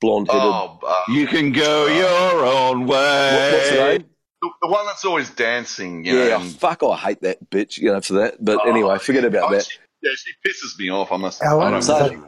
blonde 0.01 0.29
headed. 0.29 0.43
Oh, 0.43 0.79
uh, 0.87 0.95
You 1.13 1.27
can 1.27 1.53
go 1.53 1.87
your 1.87 2.45
own 2.47 2.87
way. 2.87 3.53
what's 3.53 3.71
her 3.71 3.93
name? 3.99 4.05
the, 4.43 4.51
the 4.63 4.69
one 4.69 4.85
that's 4.87 5.05
always 5.05 5.31
dancing. 5.31 6.05
You 6.05 6.19
Yeah, 6.19 6.29
know, 6.31 6.37
oh, 6.37 6.49
fuck, 6.51 6.83
I 6.83 6.97
hate 6.97 7.23
that 7.23 7.49
bitch, 7.51 7.79
you 7.79 7.91
know, 7.93 8.01
for 8.01 8.15
that. 8.15 8.45
But 8.45 8.59
Oh, 8.65 8.69
anyway, 8.71 8.99
forget 8.99 9.25
about 9.25 9.51
oh, 9.51 9.55
that. 9.55 9.65
she- 9.67 9.79
Yeah, 10.03 10.11
she 10.17 10.33
pisses 10.47 10.79
me 10.79 10.91
off. 10.91 11.11
I 11.13 11.17
must. 11.17 11.43
I 11.43 11.47
Ellen, 11.47 11.71
don't 11.73 11.79
is 11.81 11.89
Ellen? 11.89 12.25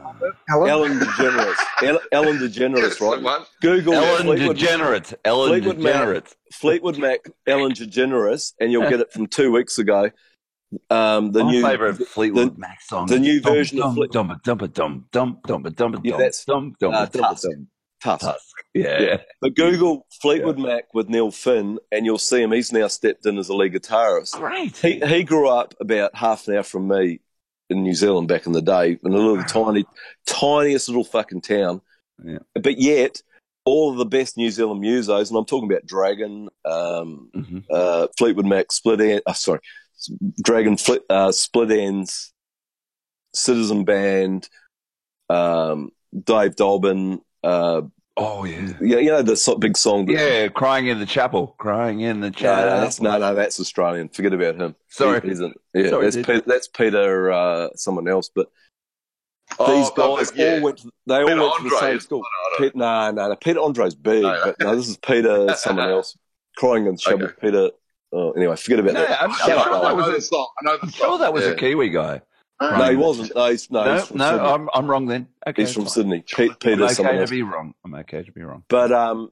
Ellen 0.49 0.99
DeGeneres. 0.99 1.55
El- 1.83 1.99
Ellen 2.11 2.37
DeGeneres, 2.39 2.99
right? 3.23 3.45
Google 3.61 3.93
Ellen 3.93 4.23
Fleetwood- 4.25 4.57
DeGenerate. 4.57 5.13
Ellen 5.23 5.49
Fleetwood 5.49 5.77
DeGenerate. 5.77 6.13
Mac, 6.23 6.35
Fleetwood 6.53 6.97
Mac, 6.97 7.19
Ellen 7.45 7.73
DeGeneres, 7.73 8.53
and 8.59 8.71
you'll 8.71 8.89
get 8.89 8.99
it 8.99 9.11
from 9.11 9.27
two 9.27 9.51
weeks 9.51 9.77
ago. 9.77 10.09
Um, 10.89 11.31
the 11.31 11.43
My 11.43 11.51
new 11.51 11.61
favourite 11.61 11.95
Fleetwood 12.07 12.55
the, 12.55 12.59
Mac 12.59 12.81
song. 12.81 13.07
the 13.07 13.19
new 13.19 13.39
Dum, 13.39 13.53
version 13.53 13.77
dum, 13.77 13.89
of 13.89 13.95
Fleet- 13.95 14.11
dum 14.11 14.39
dum 14.43 14.57
dum 14.57 15.05
dum 15.11 15.39
dum 15.45 15.63
dum 15.63 15.91
dum 15.93 16.01
Yeah, 16.03 16.17
that's, 16.17 16.43
dum 16.45 16.75
dum 16.79 16.93
uh, 16.93 17.05
dum 17.05 17.21
Tusk. 17.21 17.43
dum. 17.49 17.67
Tusk. 18.03 18.29
Yeah. 18.73 19.17
But 19.41 19.55
Google 19.55 20.05
Fleetwood 20.21 20.59
Mac 20.59 20.93
with 20.93 21.09
Neil 21.09 21.31
Finn, 21.31 21.79
and 21.91 22.05
you'll 22.05 22.17
see 22.19 22.41
him. 22.41 22.51
He's 22.51 22.71
now 22.71 22.87
stepped 22.87 23.25
in 23.25 23.37
as 23.37 23.49
a 23.49 23.55
lead 23.55 23.73
guitarist. 23.73 24.33
Great. 24.33 24.75
He 24.77 24.99
he 24.99 25.23
grew 25.23 25.47
up 25.49 25.73
about 25.79 26.15
half 26.15 26.47
an 26.47 26.55
hour 26.55 26.63
from 26.63 26.87
me 26.87 27.21
in 27.69 27.81
New 27.83 27.95
Zealand 27.95 28.27
back 28.27 28.45
in 28.45 28.51
the 28.51 28.61
day, 28.61 28.99
in 29.03 29.13
a 29.13 29.17
little 29.17 29.43
tiny, 29.45 29.85
tiniest 30.25 30.89
little 30.89 31.03
fucking 31.05 31.41
town. 31.41 31.81
Yeah. 32.23 32.39
But 32.53 32.77
yet, 32.77 33.21
all 33.65 33.91
of 33.91 33.97
the 33.97 34.05
best 34.05 34.37
New 34.37 34.51
Zealand 34.51 34.83
musos, 34.83 35.29
and 35.29 35.37
I'm 35.37 35.45
talking 35.45 35.69
about 35.71 35.85
Dragon, 35.85 36.49
um, 36.65 37.29
Mm-hmm. 37.35 37.57
uh, 37.71 38.07
Fleetwood 38.17 38.45
Mac, 38.45 38.71
Split 38.71 39.01
End, 39.01 39.21
uh, 39.25 39.33
sorry, 39.33 39.59
Dragon, 40.43 40.77
Flit, 40.77 41.03
uh, 41.09 41.31
Split 41.31 41.69
Enz, 41.69 42.31
Citizen 43.33 43.83
Band, 43.85 44.47
um, 45.29 45.91
Dave 46.23 46.55
Dobbyn. 46.55 47.19
Uh, 47.43 47.81
oh 48.17 48.45
yeah, 48.45 48.73
yeah, 48.81 48.97
you 48.97 49.09
know 49.11 49.21
the 49.21 49.35
so- 49.35 49.57
big 49.57 49.77
song. 49.77 50.05
that- 50.07 50.13
Yeah, 50.13 50.47
crying 50.49 50.87
in 50.87 50.99
the 50.99 51.05
chapel. 51.05 51.55
Crying 51.59 52.01
in 52.01 52.19
the 52.21 52.31
chapel. 52.31 52.69
no, 52.69 52.81
that's, 52.81 53.01
no, 53.01 53.17
no, 53.17 53.35
that's 53.35 53.59
Australian. 53.59 54.09
Forget 54.09 54.33
about 54.33 54.55
him. 54.55 54.75
Sorry. 54.89 55.21
He- 55.21 55.31
in- 55.31 55.53
yeah, 55.73 55.89
Sorry, 55.89 56.03
that's. 56.09 56.15
Peter, 56.17 56.41
that's 56.45 56.67
Peter, 56.67 57.31
uh, 57.31 57.69
someone 57.75 58.07
else. 58.07 58.29
But 58.33 58.47
Oh, 59.59 59.77
these 59.77 59.89
guys 59.91 60.33
yeah. 60.37 60.55
all 60.55 60.61
went. 60.61 60.77
To, 60.79 60.91
they 61.05 61.23
Peter 61.23 61.39
all 61.39 61.51
went 61.51 61.63
to 61.63 61.69
the 61.69 61.79
same 61.79 61.99
school. 62.01 62.21
Pete, 62.57 62.75
no, 62.75 63.11
no, 63.11 63.29
no. 63.29 63.35
Peter 63.37 63.59
Andre's 63.61 63.95
big, 63.95 64.23
but 64.23 64.55
no, 64.59 64.75
this 64.75 64.89
is 64.89 64.97
Peter, 64.97 65.53
someone 65.55 65.89
else. 65.89 66.17
Crying 66.57 66.85
in 66.85 66.93
the 66.93 66.97
chapel. 66.97 67.29
Peter. 67.39 67.69
Oh, 68.13 68.31
anyway, 68.31 68.55
forget 68.55 68.79
about 68.79 68.93
No, 68.93 69.05
that. 69.05 69.21
I'm, 69.21 69.31
I'm 69.31 69.37
sure 69.37 69.55
that 69.81 69.95
was 69.95 70.07
a, 70.07 70.21
song. 70.21 70.47
I 70.61 70.65
know 70.65 70.77
the 70.77 70.83
I'm 70.83 70.89
song. 70.89 71.09
sure 71.09 71.17
that 71.19 71.33
was 71.33 71.43
Yeah. 71.43 71.49
a 71.51 71.55
Kiwi 71.55 71.89
guy. 71.89 72.21
No, 72.61 72.89
he 72.89 72.95
wasn't. 72.95 73.35
No, 73.35 73.49
he's, 73.51 73.69
no, 73.69 73.83
No, 73.83 73.99
he's 73.99 74.11
no, 74.11 74.45
I'm 74.45 74.69
I'm 74.73 74.89
wrong 74.89 75.05
then. 75.05 75.27
Okay, 75.45 75.63
he's 75.63 75.73
from 75.73 75.83
fine. 75.83 75.91
Sydney. 75.91 76.23
Pete, 76.35 76.51
I'm 76.65 76.81
okay 76.81 77.17
to 77.17 77.27
be 77.27 77.43
wrong. 77.43 77.73
I'm 77.85 77.93
okay 77.95 78.23
to 78.23 78.31
be 78.31 78.41
wrong. 78.41 78.63
But 78.69 78.91
um, 78.91 79.31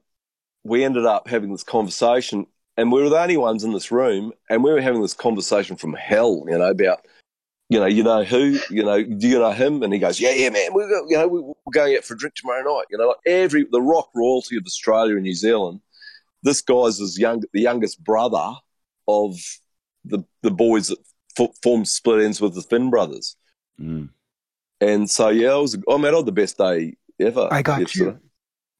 we 0.63 0.83
ended 0.83 1.05
up 1.05 1.27
having 1.27 1.51
this 1.51 1.63
conversation, 1.63 2.45
and 2.77 2.91
we 2.91 3.01
were 3.01 3.09
the 3.09 3.19
only 3.19 3.37
ones 3.37 3.63
in 3.63 3.71
this 3.71 3.91
room, 3.91 4.33
and 4.49 4.63
we 4.63 4.71
were 4.71 4.81
having 4.81 5.01
this 5.01 5.13
conversation 5.13 5.75
from 5.75 5.93
hell, 5.93 6.43
you 6.47 6.57
know, 6.57 6.69
about, 6.69 7.05
you 7.69 7.79
know, 7.79 7.85
you 7.87 8.03
know 8.03 8.23
who, 8.23 8.59
you 8.69 8.83
know, 8.83 9.01
do 9.01 9.27
you 9.27 9.39
know 9.39 9.51
him? 9.53 9.81
And 9.81 9.91
he 9.93 9.97
goes, 9.99 10.19
yeah, 10.19 10.31
yeah, 10.31 10.49
man, 10.49 10.73
we're 10.73 10.89
go, 10.89 11.05
you 11.09 11.17
know, 11.17 11.27
we- 11.27 11.41
we're 11.41 11.71
going 11.71 11.95
out 11.97 12.03
for 12.03 12.13
a 12.13 12.17
drink 12.17 12.35
tomorrow 12.35 12.61
night. 12.61 12.85
You 12.91 12.97
know, 12.99 13.07
like 13.07 13.17
every 13.25 13.65
the 13.71 13.81
rock 13.81 14.09
royalty 14.13 14.57
of 14.57 14.63
Australia 14.65 15.13
and 15.15 15.23
New 15.23 15.33
Zealand. 15.33 15.79
This 16.43 16.61
guy's 16.61 16.99
his 16.99 17.17
young, 17.17 17.41
the 17.53 17.61
youngest 17.61 18.03
brother 18.03 18.53
of 19.08 19.35
the 20.03 20.24
the 20.42 20.51
boys 20.51 20.88
that 20.90 21.00
f- 21.40 21.56
formed 21.64 21.88
split 21.88 22.24
ends 22.24 22.40
with 22.42 22.56
the 22.56 22.61
Finn 22.61 22.90
brothers. 22.90 23.35
Mm. 23.80 24.09
And 24.82 25.09
so 25.09 25.30
yeah, 25.30 25.56
it 25.58 25.61
was. 25.61 25.75
I 25.90 25.98
mean, 25.98 26.14
I 26.14 26.17
had 26.17 26.25
the 26.25 26.32
best 26.32 26.58
day 26.58 26.95
ever. 27.19 27.48
I 27.51 27.61
got 27.61 27.80
yesterday. 27.80 28.11
you. 28.11 28.19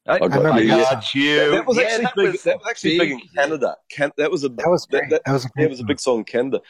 I, 0.08 0.14
I 0.14 0.18
got, 0.28 0.46
I 0.46 0.58
you. 0.60 0.68
got 0.68 1.14
you. 1.14 1.36
That, 1.36 1.50
that 1.50 1.66
was 1.66 1.76
Yeah, 1.78 1.82
actually 1.84 2.04
that 2.04 2.14
big. 2.16 2.32
was 2.32 2.42
that 2.44 2.58
was 2.58 2.66
actually 2.68 2.98
big, 2.98 3.10
in 3.12 3.20
Canada. 3.34 3.76
Can, 3.90 4.12
that 4.18 4.30
was 4.30 4.44
a 4.44 4.48
That 4.50 4.68
was 4.68 4.86
that, 4.90 4.98
great. 4.98 5.10
that, 5.10 5.22
That 5.26 5.32
was 5.32 5.44
a 5.46 5.48
great 5.48 5.64
it 5.64 5.70
was 5.70 5.80
a 5.80 5.84
big 5.84 5.98
song 5.98 6.18
in 6.18 6.24
Canada. 6.24 6.60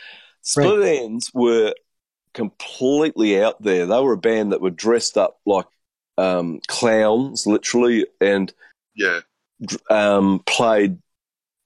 Split 0.40 0.78
Enz 1.02 1.34
were 1.34 1.74
completely 2.32 3.42
out 3.42 3.60
there. 3.62 3.84
They 3.86 4.00
were 4.00 4.12
a 4.12 4.16
band 4.18 4.52
that 4.52 4.60
were 4.60 4.70
dressed 4.70 5.18
up 5.18 5.38
like 5.44 5.66
um, 6.18 6.60
clowns, 6.68 7.46
literally, 7.46 8.06
and 8.20 8.52
Yeah. 8.94 9.20
um, 9.90 10.40
played 10.46 10.98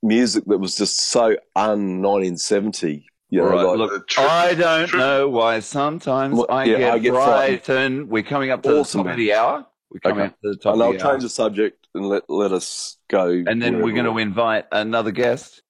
music 0.02 0.44
that 0.46 0.58
was 0.58 0.76
just 0.76 1.00
so 1.00 1.36
un 1.56 2.02
1970. 2.02 3.06
You 3.32 3.38
know, 3.38 3.44
All 3.44 3.50
right, 3.52 3.62
like, 3.78 3.90
look, 3.92 4.04
I 4.18 4.54
don't 4.54 4.92
know 4.94 5.28
why 5.28 5.60
sometimes 5.60 6.36
Well, 6.36 6.46
I 6.50 6.64
yeah, 6.64 6.78
get, 6.78 6.92
I 6.94 6.98
get 6.98 7.12
frightened. 7.12 7.62
frightened. 7.62 8.08
We're 8.08 8.22
coming 8.24 8.50
up 8.50 8.62
to 8.64 8.78
Awesome, 8.80 8.98
the 8.98 9.04
top 9.04 9.12
of 9.12 9.16
the 9.18 9.32
hour. 9.34 9.66
We're 9.92 10.00
coming 10.00 10.18
Okay. 10.24 10.26
up 10.34 10.40
to 10.42 10.48
the 10.50 10.56
top 10.56 10.72
and 10.74 10.82
I'll 10.82 10.90
of 10.90 10.98
the 10.98 11.04
hour. 11.06 11.12
change 11.12 11.22
the 11.22 11.28
subject 11.28 11.86
and 11.94 12.08
let 12.08 12.28
let 12.28 12.50
us 12.52 12.96
go. 13.08 13.28
and 13.46 13.62
then 13.62 13.82
we're 13.82 13.92
going 13.94 14.06
to 14.06 14.18
invite 14.18 14.66
another 14.72 15.12
guest, 15.12 15.62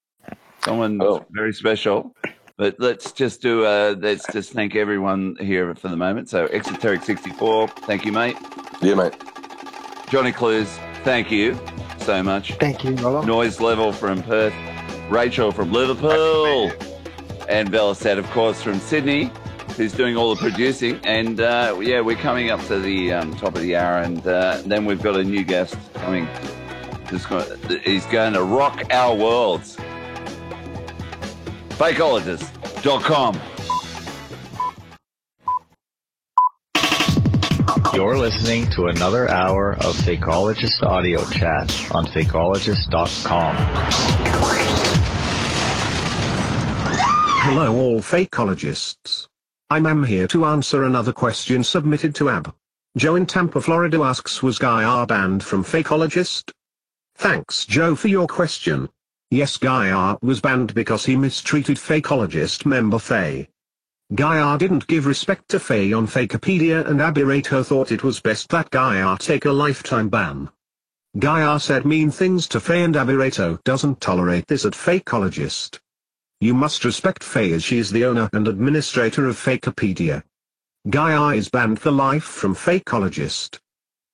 someone 0.64 1.00
Oh. 1.02 1.24
very 1.32 1.52
special. 1.52 2.14
But 2.56 2.76
let's 2.78 3.12
just 3.12 3.40
do. 3.42 3.64
Uh, 3.64 3.94
let's 3.98 4.30
just 4.32 4.52
thank 4.52 4.74
everyone 4.76 5.36
here 5.40 5.74
for 5.74 5.88
the 5.88 5.96
moment. 5.96 6.28
So 6.30 6.46
Exoteric 6.48 7.02
sixty 7.02 7.30
four, 7.30 7.68
thank 7.68 8.04
you, 8.06 8.12
mate. 8.12 8.36
Yeah, 8.82 8.94
mate. 8.94 9.14
Johnny 10.08 10.32
Clues, 10.32 10.68
thank 11.04 11.30
you 11.30 11.58
so 12.10 12.22
much. 12.24 12.54
Thank 12.54 12.82
you, 12.82 12.96
Rollo. 12.96 13.22
Noise 13.22 13.60
level 13.60 13.92
from 13.92 14.20
Perth, 14.24 14.52
Rachel 15.08 15.52
from 15.52 15.70
Liverpool, 15.70 16.72
and 17.48 17.70
Velocet, 17.70 18.18
of 18.18 18.28
course, 18.32 18.60
from 18.60 18.80
Sydney, 18.80 19.30
who's 19.76 19.92
doing 19.92 20.16
all 20.16 20.34
the 20.34 20.40
producing. 20.40 20.98
And 21.04 21.40
uh, 21.40 21.78
yeah, 21.80 22.00
we're 22.00 22.16
coming 22.16 22.50
up 22.50 22.60
to 22.66 22.80
the 22.80 23.12
um, 23.12 23.36
top 23.36 23.54
of 23.54 23.62
the 23.62 23.76
hour, 23.76 23.98
and 23.98 24.26
uh, 24.26 24.60
then 24.66 24.86
we've 24.86 25.00
got 25.00 25.20
a 25.20 25.22
new 25.22 25.44
guest 25.44 25.76
coming. 25.94 26.26
He's 27.84 28.06
going 28.06 28.32
to 28.32 28.42
rock 28.42 28.92
our 28.92 29.14
worlds. 29.14 29.76
Fakeologist.com. 31.78 33.40
You're 37.92 38.16
listening 38.16 38.70
to 38.70 38.86
another 38.86 39.28
hour 39.28 39.72
of 39.72 39.96
Fakeologist 39.96 40.80
audio 40.84 41.24
chat 41.30 41.68
on 41.92 42.06
fakeologist.com. 42.06 43.56
Hello 47.42 47.74
all 47.76 48.00
fakeologists. 48.00 49.26
I'm 49.70 49.86
Am 49.86 50.04
here 50.04 50.28
to 50.28 50.44
answer 50.44 50.84
another 50.84 51.12
question 51.12 51.64
submitted 51.64 52.14
to 52.14 52.30
Ab. 52.30 52.54
Joe 52.96 53.16
in 53.16 53.26
Tampa, 53.26 53.60
Florida 53.60 54.00
asks 54.02 54.40
was 54.40 54.58
Guy 54.58 54.84
R 54.84 55.04
banned 55.04 55.42
from 55.42 55.64
Fakeologist? 55.64 56.52
Thanks 57.16 57.64
Joe 57.64 57.96
for 57.96 58.06
your 58.06 58.28
question. 58.28 58.88
Yes 59.32 59.56
Guy 59.56 59.90
R 59.90 60.16
was 60.22 60.40
banned 60.40 60.74
because 60.74 61.04
he 61.04 61.16
mistreated 61.16 61.76
Fakeologist 61.76 62.64
member 62.64 63.00
Faye. 63.00 63.49
R 64.18 64.58
didn't 64.58 64.88
give 64.88 65.06
respect 65.06 65.48
to 65.50 65.60
Faye 65.60 65.92
on 65.92 66.08
Fakepedia 66.08 66.84
and 66.88 67.00
Ab 67.00 67.14
Irato 67.14 67.64
thought 67.64 67.92
it 67.92 68.02
was 68.02 68.20
best 68.20 68.48
that 68.48 68.74
R 68.74 69.16
take 69.18 69.44
a 69.44 69.52
lifetime 69.52 70.08
ban. 70.08 70.50
R 71.22 71.60
said 71.60 71.84
mean 71.84 72.10
things 72.10 72.48
to 72.48 72.58
Faye 72.58 72.82
and 72.82 72.96
Ab 72.96 73.06
Irato 73.06 73.62
doesn't 73.62 74.00
tolerate 74.00 74.48
this 74.48 74.64
at 74.64 74.72
Fakeologist. 74.72 75.78
You 76.40 76.54
must 76.54 76.84
respect 76.84 77.22
Faye 77.22 77.52
as 77.52 77.62
she 77.62 77.78
is 77.78 77.92
the 77.92 78.04
owner 78.04 78.28
and 78.32 78.48
administrator 78.48 79.28
of 79.28 79.36
Fakepedia. 79.36 80.24
Guy 80.88 81.14
R 81.14 81.34
is 81.34 81.48
banned 81.48 81.78
for 81.78 81.92
life 81.92 82.24
from 82.24 82.56
Fakeologist. 82.56 83.60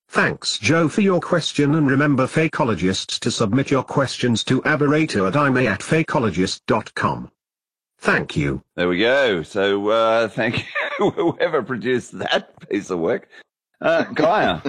Thanks 0.09 0.59
Joe 0.59 0.89
for 0.89 1.01
your 1.01 1.21
question 1.21 1.75
and 1.75 1.91
remember 1.91 2.27
Fakeologists 2.27 3.19
to 3.21 3.31
submit 3.31 3.71
your 3.71 3.83
questions 3.83 4.45
to 4.45 4.61
aberator 4.63 5.27
at 5.27 5.37
ime 5.37 5.67
at 5.67 5.81
fakeologist.com. 5.81 7.31
Thank 8.07 8.37
you. 8.37 8.63
There 8.77 8.89
we 8.89 8.99
go. 8.99 9.43
So 9.43 9.89
uh, 9.89 10.29
thank 10.39 10.65
you, 11.01 11.11
whoever 11.11 11.61
produced 11.61 12.17
that 12.21 12.53
piece 12.69 12.89
of 12.91 13.01
work. 13.01 13.29
Uh, 13.81 14.05
Gaia, 14.05 14.63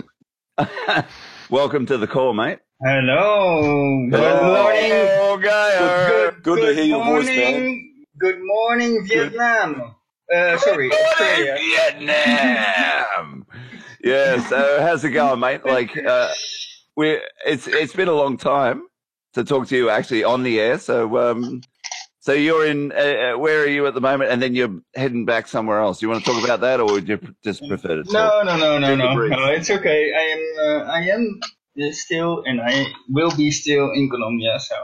welcome 1.51 1.85
to 1.85 1.99
the 1.99 2.07
call, 2.07 2.33
mate. 2.33 2.57
Hello. 2.83 4.07
Good 4.09 4.41
morning. 4.41 5.43
Gaia. 5.43 6.07
Good, 6.09 6.41
good 6.41 6.65
to 6.65 6.73
hear 6.73 6.85
your 6.85 7.05
voice, 7.05 7.27
man. 7.27 8.05
Good 8.17 8.39
morning, 8.41 9.05
Vietnam. 9.05 9.93
Uh, 10.35 10.57
sorry, 10.57 10.91
Australia. 10.91 11.57
Vietnam. 11.59 13.45
yeah. 14.03 14.47
So 14.47 14.81
how's 14.81 15.03
it 15.03 15.11
going, 15.11 15.39
mate? 15.39 15.63
Like, 15.63 15.95
uh, 15.95 16.33
we 16.95 17.21
it's 17.45 17.67
it's 17.67 17.93
been 17.93 18.07
a 18.07 18.13
long 18.13 18.37
time 18.37 18.87
to 19.33 19.43
talk 19.43 19.67
to 19.67 19.77
you 19.77 19.91
actually 19.91 20.23
on 20.23 20.41
the 20.41 20.59
air. 20.59 20.79
So 20.79 21.19
um, 21.19 21.61
so 22.27 22.33
you're 22.33 22.65
in 22.65 22.91
uh, 22.91 22.95
uh, 22.95 23.37
where 23.37 23.61
are 23.61 23.67
you 23.67 23.87
at 23.87 23.93
the 23.93 24.01
moment? 24.01 24.31
And 24.31 24.41
then 24.41 24.53
you're 24.53 24.81
heading 24.93 25.23
back 25.23 25.47
somewhere 25.47 25.79
else. 25.79 26.01
You 26.01 26.09
want 26.09 26.25
to 26.25 26.29
talk 26.29 26.43
about 26.43 26.59
that, 26.59 26.81
or 26.81 26.91
would 26.91 27.07
you 27.07 27.17
just 27.41 27.65
prefer 27.65 27.95
to 27.95 28.03
talk? 28.03 28.11
No, 28.11 28.43
no, 28.43 28.57
no, 28.57 28.77
no, 28.79 28.95
no. 28.97 29.27
No, 29.29 29.45
it's 29.47 29.69
okay. 29.71 30.11
I 30.13 30.23
am, 30.35 30.43
uh, 30.59 30.91
I 30.91 30.99
am 31.03 31.39
uh, 31.81 31.91
still, 31.93 32.43
and 32.45 32.59
I 32.59 32.87
will 33.07 33.33
be 33.33 33.49
still 33.51 33.91
in 33.93 34.09
Colombia. 34.09 34.59
So 34.59 34.75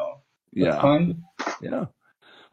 Yeah. 0.53 0.81
fine. 0.81 1.21
Yeah. 1.61 1.87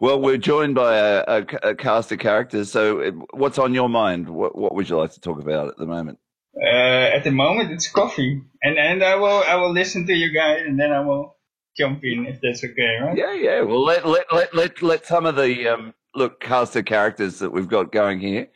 Well, 0.01 0.21
we're 0.21 0.39
joined 0.39 0.75
by 0.75 0.97
a, 0.97 1.25
a, 1.29 1.47
a 1.71 1.75
cast 1.77 2.11
of 2.11 2.19
characters. 2.19 2.73
So, 2.73 3.13
what's 3.33 3.59
on 3.59 3.75
your 3.75 3.89
mind? 3.89 4.29
What, 4.29 4.59
what 4.59 4.75
would 4.75 4.89
you 4.89 4.97
like 4.97 5.13
to 5.13 5.21
talk 5.21 5.41
about 5.41 5.69
at 5.69 5.77
the 5.77 5.87
moment? 5.87 6.19
Uh, 6.61 7.15
at 7.17 7.23
the 7.23 7.31
moment, 7.31 7.71
it's 7.71 7.89
coffee, 7.89 8.43
and 8.61 8.77
and 8.77 9.05
I 9.05 9.15
will, 9.15 9.45
I 9.47 9.55
will 9.55 9.73
listen 9.73 10.09
to 10.09 10.13
you 10.13 10.35
guys, 10.35 10.65
and 10.67 10.81
then 10.81 10.91
I 10.91 10.99
will 10.99 11.37
jump 11.77 12.05
in 12.05 12.27
if 12.27 12.41
that's 12.41 12.63
okay, 12.65 12.97
right? 13.03 13.17
Yeah, 13.17 13.33
yeah. 13.35 13.61
Well, 13.63 13.83
let 13.85 14.07
let 14.07 14.27
let 14.33 14.55
let, 14.55 14.83
let 14.83 15.07
some 15.07 15.27
of 15.27 15.37
the 15.37 15.69
um, 15.69 15.95
look 16.15 16.41
cast 16.41 16.77
of 16.77 16.85
characters 16.85 17.39
that 17.39 17.51
we've 17.51 17.69
got 17.69 17.93
going 17.93 18.21
here. 18.21 18.49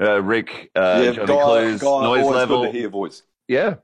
uh, 0.00 0.22
Rick, 0.22 0.70
uh, 0.76 1.02
Yeah, 1.04 1.12
Johnny 1.12 1.26
Guy- 1.34 1.44
Clues, 1.44 1.80
Guy, 1.80 2.02
noise 2.02 2.22
always 2.24 2.26
good 2.26 2.36
level. 2.36 2.64
to 2.64 2.72
hear 2.72 2.88
voice. 2.88 3.22
Yeah. 3.48 3.74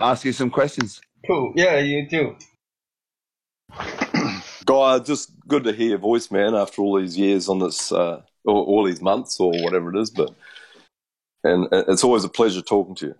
Ask 0.00 0.24
you 0.24 0.32
some 0.32 0.50
questions. 0.50 1.00
Cool. 1.26 1.52
Yeah, 1.56 1.78
you 1.78 2.08
too. 2.08 2.36
Guy, 4.66 4.98
just 5.00 5.32
good 5.48 5.64
to 5.64 5.72
hear 5.72 5.90
your 5.90 5.98
voice, 5.98 6.30
man. 6.30 6.54
After 6.54 6.82
all 6.82 7.00
these 7.00 7.16
years 7.18 7.48
on 7.48 7.58
this, 7.58 7.90
uh, 7.92 8.22
or 8.44 8.54
all 8.64 8.84
these 8.84 9.00
months 9.02 9.40
or 9.40 9.50
whatever 9.64 9.94
it 9.94 10.00
is, 10.00 10.10
but 10.10 10.34
and 11.44 11.64
uh, 11.72 11.84
it's 11.88 12.04
always 12.04 12.24
a 12.24 12.28
pleasure 12.28 12.60
talking 12.62 12.94
to 12.96 13.06
you. 13.08 13.14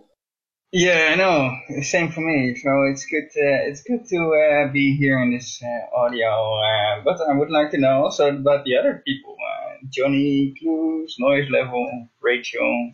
Yeah, 0.73 1.11
I 1.13 1.17
know. 1.17 1.83
Same 1.83 2.13
for 2.13 2.21
me. 2.21 2.57
So 2.57 2.71
it's 2.93 3.07
good. 3.07 3.25
Uh, 3.25 3.69
it's 3.71 3.83
good 3.83 4.07
to 4.09 4.19
uh, 4.35 4.73
be 4.73 4.97
here 4.97 5.19
in 5.23 5.33
this 5.33 5.63
uh, 5.63 5.97
audio. 5.97 6.29
Uh, 6.61 7.03
but 7.05 7.21
I 7.23 7.35
would 7.37 7.51
like 7.51 7.71
to 7.73 7.79
know 7.79 8.05
also 8.05 8.29
about 8.29 8.65
the 8.67 8.77
other 8.79 9.03
people: 9.07 9.37
uh, 9.41 9.75
Johnny 9.91 10.55
Clues, 10.61 11.17
Noise 11.19 11.51
Level, 11.51 12.09
Rachel. 12.21 12.93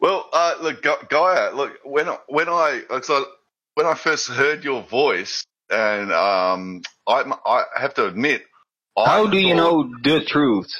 Well, 0.00 0.28
uh, 0.32 0.56
look, 0.60 0.82
Ga- 0.82 1.06
Gaia, 1.08 1.54
look, 1.54 1.72
when 1.84 2.08
I- 2.08 2.18
when 2.28 2.48
I 2.48 2.82
so 3.02 3.26
when 3.74 3.86
I 3.86 3.94
first 3.94 4.28
heard 4.28 4.64
your 4.64 4.82
voice, 4.82 5.44
and 5.70 6.12
um, 6.12 6.82
I 7.08 7.24
I 7.46 7.64
have 7.80 7.94
to 7.94 8.06
admit, 8.06 8.42
How 9.04 9.26
do 9.26 9.38
you 9.38 9.54
know 9.54 9.90
the 10.04 10.24
truth? 10.24 10.70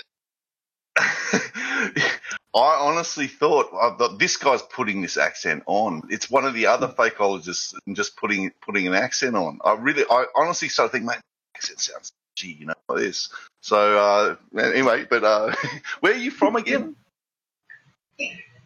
I 0.98 2.18
honestly 2.55 3.26
thought 3.26 3.70
uh, 3.73 3.97
that 3.97 4.18
this 4.18 4.36
guy's 4.36 4.62
putting 4.62 5.02
this 5.02 5.16
accent 5.16 5.64
on. 5.66 6.02
It's 6.08 6.31
one 6.31 6.44
of 6.44 6.55
the 6.55 6.66
other 6.66 6.89
fakeologists 6.89 7.74
just 7.92 8.16
putting 8.16 8.50
putting 8.62 8.86
an 8.86 8.94
accent 8.94 9.34
on. 9.34 9.58
I 9.64 9.74
really, 9.74 10.05
I 10.08 10.26
honestly 10.36 10.68
started 10.68 10.92
thinking, 10.92 11.06
mate, 11.06 11.18
accent 11.56 11.81
sounds 11.81 12.12
gee, 12.36 12.56
you 12.60 12.66
know, 12.66 12.74
like 12.89 12.98
this. 12.98 13.28
So 13.60 13.98
uh, 13.98 14.36
anyway, 14.60 15.06
but 15.08 15.24
uh, 15.24 15.55
where 16.00 16.12
are 16.12 16.16
you 16.16 16.31
from 16.31 16.56
again? 16.56 16.97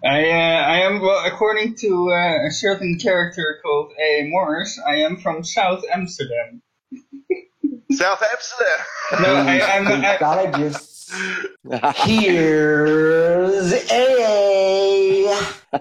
I 0.05 0.31
uh, 0.31 0.63
I 0.65 0.77
am 0.81 1.01
well, 1.01 1.25
according 1.25 1.77
to 1.77 2.13
uh, 2.13 2.47
a 2.47 2.51
certain 2.51 2.99
character 2.99 3.59
called 3.63 3.93
A. 3.99 4.29
Morris. 4.29 4.79
I 4.87 4.97
am 4.97 5.17
from 5.17 5.43
South 5.45 5.83
Amsterdam. 5.93 6.63
South 7.91 8.23
Amsterdam. 8.23 9.23
No, 9.23 9.35
I, 9.35 9.61
I'm. 9.61 9.89
I, 10.05 10.19
Psychologists. 10.19 10.98
Here's 11.97 13.73
A. 13.91 14.48
yeah, 15.73 15.81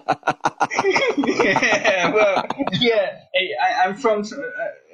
well, 2.14 2.45
yeah. 2.74 3.19
Hey, 3.33 3.51
I, 3.61 3.85
I'm 3.85 3.95
from 3.95 4.22
uh, 4.22 4.41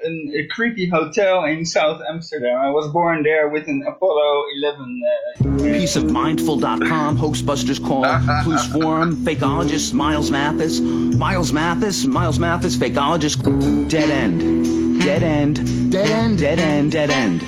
an, 0.03 0.33
a 0.35 0.47
creepy 0.53 0.87
hotel 0.87 1.45
in 1.45 1.65
South 1.65 2.01
Amsterdam. 2.07 2.59
I 2.59 2.69
was 2.69 2.91
born 2.91 3.23
there 3.23 3.49
with 3.49 3.67
an 3.67 3.83
Apollo 3.87 4.43
11. 4.57 5.01
Uh, 5.03 5.43
Peaceofmindful.com, 5.63 7.17
Hoaxbusters 7.17 7.83
Call, 7.83 8.03
Clues 8.43 8.65
Forum, 8.67 9.15
Fakeologist, 9.17 9.93
Miles 9.93 10.29
Mathis, 10.31 10.79
Miles 10.79 11.51
Mathis, 11.51 12.05
Miles 12.05 12.39
Mathis, 12.39 12.75
Fakeologist, 12.75 13.89
Dead 13.89 14.09
End, 14.09 15.01
Dead 15.01 15.23
End, 15.23 15.91
Dead 15.91 16.09
End, 16.09 16.39
Dead 16.39 16.59
End, 16.59 16.91
Dead 16.91 17.09
End, 17.09 17.41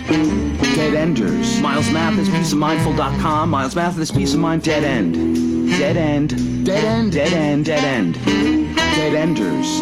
Dead 0.76 0.94
Enders, 0.96 1.62
Miles 1.62 1.90
Mathis, 1.92 2.28
Peaceofmindful.com, 2.30 3.50
Miles 3.50 3.76
Mathis, 3.76 4.12
Peace 4.12 4.34
of 4.34 4.40
Mind, 4.40 4.64
Dead 4.64 4.84
End, 4.84 5.55
Dead 5.78 5.98
End, 5.98 6.66
Dead 6.66 6.84
End, 6.86 7.12
Dead 7.12 7.34
End, 7.34 7.66
Dead 7.66 7.84
End, 7.84 8.16
Dead 8.76 9.14
Enders. 9.14 9.82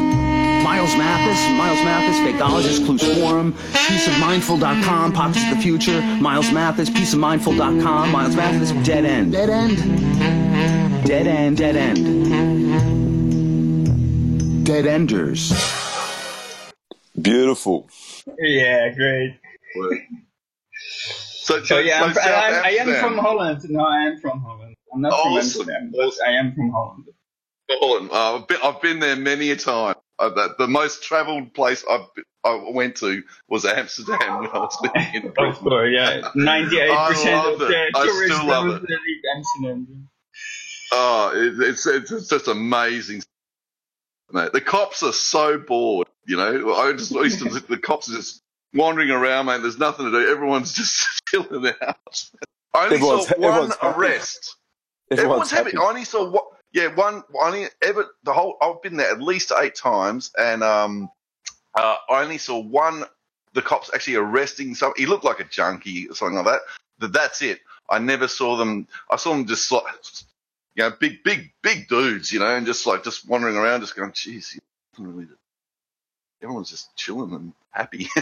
Miles 0.64 0.96
Mathis, 0.96 1.40
Miles 1.58 1.84
Mathis, 1.84 2.18
Fakeologist, 2.26 2.86
Clues 2.86 3.04
Forum, 3.20 3.54
peaceofmindful.com, 3.54 5.12
Pockets 5.14 5.44
of 5.44 5.58
the 5.58 5.62
Future, 5.62 6.02
Miles 6.02 6.52
Mathis, 6.52 6.90
peaceofmindful.com, 6.90 8.12
Miles 8.12 8.36
Mathis, 8.36 8.72
Dead 8.86 9.06
End. 9.06 9.34
Dead 9.34 9.50
End. 9.50 9.78
Dead 11.06 11.28
End, 11.28 11.58
Dead 11.58 11.76
End. 11.76 12.34
Dead 14.66 14.88
Enders. 14.88 15.52
Beautiful. 17.22 17.88
yeah, 18.40 18.90
great. 18.96 19.36
So, 21.44 21.62
So 21.64 21.80
yeah, 21.80 22.04
I'm, 22.04 22.18
I, 22.18 22.22
I 22.22 22.70
am 22.80 22.88
I 22.90 22.94
am 22.94 23.02
from 23.02 23.18
Holland. 23.18 23.62
No, 23.70 23.84
I 23.84 24.04
am 24.06 24.20
from 24.22 24.40
Holland. 24.40 24.63
I'm 24.94 25.02
not 25.02 25.12
from 25.22 25.34
Awesome. 25.34 25.62
Amsterdam, 25.70 25.92
but 25.96 26.14
I 26.26 26.32
am 26.34 26.54
from 26.54 26.72
Holland. 26.72 27.06
Holland. 27.72 28.10
Uh, 28.12 28.36
I've, 28.38 28.48
been, 28.48 28.58
I've 28.64 28.82
been 28.82 29.00
there 29.00 29.16
many 29.16 29.52
a 29.52 29.56
time. 29.56 29.96
Uh, 30.20 30.30
the, 30.30 30.56
the 30.60 30.68
most 30.68 31.04
travelled 31.04 31.54
place 31.54 31.84
I've, 31.90 32.06
I 32.44 32.70
went 32.72 32.98
to 32.98 33.24
was 33.50 33.66
Amsterdam 33.66 34.20
when 34.42 34.50
I 34.52 34.60
was 34.60 34.78
living 34.82 35.08
in 35.16 35.22
Britain. 35.32 35.46
Of 35.50 35.60
course, 35.60 35.90
yeah. 35.92 36.22
98% 36.36 36.90
I 36.92 37.52
of 37.54 37.60
the 37.60 37.68
it. 37.70 37.92
I 37.96 38.06
tourists 38.06 38.36
still 38.36 38.48
love 38.48 38.66
never 38.66 38.78
it. 38.78 38.90
leave 38.90 39.22
Amsterdam. 39.36 40.10
Oh, 40.92 41.32
it, 41.34 41.70
it's, 41.70 41.88
it's 41.88 42.12
it's 42.12 42.28
just 42.30 42.48
amazing. 42.48 43.24
Mate, 44.32 44.52
the 44.54 44.62
cops 44.62 45.02
are 45.04 45.14
so 45.14 45.58
bored. 45.58 46.08
You 46.28 46.38
know, 46.38 46.74
I 46.76 46.94
just 46.94 47.12
used 47.12 47.40
to 47.40 47.50
the 47.68 47.78
cops 47.80 48.10
are 48.10 48.16
just 48.16 48.42
wandering 48.74 49.10
around, 49.10 49.48
mate. 49.48 49.62
There's 49.62 49.80
nothing 49.80 50.06
to 50.06 50.12
do. 50.12 50.30
Everyone's 50.32 50.74
just 50.76 51.22
chilling 51.30 51.74
out. 51.82 52.24
I 52.76 52.84
only 52.86 52.96
Everyone's- 52.98 53.28
saw 53.28 53.36
one 53.40 53.50
everyone's 53.50 53.76
happy. 53.78 54.00
arrest. 54.00 54.58
Everyone's 55.20 55.52
Everyone's 55.52 55.52
happy. 55.52 55.72
happy. 55.72 55.78
I 55.78 55.90
only 55.90 56.06
saw 56.06 56.30
what? 56.30 56.46
Yeah, 56.72 56.94
one. 56.94 57.24
I 57.42 57.48
only 57.48 57.68
ever 57.82 58.08
the 58.24 58.34
whole. 58.34 58.58
I've 58.62 58.82
been 58.82 58.98
there 58.98 59.12
at 59.12 59.22
least 59.22 59.52
eight 59.56 59.76
times, 59.76 60.32
and 60.38 60.64
um, 60.64 61.10
uh, 61.76 61.98
I 62.10 62.24
only 62.24 62.38
saw 62.38 62.60
one. 62.60 63.06
The 63.54 63.62
cops 63.62 63.92
actually 63.94 64.16
arresting 64.16 64.74
some. 64.76 64.94
He 64.98 65.06
looked 65.06 65.24
like 65.24 65.40
a 65.40 65.44
junkie 65.44 66.08
or 66.10 66.16
something 66.16 66.38
like 66.38 66.46
that. 66.46 66.62
But 66.98 67.14
that's 67.14 67.42
it. 67.44 67.60
I 67.90 68.00
never 68.00 68.28
saw 68.28 68.58
them. 68.58 68.88
I 69.10 69.18
saw 69.18 69.32
them 69.32 69.46
just 69.46 69.72
like, 69.72 69.84
you 70.76 70.84
know, 70.84 70.92
big, 71.00 71.24
big, 71.24 71.52
big 71.62 71.88
dudes, 71.88 72.32
you 72.32 72.40
know, 72.40 72.56
and 72.56 72.66
just 72.66 72.88
like 72.88 73.04
just 73.04 73.28
wandering 73.28 73.56
around, 73.56 73.82
just 73.82 73.96
going, 73.96 74.12
"Jeez, 74.12 74.58
really." 74.98 75.28
Everyone's 76.42 76.72
just 76.72 76.96
chilling 76.96 77.34
and 77.34 77.54
happy. 77.72 78.08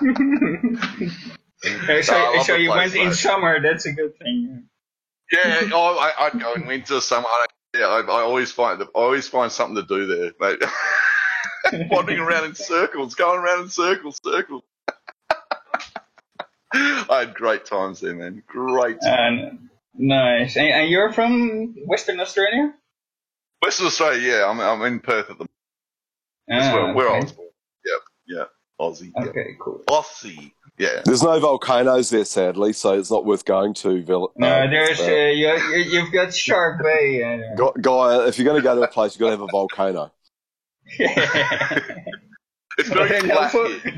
So 1.64 1.70
I 2.14 2.42
so 2.42 2.52
the 2.54 2.60
you 2.60 2.70
place, 2.70 2.94
went 2.94 3.06
in 3.06 3.14
summer. 3.14 3.60
That's 3.62 3.86
a 3.86 3.92
good 3.92 4.18
thing. 4.18 4.64
Yeah, 5.32 5.70
oh, 5.72 5.98
I, 5.98 6.26
I'd 6.26 6.40
go 6.40 6.52
in 6.54 6.66
winter, 6.66 7.00
summer. 7.00 7.26
I, 7.28 7.46
yeah, 7.76 7.86
I, 7.86 8.00
I 8.00 8.20
always 8.22 8.52
find 8.52 8.80
I 8.80 8.86
always 8.94 9.28
find 9.28 9.50
something 9.50 9.76
to 9.76 9.82
do 9.82 10.06
there, 10.06 10.32
mate. 10.40 10.62
Wandering 11.90 12.20
around 12.20 12.44
in 12.44 12.54
circles, 12.54 13.14
going 13.14 13.40
around 13.40 13.62
in 13.62 13.68
circles, 13.68 14.20
circles. 14.24 14.62
I 16.74 17.20
had 17.20 17.34
great 17.34 17.64
times 17.64 18.00
there, 18.00 18.14
man. 18.14 18.42
Great. 18.46 19.00
Times. 19.00 19.42
And 19.50 19.68
nice. 19.94 20.56
And, 20.56 20.68
and 20.68 20.90
you're 20.90 21.12
from 21.12 21.74
Western 21.86 22.20
Australia? 22.20 22.74
Western 23.62 23.86
Australia, 23.86 24.20
yeah. 24.38 24.48
I'm 24.48 24.60
I'm 24.60 24.82
in 24.82 25.00
Perth 25.00 25.30
at 25.30 25.38
the. 25.38 25.46
moment. 25.46 25.50
Ah, 26.50 26.74
where, 26.74 26.94
where 26.94 27.10
I 27.10 27.20
was 27.20 27.32
born. 27.32 27.48
Yep, 27.84 28.00
yeah. 28.26 28.44
Aussie. 28.80 29.12
Yeah. 29.16 29.30
Okay, 29.30 29.56
cool. 29.60 29.82
Aussie. 29.88 30.52
Yeah. 30.78 31.02
There's 31.04 31.22
no 31.22 31.38
volcanoes 31.38 32.10
there, 32.10 32.24
sadly, 32.24 32.72
so 32.72 32.98
it's 32.98 33.10
not 33.10 33.24
worth 33.24 33.44
going 33.44 33.74
to. 33.74 34.02
Vil- 34.02 34.32
No, 34.36 34.48
uh, 34.48 34.66
there's 34.70 35.00
uh, 35.00 35.04
you, 35.04 35.48
you, 35.48 35.76
you've 36.00 36.12
got 36.12 36.34
Shark 36.34 36.82
Bay. 36.82 37.22
Uh, 37.22 37.70
Guy, 37.80 38.26
if 38.26 38.38
you're 38.38 38.44
going 38.44 38.60
to 38.60 38.62
go 38.62 38.74
to 38.74 38.82
a 38.82 38.88
place, 38.88 39.14
you've 39.14 39.20
got 39.20 39.26
to 39.26 39.30
have 39.32 39.40
a 39.42 39.46
volcano. 39.46 40.12
It's 42.76 42.88
there, 42.88 43.06
very 43.06 43.18
are 43.20 43.22
no 43.22 43.34
flat 43.36 43.52
vo- 43.52 43.68
here. 43.78 43.96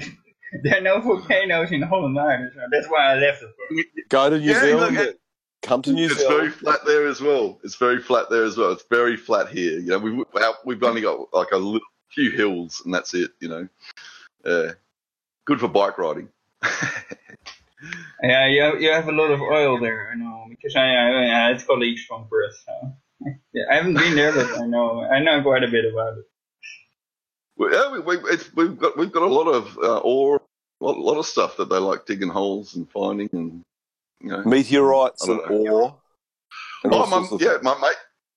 there 0.62 0.76
are 0.78 0.80
no 0.82 1.00
volcanoes 1.00 1.72
in 1.72 1.80
Holland 1.80 2.18
either, 2.18 2.52
so 2.54 2.60
that's 2.70 2.86
why 2.88 3.12
I 3.12 3.14
left 3.14 3.42
it. 3.42 3.86
Go 4.10 4.28
to 4.28 4.38
New 4.38 4.44
Yeah, 4.52 4.60
Zealand. 4.60 4.96
look, 4.96 5.06
it- 5.08 5.20
come 5.62 5.80
to 5.82 5.92
New 5.92 6.08
Zealand. 6.10 6.20
It's 6.20 6.28
very 6.28 6.50
flat 6.50 6.80
there 6.86 7.06
as 7.06 7.20
well. 7.22 7.58
It's 7.64 7.76
very 7.76 8.00
flat 8.02 8.26
there 8.30 8.44
as 8.44 8.58
well. 8.58 8.72
It's 8.72 8.84
very 8.90 9.16
flat 9.16 9.48
here. 9.48 9.78
You 9.78 9.86
know, 9.92 9.98
we 9.98 10.24
our- 10.42 10.54
we've 10.66 10.82
only 10.82 11.00
got 11.00 11.32
like 11.32 11.52
a 11.52 11.56
little, 11.56 11.80
few 12.10 12.30
hills, 12.32 12.82
and 12.84 12.92
that's 12.92 13.14
it. 13.14 13.30
You 13.40 13.48
know, 13.48 13.68
uh, 14.44 14.72
good 15.46 15.58
for 15.58 15.68
bike 15.68 15.96
riding. 15.96 16.28
Yeah, 18.22 18.46
you 18.46 18.62
have, 18.62 18.80
you 18.80 18.90
have 18.90 19.08
a 19.08 19.12
lot 19.12 19.30
of 19.30 19.40
oil 19.40 19.78
there, 19.78 20.10
I 20.10 20.16
know, 20.16 20.46
because 20.48 20.74
I, 20.74 20.86
I, 20.88 21.24
I 21.24 21.48
had 21.48 21.66
colleagues 21.66 22.04
from 22.04 22.26
Perth. 22.28 22.56
So. 22.64 22.92
Yeah, 23.52 23.64
I 23.70 23.76
haven't 23.76 23.94
been 23.94 24.14
there, 24.14 24.32
but 24.32 24.58
I 24.58 24.66
know 24.66 25.02
I 25.02 25.20
know 25.20 25.42
quite 25.42 25.64
a 25.64 25.68
bit 25.68 25.84
about 25.90 26.18
it. 26.18 26.24
We, 27.56 27.72
yeah, 27.72 27.92
we, 27.92 28.00
we, 28.00 28.16
it's, 28.30 28.54
we've 28.54 28.78
got 28.78 28.96
we've 28.96 29.12
got 29.12 29.22
a 29.22 29.26
lot 29.26 29.48
of 29.48 29.78
uh, 29.78 29.98
ore, 29.98 30.42
a 30.80 30.84
lot, 30.84 30.98
lot 30.98 31.18
of 31.18 31.26
stuff 31.26 31.56
that 31.56 31.68
they 31.68 31.78
like 31.78 32.06
digging 32.06 32.28
holes 32.28 32.76
and 32.76 32.90
finding, 32.90 33.28
and 33.32 33.62
you 34.20 34.28
know, 34.28 34.42
Meteorites 34.44 35.26
and 35.26 35.38
know. 35.38 35.72
ore. 35.72 35.98
and 36.84 36.92
Oh, 36.94 37.06
my, 37.06 37.36
yeah, 37.38 37.58
my 37.62 37.78
mate. 37.80 37.96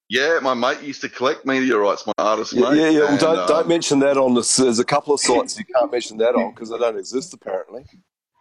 Yeah, 0.09 0.39
my 0.41 0.53
mate 0.53 0.81
used 0.81 1.01
to 1.01 1.09
collect 1.09 1.45
meteorites. 1.45 2.07
My 2.07 2.13
artist 2.17 2.53
Yeah, 2.53 2.69
mate. 2.69 2.77
yeah, 2.79 2.89
yeah. 2.89 2.99
Well, 3.01 3.17
don't 3.17 3.37
uh, 3.37 3.47
don't 3.47 3.67
mention 3.67 3.99
that 3.99 4.17
on 4.17 4.33
the. 4.33 4.53
There's 4.57 4.79
a 4.79 4.85
couple 4.85 5.13
of 5.13 5.19
sites 5.19 5.57
you 5.59 5.65
can't 5.65 5.91
mention 5.91 6.17
that 6.17 6.35
on 6.35 6.53
because 6.53 6.69
they 6.69 6.77
don't 6.77 6.97
exist 6.97 7.33
apparently. 7.33 7.85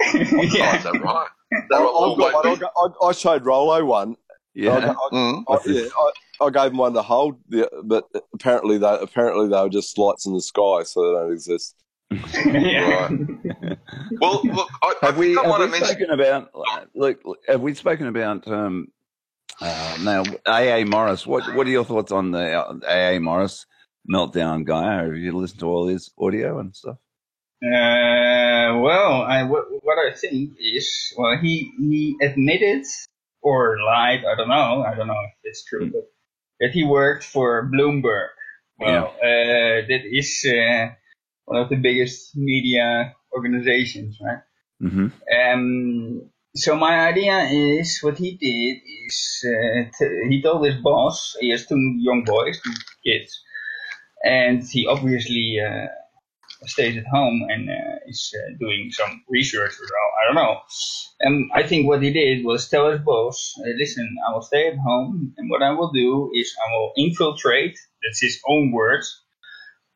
Oh, 0.00 0.06
is 0.16 0.52
that 0.84 1.00
right? 1.02 1.28
That 1.70 1.76
I, 1.76 1.82
right? 1.82 2.44
I've 2.52 2.58
got 2.60 2.72
one. 2.76 2.92
I, 3.02 3.06
I, 3.06 3.08
I 3.08 3.12
showed 3.12 3.44
Rollo 3.44 3.84
one. 3.84 4.16
Yeah. 4.54 4.72
I, 4.72 4.88
I, 4.90 4.94
Mm. 5.12 5.44
I, 5.48 5.58
yeah, 5.66 5.88
I, 6.40 6.46
I 6.46 6.50
gave 6.50 6.72
him 6.72 6.78
one 6.78 6.92
to 6.94 7.02
hold, 7.02 7.36
yeah, 7.48 7.64
but 7.84 8.04
apparently 8.34 8.78
they 8.78 8.98
apparently 9.00 9.48
they 9.48 9.60
were 9.60 9.68
just 9.68 9.96
lights 9.98 10.26
in 10.26 10.34
the 10.34 10.40
sky, 10.42 10.82
so 10.84 11.02
they 11.02 11.12
don't 11.18 11.32
exist. 11.32 11.74
yeah. 12.44 13.08
Well, 14.20 14.40
look, 14.44 14.68
I, 14.82 14.94
I 15.02 15.06
Have 15.06 15.16
we, 15.18 15.34
think 15.34 15.46
I 15.46 15.48
have 15.48 15.58
we 15.58 15.62
have 15.62 15.70
mentioned. 15.70 15.90
spoken 15.98 16.10
about, 16.10 16.50
look, 16.94 17.20
have 17.48 17.60
we 17.60 17.74
spoken 17.74 18.06
about 18.08 18.46
um, 18.48 18.88
Uh, 19.60 19.96
now, 20.02 20.22
AA 20.46 20.84
Morris, 20.84 21.26
what 21.26 21.42
what 21.54 21.66
are 21.66 21.70
your 21.70 21.84
thoughts 21.84 22.12
on 22.12 22.30
the 22.30 22.52
uh, 22.52 22.74
AA 22.86 23.18
Morris 23.20 23.66
meltdown 24.10 24.64
guy? 24.64 25.02
Have 25.04 25.16
you 25.16 25.32
listened 25.36 25.60
to 25.60 25.66
all 25.66 25.86
his 25.88 26.10
audio 26.18 26.58
and 26.60 26.74
stuff? 26.74 26.96
Uh, 27.62 28.78
well, 28.78 29.22
I, 29.22 29.42
what, 29.42 29.64
what 29.82 29.98
I 29.98 30.14
think 30.14 30.56
is, 30.60 31.12
well, 31.16 31.36
he, 31.38 31.72
he 31.78 32.16
admitted 32.22 32.84
or 33.42 33.78
lied, 33.84 34.20
I 34.24 34.36
don't 34.36 34.48
know, 34.48 34.84
I 34.84 34.94
don't 34.94 35.08
know 35.08 35.20
if 35.26 35.34
it's 35.42 35.64
true, 35.64 35.90
but 35.90 36.08
that 36.60 36.70
he 36.70 36.84
worked 36.84 37.24
for 37.24 37.68
Bloomberg. 37.72 38.28
Well, 38.78 39.06
uh, 39.06 39.86
that 39.88 40.02
is 40.04 40.46
uh, 40.46 40.94
one 41.46 41.60
of 41.60 41.68
the 41.68 41.76
biggest 41.76 42.36
media 42.36 43.14
organizations, 43.32 44.18
right? 44.24 44.42
Mm-hmm. 44.80 45.08
Um, 45.36 46.30
so 46.54 46.76
my 46.76 47.08
idea 47.08 47.38
is 47.50 47.98
what 48.02 48.18
he 48.18 48.36
did 48.36 48.80
is 49.06 49.44
uh, 49.44 49.90
t- 49.98 50.26
he 50.28 50.42
told 50.42 50.64
his 50.64 50.76
boss 50.76 51.36
he 51.40 51.50
has 51.50 51.66
two 51.66 51.96
young 51.98 52.24
boys, 52.24 52.60
two 52.62 52.72
kids, 53.04 53.42
and 54.24 54.62
he 54.62 54.86
obviously 54.86 55.58
uh, 55.60 55.86
stays 56.66 56.96
at 56.96 57.06
home 57.06 57.46
and 57.48 57.68
uh, 57.70 57.96
is 58.06 58.34
uh, 58.34 58.56
doing 58.58 58.90
some 58.90 59.22
research 59.28 59.72
or 59.80 59.86
I 59.86 60.26
don't 60.26 60.34
know. 60.34 60.60
And 61.20 61.50
I 61.54 61.62
think 61.62 61.86
what 61.86 62.02
he 62.02 62.12
did 62.12 62.44
was 62.44 62.68
tell 62.68 62.90
his 62.90 63.00
boss, 63.00 63.54
uh, 63.60 63.70
listen, 63.76 64.16
I 64.28 64.32
will 64.34 64.42
stay 64.42 64.68
at 64.68 64.78
home, 64.78 65.34
and 65.36 65.50
what 65.50 65.62
I 65.62 65.72
will 65.72 65.92
do 65.92 66.30
is 66.34 66.54
I 66.58 66.72
will 66.74 66.92
infiltrate. 66.96 67.78
That's 68.02 68.20
his 68.20 68.40
own 68.48 68.72
words. 68.72 69.22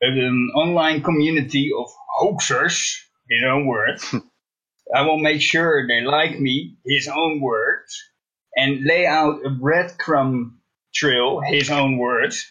An 0.01 0.51
online 0.55 1.03
community 1.03 1.71
of 1.77 1.89
hoaxers, 2.21 2.97
his 3.29 3.43
own 3.45 3.67
words. 3.67 4.15
I 4.95 5.03
will 5.03 5.19
make 5.19 5.41
sure 5.41 5.87
they 5.87 6.03
like 6.03 6.39
me, 6.39 6.77
his 6.85 7.09
own 7.09 7.41
words, 7.41 8.03
and 8.57 8.85
lay 8.85 9.07
out 9.07 9.47
a 9.47 9.49
breadcrumb 9.49 10.57
trail, 10.95 11.41
his 11.41 11.71
own 11.71 11.99
words. 11.99 12.51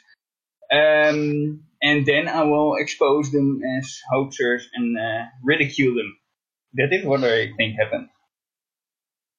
Um, 0.71 1.63
and 1.81 2.05
then 2.05 2.27
I 2.27 2.43
will 2.43 2.75
expose 2.77 3.31
them 3.31 3.59
as 3.77 3.99
hoaxers 4.13 4.63
and 4.73 4.97
uh, 4.97 5.25
ridicule 5.43 5.95
them. 5.95 6.17
That 6.73 6.93
is 6.93 7.05
what 7.05 7.23
I 7.23 7.51
think 7.57 7.77
happened. 7.79 8.09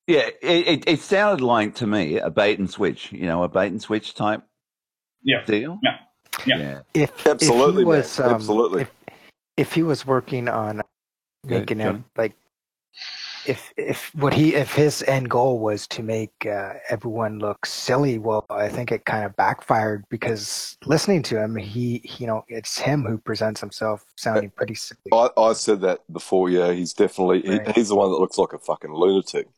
Yeah, 0.07 0.29
it, 0.43 0.67
it, 0.67 0.85
it 0.87 1.01
sounded 1.01 1.45
like 1.45 1.77
to 1.77 1.87
me 1.87 2.19
a 2.19 2.29
bait 2.29 2.59
and 2.59 2.69
switch, 2.69 3.13
you 3.13 3.27
know, 3.27 3.45
a 3.45 3.49
bait 3.49 3.69
and 3.69 3.81
switch 3.81 4.15
type 4.15 4.43
yeah. 5.23 5.45
deal. 5.45 5.79
Yeah. 5.83 5.99
Yeah. 6.47 6.81
If 6.93 7.27
Absolutely, 7.27 7.83
if 7.83 7.85
he 7.85 7.85
was, 7.85 8.21
um, 8.21 8.35
Absolutely. 8.35 8.83
If, 8.83 8.91
if 9.57 9.73
he 9.73 9.83
was 9.83 10.05
working 10.05 10.49
on 10.49 10.83
Yeah, 11.45 11.59
making 11.59 11.79
Johnny. 11.79 11.91
him 11.91 12.05
like, 12.17 12.35
if 13.47 13.73
if 13.77 14.15
what 14.15 14.33
he 14.35 14.55
if 14.55 14.73
his 14.75 15.03
end 15.05 15.31
goal 15.31 15.59
was 15.59 15.87
to 15.89 16.03
make 16.03 16.47
uh, 16.47 16.75
everyone 16.89 17.39
look 17.39 17.67
silly, 17.67 18.19
well, 18.19 18.47
I 18.51 18.69
think 18.69 18.93
it 18.93 19.05
kind 19.05 19.25
of 19.25 19.35
backfired 19.37 20.05
because 20.09 20.77
listening 20.85 21.23
to 21.25 21.43
him, 21.43 21.57
he, 21.57 22.01
he 22.05 22.25
you 22.25 22.27
know 22.27 22.45
it's 22.49 22.79
him 22.79 23.05
who 23.05 23.19
presents 23.19 23.61
himself 23.61 24.05
sounding 24.17 24.51
pretty 24.51 24.75
silly. 24.75 25.01
I, 25.13 25.29
I 25.37 25.53
said 25.55 25.81
that 25.83 26.01
before. 26.13 26.51
Yeah, 26.51 26.73
he's 26.73 26.93
definitely 26.93 27.43
he, 27.43 27.61
he's 27.75 27.89
the 27.89 27.97
one 27.97 28.11
that 28.11 28.19
looks 28.19 28.39
like 28.39 28.53
a 28.53 28.59
fucking 28.59 28.93
lunatic. 28.93 29.49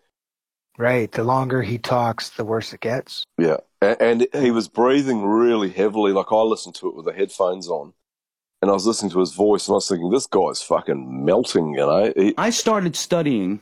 Right. 0.76 1.10
The 1.10 1.22
longer 1.22 1.62
he 1.62 1.78
talks, 1.78 2.30
the 2.30 2.44
worse 2.44 2.72
it 2.72 2.80
gets. 2.80 3.24
Yeah, 3.38 3.58
and, 3.80 3.96
and 4.00 4.44
he 4.44 4.50
was 4.50 4.68
breathing 4.68 5.24
really 5.24 5.70
heavily. 5.70 6.12
Like 6.12 6.32
I 6.32 6.40
listened 6.40 6.74
to 6.76 6.88
it 6.88 6.96
with 6.96 7.04
the 7.04 7.12
headphones 7.12 7.68
on, 7.68 7.92
and 8.60 8.70
I 8.70 8.74
was 8.74 8.86
listening 8.86 9.12
to 9.12 9.20
his 9.20 9.34
voice, 9.34 9.68
and 9.68 9.74
I 9.74 9.76
was 9.76 9.88
thinking, 9.88 10.10
this 10.10 10.26
guy's 10.26 10.62
fucking 10.62 11.24
melting. 11.24 11.74
You 11.74 11.86
know, 11.86 12.12
he, 12.16 12.34
I 12.36 12.50
started 12.50 12.96
studying 12.96 13.60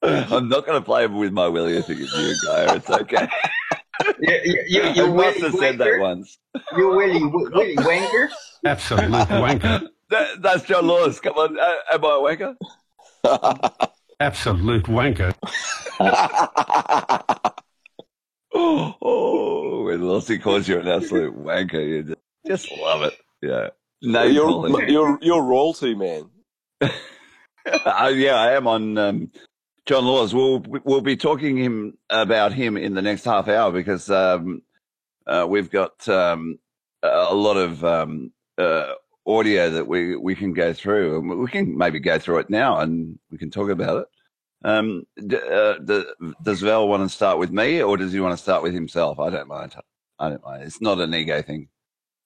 I'm 0.02 0.50
not 0.50 0.66
going 0.66 0.80
to 0.80 0.86
play 0.86 1.08
with 1.08 1.32
my 1.32 1.48
Willie. 1.48 1.78
I 1.78 1.82
think 1.82 2.02
it's 2.02 2.14
you, 2.16 2.36
Guy. 2.48 2.76
It's 2.76 2.90
okay. 2.90 3.28
You, 4.20 4.40
you, 4.44 4.64
you, 4.68 4.84
you 4.92 5.14
must 5.14 5.40
have 5.40 5.56
said 5.56 5.78
that 5.78 6.00
once. 6.00 6.38
You 6.78 6.90
Willy, 6.90 7.24
Willie 7.24 7.76
Wanker? 7.78 8.30
Absolute 8.66 9.10
wanker. 9.10 9.88
That, 10.10 10.42
that's 10.42 10.64
John 10.64 10.88
Laws. 10.88 11.20
Come 11.20 11.36
on. 11.36 11.60
Uh, 11.60 11.74
am 11.94 12.06
I 12.06 12.10
a 12.10 12.56
wanker? 13.24 13.88
Absolute 14.20 14.86
wanker. 14.86 15.34
oh, 18.54 19.84
when 19.86 20.02
Lossie 20.02 20.40
calls 20.40 20.68
you 20.68 20.80
an 20.80 20.88
absolute 20.88 21.36
wanker, 21.36 21.86
you 21.88 22.04
just, 22.04 22.20
just 22.46 22.72
love 22.80 23.04
it. 23.04 23.14
Yeah. 23.42 23.70
No, 24.02 24.24
you're, 24.24 24.88
you're 24.88 25.20
you're 25.24 25.44
royalty, 25.44 25.96
man. 25.96 26.30
uh, 26.82 28.14
yeah, 28.16 28.36
I 28.36 28.54
am 28.54 28.68
on 28.68 28.98
um, 28.98 29.32
John 29.86 30.06
Laws. 30.06 30.34
We'll 30.34 30.64
we'll 30.86 31.02
be 31.02 31.18
talking 31.18 31.58
him 31.58 31.98
about 32.10 32.54
him 32.54 32.78
in 32.78 32.96
the 32.96 33.02
next 33.04 33.26
half 33.26 33.50
hour 33.50 33.72
because 33.72 34.10
um, 34.10 34.62
uh, 35.28 35.46
we've 35.50 35.72
got 35.72 36.08
um, 36.10 36.60
a 37.04 37.36
lot 37.36 37.58
of 37.58 37.84
um, 37.86 38.34
uh, 38.58 38.94
audio 39.28 39.70
that 39.72 39.88
we 39.88 40.16
we 40.16 40.36
can 40.36 40.54
go 40.54 40.74
through, 40.74 41.20
and 41.20 41.40
we 41.40 41.48
can 41.50 41.78
maybe 41.78 42.00
go 42.00 42.20
through 42.20 42.40
it 42.40 42.50
now, 42.50 42.80
and 42.80 43.20
we 43.32 43.38
can 43.38 43.52
talk 43.52 43.70
about 43.70 44.02
it. 44.04 44.08
Um, 44.66 45.04
d- 45.28 45.38
uh, 45.38 45.80
d- 45.80 46.06
does 46.44 46.62
Val 46.62 46.88
want 46.88 47.04
to 47.04 47.16
start 47.16 47.40
with 47.40 47.52
me, 47.52 47.84
or 47.84 47.98
does 47.98 48.14
he 48.14 48.20
want 48.22 48.38
to 48.38 48.44
start 48.44 48.64
with 48.64 48.74
himself? 48.74 49.20
I 49.20 49.30
don't 49.30 49.48
mind. 49.50 49.76
I 50.20 50.30
don't 50.30 50.44
mind. 50.44 50.64
It's 50.64 50.82
not 50.82 51.00
an 51.00 51.14
ego 51.16 51.42
thing 51.42 51.70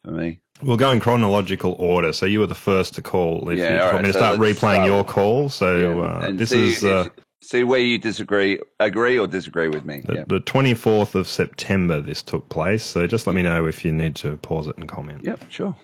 for 0.03 0.11
me. 0.11 0.39
We'll 0.61 0.77
go 0.77 0.91
in 0.91 0.99
chronological 0.99 1.75
order. 1.79 2.11
So 2.11 2.25
you 2.25 2.39
were 2.39 2.47
the 2.47 2.55
first 2.55 2.93
to 2.95 3.01
call. 3.01 3.49
If 3.49 3.57
Yeah, 3.57 3.69
you 3.75 3.79
all 3.79 3.85
want 3.85 3.93
right, 3.95 4.01
me 4.03 4.07
to 4.09 4.13
so 4.13 4.19
start 4.19 4.39
replaying 4.39 4.55
start 4.57 4.85
your 4.87 5.03
call. 5.03 5.49
So 5.49 6.03
uh, 6.03 6.19
and 6.25 6.37
this 6.39 6.49
see, 6.49 6.69
is 6.69 6.83
uh, 6.83 7.07
see 7.41 7.63
where 7.63 7.79
you 7.79 7.97
disagree, 7.97 8.59
agree 8.79 9.17
or 9.17 9.27
disagree 9.27 9.69
with 9.69 9.85
me. 9.85 10.01
the, 10.05 10.15
Yeah. 10.15 10.23
the 10.27 10.41
24th 10.41 11.15
of 11.15 11.27
September. 11.27 12.01
This 12.01 12.21
took 12.21 12.47
place. 12.49 12.83
So 12.83 13.07
just 13.07 13.25
let 13.25 13.35
me 13.35 13.41
know 13.41 13.65
if 13.67 13.85
you 13.85 13.91
need 13.93 14.15
to 14.17 14.35
pause 14.37 14.67
it 14.67 14.77
and 14.77 14.87
comment. 14.89 15.23
Yep, 15.23 15.45
sure. 15.49 15.75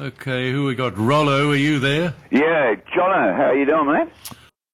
Okay, 0.00 0.50
who 0.50 0.64
we 0.64 0.74
got? 0.74 0.96
Rollo, 0.98 1.50
are 1.50 1.56
you 1.56 1.78
there? 1.78 2.14
Yeah, 2.30 2.74
Jono, 2.96 3.36
how 3.36 3.50
are 3.50 3.56
you 3.56 3.66
doing, 3.66 3.86
mate? 3.86 4.08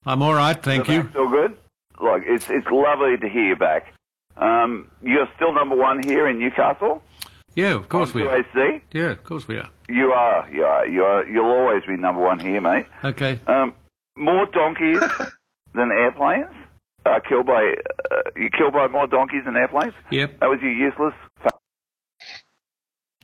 I'm 0.05 0.21
all 0.23 0.33
right, 0.33 0.61
thank 0.63 0.87
you. 0.87 1.07
All 1.15 1.29
good. 1.29 1.55
Look, 2.01 2.23
it's 2.25 2.49
it's 2.49 2.65
lovely 2.71 3.17
to 3.17 3.27
hear 3.29 3.43
you 3.49 3.55
back. 3.55 3.93
Um, 4.37 4.89
you're 5.01 5.27
still 5.35 5.53
number 5.53 5.75
one 5.75 6.01
here 6.01 6.27
in 6.29 6.39
Newcastle. 6.39 7.03
Yeah, 7.57 7.73
of 7.73 7.89
course 7.89 8.13
we 8.13 8.21
are. 8.21 8.43
QAC. 8.43 8.81
Yeah, 8.93 9.09
of 9.09 9.23
course 9.23 9.47
we 9.47 9.57
are. 9.57 9.67
You 9.89 10.11
are, 10.11 10.47
you 10.53 10.63
are, 10.63 10.87
you 10.87 11.03
are. 11.03 11.25
You'll 11.25 11.45
always 11.45 11.81
be 11.87 11.97
number 11.97 12.21
one 12.21 12.39
here, 12.39 12.61
mate. 12.61 12.85
Okay. 13.03 13.39
Um, 13.47 13.73
more 14.15 14.45
donkeys 14.45 14.99
than 15.73 15.91
airplanes. 15.91 16.53
Uh, 17.03 17.19
killed 17.27 17.47
by 17.47 17.73
uh, 18.11 18.15
you 18.35 18.51
killed 18.55 18.73
by 18.73 18.87
more 18.87 19.07
donkeys 19.07 19.43
than 19.45 19.55
airplanes. 19.55 19.93
Yep. 20.11 20.39
That 20.39 20.49
was 20.49 20.59
your 20.61 20.71
useless. 20.71 21.15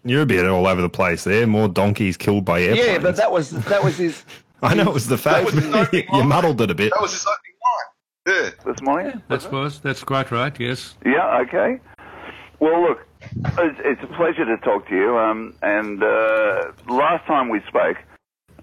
You're 0.03 0.23
a 0.23 0.25
bit 0.25 0.47
all 0.47 0.65
over 0.65 0.81
the 0.81 0.89
place 0.89 1.23
there. 1.25 1.45
More 1.45 1.67
donkeys 1.67 2.17
killed 2.17 2.43
by 2.43 2.61
airplanes. 2.61 2.87
Yeah, 2.87 2.97
but 2.97 3.15
that 3.17 3.31
was 3.31 3.51
that 3.51 3.83
was 3.83 3.97
his. 3.97 4.25
I 4.63 4.73
know 4.73 4.89
it 4.89 4.93
was 4.93 5.07
the 5.07 5.17
fact. 5.17 5.45
was 5.45 5.53
his 5.53 5.67
but 5.67 5.87
opening 5.89 6.07
you 6.11 6.23
muddled 6.23 6.59
it 6.59 6.71
a 6.71 6.75
bit. 6.75 6.91
That 6.91 7.01
was 7.01 7.11
his 7.11 7.27
opening 7.27 8.41
line. 8.41 8.53
Yeah. 8.65 8.71
This 8.71 8.81
morning? 8.81 9.21
That's 9.27 9.45
was 9.51 9.79
that's 9.79 10.03
quite 10.03 10.31
right. 10.31 10.59
Yes. 10.59 10.95
Yeah, 11.05 11.41
okay. 11.41 11.79
Well, 12.59 12.81
look, 12.81 13.05
it's, 13.57 13.79
it's 13.83 14.01
a 14.03 14.15
pleasure 14.15 14.45
to 14.45 14.57
talk 14.63 14.87
to 14.89 14.95
you. 14.95 15.17
Um, 15.17 15.53
and 15.61 16.01
uh, 16.01 16.71
last 16.89 17.25
time 17.25 17.49
we 17.49 17.59
spoke, 17.67 17.97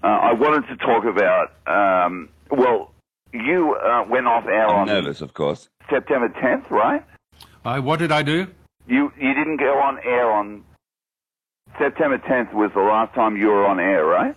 uh, 0.03 0.07
I 0.07 0.33
wanted 0.33 0.67
to 0.67 0.75
talk 0.77 1.05
about. 1.05 1.51
Um, 1.67 2.29
well, 2.49 2.91
you 3.33 3.75
uh, 3.75 4.05
went 4.09 4.27
off 4.27 4.45
air 4.45 4.67
I'm 4.67 4.81
on 4.81 4.87
nervous, 4.87 5.21
of 5.21 5.33
course. 5.33 5.69
September 5.89 6.29
10th, 6.29 6.69
right? 6.69 7.03
I 7.63 7.79
what 7.79 7.99
did 7.99 8.11
I 8.11 8.23
do? 8.23 8.47
You 8.87 9.11
you 9.17 9.33
didn't 9.33 9.57
go 9.57 9.79
on 9.79 9.99
air 10.03 10.31
on 10.31 10.63
September 11.77 12.17
10th 12.17 12.53
was 12.53 12.71
the 12.73 12.81
last 12.81 13.13
time 13.13 13.37
you 13.37 13.47
were 13.47 13.65
on 13.65 13.79
air, 13.79 14.05
right? 14.05 14.35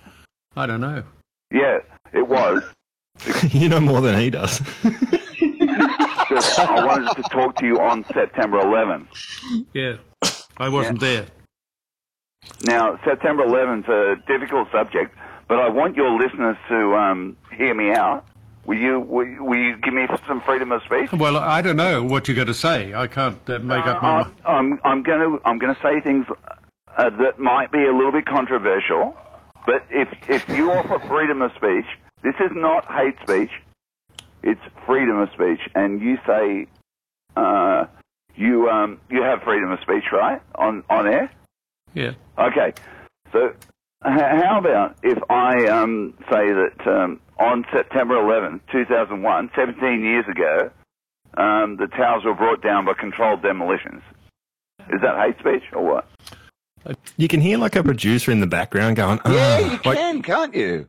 I 0.56 0.66
don't 0.66 0.80
know. 0.80 1.02
Yeah, 1.50 1.78
it 2.12 2.28
was. 2.28 2.62
you 3.50 3.68
know 3.68 3.80
more 3.80 4.00
than 4.00 4.18
he 4.18 4.30
does. 4.30 4.60
I 4.84 6.84
wanted 6.84 7.16
to 7.16 7.22
talk 7.30 7.58
to 7.58 7.66
you 7.66 7.80
on 7.80 8.04
September 8.12 8.60
11th. 8.60 9.06
Yeah, 9.72 9.96
I 10.56 10.68
wasn't 10.68 11.00
there. 11.00 11.26
Now, 12.62 12.98
September 13.04 13.44
11th, 13.44 13.84
is 13.84 13.88
a 13.88 14.26
difficult 14.26 14.70
subject, 14.70 15.14
but 15.48 15.58
I 15.58 15.68
want 15.68 15.96
your 15.96 16.18
listeners 16.18 16.56
to 16.68 16.94
um, 16.94 17.36
hear 17.56 17.74
me 17.74 17.92
out. 17.92 18.26
Will 18.66 18.78
you, 18.78 19.00
will, 19.00 19.26
will 19.40 19.58
you 19.58 19.76
give 19.76 19.92
me 19.92 20.06
some 20.26 20.40
freedom 20.40 20.72
of 20.72 20.82
speech? 20.82 21.12
Well, 21.12 21.36
I 21.36 21.60
don't 21.60 21.76
know 21.76 22.02
what 22.02 22.28
you're 22.28 22.34
going 22.34 22.46
to 22.46 22.54
say. 22.54 22.94
I 22.94 23.06
can't 23.06 23.38
uh, 23.48 23.58
make 23.58 23.84
up 23.84 24.02
my 24.02 24.22
mind. 24.22 24.34
I'm, 24.46 24.80
I'm 24.84 25.02
going 25.02 25.20
to 25.20 25.40
I'm 25.44 25.58
going 25.58 25.74
to 25.74 25.80
say 25.82 26.00
things 26.00 26.26
uh, 26.96 27.10
that 27.10 27.38
might 27.38 27.70
be 27.72 27.84
a 27.84 27.92
little 27.92 28.12
bit 28.12 28.24
controversial, 28.24 29.16
but 29.66 29.84
if 29.90 30.08
if 30.28 30.48
you 30.48 30.72
offer 30.72 30.98
freedom 31.06 31.42
of 31.42 31.52
speech, 31.56 31.84
this 32.22 32.34
is 32.40 32.52
not 32.54 32.86
hate 32.86 33.16
speech. 33.22 33.50
It's 34.42 34.60
freedom 34.86 35.18
of 35.18 35.30
speech, 35.32 35.60
and 35.74 36.00
you 36.00 36.16
say 36.26 36.62
uh, 36.62 36.83
you 38.36 38.68
um, 38.68 39.00
you 39.10 39.22
have 39.22 39.42
freedom 39.42 39.70
of 39.70 39.80
speech, 39.80 40.04
right? 40.12 40.40
On 40.56 40.82
on 40.90 41.06
air. 41.06 41.30
Yeah. 41.94 42.12
Okay. 42.38 42.72
So, 43.32 43.48
h- 43.48 43.54
how 44.04 44.58
about 44.58 44.96
if 45.02 45.18
I 45.30 45.66
um, 45.68 46.14
say 46.30 46.52
that 46.52 46.86
um, 46.86 47.20
on 47.38 47.64
September 47.72 48.16
11, 48.16 48.60
2001, 48.72 49.50
17 49.56 50.00
years 50.04 50.24
ago, 50.28 50.70
um, 51.36 51.76
the 51.76 51.86
towers 51.88 52.24
were 52.24 52.34
brought 52.34 52.62
down 52.62 52.84
by 52.84 52.94
controlled 52.94 53.42
demolitions? 53.42 54.02
Is 54.90 55.00
that 55.02 55.16
hate 55.18 55.38
speech 55.38 55.62
or 55.72 55.84
what? 55.84 56.08
You 57.16 57.28
can 57.28 57.40
hear 57.40 57.56
like 57.58 57.76
a 57.76 57.82
producer 57.82 58.30
in 58.30 58.40
the 58.40 58.46
background 58.46 58.96
going, 58.96 59.18
"Ah," 59.24 59.32
Yeah, 59.32 59.58
you 59.60 59.78
like 59.84 59.96
can, 59.98 60.22
can't 60.22 60.54
you? 60.54 60.86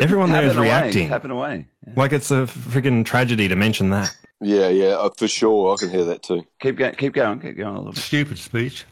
everyone 0.00 0.32
there 0.32 0.44
is 0.44 0.52
Tapping 0.54 0.58
away, 0.66 0.68
reacting. 0.80 1.08
tapping 1.08 1.30
away. 1.30 1.66
Like 1.96 2.12
it's 2.12 2.30
a 2.30 2.46
freaking 2.46 3.04
tragedy 3.04 3.48
to 3.48 3.56
mention 3.56 3.90
that. 3.90 4.14
Yeah, 4.40 4.68
yeah, 4.68 4.88
uh, 4.88 5.10
for 5.16 5.28
sure. 5.28 5.74
I 5.74 5.76
can 5.78 5.90
hear 5.90 6.04
that 6.04 6.22
too. 6.22 6.46
Keep 6.60 6.76
going, 6.76 6.94
keep 6.94 7.12
going, 7.12 7.40
keep 7.40 7.56
going 7.56 7.74
a 7.74 7.78
little 7.78 7.92
bit. 7.92 8.02
Stupid 8.02 8.38
speech. 8.38 8.84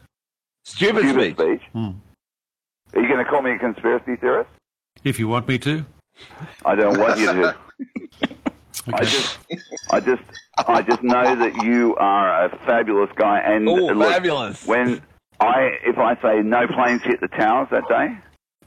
Stupid, 0.63 1.35
speech. 1.35 1.61
Hmm. 1.73 1.91
Are 2.93 3.01
you 3.01 3.07
going 3.07 3.23
to 3.23 3.25
call 3.25 3.41
me 3.41 3.51
a 3.51 3.57
conspiracy 3.57 4.15
theorist? 4.15 4.49
If 5.03 5.19
you 5.19 5.27
want 5.27 5.47
me 5.47 5.57
to. 5.59 5.85
I 6.65 6.75
don't 6.75 6.99
want 6.99 7.19
you 7.19 7.27
to. 7.27 7.55
I 8.93 9.03
just, 9.03 9.37
I 9.91 9.99
just, 9.99 10.23
I 10.67 10.81
just 10.81 11.03
know 11.03 11.35
that 11.35 11.63
you 11.63 11.95
are 11.97 12.45
a 12.45 12.49
fabulous 12.65 13.09
guy. 13.15 13.39
And 13.39 13.67
Ooh, 13.67 13.91
look, 13.91 14.11
fabulous. 14.11 14.65
When 14.65 15.01
I, 15.39 15.77
if 15.85 15.97
I 15.97 16.15
say 16.21 16.41
no 16.41 16.67
planes 16.67 17.01
hit 17.03 17.21
the 17.21 17.27
towers 17.27 17.67
that 17.71 17.87
day, 17.87 18.17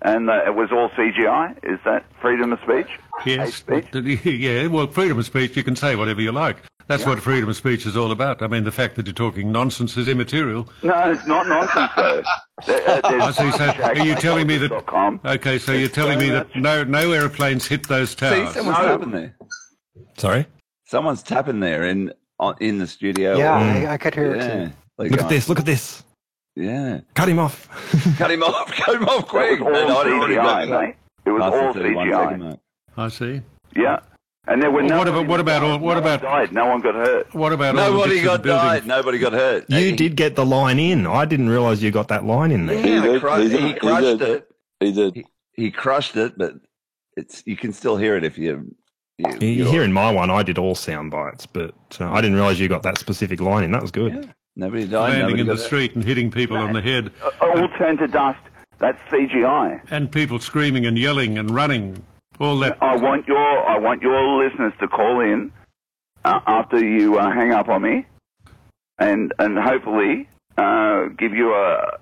and 0.02 0.28
uh, 0.30 0.42
it 0.46 0.54
was 0.54 0.70
all 0.72 0.88
CGI, 0.90 1.56
is 1.62 1.78
that 1.84 2.04
freedom 2.20 2.52
of 2.52 2.60
speech? 2.60 2.88
Yes. 3.24 3.62
but- 3.66 3.84
Yeah, 4.24 4.66
well, 4.66 4.86
freedom 4.88 5.18
of 5.18 5.26
speech, 5.26 5.56
you 5.56 5.62
can 5.64 5.76
say 5.76 5.96
whatever 5.96 6.20
you 6.20 6.32
like. 6.32 6.58
That's 6.88 7.06
what 7.06 7.20
freedom 7.20 7.48
of 7.48 7.56
speech 7.56 7.86
is 7.86 7.96
all 7.96 8.10
about. 8.10 8.42
I 8.42 8.48
mean, 8.48 8.64
the 8.64 8.72
fact 8.72 8.96
that 8.96 9.06
you're 9.06 9.14
talking 9.14 9.50
nonsense 9.52 9.96
is 9.96 10.08
immaterial. 10.08 10.68
No, 10.82 11.10
it's 11.12 11.26
not 11.26 11.46
nonsense 11.46 11.90
though. 11.96 12.22
There- 12.66 12.88
uh, 12.88 13.00
I 13.04 13.30
see. 13.32 13.50
So, 13.52 13.64
are 13.82 13.96
you 14.06 14.14
telling 14.16 14.46
me 14.46 14.56
that? 14.58 15.20
Okay, 15.24 15.58
so 15.58 15.72
you're 15.72 15.88
telling 15.88 16.18
me 16.18 16.28
that 16.30 16.54
no, 16.54 16.84
no 16.84 17.10
airplanes 17.12 17.66
hit 17.66 17.88
those 17.88 18.14
towers. 18.14 18.36
See, 18.36 18.42
towers. 18.42 18.54
someone's 18.54 18.78
tapping 18.78 19.10
there. 19.10 19.36
Sorry? 20.18 20.46
Someone's 20.84 21.22
tapping 21.22 21.60
there 21.60 21.84
in 21.84 22.12
in 22.60 22.78
the 22.78 22.86
studio. 22.86 23.36
Yeah, 23.36 23.60
Mm. 23.60 23.88
I, 23.88 23.92
I 23.94 23.96
could 23.96 24.14
hear 24.14 24.34
it 24.34 24.40
too. 24.68 24.72
Look 24.98 25.12
at 25.12 25.26
uh, 25.26 25.28
this, 25.28 25.48
look 25.48 25.58
at 25.58 25.64
this. 25.64 26.02
Yeah. 26.56 27.00
Cut 27.14 27.28
him 27.28 27.38
off. 27.38 27.68
Cut 28.18 28.30
him 28.30 28.42
off. 28.42 28.70
Cut 28.72 28.96
him 28.96 29.04
off 29.08 29.26
quick. 29.28 29.60
It 29.60 29.64
was 29.64 29.90
all 29.90 29.98
I'd 29.98 30.06
CGI, 30.06 30.68
mate. 30.86 30.96
It 31.24 31.30
was 31.30 31.40
Past 31.42 31.54
all 31.54 31.74
CGI. 31.74 32.30
second. 32.30 32.58
I 32.96 33.08
see. 33.08 33.40
Yeah. 33.76 34.00
And 34.48 34.60
there 34.60 34.70
were 34.72 34.80
Well, 34.80 34.88
no. 34.88 34.98
what 34.98 35.08
about 35.08 35.26
what 35.28 35.40
about 35.40 35.62
all, 35.62 35.78
what 35.78 35.80
no 35.80 35.86
one 35.86 35.98
about 35.98 36.22
died? 36.22 36.52
No 36.52 36.66
one 36.66 36.80
got 36.80 36.94
hurt. 36.96 37.32
what 37.34 37.52
about 37.52 37.78
all 37.78 37.84
the 37.84 37.90
Nobody 37.98 38.22
got 38.22 38.42
the 38.42 38.48
died. 38.48 38.86
Nobody 38.86 39.18
got 39.18 39.32
hurt. 39.32 39.70
You 39.70 39.94
did 39.96 40.16
get 40.16 40.34
the 40.34 40.44
line 40.44 40.80
in. 40.80 41.06
I 41.06 41.24
didn't 41.26 41.48
realise 41.48 41.80
you 41.80 41.90
got 41.92 42.08
that 42.08 42.24
line 42.24 42.50
in 42.50 42.66
there. 42.66 42.76
Yeah, 42.84 43.02
He 43.06 43.12
he, 43.14 43.20
cru- 43.20 43.36
he 43.42 43.48
did, 43.48 43.60
he 43.60 43.68
he 43.68 43.74
crushed 43.74 44.18
did. 44.18 44.22
it. 44.22 44.48
He 44.80 44.92
did. 44.92 45.14
He, 45.14 45.24
he 45.54 45.70
crushed 45.70 46.16
it, 46.16 46.36
but 46.36 46.54
it's 47.16 47.42
you 47.46 47.56
can 47.56 47.72
still 47.72 47.96
hear 47.96 48.16
it 48.16 48.24
if 48.24 48.36
you. 48.36 48.74
you 49.18 49.26
You 49.40 49.48
you're- 49.48 49.70
hear 49.70 49.84
in 49.84 49.92
my 49.92 50.10
one, 50.10 50.28
I 50.28 50.42
did 50.42 50.58
all 50.58 50.74
sound 50.74 51.12
bites, 51.12 51.46
but 51.46 51.72
uh, 52.00 52.10
I 52.10 52.20
didn't 52.20 52.34
realise 52.36 52.58
you 52.58 52.68
got 52.68 52.82
that 52.82 52.98
specific 52.98 53.40
line 53.40 53.62
in. 53.62 53.70
That 53.70 53.80
was 53.82 53.92
good. 53.92 54.12
Yeah. 54.12 54.32
Nobody 54.56 54.86
died. 54.86 55.00
landing 55.10 55.20
Nobody 55.20 55.40
in 55.40 55.46
the 55.46 55.52
got 55.54 55.58
hurt. 55.60 55.66
street 55.66 55.94
and 55.94 56.04
hitting 56.04 56.30
people 56.30 56.56
on 56.58 56.72
the 56.72 56.82
head, 56.82 57.10
Uh, 57.24 57.30
All 57.40 57.68
turned 57.78 57.98
to 58.00 58.06
dust. 58.06 58.38
That's 58.78 58.98
CGI. 59.10 59.80
and 59.90 60.10
people 60.10 60.38
screaming 60.40 60.86
and 60.86 60.98
yelling 60.98 61.38
and 61.38 61.50
running. 61.50 62.02
All 62.40 62.58
that. 62.60 62.76
I 62.82 62.96
want 62.96 63.28
your 63.28 63.68
I 63.68 63.78
want 63.78 64.02
your 64.02 64.44
listeners 64.44 64.72
to 64.80 64.88
call 64.88 65.20
in 65.20 65.52
uh, 66.24 66.40
after 66.46 66.78
you 66.84 67.18
uh, 67.18 67.30
hang 67.32 67.52
up 67.52 67.68
on 67.68 67.82
me, 67.82 68.04
and 68.98 69.32
and 69.38 69.56
hopefully 69.58 70.28
uh, 70.58 71.04
give 71.16 71.32
you 71.32 71.54
a, 71.54 71.98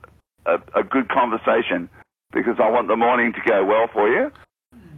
a 0.46 0.58
a 0.76 0.82
good 0.82 1.08
conversation 1.10 1.90
because 2.32 2.56
I 2.58 2.70
want 2.70 2.88
the 2.88 2.96
morning 2.96 3.32
to 3.34 3.40
go 3.46 3.64
well 3.64 3.88
for 3.92 4.08
you. 4.08 4.32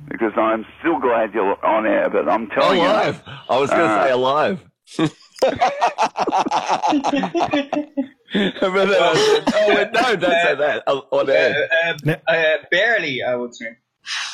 Because 0.08 0.32
I'm 0.36 0.66
still 0.80 0.98
glad 1.00 1.32
you're 1.32 1.64
on 1.64 1.86
air, 1.86 2.10
but 2.10 2.28
I'm 2.28 2.48
telling 2.48 2.80
you. 2.80 2.86
Alive. 2.86 3.22
I 3.48 3.58
was 3.58 3.70
going 3.70 3.80
to 3.82 3.86
Uh, 3.86 4.04
say 4.04 4.10
alive. 4.12 4.60
but 5.42 5.54
then 8.32 8.88
I 8.90 9.14
said, 9.14 9.54
oh, 9.54 9.68
wait, 9.68 9.92
no, 9.92 10.16
don't 10.16 10.30
say 10.30 10.54
that. 10.54 10.82
Oh, 10.86 11.06
On 11.12 11.28
air. 11.28 11.68
Uh, 11.84 11.94
uh, 12.10 12.16
uh, 12.32 12.56
barely, 12.70 13.22
I 13.22 13.34
would 13.36 13.54
say. 13.54 13.76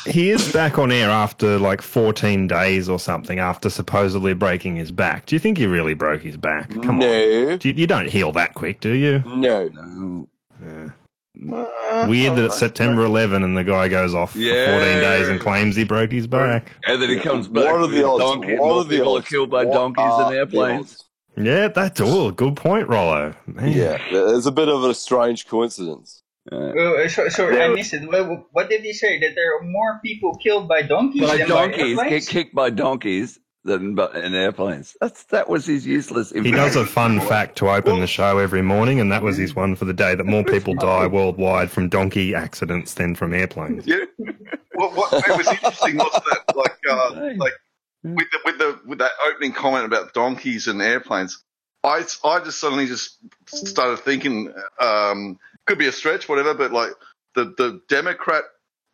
He 0.06 0.30
is 0.30 0.50
back 0.52 0.78
on 0.78 0.90
air 0.90 1.10
after 1.10 1.58
like 1.58 1.82
14 1.82 2.46
days 2.46 2.88
or 2.88 2.98
something 2.98 3.38
after 3.38 3.68
supposedly 3.68 4.32
breaking 4.32 4.76
his 4.76 4.90
back. 4.90 5.26
Do 5.26 5.34
you 5.34 5.40
think 5.40 5.58
he 5.58 5.66
really 5.66 5.92
broke 5.94 6.22
his 6.22 6.38
back? 6.38 6.70
Come 6.70 6.90
on. 6.90 6.98
No. 7.00 7.56
Do 7.58 7.68
you, 7.68 7.74
you 7.74 7.86
don't 7.86 8.08
heal 8.08 8.32
that 8.32 8.54
quick, 8.54 8.80
do 8.80 8.92
you? 8.92 9.22
No. 9.26 9.68
No. 9.68 10.92
Weird 11.40 12.36
that 12.36 12.44
it's 12.46 12.58
September 12.58 13.04
11 13.04 13.44
and 13.44 13.56
the 13.56 13.64
guy 13.64 13.88
goes 13.88 14.14
off 14.14 14.32
for 14.32 14.38
14 14.38 14.48
days 14.48 15.28
and 15.28 15.40
claims 15.40 15.76
he 15.76 15.84
broke 15.84 16.10
his 16.10 16.26
back. 16.26 16.72
And 16.86 17.00
then 17.00 17.10
he 17.10 17.20
comes 17.20 17.48
back. 17.48 17.64
What 17.64 17.80
are 17.80 17.86
the 17.86 18.06
odds? 18.06 18.24
Donkeys. 18.24 18.58
What 18.58 18.72
are 18.72 18.84
the 18.84 18.90
people 18.90 19.14
are 19.14 19.18
odds? 19.18 19.28
killed 19.28 19.50
by 19.50 19.64
What 19.64 19.74
donkeys 19.74 20.26
and 20.26 20.34
airplanes. 20.34 21.04
Yeah, 21.36 21.68
that's 21.68 22.00
all. 22.00 22.32
Good 22.32 22.56
point, 22.56 22.88
Rollo. 22.88 23.34
Man. 23.46 23.72
Yeah, 23.72 23.98
it's 24.10 24.46
a 24.46 24.52
bit 24.52 24.68
of 24.68 24.82
a 24.82 24.94
strange 24.94 25.46
coincidence. 25.46 26.22
Uh, 26.50 27.08
so, 27.08 27.28
sorry, 27.28 27.62
I 27.62 27.68
missed 27.68 27.92
it. 27.92 28.10
What, 28.10 28.46
what 28.52 28.68
did 28.70 28.80
he 28.80 28.92
say? 28.92 29.20
That 29.20 29.34
there 29.34 29.56
are 29.58 29.62
more 29.62 30.00
people 30.02 30.34
killed 30.36 30.66
by 30.66 30.82
donkeys 30.82 31.22
By 31.22 31.36
than 31.36 31.48
donkeys, 31.48 31.96
by 31.96 32.08
get 32.08 32.26
kicked 32.26 32.54
by 32.54 32.70
donkeys 32.70 33.38
than 33.64 33.94
bu- 33.94 34.10
in 34.12 34.34
airplanes. 34.34 34.96
That's 35.00 35.24
that 35.24 35.48
was 35.48 35.66
his 35.66 35.86
useless. 35.86 36.30
He 36.30 36.50
does 36.50 36.76
a 36.76 36.86
fun 36.86 37.20
fact 37.20 37.56
to 37.58 37.68
open 37.68 38.00
the 38.00 38.06
show 38.06 38.38
every 38.38 38.62
morning, 38.62 39.00
and 39.00 39.10
that 39.12 39.22
was 39.22 39.36
his 39.36 39.54
one 39.54 39.76
for 39.76 39.84
the 39.84 39.92
day 39.92 40.14
that 40.14 40.24
more 40.24 40.44
people 40.44 40.74
die 40.74 41.06
worldwide 41.06 41.70
from 41.70 41.88
donkey 41.88 42.34
accidents 42.34 42.94
than 42.94 43.14
from 43.14 43.34
airplanes. 43.34 43.86
Yeah. 43.86 43.96
What, 44.74 44.94
what 44.96 45.12
it 45.28 45.36
was 45.36 45.48
interesting 45.48 45.96
was 45.96 46.12
that, 46.12 46.56
like, 46.56 46.76
uh, 46.88 47.32
like 47.36 47.52
with 48.04 48.26
the, 48.30 48.38
with 48.44 48.58
the 48.58 48.80
with 48.86 48.98
that 48.98 49.10
opening 49.28 49.52
comment 49.52 49.84
about 49.84 50.14
donkeys 50.14 50.68
and 50.68 50.80
airplanes, 50.80 51.42
I 51.82 52.04
I 52.24 52.40
just 52.40 52.60
suddenly 52.60 52.86
just 52.86 53.18
started 53.46 53.98
thinking, 53.98 54.52
um, 54.80 55.38
could 55.66 55.78
be 55.78 55.86
a 55.88 55.92
stretch, 55.92 56.28
whatever, 56.28 56.54
but 56.54 56.72
like 56.72 56.92
the 57.34 57.46
the 57.56 57.80
Democrat 57.88 58.44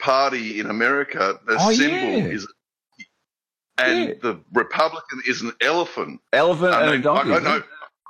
Party 0.00 0.58
in 0.58 0.66
America, 0.70 1.38
the 1.46 1.56
Oh, 1.60 1.72
symbol 1.72 1.96
yeah. 2.18 2.26
is. 2.34 2.48
And 3.78 4.08
Yeah. 4.08 4.14
the 4.22 4.40
Republican 4.52 5.22
is 5.26 5.42
an 5.42 5.52
elephant. 5.60 6.20
Elephant 6.32 6.74
I 6.74 6.82
and 6.84 6.94
a 6.94 6.98
donkey. 6.98 7.32
I, 7.32 7.36
I 7.36 7.40
know. 7.40 7.62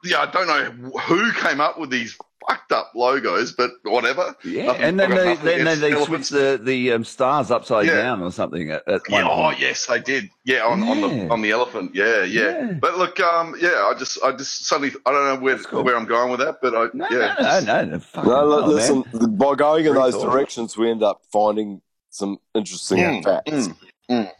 yeah, 0.05 0.21
I 0.21 0.27
don't 0.27 0.47
know 0.47 0.91
who 1.01 1.33
came 1.33 1.61
up 1.61 1.79
with 1.79 1.91
these 1.91 2.19
fucked 2.47 2.73
up 2.73 2.93
logos, 2.95 3.53
but 3.53 3.71
whatever. 3.85 4.37
Yeah, 4.45 4.67
Nothing- 4.67 4.83
and 4.83 5.01
then 5.01 5.11
they 5.11 5.35
then, 5.37 5.65
then 5.65 5.81
they 5.81 5.93
elephants. 5.93 6.29
switched 6.29 6.31
the 6.31 6.61
the 6.63 6.93
um, 6.93 7.05
stars 7.05 7.51
upside 7.51 7.87
Yeah. 7.87 7.95
down 8.03 8.21
or 8.23 8.31
something 8.31 8.71
at, 8.71 8.87
at 8.87 9.01
Yeah, 9.09 9.23
one 9.23 9.25
oh 9.25 9.35
point. 9.45 9.61
yes, 9.61 9.87
they 9.87 10.01
did. 10.01 10.29
Yeah, 10.45 10.67
on, 10.67 10.83
on 10.83 11.01
the 11.01 11.29
on 11.31 11.41
the 11.41 11.53
elephant. 11.53 11.93
Yeah, 11.95 12.25
yeah, 12.25 12.43
Yeah. 12.51 12.73
But 12.79 12.99
look, 12.99 13.19
um, 13.21 13.55
yeah, 13.59 13.87
I 13.91 13.95
just 13.99 14.23
I 14.23 14.33
just 14.33 14.67
suddenly 14.67 14.93
I 15.07 15.11
don't 15.13 15.25
know 15.25 15.41
where 15.43 15.57
where 15.83 15.97
I'm 15.97 16.05
going 16.05 16.31
with 16.31 16.41
that, 16.41 16.57
but 16.61 16.75
I 16.75 16.83
yeah. 17.11 17.37
no, 17.41 17.61
no, 17.61 17.85
no, 17.87 17.99
fucking 18.01 18.31
No, 18.31 18.47
look, 18.47 18.61
hell, 18.61 18.95
man. 18.95 19.05
listen. 19.15 19.37
By 19.39 19.55
going 19.55 19.87
in 19.87 19.95
Very 19.95 20.05
those 20.05 20.15
cool. 20.23 20.31
directions, 20.31 20.77
we 20.77 20.91
end 20.91 21.03
up 21.03 21.23
finding 21.33 21.81
some 22.11 22.37
interesting 22.55 22.99
Mm, 22.99 23.25
facts. 23.25 23.51
mm, 23.51 23.77
mm. 24.11 24.31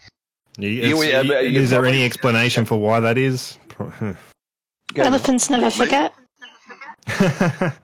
You- 0.59 0.69
You- 0.71 1.03
it's- 1.03 1.31
uh, 1.31 1.39
you 1.41 1.61
is 1.61 1.71
there 1.71 1.81
probably- 1.81 1.99
any 1.99 2.05
explanation 2.05 2.65
for 2.65 2.77
why 2.79 3.01
that 3.01 3.19
is? 3.19 3.59
Elephants 4.97 5.51
never 5.51 5.71
forget. 5.71 6.13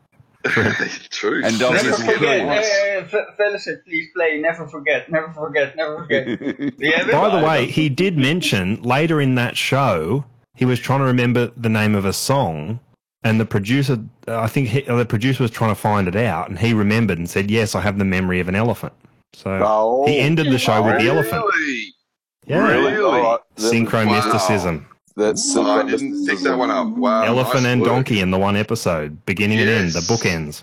True. 1.10 1.42
And 1.44 1.58
dogs 1.58 1.82
Never 1.84 1.90
donkeys 1.90 1.99
will 1.99 2.07
kill 2.07 2.15
forget. 2.15 2.40
you. 2.40 2.49
Uh, 2.49 3.05
F- 3.12 3.36
Velocet, 3.39 3.84
please 3.84 4.08
play. 4.16 4.39
Never 4.40 4.66
forget. 4.66 5.10
Never 5.10 5.31
forget. 5.32 5.76
Never 5.76 5.99
forget. 5.99 6.26
Do 6.26 6.73
you 6.78 6.92
have 6.92 7.08
it? 7.08 7.12
By 7.12 7.39
the 7.40 7.44
way, 7.47 7.66
he 7.66 7.89
did 7.90 8.16
mention 8.16 8.81
later 8.82 9.20
in 9.20 9.34
that 9.34 9.57
show 9.57 10.24
he 10.55 10.65
was 10.65 10.78
trying 10.81 11.00
to 11.00 11.05
remember 11.07 11.50
the 11.57 11.68
name 11.68 11.94
of 11.94 12.05
a 12.07 12.12
song, 12.15 12.81
and 13.23 13.39
the 13.39 13.44
producer, 13.44 13.99
I 14.28 14.47
think 14.47 14.68
he, 14.68 14.86
uh, 14.86 14.97
the 14.97 15.05
producer 15.05 15.42
was 15.42 15.50
trying 15.50 15.73
to 15.73 15.81
find 15.81 16.08
it 16.08 16.16
out, 16.16 16.49
and 16.49 16.58
he 16.58 16.73
remembered 16.73 17.18
and 17.18 17.28
said, 17.28 17.50
"Yes, 17.50 17.74
I 17.74 17.81
have 17.82 17.99
the 17.99 18.05
memory 18.07 18.40
of 18.40 18.49
an 18.49 18.55
elephant." 18.55 18.94
So 19.34 19.60
Oh, 19.62 20.07
he 20.07 20.18
ended 20.18 20.47
the 20.50 20.58
show 20.58 20.82
with 20.82 20.99
the 21.00 21.08
elephant. 21.08 21.44
Really? 22.58 22.84
Yeah, 22.84 22.90
Really? 22.96 23.02
All 23.04 23.32
right. 23.32 23.40
That- 23.56 23.72
synchromysticism. 23.72 24.84
That's 25.16 25.56
Oh, 25.56 25.62
I 25.80 25.82
didn't 25.90 26.26
pick 26.26 26.38
that 26.40 26.56
one 26.56 26.70
up. 26.70 26.88
Wow. 26.88 27.22
Elephant 27.24 27.64
nice 27.64 27.72
and 27.72 27.80
work. 27.82 27.90
donkey 27.90 28.20
in 28.20 28.30
the 28.30 28.38
one 28.38 28.56
episode, 28.56 29.24
beginning 29.26 29.58
and 29.58 29.68
end, 29.68 29.90
the 29.92 30.00
Yes. 30.00 30.10
bookends. 30.10 30.62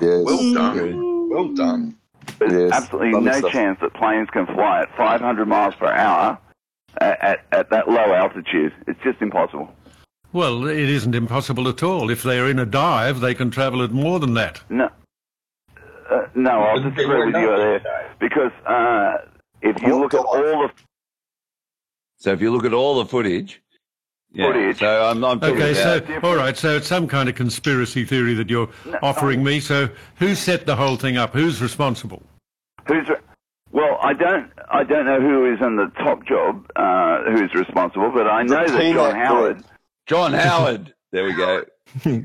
Yes. 0.00 0.22
Well 0.24 0.52
done. 0.54 1.28
Well 1.30 1.48
done. 1.54 1.94
There's 2.38 2.52
Yes, 2.52 2.72
absolutely 2.72 3.12
lovely 3.12 3.30
no 3.30 3.38
stuff. 3.38 3.52
chance 3.52 3.78
that 3.80 3.94
planes 3.94 4.28
can 4.30 4.46
fly 4.46 4.82
at 4.82 4.96
500 4.96 5.48
miles 5.48 5.74
per 5.74 5.86
hour 5.86 6.38
at, 7.00 7.20
at, 7.22 7.40
at 7.50 7.70
that 7.70 7.88
low 7.88 8.12
altitude. 8.12 8.72
It's 8.86 9.00
just 9.02 9.20
impossible. 9.22 9.74
Well, 10.32 10.66
it 10.66 10.78
isn't 10.88 11.14
impossible 11.14 11.66
at 11.68 11.82
all. 11.82 12.10
If 12.10 12.22
they're 12.22 12.48
in 12.48 12.58
a 12.58 12.66
dive, 12.66 13.20
they 13.20 13.34
can 13.34 13.50
travel 13.50 13.82
at 13.82 13.90
more 13.90 14.20
than 14.20 14.34
that. 14.34 14.60
No, 14.70 14.88
uh, 16.10 16.26
no, 16.34 16.50
I'll 16.62 16.80
disagree 16.82 17.26
with 17.26 17.34
you 17.34 17.56
there 17.56 17.82
because 18.20 18.52
uh, 18.66 19.18
if 19.62 19.80
you 19.82 19.96
look 19.98 20.14
at 20.14 20.20
all 20.20 20.68
the 20.68 20.70
So 22.22 22.30
if 22.32 22.40
you 22.40 22.52
look 22.52 22.64
at 22.64 22.72
all 22.72 22.98
the 23.02 23.06
footage, 23.06 23.60
yeah. 24.32 24.46
Footage. 24.46 24.78
So 24.78 25.04
I'm, 25.10 25.24
I'm 25.24 25.40
talking 25.40 25.56
Okay, 25.56 25.74
so 25.74 25.96
about 25.96 26.22
all 26.24 26.36
right, 26.36 26.56
so 26.56 26.76
it's 26.76 26.86
some 26.86 27.08
kind 27.08 27.28
of 27.28 27.34
conspiracy 27.34 28.04
theory 28.04 28.32
that 28.34 28.48
you're 28.48 28.68
offering 29.02 29.42
me. 29.42 29.58
So 29.58 29.88
who 30.20 30.36
set 30.36 30.64
the 30.64 30.76
whole 30.76 30.94
thing 30.96 31.16
up? 31.16 31.32
Who's 31.34 31.60
responsible? 31.60 32.22
who's 32.86 33.08
well, 33.72 33.98
I 34.02 34.12
don't, 34.12 34.52
I 34.70 34.84
don't 34.84 35.04
know 35.04 35.20
who 35.20 35.52
is 35.52 35.60
in 35.60 35.74
the 35.76 35.86
top 35.98 36.24
job, 36.26 36.64
uh, 36.76 37.24
who's 37.24 37.52
responsible, 37.54 38.12
but 38.12 38.28
I 38.28 38.42
know 38.44 38.54
that 38.66 38.68
PNAC 38.68 38.94
John 38.94 39.14
Howard. 39.16 39.56
group. 39.56 39.66
John 40.06 40.32
Howard. 40.32 40.94
There 41.10 41.24
we 41.24 41.34
go. 41.34 41.64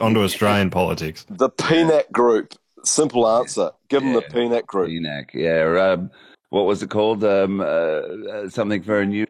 Onto 0.00 0.20
Australian 0.22 0.68
politics. 0.68 1.24
The 1.30 1.48
PNAC 1.48 2.10
group. 2.12 2.52
Simple 2.84 3.26
answer. 3.26 3.70
Give 3.88 4.02
them 4.02 4.12
the 4.12 4.22
Yeah. 4.28 4.34
PNAC 4.34 4.66
group. 4.66 4.90
ENAC. 4.90 5.30
Yeah. 5.32 5.92
Um, 5.92 6.10
what 6.50 6.66
was 6.66 6.82
it 6.82 6.90
called? 6.90 7.24
Um, 7.24 7.60
uh, 7.60 7.64
uh, 7.64 8.48
something 8.48 8.82
for 8.82 9.00
a 9.00 9.06
new 9.06 9.26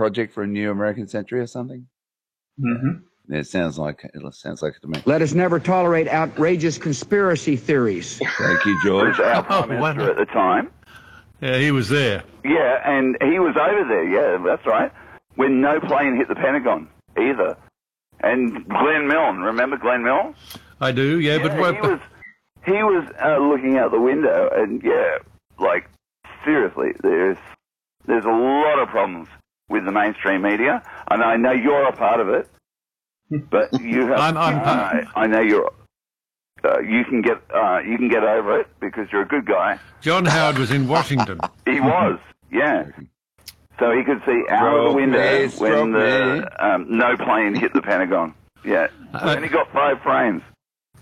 project 0.00 0.32
for 0.32 0.42
a 0.42 0.46
new 0.46 0.70
American 0.70 1.06
century 1.06 1.40
or 1.40 1.46
something. 1.46 1.86
Mm-hmm. 2.58 3.34
It 3.34 3.46
sounds 3.46 3.78
like 3.78 4.00
it 4.02 4.34
sounds 4.34 4.62
like 4.62 4.72
it 4.76 4.80
to 4.80 4.88
me. 4.88 5.02
Let 5.04 5.20
us 5.20 5.34
never 5.34 5.60
tolerate 5.60 6.08
outrageous 6.08 6.78
conspiracy 6.78 7.54
theories. 7.54 8.18
Thank 8.38 8.64
you, 8.64 8.72
was 8.76 8.82
George. 8.82 9.20
our 9.20 9.36
Oh, 9.50 9.62
prime 9.64 9.78
wow. 9.78 9.92
minister 9.92 10.10
at 10.10 10.16
the 10.16 10.24
time. 10.32 10.70
Yeah, 11.42 11.58
he 11.58 11.70
was 11.70 11.90
there. 11.90 12.22
Yeah, 12.44 12.80
and 12.84 13.18
he 13.20 13.38
was 13.38 13.54
over 13.60 13.84
there. 13.86 14.04
Yeah, 14.08 14.42
that's 14.42 14.64
right. 14.66 14.90
When 15.36 15.60
no 15.60 15.78
plane 15.80 16.16
hit 16.16 16.28
the 16.28 16.34
Pentagon 16.34 16.88
either. 17.18 17.56
And 18.22 18.66
Glenn 18.68 19.06
Milne, 19.06 19.38
remember 19.40 19.76
Glenn 19.76 20.02
Milne? 20.02 20.34
I 20.80 20.92
do. 20.92 21.20
Yeah, 21.20 21.38
but 21.38 21.52
Yeah, 21.52 21.60
what? 21.60 21.74
he 21.74 21.80
was 21.82 22.00
he 22.64 22.72
was 22.72 23.04
uh, 23.22 23.36
looking 23.38 23.76
out 23.76 23.90
the 23.92 24.00
window, 24.00 24.48
and 24.54 24.82
yeah, 24.82 25.18
like 25.58 25.88
seriously, 26.44 26.92
there's 27.02 27.36
there's 28.06 28.24
a 28.24 28.28
lot 28.28 28.78
of 28.78 28.88
problems 28.88 29.28
with 29.70 29.84
the 29.86 29.92
mainstream 29.92 30.42
media, 30.42 30.82
and 31.10 31.22
I 31.22 31.36
know 31.36 31.52
you're 31.52 31.84
a 31.88 31.92
part 31.96 32.20
of 32.20 32.28
it. 32.28 32.48
But 33.50 33.80
you 33.80 34.08
have, 34.08 34.18
I'm- 34.18 34.36
I'm- 34.36 34.60
uh, 35.06 35.10
I 35.14 35.26
know 35.28 35.40
you're. 35.40 35.70
Uh, 36.62 36.80
you 36.80 37.04
can 37.04 37.22
get 37.22 37.40
uh, 37.54 37.78
you 37.78 37.96
can 37.96 38.08
get 38.10 38.22
over 38.22 38.60
it 38.60 38.66
because 38.80 39.06
you're 39.12 39.22
a 39.22 39.26
good 39.28 39.46
guy. 39.46 39.78
John 40.02 40.26
Howard 40.26 40.58
was 40.58 40.70
in 40.70 40.88
Washington. 40.88 41.40
He 41.66 41.80
was, 41.80 42.18
yeah. 42.52 42.84
So 43.78 43.92
he 43.92 44.02
could 44.04 44.20
see 44.26 44.42
out 44.50 44.76
of 44.76 44.90
the 44.90 44.96
window 44.96 45.18
me, 45.46 45.46
when 45.56 45.92
me. 45.92 45.98
the 46.00 46.66
um, 46.66 46.86
no 46.98 47.16
plane 47.16 47.54
hit 47.54 47.72
the 47.72 47.80
Pentagon. 47.80 48.34
Yeah, 48.64 48.88
Uh, 49.14 49.34
and 49.36 49.44
he 49.44 49.48
got 49.50 49.72
five 49.72 50.02
frames. 50.02 50.42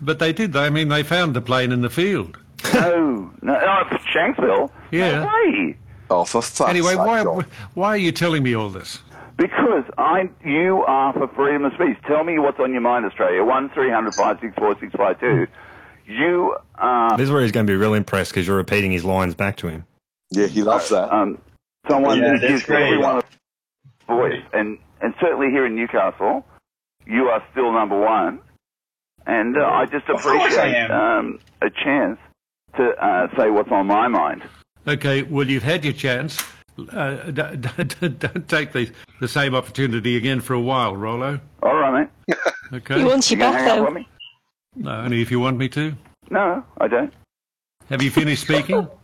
But 0.00 0.18
they 0.20 0.32
did. 0.32 0.54
I 0.54 0.68
mean, 0.70 0.88
they 0.88 1.02
found 1.02 1.34
the 1.34 1.40
plane 1.40 1.72
in 1.72 1.80
the 1.80 1.90
field. 1.90 2.38
No, 2.74 3.32
no, 3.42 3.54
oh, 3.60 3.96
Shanksville. 4.14 4.70
Yeah. 4.92 5.20
No 5.20 5.26
way. 5.26 5.76
Oh, 6.10 6.24
for 6.24 6.42
fuck's 6.42 6.70
Anyway, 6.70 6.90
sake, 6.94 6.98
why 6.98 7.22
John. 7.22 7.46
why 7.74 7.88
are 7.90 7.96
you 7.98 8.12
telling 8.12 8.42
me 8.42 8.54
all 8.54 8.70
this? 8.70 8.98
Because 9.36 9.84
I, 9.96 10.28
you 10.44 10.82
are 10.86 11.12
for 11.12 11.28
freedom 11.28 11.64
of 11.64 11.72
speech. 11.74 11.96
Tell 12.06 12.24
me 12.24 12.38
what's 12.38 12.58
on 12.58 12.72
your 12.72 12.80
mind, 12.80 13.04
Australia. 13.06 13.44
One 13.44 13.70
three 13.70 13.90
hundred 13.90 14.14
five 14.14 14.38
six 14.40 14.54
four 14.56 14.74
six 14.80 14.92
five 14.96 15.20
two. 15.20 15.46
You 16.06 16.56
are 16.76 17.16
This 17.16 17.24
is 17.26 17.30
where 17.30 17.42
he's 17.42 17.52
going 17.52 17.66
to 17.66 17.70
be 17.70 17.76
real 17.76 17.94
impressed 17.94 18.30
because 18.32 18.46
you're 18.46 18.56
repeating 18.56 18.90
his 18.90 19.04
lines 19.04 19.34
back 19.34 19.56
to 19.58 19.68
him. 19.68 19.84
Yeah, 20.30 20.46
he 20.46 20.62
loves 20.62 20.88
that. 20.88 21.12
um, 21.14 21.38
someone 21.88 22.18
Yeah, 22.18 22.32
who 22.32 22.38
that's 22.38 22.52
gives 22.52 22.64
great. 22.64 22.82
everyone 22.84 23.22
a 24.08 24.14
voice, 24.14 24.42
and 24.52 24.78
and 25.00 25.14
certainly 25.20 25.48
here 25.50 25.66
in 25.66 25.76
Newcastle, 25.76 26.44
you 27.06 27.24
are 27.28 27.42
still 27.52 27.72
number 27.72 27.98
one. 28.00 28.40
And 29.26 29.56
uh, 29.58 29.64
I 29.66 29.84
just 29.84 30.08
Of 30.08 30.22
course 30.22 30.24
I 30.56 30.68
appreciate 30.68 30.74
am. 30.76 30.90
um, 30.90 31.38
a 31.60 31.68
chance 31.70 32.18
to 32.76 32.88
uh, 32.88 33.28
say 33.36 33.50
what's 33.50 33.70
on 33.70 33.86
my 33.86 34.08
mind. 34.08 34.42
Okay, 34.88 35.22
well, 35.22 35.46
you've 35.48 35.62
had 35.62 35.84
your 35.84 35.92
chance. 35.92 36.42
Uh, 36.92 37.30
d- 37.30 37.56
d- 37.56 37.84
d- 37.84 38.08
don't 38.08 38.48
take 38.48 38.72
the, 38.72 38.90
the 39.20 39.28
same 39.28 39.54
opportunity 39.54 40.16
again 40.16 40.40
for 40.40 40.54
a 40.54 40.60
while, 40.60 40.96
Rollo. 40.96 41.40
All 41.62 41.74
right, 41.76 42.08
mate. 42.26 42.36
Okay? 42.72 42.98
He 42.98 43.04
wants 43.04 43.30
you 43.30 43.36
You 43.38 43.42
gonna 43.44 43.56
back, 43.56 43.66
hang 43.66 43.78
though. 43.78 43.84
with 43.86 43.94
me? 43.94 44.08
No, 44.76 44.90
only 44.90 45.22
if 45.22 45.30
you 45.30 45.40
want 45.40 45.56
me 45.56 45.68
to. 45.70 45.94
No, 46.30 46.62
I 46.78 46.86
don't. 46.86 47.12
Have 47.88 48.02
you 48.02 48.10
finished 48.10 48.42
speaking? 48.42 48.86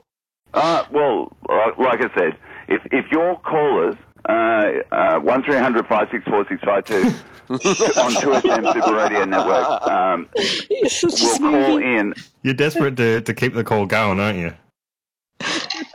Uh, 0.56 0.84
well, 0.92 1.36
like, 1.48 1.76
like 1.78 1.98
I 2.00 2.14
said, 2.16 2.38
if 2.68 2.80
if 2.92 3.10
your 3.10 3.36
callers 3.40 3.96
uh, 4.28 4.70
uh, 4.92 5.18
one 5.18 5.42
three 5.42 5.56
hundred 5.56 5.84
five 5.88 6.06
six 6.12 6.22
four 6.26 6.46
six 6.48 6.62
five 6.62 6.84
two 6.84 7.02
on 7.50 7.58
Two 7.58 8.30
FM 8.30 8.72
Super 8.72 8.94
Radio 8.94 9.24
Network 9.24 9.82
um, 9.88 10.28
You're 10.70 10.88
such 10.88 11.20
a 11.22 11.42
will 11.42 11.50
call 11.50 11.78
in. 11.78 12.14
You're 12.42 12.54
desperate 12.54 12.96
to, 12.98 13.20
to 13.22 13.34
keep 13.34 13.54
the 13.54 13.64
call 13.64 13.86
going, 13.86 14.20
aren't 14.20 14.38
you? 14.38 14.52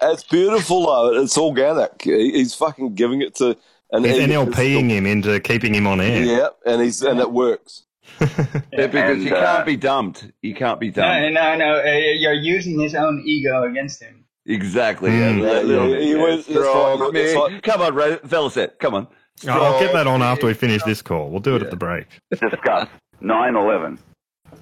It's 0.02 0.24
beautiful 0.24 0.86
though. 0.86 1.22
It's 1.22 1.38
organic. 1.38 2.02
He's 2.04 2.54
fucking 2.56 2.96
giving 2.96 3.22
it 3.22 3.36
to 3.36 3.58
and 3.92 4.06
He's 4.06 4.18
and- 4.20 4.32
NLPing 4.32 4.90
him 4.90 5.06
into 5.06 5.40
keeping 5.40 5.74
him 5.74 5.88
on 5.88 6.00
air. 6.02 6.24
Yeah, 6.24 6.48
and 6.66 6.82
he's 6.82 7.02
and 7.02 7.20
it 7.20 7.32
works. 7.32 7.84
Yeah, 8.20 8.88
because 8.88 9.18
And, 9.18 9.24
you 9.24 9.36
uh, 9.36 9.46
can't 9.56 9.66
be 9.66 9.76
dumped. 9.78 10.32
You 10.42 10.54
can't 10.56 10.80
be 10.80 10.90
dumped. 10.90 11.34
no, 11.34 11.56
no. 11.56 11.80
Uh, 11.80 11.84
you're 12.16 12.34
using 12.34 12.80
his 12.80 12.96
own 12.96 13.22
ego 13.26 13.64
against 13.64 14.02
him. 14.02 14.26
Exactly. 14.46 15.10
Mm. 15.12 15.42
Yeah, 15.42 15.48
Yeah, 15.54 15.62
little 15.62 15.90
yeah, 15.90 16.00
he 16.00 16.12
yeah. 16.14 16.18
went- 16.24 16.46
that's 16.46 16.48
Stroke 16.48 17.00
fine, 17.00 17.14
me. 17.14 17.34
that's. 17.34 17.62
Come 17.62 17.82
on, 17.82 17.94
Ro- 17.96 18.18
Velocet. 18.20 18.80
Come 18.80 18.96
on. 18.96 19.08
Oh, 19.48 19.50
I'll 19.52 19.80
get 19.80 19.94
that 19.94 20.08
on 20.08 20.22
after 20.22 20.48
we 20.48 20.54
finish 20.54 20.84
this 20.84 21.02
call. 21.02 21.30
We'll 21.30 21.40
do 21.40 21.56
it 21.56 21.62
at 21.62 21.70
the 21.70 21.78
break. 21.78 22.08
discuss 22.32 22.88
9/11 23.22 23.98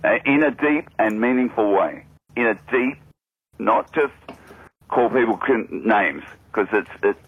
uh, 0.04 0.10
in 0.26 0.44
a 0.44 0.52
deep 0.52 0.90
and 1.00 1.20
meaningful 1.20 1.72
way. 1.74 2.06
In 2.36 2.46
a 2.48 2.54
deep, 2.72 2.98
not 3.60 3.92
just 3.94 4.14
call 4.90 5.10
people 5.10 5.40
names 5.70 6.24
because 6.52 6.68
it's 6.74 6.90
it's 7.04 7.20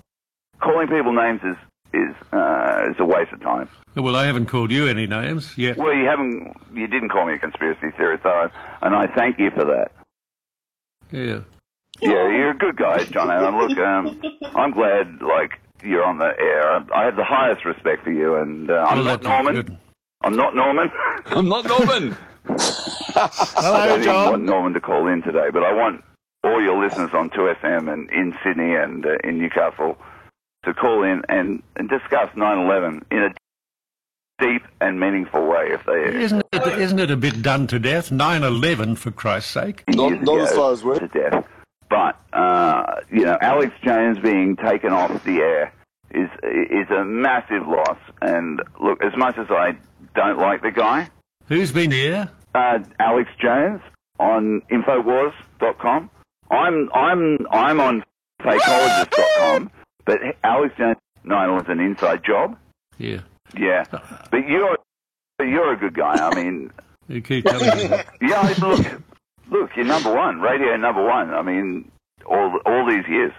calling 0.61 0.87
people 0.87 1.13
names 1.13 1.41
is 1.43 1.55
is 1.93 2.15
uh, 2.31 2.87
is 2.89 2.95
a 2.99 3.05
waste 3.05 3.31
of 3.33 3.41
time. 3.41 3.67
Well, 3.95 4.15
I 4.15 4.25
haven't 4.25 4.45
called 4.45 4.71
you 4.71 4.87
any 4.87 5.07
names 5.07 5.57
yet. 5.57 5.77
Well, 5.77 5.93
you 5.93 6.05
haven't, 6.05 6.55
you 6.73 6.87
didn't 6.87 7.09
call 7.09 7.25
me 7.25 7.33
a 7.33 7.39
conspiracy 7.39 7.89
theorist, 7.97 8.21
so, 8.23 8.49
and 8.83 8.95
I 8.95 9.07
thank 9.07 9.39
you 9.39 9.49
for 9.49 9.65
that. 9.65 9.91
Yeah. 11.11 11.39
Yeah, 12.01 12.29
you're 12.29 12.51
a 12.51 12.57
good 12.57 12.77
guy, 12.77 13.03
John. 13.05 13.29
And 13.31 13.57
look, 13.57 13.77
um, 13.79 14.21
I'm 14.55 14.71
glad 14.71 15.21
like 15.21 15.59
you're 15.83 16.03
on 16.05 16.19
the 16.19 16.31
air. 16.39 16.85
I 16.95 17.05
have 17.05 17.15
the 17.15 17.25
highest 17.25 17.65
respect 17.65 18.03
for 18.03 18.11
you, 18.11 18.35
and 18.35 18.69
uh, 18.69 18.85
I'm 18.87 18.97
Well, 18.99 19.05
not 19.05 19.21
that's 19.23 19.43
Norman. 19.43 19.77
I'm 20.21 20.35
not 20.35 20.55
Norman. 20.55 20.91
I'm 21.25 21.49
not 21.49 21.65
Norman. 21.65 22.17
Hello, 22.45 23.73
I 23.73 23.87
don't 23.87 24.01
even 24.01 24.13
want 24.13 24.43
Norman 24.43 24.73
to 24.73 24.79
call 24.79 25.07
in 25.07 25.21
today, 25.23 25.49
but 25.51 25.63
I 25.63 25.73
want 25.73 26.03
all 26.43 26.61
your 26.61 26.81
listeners 26.81 27.11
on 27.13 27.29
2FM 27.29 27.91
and 27.91 28.09
in 28.11 28.33
Sydney 28.43 28.75
and 28.75 29.05
uh, 29.05 29.17
in 29.23 29.37
Newcastle 29.39 29.97
to 30.65 30.73
call 30.73 31.03
in 31.03 31.21
and, 31.29 31.61
and 31.75 31.89
discuss 31.89 32.29
9/11 32.35 33.03
in 33.11 33.17
a 33.23 33.29
deep 34.39 34.63
and 34.79 34.99
meaningful 34.99 35.45
way. 35.47 35.69
If 35.71 35.85
they 35.85 36.21
Isn't 36.23 36.43
it, 36.53 36.79
isn't 36.79 36.99
it 36.99 37.11
a 37.11 37.17
bit 37.17 37.41
done 37.41 37.67
to 37.67 37.79
death? 37.79 38.09
9-11, 38.09 38.97
for 38.97 39.11
Christ's 39.11 39.51
sake. 39.51 39.83
Not- 39.89 40.21
not 40.21 40.39
as 40.41 40.53
far 40.53 40.71
as 40.73 40.81
to 40.81 41.07
death. 41.13 41.45
But 41.89 42.19
uh, 42.33 43.01
you 43.11 43.25
know, 43.25 43.37
Alex 43.41 43.73
Jones 43.83 44.19
being 44.19 44.55
taken 44.55 44.93
off 44.93 45.23
the 45.23 45.37
air 45.39 45.73
is 46.11 46.29
is 46.43 46.89
a 46.91 47.03
massive 47.03 47.67
loss. 47.67 47.97
And 48.21 48.61
look, 48.79 49.03
as 49.03 49.17
much 49.17 49.37
as 49.37 49.47
I 49.49 49.75
don't 50.15 50.37
like 50.37 50.61
the 50.61 50.71
guy, 50.71 51.09
Who's 51.47 51.71
been 51.71 51.89
here? 51.91 52.29
uh, 52.53 52.79
Alex 52.99 53.29
Jones 53.41 53.81
on 54.19 54.61
Infowars.com. 54.71 56.09
I'm 56.51 56.89
I'm 56.93 57.37
I'm 57.51 57.79
on 57.79 58.03
Fakeologist.com, 58.41 59.71
but 60.05 60.17
Alex 60.43 60.75
Jones, 60.77 60.97
no, 61.23 61.37
it 61.51 61.55
was 61.55 61.65
an 61.67 61.79
inside 61.79 62.23
job. 62.23 62.57
Yeah. 62.97 63.21
Yeah, 63.57 63.85
but 64.29 64.47
you're 64.47 64.77
you're 65.39 65.73
a 65.73 65.77
good 65.77 65.95
guy. 65.95 66.15
I 66.15 66.35
mean, 66.35 66.71
You 67.07 67.21
keep 67.21 67.45
telling 67.45 67.75
me 67.77 67.87
that. 67.87 68.05
yeah, 68.21 68.53
look, 68.61 68.85
look, 69.49 69.71
you're 69.75 69.85
number 69.85 70.13
one, 70.13 70.39
radio 70.39 70.77
number 70.77 71.03
one. 71.03 71.33
I 71.33 71.41
mean, 71.41 71.91
all 72.27 72.59
all 72.67 72.85
these 72.87 73.07
years, 73.07 73.33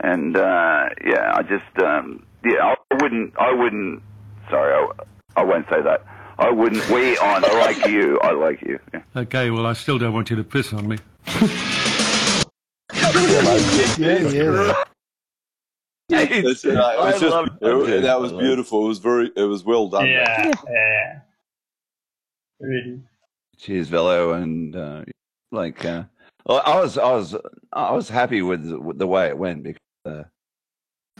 and 0.00 0.36
uh, 0.36 0.90
yeah, 1.04 1.32
I 1.34 1.42
just 1.42 1.82
um, 1.82 2.26
yeah, 2.44 2.74
I 2.90 2.94
wouldn't, 3.02 3.34
I 3.38 3.52
wouldn't. 3.52 4.02
Sorry, 4.50 4.74
I, 4.74 5.40
I 5.40 5.44
won't 5.44 5.66
say 5.70 5.80
that. 5.80 6.04
I 6.38 6.50
wouldn't. 6.50 6.86
We 6.90 7.16
on. 7.16 7.42
I 7.44 7.52
like 7.58 7.86
you. 7.86 8.18
I 8.20 8.32
like 8.32 8.60
you. 8.60 8.78
Yeah. 8.92 9.00
Okay, 9.16 9.50
well, 9.50 9.64
I 9.64 9.72
still 9.72 9.98
don't 9.98 10.12
want 10.12 10.28
you 10.28 10.36
to 10.36 10.44
piss 10.44 10.74
on 10.74 10.86
me. 10.86 10.98
yeah. 13.14 14.74
That's 16.42 16.64
it. 16.64 16.74
No, 16.74 16.90
it 16.90 16.98
was 16.98 17.20
just, 17.20 17.32
love 17.34 17.46
it. 17.60 17.90
it- 17.94 18.02
that 18.02 18.20
was 18.20 18.32
beautiful. 18.32 18.84
It 18.84 18.88
was 18.88 18.98
very, 18.98 19.30
it 19.36 19.44
was 19.44 19.64
well 19.64 19.88
done. 19.88 20.06
Yeah, 20.06 20.52
yeah. 20.68 21.20
Really. 22.60 23.00
Cheers, 23.58 23.88
Velo, 23.88 24.32
and 24.34 24.74
uh, 24.76 25.04
like 25.52 25.84
uh, 25.84 26.04
I 26.48 26.80
was, 26.80 26.98
I 26.98 27.12
was, 27.12 27.36
I 27.72 27.92
was 27.92 28.08
happy 28.08 28.42
with, 28.42 28.68
the- 28.68 28.80
with 28.80 28.98
the 28.98 29.06
way 29.06 29.28
it 29.28 29.38
went 29.38 29.62
because, 29.62 29.80
uh, 30.04 30.24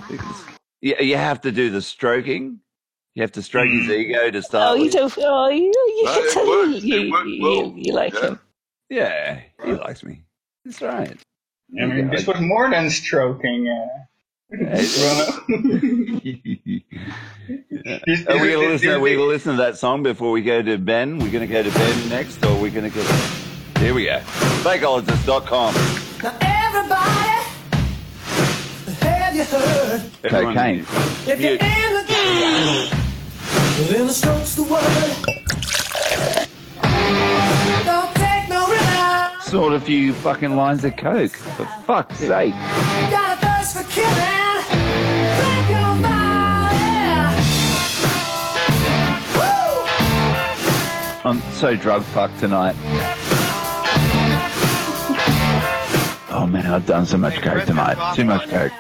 because 0.09 0.43
you, 0.81 0.94
you 1.01 1.17
have 1.17 1.41
to 1.43 1.52
do 1.52 1.70
the 1.70 1.83
stroking. 1.83 2.60
You 3.17 3.23
have 3.23 3.33
to 3.33 3.43
stroke 3.43 3.69
his 3.69 3.89
ego 3.91 4.31
to 4.31 4.41
start. 4.43 4.70
Oh, 4.70 4.75
you 4.83 4.89
don't. 4.91 5.12
Oh, 5.19 5.49
you, 5.49 5.65
you 5.65 6.05
No, 6.05 6.15
it 6.15 6.36
worked. 6.73 6.85
you, 6.85 6.97
It 6.97 7.05
you, 7.07 7.12
worked 7.12 7.28
you, 7.28 7.43
well. 7.43 7.73
you 7.77 7.93
like 7.93 8.15
Yeah. 8.15 8.20
him. 8.27 8.41
Yeah, 8.89 9.41
he 9.65 9.73
likes 9.73 10.02
me. 10.05 10.23
That's 10.65 10.81
right. 10.81 11.17
I 11.78 11.86
mean, 11.86 12.10
this 12.10 12.26
was 12.26 12.40
more 12.40 12.68
than 12.70 12.90
stroking. 12.90 13.68
Uh, 13.68 13.86
Bruno. 14.50 14.66
Are 18.28 18.40
we 18.40 18.52
gonna 18.52 18.58
listen? 18.58 18.90
Are 18.90 19.00
we 19.00 19.15
gonna 19.15 19.26
listen 19.26 19.52
to 19.52 19.58
that 19.62 19.78
song 19.78 20.02
before 20.02 20.32
we 20.32 20.42
go 20.42 20.60
to 20.62 20.76
Ben? 20.78 21.18
We're 21.18 21.31
gonna 21.31 21.47
go 21.47 21.62
to 21.62 21.70
Ben 21.70 22.08
next, 22.08 22.44
or 22.44 22.60
we're 22.60 22.73
gonna 22.73 22.90
go? 22.90 23.02
Here 23.78 23.94
we 23.94 24.07
go. 24.07 24.18
Fakeologist.com. 24.65 25.74
Now 26.23 26.36
everybody, 26.40 27.47
have 29.00 29.36
you 29.36 29.44
heard? 29.44 30.02
Cocaine. 30.24 30.81
If 31.26 31.40
you're 31.40 31.52
in 31.52 31.58
the 31.58 32.05
game, 32.08 32.90
then 33.89 34.07
the 34.08 34.12
stroke's 34.12 34.57
the 34.57 34.65
word. 34.65 35.40
Sort 39.51 39.73
a 39.73 39.81
few 39.81 40.12
fucking 40.12 40.55
lines 40.55 40.85
of 40.85 40.97
coke. 40.97 41.33
For 41.33 41.65
fuck's 41.85 42.19
sake. 42.19 42.53
Got 42.55 43.37
a 43.37 43.41
thirst 43.45 43.77
for 43.77 43.83
killing. 43.91 44.62
Drink 45.35 45.70
your 45.70 45.97
body. 46.07 47.35
Woo! 49.35 49.83
I'm 51.29 51.41
so 51.55 51.75
drug 51.75 52.05
fucked 52.05 52.39
tonight. 52.39 52.77
Oh 56.31 56.47
man, 56.49 56.67
I've 56.67 56.87
done 56.87 57.05
so 57.05 57.19
much 57.19 57.43
coke 57.43 57.65
tonight. 57.65 58.15
Too 58.15 58.25
much 58.25 58.49
coke. 58.49 58.70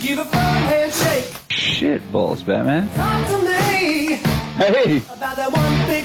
Give 0.00 0.20
a 0.20 0.24
firm 0.26 0.62
handshake. 0.70 1.34
Shit 1.50 2.12
balls, 2.12 2.44
Batman. 2.44 2.88
Talk 2.90 3.26
to 3.26 3.38
me 3.38 4.20
Hey. 4.58 4.98
about 4.98 5.34
that 5.34 5.50
one 5.50 5.86
big 5.88 6.04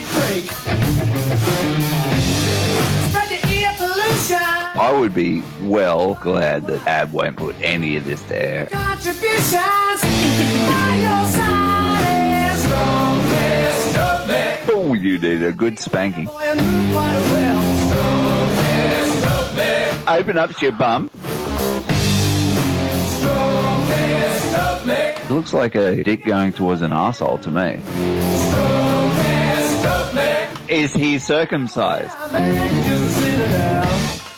break. 1.86 1.99
I 4.32 4.96
would 4.98 5.14
be 5.14 5.44
well 5.62 6.16
glad 6.16 6.68
that 6.68 6.86
Ab 6.88 7.12
won't 7.12 7.38
put 7.38 7.56
any 7.62 7.96
of 7.98 8.06
this 8.06 8.22
to 8.24 8.36
air. 8.36 8.66
Contributions. 8.68 9.54
By 9.54 10.96
your 11.02 11.28
side 11.30 12.54
is 12.54 12.64
strong, 12.64 13.18
yes, 13.18 13.96
up 13.96 14.28
there. 14.28 14.60
Oh, 14.70 14.94
you 14.94 15.18
need 15.20 15.42
a 15.44 15.52
good 15.52 15.80
spanking. 15.80 16.26
Boy, 16.26 16.54
you 16.54 16.62
move 16.62 16.94
quite 16.94 17.14
well. 17.14 17.62
Strong, 17.90 18.50
yes, 18.66 19.26
up 19.26 19.56
there. 19.56 20.20
Open 20.20 20.38
up 20.38 20.62
your 20.62 20.72
bum. 20.74 21.10
Strong, 23.18 23.88
yes, 23.88 24.54
up 24.56 24.84
there. 24.84 25.16
It 25.20 25.32
looks 25.32 25.54
like 25.54 25.76
a 25.76 26.04
dick 26.04 26.24
going 26.26 26.54
towards 26.54 26.82
an 26.82 26.94
asshole 26.94 27.40
to 27.40 27.50
me. 27.50 27.80
Strong, 27.82 29.12
yes, 29.16 29.86
up 29.86 30.12
there. 30.14 30.50
Is 30.68 30.94
he 30.94 31.18
circumcised? 31.18 32.14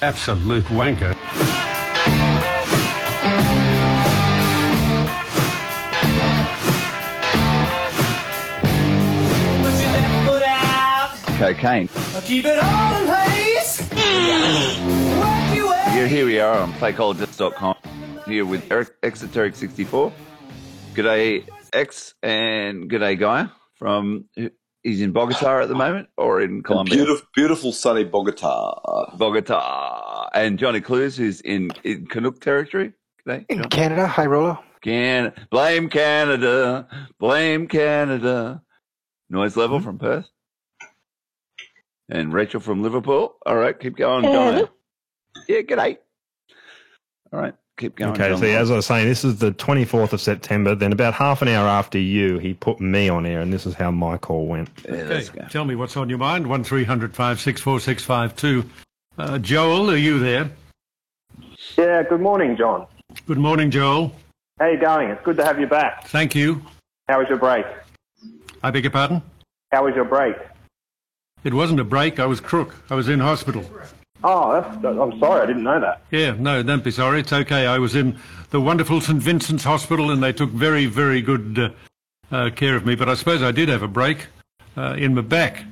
Absolute 0.01 0.63
wanker. 0.65 1.15
Put 9.61 9.75
your 9.79 9.91
left 9.91 10.27
foot 10.27 10.43
out. 10.45 11.11
Cocaine. 11.37 11.87
Keep 12.23 12.45
it 12.45 12.59
all 12.63 12.95
in 12.95 13.05
place. 13.07 13.89
Work. 15.19 15.93
Here, 15.93 16.07
here 16.07 16.25
we 16.25 16.39
are 16.39 16.57
on 16.57 16.73
fakeologist.com. 16.73 17.75
Here 18.25 18.45
with 18.45 18.71
Eric 18.71 18.99
Exoteric64. 19.01 20.11
G'day, 20.95 21.47
X, 21.73 22.15
and 22.23 22.89
g'day, 22.89 23.19
Guy. 23.19 23.47
From 23.75 24.25
he's 24.83 25.01
in 25.01 25.11
Bogota 25.11 25.61
at 25.61 25.67
the 25.69 25.75
moment, 25.75 26.09
or 26.17 26.41
in 26.41 26.63
Colombia. 26.63 26.95
Beautiful, 26.95 27.27
beautiful 27.35 27.71
sunny 27.73 28.03
Bogota. 28.03 29.15
Bogota, 29.17 30.29
and 30.33 30.57
Johnny 30.59 30.81
Clues, 30.81 31.15
who's 31.17 31.41
in, 31.41 31.71
in 31.83 32.07
Canuck 32.07 32.39
territory. 32.41 32.93
G'day, 33.27 33.45
In 33.49 33.59
John. 33.59 33.69
Canada, 33.69 34.07
hi 34.07 34.25
Rollo. 34.25 34.59
Can 34.81 35.31
blame 35.51 35.89
Canada, 35.89 36.87
blame 37.19 37.67
Canada. 37.67 38.61
Noise 39.29 39.55
level 39.55 39.77
Hmm? 39.79 39.85
from 39.85 39.99
Perth, 39.99 40.27
and 42.09 42.33
Rachel 42.33 42.59
from 42.59 42.81
Liverpool. 42.81 43.35
All 43.45 43.55
right, 43.55 43.79
keep 43.79 43.95
going, 43.95 44.23
Hello. 44.23 44.51
Johnny. 44.51 44.67
Yeah, 45.47 45.61
g'day. 45.61 45.97
All 47.31 47.39
right, 47.39 47.53
keep 47.81 47.95
going. 47.95 48.11
Okay, 48.11 48.29
John. 48.29 48.39
see, 48.39 48.51
as 48.51 48.71
I 48.71 48.75
was 48.75 48.85
saying, 48.85 49.07
this 49.07 49.25
is 49.25 49.39
the 49.39 49.51
24th 49.51 50.13
of 50.13 50.21
September. 50.21 50.75
Then 50.75 50.93
about 50.93 51.13
half 51.13 51.41
an 51.41 51.47
hour 51.47 51.67
after 51.67 51.97
you, 51.97 52.37
he 52.37 52.53
put 52.53 52.79
me 52.79 53.09
on 53.09 53.25
air, 53.25 53.41
and 53.41 53.51
this 53.51 53.65
is 53.65 53.73
how 53.73 53.91
my 53.91 54.17
call 54.17 54.47
went. 54.47 54.69
Okay, 54.87 55.27
tell 55.49 55.65
me 55.65 55.75
what's 55.75 55.97
on 55.97 56.07
your 56.07 56.19
mind. 56.19 56.47
One 56.47 56.63
three 56.63 56.83
hundred 56.83 57.15
five 57.15 57.41
six 57.41 57.59
four 57.59 57.79
six 57.79 58.03
five 58.03 58.35
two. 58.35 58.63
Uh, 59.17 59.39
Joel, 59.39 59.89
are 59.91 59.97
you 59.97 60.19
there? 60.19 60.49
Yeah, 61.77 62.03
good 62.03 62.21
morning, 62.21 62.55
John. 62.55 62.87
Good 63.27 63.39
morning, 63.39 63.71
Joel. 63.71 64.15
How 64.59 64.67
you 64.67 64.79
going? 64.79 65.09
It's 65.09 65.23
good 65.25 65.37
to 65.37 65.43
have 65.45 65.59
you 65.59 65.67
back. 65.67 66.07
Thank 66.07 66.35
you. 66.35 66.61
How 67.09 67.19
was 67.19 67.27
your 67.27 67.39
break? 67.39 67.65
I 68.63 68.71
beg 68.71 68.83
your 68.83 68.91
pardon? 68.91 69.21
How 69.71 69.85
was 69.85 69.95
your 69.95 70.05
break? 70.05 70.35
It 71.43 71.53
wasn't 71.53 71.79
a 71.79 71.83
break. 71.83 72.19
I 72.19 72.27
was 72.27 72.39
crook. 72.39 72.75
I 72.89 72.95
was 72.95 73.09
in 73.09 73.19
hospital. 73.19 73.65
Oh, 74.23 74.53
that's, 74.53 74.85
I'm 74.85 75.17
sorry, 75.19 75.41
I 75.41 75.45
didn't 75.47 75.63
know 75.63 75.79
that. 75.79 76.01
Yeah, 76.11 76.35
no, 76.37 76.61
don't 76.61 76.83
be 76.83 76.91
sorry. 76.91 77.21
It's 77.21 77.33
okay. 77.33 77.65
I 77.65 77.79
was 77.79 77.95
in 77.95 78.19
the 78.51 78.61
wonderful 78.61 79.01
St. 79.01 79.19
Vincent's 79.21 79.63
Hospital 79.63 80.11
and 80.11 80.21
they 80.21 80.31
took 80.33 80.51
very, 80.51 80.85
very 80.85 81.21
good 81.21 81.57
uh, 81.57 81.69
uh, 82.35 82.49
care 82.51 82.75
of 82.75 82.85
me. 82.85 82.95
But 82.95 83.09
I 83.09 83.15
suppose 83.15 83.41
I 83.41 83.51
did 83.51 83.67
have 83.69 83.81
a 83.81 83.87
break 83.87 84.27
uh, 84.77 84.95
in 84.97 85.15
my 85.15 85.21
back. 85.21 85.63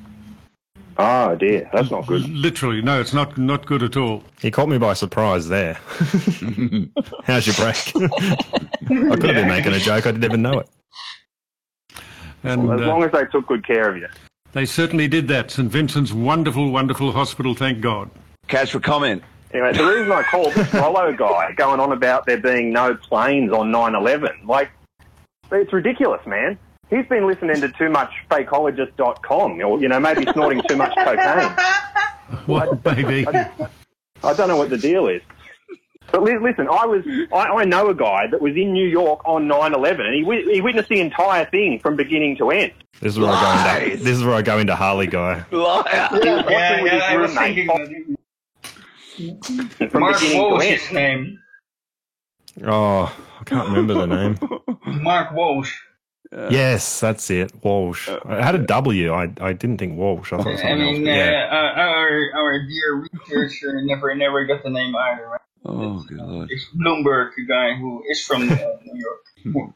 Oh 1.01 1.33
dear, 1.35 1.69
that's 1.71 1.89
not 1.91 2.07
good. 2.07 2.27
Literally, 2.27 2.81
no, 2.81 2.99
it's 2.99 3.13
not 3.13 3.37
not 3.37 3.65
good 3.65 3.83
at 3.83 3.95
all. 3.95 4.21
He 4.41 4.51
caught 4.51 4.67
me 4.67 4.77
by 4.77 4.93
surprise 4.93 5.47
there. 5.47 5.75
How's 7.23 7.47
your 7.47 7.55
break? 7.55 7.77
I 7.95 9.15
could 9.15 9.23
have 9.23 9.35
been 9.35 9.47
making 9.47 9.71
a 9.71 9.79
joke. 9.79 10.05
I 10.05 10.11
didn't 10.11 10.25
even 10.25 10.41
know 10.41 10.59
it. 10.59 10.69
And 12.43 12.67
Well, 12.67 12.77
as 12.77 12.85
uh, 12.85 12.87
long 12.87 13.03
as 13.03 13.13
they 13.13 13.23
took 13.31 13.47
good 13.47 13.65
care 13.65 13.89
of 13.89 13.95
you. 13.95 14.09
they 14.51 14.65
certainly 14.65 15.07
did 15.07 15.29
that. 15.29 15.51
St. 15.51 15.71
Vincent's 15.71 16.11
wonderful, 16.11 16.69
wonderful 16.69 17.13
hospital. 17.13 17.53
Thank 17.53 17.79
God. 17.79 18.09
Catch 18.49 18.71
for 18.71 18.79
comment. 18.79 19.23
Anyway, 19.53 19.73
the 19.73 19.83
reason 19.83 20.11
I 20.11 20.23
called 20.23 20.53
this 20.53 20.71
Rollo 20.73 21.13
guy 21.13 21.53
going 21.53 21.79
on 21.79 21.91
about 21.91 22.25
there 22.25 22.37
being 22.37 22.71
no 22.71 22.95
planes 22.95 23.51
on 23.51 23.71
9/11, 23.71 24.45
like, 24.45 24.69
it's 25.51 25.73
ridiculous, 25.73 26.23
man. 26.27 26.57
He's 26.89 27.05
been 27.07 27.25
listening 27.27 27.61
to 27.61 27.69
too 27.69 27.89
much 27.89 28.11
fakeologist.com, 28.29 29.61
or 29.61 29.79
you 29.79 29.87
know, 29.87 29.99
maybe 29.99 30.25
snorting 30.33 30.61
too 30.67 30.75
much 30.75 30.93
cocaine. 30.95 31.55
What, 32.45 32.83
baby? 32.83 33.25
I 33.27 34.33
don't 34.33 34.47
know 34.49 34.57
what 34.57 34.69
the 34.69 34.77
deal 34.77 35.07
is. 35.07 35.23
But 36.11 36.21
li- 36.21 36.37
listen, 36.37 36.67
I 36.67 36.85
was 36.85 37.03
I, 37.33 37.47
I 37.47 37.65
know 37.65 37.89
a 37.89 37.95
guy 37.95 38.27
that 38.27 38.39
was 38.39 38.55
in 38.55 38.71
New 38.71 38.87
York 38.87 39.21
on 39.25 39.47
9/11, 39.47 39.99
and 40.01 40.13
he 40.13 40.21
wi- 40.21 40.43
he 40.53 40.61
witnessed 40.61 40.89
the 40.89 40.99
entire 40.99 41.45
thing 41.45 41.79
from 41.79 41.95
beginning 41.95 42.37
to 42.37 42.51
end. 42.51 42.71
This 43.01 43.13
is 43.13 43.19
where 43.19 43.31
I 43.31 43.41
go 43.79 43.83
into. 43.83 44.03
This 44.03 44.15
is 44.17 44.23
where 44.23 44.35
I 44.35 44.43
go 44.43 44.59
into 44.59 44.75
Harley 44.75 45.07
guy. 45.07 45.43
Liar. 45.51 46.09
He 46.11 46.29
was 46.29 46.43
watching 46.45 46.83
with 46.83 46.91
his 46.91 47.01
I 47.01 47.17
was 47.17 47.29
roommate 47.35 47.55
thinking 47.55 48.17
from 49.89 50.01
Mark 50.01 50.19
beginning 50.19 50.37
Walsh 50.41 50.63
to 50.63 50.69
is 50.73 50.81
his 50.83 50.91
name. 50.93 51.39
Oh, 52.65 53.15
I 53.39 53.43
can't 53.45 53.67
remember 53.69 53.93
the 53.93 54.05
name. 54.07 54.39
Mark 55.03 55.33
Walsh. 55.33 55.73
yes, 56.31 56.99
that's 56.99 57.29
it. 57.29 57.51
Walsh. 57.63 58.09
I 58.25 58.43
had 58.43 58.55
a 58.55 58.59
W. 58.59 59.11
I 59.13 59.31
I 59.41 59.53
didn't 59.53 59.77
think 59.77 59.97
Walsh. 59.97 60.33
I 60.33 60.37
thought 60.37 60.47
I 60.47 60.55
something 60.57 60.79
mean, 60.79 61.07
else. 61.07 61.17
uh, 61.17 61.31
Yeah. 61.31 61.49
uh, 61.51 61.81
our 61.81 62.31
our 62.35 62.67
dear 62.67 63.05
researcher 63.13 63.81
never 63.83 64.13
never 64.15 64.45
got 64.45 64.63
the 64.63 64.69
name 64.69 64.95
either. 64.95 65.27
Right? 65.27 65.41
Oh 65.65 66.03
god. 66.15 66.47
It's 66.49 66.65
Bloomberg, 66.75 67.31
a 67.37 67.45
guy 67.47 67.75
who 67.75 68.03
is 68.09 68.23
from 68.25 68.43
uh, 68.49 68.55
New 68.85 69.03
York, 69.53 69.73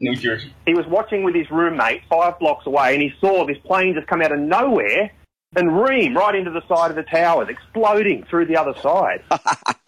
New 0.00 0.14
Jersey. 0.16 0.52
He 0.66 0.74
was 0.74 0.86
watching 0.86 1.24
with 1.24 1.34
his 1.34 1.50
roommate 1.50 2.02
five 2.08 2.38
blocks 2.38 2.66
away, 2.66 2.94
and 2.94 3.02
he 3.02 3.12
saw 3.20 3.46
this 3.46 3.58
plane 3.64 3.94
just 3.94 4.06
come 4.06 4.20
out 4.22 4.32
of 4.32 4.38
nowhere 4.40 5.10
and 5.56 5.82
ream 5.82 6.16
right 6.16 6.34
into 6.34 6.50
the 6.50 6.62
side 6.68 6.90
of 6.90 6.96
the 6.96 7.02
towers, 7.02 7.48
exploding 7.48 8.24
through 8.28 8.46
the 8.46 8.56
other 8.56 8.74
side. 8.80 9.22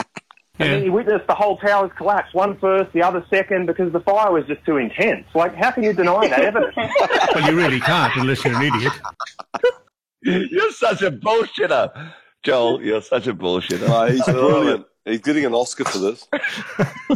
And 0.60 0.72
then 0.72 0.82
he 0.82 0.90
witnessed 0.90 1.26
the 1.28 1.34
whole 1.34 1.56
towers 1.58 1.92
collapse, 1.96 2.34
one 2.34 2.58
first, 2.58 2.92
the 2.92 3.02
other 3.02 3.24
second, 3.30 3.66
because 3.66 3.92
the 3.92 4.00
fire 4.00 4.32
was 4.32 4.44
just 4.46 4.64
too 4.64 4.76
intense. 4.76 5.24
Like, 5.32 5.54
how 5.54 5.70
can 5.70 5.84
you 5.84 5.92
deny 5.92 6.26
that 6.26 6.40
evidence? 6.40 6.74
Well, 7.34 7.48
you 7.48 7.56
really 7.56 7.78
can't 7.78 8.16
unless 8.16 8.44
you're 8.44 8.56
an 8.56 8.62
idiot. 8.62 8.92
You're 10.22 10.72
such 10.72 11.02
a 11.02 11.12
bullshitter, 11.12 12.12
Joel. 12.42 12.82
You're 12.82 13.02
such 13.02 13.28
a 13.28 13.34
bullshitter. 13.34 13.86
No, 13.86 14.06
he's 14.06 14.24
brilliant. 14.24 14.86
He's 15.04 15.20
getting 15.20 15.44
an 15.44 15.54
Oscar 15.54 15.84
for 15.84 15.98
this. 15.98 16.26
I, 16.32 16.40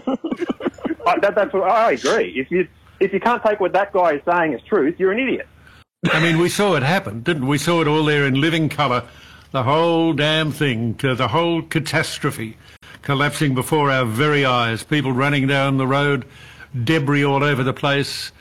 uh, 0.05 1.21
that, 1.21 1.33
that's 1.35 1.53
what, 1.53 1.69
I 1.69 1.93
agree. 1.93 2.33
If 2.37 2.53
you 2.53 2.69
if 3.01 3.13
you 3.13 3.19
can't 3.19 3.43
take 3.43 3.59
what 3.59 3.73
that 3.73 3.93
guy 3.93 4.13
is 4.13 4.23
saying 4.25 4.55
as 4.55 4.63
truth, 4.63 4.95
you're 4.99 5.11
an 5.11 5.19
idiot. 5.19 5.49
I 6.11 6.21
mean, 6.21 6.39
we 6.39 6.49
saw 6.49 6.75
it 6.75 6.83
happen, 6.83 7.23
didn't 7.23 7.47
we? 7.47 7.59
Saw 7.59 7.81
it 7.81 7.87
all 7.87 8.05
there 8.05 8.27
in 8.27 8.41
living 8.41 8.69
colour. 8.69 9.05
The 9.53 9.63
whole 9.63 10.13
damn 10.13 10.51
thing, 10.51 10.95
the 10.95 11.29
whole 11.29 11.63
catastrophe 11.63 12.57
collapsing 13.03 13.55
before 13.55 13.89
our 13.91 14.05
very 14.05 14.45
eyes. 14.45 14.83
People 14.83 15.13
running 15.13 15.47
down 15.47 15.77
the 15.77 15.87
road, 15.87 16.25
debris 16.83 17.25
all 17.25 17.45
over 17.45 17.63
the 17.63 17.73
place, 17.73 18.33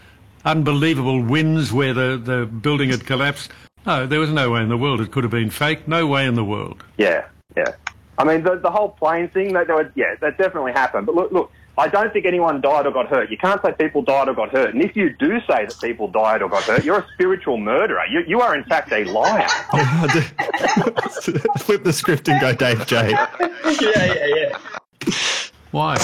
unbelievable 0.43 1.21
winds 1.21 1.71
where 1.71 1.93
the, 1.93 2.17
the 2.17 2.45
building 2.47 2.89
had 2.89 3.05
collapsed. 3.05 3.51
No, 3.85 4.07
there 4.07 4.19
was 4.19 4.31
no 4.31 4.49
way 4.49 4.61
in 4.61 4.69
the 4.69 4.77
world 4.77 4.99
it 4.99 5.11
could 5.11 5.23
have 5.23 5.31
been 5.31 5.51
fake. 5.51 5.87
No 5.87 6.07
way 6.07 6.25
in 6.25 6.33
the 6.33 6.43
world. 6.43 6.83
Yeah, 6.97 7.27
yeah. 7.55 7.73
I 8.17 8.23
mean, 8.23 8.43
the, 8.43 8.55
the 8.55 8.71
whole 8.71 8.89
plane 8.89 9.29
thing, 9.29 9.53
that, 9.53 9.67
that 9.67 9.75
would, 9.75 9.91
yeah, 9.95 10.15
that 10.21 10.37
definitely 10.39 10.71
happened. 10.71 11.05
But 11.05 11.15
look, 11.15 11.31
look, 11.31 11.51
I 11.77 11.87
don't 11.87 12.11
think 12.11 12.25
anyone 12.25 12.59
died 12.59 12.85
or 12.85 12.91
got 12.91 13.07
hurt. 13.07 13.31
You 13.31 13.37
can't 13.37 13.61
say 13.61 13.71
people 13.71 14.01
died 14.01 14.27
or 14.27 14.33
got 14.33 14.51
hurt. 14.51 14.73
And 14.73 14.83
if 14.83 14.95
you 14.95 15.15
do 15.17 15.39
say 15.41 15.65
that 15.65 15.75
people 15.81 16.07
died 16.07 16.41
or 16.41 16.49
got 16.49 16.63
hurt, 16.63 16.83
you're 16.83 16.99
a 16.99 17.07
spiritual 17.13 17.57
murderer. 17.57 18.05
You, 18.09 18.23
you 18.27 18.41
are, 18.41 18.55
in 18.55 18.63
fact, 18.65 18.91
a 18.91 19.05
liar. 19.05 19.47
Flip 21.59 21.83
the 21.83 21.93
script 21.93 22.27
and 22.27 22.41
go, 22.41 22.53
Dave 22.53 22.85
J. 22.85 23.09
yeah, 23.09 23.25
yeah, 23.79 24.25
yeah. 24.35 24.57
Why? 25.71 25.95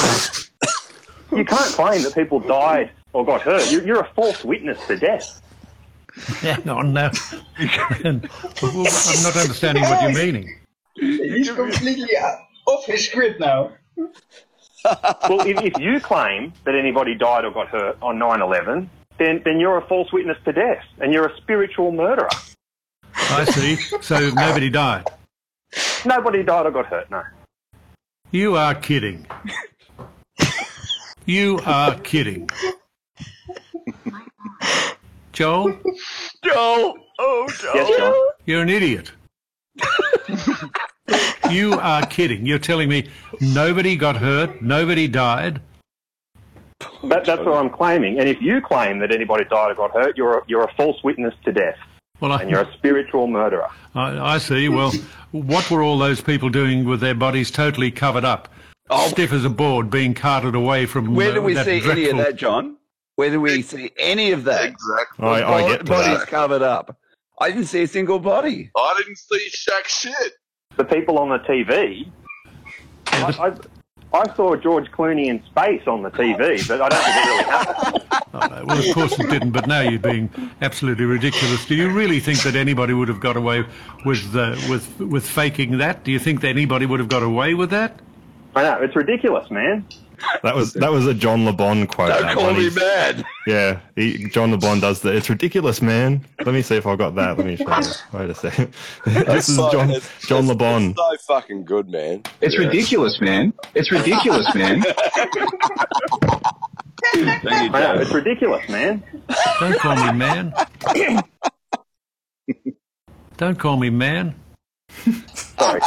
You 1.32 1.44
can't 1.44 1.74
claim 1.74 2.02
that 2.04 2.16
people 2.16 2.40
died 2.40 2.92
or 3.12 3.26
got 3.26 3.42
hurt. 3.42 3.70
You, 3.70 3.82
you're 3.82 4.00
a 4.00 4.10
false 4.16 4.46
witness 4.46 4.86
to 4.88 4.98
death. 4.98 5.42
Hang 6.40 6.68
on 6.70 6.94
now. 6.94 7.12
I'm 7.58 8.22
not 8.22 9.36
understanding 9.36 9.84
what 9.84 10.02
you're 10.02 10.14
meaning. 10.14 10.60
He's 10.96 11.52
completely 11.52 12.16
uh, 12.16 12.38
off 12.72 12.86
his 12.86 13.06
script 13.06 13.40
now. 13.40 13.74
Well, 15.30 15.42
if, 15.48 15.62
if 15.62 15.78
you 15.80 16.00
claim 16.00 16.54
that 16.66 16.76
anybody 16.76 17.16
died 17.16 17.46
or 17.46 17.52
got 17.52 17.68
hurt 17.68 17.98
on 18.02 18.18
9-11, 18.18 18.88
then, 19.18 19.42
then 19.44 19.60
you're 19.60 19.78
a 19.78 19.88
false 19.88 20.12
witness 20.12 20.38
to 20.46 20.54
death, 20.54 20.84
and 21.00 21.14
you're 21.14 21.28
a 21.28 21.38
spiritual 21.38 21.92
murderer. 21.92 22.30
I 23.14 23.46
see. 23.46 23.76
So 24.02 24.30
nobody 24.30 24.70
died. 24.70 25.06
Nobody 26.06 26.44
died 26.44 26.66
or 26.66 26.72
got 26.72 26.86
hurt, 26.86 27.10
no. 27.12 27.24
You 28.32 28.56
are 28.56 28.76
kidding. 28.76 29.26
You 31.26 31.60
are 31.66 32.00
kidding. 32.00 32.50
Joel? 35.34 35.78
Joel! 36.44 36.96
Oh, 37.20 37.48
Joel! 37.60 37.76
Yes, 37.76 37.98
John. 37.98 38.14
You're 38.46 38.62
an 38.62 38.70
idiot. 38.70 39.12
you 41.50 41.74
are 41.74 42.06
kidding. 42.06 42.46
You're 42.46 42.60
telling 42.60 42.90
me 42.90 43.10
nobody 43.42 43.96
got 43.96 44.18
hurt, 44.18 44.62
nobody 44.62 45.08
died. 45.08 45.62
That, 47.04 47.26
that's 47.26 47.42
what 47.42 47.54
I'm 47.58 47.70
claiming. 47.70 48.20
And 48.20 48.30
if 48.30 48.42
you 48.42 48.62
claim 48.62 49.00
that 49.00 49.12
anybody 49.12 49.46
died 49.46 49.72
or 49.72 49.76
got 49.76 49.92
hurt, 49.92 50.18
you're 50.18 50.40
a, 50.40 50.42
you're 50.48 50.64
a 50.64 50.74
false 50.76 51.02
witness 51.04 51.34
to 51.46 51.52
death, 51.52 51.78
Well, 52.20 52.32
I, 52.32 52.42
and 52.42 52.52
you're 52.52 52.62
a 52.62 52.74
spiritual 52.74 53.28
murderer. 53.28 53.68
I, 53.96 54.36
I 54.36 54.38
see. 54.38 54.70
Well, 54.70 54.92
what 55.32 55.70
were 55.72 55.82
all 55.82 55.98
those 55.98 56.22
people 56.22 56.50
doing 56.50 56.86
with 56.86 57.00
their 57.00 57.16
bodies 57.16 57.50
totally 57.50 57.92
covered 57.92 58.26
up, 58.26 58.50
stiff 59.08 59.32
as 59.34 59.46
a 59.46 59.50
board, 59.50 59.90
being 59.90 60.14
carted 60.14 60.56
away 60.56 60.86
from? 60.86 61.16
Where 61.16 61.32
uh, 61.32 61.36
do 61.36 61.42
we 61.42 61.54
that 61.54 61.66
see 61.66 61.82
any 61.90 62.10
of 62.10 62.18
that, 62.18 62.36
John? 62.36 62.78
Where 63.16 63.32
do 63.32 63.42
we 63.42 63.64
see 63.64 63.92
any 63.98 64.32
of 64.32 64.44
that? 64.44 64.66
Exactly. 64.66 65.26
I, 65.26 65.56
I 65.56 65.68
get 65.68 65.86
Bodies 65.86 66.20
that. 66.20 66.28
covered 66.28 66.62
up. 66.62 66.96
I 67.40 67.50
didn't 67.50 67.66
see 67.66 67.82
a 67.84 67.88
single 67.88 68.20
body. 68.20 68.70
I 68.76 68.96
didn't 69.00 69.18
see 69.18 69.50
Shaq 69.50 69.86
shit. 69.86 70.34
The 70.78 70.86
people 70.86 71.18
on 71.18 71.30
the 71.30 71.40
TV, 71.40 72.10
I, 73.08 73.52
I, 74.14 74.20
I 74.20 74.36
saw 74.36 74.56
George 74.56 74.90
Clooney 74.92 75.26
in 75.26 75.44
space 75.46 75.88
on 75.88 76.04
the 76.04 76.12
TV, 76.12 76.68
but 76.68 76.82
I 76.82 76.90
don't 76.90 77.04
think 77.04 77.16
it 77.16 77.30
really 77.30 77.44
happened. 77.44 78.04
Oh, 78.34 78.46
no. 78.46 78.66
Well, 78.66 78.78
of 78.78 78.94
course 78.94 79.20
it 79.20 79.30
didn't, 79.32 79.52
but 79.52 79.68
now 79.68 79.80
you're 79.80 80.00
being 80.00 80.30
absolutely 80.62 81.06
ridiculous. 81.06 81.66
Do 81.66 81.74
you 81.74 81.90
really 81.90 82.20
think 82.20 82.44
that 82.44 82.56
anybody 82.56 82.94
would 82.94 83.08
have 83.08 83.22
got 83.22 83.36
away 83.36 83.66
with 84.06 84.36
uh, 84.36 84.56
with 84.70 85.00
with 85.00 85.28
faking 85.28 85.78
that? 85.80 86.04
Do 86.04 86.12
you 86.12 86.20
think 86.20 86.42
that 86.42 86.50
anybody 86.50 86.86
would 86.86 87.00
have 87.00 87.10
got 87.10 87.24
away 87.24 87.56
with 87.56 87.72
that? 87.72 88.00
I 88.56 88.64
know 88.64 88.82
it's 88.82 88.96
ridiculous, 88.96 89.50
man. 89.50 89.86
That 90.44 90.56
was 90.56 90.74
that 90.74 90.92
was 90.92 91.06
a 91.08 91.14
John 91.14 91.46
Le 91.46 91.54
Bon 91.54 91.86
quote. 91.88 92.10
Don't 92.10 92.22
that 92.24 92.36
call 92.36 92.54
me 92.54 92.62
He's- 92.70 92.76
mad. 92.76 93.24
Yeah, 93.46 93.80
he, 93.96 94.28
John 94.30 94.52
Le 94.52 94.58
Bon 94.58 94.80
does 94.80 95.02
that. 95.02 95.16
It's 95.16 95.30
ridiculous, 95.30 95.82
man. 95.82 96.26
Let 96.46 96.54
me 96.54 96.62
see 96.62 96.76
if 96.76 96.86
I've 96.88 96.98
got 96.98 97.16
that. 97.16 97.38
Let 97.38 97.46
me 97.48 97.56
show 97.56 97.64
you. 97.64 97.92
Wait 98.20 98.30
a 98.30 98.36
second. 98.36 98.74
this 99.06 99.48
is 99.50 99.56
so- 99.56 99.72
John 99.72 99.90
it's- 99.92 100.10
John 100.28 100.40
it's- 100.46 100.50
Le 100.50 100.56
Bon. 100.56 100.90
It's 100.90 101.26
so 101.26 101.34
fucking 101.36 101.66
good, 101.66 101.90
man. 101.90 102.24
It's 102.42 102.56
Yeah. 102.56 102.66
ridiculous, 102.68 103.20
man. 103.22 103.54
It's 103.76 103.92
ridiculous, 103.92 104.54
man. 104.56 104.84
Thank 107.14 107.44
you, 107.44 107.76
I 107.78 107.80
know 107.96 108.02
it's 108.02 108.12
ridiculous, 108.14 108.68
man. 108.70 109.04
Don't 109.60 109.80
call 109.80 109.96
me 109.96 110.12
man. 110.18 110.54
Don't 113.38 113.58
call 113.60 113.78
me 113.78 113.90
man. 113.90 114.36
Sorry. 115.60 115.80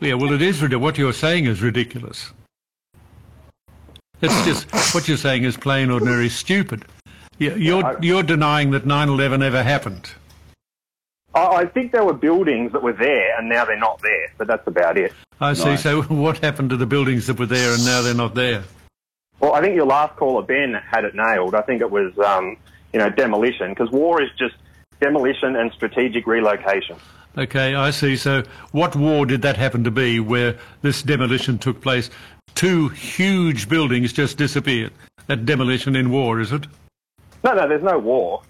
Yeah, 0.00 0.14
well, 0.14 0.32
it 0.32 0.42
is 0.42 0.60
ridiculous. 0.62 0.82
What 0.82 0.98
you're 0.98 1.12
saying 1.12 1.44
is 1.46 1.60
ridiculous. 1.62 2.32
It's 4.20 4.44
just 4.44 4.94
what 4.94 5.06
you're 5.08 5.16
saying 5.16 5.44
is 5.44 5.56
plain 5.56 5.90
ordinary 5.90 6.28
stupid. 6.28 6.84
You- 7.38 7.56
You're 7.56 7.98
you're 8.00 8.22
denying 8.22 8.70
that 8.72 8.84
9/11 8.84 9.42
ever 9.42 9.62
happened. 9.62 10.10
I, 11.34 11.40
I 11.46 11.64
think 11.66 11.92
there 11.92 12.04
were 12.04 12.12
buildings 12.14 12.72
that 12.72 12.82
were 12.82 12.92
there, 12.92 13.36
and 13.38 13.48
now 13.48 13.64
they're 13.64 13.76
not 13.78 14.00
there. 14.02 14.32
But 14.38 14.46
that's 14.46 14.66
about 14.66 14.96
it. 14.96 15.12
I 15.40 15.52
see. 15.54 15.64
Nice. 15.64 15.82
So 15.82 16.02
what 16.24 16.38
happened 16.38 16.70
to 16.70 16.76
the 16.76 16.86
buildings 16.86 17.26
that 17.26 17.38
were 17.38 17.46
there 17.46 17.74
and 17.74 17.84
now 17.84 18.02
they're 18.02 18.14
not 18.14 18.34
there? 18.34 18.62
Well, 19.40 19.52
I 19.52 19.60
think 19.60 19.74
your 19.74 19.86
last 19.86 20.16
caller, 20.16 20.42
Ben, 20.42 20.74
had 20.74 21.04
it 21.04 21.14
nailed. 21.14 21.54
I 21.56 21.62
think 21.62 21.80
it 21.82 21.90
was, 21.90 22.16
um, 22.18 22.56
you 22.92 23.00
know, 23.00 23.10
demolition, 23.10 23.70
because 23.70 23.90
war 23.90 24.22
is 24.22 24.30
just 24.38 24.54
demolition 25.00 25.56
and 25.56 25.72
strategic 25.72 26.26
relocation. 26.26 26.96
Okay, 27.36 27.74
I 27.74 27.90
see. 27.90 28.14
So 28.14 28.44
what 28.70 28.94
war 28.94 29.26
did 29.26 29.42
that 29.42 29.56
happen 29.56 29.82
to 29.84 29.90
be 29.90 30.20
where 30.20 30.56
this 30.82 31.02
demolition 31.02 31.58
took 31.58 31.80
place? 31.80 32.08
Two 32.54 32.88
huge 32.88 33.68
buildings 33.68 34.12
just 34.12 34.38
disappeared. 34.38 34.92
That 35.26 35.44
demolition 35.46 35.96
in 35.96 36.10
war, 36.10 36.40
is 36.40 36.52
it? 36.52 36.66
No, 37.42 37.54
no, 37.54 37.68
there's 37.68 37.82
no 37.82 37.98
war. 37.98 38.42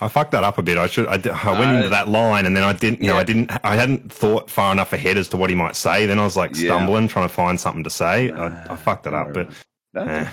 I 0.00 0.08
fucked 0.08 0.32
that 0.32 0.44
up 0.44 0.58
a 0.58 0.62
bit. 0.62 0.76
I 0.78 0.86
should. 0.88 1.06
I, 1.06 1.14
I 1.14 1.58
went 1.58 1.70
Uh, 1.72 1.76
into 1.76 1.88
that 1.88 2.08
line 2.08 2.44
and 2.44 2.54
then 2.56 2.64
I 2.64 2.72
didn't. 2.74 3.00
You 3.00 3.08
know. 3.08 3.16
I 3.16 3.24
didn't. 3.24 3.50
I 3.64 3.76
hadn't 3.76 4.12
thought 4.12 4.50
far 4.50 4.72
enough 4.72 4.92
ahead 4.92 5.16
as 5.16 5.28
to 5.28 5.36
what 5.36 5.48
he 5.48 5.56
might 5.56 5.74
say. 5.76 6.04
Then 6.06 6.18
I 6.18 6.24
was 6.24 6.36
like 6.36 6.50
Yeah. 6.54 6.74
stumbling, 6.76 7.08
trying 7.08 7.28
to 7.28 7.32
find 7.34 7.58
something 7.58 7.82
to 7.84 7.90
say. 7.90 8.30
I, 8.30 8.72
I 8.72 8.76
fucked 8.76 9.06
it 9.06 9.14
up, 9.14 9.32
but 9.32 9.48
eh. 9.96 10.28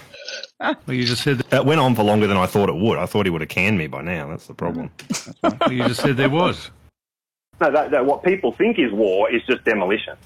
Well, 0.59 0.75
you 0.87 1.05
just 1.05 1.23
said 1.23 1.43
it 1.51 1.65
went 1.65 1.79
on 1.79 1.95
for 1.95 2.03
longer 2.03 2.27
than 2.27 2.35
I 2.37 2.45
thought 2.45 2.67
it 2.69 2.75
would. 2.75 2.97
I 2.97 3.05
thought 3.05 3.25
he 3.25 3.29
would 3.29 3.41
have 3.41 3.49
canned 3.49 3.77
me 3.77 3.87
by 3.87 4.01
now. 4.01 4.27
That's 4.27 4.47
the 4.47 4.53
problem. 4.53 4.89
well, 5.43 5.71
you 5.71 5.83
just 5.87 6.01
said 6.01 6.17
there 6.17 6.29
was. 6.29 6.69
No, 7.61 7.71
that, 7.71 7.91
that, 7.91 8.05
what 8.05 8.23
people 8.23 8.51
think 8.53 8.79
is 8.79 8.91
war 8.91 9.31
is 9.31 9.41
just 9.45 9.63
demolition. 9.63 10.17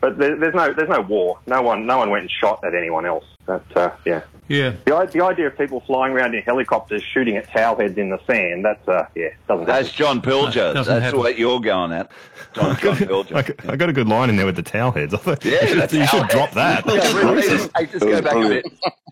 But 0.00 0.18
there, 0.18 0.36
there's 0.36 0.54
no 0.54 0.72
there's 0.72 0.88
no 0.88 1.00
war. 1.02 1.38
No 1.46 1.62
one 1.62 1.86
no 1.86 1.98
one 1.98 2.10
went 2.10 2.22
and 2.22 2.30
shot 2.30 2.64
at 2.64 2.74
anyone 2.74 3.06
else. 3.06 3.24
But 3.46 3.64
uh, 3.76 3.90
yeah. 4.04 4.22
Yeah. 4.48 4.74
The, 4.84 5.08
the 5.12 5.24
idea 5.24 5.46
of 5.46 5.56
people 5.56 5.80
flying 5.86 6.12
around 6.12 6.34
in 6.34 6.42
helicopters 6.42 7.04
shooting 7.04 7.36
at 7.36 7.48
towel 7.52 7.76
heads 7.76 7.96
in 7.96 8.10
the 8.10 8.18
sand, 8.26 8.64
that's, 8.64 8.88
uh, 8.88 9.06
yeah, 9.14 9.28
doesn't 9.46 9.64
That's 9.66 9.90
happen. 9.90 9.96
John 10.04 10.20
Pilger. 10.22 10.74
doesn't 10.74 10.92
That's 10.92 11.04
happen. 11.04 11.20
what 11.20 11.38
you're 11.38 11.60
going 11.60 11.92
at. 11.92 12.10
John, 12.52 12.76
John 12.78 12.96
Pilger. 12.96 13.64
I, 13.68 13.72
I 13.72 13.76
got 13.76 13.88
a 13.88 13.92
good 13.92 14.08
line 14.08 14.28
in 14.28 14.34
there 14.34 14.46
with 14.46 14.56
the 14.56 14.62
towel 14.64 14.90
heads. 14.90 15.14
I 15.14 15.18
thought 15.18 15.44
Yeah, 15.44 15.52
you 15.62 15.68
should, 15.68 15.78
that's 15.78 15.92
you 15.94 16.04
should 16.04 16.26
drop 16.28 16.50
that. 16.52 16.84
Just- 16.88 17.70
hey, 17.76 17.86
just 17.86 18.00
go 18.00 18.20
back 18.22 18.34
a 18.34 18.48
bit. 18.48 18.64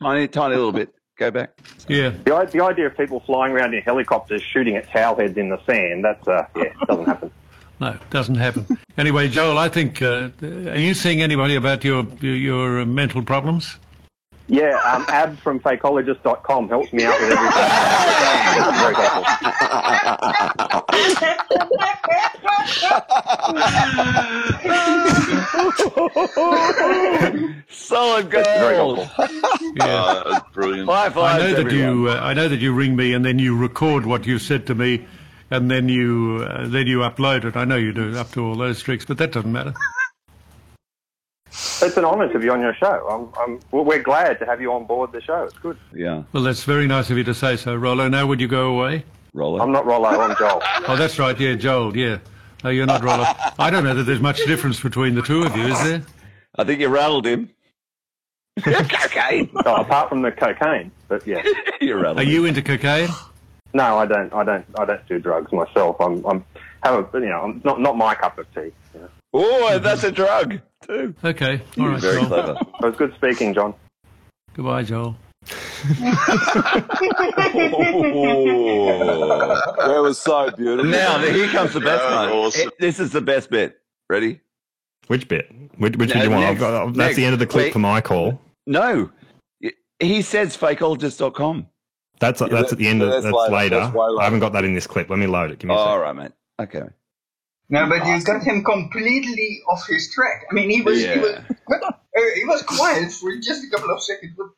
Tiny, 0.03 0.27
tiny 0.27 0.57
little 0.57 0.73
bit. 0.73 0.93
Go 1.17 1.31
back. 1.31 1.51
Yeah. 1.87 2.11
The, 2.11 2.49
the 2.53 2.61
idea 2.65 2.87
of 2.87 2.97
people 2.97 3.21
flying 3.21 3.53
around 3.53 3.75
in 3.75 3.83
helicopters 3.83 4.43
shooting 4.43 4.75
at 4.75 4.89
towel 4.91 5.15
heads 5.15 5.37
in 5.37 5.51
the 5.51 5.65
sand, 5.67 6.05
that's, 6.05 6.27
uh, 6.27 6.47
yeah, 6.57 6.73
doesn't 6.89 7.05
happen. 7.07 7.31
No, 7.81 7.97
doesn't 8.11 8.35
happen. 8.37 8.67
anyway, 8.99 9.29
Joel, 9.29 9.59
I 9.59 9.69
think 9.69 10.03
uh, 10.03 10.31
are 10.43 10.79
you 10.79 10.95
seeing 10.95 11.23
anybody 11.23 11.55
about 11.55 11.85
your 11.85 12.05
your, 12.21 12.37
your 12.37 12.81
uh, 12.81 12.87
mental 12.87 13.23
problems? 13.23 13.77
Yeah, 14.51 14.81
um, 14.85 15.05
Ab 15.09 15.39
from 15.39 15.61
fakeologist.com 15.61 16.71
helps 16.71 16.91
me 16.93 17.05
out 17.05 17.21
with 17.21 17.33
everything. 17.33 17.53
It's 22.71 22.79
very 27.11 27.65
Solid 27.71 28.31
gold. 28.31 28.45
Very 28.45 28.77
helpful. 28.77 29.27
Yeah. 29.77 30.23
That's 30.27 30.51
brilliant. 30.53 30.89
High 30.89 31.07
I 31.07 31.39
know 31.39 31.53
that 31.53 31.61
everyone. 31.61 31.77
you 31.77 32.09
uh, 32.09 32.21
I 32.23 32.35
know 32.35 32.49
that 32.49 32.61
you 32.61 32.73
ring 32.73 32.97
me 32.97 33.13
and 33.13 33.25
then 33.25 33.39
you 33.39 33.57
record 33.57 34.07
what 34.07 34.27
you 34.27 34.39
said 34.39 34.67
to 34.67 34.75
me, 34.75 35.07
and 35.51 35.71
then 35.71 35.89
you 35.89 36.47
uh, 36.49 36.67
then 36.69 36.87
you 36.87 36.99
upload 36.99 37.45
it. 37.45 37.57
I 37.57 37.65
know 37.65 37.77
you 37.77 37.93
do 37.93 38.17
up 38.17 38.31
to 38.33 38.45
all 38.45 38.57
those 38.57 38.83
tricks, 38.83 39.05
but 39.05 39.19
that 39.19 39.33
doesn't 39.33 39.53
matter. 39.53 39.75
It's 41.51 41.97
an 41.97 42.05
honour 42.05 42.33
to 42.33 42.39
be 42.39 42.49
on 42.49 42.61
your 42.61 42.75
show. 42.75 43.07
I'm, 43.09 43.41
I'm, 43.41 43.61
well, 43.73 43.85
we're 43.85 44.03
glad 44.03 44.39
to 44.41 44.47
have 44.47 44.61
you 44.61 44.73
on 44.73 44.85
board 44.85 45.13
the 45.13 45.21
show. 45.21 45.45
It's 45.45 45.57
good. 45.59 45.79
Yeah. 45.95 46.23
Well, 46.33 46.43
that's 46.43 46.65
very 46.65 46.87
nice 46.87 47.11
of 47.11 47.17
you 47.17 47.25
to 47.25 47.35
say 47.35 47.57
so, 47.57 47.75
Rollo. 47.75 48.09
Now, 48.09 48.27
would 48.27 48.41
you 48.41 48.49
go 48.49 48.75
away? 48.75 49.05
Rollo. 49.33 49.61
I'm 49.61 49.73
not 49.73 49.87
Rollo, 49.87 50.09
I'm 50.09 50.37
Joel. 50.37 50.61
Oh, 50.87 50.97
that's 50.97 51.19
right. 51.19 51.39
Yeah, 51.39 51.55
Joel. 51.55 51.97
Yeah. 51.97 52.19
No, 52.63 52.71
you're 52.71 52.87
not 52.87 53.03
Rollo. 53.03 53.25
I 53.59 53.71
don't 53.71 53.85
know 53.85 53.95
that 53.95 54.05
there's 54.05 54.21
much 54.21 54.45
difference 54.45 54.81
between 54.81 55.15
the 55.15 55.23
two 55.23 55.45
of 55.45 55.57
you, 55.57 55.65
is 55.65 55.83
there? 55.85 56.03
I 56.57 56.65
think 56.65 56.81
you 56.81 56.89
rattled 56.89 57.27
him. 57.27 57.51
cocaine. 58.61 59.51
Oh, 59.65 59.77
apart 59.77 60.09
from 60.09 60.23
the 60.23 60.33
cocaine, 60.33 60.91
but 61.09 61.27
yeah. 61.27 61.43
you 61.81 61.95
rattled 61.95 62.19
Are 62.19 62.23
him. 62.23 62.29
you 62.29 62.45
into 62.45 62.63
cocaine? 62.63 63.09
No, 63.75 63.99
I 63.99 64.07
don't. 64.07 64.33
I 64.33 64.45
don't. 64.45 64.65
I 64.79 64.85
don't 64.85 65.07
do 65.09 65.19
drugs 65.19 65.53
myself. 65.53 65.97
I'm. 66.01 66.25
I'm 66.27 66.45
have 66.83 67.13
a. 67.15 67.19
You 67.21 67.27
know, 67.29 67.41
I'm 67.43 67.61
not 67.65 67.81
not 67.81 67.97
my 67.97 68.15
cup 68.15 68.39
of 68.39 68.47
tea. 68.55 68.73
You 68.95 69.01
know. 69.01 69.09
Oh, 69.35 69.79
that's 69.79 70.05
a 70.05 70.11
drug 70.13 70.59
too. 70.87 71.15
Okay. 71.23 71.61
All 71.79 71.89
right, 71.89 72.01
Very 72.01 72.17
Joel. 72.21 72.27
clever. 72.29 72.53
It 72.81 72.85
was 72.87 72.97
good 72.97 73.15
speaking, 73.17 73.53
John. 73.55 73.75
Goodbye, 74.55 74.83
Joel. 74.85 75.17
That 78.69 79.99
was 80.03 80.19
so 80.19 80.51
beautiful. 80.51 80.91
Now, 80.91 81.19
here 81.19 81.49
comes 81.49 81.73
the 81.73 81.81
best 81.81 82.03
Yeah, 82.05 82.17
one. 82.21 82.29
awesome. 82.31 82.71
This 82.79 83.01
is 83.01 83.13
the 83.13 83.21
best 83.21 83.51
bit. 83.51 83.81
Ready? 84.11 84.41
Which 85.07 85.29
bit? 85.29 85.51
Which, 85.79 85.97
which 85.97 86.09
No, 86.11 86.15
bit 86.15 86.21
do 86.21 86.25
you 86.25 86.31
want? 86.31 86.45
I've 86.45 86.51
next, 86.53 86.61
got, 86.61 86.87
that's 86.87 86.97
next. 86.97 87.17
the 87.17 87.25
end 87.25 87.33
of 87.35 87.39
the 87.39 87.47
clip 87.47 87.65
Wait. 87.67 87.73
for 87.73 87.79
my 87.79 88.01
call. 88.01 88.41
No. 88.67 89.11
He 90.01 90.23
says 90.23 90.57
fakeologist.com. 90.57 91.67
That's 92.21 92.41
that's 92.41 92.51
that- 92.53 92.73
at 92.73 92.79
the 92.79 92.89
end 92.89 93.03
of 93.03 93.11
that's 93.11 93.25
that's 93.25 93.35
later. 93.37 93.55
later. 93.55 93.81
That's 93.81 93.95
later. 93.95 94.21
I 94.21 94.25
haven't 94.25 94.41
got 94.41 94.53
that 94.53 94.65
in 94.65 94.75
this 94.75 94.87
clip. 94.87 95.09
Let 95.11 95.19
me 95.19 95.27
load 95.27 95.51
it. 95.53 95.59
Give 95.59 95.69
me 95.69 95.75
a 95.75 95.79
All 95.79 95.87
second. 95.99 96.01
right, 96.01 96.17
mate. 96.17 96.33
Okay. 96.61 96.83
No, 97.71 97.89
but 97.89 98.07
you 98.07 98.23
got 98.25 98.43
him 98.43 98.65
completely 98.65 99.61
off 99.69 99.87
his 99.87 100.11
track. 100.15 100.45
I 100.51 100.55
mean, 100.55 100.71
he 100.71 100.81
was 100.83 100.99
he 101.03 101.19
was 101.19 101.39
what? 101.67 101.83
Uh, 101.85 101.93
he 102.35 102.45
was 102.47 102.63
quiet 102.63 103.13
for 103.13 103.37
just 103.37 103.63
a 103.65 103.71
couple 103.71 103.91
of 103.95 104.03
seconds. 104.03 104.33
What, 104.37 104.49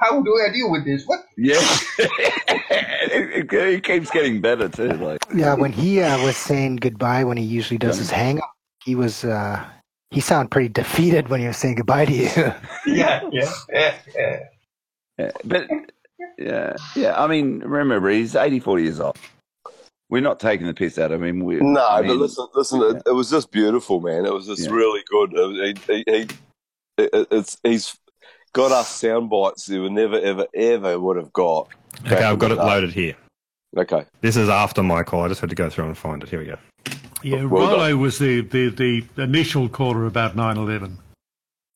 how 0.00 0.20
do 0.22 0.30
I 0.46 0.52
deal 0.52 0.70
with 0.70 0.84
this? 0.84 1.04
What? 1.06 1.20
Yeah. 1.36 1.56
it, 1.98 3.52
it, 3.52 3.52
it 3.52 3.84
keeps 3.84 4.10
getting 4.10 4.40
better 4.40 4.68
too. 4.68 4.88
Like 4.88 5.20
Yeah, 5.34 5.54
when 5.54 5.72
he 5.72 6.00
uh, 6.02 6.22
was 6.24 6.36
saying 6.36 6.76
goodbye, 6.76 7.24
when 7.24 7.36
he 7.36 7.44
usually 7.44 7.78
does 7.78 7.98
his 7.98 8.10
hang 8.10 8.38
up, 8.38 8.52
he 8.84 8.94
was 8.94 9.24
uh, 9.24 9.64
he 10.10 10.20
sounded 10.20 10.50
pretty 10.50 10.68
defeated 10.68 11.28
when 11.28 11.40
he 11.40 11.46
was 11.46 11.56
saying 11.56 11.76
goodbye 11.76 12.06
to 12.06 12.12
you. 12.12 12.28
Yeah, 12.86 13.20
yeah, 13.30 13.52
yeah, 13.72 13.94
yeah. 14.16 14.38
Yeah, 15.18 15.30
but 15.44 15.68
yeah, 16.38 16.74
yeah. 16.96 17.20
I 17.22 17.26
mean, 17.26 17.60
remember, 17.60 18.08
he's 18.10 18.34
84 18.36 18.80
years 18.80 19.00
old. 19.00 19.16
We're 20.10 20.22
not 20.22 20.40
taking 20.40 20.66
the 20.66 20.72
piss 20.74 20.98
out 20.98 21.12
of 21.12 21.22
him. 21.22 21.40
We, 21.40 21.56
No, 21.56 21.86
I 21.86 22.00
but 22.00 22.08
mean, 22.08 22.20
listen, 22.20 22.46
listen. 22.54 22.80
It, 22.82 23.02
it 23.06 23.12
was 23.12 23.28
just 23.30 23.50
beautiful, 23.50 24.00
man. 24.00 24.24
It 24.24 24.32
was 24.32 24.46
just 24.46 24.62
Yeah. 24.62 24.70
really 24.70 25.02
good. 25.10 25.32
It- 25.34 25.78
He, 25.78 25.94
he, 25.94 26.04
he, 26.06 26.28
it, 27.04 27.28
it's 27.30 27.58
he's 27.62 27.94
got 28.54 28.72
us 28.72 28.88
sound 28.88 29.28
bites 29.28 29.66
that 29.66 29.80
we 29.80 29.90
never, 29.90 30.18
ever, 30.18 30.46
ever 30.54 30.98
would 30.98 31.16
have 31.18 31.32
got. 31.34 31.68
Okay, 32.06 32.24
I've 32.24 32.38
got 32.38 32.50
it 32.52 32.56
day. 32.56 32.62
loaded 32.64 32.92
here. 32.92 33.16
Okay. 33.76 34.04
This 34.22 34.36
is 34.36 34.48
after 34.48 34.82
my 34.82 35.02
call. 35.02 35.24
I 35.24 35.28
just 35.28 35.42
had 35.42 35.50
to 35.50 35.56
go 35.56 35.68
through 35.68 35.84
and 35.86 35.98
find 35.98 36.22
it. 36.22 36.30
Here 36.30 36.38
we 36.38 36.46
go. 36.46 36.56
Yeah, 37.22 37.44
Well 37.44 37.66
done. 37.66 37.72
Rollo 37.80 37.96
was 37.96 38.18
the, 38.18 38.40
the, 38.40 38.70
the 38.70 39.04
initial 39.22 39.68
caller 39.68 40.06
about 40.06 40.36
9 40.36 40.56
11. 40.56 40.96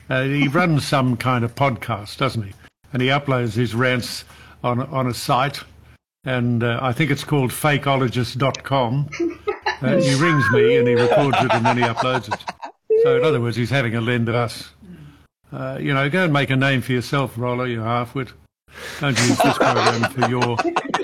Uh, 0.08 0.22
he 0.24 0.48
runs 0.48 0.86
some 0.86 1.16
kind 1.18 1.44
of 1.44 1.54
podcast, 1.54 2.16
doesn't 2.16 2.42
he? 2.44 2.52
And 2.92 3.02
he 3.02 3.08
uploads 3.08 3.52
his 3.54 3.74
rants 3.74 4.24
on, 4.62 4.80
on 4.80 5.06
a 5.06 5.14
site, 5.14 5.60
and 6.24 6.62
uh, 6.62 6.78
I 6.82 6.92
think 6.92 7.10
it's 7.10 7.24
called 7.24 7.50
fakeologist.com. 7.50 9.10
Uh, 9.82 10.00
he 10.00 10.14
rings 10.14 10.48
me 10.52 10.76
and 10.76 10.86
he 10.86 10.94
records 10.94 11.36
it 11.40 11.52
and 11.52 11.66
then 11.66 11.76
he 11.76 11.82
uploads 11.82 12.32
it. 12.32 12.40
So, 13.02 13.16
in 13.16 13.24
other 13.24 13.40
words, 13.40 13.56
he's 13.56 13.70
having 13.70 13.96
a 13.96 14.00
lend 14.00 14.28
at 14.28 14.34
us. 14.36 14.70
Uh, 15.52 15.76
you 15.80 15.92
know, 15.92 16.08
go 16.08 16.22
and 16.22 16.32
make 16.32 16.50
a 16.50 16.56
name 16.56 16.82
for 16.82 16.92
yourself, 16.92 17.36
Rollo, 17.36 17.64
you 17.64 17.80
halfwit. 17.80 18.30
Don't 19.00 19.18
use 19.18 19.38
this 19.38 19.58
program 19.58 20.08
for 20.12 20.28
your 20.28 20.56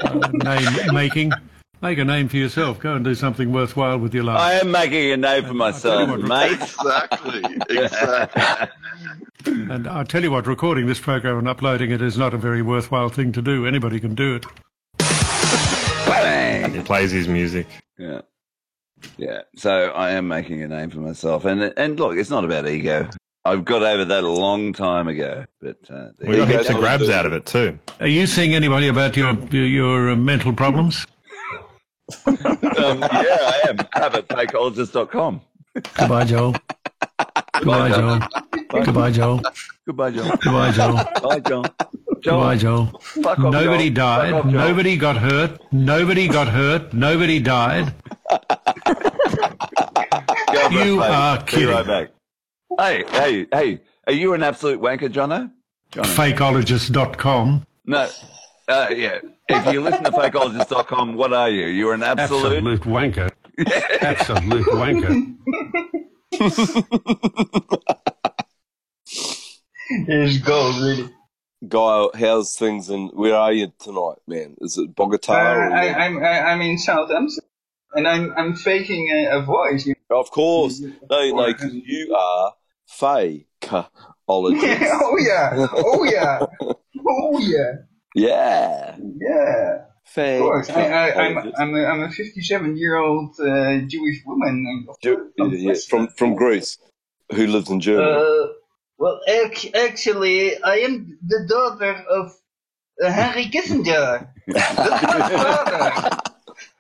uh, 0.03 0.29
name 0.45 0.95
making. 0.95 1.33
Make 1.81 1.99
a 1.99 2.05
name 2.05 2.29
for 2.29 2.37
yourself. 2.37 2.81
Go 2.81 2.95
and 2.95 3.05
do 3.05 3.15
something 3.15 3.53
worthwhile 3.53 3.99
with 3.99 4.13
your 4.13 4.25
life. 4.25 4.39
I 4.41 4.55
am 4.55 4.71
making 4.73 5.13
a 5.13 5.17
name 5.17 5.45
for 5.45 5.55
myself, 5.55 6.11
what- 6.11 6.21
mate. 6.23 6.53
Exactly. 6.61 7.43
Exactly. 7.71 8.73
And 9.47 9.87
I 9.87 10.03
tell 10.03 10.23
you 10.23 10.33
what, 10.33 10.47
recording 10.49 10.87
this 10.87 10.99
program 10.99 11.39
and 11.39 11.49
uploading 11.49 11.93
it 11.93 12.03
is 12.03 12.19
not 12.19 12.35
a 12.35 12.37
very 12.37 12.61
worthwhile 12.61 13.09
thing 13.09 13.31
to 13.33 13.41
do. 13.41 13.67
Anybody 13.67 14.01
can 14.01 14.15
do 14.17 14.35
it. 14.35 14.45
Bang. 16.07 16.75
He 16.75 16.81
plays 16.81 17.13
his 17.13 17.29
music. 17.29 17.67
Yeah. 17.97 18.23
Yeah. 19.17 19.43
So 19.57 19.71
I 19.91 20.11
am 20.11 20.27
making 20.27 20.63
a 20.63 20.69
name 20.69 20.91
for 20.91 20.99
myself. 20.99 21.45
And 21.45 21.63
and 21.77 21.99
look, 21.99 22.17
it's 22.17 22.31
not 22.31 22.45
about 22.45 22.69
ego. 22.69 23.09
I've 23.45 23.65
got 23.65 23.83
over 23.83 24.05
that 24.05 24.25
a 24.25 24.29
long 24.29 24.73
time 24.73 25.07
ago. 25.07 25.45
But 25.61 25.77
uh, 25.89 26.09
We 26.27 26.37
got 26.37 26.49
heaps 26.49 26.69
of 26.69 26.77
grabs 26.77 27.09
out 27.09 27.25
of 27.25 27.33
it 27.33 27.47
too. 27.47 27.79
Are 28.01 28.09
you 28.09 28.27
seeing 28.27 28.55
anybody 28.55 28.89
about 28.89 29.17
your 29.17 29.35
your, 29.51 29.67
your 29.67 30.11
uh, 30.11 30.17
mental 30.17 30.53
problems? 30.53 31.07
Um, 32.27 33.01
yeah, 33.01 33.39
I 33.41 33.63
am. 33.69 33.79
Have 33.95 34.15
at 34.15 34.29
fakeologist.com. 34.29 35.41
Goodbye, 35.95 36.25
Joel. 36.25 36.55
Goodbye, 37.55 37.89
Joel. 37.91 38.21
Goodbye, 38.85 39.11
Joel. 39.11 39.41
Goodbye, 39.87 40.11
John. 40.11 40.39
Goodbye, 40.43 40.71
Joel. 40.71 40.95
Bye, 41.23 41.41
John. 41.41 41.65
Goodbye, 42.25 42.57
Joel. 42.57 42.87
Fuck 43.01 43.39
off, 43.39 43.53
Nobody 43.53 43.91
Joel. 43.91 43.95
died. 43.95 44.31
Fuck 44.33 44.45
off, 44.45 44.51
Joel. 44.53 44.69
Nobody 44.69 44.97
got 44.97 45.17
hurt. 45.19 45.61
Nobody 45.73 46.29
got 46.29 46.49
hurt. 46.49 46.93
Nobody 46.93 47.41
died. 47.41 47.95
Go, 50.53 50.69
You 50.71 50.97
mate. 50.99 51.11
are 51.11 51.39
Be 51.39 51.45
kidding. 51.47 51.69
right 51.69 51.87
back. 51.87 52.09
Hey, 52.79 53.05
hey, 53.11 53.47
hey. 53.53 53.81
Are 54.07 54.13
you 54.13 54.35
an 54.35 54.43
absolute 54.43 54.81
wanker? 54.81 55.09
Jono. 55.11 55.51
Fakeologist.com. 55.93 57.67
No. 57.87 58.09
Uh, 58.69 58.89
yeah. 58.95 59.19
If 59.49 59.73
you 59.73 59.81
listen 59.81 60.05
to 60.05 60.11
fakeologist.com, 60.11 61.15
what 61.15 61.33
are 61.33 61.49
you? 61.49 61.67
You're 61.67 61.95
an 61.95 62.03
absolute. 62.03 62.57
Absolute 62.59 62.83
wanker. 62.83 63.31
Absolute 64.03 64.67
wanker. 64.67 65.35
Here's 70.07 70.39
gold, 70.39 70.77
really. 70.83 71.11
Guy, 71.67 72.07
how's 72.19 72.55
things 72.57 72.89
and 72.89 73.11
where 73.15 73.35
are 73.35 73.53
you 73.53 73.73
tonight, 73.81 74.19
man? 74.29 74.55
Is 74.61 74.79
it 74.79 74.95
Bogota? 74.95 75.33
Uh, 75.33 75.55
or- 75.55 75.73
I, 75.73 75.89
I'm 75.89 76.19
I, 76.23 76.41
I'm 76.41 76.61
in 76.61 76.79
Southampton, 76.79 77.43
and 77.95 78.07
I'm 78.07 78.33
I'm 78.37 78.55
faking 78.55 79.09
a, 79.11 79.39
a 79.39 79.43
voice. 79.43 79.87
You 79.87 79.95
of 80.11 80.31
course. 80.31 80.81
No, 81.11 81.31
no, 81.35 81.55
'cause 81.55 81.73
you 81.73 82.15
are 82.15 82.53
fakeologist. 83.01 83.47
oh 84.31 85.19
yeah, 85.19 85.67
oh 85.75 86.05
yeah, 86.05 86.47
oh 87.09 87.39
yeah, 87.41 87.73
yeah. 88.19 88.97
yeah. 88.99 89.75
Of 89.75 90.13
Fake. 90.13 90.41
course, 90.41 90.71
I, 90.71 90.89
I, 90.89 91.27
I'm 91.27 91.53
I'm 91.59 91.75
a, 91.75 91.85
I'm 91.85 92.01
a 92.03 92.11
57 92.11 92.77
year 92.77 92.97
old 92.97 93.39
uh, 93.39 93.81
Jewish 93.87 94.25
woman. 94.25 94.87
Ju- 95.03 95.31
yeah, 95.37 95.75
from 95.89 96.09
from 96.09 96.35
Greece, 96.35 96.79
who 97.31 97.47
lives 97.47 97.69
in 97.71 97.81
Germany. 97.81 98.23
Uh, 98.23 98.47
well, 98.97 99.21
ac- 99.29 99.75
actually, 99.75 100.61
I 100.63 100.77
am 100.79 101.19
the 101.27 101.47
daughter 101.47 101.93
of 102.09 102.35
uh, 103.03 103.11
Henry 103.11 103.47
Kissinger. 103.51 104.29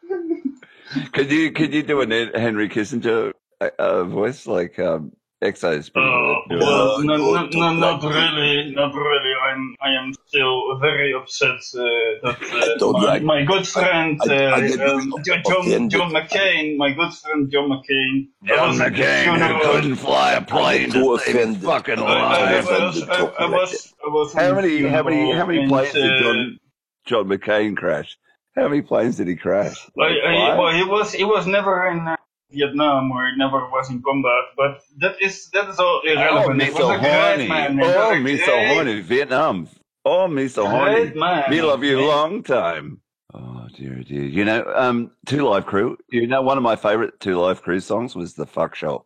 Could 1.13 1.31
you 1.31 1.53
could 1.53 1.75
you 1.75 1.83
do 1.83 2.01
an 2.01 2.11
Henry 2.11 2.69
Kissinger 2.69 3.33
uh, 3.61 3.71
uh, 3.79 4.05
voice 4.05 4.47
like 4.47 4.79
um 4.79 5.13
Exo's 5.43 5.89
pretty 5.89 6.09
Oh, 6.09 6.43
good. 6.49 6.61
well, 6.61 6.99
no, 7.05 7.17
no, 7.17 7.47
no, 7.47 7.73
not 7.75 8.03
really, 8.03 8.73
not 8.73 8.93
really. 8.93 9.33
I'm, 9.49 9.77
I 9.81 9.91
am 9.91 10.13
still 10.27 10.77
very 10.81 11.15
upset 11.15 11.61
uh, 11.77 12.33
that 12.33 12.79
uh, 12.83 12.91
my, 12.93 12.99
like- 13.05 13.23
my 13.23 13.45
good 13.45 13.67
friend 13.67 14.21
I- 14.29 14.35
I 14.35 14.47
uh, 14.47 14.55
um, 14.57 14.63
really 14.63 15.23
John, 15.25 15.89
John, 15.91 16.11
McCain, 16.13 16.77
my 16.77 16.91
good 16.93 17.13
friend 17.15 17.49
John 17.53 17.69
McCain, 17.71 18.29
John 18.47 18.69
was 18.71 18.81
at 18.81 18.93
the 18.95 18.99
McCain 19.01 19.25
who 19.27 19.37
funeral. 19.39 19.61
couldn't 19.73 19.95
fly 19.97 20.33
a 20.33 20.43
plane 20.43 20.91
to 20.91 21.19
save 21.19 21.35
his 21.37 21.45
offended. 21.45 21.63
fucking 21.63 21.99
I, 22.01 22.03
life. 22.03 22.69
I 22.69 22.85
was, 22.87 23.03
I, 23.09 23.15
I 23.25 23.49
was, 23.49 23.95
I 24.05 24.09
was 24.09 24.35
at 24.35 24.43
How 24.43 24.49
the 24.49 24.55
many, 24.63 24.83
how 24.89 25.03
many, 25.05 25.31
how 25.33 25.47
many 25.47 25.59
funeral 25.61 25.69
planes 25.85 25.95
and, 25.95 26.03
did 26.05 26.13
uh, 26.27 26.33
John, 26.33 26.59
John 27.07 27.25
McCain 27.39 27.77
crash? 27.77 28.19
How 28.57 28.67
many 28.67 28.83
planes 28.83 29.19
did 29.19 29.29
he 29.29 29.37
crash? 29.37 29.77
Well, 29.95 30.09
Like 30.11 30.19
uh, 30.25 30.31
he, 30.33 30.37
five? 30.37 30.59
well, 30.59 30.73
he 30.75 30.83
was 30.83 31.13
he 31.13 31.23
was 31.25 31.47
never 31.47 31.87
in 31.91 32.09
uh, 32.09 32.17
Vietnam 32.51 33.11
where 33.11 33.29
it 33.29 33.37
never 33.37 33.69
was 33.69 33.91
in 33.91 34.03
combat, 34.03 34.45
but 34.57 34.83
that 34.99 35.21
is 35.21 35.49
that 35.51 35.69
is 35.69 35.79
all 35.79 36.01
irrelevant. 36.05 36.63
Oh, 36.63 36.67
me 36.67 36.71
so 36.71 36.99
horny. 36.99 37.49
Man, 37.49 37.81
oh, 37.83 38.15
me 38.17 38.37
great. 38.37 38.69
horny. 38.69 39.01
Vietnam. 39.01 39.69
Oh, 40.05 40.29
me 40.29 40.49
so 40.49 40.63
great 40.63 40.79
horny. 40.79 41.15
Man. 41.15 41.51
Me 41.51 41.63
love 41.63 41.85
you 41.85 42.01
long 42.01 42.43
time. 42.43 43.01
Oh 43.35 43.67
dear, 43.77 44.03
dear. 44.03 44.25
You 44.25 44.45
know, 44.45 44.65
um, 44.75 45.11
Two 45.27 45.47
Live 45.47 45.67
Crew. 45.67 45.99
You 46.11 46.27
know, 46.27 46.41
one 46.41 46.57
of 46.57 46.63
my 46.63 46.77
favorite 46.77 47.21
Two 47.21 47.39
Live 47.39 47.63
Crew 47.63 47.81
songs 47.81 48.17
was 48.17 48.35
the 48.35 48.47
Fuck 48.47 48.75
Show 48.75 49.05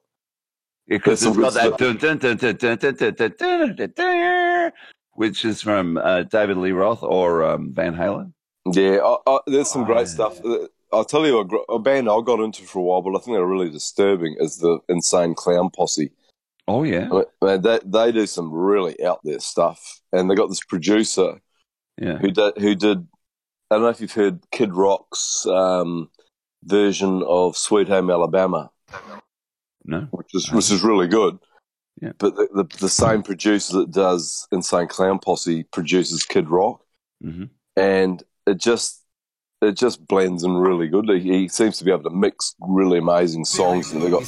because 0.87 1.25
it's 1.25 1.37
got 1.37 1.55
that 1.55 1.77
which 5.15 5.45
is 5.45 5.61
from 5.61 5.99
uh, 5.99 6.23
David 6.23 6.57
Lee 6.57 6.73
Roth 6.73 7.03
or 7.03 7.45
um, 7.45 7.73
Van 7.75 7.95
Halen. 7.95 8.33
Yeah, 8.73 9.17
there's 9.47 9.71
some 9.71 9.85
great 9.85 10.03
oh, 10.03 10.05
stuff. 10.05 10.41
Yeah. 10.45 10.67
I'll 10.93 11.05
tell 11.05 11.27
you 11.27 11.41
a, 11.41 11.73
a 11.73 11.79
band 11.79 12.09
I 12.09 12.21
got 12.21 12.41
into 12.41 12.65
for 12.65 12.81
a 12.81 12.83
while, 12.83 13.03
but 13.03 13.17
I 13.17 13.21
think 13.21 13.37
they're 13.37 13.47
really 13.47 13.71
disturbing. 13.71 14.37
Is 14.39 14.59
the 14.59 14.79
Insane 14.89 15.35
Clown 15.35 15.71
Posse? 15.71 16.13
Oh 16.69 16.85
yeah, 16.85 17.09
I 17.11 17.25
mean, 17.45 17.63
they 17.63 17.81
they 17.85 18.13
do 18.13 18.27
some 18.27 18.53
really 18.53 19.03
out 19.05 19.21
there 19.25 19.41
stuff, 19.41 20.01
and 20.13 20.31
they 20.31 20.35
got 20.35 20.49
this 20.49 20.63
producer 20.63 21.41
yeah. 21.99 22.19
who 22.19 22.31
did 22.31 22.59
who 22.59 22.75
did. 22.75 23.07
I 23.71 23.77
don't 23.77 23.83
know 23.83 23.89
if 23.89 24.01
you've 24.01 24.13
heard 24.13 24.41
Kid 24.53 24.75
Rock's 24.75 25.47
um, 25.47 26.11
version 26.63 27.23
of 27.27 27.57
Sweet 27.57 27.89
Home 27.89 28.11
Alabama, 28.11 28.71
No. 29.85 30.03
which 30.11 30.29
is 30.35 30.53
which 30.53 30.71
is 30.71 30.83
really 30.85 31.09
good. 31.09 31.39
Yeah. 32.01 32.13
But 32.19 32.37
the, 32.37 32.49
the 32.55 32.77
the 32.79 32.89
same 32.89 33.23
producer 33.23 33.79
that 33.79 33.91
does 33.91 34.47
Insane 34.53 34.89
Clown 34.89 35.19
Posse 35.19 35.65
produces 35.65 36.25
Kid 36.25 36.49
Rock, 36.49 36.81
hmm 37.21 37.45
and 37.77 38.23
it 38.47 38.59
just 38.59 39.02
it 39.63 39.77
just 39.77 40.07
blends 40.07 40.43
in 40.45 40.55
really 40.57 40.89
good. 40.89 41.09
He, 41.09 41.21
he 41.21 41.49
seems 41.49 41.79
to 41.79 41.85
be 41.85 41.91
able 41.91 42.03
to 42.05 42.11
mix 42.11 42.55
really 42.61 42.99
amazing 42.99 43.45
songs, 43.45 43.93
and 43.93 44.03
they 44.03 44.11
got. 44.11 44.23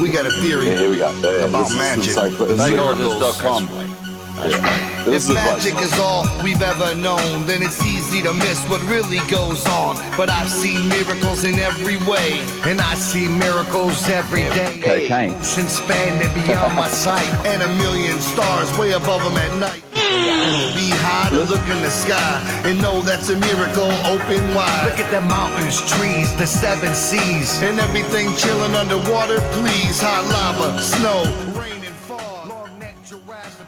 We 0.00 0.10
got 0.10 0.26
a 0.26 0.30
theory 0.30 0.66
Yeah, 0.66 0.78
here 0.78 0.90
we 0.90 0.96
go. 0.98 1.10
Yeah, 1.22 1.46
about 1.46 1.70
magic. 1.72 2.06
Insane 2.06 2.36
Clown- 2.36 2.48
this 2.56 2.60
is- 2.60 2.78
Fakeologist.com. 2.78 3.97
yeah. 4.46 5.04
This 5.04 5.28
If 5.28 5.30
is 5.30 5.34
magic 5.34 5.76
is 5.80 5.98
all 5.98 6.26
we've 6.42 6.60
ever 6.60 6.94
known, 6.94 7.46
then 7.46 7.62
it's 7.62 7.82
easy 7.84 8.22
to 8.22 8.32
miss 8.34 8.62
what 8.68 8.82
really 8.82 9.20
goes 9.30 9.66
on. 9.66 9.96
But 10.16 10.28
I've 10.30 10.50
seen 10.50 10.88
miracles 10.88 11.44
in 11.44 11.58
every 11.58 11.96
way, 12.10 12.40
and 12.64 12.80
I 12.80 12.94
see 12.94 13.28
miracles 13.28 14.08
every 14.08 14.42
day. 14.54 14.80
Cocaine. 14.82 15.34
Ocean 15.34 15.64
expanding 15.64 16.32
beyond 16.34 16.74
my 16.76 16.88
sight, 16.88 17.28
and 17.46 17.62
a 17.62 17.68
million 17.76 18.18
stars 18.18 18.76
way 18.78 18.92
above 18.92 19.22
them 19.24 19.36
at 19.36 19.52
night. 19.58 19.82
Be 19.94 20.90
high 21.04 21.30
to 21.30 21.44
look 21.44 21.62
in 21.68 21.82
the 21.82 21.90
sky 21.90 22.40
and 22.64 22.80
know 22.80 23.02
that's 23.02 23.28
a 23.28 23.36
miracle 23.36 23.90
open 24.06 24.42
wide. 24.54 24.84
Look 24.86 24.98
at 24.98 25.10
the 25.10 25.20
mountains, 25.20 25.80
trees, 25.90 26.34
the 26.36 26.46
seven 26.46 26.94
seas, 26.94 27.62
and 27.62 27.78
everything 27.78 28.34
chilling 28.36 28.74
underwater. 28.74 29.40
Please, 29.52 30.00
hot 30.00 30.24
lava, 30.24 30.80
snow, 30.80 31.24
rain 31.60 31.84
and 31.84 31.94
fog. 31.94 32.70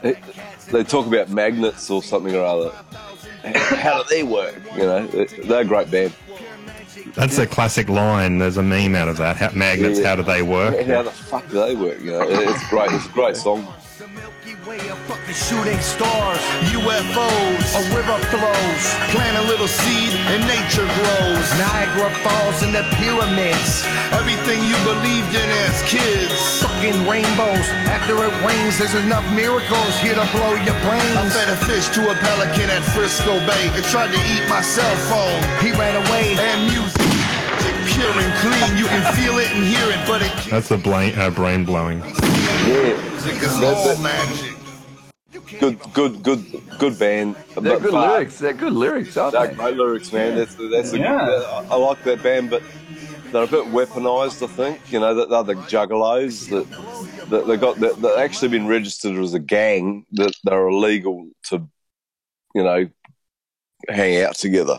They, 0.03 0.17
they 0.71 0.85
talk 0.85 1.07
about 1.07 1.29
magnets 1.31 1.91
or 1.91 2.03
something 2.03 2.35
or 2.35 2.45
other. 2.45 2.73
How 3.45 4.03
do 4.03 4.09
they 4.15 4.23
work? 4.23 4.55
You 4.75 4.83
know, 4.83 5.07
they're 5.07 5.63
a 5.63 5.65
great 5.65 5.91
band. 5.91 6.13
That's 7.15 7.39
a 7.39 7.47
classic 7.47 7.89
line. 7.89 8.39
There's 8.39 8.57
a 8.57 8.63
meme 8.63 8.95
out 8.95 9.09
of 9.09 9.17
that. 9.17 9.37
How, 9.37 9.51
magnets, 9.53 9.99
Yeah. 9.99 10.09
how 10.09 10.17
do 10.17 10.23
they 10.23 10.43
work? 10.43 10.75
How 10.87 11.03
the 11.03 11.11
fuck 11.11 11.49
do 11.49 11.55
they 11.55 11.75
work? 11.75 12.01
You 12.01 12.13
know, 12.13 12.23
it's 12.29 12.69
great. 12.69 12.93
It's 12.93 13.07
a 13.07 13.11
great 13.11 13.37
song. 13.37 13.67
Way 14.67 14.77
of 14.91 14.99
fucking 15.09 15.33
shooting 15.33 15.81
stars, 15.81 16.37
UFOs, 16.69 17.69
a 17.73 17.83
river 17.97 18.19
flows. 18.29 18.83
Plant 19.09 19.39
a 19.39 19.49
little 19.49 19.67
seed 19.67 20.13
and 20.29 20.45
nature 20.45 20.85
grows. 20.85 21.49
Niagara 21.57 22.13
Falls 22.21 22.61
and 22.63 22.75
the 22.75 22.85
pyramids. 23.01 23.89
Everything 24.13 24.61
you 24.69 24.77
believed 24.85 25.33
in 25.33 25.49
as 25.65 25.81
kids. 25.89 26.61
Fucking 26.61 27.09
rainbows. 27.09 27.73
After 27.89 28.21
it 28.21 28.35
rains, 28.45 28.77
there's 28.77 28.95
enough 29.01 29.25
miracles 29.33 29.97
here 30.05 30.15
to 30.15 30.29
blow 30.37 30.53
your 30.61 30.77
brains. 30.85 31.17
I 31.17 31.25
fed 31.33 31.49
a 31.49 31.57
fish 31.65 31.89
to 31.97 32.13
a 32.13 32.15
pelican 32.21 32.69
at 32.69 32.85
Frisco 32.93 33.41
Bay. 33.49 33.65
It 33.73 33.85
tried 33.89 34.13
to 34.13 34.21
eat 34.29 34.45
my 34.51 34.61
cell 34.61 34.97
phone. 35.09 35.41
He 35.65 35.73
ran 35.73 35.97
away. 35.97 36.37
And 36.37 36.69
music, 36.69 37.00
pure 38.01 38.13
and 38.25 38.35
clean. 38.41 38.79
You 38.79 38.87
can 38.87 39.15
feel 39.15 39.39
it 39.39 39.51
and 39.53 39.65
hear 39.65 39.89
it, 39.91 40.07
but 40.07 40.23
it 40.23 40.33
That's 40.51 40.71
a 40.71 40.79
bla- 40.79 41.11
uh, 41.13 41.31
brain 41.31 41.65
blowing. 41.65 41.99
Yeah, 42.01 42.97
music 43.11 43.35
That's 43.41 43.63
all 43.63 43.97
magic. 44.03 44.57
good, 45.61 45.79
good, 45.93 46.23
good, 46.23 46.63
good 46.79 46.99
band. 46.99 47.37
They're 47.55 47.63
But- 47.75 47.83
good 47.83 47.93
but- 47.93 48.11
lyrics. 48.13 48.39
They're 48.39 48.53
good 48.53 48.73
lyrics, 48.73 49.17
aren't 49.17 49.33
They're 49.33 49.49
they? 49.49 49.55
great 49.55 49.77
lyrics, 49.77 50.13
man. 50.13 50.37
That's 50.37 50.55
that's 50.55 50.93
a, 50.93 50.99
Yeah. 50.99 51.65
I 51.71 51.77
like 51.77 52.03
that 52.05 52.23
band, 52.23 52.51
but 52.51 52.63
they're 53.33 53.43
a 53.43 53.47
bit 53.47 53.67
weaponized. 53.67 54.43
I 54.43 54.47
think 54.47 54.81
you 54.93 55.01
know 55.01 55.15
that 55.15 55.29
they're 55.31 55.43
the 55.43 55.55
juggalos 55.63 56.49
that 56.51 56.67
that 57.31 57.47
they 57.47 57.57
got 57.57 57.79
that 57.81 58.01
they've 58.01 58.19
actually 58.19 58.49
been 58.49 58.67
registered 58.67 59.17
as 59.17 59.35
a 59.35 59.39
gang 59.39 60.07
that 60.13 60.33
they're 60.45 60.69
illegal 60.69 61.29
to, 61.45 61.69
you 62.55 62.63
know, 62.65 62.89
hang 63.89 64.23
out 64.23 64.37
together. 64.37 64.79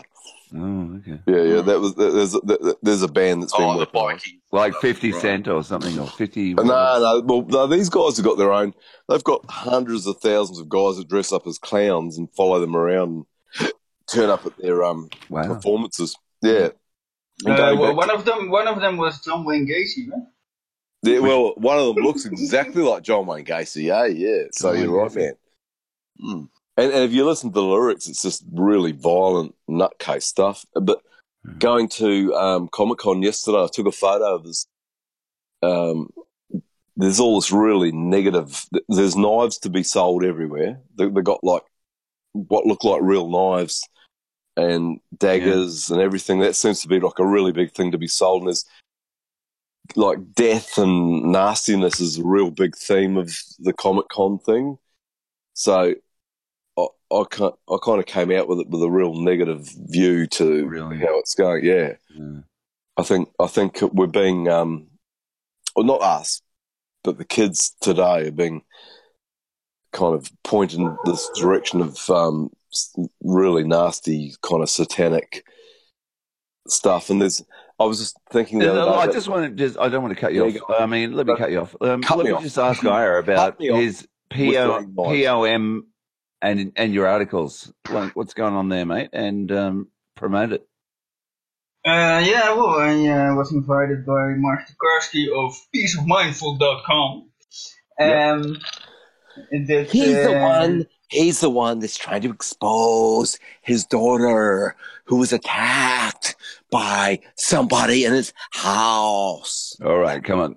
Oh, 0.54 0.96
okay. 0.98 1.18
Yeah, 1.26 1.42
yeah. 1.56 1.60
That 1.62 1.80
was 1.80 1.94
there's 1.94 2.34
a, 2.34 2.76
there's 2.82 3.02
a 3.02 3.08
band 3.08 3.42
that's 3.42 3.56
been 3.56 3.64
Oh, 3.64 3.78
the 3.78 3.86
weaponized. 3.86 4.24
Like 4.50 4.74
50 4.74 5.12
Cent 5.12 5.48
or 5.48 5.62
something, 5.64 5.98
or 5.98 6.06
50. 6.06 6.54
No, 6.54 6.62
no. 6.64 7.22
Well, 7.24 7.42
no, 7.48 7.66
these 7.66 7.88
guys 7.88 8.16
have 8.18 8.26
got 8.26 8.36
their 8.36 8.52
own. 8.52 8.74
They've 9.08 9.24
got 9.24 9.44
hundreds 9.48 10.06
of 10.06 10.18
thousands 10.20 10.58
of 10.58 10.68
guys 10.68 10.96
that 10.96 11.08
dress 11.08 11.32
up 11.32 11.46
as 11.46 11.58
clowns 11.58 12.18
and 12.18 12.30
follow 12.34 12.60
them 12.60 12.76
around, 12.76 13.24
and 13.60 13.72
turn 14.06 14.28
up 14.28 14.44
at 14.44 14.56
their 14.58 14.84
um 14.84 15.08
Wow. 15.30 15.46
performances. 15.54 16.14
Yeah. 16.42 16.68
And 17.46 17.54
Uh, 17.58 17.74
well, 17.78 17.88
back 17.90 17.96
one 17.96 18.10
of 18.10 18.24
them, 18.26 18.50
one 18.50 18.68
of 18.68 18.80
them 18.80 18.98
was 18.98 19.20
John 19.24 19.44
Wayne 19.44 19.66
Gacy, 19.66 20.10
right? 20.10 20.22
Yeah, 21.04 21.18
well, 21.20 21.54
one 21.56 21.78
of 21.78 21.94
them 21.94 22.04
looks 22.04 22.24
exactly 22.26 22.82
like 22.82 23.02
John 23.02 23.26
Wayne 23.26 23.44
Gacy. 23.44 23.84
Yeah, 23.84 24.04
yeah. 24.06 24.44
So 24.52 24.72
John 24.74 24.82
you're 24.82 24.92
Wayne 24.92 25.02
right, 25.02 25.14
man. 25.16 25.34
Mm. 26.22 26.48
And, 26.76 26.92
and 26.92 27.04
if 27.04 27.12
you 27.12 27.26
listen 27.26 27.50
to 27.50 27.54
the 27.54 27.62
lyrics, 27.62 28.08
it's 28.08 28.22
just 28.22 28.44
really 28.52 28.92
violent, 28.92 29.54
nutcase 29.68 30.22
stuff. 30.22 30.64
But 30.74 31.00
going 31.58 31.88
to 31.90 32.34
um, 32.34 32.68
Comic 32.72 32.98
Con 32.98 33.22
yesterday, 33.22 33.62
I 33.62 33.68
took 33.72 33.86
a 33.86 33.92
photo 33.92 34.34
of 34.34 34.44
this. 34.44 34.66
Um, 35.62 36.08
there's 36.96 37.20
all 37.20 37.40
this 37.40 37.52
really 37.52 37.92
negative. 37.92 38.66
There's 38.88 39.16
knives 39.16 39.58
to 39.58 39.70
be 39.70 39.82
sold 39.82 40.24
everywhere. 40.24 40.80
They, 40.96 41.08
they 41.08 41.22
got 41.22 41.42
like 41.42 41.62
what 42.32 42.66
look 42.66 42.84
like 42.84 43.02
real 43.02 43.28
knives 43.28 43.86
and 44.56 44.98
daggers 45.16 45.90
and 45.90 46.00
everything. 46.00 46.40
That 46.40 46.56
seems 46.56 46.80
to 46.82 46.88
be 46.88 47.00
like 47.00 47.18
a 47.18 47.26
really 47.26 47.52
big 47.52 47.72
thing 47.72 47.92
to 47.92 47.98
be 47.98 48.08
sold. 48.08 48.42
And 48.42 48.48
there's 48.48 48.64
like 49.96 50.18
death 50.34 50.78
and 50.78 51.32
nastiness 51.32 52.00
is 52.00 52.18
a 52.18 52.24
real 52.24 52.50
big 52.50 52.76
theme 52.76 53.16
of 53.16 53.34
the 53.58 53.72
Comic 53.72 54.08
Con 54.08 54.38
thing. 54.38 54.78
So 55.54 55.94
I, 57.12 57.20
I, 57.20 57.24
kind 57.24 57.52
I 57.68 57.76
kind 57.84 58.00
of 58.00 58.06
came 58.06 58.30
out 58.30 58.48
with 58.48 58.60
it 58.60 58.68
with 58.68 58.82
a 58.82 58.90
real 58.90 59.14
negative 59.14 59.68
view 59.88 60.26
to 60.28 60.66
how 61.00 61.18
it's 61.18 61.34
going. 61.34 61.64
Yeah. 61.64 61.92
I 62.96 63.02
think 63.02 63.28
I 63.40 63.46
think 63.46 63.80
we're 63.82 64.06
being, 64.06 64.48
um, 64.48 64.88
well, 65.74 65.86
not 65.86 66.02
us, 66.02 66.42
but 67.04 67.18
the 67.18 67.24
kids 67.24 67.74
today 67.80 68.28
are 68.28 68.32
being 68.32 68.62
kind 69.92 70.14
of 70.14 70.30
pointing 70.44 70.96
this 71.04 71.28
direction 71.38 71.80
of 71.80 72.10
um, 72.10 72.50
really 73.22 73.64
nasty 73.64 74.34
kind 74.42 74.62
of 74.62 74.68
satanic 74.70 75.44
stuff. 76.68 77.10
And 77.10 77.20
there's, 77.20 77.42
I 77.78 77.84
was 77.84 77.98
just 77.98 78.16
thinking 78.30 78.58
the 78.58 78.66
No. 78.66 78.90
I 78.94 79.06
that- 79.06 79.12
just 79.14 79.28
want 79.28 79.44
to 79.44 79.50
just 79.66 79.78
I 79.78 79.88
don't 79.88 80.02
want 80.02 80.14
to 80.14 80.20
cut 80.20 80.32
you 80.34 80.46
you 80.46 80.60
off. 80.60 80.80
I 80.80 80.86
mean, 80.86 81.12
let 81.14 81.26
me 81.26 81.34
cut 81.36 81.50
you 81.50 81.60
off. 81.60 81.74
Um, 81.80 82.02
Cut 82.02 82.18
let 82.18 82.24
me 82.24 82.30
me 82.30 82.36
off. 82.36 82.42
just 82.42 82.58
ask 82.58 82.84
Ira 82.84 83.20
about 83.20 83.36
Cut 83.52 83.60
me 83.60 83.70
off 83.70 83.80
his 83.80 84.06
PO. 84.30 84.84
POM 84.96 85.86
and 86.42 86.72
and 86.76 86.92
your 86.92 87.06
articles. 87.06 87.72
Like, 87.88 88.14
what's 88.14 88.34
going 88.34 88.54
on 88.54 88.68
there, 88.68 88.84
mate? 88.84 89.10
And 89.12 89.50
um, 89.52 89.88
promote 90.16 90.52
it. 90.52 90.66
Uh, 91.84 92.22
yeah, 92.24 92.52
well, 92.54 92.78
I 92.78 93.08
uh, 93.08 93.34
was 93.34 93.52
invited 93.52 94.06
by 94.06 94.34
Mark 94.36 94.60
Tokarski 94.60 95.26
of 95.34 95.54
pieceofmindful.com. 95.74 97.30
Um, 97.98 98.58
that, 99.50 99.88
He's 99.90 100.14
the 100.14 100.38
uh, 100.38 100.42
one. 100.42 100.86
He's 101.08 101.40
the 101.40 101.50
one 101.50 101.80
that's 101.80 101.96
trying 101.96 102.22
to 102.22 102.30
expose 102.30 103.38
his 103.60 103.84
daughter 103.84 104.76
who 105.04 105.16
was 105.16 105.32
attacked 105.32 106.36
by 106.70 107.20
somebody 107.34 108.04
in 108.04 108.12
his 108.12 108.32
house. 108.52 109.76
All 109.84 109.98
right, 109.98 110.22
come 110.22 110.40
on. 110.40 110.56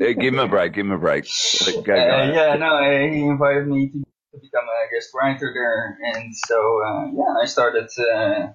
Uh, 0.00 0.12
give 0.18 0.34
him 0.34 0.40
a 0.40 0.48
break. 0.48 0.72
Give 0.72 0.86
him 0.86 0.92
a 0.92 0.98
break. 0.98 1.24
Go, 1.64 1.82
go. 1.82 1.92
Uh, 1.92 2.32
yeah, 2.32 2.56
no, 2.56 2.76
uh, 2.76 3.12
he 3.12 3.20
invited 3.22 3.68
me 3.68 3.90
to, 3.90 4.02
to 4.32 4.40
become 4.40 4.64
a 4.64 4.94
guest 4.94 5.10
writer 5.14 5.50
there, 5.54 5.98
and 6.14 6.34
so 6.48 6.82
uh, 6.82 7.06
yeah, 7.12 7.42
I 7.42 7.46
started 7.46 7.88
uh, 7.98 8.52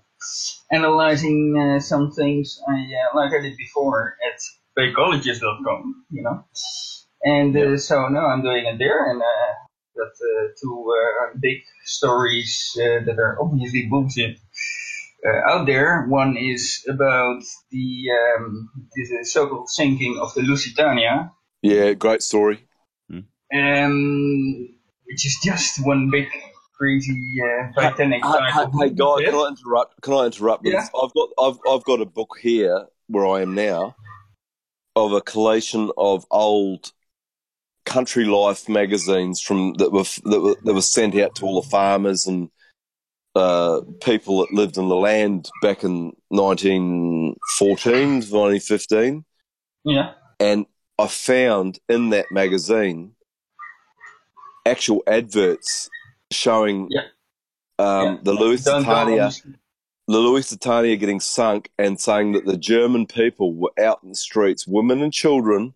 analyzing 0.72 1.56
uh, 1.58 1.80
some 1.80 2.12
things 2.12 2.60
I 2.68 2.74
uh, 2.74 3.18
like 3.18 3.32
I 3.34 3.42
did 3.42 3.58
before 3.58 4.18
at 4.28 4.40
fakeologist.com, 4.78 6.06
you 6.12 6.24
know, 6.24 6.46
and 7.24 7.56
uh, 7.56 7.78
so 7.78 8.08
now 8.10 8.28
I'm 8.28 8.42
doing 8.44 8.66
it 8.66 8.78
there, 8.80 9.10
and 9.12 9.22
uh, 9.22 9.54
got 9.98 10.08
uh, 10.12 10.48
two 10.62 10.94
uh, 10.94 11.38
big 11.40 11.58
stories 11.86 12.78
uh, 12.80 13.04
that 13.06 13.18
are 13.20 13.38
obviously 13.42 13.88
bullshit. 13.90 14.40
Uh, 15.26 15.52
out 15.52 15.66
there, 15.66 16.06
one 16.08 16.38
is 16.38 16.86
about 16.88 17.42
the, 17.72 18.06
um, 18.12 18.70
the 18.94 19.26
so-called 19.26 19.68
sinking 19.68 20.20
of 20.22 20.32
the 20.36 20.42
Lusitania, 20.42 21.32
Yeah, 21.64 21.94
great 21.94 22.22
story. 22.22 22.64
um, 23.54 24.77
which 25.08 25.26
is 25.26 25.38
just 25.44 25.86
one 25.86 26.10
big 26.10 26.28
crazy 26.78 27.20
uh, 27.42 27.72
Titanic 27.74 28.24
Hey, 28.24 28.32
hey, 28.54 28.66
hey, 28.80 28.90
guy, 28.90 29.24
can 29.24 29.36
I 29.36 29.48
interrupt? 29.48 30.02
Can 30.02 30.14
I 30.14 30.26
interrupt? 30.26 30.66
Yeah. 30.66 30.86
I've 31.02 31.14
got 31.14 31.30
I've 31.40 31.58
I've 31.70 31.84
got 31.84 32.02
a 32.02 32.06
book 32.06 32.38
here 32.40 32.86
where 33.08 33.26
I 33.26 33.42
am 33.42 33.56
now 33.56 33.96
of 34.96 35.14
a 35.14 35.22
collation 35.22 35.92
of 35.98 36.26
old 36.32 36.92
country 37.86 38.26
life 38.26 38.68
magazines 38.68 39.42
from 39.42 39.74
that 39.76 39.92
were 39.92 40.04
that 40.26 40.42
were 40.42 40.56
that 40.64 40.74
were 40.74 40.82
sent 40.82 41.16
out 41.16 41.36
to 41.36 41.46
all 41.46 41.62
the 41.62 41.70
farmers 41.70 42.28
and 42.28 42.50
uh, 43.36 43.82
people 44.02 44.40
that 44.40 44.52
lived 44.52 44.78
in 44.78 44.90
the 44.90 44.96
land 44.96 45.50
back 45.62 45.84
in 45.84 46.12
1914, 46.30 47.36
1915. 48.32 49.24
Yeah. 49.84 50.14
And 50.40 50.66
I 50.98 51.08
found 51.08 51.80
in 51.88 52.10
that 52.10 52.26
magazine 52.32 53.14
actual 54.68 55.04
adverts 55.08 55.90
showing 56.32 56.90
um, 57.80 58.20
the 58.24 58.34
Lusitania, 58.34 59.32
the 60.08 60.20
Lusitania 60.20 60.96
getting 60.98 61.20
sunk, 61.20 61.70
and 61.78 62.00
saying 62.00 62.34
that 62.34 62.46
the 62.46 62.58
German 62.58 63.06
people 63.06 63.54
were 63.54 63.72
out 63.80 64.00
in 64.04 64.10
the 64.10 64.16
streets, 64.16 64.68
women 64.68 65.02
and 65.02 65.14
children 65.14 65.74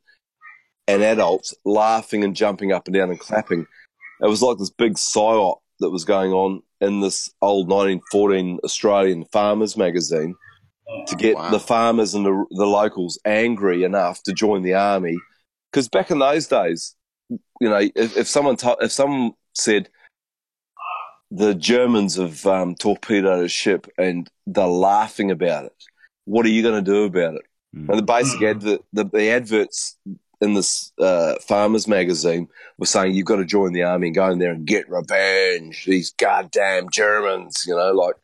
and 0.87 1.03
adults, 1.03 1.53
laughing 1.63 2.23
and 2.23 2.35
jumping 2.35 2.71
up 2.71 2.87
and 2.87 2.95
down 2.95 3.09
and 3.09 3.19
clapping. 3.19 3.65
It 4.21 4.27
was 4.27 4.41
like 4.41 4.57
this 4.57 4.69
big 4.69 4.95
psyop 4.95 5.57
that 5.79 5.89
was 5.89 6.05
going 6.05 6.31
on 6.31 6.61
in 6.79 7.01
this 7.01 7.31
old 7.41 7.69
1914 7.69 8.59
Australian 8.63 9.25
Farmers 9.25 9.77
magazine 9.77 10.35
to 11.07 11.15
get 11.15 11.35
the 11.51 11.59
farmers 11.59 12.13
and 12.13 12.25
the, 12.25 12.45
the 12.51 12.65
locals 12.65 13.19
angry 13.25 13.83
enough 13.83 14.21
to 14.23 14.33
join 14.33 14.61
the 14.61 14.73
army. 14.73 15.17
Because 15.71 15.87
back 15.87 16.11
in 16.11 16.19
those 16.19 16.47
days, 16.47 16.95
you 17.59 17.69
know, 17.69 17.79
if, 17.95 18.17
if 18.17 18.27
someone 18.27 18.57
to, 18.57 18.77
if 18.81 18.91
someone 18.91 19.33
said 19.53 19.89
the 21.29 21.55
Germans 21.55 22.17
have 22.17 22.45
um, 22.45 22.75
torpedoed 22.75 23.45
a 23.45 23.47
ship 23.47 23.87
and 23.97 24.29
they're 24.45 24.67
laughing 24.67 25.31
about 25.31 25.65
it, 25.65 25.75
what 26.25 26.45
are 26.45 26.49
you 26.49 26.61
going 26.61 26.83
to 26.83 26.91
do 26.91 27.05
about 27.05 27.35
it? 27.35 27.43
And 27.73 27.97
the 27.97 28.03
basic 28.03 28.41
advert, 28.41 28.81
the, 28.91 29.05
the 29.05 29.29
adverts 29.29 29.97
in 30.41 30.55
this 30.55 30.91
uh, 30.99 31.35
farmers 31.47 31.87
magazine 31.87 32.49
were 32.77 32.85
saying 32.85 33.15
you've 33.15 33.27
got 33.27 33.37
to 33.37 33.45
join 33.45 33.71
the 33.71 33.83
army 33.83 34.07
and 34.07 34.15
go 34.15 34.29
in 34.29 34.39
there 34.39 34.51
and 34.51 34.65
get 34.65 34.89
revenge. 34.89 35.85
These 35.85 36.11
goddamn 36.11 36.89
Germans, 36.91 37.63
you 37.65 37.75
know, 37.75 37.91
like 37.91 38.15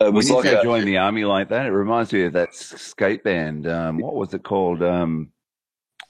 it 0.00 0.04
When 0.04 0.14
was 0.14 0.28
you 0.28 0.36
like 0.36 0.44
say 0.44 0.54
a, 0.54 0.62
join 0.62 0.84
the 0.84 0.98
army 0.98 1.24
like 1.24 1.48
that, 1.48 1.64
it 1.64 1.70
reminds 1.70 2.12
me 2.12 2.24
of 2.24 2.34
that 2.34 2.54
skate 2.54 3.24
band. 3.24 3.66
Um, 3.66 3.98
what 3.98 4.14
was 4.14 4.34
it 4.34 4.42
called? 4.42 4.82
Um, 4.82 5.32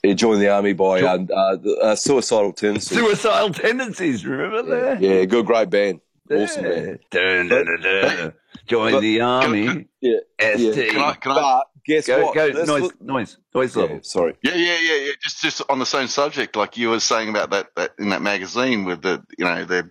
yeah, 0.03 0.13
join 0.13 0.39
the 0.39 0.49
army 0.49 0.73
by 0.73 1.01
uh, 1.01 1.17
uh, 1.29 1.57
uh, 1.81 1.95
suicidal 1.95 2.53
tendencies. 2.53 2.97
Suicidal 2.97 3.49
Tendencies. 3.51 4.25
Remember 4.25 4.63
that? 4.63 5.01
Yeah, 5.01 5.25
good, 5.25 5.45
great 5.45 5.69
band, 5.69 6.01
awesome 6.31 6.63
band. 6.63 6.99
Dun, 7.11 7.47
dun, 7.47 7.65
dun, 7.65 7.81
dun. 7.81 8.33
Join 8.67 8.91
But- 8.93 9.01
the 9.01 9.21
army. 9.21 9.87
Yeah, 10.01 10.17
ST. 10.39 10.75
yeah. 10.75 10.91
Can 10.91 11.01
I? 11.01 11.13
Can 11.13 11.31
I? 11.31 11.35
But 11.35 11.67
guess 11.85 12.07
Go, 12.07 12.25
what? 12.25 12.35
go, 12.35 12.51
This 12.51 12.67
noise, 12.67 12.81
was- 12.81 12.93
noise, 12.99 13.37
noise 13.55 13.75
Yeah, 13.75 13.81
level. 13.83 13.99
sorry. 14.03 14.35
Yeah, 14.43 14.55
yeah, 14.55 14.77
yeah, 14.81 14.95
yeah. 15.05 15.11
Just, 15.23 15.41
just 15.41 15.61
on 15.69 15.79
the 15.79 15.85
same 15.85 16.07
subject, 16.07 16.55
like 16.55 16.77
you 16.77 16.89
were 16.89 16.99
saying 16.99 17.29
about 17.29 17.49
that, 17.51 17.67
that 17.75 17.91
in 17.97 18.09
that 18.09 18.21
magazine 18.21 18.83
with 18.85 19.01
the, 19.03 19.23
you 19.37 19.45
know, 19.45 19.63
the, 19.63 19.89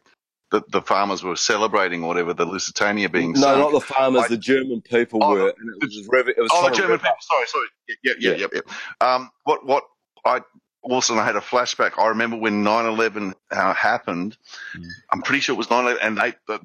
the, 0.50 0.62
the 0.68 0.82
farmers 0.82 1.22
were 1.24 1.36
celebrating 1.36 2.02
whatever 2.02 2.34
the 2.34 2.44
Lusitania 2.44 3.08
being 3.08 3.32
No, 3.32 3.40
sunk. 3.40 3.58
not 3.60 3.72
the 3.72 3.80
farmers. 3.80 4.20
Like- 4.22 4.30
the 4.30 4.36
German 4.36 4.82
people 4.82 5.20
Oh, 5.24 5.30
were. 5.32 5.48
And 5.48 5.82
it 5.82 5.86
was, 5.86 6.06
rev- 6.10 6.28
it 6.28 6.36
was 6.38 6.50
oh, 6.52 6.68
the 6.68 6.76
German 6.76 6.98
people. 6.98 7.16
Sorry, 7.20 7.46
sorry. 7.46 7.66
Yeah, 8.04 8.12
yeah, 8.20 8.30
yeah, 8.32 8.46
yeah. 8.52 8.60
yeah. 9.00 9.14
Um, 9.14 9.30
what, 9.44 9.64
what 9.64 9.84
I 10.26 10.40
also 10.82 11.14
had 11.16 11.34
a 11.34 11.40
flashback. 11.40 11.98
I 11.98 12.08
remember 12.08 12.36
when 12.36 12.62
9/11 12.64 13.34
uh, 13.50 13.74
happened. 13.74 14.36
Mm. 14.76 14.84
I'm 15.12 15.22
pretty 15.22 15.40
sure 15.40 15.54
it 15.54 15.58
was 15.58 15.66
9/11, 15.66 15.98
and 16.02 16.16
they, 16.18 16.34
the, 16.46 16.58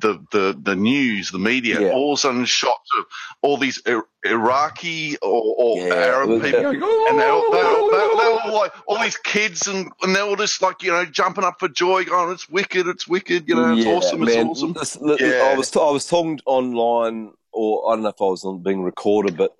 the 0.00 0.26
the 0.30 0.58
the 0.62 0.76
news, 0.76 1.30
the 1.30 1.38
media, 1.38 1.80
Yeah. 1.80 1.92
all 1.92 2.12
of 2.12 2.18
a 2.18 2.20
sudden 2.20 2.44
shots 2.44 2.90
of 2.98 3.04
all 3.40 3.56
these 3.56 3.78
Ir- 3.86 4.04
Iraqi 4.24 5.16
or, 5.22 5.42
or 5.58 5.78
Yeah, 5.78 5.94
Arab 5.94 6.42
people, 6.42 6.66
and 6.66 7.18
they 7.18 7.28
all, 7.28 7.50
they 7.50 7.62
all, 7.62 7.90
they 7.90 7.98
all, 7.98 8.18
they 8.18 8.50
all 8.50 8.54
like 8.54 8.72
all 8.86 8.98
these 9.00 9.16
kids, 9.16 9.66
and, 9.66 9.90
and 10.02 10.14
they 10.14 10.22
were 10.22 10.36
just 10.36 10.60
like 10.60 10.82
you 10.82 10.92
know 10.92 11.04
jumping 11.06 11.44
up 11.44 11.56
for 11.58 11.68
joy, 11.68 12.04
going, 12.04 12.30
"It's 12.32 12.48
wicked, 12.50 12.86
it's 12.86 13.08
wicked, 13.08 13.48
you 13.48 13.54
know, 13.54 13.74
it's 13.74 13.86
Yeah, 13.86 13.92
awesome, 13.94 14.20
man. 14.20 14.50
it's 14.50 14.62
awesome." 14.62 14.72
This- 14.74 14.98
Yeah. 15.20 15.50
I 15.52 15.56
was 15.56 15.74
I 15.76 15.90
was 15.90 16.06
talking 16.06 16.40
online, 16.44 17.32
or 17.52 17.90
I 17.90 17.94
don't 17.94 18.02
know 18.02 18.10
if 18.10 18.20
I 18.20 18.24
was 18.24 18.44
being 18.62 18.82
recorded, 18.82 19.36
but 19.38 19.56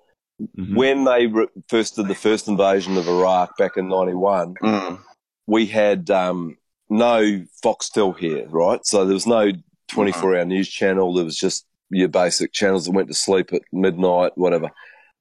Mm-hmm. 0.57 0.75
when 0.75 1.03
they 1.05 1.27
re- 1.27 1.47
first 1.69 1.95
did 1.95 2.07
the 2.07 2.15
first 2.15 2.47
invasion 2.47 2.97
of 2.97 3.07
Iraq 3.07 3.57
back 3.57 3.77
in 3.77 3.87
'91, 3.89 4.55
Mm. 4.63 4.99
we 5.47 5.65
had 5.65 6.09
um, 6.09 6.57
no 6.89 7.43
Foxtel 7.63 8.17
here, 8.17 8.47
right? 8.49 8.85
So 8.85 9.05
there 9.05 9.13
was 9.13 9.27
no 9.27 9.51
24 9.89 10.37
hour 10.37 10.45
news 10.45 10.69
channel. 10.69 11.13
There 11.13 11.25
was 11.25 11.37
just 11.37 11.65
your 11.89 12.07
basic 12.07 12.51
channels 12.53 12.85
that 12.85 12.91
went 12.91 13.07
to 13.09 13.13
sleep 13.13 13.53
at 13.53 13.61
midnight, 13.71 14.31
whatever. 14.37 14.69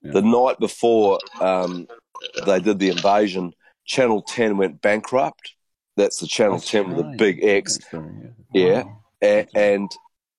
The 0.02 0.22
night 0.22 0.58
before 0.58 1.18
um, 1.40 1.86
they 2.46 2.58
did 2.60 2.78
the 2.78 2.88
invasion, 2.88 3.52
Channel 3.84 4.22
10 4.22 4.56
went 4.56 4.80
bankrupt. 4.82 5.54
That's 5.96 6.18
the 6.18 6.26
Channel 6.26 6.58
10 6.60 6.88
with 6.88 6.96
the 6.96 7.04
right. 7.04 7.18
big 7.18 7.44
X. 7.44 7.78
Yeah. 8.52 8.84
A- 9.22 9.46
and 9.54 9.90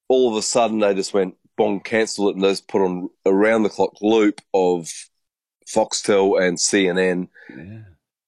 all 0.10 0.32
of 0.32 0.36
a 0.38 0.42
sudden 0.42 0.80
they 0.80 0.94
just 0.96 1.14
went, 1.14 1.36
bong, 1.58 1.80
cancel 1.82 2.30
it, 2.30 2.36
and 2.36 2.44
they 2.44 2.50
just 2.50 2.68
put 2.68 2.82
on 2.82 3.10
a 3.26 3.34
round 3.34 3.66
the 3.66 3.70
clock 3.70 3.94
loop 4.02 4.42
of 4.54 4.90
Foxtel 5.68 6.42
and 6.42 6.58
CNN 6.58 7.28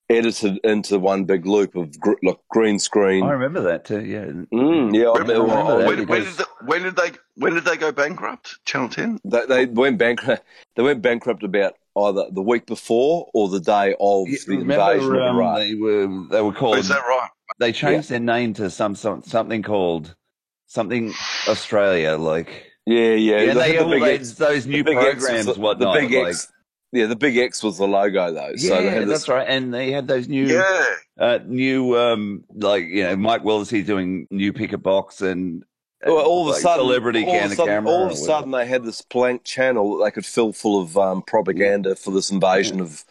edited 0.09 0.59
into 0.63 0.99
one 0.99 1.25
big 1.25 1.45
loop 1.45 1.75
of 1.75 1.99
gr- 1.99 2.13
like 2.21 2.37
green 2.49 2.77
screen. 2.77 3.23
I 3.23 3.31
remember 3.31 3.61
that 3.61 3.85
too. 3.85 4.03
Yeah. 4.05 4.25
Mm, 4.25 4.95
yeah, 4.95 5.09
I 5.09 5.17
Remember, 5.19 5.41
remember, 5.41 5.77
remember 5.77 5.77
that 5.77 5.87
when, 5.87 6.07
when 6.07 6.23
did 6.23 6.33
the, 6.33 6.47
when 6.65 6.83
did 6.83 6.95
they 6.95 7.11
when 7.35 7.53
did 7.55 7.65
they 7.65 7.77
go 7.77 7.91
bankrupt? 7.91 8.63
Channel 8.65 8.89
10. 8.89 9.19
They, 9.25 9.45
they 9.47 9.65
went 9.65 9.97
bankrupt. 9.97 10.43
They 10.75 10.83
went 10.83 11.01
bankrupt 11.01 11.41
about 11.43 11.75
either 11.97 12.25
the 12.31 12.41
week 12.41 12.65
before 12.65 13.29
or 13.33 13.47
the 13.47 13.61
day 13.61 13.95
of 13.99 14.25
the 14.27 14.53
invasion 14.59 15.07
Remember, 15.07 15.21
of 15.21 15.29
um, 15.29 15.37
Iraq. 15.37 15.57
they 15.57 15.75
were 15.75 16.27
they 16.29 16.41
were 16.41 16.51
called. 16.53 16.75
Oh, 16.75 16.79
is 16.79 16.89
that 16.89 16.99
right? 17.07 17.29
They 17.59 17.71
changed 17.71 18.09
their 18.09 18.19
name 18.19 18.53
to 18.55 18.69
some, 18.69 18.93
some 18.95 19.23
something 19.23 19.63
called 19.63 20.13
something 20.67 21.13
Australia, 21.47 22.17
like 22.17 22.64
yeah, 22.85 23.13
yeah. 23.13 23.41
yeah. 23.41 23.53
They, 23.53 23.75
had 23.75 23.83
all 23.83 23.99
those, 23.99 24.35
those 24.35 24.65
new 24.67 24.83
big 24.83 24.97
X 24.97 25.15
was 25.15 25.23
programs, 25.23 25.45
the, 25.45 25.53
whatnot. 25.53 25.95
the 25.95 26.01
big 26.01 26.11
like, 26.13 26.27
X. 26.29 26.51
Yeah, 26.91 27.07
the 27.07 27.15
big 27.15 27.37
X 27.37 27.61
was 27.63 27.77
the 27.77 27.87
logo 27.87 28.31
though. 28.31 28.51
yeah, 28.55 28.69
so 28.69 28.81
they 28.81 28.89
had 28.89 29.07
that's 29.09 29.27
right. 29.27 29.45
And 29.47 29.73
they 29.73 29.91
had 29.91 30.07
those 30.07 30.27
new, 30.29 30.45
Yeah. 30.45 30.85
uh, 31.19 31.39
new, 31.45 31.97
um, 31.97 32.45
like 32.53 32.85
you 32.85 33.03
know, 33.03 33.15
Mike 33.15 33.43
Willesee 33.43 33.85
doing 33.85 34.27
new 34.31 34.53
picker 34.53 34.77
box 34.77 35.21
and. 35.21 35.63
and, 36.01 36.13
Well, 36.13 36.25
all 36.25 36.49
of 36.49 36.55
a 36.55 36.59
sudden, 36.59 36.85
celebrity 36.85 37.25
all 37.25 37.33
of 37.35 37.39
can 37.41 37.49
a 37.49 37.51
of 37.51 37.57
sudden, 37.57 37.73
camera. 37.73 37.91
all 37.91 38.05
of 38.05 38.11
a 38.11 38.15
sudden, 38.15 38.51
they 38.51 38.65
had 38.65 38.83
this 38.85 39.01
blank 39.01 39.43
channel 39.43 39.97
that 39.97 40.05
they 40.05 40.11
could 40.11 40.25
fill 40.25 40.53
full 40.53 40.81
of 40.81 40.97
um, 40.97 41.21
propaganda 41.21 41.95
for 41.95 42.11
this 42.11 42.31
invasion 42.31 42.79
of 42.79 43.03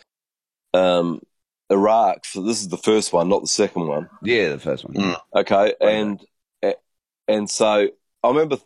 um, 0.72 1.20
Iraq. 1.68 2.24
So 2.24 2.42
this 2.42 2.62
is 2.62 2.68
the 2.68 2.78
first 2.78 3.12
one, 3.12 3.28
not 3.28 3.42
the 3.42 3.48
second 3.48 3.86
one. 3.86 4.08
yeah, 4.22 4.50
the 4.50 4.58
first 4.58 4.84
one. 4.84 4.94
Mm. 4.94 5.20
Okay, 5.34 5.74
and 5.80 6.24
and 7.28 7.50
so 7.50 7.88
I 8.24 8.28
remember, 8.28 8.56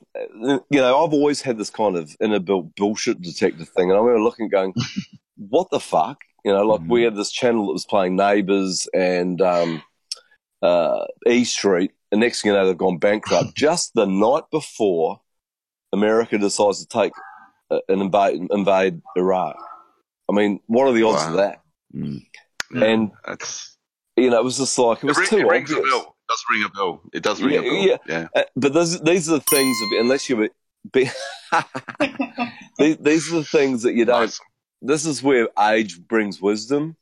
you 0.40 0.60
know, 0.70 1.04
I've 1.04 1.12
always 1.12 1.42
had 1.42 1.58
this 1.58 1.68
kind 1.68 1.96
of 1.96 2.16
inner-built 2.20 2.76
bullshit 2.76 3.20
detective 3.20 3.68
thing, 3.70 3.90
and 3.90 3.98
I 3.98 4.00
remember 4.00 4.22
looking, 4.22 4.48
going, 4.48 4.72
"What 5.36 5.68
the 5.70 5.80
fuck?" 5.80 6.18
You 6.44 6.52
know, 6.52 6.62
like 6.62 6.82
we 6.88 7.02
had 7.02 7.16
this 7.16 7.32
channel 7.32 7.66
that 7.66 7.72
was 7.72 7.84
playing 7.84 8.14
Neighbours 8.14 8.86
and 8.94 9.42
um, 9.42 9.82
uh, 10.62 11.06
E 11.26 11.42
Street, 11.42 11.90
and 12.12 12.20
next 12.20 12.42
thing 12.42 12.52
you 12.52 12.56
know, 12.56 12.66
they've 12.66 12.78
gone 12.78 12.98
bankrupt 12.98 13.52
just 13.56 13.94
the 13.94 14.06
night 14.06 14.44
before 14.52 15.20
America 15.92 16.38
decides 16.38 16.86
to 16.86 16.86
take 16.86 17.12
uh, 17.72 17.80
an 17.88 18.00
invade 18.00 18.40
invade 18.52 19.02
Iraq. 19.16 19.56
I 20.30 20.34
mean, 20.34 20.60
what 20.66 20.86
are 20.86 20.92
the 20.92 21.02
odds 21.02 21.26
of 21.26 21.32
that? 21.34 21.62
Mm. 21.92 22.22
And 22.70 23.10
That's 23.26 23.76
you 24.16 24.30
know, 24.30 24.38
it 24.38 24.44
was 24.44 24.58
just 24.58 24.78
like 24.78 24.98
it 24.98 25.04
it, 25.04 25.08
was 25.08 25.18
ring, 25.18 25.26
too 25.28 25.38
it 25.38 25.48
rings 25.48 25.72
obvious. 25.72 26.06
A 26.28 26.34
bell. 26.34 26.34
It 26.34 26.34
does 26.34 26.44
ring 26.50 26.64
a 26.64 26.68
bell. 26.68 27.00
It 27.12 27.22
does 27.22 27.42
ring 27.42 27.54
Yeah, 27.54 27.60
a 27.60 27.62
bell. 27.62 27.86
yeah. 27.86 27.96
yeah. 28.06 28.28
Uh, 28.34 28.42
but 28.56 28.72
those, 28.72 29.00
these 29.00 29.28
are 29.28 29.38
the 29.38 29.40
things 29.40 29.76
of 29.82 29.88
unless 30.00 30.28
you 30.28 30.48
be, 30.92 31.10
these, 32.78 32.96
these 32.98 33.32
are 33.32 33.36
the 33.36 33.44
things 33.44 33.82
that 33.82 33.94
you 33.94 34.04
don't. 34.04 34.22
Nice. 34.22 34.40
This 34.80 35.06
is 35.06 35.22
where 35.22 35.48
age 35.58 36.00
brings 36.06 36.40
wisdom, 36.40 36.96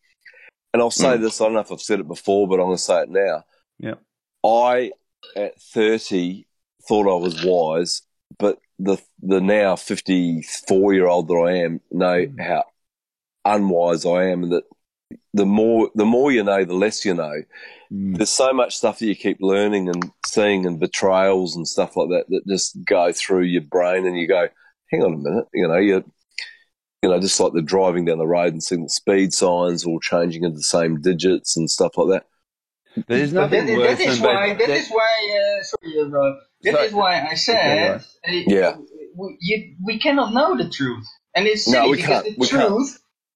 and 0.72 0.82
I'll 0.82 0.90
say 0.90 1.18
this, 1.18 1.40
I 1.40 1.44
don't 1.44 1.54
know 1.54 1.60
if 1.60 1.70
I've 1.70 1.80
said 1.80 2.00
it 2.00 2.08
before, 2.08 2.48
but 2.48 2.54
I'm 2.54 2.66
going 2.66 2.76
to 2.76 2.82
say 2.82 3.02
it 3.02 3.10
now. 3.10 3.44
Yeah. 3.78 3.94
I, 4.42 4.92
at 5.36 5.60
30, 5.60 6.46
thought 6.88 7.02
I 7.10 7.20
was 7.20 7.44
wise, 7.44 8.02
but 8.38 8.58
the 8.78 8.98
the 9.22 9.40
now 9.40 9.76
54 9.76 10.94
year 10.94 11.06
old 11.06 11.28
that 11.28 11.34
I 11.34 11.52
am 11.64 11.80
know 11.90 12.26
how 12.38 12.64
unwise 13.44 14.04
I 14.06 14.24
am, 14.30 14.44
and 14.44 14.52
that 14.52 14.64
the 15.34 15.46
more 15.46 15.90
the 15.94 16.04
more 16.04 16.32
you 16.32 16.42
know, 16.42 16.64
the 16.64 16.74
less 16.74 17.04
you 17.04 17.14
know. 17.14 17.42
There's 17.90 18.30
so 18.30 18.52
much 18.52 18.76
stuff 18.76 18.98
that 18.98 19.06
you 19.06 19.14
keep 19.14 19.38
learning 19.40 19.88
and 19.88 20.10
seeing, 20.26 20.66
and 20.66 20.80
betrayals 20.80 21.54
and 21.54 21.66
stuff 21.68 21.96
like 21.96 22.08
that 22.08 22.24
that 22.28 22.46
just 22.48 22.76
go 22.84 23.12
through 23.12 23.42
your 23.44 23.62
brain, 23.62 24.06
and 24.06 24.18
you 24.18 24.26
go, 24.26 24.48
"Hang 24.90 25.02
on 25.04 25.14
a 25.14 25.18
minute," 25.18 25.44
you 25.54 25.68
know, 25.68 25.76
you 25.76 26.04
you 27.02 27.10
know, 27.10 27.20
just 27.20 27.38
like 27.38 27.52
the 27.52 27.62
driving 27.62 28.04
down 28.06 28.18
the 28.18 28.26
road 28.26 28.52
and 28.52 28.62
seeing 28.62 28.82
the 28.82 28.88
speed 28.88 29.32
signs 29.32 29.84
all 29.84 30.00
changing 30.00 30.42
into 30.42 30.56
the 30.56 30.62
same 30.62 31.00
digits 31.00 31.56
and 31.56 31.70
stuff 31.70 31.96
like 31.96 32.08
that. 32.08 33.04
There's 33.06 33.32
nothing 33.32 33.66
that, 33.66 33.76
worse 33.76 33.98
that 33.98 34.08
is 34.08 34.20
than 34.20 34.34
why. 34.34 34.54
but- 34.54 34.66
That 34.66 34.70
is 34.70 34.88
why. 34.88 35.58
Uh, 35.60 35.62
sorry, 35.62 36.00
uh, 36.00 36.08
Rob. 36.08 36.36
That 36.62 36.72
Sorry. 36.74 36.86
is 36.86 36.92
why 36.94 37.28
I 37.30 37.34
said 37.34 37.94
uh, 37.96 37.98
Yeah. 38.46 38.76
we, 39.14 39.36
you, 39.40 39.76
we 39.84 39.98
cannot 40.00 40.32
know 40.32 40.56
the 40.56 40.70
truth, 40.70 41.04
and 41.34 41.46
it's 41.46 41.68
No, 41.68 41.72
silly 41.82 41.90
we 41.90 41.96
because 41.98 42.08
can't. 42.08 42.24
the 42.24 42.34
We 42.38 42.46
can't. 42.48 42.72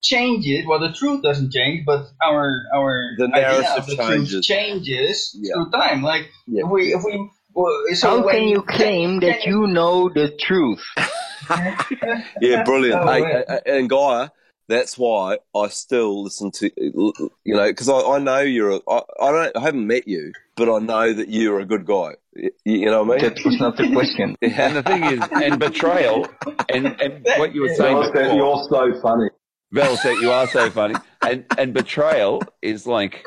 Truth 0.02 0.18
changes. 0.42 0.66
Well, 0.66 0.80
the 0.80 0.92
truth 0.92 1.22
doesn't 1.22 1.52
change, 1.52 1.84
but 1.86 2.06
our 2.22 2.50
our 2.74 3.10
The 3.18 3.24
idea 3.24 3.42
narrative 3.42 3.78
of 3.78 3.86
the 3.86 3.96
changes. 3.96 4.30
truth 4.30 4.44
changes 4.44 5.36
Yeah. 5.40 5.54
through 5.54 5.70
time. 5.70 6.02
Like 6.02 6.28
Yeah. 6.46 6.64
if 6.64 6.70
we 6.70 6.94
if 6.94 7.02
we. 7.04 7.30
Well, 7.52 7.72
so 7.94 8.08
How 8.20 8.24
when 8.24 8.34
can 8.36 8.48
you 8.48 8.62
claim 8.62 9.20
that 9.20 9.44
you 9.44 9.66
know 9.66 10.08
the 10.08 10.30
truth? 10.38 10.82
Yeah, 12.40 12.62
brilliant. 12.64 13.02
Oh, 13.02 13.12
hey, 13.12 13.22
right. 13.22 13.44
uh, 13.48 13.58
and 13.66 13.90
Gaia, 13.90 14.28
that's 14.68 14.96
why 14.96 15.38
I 15.54 15.66
still 15.68 16.22
listen 16.22 16.52
to 16.52 16.70
you 16.76 17.54
know 17.56 17.66
because 17.66 17.88
I, 17.88 17.98
I 17.98 18.18
know 18.20 18.38
you're 18.40 18.76
a, 18.76 18.80
I, 18.88 19.00
I 19.20 19.32
don't 19.32 19.56
I 19.56 19.60
haven't 19.60 19.84
met 19.86 20.06
you, 20.06 20.32
but 20.56 20.72
I 20.72 20.78
know 20.78 21.12
that 21.12 21.28
you're 21.28 21.58
a 21.58 21.64
good 21.64 21.86
guy. 21.86 22.10
You, 22.36 22.50
you 22.64 22.86
know 22.86 23.02
what 23.02 23.18
I 23.20 23.22
mean? 23.22 23.34
That 23.34 23.44
was 23.44 23.58
not 23.58 23.76
the 23.76 23.90
question. 23.92 24.36
And 24.42 24.76
the 24.76 24.82
thing 24.84 25.02
is, 25.04 25.20
and 25.32 25.58
betrayal, 25.58 26.28
and, 26.68 26.86
and 27.00 27.26
what 27.38 27.52
you 27.52 27.62
were 27.62 27.74
saying 27.74 27.96
before, 28.00 28.22
You're 28.22 28.64
so 28.70 29.00
funny. 29.02 29.28
Val 29.72 29.96
said 29.96 30.14
you 30.20 30.30
are 30.32 30.46
so 30.48 30.70
funny, 30.70 30.94
and 31.22 31.44
and 31.58 31.72
betrayal 31.72 32.42
is 32.62 32.86
like 32.86 33.24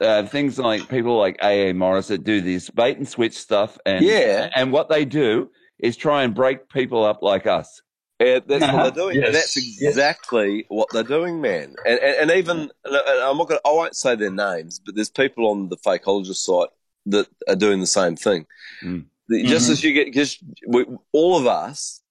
uh, 0.00 0.24
things 0.26 0.58
like 0.58 0.88
people 0.88 1.16
like 1.18 1.38
AA 1.42 1.72
Morris 1.72 2.08
that 2.08 2.24
do 2.24 2.40
this 2.40 2.70
bait 2.70 2.96
and 2.96 3.08
switch 3.08 3.36
stuff, 3.36 3.78
and 3.86 4.04
Yeah. 4.04 4.50
and 4.54 4.72
what 4.72 4.88
they 4.88 5.04
do 5.04 5.50
is 5.78 5.96
try 5.96 6.24
and 6.24 6.34
break 6.34 6.68
people 6.68 7.04
up 7.04 7.22
like 7.22 7.46
us. 7.46 7.82
Yeah, 8.18 8.40
that's 8.46 8.62
Uh-huh. 8.64 8.76
what 8.76 8.94
they're 8.94 9.04
doing. 9.04 9.24
And 9.24 9.34
that's 9.34 9.56
Yes. 9.56 9.90
exactly 9.92 10.66
what 10.68 10.88
they're 10.92 11.02
doing, 11.02 11.40
man. 11.40 11.74
And 11.86 11.98
and, 12.00 12.16
and 12.16 12.30
even 12.32 12.70
and 12.84 12.96
I'm 12.96 13.38
not 13.38 13.48
gonna, 13.48 13.60
I 13.64 13.70
won't 13.70 13.96
say 13.96 14.14
their 14.16 14.30
names, 14.30 14.78
but 14.84 14.94
there's 14.94 15.08
people 15.10 15.48
on 15.48 15.68
the 15.68 15.76
fakeologist 15.78 16.36
site 16.44 16.68
that 17.06 17.28
are 17.48 17.56
doing 17.56 17.80
the 17.80 17.86
same 17.86 18.16
thing. 18.16 18.46
Mm. 18.84 19.04
The- 19.28 19.44
Just 19.44 19.68
Mhm. 19.68 19.72
as 19.72 19.84
you 19.84 19.92
get, 19.92 20.12
just 20.12 20.42
we, 20.66 20.84
all 21.12 21.38
of 21.38 21.46
us, 21.46 22.02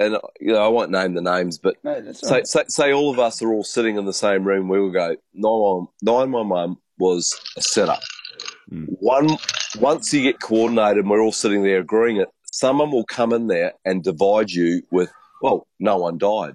and 0.00 0.16
you 0.40 0.52
know, 0.52 0.58
I 0.64 0.68
won't 0.68 0.90
name 0.90 1.14
the 1.14 1.22
names, 1.22 1.58
but 1.58 1.76
No, 1.84 2.12
say, 2.12 2.30
right. 2.30 2.46
say 2.46 2.64
say 2.68 2.92
all 2.92 3.10
of 3.10 3.18
us 3.18 3.40
are 3.42 3.52
all 3.52 3.64
sitting 3.64 3.96
in 3.96 4.04
the 4.04 4.12
same 4.12 4.44
room. 4.44 4.68
We 4.68 4.80
will 4.80 4.90
go 4.90 5.16
nine 5.34 5.86
nine 6.02 6.32
one 6.32 6.48
one 6.48 6.76
was 6.98 7.32
a 7.56 7.62
setup. 7.62 8.00
Mm. 8.72 8.86
One 9.00 9.28
once 9.78 10.12
you 10.12 10.22
get 10.22 10.40
coordinated, 10.40 10.98
and 10.98 11.10
we're 11.10 11.20
all 11.22 11.32
sitting 11.32 11.62
there 11.62 11.80
agreeing 11.80 12.16
it. 12.18 12.28
Someone 12.52 12.90
will 12.90 13.04
come 13.04 13.32
in 13.32 13.46
there 13.48 13.72
and 13.84 14.02
divide 14.02 14.50
you 14.50 14.82
with, 14.92 15.10
well, 15.42 15.66
no 15.80 15.96
one 15.96 16.18
died, 16.18 16.54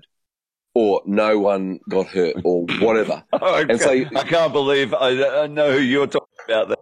or 0.74 1.02
no 1.06 1.38
one 1.40 1.80
got 1.90 2.08
hurt, 2.08 2.36
or 2.46 2.64
whatever. 2.80 3.22
Oh, 3.34 3.56
I, 3.56 3.62
And 3.62 3.80
so- 3.80 3.94
can't, 4.04 4.18
I 4.18 4.24
can't 4.24 4.54
believe 4.54 4.94
I, 4.94 5.44
I 5.44 5.48
know 5.48 5.72
who 5.74 5.80
you're 5.80 6.08
talking 6.08 6.28
about. 6.48 6.68
There. 6.70 6.78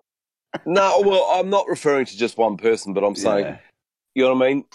No, 0.66 1.02
well, 1.06 1.28
I'm 1.34 1.50
not 1.50 1.66
referring 1.68 2.06
to 2.06 2.18
just 2.18 2.38
one 2.38 2.58
person, 2.58 2.94
but 2.94 3.04
I'm 3.04 3.16
saying, 3.16 3.46
Yeah. 3.46 3.58
you 4.16 4.24
know 4.24 4.34
what 4.36 4.46
I 4.46 4.50
mean. 4.50 4.66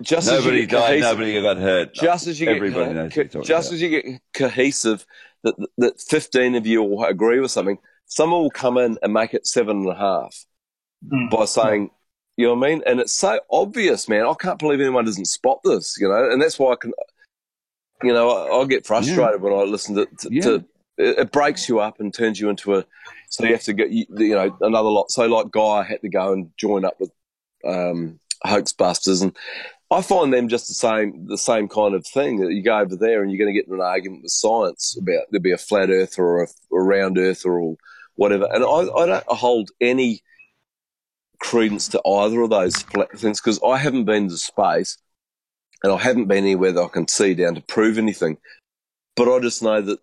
Just 0.00 0.28
as 0.28 0.40
Nobody 0.44 0.60
you 0.60 0.66
get 0.66 0.76
died. 0.78 0.86
cohesive- 1.02 1.18
Nobody 1.18 1.42
got 1.42 1.56
hurt. 1.58 1.94
just 1.94 2.26
as 2.26 2.40
you 2.40 2.46
get 2.46 2.56
everybody 2.56 2.84
co- 2.86 2.92
knows 2.92 3.12
co- 3.12 3.20
what 3.20 3.24
you're 3.24 3.24
talking 3.24 3.42
just 3.46 3.68
about. 3.68 3.74
as 3.74 3.82
you 3.82 3.88
get 3.88 4.20
cohesive 4.32 5.06
that 5.44 5.54
that 5.78 6.00
15 6.00 6.54
of 6.54 6.66
you 6.66 6.82
will 6.82 7.04
agree 7.04 7.40
with 7.40 7.50
something 7.50 7.78
someone 8.06 8.40
will 8.42 8.50
come 8.50 8.78
in 8.78 8.96
and 9.02 9.12
make 9.12 9.34
it 9.34 9.46
seven 9.46 9.78
and 9.78 9.88
a 9.88 9.94
half 9.94 10.44
Mm. 11.10 11.30
by 11.30 11.44
saying 11.46 11.90
you 12.36 12.46
know 12.46 12.54
what 12.54 12.64
i 12.66 12.70
mean 12.70 12.82
and 12.86 13.00
it's 13.00 13.12
so 13.12 13.40
obvious 13.50 14.08
man 14.08 14.24
i 14.24 14.34
can't 14.34 14.58
believe 14.60 14.78
anyone 14.80 15.04
doesn't 15.04 15.24
spot 15.24 15.58
this 15.64 15.96
you 16.00 16.08
know 16.08 16.30
and 16.30 16.40
that's 16.40 16.58
why 16.60 16.72
i 16.72 16.76
can 16.76 16.92
you 18.04 18.12
know 18.12 18.30
I, 18.30 18.50
i'll 18.52 18.66
get 18.66 18.86
frustrated 18.86 19.40
when 19.42 19.52
i 19.52 19.62
listen 19.62 19.96
to, 19.96 20.06
to, 20.06 20.28
Yeah. 20.30 20.42
to 20.42 20.54
it, 20.98 21.18
it 21.18 21.32
breaks 21.32 21.68
you 21.68 21.80
up 21.80 21.98
and 21.98 22.14
turns 22.14 22.38
you 22.38 22.48
into 22.50 22.76
a 22.76 22.84
so 23.30 23.44
you 23.44 23.52
have 23.52 23.64
to 23.64 23.72
get 23.72 23.90
you 23.90 24.06
you 24.16 24.34
know 24.36 24.56
another 24.60 24.88
lot 24.90 25.10
so 25.10 25.26
like 25.26 25.50
guy 25.50 25.82
had 25.82 26.00
to 26.02 26.08
go 26.08 26.32
and 26.32 26.50
join 26.56 26.84
up 26.84 26.94
with 27.00 27.10
um 27.66 28.20
hoax 28.44 28.72
busters 28.72 29.22
and 29.22 29.36
I 29.92 30.00
find 30.00 30.32
them 30.32 30.48
just 30.48 30.68
the 30.68 30.74
same, 30.74 31.26
the 31.26 31.36
same 31.36 31.68
kind 31.68 31.94
of 31.94 32.06
thing. 32.06 32.40
That 32.40 32.52
you 32.52 32.62
go 32.62 32.78
over 32.78 32.96
there 32.96 33.22
and 33.22 33.30
you're 33.30 33.38
going 33.38 33.54
to 33.54 33.60
get 33.60 33.68
in 33.68 33.74
an 33.74 33.80
argument 33.82 34.22
with 34.22 34.32
science 34.32 34.96
about 34.98 35.24
there'll 35.30 35.42
be 35.42 35.52
a 35.52 35.58
flat 35.58 35.90
earther 35.90 36.22
or 36.22 36.44
a, 36.44 36.46
a 36.72 36.80
round 36.82 37.18
earther 37.18 37.52
or 37.52 37.76
whatever. 38.14 38.48
And 38.50 38.64
I, 38.64 38.68
I 38.68 39.06
don't 39.06 39.24
hold 39.28 39.70
any 39.82 40.22
credence 41.40 41.88
to 41.88 42.00
either 42.06 42.40
of 42.40 42.50
those 42.50 42.76
things 43.16 43.40
because 43.40 43.60
I 43.62 43.76
haven't 43.76 44.04
been 44.04 44.28
to 44.30 44.38
space 44.38 44.96
and 45.82 45.92
I 45.92 45.98
haven't 45.98 46.26
been 46.26 46.44
anywhere 46.44 46.72
that 46.72 46.82
I 46.82 46.88
can 46.88 47.06
see 47.06 47.34
down 47.34 47.56
to 47.56 47.60
prove 47.60 47.98
anything. 47.98 48.38
But 49.14 49.30
I 49.30 49.40
just 49.40 49.62
know 49.62 49.82
that 49.82 49.98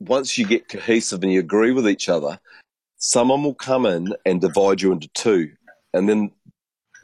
once 0.00 0.36
you 0.36 0.46
get 0.46 0.68
cohesive 0.68 1.22
and 1.22 1.32
you 1.32 1.40
agree 1.40 1.70
with 1.70 1.88
each 1.88 2.08
other, 2.08 2.40
someone 2.96 3.44
will 3.44 3.54
come 3.54 3.86
in 3.86 4.14
and 4.24 4.40
divide 4.40 4.82
you 4.82 4.90
into 4.92 5.08
two, 5.14 5.52
and 5.94 6.08
then 6.08 6.32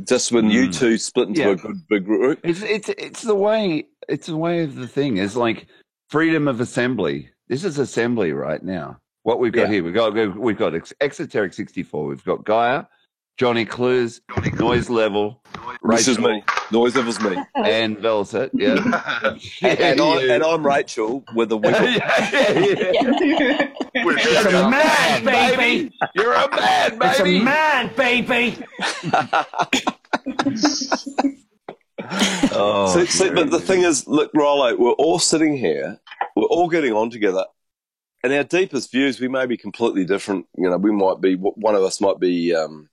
just 0.06 0.32
when 0.32 0.50
you 0.50 0.68
Mm. 0.68 0.78
two 0.78 0.98
split 0.98 1.28
into 1.28 1.40
Yeah. 1.40 1.48
a 1.50 1.56
good 1.56 1.76
big 1.88 2.04
group, 2.04 2.40
It's 2.44 2.62
it's 2.62 2.88
it's 2.90 3.22
the 3.22 3.34
way 3.34 3.86
it's 4.08 4.26
the 4.26 4.36
way 4.36 4.62
of 4.64 4.74
the 4.76 4.88
thing. 4.88 5.16
It's 5.18 5.36
like 5.36 5.66
freedom 6.08 6.48
of 6.48 6.60
assembly. 6.60 7.28
This 7.48 7.64
is 7.64 7.78
assembly 7.78 8.32
right 8.32 8.62
now. 8.62 8.98
What 9.22 9.38
we've 9.38 9.52
got 9.52 9.62
Yeah. 9.62 9.74
here, 9.74 9.84
we've 9.84 9.94
got 9.94 10.14
we've 10.38 10.58
got 10.58 10.72
Exoteric 11.00 11.54
sixty 11.54 11.82
four. 11.82 12.06
We've 12.06 12.24
got 12.24 12.44
Gaia, 12.44 12.84
Johnny 13.38 13.64
Clues, 13.64 14.20
Noise 14.58 14.90
Level, 14.90 15.42
this 15.84 16.06
is 16.06 16.18
me. 16.18 16.42
Noise 16.70 16.94
levels 16.96 17.20
me. 17.20 17.36
and 17.56 17.96
Velocet. 17.96 18.50
Yeah, 18.52 18.76
and, 19.62 19.80
and, 19.80 20.00
I, 20.00 20.20
You. 20.20 20.32
and 20.32 20.44
I'm 20.44 20.64
Rachel 20.66 21.24
with 21.34 21.50
a 21.52 21.56
wiggle. 21.56 21.80
yeah, 21.88 22.30
yeah, 22.30 23.18
yeah. 23.20 23.72
It's 23.94 24.46
a 24.46 24.70
man, 24.70 25.24
baby. 25.24 25.92
You're 26.14 26.34
a 26.34 26.50
man, 26.50 26.98
It's 27.02 27.20
a 27.20 27.24
baby. 27.24 27.40
man, 27.44 27.90
baby. 27.96 28.58
Oh, 32.54 32.92
see, 32.94 33.06
see, 33.06 33.30
but 33.30 33.50
the 33.50 33.60
thing 33.60 33.82
is, 33.82 34.06
look, 34.06 34.30
Rollo, 34.34 34.76
we're 34.76 34.90
all 34.92 35.18
sitting 35.18 35.56
here, 35.56 35.98
we're 36.36 36.44
all 36.44 36.68
getting 36.68 36.92
on 36.92 37.10
together, 37.10 37.44
and 38.22 38.32
our 38.32 38.44
deepest 38.44 38.90
views, 38.90 39.20
we 39.20 39.28
may 39.28 39.46
be 39.46 39.56
completely 39.56 40.04
different. 40.04 40.46
You 40.56 40.68
know, 40.70 40.76
we 40.78 40.90
might 40.92 41.20
be, 41.20 41.34
one 41.34 41.74
of 41.74 41.82
us 41.82 42.00
might 42.00 42.18
be, 42.18 42.54
um, 42.54 42.88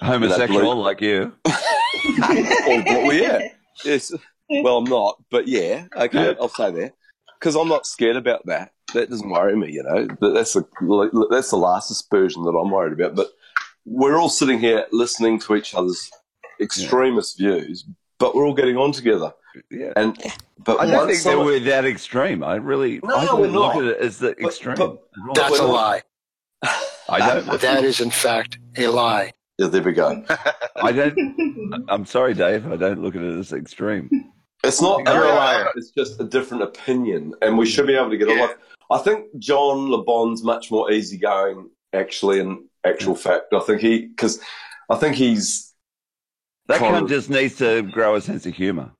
homosexual 0.00 0.62
you 0.62 0.74
like 0.80 1.00
you. 1.00 1.32
or, 1.46 1.52
well, 2.84 3.12
yeah, 3.12 3.48
yes. 3.84 4.12
Well, 4.48 4.78
I'm 4.78 4.84
not, 4.84 5.22
but 5.30 5.46
yeah, 5.48 5.86
okay, 5.96 6.34
I'll 6.40 6.48
say 6.48 6.70
that 6.72 6.94
because 7.38 7.54
I'm 7.56 7.68
not 7.68 7.86
scared 7.86 8.16
about 8.16 8.44
that. 8.46 8.72
That 8.94 9.08
doesn't 9.10 9.28
worry 9.30 9.56
me, 9.56 9.70
you 9.72 9.82
know. 9.84 10.08
But 10.20 10.32
that's 10.34 10.52
the 10.54 10.64
that's 11.30 11.50
the 11.50 11.56
last 11.56 11.90
aspersion 11.90 12.42
that 12.44 12.50
I'm 12.50 12.70
worried 12.70 12.92
about. 12.92 13.14
But 13.14 13.28
we're 13.84 14.16
all 14.18 14.28
sitting 14.28 14.58
here 14.58 14.86
listening 14.92 15.38
to 15.40 15.54
each 15.54 15.74
other's 15.74 16.10
extremist 16.60 17.38
views, 17.38 17.84
but 18.18 18.34
we're 18.34 18.44
all 18.46 18.54
getting 18.54 18.76
on 18.76 18.92
together. 18.92 19.32
Yeah. 19.70 19.92
And 19.96 20.16
but 20.64 20.80
I 20.80 20.86
don't 20.86 20.96
once 20.96 21.06
think 21.12 21.18
they 21.24 21.30
someone- 21.30 21.46
were 21.46 21.58
that 21.60 21.84
extreme. 21.84 22.42
I 22.44 22.56
really, 22.56 23.00
No, 23.02 23.14
I 23.16 23.24
don't 23.24 23.40
we're 23.40 23.46
look 23.48 23.74
not. 23.74 23.84
at 23.84 23.90
it 23.90 23.98
as 23.98 24.18
the 24.18 24.30
extreme. 24.38 24.76
but- 24.76 24.98
That's 25.34 25.58
a 25.58 25.64
lie. 25.64 26.02
I 27.08 27.18
don't. 27.18 27.60
That 27.60 27.84
is, 27.84 28.00
in 28.00 28.10
fact, 28.10 28.58
a 28.76 28.86
lie. 28.88 29.32
Yeah, 29.60 29.66
there 29.68 29.82
we 29.82 29.92
go. 29.92 30.24
I 30.76 30.90
don't. 30.90 31.84
I'm 31.90 32.06
sorry, 32.06 32.32
Dave. 32.32 32.72
I 32.72 32.76
don't 32.76 33.02
look 33.02 33.14
at 33.14 33.20
it 33.20 33.38
as 33.38 33.52
extreme. 33.52 34.08
It's 34.64 34.80
not 34.80 35.00
You're 35.06 35.24
a 35.26 35.34
liar. 35.34 35.70
It's 35.76 35.90
just 35.90 36.18
a 36.18 36.24
different 36.24 36.62
opinion, 36.62 37.34
and 37.42 37.58
we 37.58 37.66
should 37.66 37.86
be 37.86 37.94
able 37.94 38.08
to 38.08 38.16
get 38.16 38.28
Yeah. 38.28 38.36
along. 38.46 38.54
I 38.90 38.98
think 38.98 39.26
John 39.38 39.90
Le 39.90 40.02
Bon's 40.02 40.42
much 40.42 40.70
more 40.70 40.90
easygoing, 40.90 41.68
actually. 41.92 42.40
In 42.40 42.68
actual 42.84 43.14
fact, 43.14 43.52
I 43.52 43.60
think 43.60 43.82
he 43.82 44.06
because 44.06 44.40
I 44.88 44.96
think 44.96 45.16
he's. 45.16 45.74
That 46.68 46.78
kind 46.78 46.96
cunt 46.96 47.02
of- 47.02 47.08
just 47.10 47.28
needs 47.28 47.56
to 47.58 47.82
grow 47.82 48.14
a 48.14 48.20
sense 48.22 48.46
of 48.46 48.54
humour. 48.54 48.90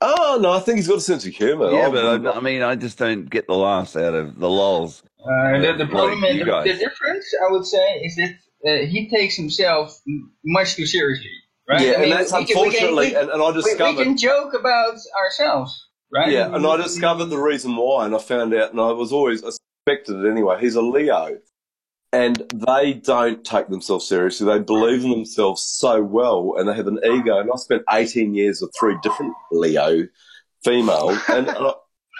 Oh 0.00 0.36
no, 0.42 0.50
I 0.50 0.58
think 0.58 0.78
he's 0.78 0.88
got 0.88 0.98
a 0.98 1.00
sense 1.00 1.24
of 1.26 1.32
humour. 1.32 1.70
Yeah, 1.70 1.82
I'm- 1.82 1.92
but 1.92 2.26
I, 2.26 2.38
I 2.38 2.40
mean, 2.40 2.62
I 2.62 2.74
just 2.74 2.98
don't 2.98 3.30
get 3.30 3.46
the 3.46 3.54
laughs 3.54 3.94
out 3.94 4.14
of 4.14 4.36
the 4.40 4.50
lulls. 4.50 5.04
Uh, 5.24 5.60
the, 5.60 5.74
the 5.78 5.86
problem 5.86 6.24
you 6.24 6.28
and 6.30 6.40
the, 6.40 6.72
the 6.72 6.78
difference, 6.78 7.26
I 7.46 7.52
would 7.52 7.64
say, 7.66 7.86
is 8.02 8.16
that 8.16 8.34
uh, 8.66 8.86
he 8.86 9.08
takes 9.08 9.36
himself 9.36 9.98
m- 10.06 10.32
much 10.44 10.74
too 10.74 10.86
seriously, 10.86 11.30
right? 11.68 11.80
Yeah, 11.80 11.92
I 11.92 12.02
and 12.02 12.12
that's 12.12 12.32
we 12.32 12.44
can- 12.44 12.46
we 12.46 12.46
can- 12.54 12.64
unfortunately, 12.64 13.08
we- 13.08 13.14
and, 13.16 13.30
I 13.30 13.36
we, 13.36 13.52
we 13.56 13.62
discovered. 13.62 14.04
can 14.04 14.16
joke 14.16 14.54
about 14.54 14.94
ourselves, 15.24 15.86
right? 16.12 16.30
Yeah, 16.32 16.54
and 16.54 16.66
I 16.66 16.76
discovered 16.76 17.26
the 17.26 17.38
reason 17.38 17.76
why, 17.76 18.06
and 18.06 18.14
I 18.14 18.18
found 18.18 18.52
out, 18.54 18.70
and 18.72 18.80
I 18.80 18.92
was 18.92 19.12
always, 19.12 19.40
suspected 19.40 20.24
it 20.24 20.30
anyway. 20.30 20.58
He's 20.60 20.74
a 20.74 20.82
Leo, 20.82 21.38
and 22.12 22.36
they 22.52 22.94
don't 22.94 23.44
take 23.44 23.68
themselves 23.68 24.06
seriously. 24.06 24.46
They 24.46 24.58
believe 24.58 25.04
in 25.04 25.10
themselves 25.10 25.62
so 25.62 26.02
well, 26.02 26.54
and 26.58 26.68
they 26.68 26.74
have 26.74 26.86
an 26.88 26.98
ego. 27.04 27.38
And 27.38 27.50
I 27.52 27.56
spent 27.56 27.82
18 27.90 28.34
years 28.34 28.60
with 28.60 28.74
three 28.78 28.96
different 29.02 29.32
Leo 29.52 30.06
females, 30.64 31.18
and 31.28 31.48
I, 31.50 31.72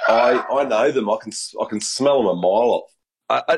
I 0.09 0.61
I 0.61 0.65
know 0.65 0.91
them. 0.91 1.11
I 1.11 1.17
can 1.21 1.33
I 1.61 1.67
can 1.69 1.81
smell 1.81 2.19
them 2.19 2.27
a 2.29 2.35
mile 2.37 2.71
off. 2.81 2.91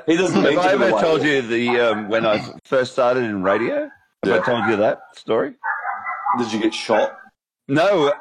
He 0.07 0.17
doesn't 0.17 0.43
Have 0.43 0.59
I 0.59 0.73
ever 0.73 0.91
told 0.91 1.23
you 1.23 1.43
the 1.43 1.81
um, 1.81 2.09
when 2.09 2.27
I 2.27 2.45
first 2.65 2.93
started 2.93 3.25
in 3.25 3.43
radio? 3.43 3.91
Have 4.25 4.41
I 4.43 4.45
told 4.45 4.67
you 4.67 4.77
that 4.77 5.01
story? 5.17 5.55
Did 6.39 6.53
you 6.53 6.61
get 6.61 6.75
shot? 6.75 7.17
No, 7.69 8.13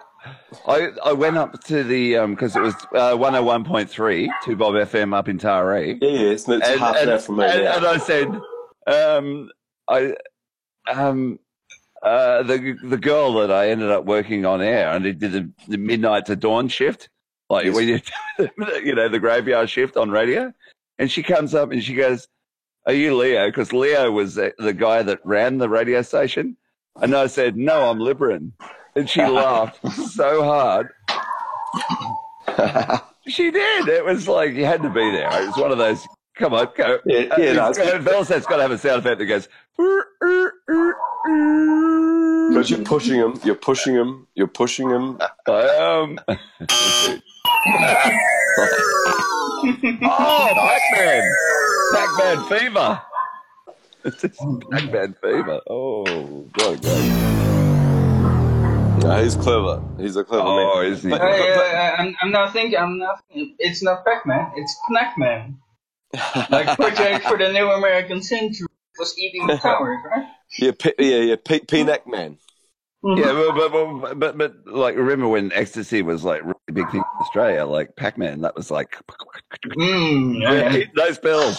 I 0.67 0.89
I 1.03 1.13
went 1.13 1.37
up 1.37 1.61
to 1.65 1.83
the 1.83 2.25
because 2.27 2.55
it 2.55 2.61
was 2.61 2.75
uh, 2.95 3.15
to 3.17 4.55
Bob 4.55 4.73
FM 4.73 5.13
up 5.13 5.27
in 5.27 5.37
Taree. 5.37 5.97
Yeah, 6.01 6.09
yes, 6.09 6.47
and 6.47 6.61
it's 6.61 6.79
half 6.79 6.95
an 6.97 7.09
hour 7.09 7.19
from 7.19 7.37
me 7.37 7.45
And, 7.45 7.63
now. 7.63 7.77
and 7.77 7.85
I 7.85 7.97
said, 7.97 8.27
um, 8.87 9.49
I 9.87 10.13
um. 10.87 11.39
Uh, 12.03 12.41
the 12.41 12.75
the 12.83 12.97
girl 12.97 13.33
that 13.33 13.51
I 13.51 13.69
ended 13.69 13.91
up 13.91 14.05
working 14.05 14.43
on 14.43 14.59
air 14.59 14.89
and 14.91 15.05
it 15.05 15.19
did 15.19 15.33
the, 15.33 15.51
the 15.67 15.77
midnight 15.77 16.25
to 16.25 16.35
dawn 16.35 16.67
shift, 16.67 17.09
like 17.47 17.65
Yes. 17.65 17.75
when 17.75 17.87
you 17.87 17.99
you 18.83 18.95
know 18.95 19.07
the 19.07 19.19
graveyard 19.19 19.69
shift 19.69 19.95
on 19.97 20.09
radio, 20.09 20.51
and 20.99 21.09
she 21.11 21.23
comes 21.23 21.53
up 21.55 21.71
and 21.71 21.83
she 21.83 21.93
goes, 21.95 22.27
"Are 22.85 22.93
you 22.93 23.15
Leo?" 23.17 23.47
Because 23.47 23.73
Leo 23.73 24.11
was 24.11 24.35
the, 24.35 24.53
the 24.57 24.73
guy 24.73 25.01
that 25.03 25.19
ran 25.25 25.57
the 25.57 25.69
radio 25.69 26.01
station, 26.01 26.57
and 27.01 27.15
I 27.15 27.27
said, 27.27 27.55
"No, 27.57 27.89
I'm 27.89 27.99
Liberin," 27.99 28.51
and 28.95 29.09
she 29.09 29.21
laughed 29.25 29.79
so 30.11 30.43
hard. 30.43 30.89
she 33.27 33.51
did. 33.51 33.87
It 33.87 34.03
was 34.05 34.27
like 34.27 34.53
you 34.53 34.65
had 34.65 34.81
to 34.83 34.89
be 34.89 35.09
there. 35.11 35.27
It 35.41 35.47
was 35.47 35.57
one 35.57 35.71
of 35.71 35.77
those. 35.77 36.05
Come 36.37 36.53
on, 36.53 36.67
go. 36.75 36.97
Yeah, 37.05 37.35
yeah, 37.37 37.53
no, 37.53 37.65
Uh, 37.65 37.69
it's- 37.71 38.03
Velocet's 38.03 38.45
got 38.45 38.55
to 38.57 38.61
have 38.63 38.71
a 38.71 38.77
sound 38.77 38.99
effect 38.99 39.19
that 39.19 39.25
goes. 39.25 39.47
Because 42.49 42.69
you're 42.69 42.79
pushing 42.83 43.15
him, 43.19 43.39
you're 43.43 43.55
pushing 43.55 43.95
him, 43.95 44.27
you're 44.35 44.47
pushing 44.47 44.89
him. 44.89 45.19
Um, 45.47 46.19
oh, 50.03 50.53
Pac-Man! 50.55 51.23
Pac-Man 51.93 52.37
fever. 52.49 53.01
Pac-Man 54.71 55.15
fever. 55.21 55.61
Oh, 55.69 56.47
God, 56.53 56.81
God. 56.81 57.03
No, 59.03 59.23
he's 59.23 59.35
clever. 59.35 59.81
He's 59.99 60.15
a 60.15 60.23
clever 60.23 60.43
man. 60.45 60.69
Oh, 60.73 60.81
isn't 60.81 61.09
he? 61.09 61.17
But- 61.17 61.21
I, 61.21 61.31
but- 61.31 61.55
but- 61.55 61.75
I, 61.75 61.95
I'm, 61.97 62.15
I'm 62.21 62.31
not 62.31 62.53
thinking. 62.53 62.77
I'm 62.79 62.97
not. 62.99 63.21
It's 63.31 63.81
not 63.83 64.05
Pac-Man. 64.05 64.51
It's 64.55 64.75
PNAC-Man. 64.89 65.57
Like 66.49 66.75
project 66.77 67.25
for 67.25 67.37
the 67.37 67.51
new 67.53 67.69
American 67.71 68.21
century 68.21 68.67
was 68.99 69.17
eating 69.17 69.47
the 69.47 69.55
towers, 69.63 69.97
right? 70.05 70.27
yeah, 70.59 70.71
P- 70.77 70.93
yeah, 70.99 71.17
yeah, 71.19 71.35
P- 71.43 71.61
Peanut 71.61 72.05
Man. 72.05 72.37
Yeah, 73.03 73.33
but, 73.55 73.71
but, 73.71 74.19
but, 74.19 74.37
but, 74.37 74.53
like, 74.67 74.95
remember 74.95 75.27
when 75.27 75.51
ecstasy 75.53 76.03
was 76.03 76.23
like 76.23 76.43
really 76.43 76.53
big 76.71 76.89
thing 76.91 76.99
in 76.99 77.21
Australia? 77.21 77.65
Like 77.65 77.95
Pac-Man, 77.95 78.41
that 78.41 78.55
was 78.55 78.69
like, 78.69 78.95
Mm, 79.75 80.39
yeah, 80.41 80.73
yeah. 80.75 80.85
those 80.95 81.17
pills. 81.17 81.57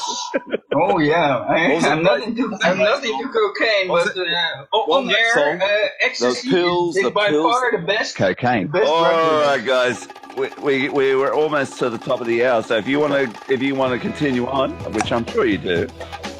Oh 0.74 0.98
yeah, 1.00 1.38
I, 1.38 1.68
What 1.68 1.74
was 1.76 1.84
it? 1.84 1.88
I'm 1.90 2.02
not 2.04 2.22
into 2.22 2.56
I'm 2.62 2.78
not 2.78 3.04
into 3.04 3.28
cocaine, 3.28 3.88
What 3.88 4.06
but 4.14 4.16
uh, 4.22 4.76
on 4.76 5.06
was 5.06 5.14
that 5.14 5.18
air 5.18 5.34
song? 5.34 5.62
uh, 5.62 5.88
ecstasy 6.00 6.48
Those 6.50 6.54
pills, 6.54 6.96
is 6.96 7.02
the 7.04 7.10
by 7.10 7.28
pills. 7.28 7.52
far 7.52 7.72
the 7.72 7.86
best. 7.86 8.16
Cocaine. 8.16 8.68
Best 8.68 8.86
All 8.88 9.02
drug. 9.04 9.46
right, 9.46 9.66
guys. 9.66 10.08
We, 10.36 10.48
we, 10.62 10.88
we 10.88 11.14
were 11.16 11.34
almost 11.34 11.78
to 11.80 11.90
the 11.90 11.98
top 11.98 12.20
of 12.20 12.26
the 12.26 12.44
hour, 12.46 12.62
so 12.62 12.76
if 12.76 12.86
you 12.88 12.98
want 13.00 13.12
to 13.12 13.52
if 13.52 13.60
you 13.60 13.74
want 13.74 13.92
to 13.92 13.98
continue 13.98 14.46
on, 14.46 14.70
which 14.94 15.10
I'm 15.12 15.26
sure 15.26 15.44
you 15.44 15.58
do, 15.58 15.86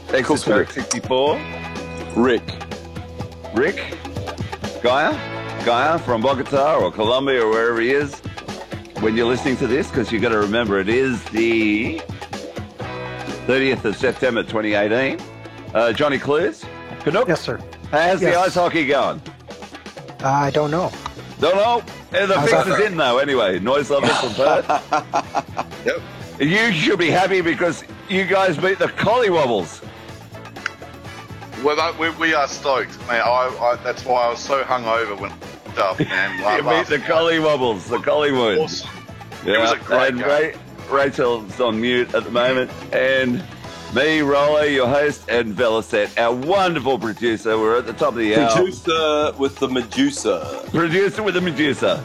Exoteric 0.09 0.71
64, 0.71 1.39
Rick. 2.17 2.43
Rick, 3.55 3.99
Gaia, 4.83 5.13
Gaia 5.65 5.99
from 5.99 6.23
Bogota 6.23 6.77
or 6.77 6.91
Colombia 6.91 7.45
or 7.45 7.51
wherever 7.51 7.81
he 7.81 7.91
is, 7.93 8.15
when 9.01 9.17
you're 9.17 9.27
listening 9.27 9.57
to 9.59 9.67
this, 9.67 9.89
because 9.89 10.11
you've 10.11 10.23
got 10.23 10.31
to 10.31 10.39
remember 10.39 10.79
it 10.81 10.89
is 10.89 11.23
the 11.27 11.99
30th 13.47 13.85
of 13.85 13.97
September 13.97 14.43
2018. 14.43 15.19
Uh, 15.75 15.93
Johnny 15.93 16.19
Clues, 16.19 16.65
Canuck. 17.01 17.29
Yes, 17.29 17.41
sir. 17.41 17.61
How's 17.91 18.21
the 18.21 18.35
ice 18.37 18.55
hockey 18.55 18.87
going? 18.87 19.23
I 20.25 20.51
don't 20.51 20.71
know. 20.71 20.91
Don't 21.41 21.57
know. 21.57 21.83
Eh, 22.13 22.27
The 22.27 22.39
How's 22.39 22.51
fix 22.51 22.67
is 22.67 22.81
in 22.87 22.97
though. 22.97 23.19
Anyway, 23.19 23.59
noise 23.59 23.89
level 23.91 24.09
from 24.09 24.35
Perth. 24.35 25.67
Yep. 25.87 26.01
You 26.39 26.73
should 26.73 26.99
be 27.01 27.11
happy 27.11 27.41
because 27.41 27.83
you 28.09 28.25
guys 28.25 28.57
beat 28.57 28.79
the 28.79 28.87
Collywobbles. 28.87 29.83
Well, 31.63 31.77
that, 31.77 31.99
we, 31.99 32.11
we 32.11 32.35
are 32.35 32.49
stoked, 32.49 32.99
man. 33.07 33.23
I, 33.25 33.57
I, 33.61 33.77
that's 33.85 34.05
why 34.05 34.25
I 34.27 34.31
was 34.31 34.41
so 34.41 34.63
hungover 34.65 35.19
when 35.19 35.31
I 35.31 35.37
picked 35.37 35.79
up, 35.79 35.99
man. 36.01 36.39
You 36.59 36.69
meet 36.69 36.87
the 36.87 36.99
night. 36.99 37.09
Collywobbles, 37.09 37.89
the 37.89 37.99
Collywoods. 37.99 38.65
Awesome. 38.65 38.91
It 39.47 39.59
was 39.59 39.73
a 39.73 39.77
great 39.79 40.09
and 40.11 40.19
game. 40.19 40.29
Ra- 40.91 40.97
Rachel's 40.97 41.61
on 41.61 41.81
mute 41.81 42.15
at 42.15 42.25
the 42.25 42.31
moment, 42.31 42.71
and 42.93 43.43
me, 43.95 44.21
Rollo, 44.21 44.63
your 44.63 44.89
host, 44.89 45.29
and 45.29 45.55
Velocet, 45.55 46.19
our 46.19 46.35
wonderful 46.35 46.99
producer. 46.99 47.59
We're 47.59 47.79
at 47.79 47.87
the 47.87 47.93
top 47.93 48.11
of 48.11 48.17
the 48.17 48.37
hour. 48.37 48.51
Producer 48.57 49.33
with 49.39 49.57
the 49.59 49.69
Medusa. 49.69 50.65
Producer 50.71 51.23
with 51.23 51.35
the 51.35 51.41
Medusa. 51.41 52.03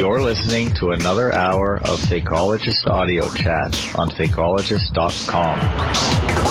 You're 0.00 0.22
listening 0.22 0.72
to 0.76 0.92
another 0.92 1.34
hour 1.34 1.76
of 1.76 2.00
Fakeologist 2.00 2.86
audio 2.86 3.28
chat 3.34 3.74
on 3.96 4.08
fakeologist.com. 4.08 6.49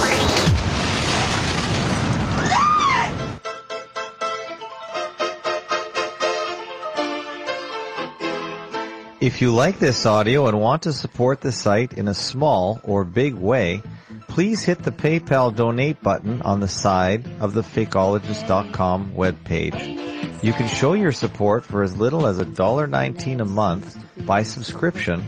If 9.21 9.41
you 9.41 9.53
like 9.53 9.79
this 9.79 10.05
audio 10.05 10.47
and 10.47 10.61
want 10.61 10.83
to 10.83 10.93
support 10.93 11.41
the 11.41 11.51
site 11.51 11.91
in 11.91 12.07
a 12.07 12.13
small 12.13 12.79
or 12.85 13.03
big 13.03 13.33
way, 13.33 13.83
please 14.29 14.63
hit 14.63 14.83
the 14.83 14.93
PayPal 14.93 15.53
donate 15.53 16.01
button 16.01 16.41
on 16.43 16.61
the 16.61 16.69
side 16.69 17.25
of 17.41 17.53
the 17.53 17.61
fakeologist.com 17.61 19.11
webpage. 19.11 20.41
You 20.41 20.53
can 20.53 20.69
show 20.69 20.93
your 20.93 21.11
support 21.11 21.65
for 21.65 21.83
as 21.83 21.97
little 21.97 22.27
as 22.27 22.39
$1.19 22.39 23.41
a 23.41 23.45
month 23.45 23.97
by 24.25 24.41
subscription 24.41 25.21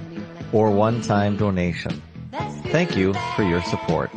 or 0.54 0.72
one-time 0.72 1.36
donation. 1.36 2.02
Thank 2.68 2.96
you 2.96 3.14
for 3.36 3.44
your 3.44 3.62
support. 3.64 4.10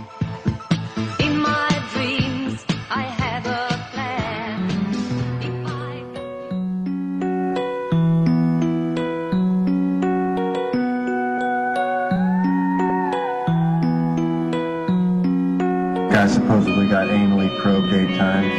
Guy 16.25 16.31
supposedly 16.31 16.89
got 16.89 17.09
anally 17.09 17.51
probed 17.61 17.93
eight 17.93 18.17
times. 18.17 18.51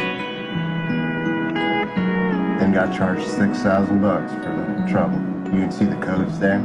and 2.62 2.72
got 2.72 2.96
charged 2.96 3.26
six 3.26 3.58
thousand 3.64 4.02
bucks 4.02 4.32
for 4.34 4.52
the 4.52 4.88
trouble. 4.88 5.18
You 5.46 5.62
can 5.62 5.72
see 5.72 5.86
the 5.86 5.96
codes 5.96 6.38
there. 6.38 6.60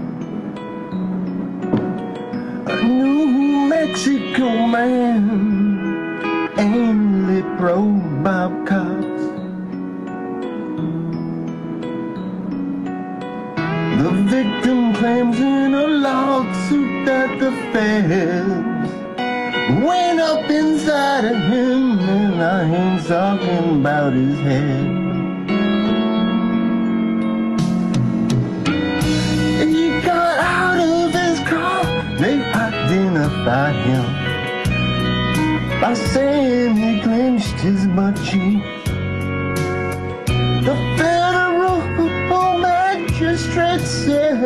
A 2.66 2.82
New 2.82 3.66
Mexico 3.66 4.66
man 4.66 6.20
anally 6.58 7.42
probed 7.56 8.22
by 8.22 8.48
cops. 8.66 9.22
The 14.02 14.10
victim 14.36 14.92
claims 14.96 15.40
in 15.40 15.72
a 15.72 15.86
lawsuit 15.86 17.06
that 17.06 17.38
the 17.38 17.52
feds 17.72 18.79
went 19.84 20.20
up 20.20 20.50
inside 20.50 21.24
of 21.24 21.36
him, 21.36 21.98
and 21.98 22.42
I 22.42 22.62
ain't 22.64 23.06
talking 23.06 23.80
about 23.80 24.12
his 24.12 24.38
head. 24.38 24.84
He 29.68 30.00
got 30.00 30.38
out 30.38 30.80
of 30.80 31.12
his 31.12 31.38
car, 31.48 31.84
they 32.18 32.36
identified 32.68 33.76
him 33.86 34.20
by 35.80 35.94
saying 35.94 36.76
he 36.76 37.00
clenched 37.00 37.60
his 37.60 37.86
butt 37.88 38.16
cheeks. 38.16 38.66
The 40.66 40.76
federal 40.96 41.80
magistrate 42.58 43.80
said, 43.80 44.40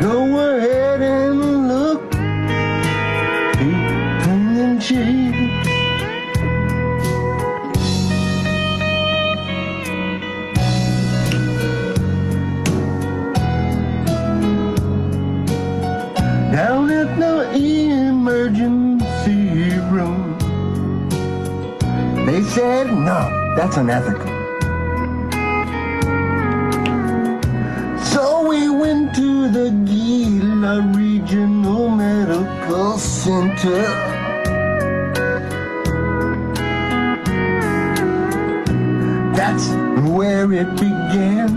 Go 0.00 0.38
ahead 0.38 1.02
and 1.02 1.51
said, 22.54 22.86
no, 22.92 23.54
that's 23.56 23.78
unethical. 23.78 24.26
So 28.04 28.46
we 28.46 28.68
went 28.68 29.14
to 29.14 29.48
the 29.50 29.70
Gila 29.86 30.92
Regional 30.94 31.88
Medical 31.88 32.98
Center. 32.98 33.82
That's 39.34 39.68
where 40.10 40.52
it 40.52 40.70
began. 40.72 41.48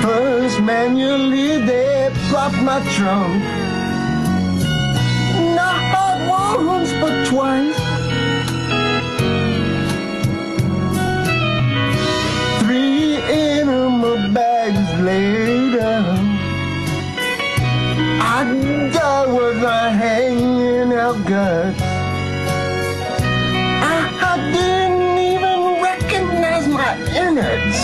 First 0.00 0.60
manually 0.60 1.66
they 1.66 2.12
propped 2.28 2.62
my 2.62 2.78
trunk. 2.94 3.57
But. 7.48 7.74
Three 12.60 13.16
enema 13.16 14.12
bags 14.34 14.90
later. 15.00 15.98
I 18.20 18.44
died 18.92 19.28
with 19.38 19.62
my 19.62 19.88
hanging 20.02 20.92
out 20.92 21.18
guts. 21.26 21.80
I, 23.90 23.96
I 24.30 24.34
didn't 24.56 25.18
even 25.32 25.82
recognize 25.82 26.66
my 26.68 26.92
innards. 27.22 27.78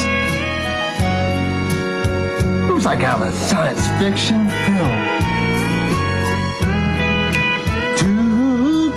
It 2.68 2.72
was 2.72 2.84
like 2.84 3.00
out 3.00 3.22
of 3.22 3.28
a 3.28 3.32
science 3.32 3.86
fiction 3.98 4.40
film. 4.66 5.33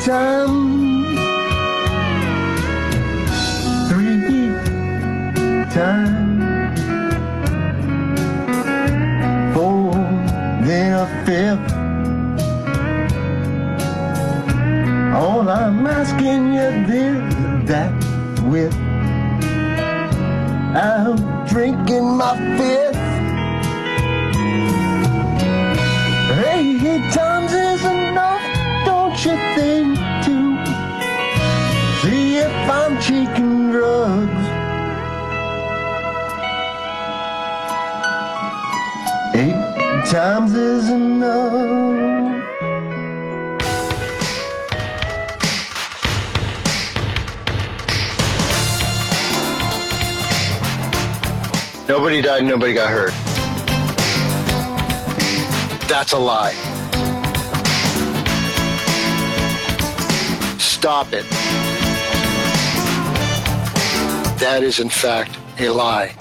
Two 0.07 0.13
three 3.89 4.53
times, 5.69 6.79
four, 9.53 9.91
then 10.63 10.93
a 10.93 11.05
fifth. 11.25 11.73
All 15.13 15.49
I'm 15.49 15.85
asking 15.85 16.53
you 16.53 16.69
this, 16.87 17.33
that 17.67 17.91
with. 18.43 18.73
I'm 20.73 21.17
drinking 21.47 22.15
my 22.15 22.33
fifth. 22.57 22.95
Eight 26.47 27.11
times 27.11 27.51
is 27.51 27.83
enough, 27.83 28.41
don't 28.85 29.25
you 29.25 29.35
think, 29.55 29.66
taking 33.07 33.71
drugs? 33.71 34.43
Eight 39.33 40.05
times 40.11 40.53
is 40.53 40.89
enough. 40.89 42.17
Nobody 51.87 52.21
died, 52.21 52.43
nobody 52.43 52.73
got 52.73 52.89
hurt. 52.89 53.13
That's 55.87 56.11
a 56.11 56.17
lie. 56.17 56.51
Stop 60.59 61.13
it. 61.13 61.66
That 64.37 64.61
is, 64.61 64.79
in 64.79 64.89
fact, 64.89 65.35
a 65.59 65.69
lie. 65.69 66.13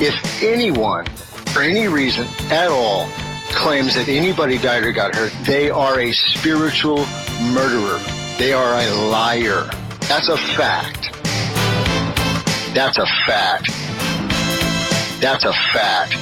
If 0.00 0.42
anyone, 0.42 1.06
for 1.52 1.62
any 1.62 1.88
reason 1.88 2.28
at 2.52 2.70
all, 2.70 3.08
claims 3.50 3.96
that 3.96 4.08
anybody 4.08 4.58
died 4.58 4.84
or 4.84 4.92
got 4.92 5.16
hurt, 5.16 5.32
they 5.44 5.68
are 5.68 5.98
a 5.98 6.12
spiritual 6.12 7.04
murderer. 7.52 8.00
They 8.38 8.52
are 8.52 8.74
a 8.74 8.90
liar. 9.10 9.68
That's 10.02 10.28
a 10.28 10.36
fact. 10.36 11.12
That's 12.74 12.98
a 12.98 13.06
fact. 13.26 13.66
That's 15.20 15.44
a 15.44 15.52
fact. 15.72 16.21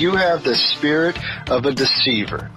You 0.00 0.16
have 0.16 0.44
the 0.44 0.56
spirit 0.56 1.18
of 1.50 1.66
a 1.66 1.72
deceiver. 1.72 2.50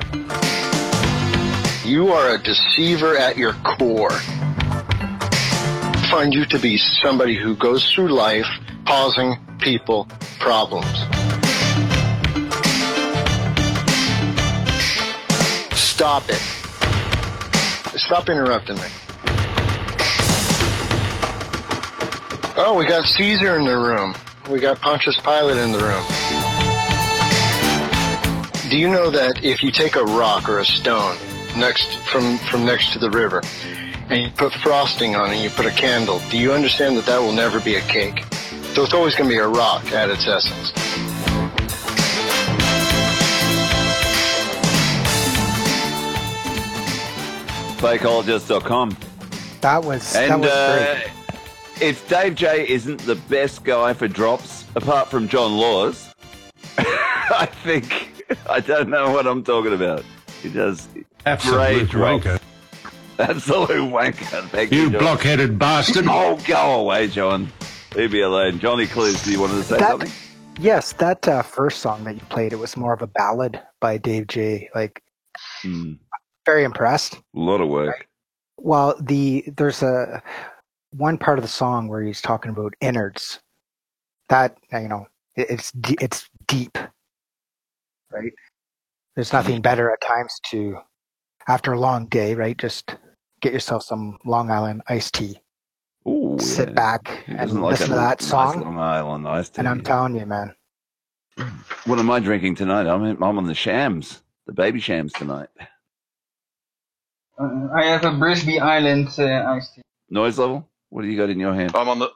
You 1.84 2.14
are 2.14 2.36
a 2.36 2.38
deceiver 2.42 3.18
at 3.18 3.38
your 3.38 3.52
core. 3.78 4.14
I 4.14 6.08
find 6.10 6.34
you 6.34 6.46
to 6.46 6.58
be 6.58 6.78
somebody 6.78 7.36
who 7.36 7.58
goes 7.58 7.92
through 7.92 8.16
life 8.16 8.46
causing 8.88 9.36
people 9.60 10.08
problems. 10.40 10.88
Stop 15.78 16.30
it. 16.30 16.42
Stop 18.00 18.30
interrupting 18.30 18.78
me. 18.78 18.88
Oh, 22.56 22.78
we 22.80 22.88
got 22.88 23.04
Caesar 23.04 23.58
in 23.58 23.66
the 23.66 23.76
room. 23.76 24.16
We 24.50 24.62
got 24.62 24.80
Pontius 24.80 25.20
Pilate 25.20 25.58
in 25.58 25.74
the 25.74 25.80
room. 25.80 26.43
Do 28.74 28.80
you 28.80 28.90
know 28.90 29.12
that 29.12 29.44
if 29.44 29.62
you 29.62 29.72
take 29.72 29.96
a 29.96 30.04
rock 30.04 30.50
or 30.50 30.58
a 30.58 30.66
stone 30.66 31.16
next 31.56 31.96
from 32.12 32.40
from 32.40 32.66
next 32.66 32.92
to 32.94 32.98
the 32.98 33.12
river 33.12 33.44
and 34.10 34.24
you 34.24 34.32
put 34.32 34.52
frosting 34.52 35.16
on 35.16 35.30
it, 35.30 35.34
and 35.34 35.44
you 35.44 35.52
put 35.52 35.68
a 35.68 35.72
candle, 35.72 36.20
do 36.32 36.40
you 36.40 36.52
understand 36.52 36.98
that 36.98 37.06
that 37.06 37.22
will 37.22 37.34
never 37.34 37.60
be 37.60 37.76
a 37.76 37.82
cake? 37.82 38.24
So 38.74 38.84
it's 38.84 38.96
always 38.96 39.16
going 39.16 39.30
to 39.30 39.36
be 39.36 39.40
a 39.40 39.48
rock 39.48 39.92
at 39.92 40.10
its 40.10 40.28
essence. 40.28 40.72
Fakeologist.com. 47.78 48.98
That 49.62 49.84
was 49.84 50.14
that 50.14 50.40
was 50.40 50.50
uh, 50.50 51.00
great. 51.00 51.90
if 51.90 52.10
Dave 52.10 52.34
J 52.34 52.68
isn't 52.68 53.02
the 53.02 53.18
best 53.30 53.64
guy 53.64 53.94
for 53.94 54.08
drops, 54.08 54.66
apart 54.76 55.12
from 55.12 55.28
John 55.28 55.58
Laws, 55.58 56.12
I 56.80 57.48
think 57.64 58.13
I 58.50 58.60
don't 58.60 58.90
know 58.90 59.12
what 59.12 59.28
I'm 59.28 59.44
talking 59.44 59.74
about. 59.74 60.04
He 60.42 60.50
does 60.50 60.88
Absolute 61.26 61.90
great 61.90 62.22
wanker. 62.22 62.40
Absolute 63.20 63.70
wanker. 63.92 64.48
Thank 64.50 64.72
You 64.72 64.90
John. 64.90 65.02
blockheaded 65.02 65.58
bastard. 65.60 66.06
Oh, 66.08 66.38
go 66.46 66.82
away, 66.82 67.08
John. 67.08 67.52
Leave 67.96 68.12
me 68.12 68.22
alone. 68.22 68.60
Johnny 68.60 68.88
Clues, 68.88 69.22
do 69.24 69.32
you 69.32 69.40
want 69.40 69.52
to 69.54 69.64
say 69.64 69.78
That- 69.78 69.90
something? 69.90 70.12
Yes, 70.60 70.94
that 70.94 71.28
uh, 71.28 71.42
first 71.42 71.80
song 71.80 72.04
that 72.04 72.14
you 72.14 72.22
played, 72.30 72.54
it 72.54 72.58
was 72.58 72.78
more 72.78 72.94
of 72.94 73.02
a 73.02 73.08
ballad 73.08 73.60
by 73.82 73.98
Dave 73.98 74.28
J. 74.28 74.70
Like, 74.76 75.02
Hmm. 75.64 75.94
very 76.46 76.64
impressed. 76.64 77.16
A 77.16 77.20
lot 77.34 77.60
of 77.60 77.70
work. 77.70 78.08
Well, 78.58 78.96
the 79.02 79.44
there's 79.58 79.82
a 79.82 80.22
one 80.92 81.18
part 81.18 81.40
of 81.40 81.44
the 81.44 81.50
song 81.50 81.88
where 81.88 82.02
he's 82.04 82.22
talking 82.22 82.52
about 82.52 82.74
innards. 82.82 83.40
That 84.30 84.56
you 84.72 84.88
know, 84.88 85.08
it's 85.36 85.72
it's 86.00 86.30
deep, 86.48 86.78
right? 88.14 88.32
There's 89.16 89.34
nothing 89.34 89.62
better 89.62 89.92
at 89.92 90.02
times 90.02 90.34
to, 90.52 90.78
after 91.48 91.74
a 91.74 91.80
long 91.80 92.08
day, 92.08 92.36
right? 92.36 92.58
Just 92.58 92.96
get 93.42 93.54
yourself 93.54 93.84
some 93.84 94.18
Long 94.26 94.50
Island 94.50 94.82
iced 94.88 95.14
tea. 95.14 95.40
Ooh, 96.08 96.38
sit 96.40 96.70
yeah. 96.70 96.74
back 96.74 97.24
and 97.28 97.38
doesn't 97.38 97.62
like 97.62 97.72
listen 97.72 97.90
to 97.90 97.96
that 97.96 98.22
nice 98.22 98.30
song. 98.30 98.62
Long 98.62 98.80
Island 98.80 99.28
iced 99.28 99.56
tea? 99.56 99.60
And 99.60 99.70
I'm 99.70 99.82
telling 99.82 100.16
you, 100.16 100.26
man, 100.26 100.54
What 101.86 102.00
am 102.00 102.12
I 102.12 102.20
drinking 102.20 102.56
tonight? 102.56 102.88
I'm, 102.88 103.04
I'm 103.04 103.38
on 103.38 103.46
the 103.46 103.56
shams, 103.56 104.22
the 104.46 104.54
Babychams 104.54 105.14
tonight. 105.14 105.50
Uh, 107.40 107.68
I 107.76 107.86
have 107.86 108.06
a 108.06 108.12
Brisbane 108.12 108.62
Island 108.62 109.10
uh, 109.18 109.26
iced 109.26 109.76
tea. 109.76 109.82
Noise 110.10 110.38
level? 110.38 110.70
What 110.90 111.02
do 111.02 111.08
you 111.08 111.18
got 111.18 111.30
in 111.30 111.40
your 111.40 111.54
hand? 111.54 111.76
I'm 111.76 111.90
on 111.90 112.00
the 112.00 112.10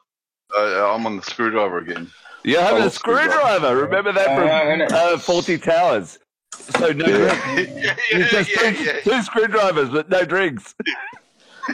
uh, 0.58 0.94
I'm 0.94 1.06
on 1.06 1.18
the 1.18 1.24
screwdriver 1.24 1.80
again. 1.80 2.10
You're 2.44 2.62
having 2.62 2.84
Oh, 2.84 2.88
a 2.88 2.92
screwdriver. 2.92 3.76
Remember 3.76 4.12
that 4.14 4.26
from 4.28 4.48
uh, 4.96 5.18
Fawlty 5.18 5.62
Towers. 5.62 6.20
So 6.54 6.92
no 6.92 7.06
drink. 7.54 7.70
You 8.12 8.24
just 8.26 8.50
two, 8.52 9.02
two 9.04 9.22
screwdrivers, 9.24 9.90
but 9.90 10.10
no 10.10 10.24
drinks. 10.24 10.76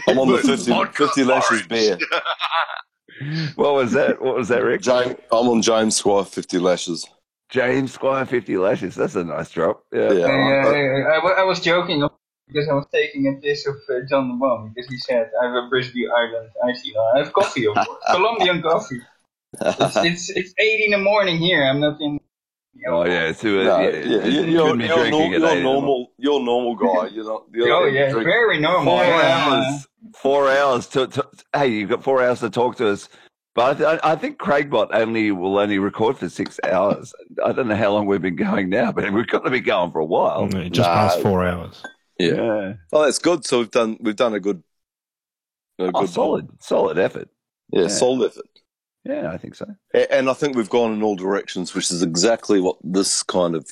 I'm 0.07 0.17
on 0.17 0.27
the 0.31 0.39
50, 0.39 0.73
50 0.93 1.23
lashes 1.23 1.67
beer. 1.67 1.97
What 3.55 3.75
was 3.75 3.91
that? 3.91 4.19
What 4.21 4.35
was 4.35 4.47
that, 4.49 4.63
Rick? 4.63 4.81
James, 4.81 5.15
I'm 5.31 5.47
on 5.47 5.61
James 5.61 5.95
Squire 5.95 6.25
50 6.25 6.57
lashes. 6.57 7.07
James 7.49 7.93
Squire 7.93 8.25
50 8.25 8.57
lashes. 8.57 8.95
That's 8.95 9.15
a 9.15 9.23
nice 9.23 9.51
drop. 9.51 9.83
Yeah. 9.93 10.11
Yeah. 10.11 10.25
I, 10.25 11.19
wa- 11.23 11.35
I 11.37 11.43
was 11.43 11.59
joking. 11.61 12.05
Because 12.53 12.69
I 12.69 12.73
was 12.73 12.85
taking 12.93 13.27
a 13.27 13.41
piss 13.41 13.65
of 13.67 13.75
uh, 13.89 14.01
John 14.07 14.27
the 14.29 14.35
Bomb 14.35 14.71
because 14.73 14.89
he 14.89 14.97
said 14.97 15.29
I 15.41 15.45
have 15.47 15.55
a 15.55 15.67
Brisbane 15.69 16.09
Island 16.15 16.49
iced 16.65 16.87
I 17.15 17.19
have 17.19 17.33
coffee, 17.33 17.65
of 17.67 17.73
course, 17.75 18.03
Colombian 18.11 18.61
coffee. 18.61 19.01
It's, 19.61 19.95
it's 20.09 20.29
it's 20.29 20.53
eight 20.59 20.81
in 20.85 20.91
the 20.91 20.97
morning 20.99 21.37
here. 21.37 21.63
I'm 21.63 21.79
not 21.79 21.99
in. 21.99 22.19
Oh 22.87 23.05
yeah, 23.05 23.29
it's 23.29 23.39
too, 23.39 23.63
No, 23.63 23.79
yeah, 23.81 23.89
yeah, 23.89 24.25
you- 24.25 24.31
you 24.31 24.51
you're, 24.51 24.75
be 24.75 24.85
you're, 24.85 24.95
drinking 24.97 25.31
you're 25.33 25.47
eight 25.49 25.63
normal. 25.63 26.11
You're 26.17 26.39
a 26.39 26.43
normal 26.43 26.75
guy. 26.75 27.07
You're 27.07 27.25
not. 27.25 27.43
You're 27.53 27.71
Oh 27.71 27.85
yeah, 27.85 28.09
drink- 28.11 28.25
very 28.25 28.59
normal. 28.59 28.97
Four 28.97 29.03
yeah. 29.05 29.47
hours. 29.49 29.87
Four 30.15 30.49
hours 30.51 30.87
to, 30.87 31.07
to. 31.07 31.27
Hey, 31.55 31.67
you've 31.67 31.89
got 31.89 32.03
four 32.03 32.21
hours 32.23 32.39
to 32.41 32.49
talk 32.49 32.75
to 32.77 32.89
us. 32.89 33.09
But 33.55 33.79
I, 33.81 33.91
th- 33.91 33.99
I 34.03 34.15
think 34.15 34.39
Craigbot 34.39 34.87
only 34.93 35.31
will 35.31 35.59
only 35.59 35.77
record 35.77 36.17
for 36.17 36.27
six 36.27 36.59
hours. 36.63 37.13
I 37.45 37.51
don't 37.51 37.67
know 37.67 37.75
how 37.75 37.91
long 37.93 38.07
we've 38.07 38.19
been 38.19 38.35
going 38.35 38.69
now, 38.69 38.91
but 38.91 39.13
we've 39.13 39.27
got 39.27 39.43
to 39.45 39.51
be 39.51 39.59
going 39.59 39.91
for 39.91 39.99
a 39.99 40.05
while. 40.05 40.47
Mm, 40.47 40.71
Just 40.71 40.89
past 40.89 41.21
four 41.21 41.45
hours. 41.45 41.83
Yeah. 42.19 42.73
Oh, 42.91 43.03
that's 43.05 43.19
good. 43.19 43.45
So 43.45 43.59
we've 43.59 43.71
done. 43.71 43.97
We've 43.99 44.15
done 44.15 44.33
a 44.33 44.39
good. 44.39 44.63
A 45.79 45.85
Oh, 45.85 45.91
good 45.91 46.09
solid, 46.09 46.49
solid 46.61 46.97
effort. 46.99 47.29
Yeah, 47.71 47.83
Yeah. 47.83 47.87
solid 47.87 48.27
effort. 48.31 48.45
Yeah, 49.05 49.31
I 49.31 49.37
think 49.37 49.55
so. 49.55 49.65
And 50.11 50.29
I 50.29 50.33
think 50.33 50.55
we've 50.55 50.69
gone 50.69 50.93
in 50.93 51.03
all 51.03 51.15
directions, 51.15 51.73
which 51.73 51.91
is 51.91 52.03
exactly 52.03 52.61
what 52.61 52.77
this 52.83 53.23
kind 53.23 53.55
of 53.55 53.67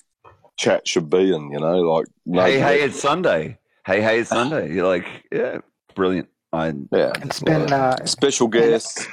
chat 0.57 0.87
should 0.87 1.09
be 1.09 1.33
in. 1.33 1.51
You 1.51 1.59
know, 1.59 1.77
like 1.81 2.07
no 2.25 2.43
hey, 2.43 2.59
hey, 2.59 2.81
it's 2.81 2.99
Sunday. 2.99 3.57
Hey, 3.85 4.01
hey, 4.01 4.19
it's 4.19 4.29
Sunday. 4.29 4.73
You're 4.73 4.87
like, 4.87 5.05
yeah, 5.31 5.59
brilliant. 5.95 6.27
I 6.51 6.73
yeah, 6.91 7.13
It's 7.21 7.39
been 7.39 7.71
uh, 7.71 8.03
special 8.05 8.47
guests. 8.47 9.07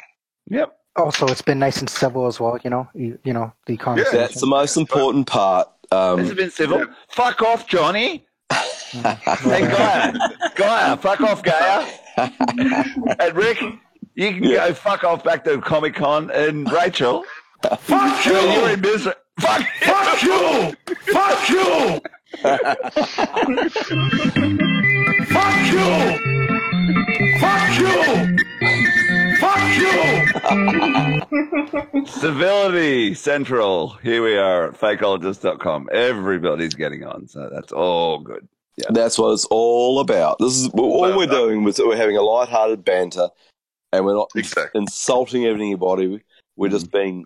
Yep. 0.51 0.77
also 0.97 1.27
it's 1.29 1.43
been 1.43 1.59
nice 1.61 1.79
and 1.79 1.89
civil 1.91 2.27
as 2.27 2.41
well. 2.41 2.59
You 2.65 2.71
know, 2.71 2.89
you, 2.95 3.19
you 3.23 3.33
know 3.35 3.53
the 3.67 3.77
conversation. 3.77 4.19
That's 4.19 4.41
the 4.41 4.47
most 4.47 4.77
important 4.77 5.27
part. 5.29 5.69
Um, 5.93 6.19
Has 6.19 6.31
it 6.31 6.37
been 6.37 6.51
civil? 6.51 6.85
Fuck 7.11 7.43
off, 7.43 7.69
Johnny. 7.69 8.27
hey, 8.93 9.61
Gaia. 9.61 10.13
Gaia, 10.55 10.97
fuck 10.97 11.21
off, 11.21 11.43
Gaia. 11.43 11.87
and 12.17 13.37
Rick, 13.37 13.61
you 14.15 14.31
can 14.33 14.43
go 14.43 14.73
fuck 14.75 15.05
off 15.05 15.23
back 15.25 15.45
to 15.45 15.61
Comic 15.61 15.95
Con. 15.95 16.31
And 16.31 16.71
Rachel, 16.71 17.25
fuck 17.79 18.25
you. 18.27 18.33
You're 18.33 18.71
in. 18.71 18.83
Fuck, 19.41 19.63
fuck 19.81 20.23
you. 20.23 20.75
Fuck 21.13 21.49
you. 21.49 22.01
fuck 25.27 25.73
you. 25.73 26.19
Fuck 27.39 27.79
you. 27.79 28.37
Fuck 29.39 29.63
you. 29.79 29.95
Civility 32.07 33.15
Central. 33.15 33.91
Here 34.03 34.21
we 34.23 34.37
are 34.37 34.67
at 34.69 34.75
fakeologist.com. 34.75 35.89
Everybody's 35.93 36.75
getting 36.75 37.05
on, 37.05 37.29
so 37.29 37.49
that's 37.53 37.71
all 37.71 38.19
good. 38.19 38.49
Yeah. 38.79 38.87
That's 38.91 39.19
what 39.19 39.33
it's 39.33 39.45
all 39.47 39.99
about. 39.99 40.39
This 40.39 40.55
is 40.57 40.69
all 40.69 41.17
we're 41.17 41.27
doing. 41.27 41.65
Was 41.65 41.79
we're 41.79 41.97
having 41.97 42.17
a 42.17 42.23
light-hearted 42.23 42.85
banter, 42.85 43.29
and 43.93 44.05
we're 44.05 44.15
not 44.15 44.31
insulting 44.75 45.47
anybody. 45.47 46.23
We're 46.57 46.69
just 46.71 46.93
being. 46.93 47.25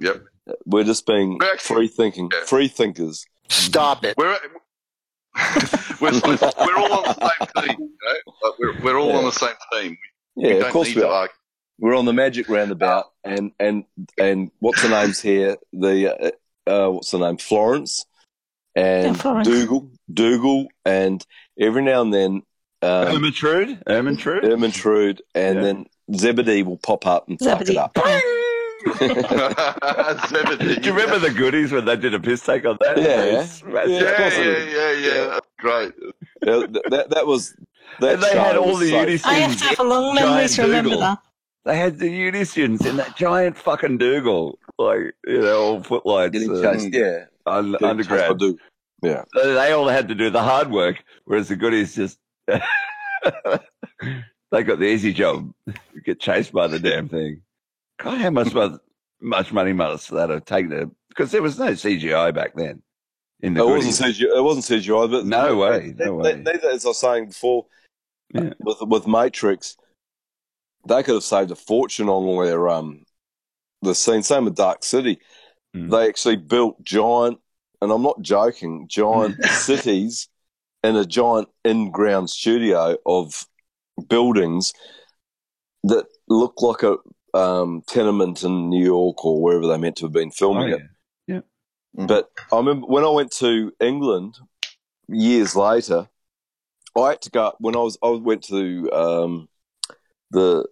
We're 0.64 0.84
just 0.84 1.06
being 1.06 1.38
free 1.58 1.88
thinking, 1.88 2.30
free 2.46 2.68
thinkers. 2.68 3.26
Stop 3.48 4.04
it. 4.04 4.16
We're, 6.00 6.12
we're, 6.12 6.20
we're 6.20 6.76
all 6.76 6.92
on 6.92 7.04
the 7.04 7.14
same 7.14 7.64
team. 7.64 7.76
You 7.78 7.96
know? 8.02 8.32
like 8.42 8.58
we're, 8.58 8.80
we're 8.82 8.98
all 8.98 9.12
on 9.12 9.24
the 9.24 9.30
same 9.30 9.54
team. 9.72 9.96
We, 10.34 10.48
Yeah, 10.48 10.54
we 10.54 10.60
of 10.60 10.72
course 10.72 10.94
we 10.94 11.02
are. 11.02 11.06
argue. 11.06 11.34
We're 11.78 11.96
on 11.96 12.04
the 12.06 12.12
magic 12.12 12.48
roundabout, 12.48 13.06
and 13.24 13.52
and 13.58 13.84
and 14.18 14.50
what's 14.58 14.82
the 14.82 14.88
name's 14.88 15.20
here? 15.20 15.56
The 15.72 16.34
uh, 16.66 16.76
uh, 16.88 16.90
what's 16.90 17.12
the 17.12 17.18
name? 17.18 17.38
Florence 17.38 18.04
and 18.74 19.06
Yeah, 19.08 19.12
Florence. 19.22 19.48
Dougal, 19.48 19.90
Dougal, 20.12 20.66
and 20.84 21.24
every 21.58 21.82
now 21.82 22.02
and 22.02 22.12
then 22.12 22.42
um, 22.82 23.06
Ermintrude, 23.08 23.82
Ermintrude, 23.84 24.42
Ermintrude, 24.42 25.20
and 25.34 25.62
then 25.62 25.86
Zebedee 26.14 26.62
will 26.62 26.78
pop 26.78 27.06
up 27.06 27.28
and 27.28 27.38
fuck 27.38 27.60
it 27.60 27.66
Zebedee. 27.68 27.78
up. 27.78 27.94
Do 28.98 29.06
you 30.82 30.92
remember 30.92 31.20
the 31.20 31.32
goodies 31.36 31.70
when 31.70 31.84
they 31.84 31.96
did 31.96 32.14
a 32.14 32.20
piss 32.20 32.44
take 32.44 32.64
on 32.66 32.78
that? 32.80 32.96
Yeah, 32.98 33.04
They 33.22 33.32
yeah. 33.32 33.84
Yeah, 33.86 33.98
it. 33.98 34.10
of 34.10 34.16
course 34.16 34.36
Yeah, 34.38 34.92
yeah, 34.92 34.92
yeah. 34.92 35.38
Great. 35.58 35.92
Yeah, 36.44 36.66
that 36.90 37.06
that 37.10 37.26
was 37.26 37.54
that 38.00 38.14
And 38.14 38.22
they 38.22 38.36
had 38.36 38.56
all 38.56 38.76
the 38.76 38.90
so 38.90 39.06
Unisys. 39.06 39.24
I 39.24 39.34
have 39.34 39.56
to 39.56 39.64
have 39.66 39.78
a 39.78 39.84
long 39.84 40.14
memory 40.16 40.48
to 40.48 40.62
remember 40.62 40.96
that. 40.96 41.18
They 41.64 41.76
had 41.76 42.00
the 42.00 42.06
Unisians 42.08 42.84
in 42.84 42.96
that 42.96 43.16
giant 43.16 43.56
fucking 43.56 43.98
Dougal, 43.98 44.58
like 44.82 45.14
you 45.26 45.40
know, 45.40 45.62
all 45.62 45.82
footlights, 45.82 46.32
Getting 46.32 46.62
chased, 46.62 46.92
yeah. 46.94 47.24
un- 47.46 47.72
Getting 47.72 47.72
chased 47.72 47.82
undergrad. 47.84 48.38
Dougal. 48.38 48.58
Yeah. 49.02 49.24
So 49.34 49.54
they 49.54 49.72
all 49.72 49.88
had 49.88 50.08
to 50.08 50.14
do 50.14 50.30
the 50.30 50.42
hard 50.42 50.70
work, 50.70 51.02
whereas 51.24 51.48
the 51.48 51.56
goodies 51.56 51.94
just 51.96 52.18
they 52.46 52.60
got 54.62 54.78
the 54.78 54.84
easy 54.86 55.12
job. 55.12 55.52
Get 56.04 56.20
chased 56.20 56.52
by 56.52 56.66
the 56.66 56.78
damn 56.78 57.08
thing. 57.08 57.42
God, 57.98 58.20
how 58.20 58.30
much 58.30 58.54
mu- 58.54 58.78
much 59.20 59.52
money 59.52 59.72
must 59.72 60.10
that 60.10 60.30
have 60.30 60.44
taken 60.44 60.70
to? 60.70 60.90
Because 61.08 61.30
there 61.30 61.42
was 61.42 61.58
no 61.58 61.68
CGI 61.72 62.34
back 62.34 62.54
then. 62.54 62.82
In 63.40 63.54
the 63.54 63.62
It 63.62 63.66
wasn't. 63.70 64.14
CGI. 64.14 64.36
It 64.38 64.42
wasn't 64.42 64.82
CGI, 64.82 65.10
but 65.10 65.26
No 65.26 65.56
way, 65.56 65.94
no 65.96 66.04
They- 66.04 66.10
way. 66.10 66.32
they- 66.42 66.56
they- 66.58 66.68
as 66.68 66.84
I 66.84 66.88
was 66.88 67.00
saying 67.00 67.26
before, 67.28 67.66
Yeah. 68.32 68.52
with 68.60 68.78
with 68.82 69.06
Matrix, 69.06 69.76
they 70.86 71.02
could 71.02 71.14
have 71.14 71.24
saved 71.24 71.50
a 71.50 71.56
fortune 71.56 72.08
on 72.08 72.24
all 72.24 72.44
their 72.44 72.68
um 72.68 73.04
the 73.82 73.94
scene. 73.94 74.22
Same 74.22 74.44
with 74.44 74.56
Dark 74.56 74.84
City. 74.84 75.18
Mm. 75.76 75.90
They 75.90 76.08
actually 76.08 76.36
built 76.36 76.82
giant, 76.84 77.38
and 77.80 77.90
I'm 77.92 78.02
not 78.02 78.22
joking, 78.22 78.86
giant 78.88 79.42
cities 79.50 80.28
in 80.84 80.96
a 80.96 81.04
giant 81.04 81.48
in-ground 81.64 82.28
studio 82.30 82.96
of 83.06 83.46
buildings 84.08 84.72
that 85.84 86.06
look 86.28 86.60
like 86.62 86.82
a 86.82 86.96
um, 87.36 87.82
tenement 87.86 88.42
in 88.42 88.68
New 88.68 88.84
York 88.84 89.24
or 89.24 89.40
wherever 89.40 89.66
they 89.66 89.78
meant 89.78 89.96
to 89.96 90.06
have 90.06 90.12
been 90.12 90.30
filming 90.30 90.72
Oh, 90.72 90.76
it. 90.76 90.82
yeah. 91.26 91.40
But 91.94 92.30
I 92.52 92.56
remember 92.56 92.86
when 92.86 93.04
I 93.04 93.10
went 93.10 93.32
to 93.32 93.72
England 93.80 94.36
years 95.08 95.54
later, 95.54 96.08
I 96.96 97.10
had 97.10 97.22
to 97.22 97.30
go 97.30 97.52
when 97.58 97.76
I 97.76 97.80
was 97.80 97.96
I 98.02 98.10
went 98.10 98.44
to 98.44 98.90
um, 98.92 99.48
the 100.30 100.66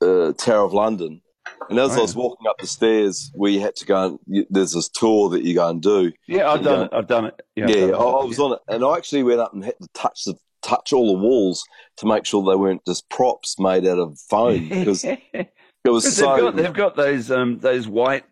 uh, 0.00 0.32
Tower 0.32 0.64
of 0.64 0.72
London, 0.72 1.20
and 1.68 1.78
as 1.78 1.92
Oh, 1.92 1.98
I 1.98 2.02
was 2.02 2.16
walking 2.16 2.46
up 2.46 2.58
the 2.58 2.66
stairs, 2.66 3.30
we 3.34 3.58
had 3.58 3.76
to 3.76 3.86
go 3.86 4.18
and 4.26 4.46
there's 4.50 4.72
this 4.72 4.88
tour 4.88 5.30
that 5.30 5.44
you 5.44 5.54
go 5.54 5.68
and 5.68 5.82
do. 5.82 6.12
Yeah, 6.26 6.50
I've 6.50 6.62
done 6.62 6.78
go- 6.78 6.84
it. 6.84 6.90
I've 6.92 7.06
done 7.06 7.24
it. 7.26 7.40
Yeah, 7.56 7.64
I've 7.64 7.70
done 7.72 7.82
I, 7.82 7.86
it. 7.86 7.94
I 7.94 8.24
was 8.24 8.38
on 8.38 8.52
it, 8.52 8.58
and 8.68 8.84
I 8.84 8.96
actually 8.96 9.22
went 9.22 9.40
up 9.40 9.52
and 9.52 9.64
had 9.64 9.78
to 9.80 9.88
touch 9.94 10.24
the 10.24 10.34
touch 10.62 10.92
all 10.92 11.14
the 11.14 11.22
walls 11.22 11.62
to 11.98 12.06
make 12.06 12.24
sure 12.24 12.42
they 12.42 12.56
weren't 12.56 12.84
just 12.86 13.08
props 13.10 13.58
made 13.58 13.86
out 13.86 13.98
of 13.98 14.18
foam 14.18 14.66
because 14.68 15.04
it 15.34 15.50
was 15.84 16.16
so. 16.16 16.32
they've 16.34 16.40
got 16.44 16.56
they've 16.56 16.72
got 16.72 16.96
those 16.96 17.30
um 17.30 17.58
those 17.58 17.86
white 17.86 18.24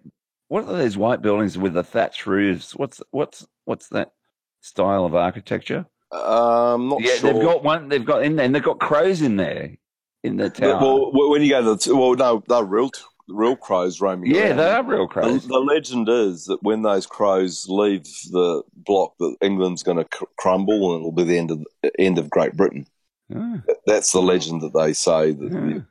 what 0.49 0.65
are 0.65 0.77
those 0.77 0.97
white 0.97 1.23
buildings 1.23 1.57
with 1.57 1.75
the 1.75 1.83
thatched 1.85 2.27
roofs? 2.27 2.75
What's 2.75 3.03
what's 3.11 3.47
what's 3.65 3.89
that 3.89 4.13
style 4.61 5.05
of 5.05 5.15
architecture? 5.15 5.87
um, 6.13 6.91
not 6.91 7.01
yeah, 7.01 7.15
sure. 7.15 7.33
they've 7.33 7.43
got 7.43 7.65
one. 7.65 7.89
They've 7.89 8.05
got 8.05 8.23
in 8.23 8.37
there, 8.37 8.45
and 8.45 8.55
they've 8.55 8.63
got 8.63 8.79
crows 8.79 9.23
in 9.23 9.37
there 9.37 9.77
in 10.23 10.37
the 10.37 10.45
But, 10.45 10.55
tower. 10.55 10.81
well, 11.13 11.31
when 11.31 11.43
you 11.43 11.51
go 11.51 11.63
to 11.63 11.71
the 11.71 11.77
t- 11.77 11.93
well, 11.93 12.15
no, 12.15 12.43
they're 12.49 12.65
real 12.65 12.91
real 13.29 13.57
crows 13.57 14.01
roaming. 14.01 14.31
yeah, 14.35 14.49
around. 14.49 14.57
they 14.57 14.71
are 14.71 14.83
real 14.85 15.09
crows. 15.09 15.47
the 15.47 15.59
legend 15.59 16.09
is 16.09 16.45
that 16.47 16.63
when 16.63 16.83
those 16.83 17.07
crows 17.07 17.67
leave 17.69 18.05
the 18.31 18.63
block, 18.75 19.15
that 19.21 19.37
England's 19.41 19.83
going 19.83 19.97
to 19.99 20.05
cr- 20.05 20.25
crumble 20.39 20.93
and 20.93 21.01
it'll 21.01 21.13
be 21.13 21.25
the 21.25 21.39
end 21.39 21.51
of 21.51 21.65
end 21.99 22.19
of 22.19 22.29
Great 22.31 22.57
Britain. 22.57 22.87
Ah. 23.35 23.59
That's 23.87 24.13
the 24.13 24.21
legend 24.21 24.61
that 24.63 24.75
they 24.75 24.93
say. 24.93 25.33
That 25.33 25.53
And 25.53 25.85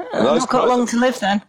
I've 0.00 0.24
those 0.24 0.40
not 0.42 0.50
got 0.50 0.68
long 0.68 0.86
to 0.86 0.98
live 0.98 1.18
then. 1.20 1.42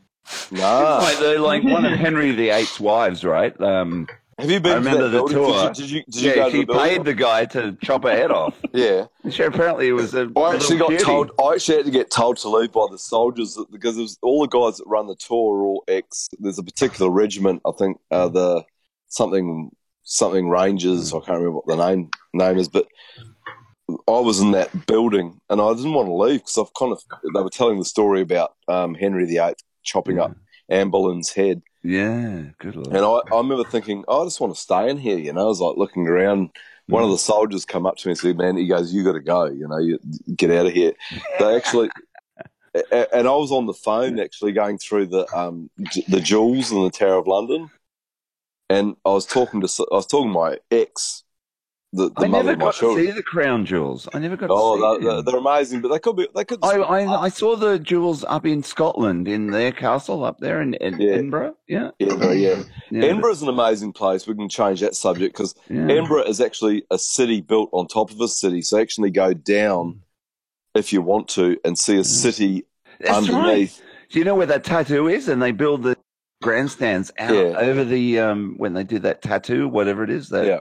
Nah. 0.51 0.97
like 0.99 1.17
they're 1.19 1.39
like 1.39 1.63
one 1.63 1.85
of 1.85 1.91
Henry 1.97 2.31
VIII's 2.31 2.79
wives, 2.79 3.23
right? 3.23 3.59
Um, 3.59 4.07
Have 4.39 4.49
you 4.49 4.59
been 4.59 4.71
I 4.71 4.75
to 4.75 4.79
remember 4.79 5.07
that 5.09 5.27
the 5.27 5.33
tour. 5.33 5.73
Did 5.73 5.79
you, 5.79 5.83
did 5.83 5.91
you, 5.91 6.03
did 6.03 6.21
you 6.21 6.29
yeah, 6.29 6.35
go 6.35 6.45
to 6.45 6.51
she 6.51 6.65
the 6.65 6.73
paid 6.73 7.03
the 7.03 7.13
guy 7.13 7.45
to 7.45 7.77
chop 7.83 8.03
her 8.03 8.11
head 8.11 8.31
off. 8.31 8.55
Yeah. 8.73 9.05
She 9.29 9.43
apparently 9.43 9.89
it 9.89 9.91
was 9.91 10.15
a 10.15 10.31
I 10.37 10.55
actually 10.55 10.77
got 10.77 10.89
cutie. 10.89 11.03
told. 11.03 11.31
I 11.39 11.53
actually 11.53 11.77
had 11.77 11.85
to 11.85 11.91
get 11.91 12.09
told 12.09 12.37
to 12.37 12.49
leave 12.49 12.71
by 12.71 12.87
the 12.89 12.97
soldiers 12.97 13.57
because 13.71 13.97
it 13.97 14.01
was, 14.01 14.17
all 14.21 14.41
the 14.41 14.47
guys 14.47 14.77
that 14.77 14.85
run 14.87 15.07
the 15.07 15.15
tour 15.15 15.57
are 15.57 15.63
all 15.63 15.83
ex. 15.87 16.29
There's 16.39 16.57
a 16.57 16.63
particular 16.63 17.11
regiment. 17.11 17.61
I 17.65 17.71
think 17.77 17.99
uh, 18.09 18.29
the 18.29 18.63
something 19.09 19.71
something 20.03 20.49
Rangers. 20.49 21.13
I 21.13 21.17
can't 21.17 21.39
remember 21.39 21.51
what 21.51 21.65
the 21.67 21.75
name 21.75 22.09
name 22.33 22.57
is, 22.57 22.69
but 22.69 22.87
I 23.89 24.19
was 24.19 24.39
in 24.39 24.51
that 24.51 24.87
building 24.87 25.39
and 25.49 25.61
I 25.61 25.73
didn't 25.73 25.93
want 25.93 26.07
to 26.07 26.13
leave 26.13 26.39
because 26.39 26.57
I've 26.57 26.73
kind 26.73 26.91
of 26.91 27.01
they 27.33 27.41
were 27.41 27.49
telling 27.49 27.79
the 27.79 27.85
story 27.85 28.21
about 28.21 28.53
um, 28.67 28.95
Henry 28.95 29.25
VIII 29.25 29.53
chopping 29.83 30.19
up 30.19 30.35
Anne 30.69 30.89
Boleyn's 30.89 31.31
head. 31.31 31.61
Yeah, 31.83 32.43
good 32.59 32.75
lord. 32.75 32.95
And 32.95 33.05
I, 33.05 33.35
I 33.35 33.37
remember 33.37 33.63
thinking, 33.63 34.03
I 34.09 34.23
just 34.23 34.41
want 34.41 34.53
to 34.53 34.59
stay 34.59 34.89
in 34.89 34.97
here. 34.97 35.17
You 35.17 35.33
know, 35.33 35.41
I 35.41 35.45
was 35.45 35.61
like 35.61 35.77
looking 35.77 36.07
around. 36.07 36.49
One 36.87 37.03
of 37.03 37.11
the 37.11 37.19
soldiers 37.19 37.65
come 37.65 37.85
up 37.85 37.97
to 37.97 38.07
me 38.07 38.13
and 38.13 38.17
said, 38.17 38.37
"Man," 38.37 38.57
he 38.57 38.67
goes, 38.67 38.91
"You 38.91 39.03
got 39.03 39.13
to 39.13 39.19
go. 39.19 39.45
You 39.45 39.67
know, 39.67 39.77
you 39.77 39.99
get 40.35 40.49
out 40.49 40.65
of 40.65 40.73
here." 40.73 40.93
They 41.37 41.55
actually, 41.55 41.89
and 42.73 43.27
I 43.27 43.35
was 43.35 43.51
on 43.51 43.67
the 43.67 43.73
phone 43.75 44.19
actually 44.19 44.53
going 44.53 44.79
through 44.79 45.05
the 45.07 45.27
um 45.35 45.69
the 46.07 46.19
jewels 46.19 46.71
in 46.71 46.83
the 46.83 46.89
Tower 46.89 47.19
of 47.19 47.27
London, 47.27 47.69
and 48.69 48.95
I 49.05 49.09
was 49.09 49.27
talking 49.27 49.61
to 49.61 49.87
I 49.91 49.95
was 49.95 50.07
talking 50.07 50.33
to 50.33 50.39
my 50.39 50.57
ex 50.71 51.23
the, 51.91 52.09
the 52.09 52.25
I 52.25 52.27
never 52.27 52.55
got 52.55 52.75
to 52.75 52.95
see 52.95 53.09
the 53.11 53.23
crown 53.23 53.65
jewels. 53.65 54.07
I 54.13 54.19
never 54.19 54.37
got 54.37 54.49
Oh, 54.51 54.75
to 54.75 54.77
see 54.77 54.81
they're, 54.81 54.93
them. 55.15 55.25
they're, 55.25 55.31
they're 55.33 55.39
amazing, 55.53 55.81
but 55.81 55.87
they 55.89 55.97
could 55.99 56.15
be. 56.15 56.27
They 56.35 56.45
could. 56.45 56.59
I, 56.63 56.77
I 56.77 57.21
I 57.23 57.29
saw 57.29 57.55
the 57.55 57.79
jewels 57.79 58.23
up 58.27 58.45
in 58.45 58.61
Scotland 58.61 59.27
in 59.27 59.47
their 59.51 59.71
castle 59.71 60.23
up 60.23 60.37
there 60.39 60.61
in, 60.61 60.75
in 60.75 60.99
Yeah. 60.99 61.13
Edinburgh. 61.13 61.55
Yeah. 61.67 61.91
Edinburgh, 61.99 62.33
yeah. 62.33 62.63
Yeah, 62.91 63.05
Edinburgh's 63.05 63.41
an 63.41 63.49
amazing 63.49 63.93
place. 63.93 64.27
We 64.27 64.35
can 64.35 64.49
change 64.49 64.81
that 64.81 64.95
subject 64.95 65.35
because 65.35 65.55
Yeah. 65.69 65.83
Edinburgh 65.85 66.23
is 66.25 66.39
actually 66.41 66.83
a 66.91 66.99
city 66.99 67.41
built 67.41 67.69
on 67.73 67.87
top 67.87 68.11
of 68.11 68.21
a 68.21 68.27
city. 68.27 68.61
So 68.61 68.79
actually 68.79 69.09
go 69.11 69.33
down 69.33 70.01
if 70.75 70.93
you 70.93 71.01
want 71.01 71.27
to 71.29 71.57
and 71.65 71.77
see 71.77 71.97
a 71.97 72.03
city 72.03 72.65
That's 72.99 73.11
underneath. 73.27 73.79
right. 73.79 73.81
Do 74.11 74.19
you 74.19 74.25
know 74.25 74.35
where 74.35 74.45
that 74.45 74.63
tattoo 74.63 75.07
is? 75.07 75.27
And 75.27 75.41
they 75.41 75.51
build 75.51 75.81
the 75.83 75.97
grandstands 76.41 77.11
out 77.19 77.31
over 77.33 77.83
the 77.83 78.19
um 78.19 78.53
when 78.57 78.73
they 78.73 78.83
do 78.83 78.99
that 78.99 79.21
tattoo, 79.21 79.67
whatever 79.67 80.03
it 80.03 80.09
is. 80.09 80.29
That, 80.29 80.45
Yeah. 80.45 80.59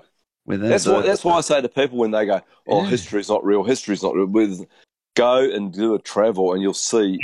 With 0.48 0.62
That's 0.62 0.84
the, 0.84 0.94
why. 0.94 1.02
That's 1.02 1.24
why 1.24 1.34
I 1.34 1.42
say 1.42 1.60
to 1.60 1.68
people 1.68 1.98
when 1.98 2.10
they 2.10 2.24
go, 2.24 2.40
"Oh, 2.66 2.82
Yeah. 2.82 2.88
history's 2.88 3.28
not 3.28 3.44
real. 3.44 3.62
History's 3.64 4.02
not 4.02 4.14
real." 4.14 4.24
With 4.24 4.66
go 5.14 5.40
and 5.40 5.70
do 5.70 5.94
a 5.94 5.98
travel, 5.98 6.54
and 6.54 6.62
you'll 6.62 6.72
see 6.72 7.18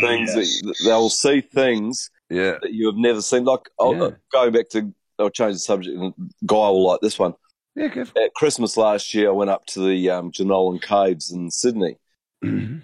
things 0.00 0.32
that 0.32 0.74
they'll 0.82 1.10
see 1.10 1.42
things 1.42 2.08
yeah. 2.30 2.56
that 2.62 2.72
you 2.72 2.86
have 2.86 2.96
never 2.96 3.20
seen. 3.20 3.44
Like 3.44 3.68
I'll, 3.78 3.94
Yeah. 3.94 4.10
go 4.32 4.50
back 4.50 4.70
to, 4.70 4.90
I'll 5.18 5.28
change 5.28 5.56
the 5.56 5.58
subject. 5.58 5.98
And 5.98 6.14
Guy 6.46 6.56
will 6.56 6.86
like 6.86 7.00
this 7.02 7.18
one. 7.18 7.34
Yeah, 7.74 7.88
go 7.88 8.06
for 8.06 8.18
At 8.18 8.32
Christmas 8.32 8.78
last 8.78 9.12
year, 9.12 9.28
I 9.28 9.32
went 9.32 9.50
up 9.50 9.66
to 9.66 9.86
the 9.86 10.08
um, 10.08 10.32
Jenolan 10.32 10.80
Caves 10.80 11.30
in 11.30 11.50
Sydney, 11.50 11.98
and 12.40 12.82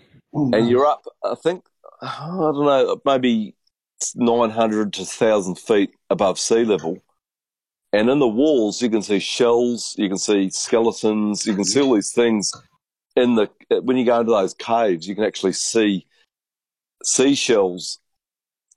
you're 0.69 0.85
up. 0.85 1.05
I 1.25 1.35
think 1.35 1.65
I 2.03 2.27
don't 2.29 2.67
know, 2.67 3.01
maybe 3.07 3.55
nine 4.15 4.51
hundred 4.51 4.93
to 4.95 5.07
thousand 5.07 5.59
feet 5.59 5.93
above 6.11 6.39
sea 6.39 6.67
level. 6.67 6.99
And 7.93 8.11
in 8.11 8.19
the 8.19 8.29
walls, 8.29 8.83
you 8.83 8.91
can 8.91 9.03
see 9.03 9.19
shells, 9.19 9.95
you 9.97 10.09
can 10.09 10.19
see 10.19 10.51
skeletons, 10.51 11.47
you 11.47 11.55
can 11.55 11.65
see 11.65 11.81
all 11.81 11.95
these 11.95 12.13
things. 12.13 12.53
In 13.17 13.35
the 13.35 13.51
when 13.83 13.97
you 13.97 14.05
go 14.05 14.21
into 14.21 14.33
those 14.33 14.55
caves, 14.55 15.09
you 15.09 15.15
can 15.15 15.25
actually 15.25 15.55
see 15.55 16.07
seashells 17.03 17.99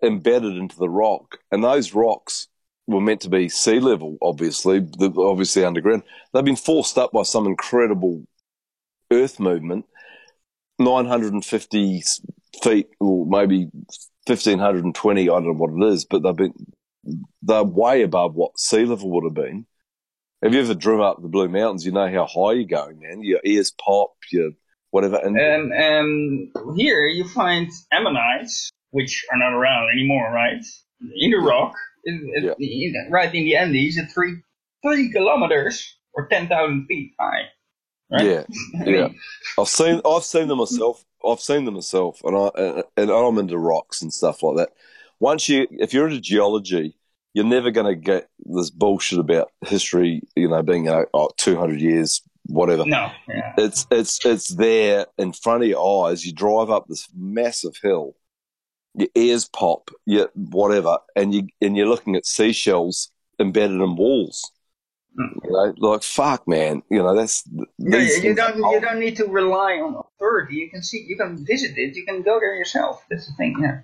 embedded 0.01 0.55
into 0.55 0.77
the 0.77 0.89
rock, 0.89 1.37
and 1.51 1.63
those 1.63 1.93
rocks 1.93 2.47
were 2.87 3.01
meant 3.01 3.21
to 3.21 3.29
be 3.29 3.49
sea 3.49 3.79
level. 3.79 4.17
Obviously, 4.21 4.87
obviously 5.17 5.65
underground. 5.65 6.03
They've 6.33 6.43
been 6.43 6.55
forced 6.55 6.97
up 6.97 7.11
by 7.11 7.23
some 7.23 7.45
incredible 7.45 8.23
earth 9.11 9.39
movement, 9.39 9.85
nine 10.79 11.05
hundred 11.05 11.33
and 11.33 11.45
fifty 11.45 12.01
feet, 12.63 12.87
or 12.99 13.25
maybe 13.27 13.69
fifteen 14.25 14.57
hundred 14.57 14.85
and 14.85 14.95
twenty. 14.95 15.23
I 15.23 15.33
don't 15.33 15.47
know 15.47 15.53
what 15.53 15.71
it 15.71 15.93
is, 15.93 16.05
but 16.05 16.23
they've 16.23 16.35
been 16.35 16.53
they're 17.41 17.63
way 17.63 18.03
above 18.03 18.35
what 18.35 18.59
sea 18.59 18.85
level 18.85 19.09
would 19.11 19.23
have 19.23 19.33
been. 19.33 19.65
Have 20.43 20.53
you 20.53 20.59
ever 20.61 20.73
driven 20.73 21.05
up 21.05 21.21
the 21.21 21.27
Blue 21.27 21.47
Mountains? 21.49 21.85
You 21.85 21.91
know 21.91 22.11
how 22.11 22.25
high 22.25 22.53
you're 22.53 22.65
going, 22.65 22.99
man. 22.99 23.23
Your 23.23 23.39
ears 23.45 23.71
pop, 23.83 24.11
your 24.31 24.51
whatever. 24.89 25.17
And 25.17 25.37
And 25.37 26.51
um, 26.55 26.75
here 26.75 27.05
you 27.05 27.27
find 27.27 27.69
ammonites, 27.91 28.71
which 28.89 29.23
are 29.31 29.37
not 29.37 29.53
around 29.53 29.89
anymore, 29.93 30.31
right? 30.31 30.63
In 31.15 31.31
the 31.31 31.37
rock, 31.37 31.73
in, 32.05 32.31
in- 32.35 32.55
in- 32.59 33.07
right 33.11 33.33
in 33.33 33.43
the 33.43 33.55
Andes, 33.55 33.97
at 33.99 34.11
three 34.11 34.35
three 34.83 35.11
kilometers 35.11 35.95
or 36.13 36.27
ten 36.27 36.47
thousand 36.47 36.87
feet 36.87 37.13
high. 37.19 37.43
Right? 38.11 38.25
Yeah, 38.25 38.43
yeah. 38.85 39.07
I've 39.59 39.67
seen 39.67 40.01
I've 40.05 40.23
seen 40.23 40.47
them 40.47 40.57
myself. 40.57 41.03
I've 41.25 41.39
seen 41.39 41.65
them 41.65 41.75
myself, 41.75 42.21
and 42.23 42.35
I 42.35 42.49
and, 42.57 42.83
and 42.97 43.11
I'm 43.11 43.37
into 43.37 43.57
rocks 43.57 44.01
and 44.01 44.11
stuff 44.13 44.43
like 44.43 44.57
that. 44.57 44.69
Once 45.21 45.47
you, 45.47 45.67
if 45.69 45.93
you're 45.93 46.07
into 46.07 46.19
geology, 46.19 46.95
you're 47.33 47.45
never 47.45 47.69
going 47.69 47.85
to 47.85 47.95
get 47.95 48.27
this 48.39 48.71
bullshit 48.71 49.19
about 49.19 49.51
history. 49.65 50.21
You 50.35 50.49
know, 50.49 50.63
being 50.63 50.89
uh, 50.89 51.03
oh, 51.13 51.29
200 51.37 51.79
years, 51.79 52.23
whatever. 52.47 52.85
No, 52.85 53.11
yeah. 53.29 53.53
It's 53.55 53.85
it's 53.91 54.25
it's 54.25 54.47
there 54.49 55.05
in 55.19 55.31
front 55.31 55.61
of 55.61 55.69
your 55.69 56.07
eyes. 56.09 56.25
You 56.25 56.33
drive 56.33 56.71
up 56.71 56.87
this 56.87 57.07
massive 57.15 57.75
hill, 57.81 58.15
your 58.95 59.09
ears 59.13 59.47
pop, 59.47 59.91
you 60.07 60.27
whatever, 60.33 60.97
and 61.15 61.35
you 61.35 61.47
and 61.61 61.77
you're 61.77 61.87
looking 61.87 62.15
at 62.15 62.25
seashells 62.25 63.11
embedded 63.39 63.79
in 63.79 63.95
walls. 63.95 64.51
You 65.17 65.51
know, 65.51 65.73
like 65.77 66.01
fuck, 66.01 66.47
man. 66.47 66.81
You 66.89 67.03
know 67.03 67.15
that's 67.15 67.43
Yeah, 67.77 67.99
you 67.99 68.33
don't 68.33 68.57
you 68.57 68.81
don't 68.81 68.99
need 68.99 69.17
to 69.17 69.25
rely 69.25 69.73
on 69.73 69.95
authority. 69.95 70.55
You 70.55 70.71
can 70.71 70.81
see, 70.81 71.05
you 71.07 71.15
can 71.15 71.45
visit 71.45 71.77
it, 71.77 71.95
you 71.95 72.05
can 72.05 72.23
go 72.23 72.39
there 72.39 72.55
yourself. 72.55 73.05
That's 73.07 73.27
the 73.27 73.33
thing. 73.33 73.57
Yeah. 73.61 73.81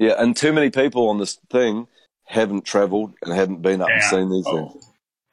Yeah, 0.00 0.14
and 0.16 0.34
too 0.34 0.54
many 0.54 0.70
people 0.70 1.10
on 1.10 1.18
this 1.18 1.38
thing 1.50 1.86
haven't 2.24 2.64
travelled 2.64 3.12
and 3.22 3.34
haven't 3.34 3.60
been 3.60 3.82
up 3.82 3.90
and 3.90 4.02
seen 4.02 4.30
these 4.30 4.46
things. 4.46 4.72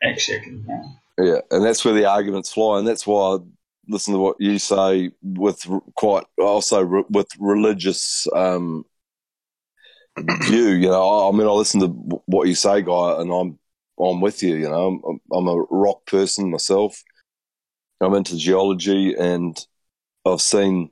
Exactly. 0.01 0.61
Yeah. 0.67 0.83
Yeah, 1.19 1.39
and 1.49 1.63
that's 1.63 1.85
where 1.85 1.93
the 1.93 2.05
arguments 2.05 2.53
fly, 2.53 2.77
and 2.77 2.87
that's 2.87 3.07
why 3.07 3.35
I 3.35 3.37
listen 3.87 4.13
to 4.13 4.19
what 4.19 4.35
you 4.39 4.59
say 4.59 5.11
with 5.23 5.65
quite 5.95 6.25
also 6.37 6.83
re- 6.83 7.05
with 7.09 7.27
religious 7.39 8.27
um, 8.35 8.83
view. 10.41 10.67
You 10.67 10.89
know, 10.89 11.09
I, 11.09 11.29
I 11.29 11.31
mean, 11.31 11.47
I 11.47 11.51
listen 11.51 11.79
to 11.79 11.87
what 12.25 12.49
you 12.49 12.53
say, 12.53 12.81
guy, 12.81 13.21
and 13.21 13.31
I'm 13.31 13.57
I'm 13.99 14.19
with 14.19 14.43
you. 14.43 14.55
You 14.57 14.69
know, 14.69 15.01
I'm, 15.07 15.19
I'm 15.31 15.47
a 15.47 15.63
rock 15.71 16.05
person 16.05 16.51
myself. 16.51 17.01
I'm 18.01 18.13
into 18.13 18.37
geology, 18.37 19.15
and 19.17 19.57
I've 20.25 20.41
seen 20.41 20.91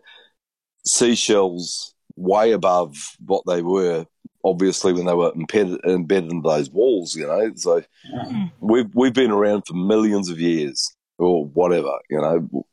seashells 0.85 1.94
way 2.15 2.51
above 2.51 2.95
what 3.25 3.43
they 3.45 3.61
were. 3.61 4.05
Obviously, 4.43 4.93
when 4.93 5.05
they 5.05 5.13
were 5.13 5.31
embedded, 5.33 5.83
embedded 5.85 6.31
in 6.31 6.41
those 6.43 6.69
walls, 6.69 7.15
you 7.15 7.25
know, 7.25 7.51
so 7.55 7.81
we've 8.59 8.93
we've 8.93 9.13
been 9.13 9.31
around 9.31 9.63
for 9.65 9.73
millions 9.73 10.29
of 10.29 10.39
years 10.39 10.95
or 11.17 11.45
whatever, 11.45 11.91
you 12.09 12.19
know, 12.19 12.65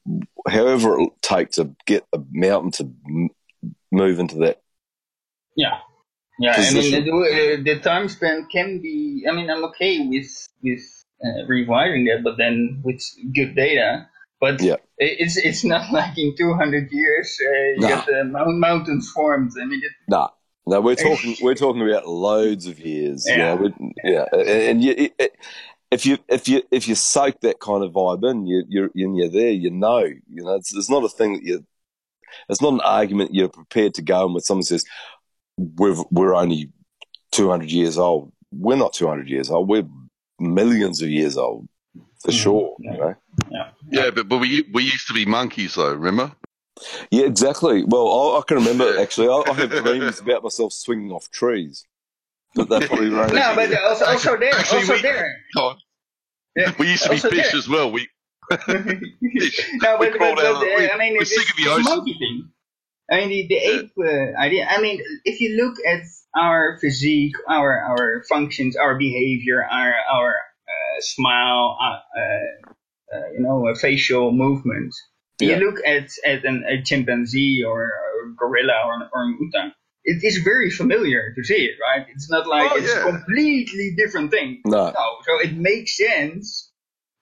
however 0.49 0.95
it'll 0.95 1.17
take 1.23 1.51
to 1.53 1.75
get 1.87 2.05
a 2.12 2.19
mountain 2.31 2.73
to 2.73 2.93
m- 3.07 3.31
move 3.91 4.19
into 4.19 4.37
that. 4.37 4.61
Yeah. 5.57 5.79
Yeah, 6.39 6.55
I 6.57 6.73
mean, 6.73 7.05
the, 7.05 7.62
the 7.62 7.81
time 7.81 8.09
span 8.09 8.49
can 8.51 8.81
be. 8.81 9.25
I 9.29 9.33
mean, 9.33 9.51
I'm 9.51 9.65
okay 9.67 10.07
with 10.09 10.49
with 10.62 10.83
uh, 11.25 11.47
rewiring 11.47 12.07
that, 12.09 12.25
but 12.25 12.37
then 12.37 12.81
with 12.83 13.03
good 13.35 13.55
data. 13.55 14.09
But 14.43 14.61
Yeah. 14.61 14.77
it's 14.99 15.37
it's 15.49 15.62
not 15.65 15.91
like 15.99 16.19
in 16.19 16.35
200 16.37 16.91
years 16.91 17.39
uh, 17.41 17.53
you 17.75 17.81
No. 17.81 17.89
get 17.89 18.07
the 18.07 18.25
mountains 18.69 19.11
formed. 19.15 19.53
I 19.62 19.65
mean, 19.65 19.81
it, 19.83 19.93
Nah, 20.09 20.29
no, 20.67 20.81
we're 20.81 20.97
talking 21.09 21.37
we're 21.41 21.55
talking 21.55 21.83
about 21.89 22.07
loads 22.09 22.67
of 22.67 22.81
years. 22.81 23.25
Yeah, 23.27 23.57
Yeah. 23.57 23.69
yeah, 24.05 24.25
and, 24.33 24.49
and 24.71 24.85
you, 24.85 24.93
it, 25.05 25.12
it- 25.19 25.37
if 25.93 26.07
you 26.07 26.17
if 26.29 26.49
you 26.49 26.62
if 26.71 26.89
you 26.89 26.95
soak 26.95 27.37
that 27.43 27.61
kind 27.61 27.85
of 27.85 27.93
vibe 27.93 28.25
in, 28.31 28.47
you 28.47 28.65
you're 28.67 28.91
and 28.95 29.15
you're 29.17 29.29
there. 29.29 29.51
You 29.65 29.71
know, 29.71 29.99
you 30.37 30.43
know, 30.45 30.55
it's, 30.55 30.75
it's 30.75 30.89
not 30.91 31.05
a 31.05 31.09
thing 31.19 31.35
that 31.35 31.43
you. 31.45 31.65
It's 32.49 32.62
not 32.62 32.73
an 32.73 32.81
argument 32.81 33.35
you're 33.35 33.51
prepared 33.51 33.93
to 33.95 34.03
go 34.03 34.27
in 34.27 34.33
with 34.33 34.45
someone 34.47 34.62
says 34.62 34.87
we're 35.59 36.03
we're 36.11 36.35
only 36.35 36.71
two 37.31 37.51
hundred 37.51 37.71
years 37.71 37.99
old. 37.99 38.33
We're 38.51 38.77
not 38.85 38.95
two 38.95 39.07
hundred 39.07 39.29
years 39.29 39.51
old. 39.51 39.69
We're 39.69 39.87
millions 40.41 41.03
of 41.03 41.11
years 41.11 41.37
old 41.37 41.69
for 42.25 42.33
sure. 42.33 42.75
You 42.79 42.93
know. 42.93 43.15
Yeah, 43.91 44.11
but, 44.11 44.29
but 44.29 44.39
we 44.39 44.65
we 44.73 44.83
used 44.85 45.07
to 45.09 45.15
be 45.15 45.25
monkeys 45.27 45.75
though. 45.75 45.93
Remember? 45.95 46.33
Yeah, 47.11 47.27
exactly. 47.27 47.85
Well, 47.85 48.09
I, 48.09 48.39
I 48.39 48.43
can 48.47 48.57
remember 48.59 48.99
actually. 48.99 49.29
I, 49.29 49.43
I 49.51 49.53
have 49.55 49.71
dreams 49.85 50.21
about 50.21 50.43
myself 50.43 50.73
swinging 50.73 51.11
off 51.13 51.31
trees, 51.31 51.85
but 52.55 52.69
they're 52.69 52.87
probably 52.89 53.11
right. 53.11 53.33
no, 53.35 53.53
but 53.55 53.77
also, 53.83 54.05
also 54.07 54.37
there, 54.37 54.55
actually, 54.55 54.79
also 54.81 54.95
we- 54.95 55.03
there. 55.03 55.37
God. 55.55 55.77
we 56.79 56.89
used 56.91 57.03
to 57.05 57.11
be 57.11 57.15
also 57.17 57.31
fish 57.31 57.51
there. 57.51 57.59
as 57.59 57.69
well. 57.69 57.91
We 57.93 58.09
No, 58.51 58.59
We 59.99 60.11
but, 60.11 60.19
but, 60.19 60.19
but 60.19 60.45
out 60.45 60.57
uh, 60.57 60.61
we- 60.77 60.91
I 60.91 60.97
mean, 60.99 61.15
we're 61.15 61.23
it's, 61.23 61.31
the 61.31 61.45
it's 61.59 61.87
a 61.87 61.91
monkey 61.91 62.15
thing. 62.19 62.49
I 63.11 63.27
mean, 63.27 63.29
the, 63.29 63.47
the 63.49 63.57
ape 63.57 63.93
uh, 63.99 64.41
idea. 64.41 64.67
I 64.69 64.81
mean, 64.81 65.03
if 65.25 65.41
you 65.41 65.57
look 65.63 65.77
at 65.87 66.03
our 66.35 66.79
physique, 66.81 67.35
our 67.49 67.79
our 67.79 68.25
functions, 68.29 68.77
our 68.77 68.97
behavior, 68.99 69.63
our 69.65 69.93
our 70.13 70.31
uh, 70.35 71.01
smile, 71.01 71.77
uh, 71.81 72.19
uh, 72.19 72.73
you 73.34 73.41
know, 73.41 73.68
a 73.68 73.74
facial 73.74 74.32
movement. 74.32 74.94
Yeah. 75.41 75.58
You 75.58 75.66
look 75.66 75.78
at 75.86 76.08
at 76.26 76.44
an, 76.44 76.65
a 76.68 76.82
chimpanzee 76.82 77.65
or 77.65 77.84
a 77.86 78.34
gorilla 78.39 78.74
or 78.86 78.94
an 78.94 79.08
orangutan. 79.15 79.73
It 80.05 80.24
is 80.24 80.39
very 80.39 80.70
familiar 80.70 81.32
to 81.36 81.44
see 81.44 81.65
it, 81.70 81.76
right? 81.81 82.07
It's 82.15 82.28
not 82.28 82.47
like 82.49 82.70
Oh, 82.73 82.76
it's 82.76 82.92
yeah. 82.92 83.00
a 83.07 83.10
completely 83.12 83.94
different 83.97 84.31
thing. 84.31 84.60
No. 84.66 84.86
No, 84.91 85.07
so 85.26 85.32
it 85.47 85.57
makes 85.57 85.97
sense 85.97 86.70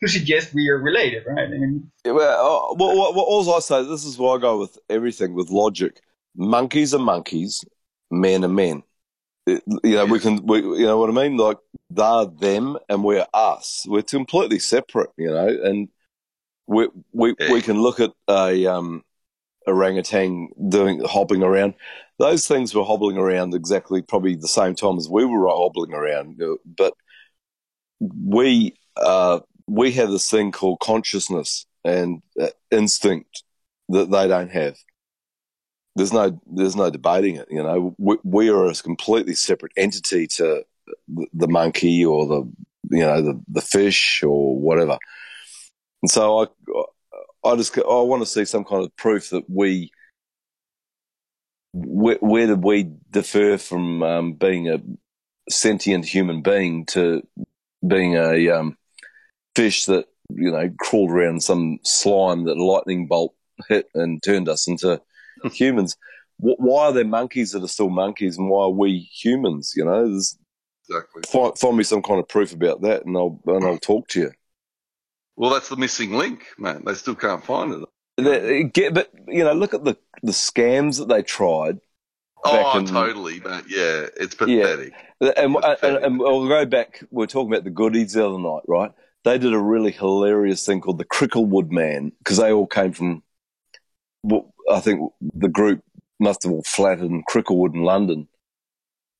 to 0.02 0.08
suggest 0.08 0.54
we 0.54 0.68
are 0.70 0.78
related, 0.78 1.24
right? 1.26 1.46
I 1.46 1.58
mean, 1.62 1.90
Yeah, 2.06 2.12
Well, 2.12 2.70
uh, 2.70 2.74
well, 2.78 2.96
well, 3.14 3.24
all 3.32 3.54
I 3.54 3.60
say, 3.60 3.82
this 3.84 4.04
is 4.04 4.18
where 4.18 4.36
I 4.36 4.40
go 4.40 4.58
with 4.58 4.78
everything 4.88 5.34
with 5.34 5.50
logic. 5.50 6.00
Monkeys 6.36 6.94
are 6.94 6.98
monkeys, 7.14 7.62
men 8.10 8.44
are 8.44 8.48
men. 8.48 8.82
It- 9.46 9.62
you 9.84 9.96
know, 9.96 10.06
we 10.06 10.18
can, 10.20 10.46
we, 10.46 10.58
you 10.60 10.86
know 10.86 10.98
what 10.98 11.10
I 11.10 11.12
mean? 11.12 11.36
Like 11.36 11.58
they're 11.90 12.26
them 12.26 12.78
and 12.88 13.02
we're 13.02 13.26
us. 13.34 13.84
We're 13.86 14.02
completely 14.02 14.58
separate, 14.58 15.10
you 15.16 15.30
know, 15.30 15.48
and 15.48 15.88
we 16.66 16.88
we 17.12 17.34
we 17.50 17.60
can 17.60 17.82
look 17.82 17.98
at 18.00 18.12
a 18.28 18.66
um, 18.66 19.02
orangutan 19.66 20.50
doing 20.68 21.02
hopping 21.04 21.42
around. 21.42 21.74
Those 22.18 22.46
things 22.46 22.74
were 22.74 22.84
hobbling 22.84 23.16
around 23.18 23.54
exactly 23.54 24.02
probably 24.02 24.36
the 24.36 24.48
same 24.48 24.74
time 24.74 24.98
as 24.98 25.08
we 25.08 25.24
were 25.24 25.48
hobbling 25.48 25.92
around, 25.92 26.40
but 26.76 26.94
we 28.00 28.76
uh, 28.96 29.40
we 29.66 29.92
have 29.92 30.10
this 30.10 30.30
thing 30.30 30.52
called 30.52 30.80
consciousness 30.80 31.66
and 31.84 32.22
uh, 32.40 32.48
instinct 32.70 33.42
that 33.88 34.10
they 34.10 34.28
don't 34.28 34.50
have. 34.50 34.76
There's 35.96 36.12
no 36.12 36.40
there's 36.46 36.76
no 36.76 36.88
debating 36.90 37.36
it. 37.36 37.48
You 37.50 37.62
know, 37.64 37.94
we, 37.98 38.16
we 38.22 38.48
are 38.48 38.66
a 38.66 38.74
completely 38.74 39.34
separate 39.34 39.72
entity 39.76 40.28
to 40.28 40.64
the, 41.32 41.48
monkey 41.48 42.04
or 42.04 42.26
the 42.26 42.52
you 42.90 43.04
know 43.04 43.22
the 43.22 43.40
the 43.48 43.60
fish 43.60 44.22
or 44.24 44.58
whatever. 44.58 44.98
And 46.02 46.10
so 46.10 46.42
I 46.42 46.46
I 47.44 47.56
just 47.56 47.76
I 47.78 47.82
want 47.82 48.22
to 48.22 48.26
see 48.26 48.44
some 48.44 48.64
kind 48.64 48.84
of 48.84 48.94
proof 48.96 49.30
that 49.30 49.48
we 49.48 49.90
where, 51.72 52.18
where 52.20 52.46
did 52.46 52.64
we 52.64 52.84
differ 53.10 53.58
from 53.58 54.02
um, 54.02 54.32
being 54.32 54.68
a 54.68 54.80
sentient 55.48 56.04
human 56.04 56.42
being 56.42 56.86
to 56.86 57.22
being 57.86 58.14
a 58.14 58.50
um, 58.50 58.76
fish 59.54 59.86
that 59.86 60.06
you 60.30 60.50
know 60.50 60.70
crawled 60.78 61.10
around 61.10 61.42
some 61.42 61.78
slime 61.82 62.44
that 62.44 62.56
a 62.56 62.64
lightning 62.64 63.06
bolt 63.06 63.34
hit 63.68 63.88
and 63.94 64.22
turned 64.22 64.48
us 64.48 64.68
into 64.68 65.00
humans. 65.52 65.96
Why 66.38 66.86
are 66.86 66.92
there 66.92 67.04
monkeys 67.04 67.52
that 67.52 67.62
are 67.62 67.68
still 67.68 67.90
monkeys, 67.90 68.38
and 68.38 68.48
why 68.48 68.64
are 68.64 68.70
we 68.70 69.10
humans? 69.12 69.74
You 69.76 69.84
know, 69.84 70.08
There's, 70.08 70.38
Exactly. 70.90 71.22
find, 71.28 71.56
find 71.56 71.76
me 71.76 71.84
some 71.84 72.02
kind 72.02 72.18
of 72.18 72.28
proof 72.28 72.52
about 72.52 72.82
that, 72.82 73.06
and 73.06 73.16
I'll 73.16 73.40
and 73.46 73.64
I'll 73.64 73.78
talk 73.78 74.08
to 74.08 74.20
you. 74.20 74.32
Well, 75.36 75.50
that's 75.50 75.68
the 75.68 75.76
missing 75.76 76.12
link, 76.12 76.44
man. 76.58 76.82
They 76.84 76.94
still 76.94 77.14
can't 77.14 77.44
find 77.44 77.72
it. 77.72 77.88
That- 78.16 78.70
Get, 78.74 78.92
but 78.92 79.10
you 79.28 79.44
know, 79.44 79.52
look 79.52 79.72
at 79.72 79.84
the 79.84 79.96
the 80.22 80.32
scams 80.32 80.98
that 80.98 81.08
they 81.08 81.22
tried. 81.22 81.78
Oh, 82.44 82.78
in- 82.78 82.86
totally, 82.86 83.40
man. 83.40 83.64
Yeah, 83.68 84.06
it's 84.16 84.34
pathetic. 84.34 84.92
And, 85.20 85.56
and, 85.82 85.96
and 85.96 86.18
we'll 86.18 86.48
go 86.48 86.64
back. 86.64 87.04
We 87.10 87.24
are 87.24 87.26
talking 87.26 87.52
about 87.52 87.64
the 87.64 87.70
goodies 87.70 88.14
the 88.14 88.26
other 88.26 88.38
night, 88.38 88.62
right? 88.66 88.90
They 89.24 89.36
did 89.36 89.52
a 89.52 89.58
really 89.58 89.92
hilarious 89.92 90.64
thing 90.64 90.80
called 90.80 90.96
the 90.98 91.04
Cricklewood 91.04 91.70
Man 91.70 92.12
because 92.18 92.38
they 92.38 92.52
all 92.52 92.66
came 92.66 92.92
from. 92.92 93.22
Well, 94.22 94.52
I 94.70 94.80
think 94.80 95.12
the 95.20 95.48
group 95.48 95.82
must 96.18 96.42
have 96.42 96.52
all 96.52 96.62
flattered 96.62 97.10
in 97.10 97.22
Cricklewood 97.30 97.74
in 97.74 97.82
London, 97.82 98.28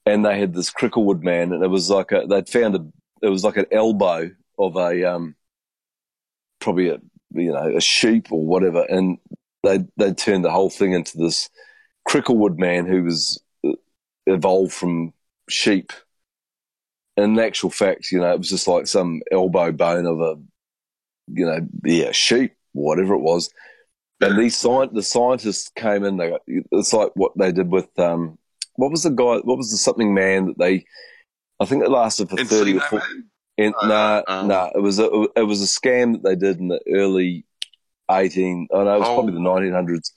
and 0.07 0.25
they 0.25 0.39
had 0.39 0.55
this 0.55 0.71
Cricklewood 0.71 1.23
Man, 1.23 1.53
and 1.53 1.63
it 1.63 1.69
was 1.69 1.91
like 1.91 2.13
a 2.13 2.27
they'd 2.29 2.49
found 2.49 2.75
a 2.77 2.87
it 3.23 3.29
was 3.29 3.45
like 3.45 3.57
an 3.57 3.67
elbow 3.71 4.31
of 4.59 4.77
a 4.77 5.05
um 5.05 5.35
probably 6.61 6.89
a 6.89 6.99
you 7.33 7.53
know 7.53 7.77
a 7.77 7.81
sheep 7.81 8.33
or 8.33 8.45
whatever, 8.45 8.85
and 8.89 9.19
they 9.63 9.85
they 9.97 10.13
turned 10.13 10.45
the 10.45 10.51
whole 10.51 10.71
thing 10.71 10.93
into 10.93 11.19
this 11.19 11.49
Cricklewood 12.09 12.59
Man 12.59 12.87
who 12.87 13.05
was 13.05 13.43
uh, 13.67 13.73
evolved 14.27 14.73
from 14.73 15.13
sheep. 15.49 15.93
In 17.17 17.39
actual 17.39 17.71
fact, 17.71 18.11
you 18.11 18.21
know, 18.21 18.33
it 18.33 18.39
was 18.39 18.49
just 18.49 18.67
like 18.67 18.87
some 18.87 19.21
elbow 19.31 19.73
bone 19.73 20.07
of 20.07 20.21
a, 20.21 20.37
you 21.29 21.45
know, 21.45 21.67
yeah, 21.85 22.13
sheep, 22.13 22.55
whatever 22.73 23.15
it 23.15 23.21
was. 23.21 23.51
And 24.23 24.39
these 24.39 24.55
sci- 24.57 24.89
the 24.93 25.03
scientists 25.03 25.71
came 25.75 26.05
in. 26.05 26.17
They 26.17 26.31
got, 26.31 26.43
it's 26.47 26.93
like 26.93 27.11
what 27.15 27.33
they 27.37 27.53
did 27.53 27.71
with 27.71 27.89
um, 27.99 28.39
what 28.81 28.91
was 28.91 29.03
the 29.03 29.11
guy? 29.11 29.37
What 29.45 29.59
was 29.59 29.71
the 29.71 29.77
something 29.77 30.15
man 30.15 30.47
that 30.47 30.59
they? 30.59 30.85
I 31.61 31.67
think 31.67 31.85
it 31.85 31.91
lasted 31.91 32.31
for 32.31 32.37
thirty 32.39 32.77
or 32.77 32.81
Encino 32.81 32.89
four. 32.89 33.03
In, 33.59 33.75
nah, 33.83 34.23
um, 34.27 34.49
nah, 34.49 34.71
it 34.75 34.81
was 34.81 34.99
a 34.99 35.05
it 35.37 35.43
was 35.43 35.63
a 35.63 35.67
scam 35.67 36.13
that 36.15 36.23
they 36.25 36.35
did 36.35 36.59
in 36.59 36.69
the 36.69 36.81
early 36.89 37.45
eighteen. 38.11 38.69
Oh 38.71 38.83
know 38.85 38.97
it 38.97 39.01
was 39.01 39.09
Oh. 39.09 39.15
probably 39.15 39.35
the 39.35 39.41
nineteen 39.41 39.73
hundreds. 39.75 40.15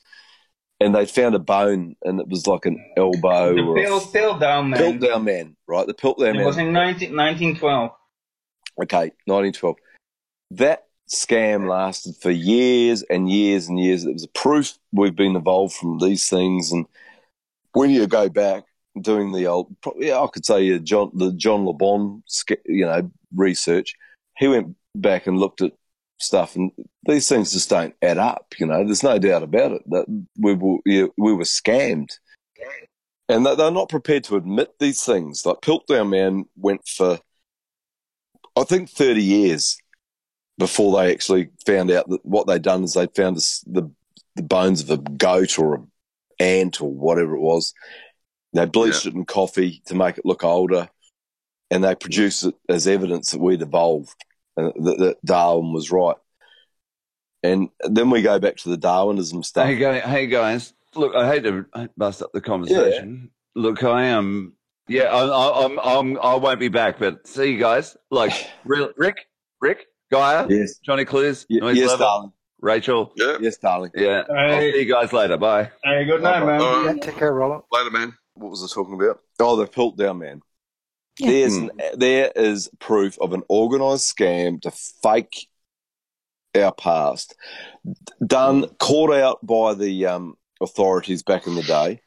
And 0.80 0.94
they 0.96 1.06
found 1.06 1.34
a 1.34 1.40
bone, 1.40 1.96
and 2.04 2.20
it 2.20 2.28
was 2.28 2.46
like 2.46 2.66
an 2.66 2.84
elbow. 2.98 3.54
The 3.56 3.62
or 3.62 3.78
a 3.78 3.82
Pill, 3.84 4.02
pill 4.02 4.38
Down 4.38 4.70
Man. 4.70 4.80
Piltdown 4.80 5.24
Man, 5.24 5.56
right? 5.66 5.88
The 5.88 5.94
Piltdown 5.94 6.30
It 6.30 6.34
Man. 6.34 6.42
It 6.42 6.46
was 6.46 6.58
in 6.58 6.74
19, 6.74 7.16
1912. 7.16 7.92
Okay, 8.82 9.12
1912. 9.26 9.76
That 10.52 10.86
scam 11.10 11.70
lasted 11.70 12.16
for 12.22 12.32
years 12.32 13.04
and 13.04 13.30
years 13.32 13.70
and 13.70 13.80
years. 13.80 14.04
It 14.06 14.14
was 14.14 14.24
a 14.24 14.30
proof 14.30 14.78
we've 14.92 15.16
been 15.16 15.38
evolved 15.38 15.76
from 15.76 16.00
these 16.00 16.28
things. 16.30 16.72
And 16.74 16.86
when 17.74 17.90
you 17.90 18.08
go 18.08 18.30
back 18.30 18.64
doing 19.02 19.32
the 19.32 19.48
old, 19.48 19.76
probably, 19.82 20.14
I 20.14 20.28
could 20.32 20.46
say 20.46 20.78
John, 20.80 21.12
the 21.14 21.32
John 21.34 21.66
Le 21.66 21.74
Bon, 21.74 22.24
sca- 22.28 22.58
you 22.66 22.86
know, 22.86 23.12
research, 23.36 23.96
he 24.38 24.48
went 24.48 24.76
back 24.96 25.28
and 25.28 25.40
looked 25.40 25.62
at 25.62 25.74
stuff 26.20 26.56
and 26.56 26.72
these 27.08 27.28
things 27.28 27.52
just 27.52 27.70
don't 27.70 27.96
add 28.02 28.18
up. 28.18 28.54
You 28.60 28.68
know, 28.68 28.84
there's 28.86 29.04
no 29.04 29.18
doubt 29.20 29.44
about 29.44 29.72
it 29.74 29.90
that 29.90 30.06
we 30.38 30.54
were, 30.54 30.78
yeah, 30.86 31.06
we 31.18 31.34
were 31.34 31.44
scammed. 31.44 32.12
And 33.30 33.46
they- 33.46 33.56
they're 33.56 33.72
not 33.72 33.90
prepared 33.90 34.24
to 34.26 34.36
admit 34.36 34.74
these 34.80 35.04
things. 35.04 35.46
Like 35.46 35.62
Piltdown 35.62 36.10
Man 36.10 36.46
went 36.56 36.88
for 36.88 37.20
I 38.56 38.64
think 38.64 38.90
30 38.90 39.24
years 39.24 39.78
before 40.60 40.96
they 40.96 41.12
actually 41.12 41.50
found 41.66 41.90
out 41.90 42.08
that 42.10 42.24
what 42.24 42.46
they'd 42.46 42.62
done 42.62 42.84
is 42.84 42.94
they'd 42.94 43.16
found 43.16 43.38
the, 43.38 43.90
the 44.36 44.44
bones 44.44 44.82
of 44.82 44.92
a 44.92 44.98
goat 44.98 45.58
or 45.58 45.76
an 45.76 45.92
ant 46.40 46.82
or 46.82 46.92
whatever 46.92 47.36
it 47.36 47.42
was. 47.42 47.74
They 48.54 48.66
bleached 48.66 49.06
it 49.06 49.16
in 49.16 49.26
coffee 49.26 49.82
to 49.88 49.96
make 49.96 50.18
it 50.18 50.26
look 50.26 50.44
older 50.44 50.90
and 51.72 51.84
they 51.84 51.96
produced 51.96 52.46
it 52.46 52.56
as 52.70 52.88
evidence 52.88 53.32
that 53.32 53.42
we'd 53.42 53.62
evolved 53.64 54.14
and 54.56 54.72
that, 54.86 54.98
that 55.00 55.26
Darwin 55.26 55.74
was 55.74 55.92
right. 55.92 56.16
And 57.42 57.70
then 57.82 58.10
we 58.10 58.22
go 58.22 58.40
back 58.40 58.58
to 58.58 58.70
the 58.70 58.78
Darwinism 58.78 59.44
stuff. 59.44 59.68
Hey, 59.68 59.76
guy, 59.76 60.00
hey 60.00 60.28
guys, 60.28 60.74
look, 60.96 61.16
I 61.16 61.28
hate 61.28 61.44
to 61.44 61.66
bust 61.98 62.22
up 62.22 62.32
the 62.32 62.42
conversation. 62.42 63.32
Look, 63.56 63.84
I 63.84 64.04
am. 64.06 64.54
Yeah, 64.88 65.04
I, 65.04 65.26
I, 65.26 65.66
I'm. 65.66 65.80
I'm. 65.80 66.20
I 66.20 66.36
won't 66.36 66.60
be 66.60 66.68
back, 66.68 67.00
but 67.00 67.26
see 67.28 67.52
you 67.52 67.58
guys. 67.60 67.96
Like 68.12 68.34
Rick, 68.66 69.28
Rick, 69.62 69.86
Gaia, 70.12 70.48
Yes. 70.50 70.80
Johnny 70.80 71.06
Clues, 71.06 71.46
Y- 71.50 71.60
Noise 71.60 71.78
yes, 71.78 71.90
Level, 71.90 72.06
darling. 72.06 72.34
Rachel. 72.68 73.12
Yeah. 73.18 73.38
Yes, 73.42 73.58
darling. 73.58 73.92
Yeah, 73.94 74.24
I'll 74.30 74.36
Hey. 74.56 74.72
see 74.72 74.80
you 74.80 74.86
guys 74.94 75.12
later. 75.12 75.36
Bye. 75.38 75.70
Hey, 75.84 76.06
good 76.06 76.24
night, 76.24 76.46
man. 76.46 76.62
Uh, 76.62 76.94
Take 77.02 77.18
care, 77.18 77.34
Rollo. 77.34 77.66
later, 77.72 77.92
man. 77.92 78.14
What 78.36 78.52
was 78.52 78.64
I 78.64 78.74
talking 78.74 78.94
about? 78.96 79.20
Oh, 79.40 79.58
the 79.58 79.68
Piltdown 79.68 80.18
Man. 80.20 80.42
Yeah. 81.20 81.30
There's 81.30 81.56
an, 81.56 81.72
there 81.96 82.32
is 82.36 82.70
proof 82.80 83.20
of 83.20 83.34
an 83.34 83.44
organised 83.50 84.16
scam 84.18 84.62
to 84.62 84.72
fake 84.72 85.48
our 86.56 86.72
past, 86.74 87.36
done 88.26 88.68
caught 88.80 89.14
out 89.14 89.46
by 89.46 89.74
the 89.74 90.06
um, 90.06 90.36
authorities 90.62 91.22
back 91.22 91.46
in 91.46 91.56
the 91.56 91.64
day, 91.64 92.00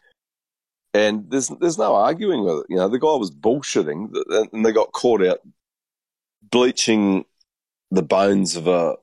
and 0.94 1.30
there's 1.30 1.48
there's 1.60 1.78
no 1.78 1.94
arguing 1.94 2.42
with 2.44 2.60
it. 2.60 2.66
You 2.70 2.76
know, 2.76 2.88
the 2.88 2.98
guy 2.98 3.14
was 3.14 3.30
bullshitting, 3.30 4.12
th- 4.14 4.48
and 4.52 4.64
they 4.64 4.72
got 4.72 4.92
caught 4.92 5.22
out 5.24 5.40
bleaching 6.50 7.24
the 7.90 8.02
bones 8.02 8.56
of 8.56 8.66
a 8.66 8.96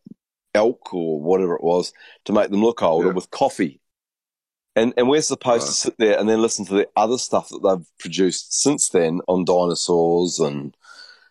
elk 0.53 0.93
or 0.93 1.19
whatever 1.21 1.55
it 1.55 1.63
was 1.63 1.93
to 2.25 2.33
make 2.33 2.49
them 2.49 2.61
look 2.61 2.81
older 2.81 3.11
with 3.11 3.31
coffee. 3.31 3.79
And 4.75 4.93
and 4.97 5.07
we're 5.07 5.21
supposed 5.21 5.67
to 5.67 5.73
sit 5.73 5.95
there 5.99 6.17
and 6.19 6.27
then 6.27 6.41
listen 6.41 6.65
to 6.65 6.73
the 6.73 6.89
other 6.95 7.17
stuff 7.17 7.49
that 7.49 7.61
they've 7.63 7.85
produced 7.99 8.61
since 8.61 8.89
then 8.89 9.19
on 9.27 9.45
dinosaurs 9.45 10.39
and 10.39 10.75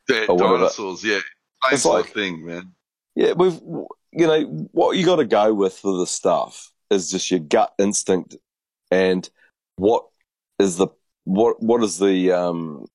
Yeah, 0.08 0.26
dinosaurs, 0.26 1.02
yeah. 1.02 1.18
Same 1.64 1.72
It's 1.74 1.84
like- 1.84 2.12
thing, 2.12 2.44
man. 2.46 2.72
Yeah, 3.14 3.32
we've 3.32 3.60
you 4.12 4.26
know 4.26 4.42
what 4.72 4.96
you 4.96 5.04
got 5.04 5.16
to 5.16 5.24
go 5.24 5.52
with 5.54 5.74
for 5.78 5.96
the 5.98 6.06
stuff 6.06 6.70
is 6.90 7.10
just 7.10 7.30
your 7.30 7.40
gut 7.40 7.72
instinct 7.78 8.36
and 8.90 9.28
what 9.76 10.04
is 10.58 10.76
the 10.76 10.88
what 11.24 11.62
what 11.62 11.82
is 11.82 11.98
the 11.98 12.30
um, 12.32 12.86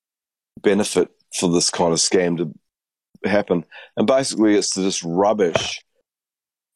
benefit 0.62 1.10
for 1.38 1.50
this 1.52 1.70
kind 1.70 1.92
of 1.94 2.00
scam 2.00 2.38
to 2.38 3.30
happen? 3.30 3.66
And 3.96 4.08
basically, 4.08 4.56
it's 4.56 4.72
to 4.72 4.82
just 4.84 5.04
rubbish 5.04 5.84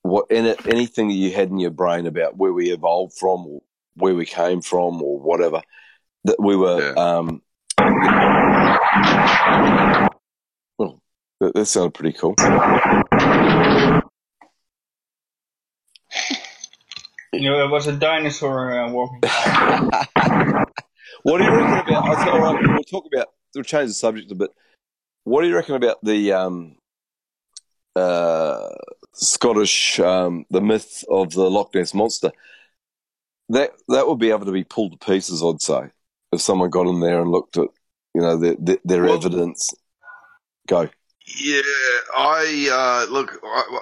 what 0.04 0.26
in 0.30 0.46
it, 0.46 0.66
anything 0.68 1.08
that 1.10 1.16
you 1.16 1.32
had 1.32 1.50
in 1.50 1.60
your 1.60 1.72
brain 1.72 2.06
about 2.06 2.38
where 2.38 2.54
we 2.54 2.72
evolved 2.72 3.14
from, 3.18 3.48
or 3.48 3.62
where 3.96 4.16
we 4.16 4.26
came 4.26 4.62
from, 4.62 5.02
or 5.02 5.20
whatever 5.20 5.62
that 6.26 6.40
we 6.40 6.56
were. 6.56 6.98
Um, 6.98 7.42
well, 10.78 11.02
that, 11.40 11.54
that 11.54 11.66
sounded 11.66 11.94
pretty 11.94 12.18
cool. 12.18 12.36
You 17.34 17.50
know, 17.50 17.58
there 17.58 17.70
was 17.70 17.88
a 17.88 17.94
dinosaur 17.94 18.78
uh, 18.78 18.92
walking. 18.92 19.22
What 21.24 21.38
do 21.38 21.44
you 21.44 21.52
reckon 21.52 21.94
about? 21.94 22.06
I'll 22.06 22.24
tell, 22.24 22.34
all 22.34 22.54
right, 22.54 22.68
we'll 22.68 22.84
talk 22.84 23.06
about. 23.14 23.28
We'll 23.54 23.64
change 23.64 23.90
the 23.90 23.94
subject 23.94 24.32
a 24.32 24.36
bit. 24.36 24.52
What 25.24 25.42
do 25.42 25.48
you 25.48 25.56
reckon 25.56 25.76
about 25.76 26.04
the 26.04 26.34
um, 26.34 26.78
uh, 27.96 28.70
Scottish, 29.14 30.00
um, 30.00 30.46
the 30.50 30.62
myth 30.62 31.04
of 31.10 31.32
the 31.32 31.50
Loch 31.50 31.74
Ness 31.76 31.94
monster? 31.94 32.32
That 33.50 33.72
that 33.90 34.08
would 34.08 34.20
be 34.20 34.30
able 34.30 34.46
to 34.46 34.52
be 34.52 34.64
pulled 34.64 34.94
to 34.94 35.06
pieces. 35.06 35.44
I'd 35.44 35.62
say 35.62 35.90
if 36.32 36.42
someone 36.42 36.70
got 36.70 36.88
in 36.88 37.02
there 37.02 37.22
and 37.22 37.32
looked 37.32 37.58
at, 37.58 37.68
you 38.16 38.22
know, 38.22 38.38
their 38.38 38.56
their, 38.58 38.78
their 38.86 39.08
evidence. 39.08 39.70
Go. 40.68 40.90
Yeah, 41.38 41.62
I 42.16 43.06
uh, 43.08 43.12
look. 43.12 43.40
I, 43.44 43.80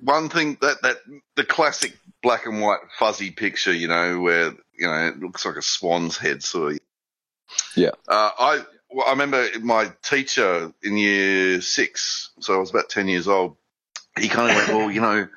one 0.00 0.28
thing 0.28 0.56
that 0.60 0.82
that 0.82 0.98
the 1.36 1.44
classic 1.44 1.96
black 2.22 2.46
and 2.46 2.60
white 2.60 2.80
fuzzy 2.98 3.30
picture, 3.30 3.72
you 3.72 3.88
know, 3.88 4.20
where 4.20 4.52
you 4.78 4.86
know 4.86 5.08
it 5.08 5.18
looks 5.20 5.44
like 5.44 5.56
a 5.56 5.62
swan's 5.62 6.16
head, 6.16 6.44
of. 6.54 6.78
Yeah. 7.76 7.90
Uh, 8.08 8.30
I 8.38 8.64
well, 8.90 9.06
I 9.06 9.10
remember 9.10 9.48
my 9.60 9.92
teacher 10.02 10.72
in 10.82 10.96
year 10.96 11.60
six, 11.60 12.30
so 12.40 12.54
I 12.54 12.58
was 12.58 12.70
about 12.70 12.88
ten 12.88 13.08
years 13.08 13.28
old. 13.28 13.56
He 14.20 14.28
kind 14.28 14.50
of 14.50 14.56
went, 14.56 14.68
well, 14.68 14.90
you 14.90 15.00
know, 15.00 15.28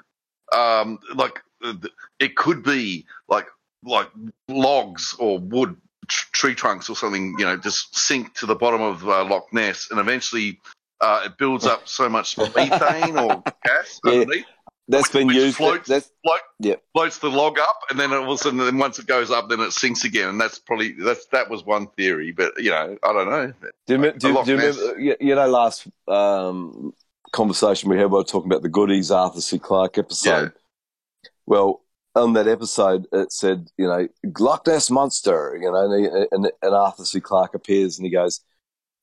um, 0.53 0.99
like 1.15 1.41
uh, 1.63 1.73
it 2.19 2.35
could 2.35 2.63
be 2.63 3.05
like 3.27 3.47
like 3.83 4.09
logs 4.47 5.15
or 5.19 5.39
wood 5.39 5.75
tr- 6.07 6.27
tree 6.31 6.55
trunks 6.55 6.89
or 6.89 6.95
something, 6.95 7.35
you 7.39 7.45
know, 7.45 7.57
just 7.57 7.95
sink 7.95 8.33
to 8.35 8.45
the 8.45 8.55
bottom 8.55 8.81
of 8.81 9.07
uh, 9.07 9.23
Loch 9.25 9.51
Ness, 9.53 9.89
and 9.89 9.99
eventually 9.99 10.59
uh, 10.99 11.23
it 11.25 11.37
builds 11.37 11.65
up 11.65 11.87
so 11.87 12.07
much 12.09 12.37
methane 12.37 13.17
or 13.17 13.43
gas 13.65 13.99
Yeah, 14.03 14.11
underneath. 14.11 14.45
that's 14.87 15.09
been 15.09 15.27
which 15.27 15.37
used. 15.37 15.57
floats, 15.57 15.87
That's 15.89 16.11
float, 16.23 16.41
yeah. 16.59 16.75
floats 16.93 17.17
the 17.17 17.29
log 17.29 17.57
up, 17.57 17.77
and 17.89 17.99
then 17.99 18.13
all 18.13 18.23
of 18.23 18.29
a 18.29 18.37
sudden, 18.37 18.59
then 18.59 18.77
once 18.77 18.99
it 18.99 19.07
goes 19.07 19.31
up, 19.31 19.49
then 19.49 19.61
it 19.61 19.71
sinks 19.71 20.03
again, 20.03 20.29
and 20.29 20.39
that's 20.39 20.59
probably 20.59 20.91
that's 20.91 21.25
that 21.27 21.49
was 21.49 21.65
one 21.65 21.87
theory, 21.97 22.31
but 22.31 22.53
you 22.61 22.69
know, 22.69 22.97
I 23.03 23.13
don't 23.13 23.29
know. 23.29 23.53
Do 23.87 23.93
you, 23.93 23.97
me- 23.99 24.11
do, 24.11 24.43
do 24.43 24.51
you 24.51 24.57
remember? 24.57 24.99
You 24.99 25.35
know, 25.35 25.47
last 25.47 25.87
um, 26.07 26.93
conversation 27.31 27.89
we 27.89 27.97
had, 27.97 28.11
were 28.11 28.23
talking 28.23 28.51
about 28.51 28.61
the 28.61 28.69
Goodies 28.69 29.11
Arthur 29.11 29.41
C. 29.41 29.57
Clarke 29.59 29.97
episode. 29.97 30.53
Well, 31.45 31.81
on 32.15 32.33
that 32.33 32.47
episode, 32.47 33.07
it 33.11 33.31
said, 33.31 33.69
you 33.77 33.87
know, 33.87 34.07
Loch 34.39 34.67
Ness 34.67 34.89
monster, 34.89 35.57
you 35.61 35.71
know, 35.71 35.91
and, 35.91 36.05
he, 36.05 36.27
and, 36.31 36.51
and 36.61 36.75
Arthur 36.75 37.05
C. 37.05 37.21
Clarke 37.21 37.55
appears 37.55 37.97
and 37.97 38.05
he 38.05 38.11
goes, 38.11 38.41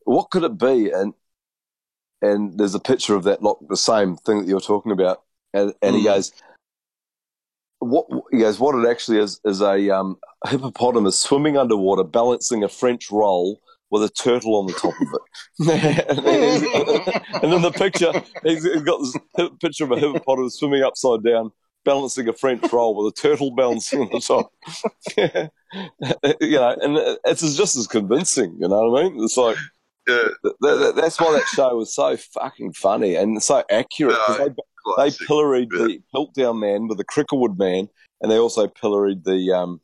"What 0.05 0.31
could 0.31 0.45
it 0.45 0.59
be?" 0.59 0.91
And 0.91 1.15
and 2.21 2.59
there's 2.59 2.75
a 2.75 2.81
picture 2.81 3.15
of 3.15 3.25
that 3.25 3.43
lock, 3.43 3.59
the 3.69 3.77
same 3.77 4.17
thing 4.17 4.41
that 4.41 4.49
you're 4.49 4.61
talking 4.61 4.93
about, 4.93 5.23
and, 5.55 5.73
and 5.83 5.97
he 5.97 6.03
Mm. 6.03 6.05
goes, 6.05 6.33
"What?" 7.79 8.07
He 8.31 8.39
goes, 8.39 8.59
"What 8.59 8.75
it 8.75 8.89
actually 8.89 9.19
is 9.19 9.41
is 9.45 9.61
a 9.63 9.89
um, 9.91 10.19
hippopotamus 10.47 11.19
swimming 11.19 11.57
underwater, 11.57 12.05
balancing 12.05 12.63
a 12.63 12.69
French 12.69 13.11
roll." 13.11 13.61
With 13.91 14.03
a 14.03 14.11
turtle 14.11 14.57
on 14.57 14.67
the 14.67 14.75
top 14.75 14.93
of 15.01 15.09
it, 15.15 15.23
and, 17.43 17.53
in 17.55 17.63
the 17.63 17.71
picture 17.71 18.13
he's, 18.45 18.65
got 18.83 19.01
this 19.01 19.17
picture 19.61 19.85
of 19.85 19.93
a 19.93 19.99
hippopotamus 19.99 20.59
swimming 20.59 20.83
upside 20.83 21.25
down, 21.25 21.51
balancing 21.87 22.29
a 22.29 22.35
French 22.35 22.71
roll 22.71 22.95
with 22.95 23.17
a 23.17 23.21
turtle 23.21 23.51
balancing 23.55 24.01
on 24.03 24.11
the 24.13 24.21
top. 24.21 24.53
you 26.41 26.59
know, 26.59 26.77
and 26.83 27.19
it's 27.25 27.57
just 27.57 27.77
as 27.77 27.87
convincing. 27.87 28.57
You 28.61 28.69
know 28.69 28.91
what 28.91 29.01
I 29.01 29.09
mean? 29.09 29.25
It's 29.25 29.37
like 29.39 29.57
th- 30.07 30.55
th- 30.63 30.95
that's 30.95 31.19
why 31.21 31.33
that 31.33 31.47
show 31.47 31.77
was 31.77 31.95
so 31.95 32.17
fucking 32.17 32.73
funny 32.75 33.15
and 33.15 33.43
so 33.43 33.65
accurate. 33.71 34.17
'cause 34.27 34.39
they, 34.39 34.49
they 35.11 35.11
pilloried 35.27 35.71
the 35.71 36.01
Piltdown 36.15 36.59
Man 36.61 36.89
with 36.89 36.99
the 36.99 37.05
Cricklewood 37.05 37.59
Man, 37.59 37.89
and 38.21 38.31
they 38.31 38.39
also 38.39 38.67
pilloried 38.69 39.25
the 39.25 39.53
um, 39.53 39.81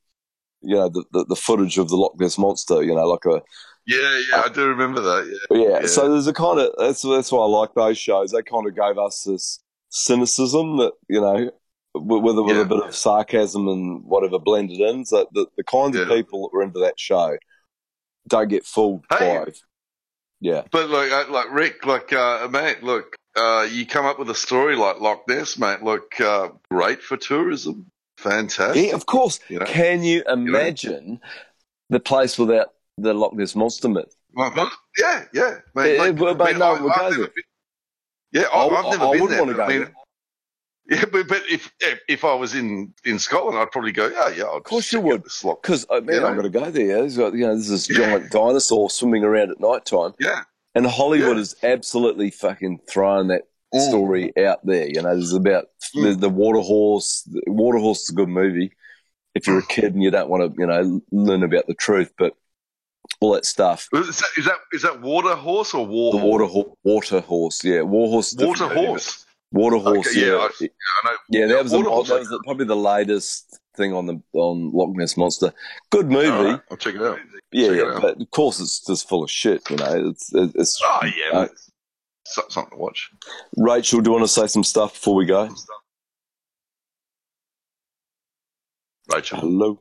you 0.63 0.75
know, 0.75 0.89
the, 0.89 1.05
the, 1.13 1.25
the 1.27 1.37
footage 1.37 1.77
of 1.79 1.89
the 1.89 1.97
Loch 1.97 2.19
Ness 2.19 2.39
monster. 2.39 2.83
You 2.83 2.95
know, 2.95 3.07
like 3.07 3.25
a 3.27 3.43
Yeah, 3.87 4.21
yeah, 4.31 4.43
I 4.45 4.49
do 4.49 4.67
remember 4.69 5.01
that. 5.03 5.39
Yeah, 5.51 5.81
yeah. 5.81 5.87
So 5.87 6.11
there's 6.11 6.27
a 6.27 6.33
kind 6.33 6.59
of 6.59 6.71
that's 6.79 7.03
that's 7.03 7.31
why 7.31 7.43
I 7.43 7.47
like 7.47 7.75
those 7.75 7.99
shows. 7.99 8.31
They 8.33 8.43
kind 8.43 8.67
of 8.67 8.75
gave 8.75 8.97
us 8.99 9.25
this 9.25 9.61
cynicism 9.91 10.79
that 10.79 10.93
you 11.09 11.21
know, 11.21 11.51
with, 11.95 12.23
with, 12.23 12.39
a- 12.39 12.43
with 12.43 12.61
a 12.61 12.65
bit 12.65 12.83
of 12.83 12.95
sarcasm 12.97 13.69
and 13.69 14.03
whatever 14.05 14.39
blended 14.39 14.81
in. 14.81 15.05
So 15.05 15.29
the 15.33 15.47
the 15.57 15.65
kinds 15.65 15.97
of 15.97 16.09
people 16.09 16.43
that 16.43 16.57
were 16.57 16.63
into 16.63 16.81
that 16.81 16.99
show 16.99 17.37
don't 18.29 18.49
get 18.49 18.65
fooled 18.65 19.07
by. 19.09 19.47
Yeah. 20.41 20.63
But 20.71 20.91
like, 20.91 21.11
uh, 21.11 21.25
like 21.31 21.53
Rick, 21.53 21.87
like 21.87 22.13
uh, 22.13 22.49
mate, 22.51 22.83
look, 22.83 23.17
uh, 23.37 23.67
you 23.71 23.87
come 23.87 24.05
up 24.07 24.19
with 24.19 24.29
a 24.31 24.35
story 24.35 24.77
like 24.77 25.01
Loch 25.01 25.27
Ness, 25.29 25.59
mate. 25.59 25.83
Look, 25.83 26.21
uh, 26.21 26.49
great 26.71 27.03
for 27.03 27.17
tourism, 27.17 27.91
fantastic. 28.19 28.89
Yeah, 28.89 28.95
of 28.95 29.07
course. 29.07 29.41
You 29.49 29.61
know? 29.61 29.67
Can 29.67 30.03
you 30.03 30.23
imagine 30.29 31.21
the 31.89 32.01
place 32.01 32.39
without 32.39 32.75
the 32.99 33.15
Loch 33.15 33.33
Ness 33.35 33.55
monster 33.57 33.89
myth? 33.89 34.15
Like, 34.37 34.55
yeah, 34.99 35.25
yeah, 35.33 35.59
mate. 35.75 35.95
Yeah, 35.97 36.03
like, 36.03 36.17
but- 36.17 36.39
but 36.39 36.49
I 36.49 36.51
mean, 36.51 36.59
no, 36.59 36.67
I, 36.67 36.95
I've 37.07 37.13
never 37.13 37.25
been- 37.29 37.45
yeah, 38.33 38.43
I- 38.53 38.67
I, 38.67 38.77
I've 38.79 38.85
never 38.99 39.05
I 39.05 39.13
been 39.19 39.29
there. 39.29 39.45
but 39.55 39.61
I 39.61 39.69
mean, 39.69 39.89
yeah, 40.91 41.05
but 41.11 41.29
but 41.29 41.43
if, 41.49 41.73
if 41.81 42.01
if 42.09 42.25
I 42.25 42.35
was 42.35 42.55
in 42.55 42.93
in 43.05 43.19
Scotland, 43.19 43.57
I'd 43.59 43.71
probably 43.71 43.93
go. 43.93 44.09
Yeah, 44.09 44.29
yeah. 44.37 44.45
Of 44.57 44.65
course 44.65 44.93
you 44.93 45.01
would, 45.01 45.23
because 45.23 45.87
uh, 45.89 46.01
man, 46.01 46.25
I've 46.25 46.37
got 46.37 46.43
to 46.43 46.51
go 46.51 46.71
there. 46.71 46.87
There's 46.99 47.17
got, 47.17 47.33
you 47.33 47.41
know, 47.47 47.55
there's 47.55 47.69
this 47.69 47.87
giant 47.87 48.31
dinosaur 48.31 48.91
swimming 48.91 49.25
around 49.25 49.51
at 49.51 49.61
night 49.61 49.87
time. 49.87 50.13
Yeah, 50.21 50.43
and 50.75 50.87
Hollywood 50.87 51.39
is 51.39 51.55
absolutely 51.63 52.31
fucking 52.31 52.81
throwing 52.89 53.29
that 53.29 53.43
story 53.89 54.33
out 54.37 54.65
there. 54.67 54.87
You 54.89 55.01
know, 55.01 55.15
there's 55.15 55.33
about 55.33 55.67
there's 55.95 56.19
the 56.19 56.29
water 56.29 56.61
horse. 56.61 57.23
The 57.33 57.43
water 57.51 57.79
horse 57.79 58.03
is 58.03 58.11
a 58.11 58.15
good 58.15 58.29
movie 58.29 58.73
if 59.35 59.47
you're 59.47 59.59
a 59.61 59.67
kid 59.67 59.95
and 59.95 60.03
you 60.03 60.11
don't 60.11 60.29
want 60.29 60.55
to, 60.55 60.61
you 60.61 60.67
know, 60.67 61.01
learn 61.13 61.43
about 61.43 61.67
the 61.67 61.75
truth, 61.75 62.13
but 62.19 62.35
that 63.33 63.45
stuff. 63.47 63.89
Is 63.93 64.19
that 64.19 64.27
is 64.39 64.45
that, 64.45 64.57
is 64.73 64.83
that 64.83 65.01
water 65.01 65.35
horse 65.35 65.73
or 65.75 65.87
war? 65.87 66.13
The 66.13 66.19
water 66.19 66.45
ho- 66.45 66.77
water 66.85 67.21
horse, 67.21 67.65
yeah, 67.65 67.81
war 67.83 68.09
horse. 68.09 68.35
Water 68.39 68.69
horse. 68.69 69.25
Water 69.53 69.77
horse, 69.79 70.09
Okay, 70.09 70.21
yeah, 70.21 70.33
yeah, 70.33 70.37
I- 70.37 70.65
I 70.65 71.11
know. 71.13 71.17
yeah. 71.31 71.47
That 71.47 71.63
was, 71.63 71.73
Water 71.73 71.89
horse, 71.89 72.09
that 72.09 72.19
was 72.19 72.29
the, 72.29 72.41
probably 72.45 72.67
the 72.67 72.75
latest 72.77 73.59
thing 73.77 73.93
on 73.95 74.07
the 74.07 74.21
on 74.33 74.73
Loch 74.73 74.91
Ness 74.97 75.17
Monster. 75.17 75.53
Good 75.91 76.11
movie. 76.11 76.29
Right, 76.53 76.61
I'll 76.71 76.77
check 76.77 76.95
it 76.97 77.03
out. 77.03 77.19
Yeah, 77.53 77.69
Check 77.69 77.77
it 77.79 77.87
out. 77.89 78.03
but 78.03 78.21
of 78.21 78.31
course 78.31 78.59
it's 78.61 78.81
just 78.85 79.09
full 79.09 79.23
of 79.23 79.31
shit. 79.31 79.69
You 79.71 79.77
know, 79.77 80.09
it's 80.11 80.31
it's. 80.35 80.81
Oh 80.85 81.01
yeah, 81.05 81.39
uh, 81.39 81.49
so- 82.27 82.43
something 82.49 82.73
to 82.73 82.83
watch. 82.83 83.11
Rachel, 83.57 84.01
do 84.01 84.09
you 84.11 84.13
want 84.13 84.25
to 84.25 84.29
say 84.29 84.49
some 84.49 84.65
stuff 84.65 84.95
before 84.95 85.15
we 85.15 85.25
go? 85.27 85.49
Rachel. 89.13 89.39
Hello. 89.41 89.81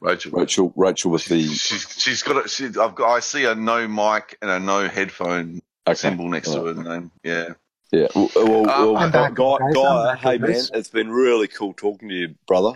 Rachel. 0.00 0.32
Rachel. 0.32 0.72
Rachel 0.76 1.10
with 1.10 1.26
the. 1.26 1.42
She's 1.46 1.86
she's 1.98 2.22
got 2.22 2.44
a. 2.44 2.48
She, 2.48 2.66
I've 2.66 2.94
got. 2.94 3.10
I 3.10 3.20
see 3.20 3.44
a 3.44 3.54
no 3.54 3.86
mic 3.86 4.36
and 4.40 4.50
a 4.50 4.58
no 4.58 4.88
headphone 4.88 5.60
symbol 5.94 6.28
next 6.28 6.52
to 6.52 6.64
her 6.64 6.74
name. 6.74 7.10
Yeah. 7.22 7.50
Yeah. 7.92 8.06
Well, 8.14 8.30
well, 8.36 8.62
well, 8.62 8.96
I'm 8.96 9.10
Guy, 9.10 9.28
back, 9.28 9.34
guys. 9.34 9.58
I'm 9.60 9.72
Guy, 9.72 10.16
hey 10.16 10.38
man, 10.38 10.52
this. 10.52 10.70
it's 10.72 10.88
been 10.88 11.10
really 11.10 11.48
cool 11.48 11.74
talking 11.74 12.08
to 12.08 12.14
you, 12.14 12.34
brother. 12.46 12.74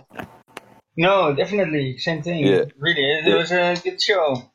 No, 0.97 1.33
definitely. 1.33 1.97
Same 1.97 2.21
thing. 2.21 2.45
Yeah. 2.45 2.65
Really. 2.77 3.03
It 3.03 3.25
Yeah. 3.25 3.35
was 3.37 3.51
a 3.51 3.75
good 3.81 4.01
show. 4.01 4.51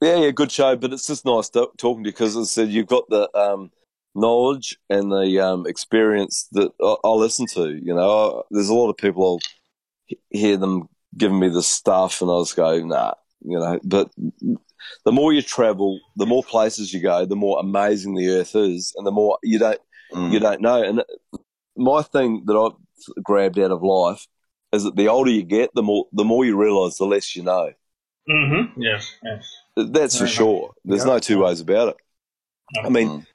Yeah, 0.00 0.16
yeah, 0.16 0.30
good 0.32 0.50
show, 0.50 0.74
but 0.74 0.92
it's 0.92 1.06
just 1.06 1.24
nice 1.24 1.48
to, 1.50 1.68
talking 1.78 2.02
to 2.02 2.08
you 2.08 2.12
because, 2.12 2.36
as 2.36 2.48
I 2.48 2.50
said, 2.50 2.68
you've 2.70 2.88
got 2.88 3.08
the 3.08 3.30
um, 3.38 3.70
knowledge 4.16 4.76
and 4.90 5.12
the 5.12 5.38
um, 5.38 5.66
experience 5.68 6.48
that 6.50 6.72
I, 6.82 6.96
I 7.04 7.10
listen 7.10 7.46
to. 7.54 7.68
You 7.68 7.94
know, 7.94 8.40
I, 8.40 8.42
there's 8.50 8.68
a 8.68 8.74
lot 8.74 8.90
of 8.90 8.96
people 8.96 9.40
I'll 10.10 10.16
hear 10.30 10.56
them 10.56 10.88
giving 11.16 11.38
me 11.38 11.48
this 11.48 11.66
stuff, 11.66 12.20
and 12.22 12.30
I 12.30 12.34
was 12.34 12.52
going, 12.52 12.88
nah, 12.88 13.14
you 13.44 13.58
know. 13.58 13.78
But 13.84 14.10
the 15.04 15.12
more 15.12 15.32
you 15.32 15.42
travel, 15.42 16.00
the 16.16 16.26
more 16.26 16.42
places 16.42 16.92
you 16.92 17.00
go, 17.00 17.24
the 17.24 17.36
more 17.36 17.60
amazing 17.60 18.14
the 18.14 18.30
earth 18.30 18.54
is, 18.54 18.92
and 18.96 19.06
the 19.06 19.10
more 19.12 19.38
you 19.42 19.58
don't 19.58 19.80
you 20.14 20.38
don't 20.40 20.60
know. 20.60 20.82
And 20.82 21.02
my 21.76 22.02
thing 22.02 22.42
that 22.46 22.54
I've 22.56 23.22
grabbed 23.24 23.58
out 23.58 23.70
of 23.70 23.82
life 23.82 24.26
is 24.72 24.84
that 24.84 24.96
the 24.96 25.08
older 25.08 25.30
you 25.30 25.42
get, 25.42 25.70
the 25.74 25.82
more 25.82 26.06
the 26.12 26.24
more 26.24 26.44
you 26.44 26.56
realise, 26.56 26.98
the 26.98 27.04
less 27.06 27.34
you 27.36 27.42
know. 27.42 27.72
Mm-hmm. 28.28 28.80
Yes. 28.80 29.10
Yes. 29.24 29.48
That's 29.76 30.14
for 30.16 30.26
Fair 30.26 30.26
enough. 30.26 30.34
sure. 30.36 30.70
There's 30.84 31.04
Yeah. 31.04 31.12
no 31.14 31.18
two 31.18 31.42
ways 31.42 31.60
about 31.60 31.88
it. 31.88 31.96
I 32.84 32.88
mean, 32.88 33.26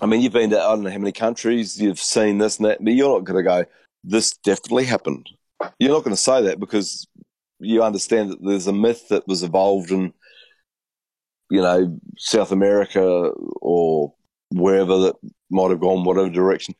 I 0.00 0.06
mean, 0.06 0.20
you've 0.20 0.32
been 0.32 0.50
to 0.50 0.60
I 0.60 0.68
don't 0.74 0.82
know 0.82 0.90
how 0.90 0.98
many 0.98 1.12
countries, 1.12 1.80
you've 1.80 1.98
seen 2.00 2.38
this 2.38 2.58
and 2.58 2.66
that, 2.66 2.82
but 2.84 2.92
you're 2.92 3.08
not 3.16 3.24
going 3.24 3.36
to 3.38 3.42
go, 3.42 3.64
this 4.04 4.36
definitely 4.38 4.84
happened. 4.84 5.28
You're 5.78 5.92
not 5.92 6.04
going 6.04 6.16
to 6.16 6.22
say 6.22 6.42
that 6.42 6.60
because 6.60 7.06
you 7.60 7.82
understand 7.82 8.30
that 8.30 8.38
there's 8.42 8.66
a 8.66 8.72
myth 8.72 9.08
that 9.08 9.26
was 9.26 9.42
evolved 9.42 9.90
in, 9.90 10.12
you 11.50 11.60
know, 11.60 11.98
South 12.18 12.52
America 12.52 13.02
or 13.60 14.14
wherever 14.50 14.98
that 14.98 15.14
might 15.50 15.70
have 15.70 15.80
gone, 15.80 16.04
whatever 16.04 16.30
direction. 16.30 16.74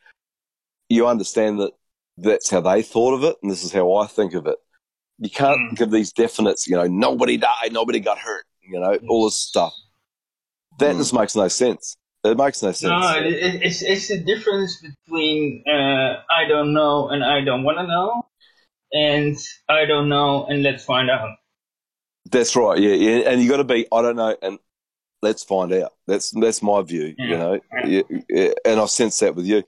You 0.88 1.06
understand 1.06 1.60
that 1.60 1.72
that's 2.16 2.50
how 2.50 2.60
they 2.60 2.82
thought 2.82 3.14
of 3.14 3.24
it, 3.24 3.36
and 3.42 3.50
this 3.50 3.64
is 3.64 3.72
how 3.72 3.94
I 3.94 4.06
think 4.06 4.34
of 4.34 4.46
it. 4.46 4.56
You 5.18 5.30
can't 5.30 5.70
hmm. 5.70 5.74
give 5.74 5.90
these 5.90 6.12
definites, 6.12 6.66
you 6.66 6.76
know, 6.76 6.86
nobody 6.86 7.36
died, 7.36 7.72
nobody 7.72 8.00
got 8.00 8.18
hurt, 8.18 8.44
you 8.60 8.80
know, 8.80 8.94
hmm. 8.94 9.08
all 9.08 9.24
this 9.24 9.36
stuff. 9.36 9.72
That 10.78 10.92
hmm. 10.92 10.98
just 10.98 11.14
makes 11.14 11.36
no 11.36 11.48
sense. 11.48 11.96
It 12.24 12.36
makes 12.36 12.62
no 12.62 12.70
sense. 12.70 12.82
No, 12.82 13.14
it, 13.16 13.62
it's 13.62 13.82
it's 13.82 14.08
the 14.08 14.18
difference 14.20 14.80
between 14.80 15.64
uh, 15.66 16.22
I 16.30 16.46
don't 16.48 16.72
know 16.72 17.08
and 17.08 17.24
I 17.24 17.40
don't 17.44 17.64
want 17.64 17.78
to 17.78 17.86
know, 17.86 18.26
and 18.92 19.36
I 19.68 19.84
don't 19.84 20.08
know 20.08 20.44
and 20.46 20.62
let's 20.62 20.84
find 20.84 21.10
out. 21.10 21.30
That's 22.30 22.54
right. 22.56 22.78
Yeah, 22.78 22.94
yeah. 22.94 23.18
And 23.30 23.42
you 23.42 23.48
got 23.48 23.56
to 23.58 23.64
be. 23.64 23.86
I 23.92 24.02
don't 24.02 24.16
know. 24.16 24.36
And 24.42 24.58
let's 25.22 25.42
find 25.44 25.72
out. 25.72 25.92
That's 26.06 26.30
that's 26.30 26.62
my 26.62 26.82
view. 26.82 27.14
You 27.18 27.36
know. 27.36 27.60
Yeah, 27.84 28.02
yeah. 28.28 28.52
And 28.64 28.80
I 28.80 28.86
sense 28.86 29.18
that 29.20 29.34
with 29.34 29.44
you, 29.46 29.62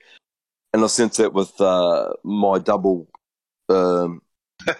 and 0.73 0.83
I 0.85 0.87
sense 0.87 1.17
that 1.19 1.33
with 1.33 1.61
uh, 1.61 2.13
my 2.23 2.59
double 2.59 3.09
um, 3.69 4.23
uh, 4.69 4.73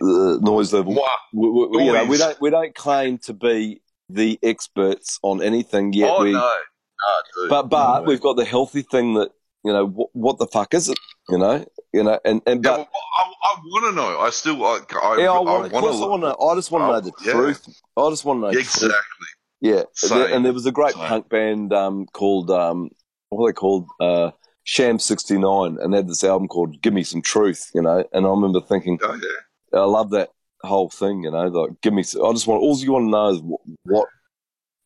noise 0.00 0.72
level. 0.72 0.94
We, 1.32 1.48
we, 1.50 1.66
we- 1.66 1.84
you 1.84 1.92
know, 1.92 2.04
we 2.04 2.18
don't 2.18 2.40
we 2.40 2.50
don't 2.50 2.74
claim 2.74 3.18
to 3.18 3.32
be 3.32 3.80
the 4.08 4.38
experts 4.42 5.18
on 5.22 5.42
anything 5.42 5.92
yet. 5.94 6.10
oh 6.12 6.22
we, 6.22 6.32
no. 6.32 6.38
No, 6.40 7.48
but 7.48 7.62
but 7.68 8.00
No. 8.00 8.04
we've 8.04 8.20
got 8.20 8.36
the 8.36 8.44
healthy 8.44 8.82
thing 8.82 9.14
that 9.14 9.30
you 9.64 9.72
know 9.72 9.86
what, 9.86 10.10
what 10.12 10.38
the 10.38 10.46
fuck 10.46 10.74
is 10.74 10.88
it? 10.88 10.98
You 11.28 11.38
know. 11.38 11.64
You 11.92 12.04
know. 12.04 12.18
And 12.24 12.42
and 12.46 12.62
but. 12.62 12.70
Yeah, 12.70 12.76
well, 12.76 12.88
I, 13.18 13.32
I 13.44 13.60
want 13.64 13.84
to 13.90 13.96
know. 13.96 14.20
I 14.20 14.30
still. 14.30 14.64
I, 14.64 14.80
I, 15.02 15.16
Yeah, 15.18 15.32
I, 15.32 15.38
want, 15.40 15.72
course 15.72 15.96
I 15.96 16.06
to. 16.22 16.38
I 16.38 16.54
just 16.54 16.70
want 16.70 16.82
to 16.84 16.86
know 16.88 17.00
the 17.00 17.12
yeah. 17.24 17.32
truth. 17.32 17.82
I 17.96 18.10
just 18.10 18.24
want 18.24 18.38
to 18.38 18.40
know. 18.42 18.48
The 18.48 18.54
truth. 18.54 18.66
exactly. 18.66 19.26
Yeah, 19.60 19.82
Same. 19.94 20.32
and 20.32 20.44
there 20.44 20.52
was 20.52 20.66
a 20.66 20.72
great 20.72 20.92
Same. 20.92 21.06
punk 21.06 21.28
band 21.30 21.72
um, 21.72 22.06
called 22.12 22.50
um, 22.50 22.90
what 23.30 23.48
they 23.48 23.52
called? 23.52 23.88
Uh, 24.00 24.30
Sham 24.64 24.98
69 24.98 25.76
and 25.78 25.92
they 25.92 25.98
had 25.98 26.08
this 26.08 26.24
album 26.24 26.48
called 26.48 26.80
Give 26.80 26.94
Me 26.94 27.04
Some 27.04 27.22
Truth, 27.22 27.70
you 27.74 27.82
know. 27.82 28.02
And 28.12 28.26
I 28.26 28.30
remember 28.30 28.60
thinking, 28.60 28.98
Oh, 29.02 29.14
yeah. 29.14 29.78
I 29.78 29.84
love 29.84 30.10
that 30.10 30.30
whole 30.62 30.88
thing, 30.88 31.22
you 31.22 31.30
know. 31.30 31.46
Like, 31.48 31.80
give 31.82 31.92
me, 31.92 32.02
Some, 32.02 32.24
I 32.24 32.32
just 32.32 32.46
want, 32.46 32.62
all 32.62 32.76
you 32.78 32.92
want 32.92 33.06
to 33.06 33.10
know 33.10 33.28
is 33.28 33.42
what, 33.42 33.60
what 33.84 34.08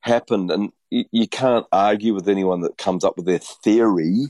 happened. 0.01 0.51
And 0.51 0.73
you, 0.91 1.05
you 1.13 1.29
can't 1.29 1.67
argue 1.71 2.13
with 2.13 2.29
anyone 2.29 2.63
that 2.63 2.77
comes 2.77 3.05
up 3.05 3.17
with 3.17 3.27
their 3.27 3.39
theory 3.39 4.27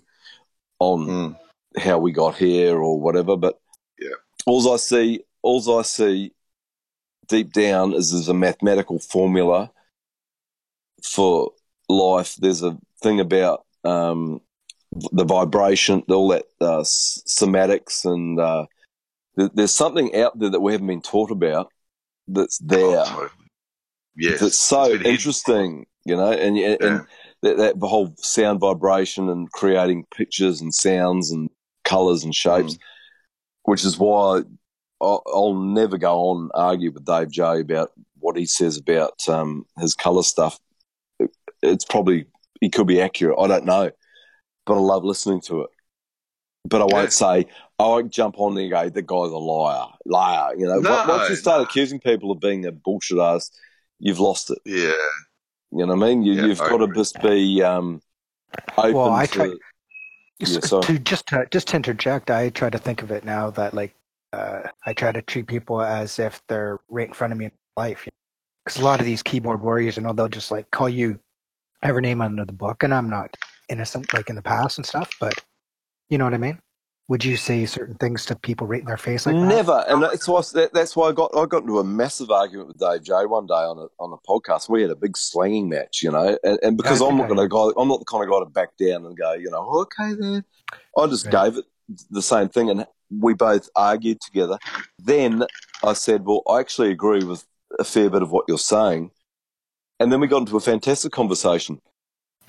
on 0.78 1.36
how 1.76 1.98
we 1.98 2.12
got 2.12 2.36
here 2.36 2.76
or 2.78 3.00
whatever. 3.00 3.36
But 3.36 3.58
yeah. 3.98 4.14
all 4.46 4.72
I 4.72 4.76
see, 4.76 5.24
all 5.42 5.78
I 5.78 5.82
see 5.82 6.32
deep 7.28 7.52
down 7.52 7.92
is 7.92 8.12
there's 8.12 8.28
a 8.28 8.34
mathematical 8.34 8.98
formula 8.98 9.70
for 11.02 11.52
life. 11.88 12.36
There's 12.36 12.62
a 12.62 12.78
thing 13.02 13.20
about 13.20 13.64
um, 13.84 14.40
the 15.12 15.24
vibration, 15.24 16.02
all 16.08 16.28
that 16.28 16.46
uh, 16.60 16.82
somatics, 16.82 18.04
and 18.04 18.40
uh, 18.40 18.66
th- 19.38 19.52
there's 19.54 19.74
something 19.74 20.14
out 20.14 20.38
there 20.38 20.50
that 20.50 20.60
we 20.60 20.72
haven't 20.72 20.86
been 20.86 21.02
taught 21.02 21.30
about 21.30 21.70
that's 22.26 22.58
there. 22.58 23.04
Yes. 24.16 24.40
That's 24.40 24.58
so 24.58 24.92
interesting, 24.92 25.86
you 26.04 26.16
know, 26.16 26.32
and 26.32 26.58
and, 26.58 26.82
and 26.82 27.06
that, 27.42 27.56
that 27.58 27.80
the 27.80 27.86
whole 27.88 28.14
sound 28.18 28.60
vibration 28.60 29.28
and 29.28 29.50
creating 29.52 30.04
pictures 30.14 30.60
and 30.60 30.74
sounds 30.74 31.30
and 31.30 31.48
colors 31.84 32.24
and 32.24 32.34
shapes, 32.34 32.76
which 33.64 33.84
is 33.84 33.98
why 33.98 34.42
I'll, 35.00 35.22
I'll 35.26 35.54
never 35.54 35.96
go 35.98 36.14
on 36.30 36.50
argue 36.54 36.90
with 36.90 37.04
Dave 37.04 37.30
J 37.30 37.60
about 37.60 37.92
what 38.18 38.36
he 38.36 38.46
says 38.46 38.76
about 38.76 39.28
um, 39.28 39.64
his 39.78 39.94
color 39.94 40.22
stuff. 40.22 40.58
It- 41.20 41.30
it's 41.62 41.84
probably 41.84 42.26
he 42.60 42.70
could 42.70 42.86
be 42.86 43.00
accurate. 43.00 43.36
I 43.38 43.46
don't 43.48 43.64
know, 43.64 43.90
but 44.66 44.74
I 44.74 44.78
love 44.78 45.04
listening 45.04 45.40
to 45.42 45.62
it. 45.62 45.70
But 46.64 46.82
I 46.82 46.84
won't 46.84 47.12
say 47.12 47.46
I 47.78 47.84
won't 47.84 48.12
jump 48.12 48.36
on 48.38 48.54
there 48.54 48.64
and 48.64 48.72
go, 48.72 48.88
"The 48.90 49.02
guy's 49.02 49.30
a 49.32 49.38
liar, 49.38 49.86
liar." 50.04 50.54
You 50.56 50.66
know, 50.66 50.80
No, 50.80 50.90
once 51.08 51.30
you 51.30 51.36
start 51.36 51.62
accusing 51.62 51.98
people 52.00 52.30
of 52.30 52.40
being 52.40 52.64
a 52.66 52.72
bullshit 52.72 53.18
ass, 53.18 53.50
you've 54.00 54.20
lost 54.20 54.50
it. 54.50 54.58
Yeah. 54.64 54.92
You 55.70 55.86
know 55.86 55.94
what 55.94 56.04
I 56.04 56.08
mean? 56.08 56.22
You, 56.22 56.46
you've 56.46 56.60
I 56.60 56.68
got 56.68 56.78
to 56.78 56.88
just 56.94 57.20
be 57.20 57.62
um, 57.62 58.00
open 58.76 58.94
Well, 58.94 59.12
I 59.12 59.26
to. 59.26 59.32
try- 59.32 59.54
yeah, 60.40 60.60
So 60.60 60.80
to 60.82 60.98
just 60.98 61.26
to, 61.28 61.46
just 61.50 61.68
to 61.68 61.76
interject, 61.76 62.30
I 62.30 62.50
try 62.50 62.70
to 62.70 62.78
think 62.78 63.02
of 63.02 63.10
it 63.10 63.24
now 63.24 63.50
that 63.50 63.74
like 63.74 63.94
uh, 64.32 64.62
I 64.86 64.92
try 64.92 65.12
to 65.12 65.20
treat 65.22 65.46
people 65.46 65.82
as 65.82 66.18
if 66.18 66.40
they're 66.48 66.78
right 66.88 67.08
in 67.08 67.14
front 67.14 67.32
of 67.32 67.38
me 67.38 67.46
in 67.46 67.52
life. 67.76 68.06
Because 68.64 68.80
a 68.80 68.84
lot 68.84 69.00
of 69.00 69.06
these 69.06 69.22
keyboard 69.22 69.60
warriors, 69.60 69.96
you 69.96 70.02
know, 70.02 70.12
they'll 70.12 70.28
just 70.28 70.50
like 70.50 70.70
call 70.70 70.88
you 70.88 71.18
every 71.82 72.02
name 72.02 72.20
under 72.20 72.44
the 72.44 72.52
book, 72.52 72.82
and 72.82 72.94
I'm 72.94 73.10
not 73.10 73.34
innocent 73.68 74.12
like 74.14 74.30
in 74.30 74.36
the 74.36 74.42
past 74.42 74.78
and 74.78 74.86
stuff. 74.86 75.10
But 75.20 75.34
you 76.08 76.18
know 76.18 76.24
what 76.24 76.34
I 76.34 76.38
mean? 76.38 76.60
Would 77.08 77.24
you 77.24 77.38
say 77.38 77.64
certain 77.64 77.94
things 77.94 78.26
to 78.26 78.36
people 78.36 78.66
right 78.66 78.80
in 78.80 78.86
their 78.86 78.98
face 78.98 79.24
like 79.24 79.34
that? 79.34 79.40
Never, 79.40 79.82
and 79.88 80.02
that's 80.02 80.28
why 80.28 80.42
that, 80.52 80.74
that's 80.74 80.94
why 80.94 81.08
I 81.08 81.12
got 81.12 81.34
I 81.34 81.46
got 81.46 81.62
into 81.62 81.78
a 81.78 81.84
massive 81.84 82.30
argument 82.30 82.68
with 82.68 82.78
Dave 82.78 83.02
J 83.02 83.24
one 83.24 83.46
day 83.46 83.54
on 83.54 83.78
a 83.78 83.86
on 83.98 84.12
a 84.12 84.18
podcast. 84.28 84.68
We 84.68 84.82
had 84.82 84.90
a 84.90 84.96
big 84.96 85.16
slanging 85.16 85.70
match, 85.70 86.02
you 86.02 86.10
know, 86.10 86.36
and, 86.44 86.58
and 86.62 86.76
because 86.76 87.00
I'm 87.00 87.16
not 87.16 87.28
going 87.28 87.40
to 87.40 87.48
go, 87.48 87.70
I'm 87.78 87.88
not 87.88 88.00
the 88.00 88.04
kind 88.04 88.24
of 88.24 88.30
guy 88.30 88.38
to 88.40 88.44
back 88.50 88.76
down 88.76 89.06
and 89.06 89.16
go, 89.16 89.32
you 89.32 89.50
know, 89.50 89.66
oh, 89.66 89.80
okay 89.82 90.14
then. 90.20 90.44
I 90.98 91.06
just 91.06 91.30
gave 91.30 91.56
it 91.56 91.64
the 92.10 92.20
same 92.20 92.50
thing, 92.50 92.68
and 92.68 92.86
we 93.10 93.32
both 93.32 93.70
argued 93.74 94.20
together. 94.20 94.58
Then 94.98 95.44
I 95.82 95.94
said, 95.94 96.26
well, 96.26 96.42
I 96.46 96.60
actually 96.60 96.90
agree 96.90 97.24
with 97.24 97.46
a 97.78 97.84
fair 97.84 98.10
bit 98.10 98.20
of 98.20 98.30
what 98.32 98.44
you're 98.48 98.58
saying, 98.58 99.12
and 99.98 100.12
then 100.12 100.20
we 100.20 100.26
got 100.26 100.40
into 100.40 100.58
a 100.58 100.60
fantastic 100.60 101.12
conversation. 101.12 101.80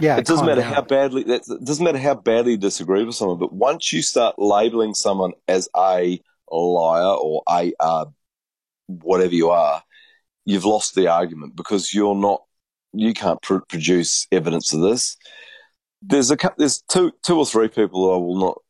Yeah, 0.01 0.17
it 0.17 0.25
doesn't 0.25 0.45
matter 0.45 0.61
how 0.61 0.81
badly 0.81 1.23
that 1.23 1.41
it 1.47 1.63
doesn't 1.65 1.83
matter 1.83 1.97
how 1.97 2.15
badly 2.15 2.51
you 2.51 2.57
disagree 2.57 3.03
with 3.03 3.15
someone, 3.15 3.37
but 3.37 3.53
once 3.53 3.91
you 3.91 4.01
start 4.01 4.39
labeling 4.39 4.93
someone 4.93 5.33
as 5.47 5.67
a 5.75 6.21
liar 6.49 7.15
or 7.17 7.43
a 7.49 7.73
uh, 7.79 8.05
whatever 8.87 9.33
you 9.33 9.49
are, 9.49 9.83
you've 10.45 10.65
lost 10.65 10.95
the 10.95 11.07
argument 11.07 11.55
because 11.55 11.93
you're 11.93 12.15
not 12.15 12.43
you 12.93 13.13
can't 13.13 13.41
pr- 13.41 13.57
produce 13.67 14.27
evidence 14.31 14.73
of 14.73 14.81
this. 14.81 15.17
There's 16.01 16.31
a 16.31 16.37
there's 16.57 16.81
two 16.89 17.11
two 17.23 17.37
or 17.37 17.45
three 17.45 17.67
people 17.67 18.07
that 18.07 18.15
I 18.15 18.17
will 18.17 18.39
not 18.39 18.61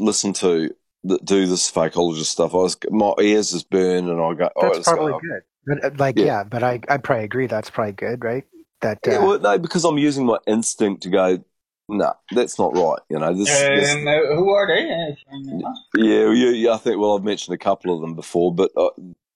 listen 0.00 0.32
to 0.34 0.70
that 1.04 1.24
do 1.24 1.46
this 1.46 1.70
fakeologist 1.70 2.26
stuff. 2.26 2.54
I 2.54 2.58
was 2.58 2.76
my 2.90 3.12
ears 3.20 3.52
just 3.52 3.70
burn 3.70 4.08
and 4.08 4.20
I 4.20 4.34
go. 4.34 4.50
That's 4.60 4.78
just 4.78 4.90
go, 4.90 4.96
probably 4.96 5.28
good. 5.28 5.42
But, 5.66 5.84
uh, 5.84 5.90
like, 5.98 6.18
Yeah. 6.18 6.24
yeah. 6.24 6.44
but 6.44 6.62
I 6.62 6.80
I 6.88 6.96
probably 6.98 7.24
agree 7.24 7.46
that's 7.46 7.70
probably 7.70 7.92
good, 7.92 8.24
right? 8.24 8.44
That 8.84 8.98
uh, 9.08 9.10
Yeah, 9.10 9.18
well, 9.18 9.40
no, 9.40 9.58
because 9.58 9.84
I'm 9.84 9.98
using 9.98 10.26
my 10.26 10.38
instinct 10.46 11.02
to 11.04 11.10
go. 11.10 11.44
No, 11.88 12.12
that's 12.32 12.58
not 12.58 12.76
right. 12.76 13.00
You 13.10 13.18
know, 13.18 13.34
this, 13.34 13.48
this 13.48 13.94
Um, 13.94 14.06
uh, 14.06 14.36
who 14.36 14.50
are 14.50 14.66
they? 14.66 14.90
uh, 14.90 15.12
if 15.12 15.18
I 15.30 15.38
may 15.38 15.64
ask? 15.64 15.80
Yeah, 15.96 16.32
yeah, 16.32 16.50
yeah, 16.50 16.72
I 16.72 16.76
think. 16.78 16.98
Well, 16.98 17.16
I've 17.16 17.24
mentioned 17.24 17.54
a 17.54 17.58
couple 17.58 17.94
of 17.94 18.00
them 18.00 18.14
before, 18.14 18.54
but 18.54 18.70
uh, 18.76 18.90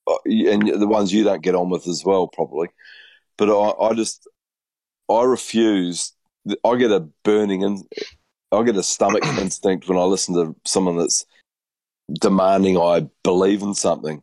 uh, 0.06 0.16
and 0.26 0.68
the 0.68 0.86
ones 0.86 1.12
you 1.12 1.24
don't 1.24 1.42
get 1.42 1.54
on 1.54 1.70
with 1.70 1.86
as 1.86 2.04
well, 2.04 2.26
probably. 2.26 2.68
But 3.36 3.50
I, 3.50 3.86
I 3.86 3.94
just, 3.94 4.28
I 5.10 5.22
refuse. 5.22 6.12
I 6.64 6.76
get 6.76 6.90
a 6.90 7.00
burning 7.24 7.64
and 7.64 7.84
I 8.52 8.62
get 8.62 8.76
a 8.76 8.82
stomach 8.82 9.26
instinct 9.38 9.88
when 9.88 9.98
I 9.98 10.02
listen 10.02 10.34
to 10.34 10.56
someone 10.64 10.96
that's 10.96 11.26
demanding 12.20 12.78
I 12.78 13.08
believe 13.22 13.62
in 13.62 13.74
something 13.74 14.22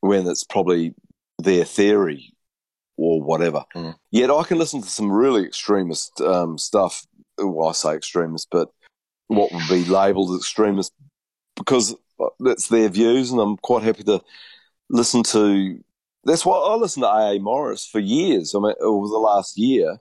when 0.00 0.26
it's 0.26 0.44
probably 0.44 0.94
their 1.38 1.64
theory 1.64 2.31
or 2.96 3.22
whatever. 3.22 3.64
Yet 4.10 4.30
I 4.30 4.42
can 4.44 4.58
listen 4.58 4.82
to 4.82 4.88
some 4.88 5.10
really 5.10 5.44
extremist 5.44 6.20
um, 6.20 6.58
stuff. 6.58 7.06
Well, 7.38 7.68
I 7.68 7.72
say 7.72 7.94
extremist, 7.94 8.48
but 8.50 8.68
what 9.28 9.52
would 9.52 9.68
be 9.68 9.84
labelled 9.84 10.30
as 10.30 10.38
extremist 10.38 10.92
because 11.56 11.94
that's 12.40 12.68
their 12.68 12.88
views, 12.88 13.30
and 13.30 13.40
I'm 13.40 13.56
quite 13.56 13.82
happy 13.82 14.04
to 14.04 14.22
listen 14.90 15.22
to. 15.24 15.82
That's 16.24 16.46
why 16.46 16.56
I 16.56 16.74
listened 16.76 17.02
to 17.02 17.08
AA 17.08 17.38
Morris 17.38 17.86
for 17.86 17.98
years. 17.98 18.54
I 18.54 18.60
mean, 18.60 18.74
over 18.80 19.08
the 19.08 19.18
last 19.18 19.58
year, 19.58 19.98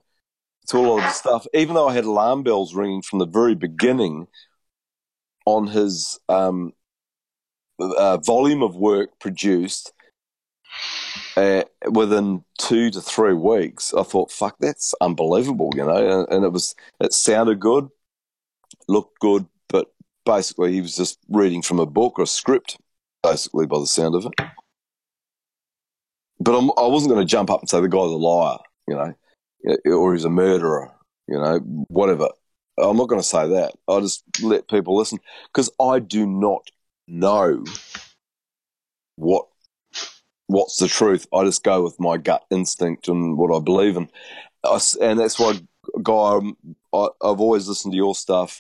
to 0.68 0.78
all 0.78 0.98
of 0.98 1.04
the 1.04 1.10
stuff. 1.12 1.48
Even 1.54 1.76
though 1.76 1.88
I 1.88 1.94
had 1.94 2.06
alarm 2.06 2.44
bells 2.44 2.76
ringing 2.76 3.02
from 3.02 3.20
the 3.20 3.26
very 3.26 3.56
beginning 3.56 4.28
on 5.46 5.68
his 5.68 6.20
um, 6.30 6.74
uh, 7.80 8.18
volume 8.18 8.62
of 8.62 8.76
work 8.76 9.20
produced 9.20 9.92
uh, 11.36 11.64
within 11.90 12.44
two 12.58 12.90
to 12.92 13.02
three 13.02 13.34
weeks, 13.34 13.94
I 13.94 14.04
thought, 14.04 14.32
"Fuck, 14.32 14.58
that's 14.60 14.94
unbelievable," 15.02 15.72
you 15.76 15.86
know. 15.86 16.22
And, 16.22 16.30
and 16.32 16.46
it 16.46 16.52
was, 16.52 16.76
it 17.00 17.14
sounded 17.14 17.60
good, 17.60 17.90
looked 18.88 19.20
good, 19.20 19.46
but 19.70 19.94
basically 20.26 20.74
he 20.74 20.82
was 20.82 20.96
just 20.96 21.20
reading 21.30 21.62
from 21.62 21.80
a 21.80 21.86
book 21.86 22.20
or 22.20 22.24
a 22.24 22.28
script, 22.28 22.78
basically 23.24 23.66
by 23.66 23.80
the 23.80 23.88
sound 23.88 24.16
of 24.16 24.26
it. 24.26 24.34
But 26.40 26.58
I'm, 26.58 26.72
I 26.78 26.88
wasn't 26.88 27.14
going 27.14 27.26
to 27.26 27.32
jump 27.32 27.50
up 27.50 27.60
and 27.62 27.70
say 27.70 27.82
the 27.82 27.88
guy's 27.88 28.02
a 28.02 28.16
liar, 28.16 28.58
you 28.88 28.96
know, 28.96 29.14
or 29.86 30.14
he's 30.14 30.26
a 30.26 30.30
murderer, 30.30 30.92
you 31.28 31.38
know, 31.38 31.60
whatever. 31.88 32.30
I'm 32.78 32.98
not 32.98 33.10
going 33.10 33.22
to 33.22 33.28
say 33.28 33.48
that. 33.50 33.74
I 33.88 34.00
just 34.00 34.24
let 34.42 34.68
people 34.68 34.98
listen 34.98 35.20
because 35.54 35.70
I 35.80 36.00
do 36.00 36.26
not 36.26 36.72
know 37.08 37.64
what 39.18 39.48
what's 40.52 40.78
the 40.78 40.88
truth. 40.88 41.28
I 41.34 41.46
just 41.46 41.64
go 41.64 41.82
with 41.82 42.00
my 42.00 42.18
gut 42.18 42.44
instinct 42.52 43.08
and 43.08 43.38
what 43.38 43.56
I 43.56 43.64
believe 43.64 43.96
in, 43.96 44.10
I 44.64 44.80
and 45.02 45.20
that's 45.20 45.40
why, 45.40 45.60
guy, 46.04 46.38
I'm, 46.38 46.58
I, 46.94 47.08
I've 47.22 47.40
always 47.40 47.68
listened 47.68 47.94
to 47.94 47.98
your 47.98 48.16
stuff 48.16 48.60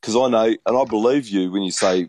because 0.00 0.16
I 0.16 0.28
know 0.28 0.56
and 0.66 0.76
I 0.76 0.84
believe 0.84 1.28
you 1.28 1.52
when 1.52 1.62
you 1.62 1.70
say 1.70 2.08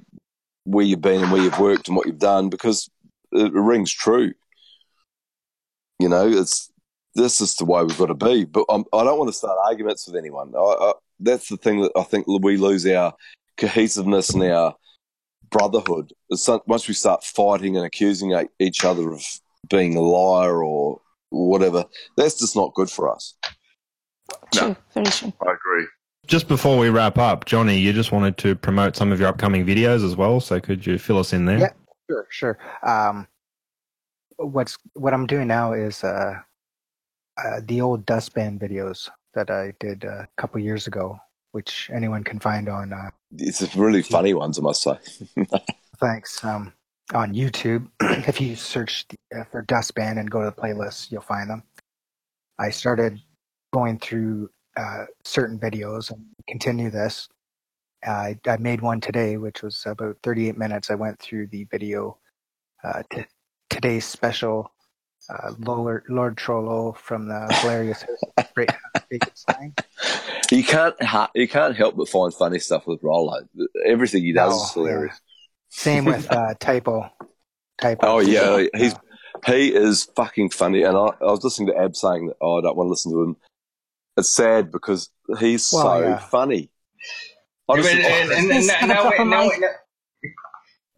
where 0.63 0.85
you've 0.85 1.01
been 1.01 1.23
and 1.23 1.31
where 1.31 1.41
you've 1.41 1.59
worked 1.59 1.87
and 1.87 1.97
what 1.97 2.07
you've 2.07 2.19
done 2.19 2.49
because 2.49 2.89
it, 3.31 3.47
it 3.47 3.53
rings 3.53 3.91
true. 3.91 4.33
You 5.99 6.09
know, 6.09 6.27
it's 6.27 6.71
this 7.15 7.41
is 7.41 7.55
the 7.55 7.65
way 7.65 7.83
we've 7.83 7.97
got 7.97 8.07
to 8.07 8.13
be. 8.13 8.45
But 8.45 8.65
I'm, 8.69 8.85
I 8.93 9.03
don't 9.03 9.17
want 9.17 9.29
to 9.29 9.37
start 9.37 9.57
arguments 9.65 10.07
with 10.07 10.15
anyone. 10.15 10.53
I, 10.55 10.59
I, 10.59 10.93
that's 11.19 11.49
the 11.49 11.57
thing 11.57 11.81
that 11.81 11.91
I 11.95 12.03
think 12.03 12.27
we 12.27 12.57
lose 12.57 12.85
our 12.85 13.13
cohesiveness 13.57 14.29
and 14.29 14.43
our 14.43 14.75
brotherhood. 15.49 16.13
Once 16.65 16.87
we 16.87 16.93
start 16.93 17.23
fighting 17.23 17.77
and 17.77 17.85
accusing 17.85 18.47
each 18.59 18.83
other 18.85 19.11
of 19.13 19.23
being 19.69 19.95
a 19.95 20.01
liar 20.01 20.63
or 20.63 21.01
whatever, 21.29 21.85
that's 22.15 22.39
just 22.39 22.55
not 22.55 22.73
good 22.73 22.89
for 22.89 23.13
us. 23.13 23.35
True, 24.53 24.75
very 24.93 25.05
true. 25.07 25.33
I 25.41 25.51
agree. 25.51 25.87
Just 26.25 26.47
before 26.47 26.77
we 26.77 26.89
wrap 26.89 27.17
up, 27.17 27.45
Johnny, 27.45 27.77
you 27.77 27.93
just 27.93 28.11
wanted 28.11 28.37
to 28.39 28.55
promote 28.55 28.95
some 28.95 29.11
of 29.11 29.19
your 29.19 29.29
upcoming 29.29 29.65
videos 29.65 30.03
as 30.03 30.15
well. 30.15 30.39
So 30.39 30.59
could 30.59 30.85
you 30.85 30.97
fill 30.97 31.19
us 31.19 31.31
in 31.31 31.45
there? 31.45 31.59
Yeah, 31.59 31.71
sure, 32.09 32.27
sure. 32.29 32.59
Um, 32.83 33.27
what's 34.37 34.77
what 34.93 35.13
I'm 35.13 35.25
doing 35.25 35.47
now 35.47 35.73
is 35.73 36.03
uh, 36.03 36.33
uh, 37.37 37.61
the 37.65 37.79
old 37.81 38.05
dustband 38.05 38.59
videos 38.59 39.09
that 39.35 39.49
I 39.49 39.73
did 39.79 40.03
uh, 40.03 40.23
a 40.23 40.27
couple 40.37 40.59
years 40.59 40.87
ago, 40.87 41.17
which 41.51 41.89
anyone 41.93 42.23
can 42.23 42.39
find 42.39 42.69
on. 42.69 42.93
Uh, 42.93 43.09
It's 43.37 43.75
really 43.75 44.01
funny 44.01 44.33
ones, 44.33 44.59
I 44.59 44.61
must 44.61 44.81
say. 44.81 44.97
thanks. 45.99 46.43
Um, 46.43 46.73
on 47.13 47.33
YouTube, 47.33 47.87
if 48.27 48.41
you 48.41 48.55
search 48.55 49.05
the, 49.07 49.39
uh, 49.39 49.43
for 49.45 49.63
dustband 49.63 50.19
and 50.19 50.29
go 50.29 50.41
to 50.41 50.47
the 50.47 50.61
playlist, 50.61 51.11
you'll 51.11 51.21
find 51.21 51.49
them. 51.49 51.63
I 52.59 52.69
started 52.69 53.21
going 53.73 53.99
through 53.99 54.49
uh, 54.75 55.05
certain 55.23 55.59
videos 55.59 56.11
and 56.11 56.25
continue 56.47 56.89
this. 56.89 57.27
I 58.05 58.37
I 58.47 58.57
made 58.57 58.81
one 58.81 59.01
today, 59.01 59.37
which 59.37 59.63
was 59.63 59.83
about 59.85 60.17
38 60.23 60.57
minutes. 60.57 60.91
I 60.91 60.95
went 60.95 61.19
through 61.19 61.47
the 61.47 61.63
video. 61.71 62.17
Uh, 62.83 63.01
t- 63.11 63.25
today's 63.69 64.05
special, 64.05 64.71
uh, 65.29 65.53
Lord, 65.59 66.03
Lord 66.09 66.37
Trollo 66.37 66.95
from 66.95 67.27
the 67.27 67.47
hilarious 67.61 68.05
Great 68.57 68.71
Frankenstein. 69.07 69.75
You 70.49 70.63
can't 70.63 71.01
ha- 71.03 71.29
you 71.35 71.47
can't 71.47 71.75
help 71.75 71.97
but 71.97 72.07
find 72.07 72.33
funny 72.33 72.59
stuff 72.59 72.87
with 72.87 73.03
Rollo. 73.03 73.41
Everything 73.85 74.23
he 74.23 74.31
does 74.31 74.53
No, 74.53 74.63
is 74.63 74.73
hilarious. 74.73 75.21
Same 75.67 76.05
with 76.05 76.31
uh, 76.31 76.53
Typo. 76.57 77.11
Typo. 77.81 78.07
Oh 78.07 78.19
yeah, 78.19 78.65
he's 78.73 78.95
he 79.45 79.75
is 79.75 80.05
fucking 80.15 80.51
funny. 80.51 80.83
And 80.83 80.95
I, 80.95 81.07
I 81.21 81.31
was 81.31 81.43
listening 81.43 81.67
to 81.67 81.77
Ab 81.77 81.97
saying 81.97 82.27
that 82.27 82.37
oh, 82.39 82.59
I 82.59 82.61
don't 82.61 82.77
want 82.77 82.87
to 82.87 82.91
listen 82.91 83.11
to 83.11 83.23
him. 83.23 83.35
It's 84.15 84.29
sad 84.29 84.71
because 84.71 85.09
he's 85.37 85.69
Well, 85.73 85.83
so 85.83 85.99
yeah. 85.99 86.17
funny. 86.19 86.71
I 87.67 87.73
And, 87.73 87.85
and, 87.85 88.31
and, 88.31 88.51
and 88.51 88.67
now, 88.87 89.09
now, 89.09 89.23
now, 89.25 89.49
now, 89.49 89.69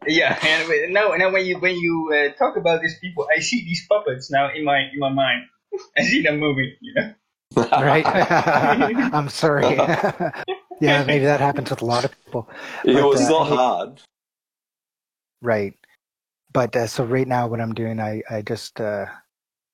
yeah, 0.08 0.38
and 0.46 0.94
now, 0.94 1.10
now 1.16 1.32
when 1.32 1.46
you 1.46 1.58
when 1.58 1.76
you 1.76 2.14
uh, 2.14 2.38
talk 2.38 2.56
about 2.56 2.82
these 2.82 3.00
people, 3.00 3.28
I 3.36 3.40
see 3.40 3.64
these 3.64 3.88
puppets 3.90 4.30
now 4.30 4.50
in 4.54 4.64
my 4.64 4.78
in 4.94 5.00
my 5.00 5.10
mind. 5.10 5.46
I 5.98 6.04
see 6.04 6.22
them 6.22 6.40
moving, 6.40 6.76
you 6.82 6.94
know. 6.94 7.14
Right? 7.56 8.06
I'm 9.14 9.30
sorry. 9.30 9.76
yeah, 10.82 11.04
maybe 11.04 11.26
that 11.26 11.40
happens 11.40 11.70
with 11.70 11.82
a 11.82 11.86
lot 11.86 12.06
of 12.06 12.26
people. 12.26 12.50
it 12.84 12.94
But, 12.94 13.04
was 13.06 13.22
uh, 13.22 13.30
not 13.30 13.48
hard. 13.48 14.02
Right. 15.42 15.74
But 16.52 16.76
uh, 16.76 16.88
so 16.88 17.04
right 17.04 17.28
now, 17.28 17.48
what 17.48 17.62
I'm 17.62 17.74
doing, 17.74 18.00
I 18.00 18.22
I 18.30 18.42
just 18.42 18.82
uh, 18.82 19.06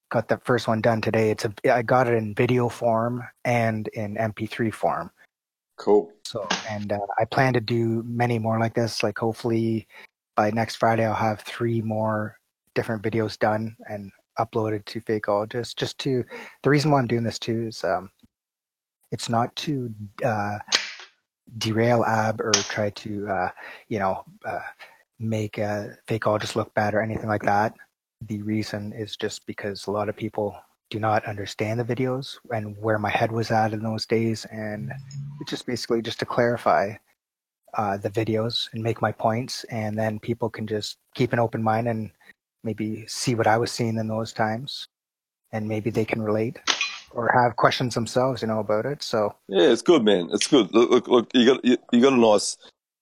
got 0.09 0.27
the 0.27 0.37
first 0.43 0.67
one 0.67 0.81
done 0.81 1.01
today. 1.01 1.31
It's 1.31 1.45
a 1.45 1.53
I 1.73 1.81
got 1.81 2.07
it 2.07 2.15
in 2.15 2.35
video 2.35 2.69
form 2.69 3.23
and 3.45 3.87
in 3.89 4.15
MP3 4.15 4.73
form. 4.73 5.11
Cool. 5.77 6.11
So 6.25 6.47
and 6.69 6.91
uh, 6.91 6.99
I 7.19 7.25
plan 7.25 7.53
to 7.53 7.61
do 7.61 8.03
many 8.05 8.39
more 8.39 8.59
like 8.59 8.73
this. 8.73 9.03
Like 9.03 9.17
hopefully 9.17 9.87
by 10.35 10.51
next 10.51 10.75
Friday, 10.75 11.05
I'll 11.05 11.13
have 11.13 11.41
three 11.41 11.81
more 11.81 12.37
different 12.75 13.01
videos 13.01 13.39
done 13.39 13.75
and 13.89 14.11
uploaded 14.39 14.85
to 14.85 15.01
Fakeologist. 15.01 15.75
Just 15.75 15.95
just 15.95 15.99
to 15.99 16.23
the 16.63 16.69
reason 16.69 16.91
why 16.91 16.99
I'm 16.99 17.07
doing 17.07 17.23
this 17.23 17.39
too 17.39 17.67
is 17.67 17.83
um, 17.83 18.09
it's 19.11 19.29
not 19.29 19.55
to 19.57 19.93
uh, 20.23 20.57
derail 21.57 22.03
Ab 22.05 22.41
or 22.41 22.51
try 22.53 22.89
to 22.89 23.27
uh, 23.27 23.49
you 23.87 23.99
know 23.99 24.23
uh, 24.45 24.59
make 25.19 25.59
uh, 25.59 25.87
Fakeologist 26.07 26.55
look 26.55 26.73
bad 26.73 26.93
or 26.93 27.01
anything 27.01 27.29
like 27.29 27.43
that. 27.43 27.73
The 28.21 28.41
reason 28.41 28.93
is 28.93 29.15
just 29.15 29.45
because 29.45 29.87
a 29.87 29.91
lot 29.91 30.09
of 30.09 30.15
people 30.15 30.55
do 30.89 30.99
not 30.99 31.25
understand 31.25 31.79
the 31.79 31.95
videos 31.95 32.37
and 32.51 32.77
where 32.77 32.99
my 32.99 33.09
head 33.09 33.31
was 33.31 33.51
at 33.51 33.73
in 33.73 33.83
those 33.83 34.05
days, 34.05 34.45
and 34.51 34.91
it's 35.41 35.51
just 35.51 35.65
basically 35.65 36.01
just 36.01 36.19
to 36.19 36.25
clarify 36.25 36.93
uh, 37.77 37.97
the 37.97 38.09
videos 38.09 38.69
and 38.73 38.81
make 38.81 39.01
my 39.01 39.11
points, 39.11 39.63
and 39.65 39.97
then 39.97 40.19
people 40.19 40.49
can 40.49 40.65
just 40.65 40.97
keep 41.13 41.33
an 41.33 41.39
open 41.39 41.61
mind 41.61 41.87
and 41.87 42.11
maybe 42.65 43.05
see 43.07 43.35
what 43.35 43.47
I 43.47 43.57
was 43.57 43.71
seeing 43.71 43.97
in 43.97 44.07
those 44.07 44.33
times, 44.33 44.87
and 45.53 45.67
maybe 45.69 45.89
they 45.91 46.03
can 46.03 46.21
relate 46.21 46.57
or 47.11 47.31
have 47.31 47.55
questions 47.55 47.93
themselves, 47.95 48.41
you 48.41 48.47
know, 48.49 48.59
about 48.59 48.85
it. 48.85 49.01
So 49.01 49.33
Yeah, 49.47 49.69
it's 49.69 49.81
good, 49.81 50.03
man. 50.03 50.27
It's 50.33 50.47
good. 50.47 50.73
Look, 50.73 50.89
look, 50.89 51.07
look 51.07 51.29
you 51.33 51.45
got 51.53 51.63
you, 51.63 51.77
you 51.93 52.01
got 52.01 52.11
a 52.13 52.17
nice 52.17 52.57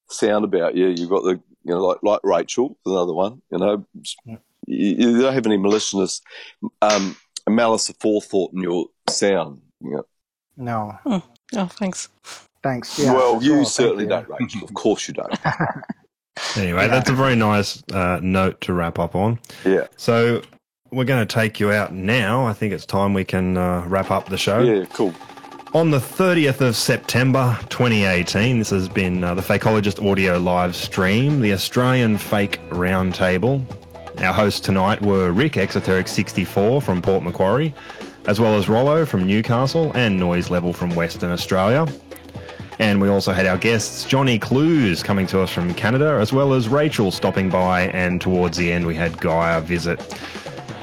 sound 0.09 0.45
about 0.45 0.75
you. 0.75 0.87
You've 0.89 1.09
got 1.09 1.23
the 1.23 1.41
you 1.63 1.73
know 1.73 1.83
like 1.83 1.97
like 2.03 2.19
Rachel, 2.23 2.77
another 2.85 3.13
one. 3.13 3.41
You 3.49 3.57
know, 3.57 3.85
you, 4.25 4.37
you 4.67 5.21
don't 5.21 5.33
have 5.33 5.47
any 5.47 5.57
maliciousness, 5.57 6.21
um, 6.81 7.15
malice 7.49 7.89
of 7.89 7.95
forethought 7.99 8.53
in 8.53 8.61
your 8.61 8.85
sound. 9.09 9.61
You 9.81 10.03
know. 10.57 10.97
no, 11.05 11.21
Oh, 11.55 11.67
thanks. 11.67 12.09
thanks. 12.61 12.99
Yeah, 12.99 13.13
well, 13.13 13.41
you 13.43 13.59
all. 13.59 13.65
Certainly 13.65 14.03
you. 14.03 14.09
don't, 14.09 14.27
Rachel. 14.29 14.63
Of 14.63 14.73
course 14.73 15.07
you 15.07 15.13
don't. 15.15 15.33
Anyway, 16.55 16.87
that's 16.87 17.09
a 17.09 17.13
very 17.13 17.35
nice 17.35 17.83
uh, 17.91 18.19
note 18.21 18.59
to 18.61 18.73
wrap 18.73 18.99
up 18.99 19.15
on. 19.15 19.39
Yeah. 19.65 19.87
So 19.97 20.41
we're 20.91 21.05
going 21.05 21.25
to 21.25 21.33
take 21.33 21.59
you 21.59 21.71
out 21.71 21.93
now. 21.93 22.45
I 22.45 22.53
think 22.53 22.73
it's 22.73 22.85
time 22.85 23.13
we 23.13 23.23
can 23.23 23.57
uh, 23.57 23.83
wrap 23.87 24.11
up 24.11 24.29
the 24.29 24.37
show. 24.37 24.59
Yeah, 24.61 24.85
cool. 24.85 25.13
On 25.73 25.89
the 25.89 25.97
30th 25.97 26.61
of 26.61 26.75
September 26.75 27.57
2018, 27.69 28.59
this 28.59 28.69
has 28.69 28.87
been 28.87 29.23
uh, 29.23 29.33
the 29.33 29.41
Fakeologist 29.41 30.07
audio 30.07 30.37
live 30.37 30.75
stream, 30.75 31.41
the 31.41 31.51
Australian 31.51 32.19
Fake 32.19 32.59
Roundtable. 32.69 33.65
Our 34.21 34.33
hosts 34.33 34.59
tonight 34.59 35.01
were 35.01 35.31
Rick 35.31 35.53
Exoteric64 35.53 36.83
from 36.83 37.01
Port 37.01 37.23
Macquarie, 37.23 37.73
as 38.27 38.39
well 38.39 38.55
as 38.55 38.69
Rollo 38.69 39.03
from 39.07 39.25
Newcastle 39.25 39.91
and 39.95 40.19
Noise 40.19 40.51
Level 40.51 40.73
from 40.73 40.93
Western 40.93 41.31
Australia. 41.31 41.87
And 42.79 43.01
we 43.01 43.09
also 43.09 43.31
had 43.31 43.45
our 43.45 43.57
guests, 43.57 44.03
Johnny 44.05 44.39
Clues, 44.39 45.03
coming 45.03 45.27
to 45.27 45.41
us 45.41 45.51
from 45.51 45.73
Canada, 45.73 46.17
as 46.19 46.33
well 46.33 46.53
as 46.53 46.67
Rachel 46.67 47.11
stopping 47.11 47.49
by, 47.49 47.87
and 47.89 48.19
towards 48.19 48.57
the 48.57 48.71
end 48.71 48.87
we 48.87 48.95
had 48.95 49.19
Gaia 49.19 49.61
visit. 49.61 50.01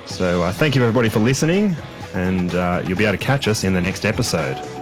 So 0.07 0.43
uh, 0.43 0.53
thank 0.53 0.75
you 0.75 0.83
everybody 0.83 1.09
for 1.09 1.21
listening, 1.21 1.77
and 2.15 2.55
uh, 2.55 2.83
you'll 2.87 2.99
be 2.99 3.05
able 3.05 3.19
to 3.19 3.25
catch 3.25 3.49
us 3.49 3.65
in 3.65 3.75
the 3.75 3.81
next 3.81 4.05
episode. 4.05 4.80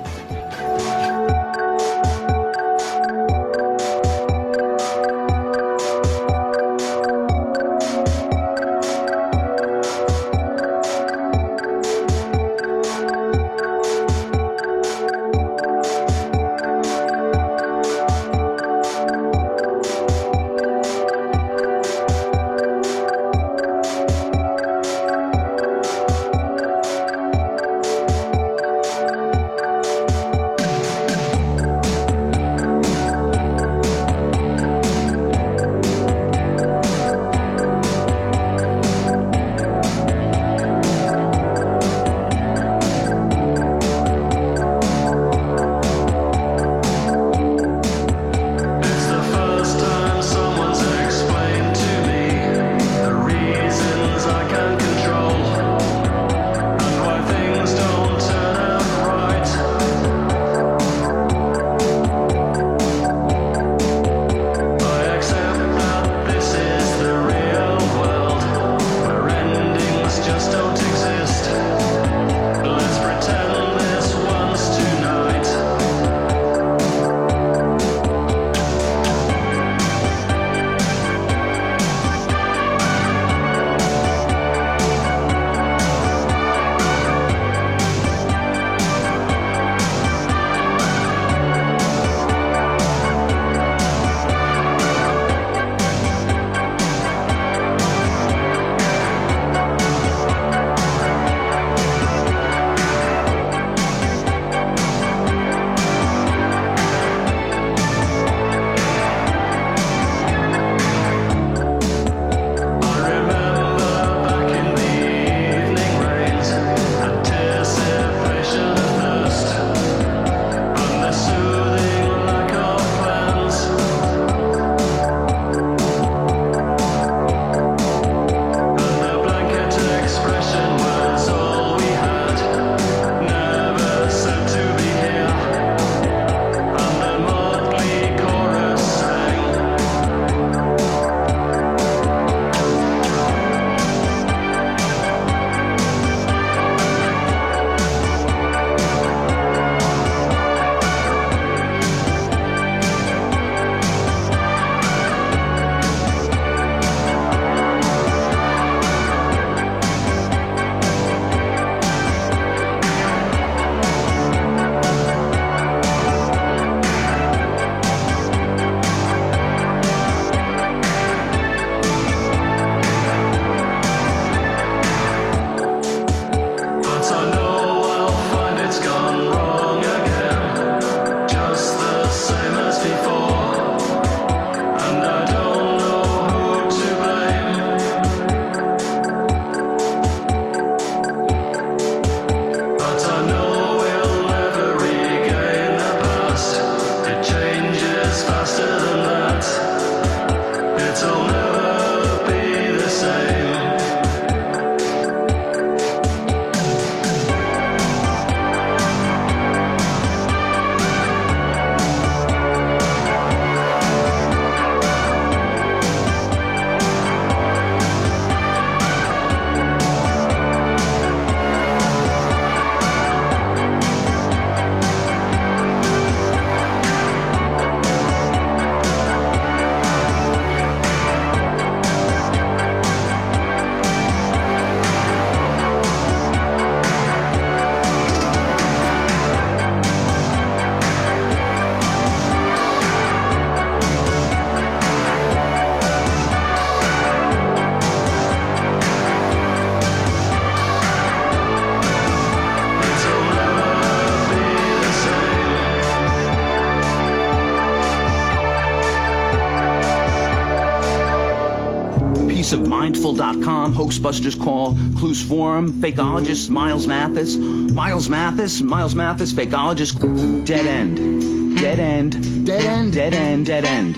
pieceofmindful.com, 262.78 263.74
Hoaxbusters 263.74 264.40
Call, 264.40 264.74
Clues 264.96 265.22
Forum, 265.22 265.72
Fakeologist, 265.72 266.48
Miles 266.50 266.86
Mathis, 266.86 267.36
Miles 267.36 268.08
Mathis, 268.08 268.60
Miles 268.60 268.94
Mathis, 268.94 269.32
Fakeologist, 269.32 270.46
Dead 270.46 270.66
End, 270.66 271.56
Dead 271.56 271.78
End, 271.78 272.46
Dead 272.46 272.64
End, 272.64 272.92
Dead 272.92 273.14
End, 273.14 273.46
Dead 273.46 273.64
End, 273.64 273.94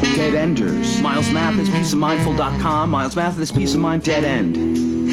Dead 0.00 0.34
Enders, 0.34 1.00
Miles 1.00 1.30
Mathis, 1.30 1.68
pieceofmindful.com, 1.68 2.90
Miles 2.90 3.16
Mathis, 3.16 3.52
Peace 3.52 3.74
of 3.74 3.80
Mind, 3.80 4.02
Dead 4.02 4.24
End, 4.24 4.54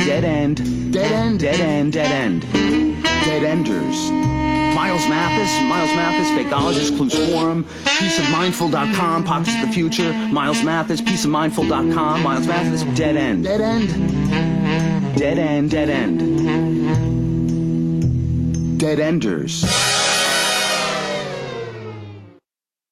Dead 0.06 0.24
End, 0.24 0.94
Dead 0.94 1.12
End, 1.12 1.40
Dead 1.40 1.60
End, 1.60 1.94
Dead 1.94 2.12
End, 2.12 3.04
Dead 3.04 3.44
Enders. 3.44 4.23
Miles 4.84 5.08
Mathis, 5.08 5.50
Miles 5.62 5.96
Mathis, 5.96 6.28
Fakeologist, 6.32 6.98
Clues 6.98 7.16
Forum, 7.32 7.64
pieceofmindful.com, 7.86 9.24
Pockets 9.24 9.56
of 9.56 9.62
the 9.62 9.72
Future, 9.74 10.12
Miles 10.12 10.62
Mathis, 10.62 11.00
pieceofmindful.com, 11.00 12.22
Miles 12.22 12.46
Mathis, 12.46 12.84
Dead 12.94 13.16
End. 13.16 13.46
Dead 13.46 13.62
End. 13.62 13.88
Dead 15.18 15.40
End, 15.40 15.72
Dead 15.72 15.90
End. 15.90 16.20
Dead 18.78 19.00
Enders. 19.00 19.64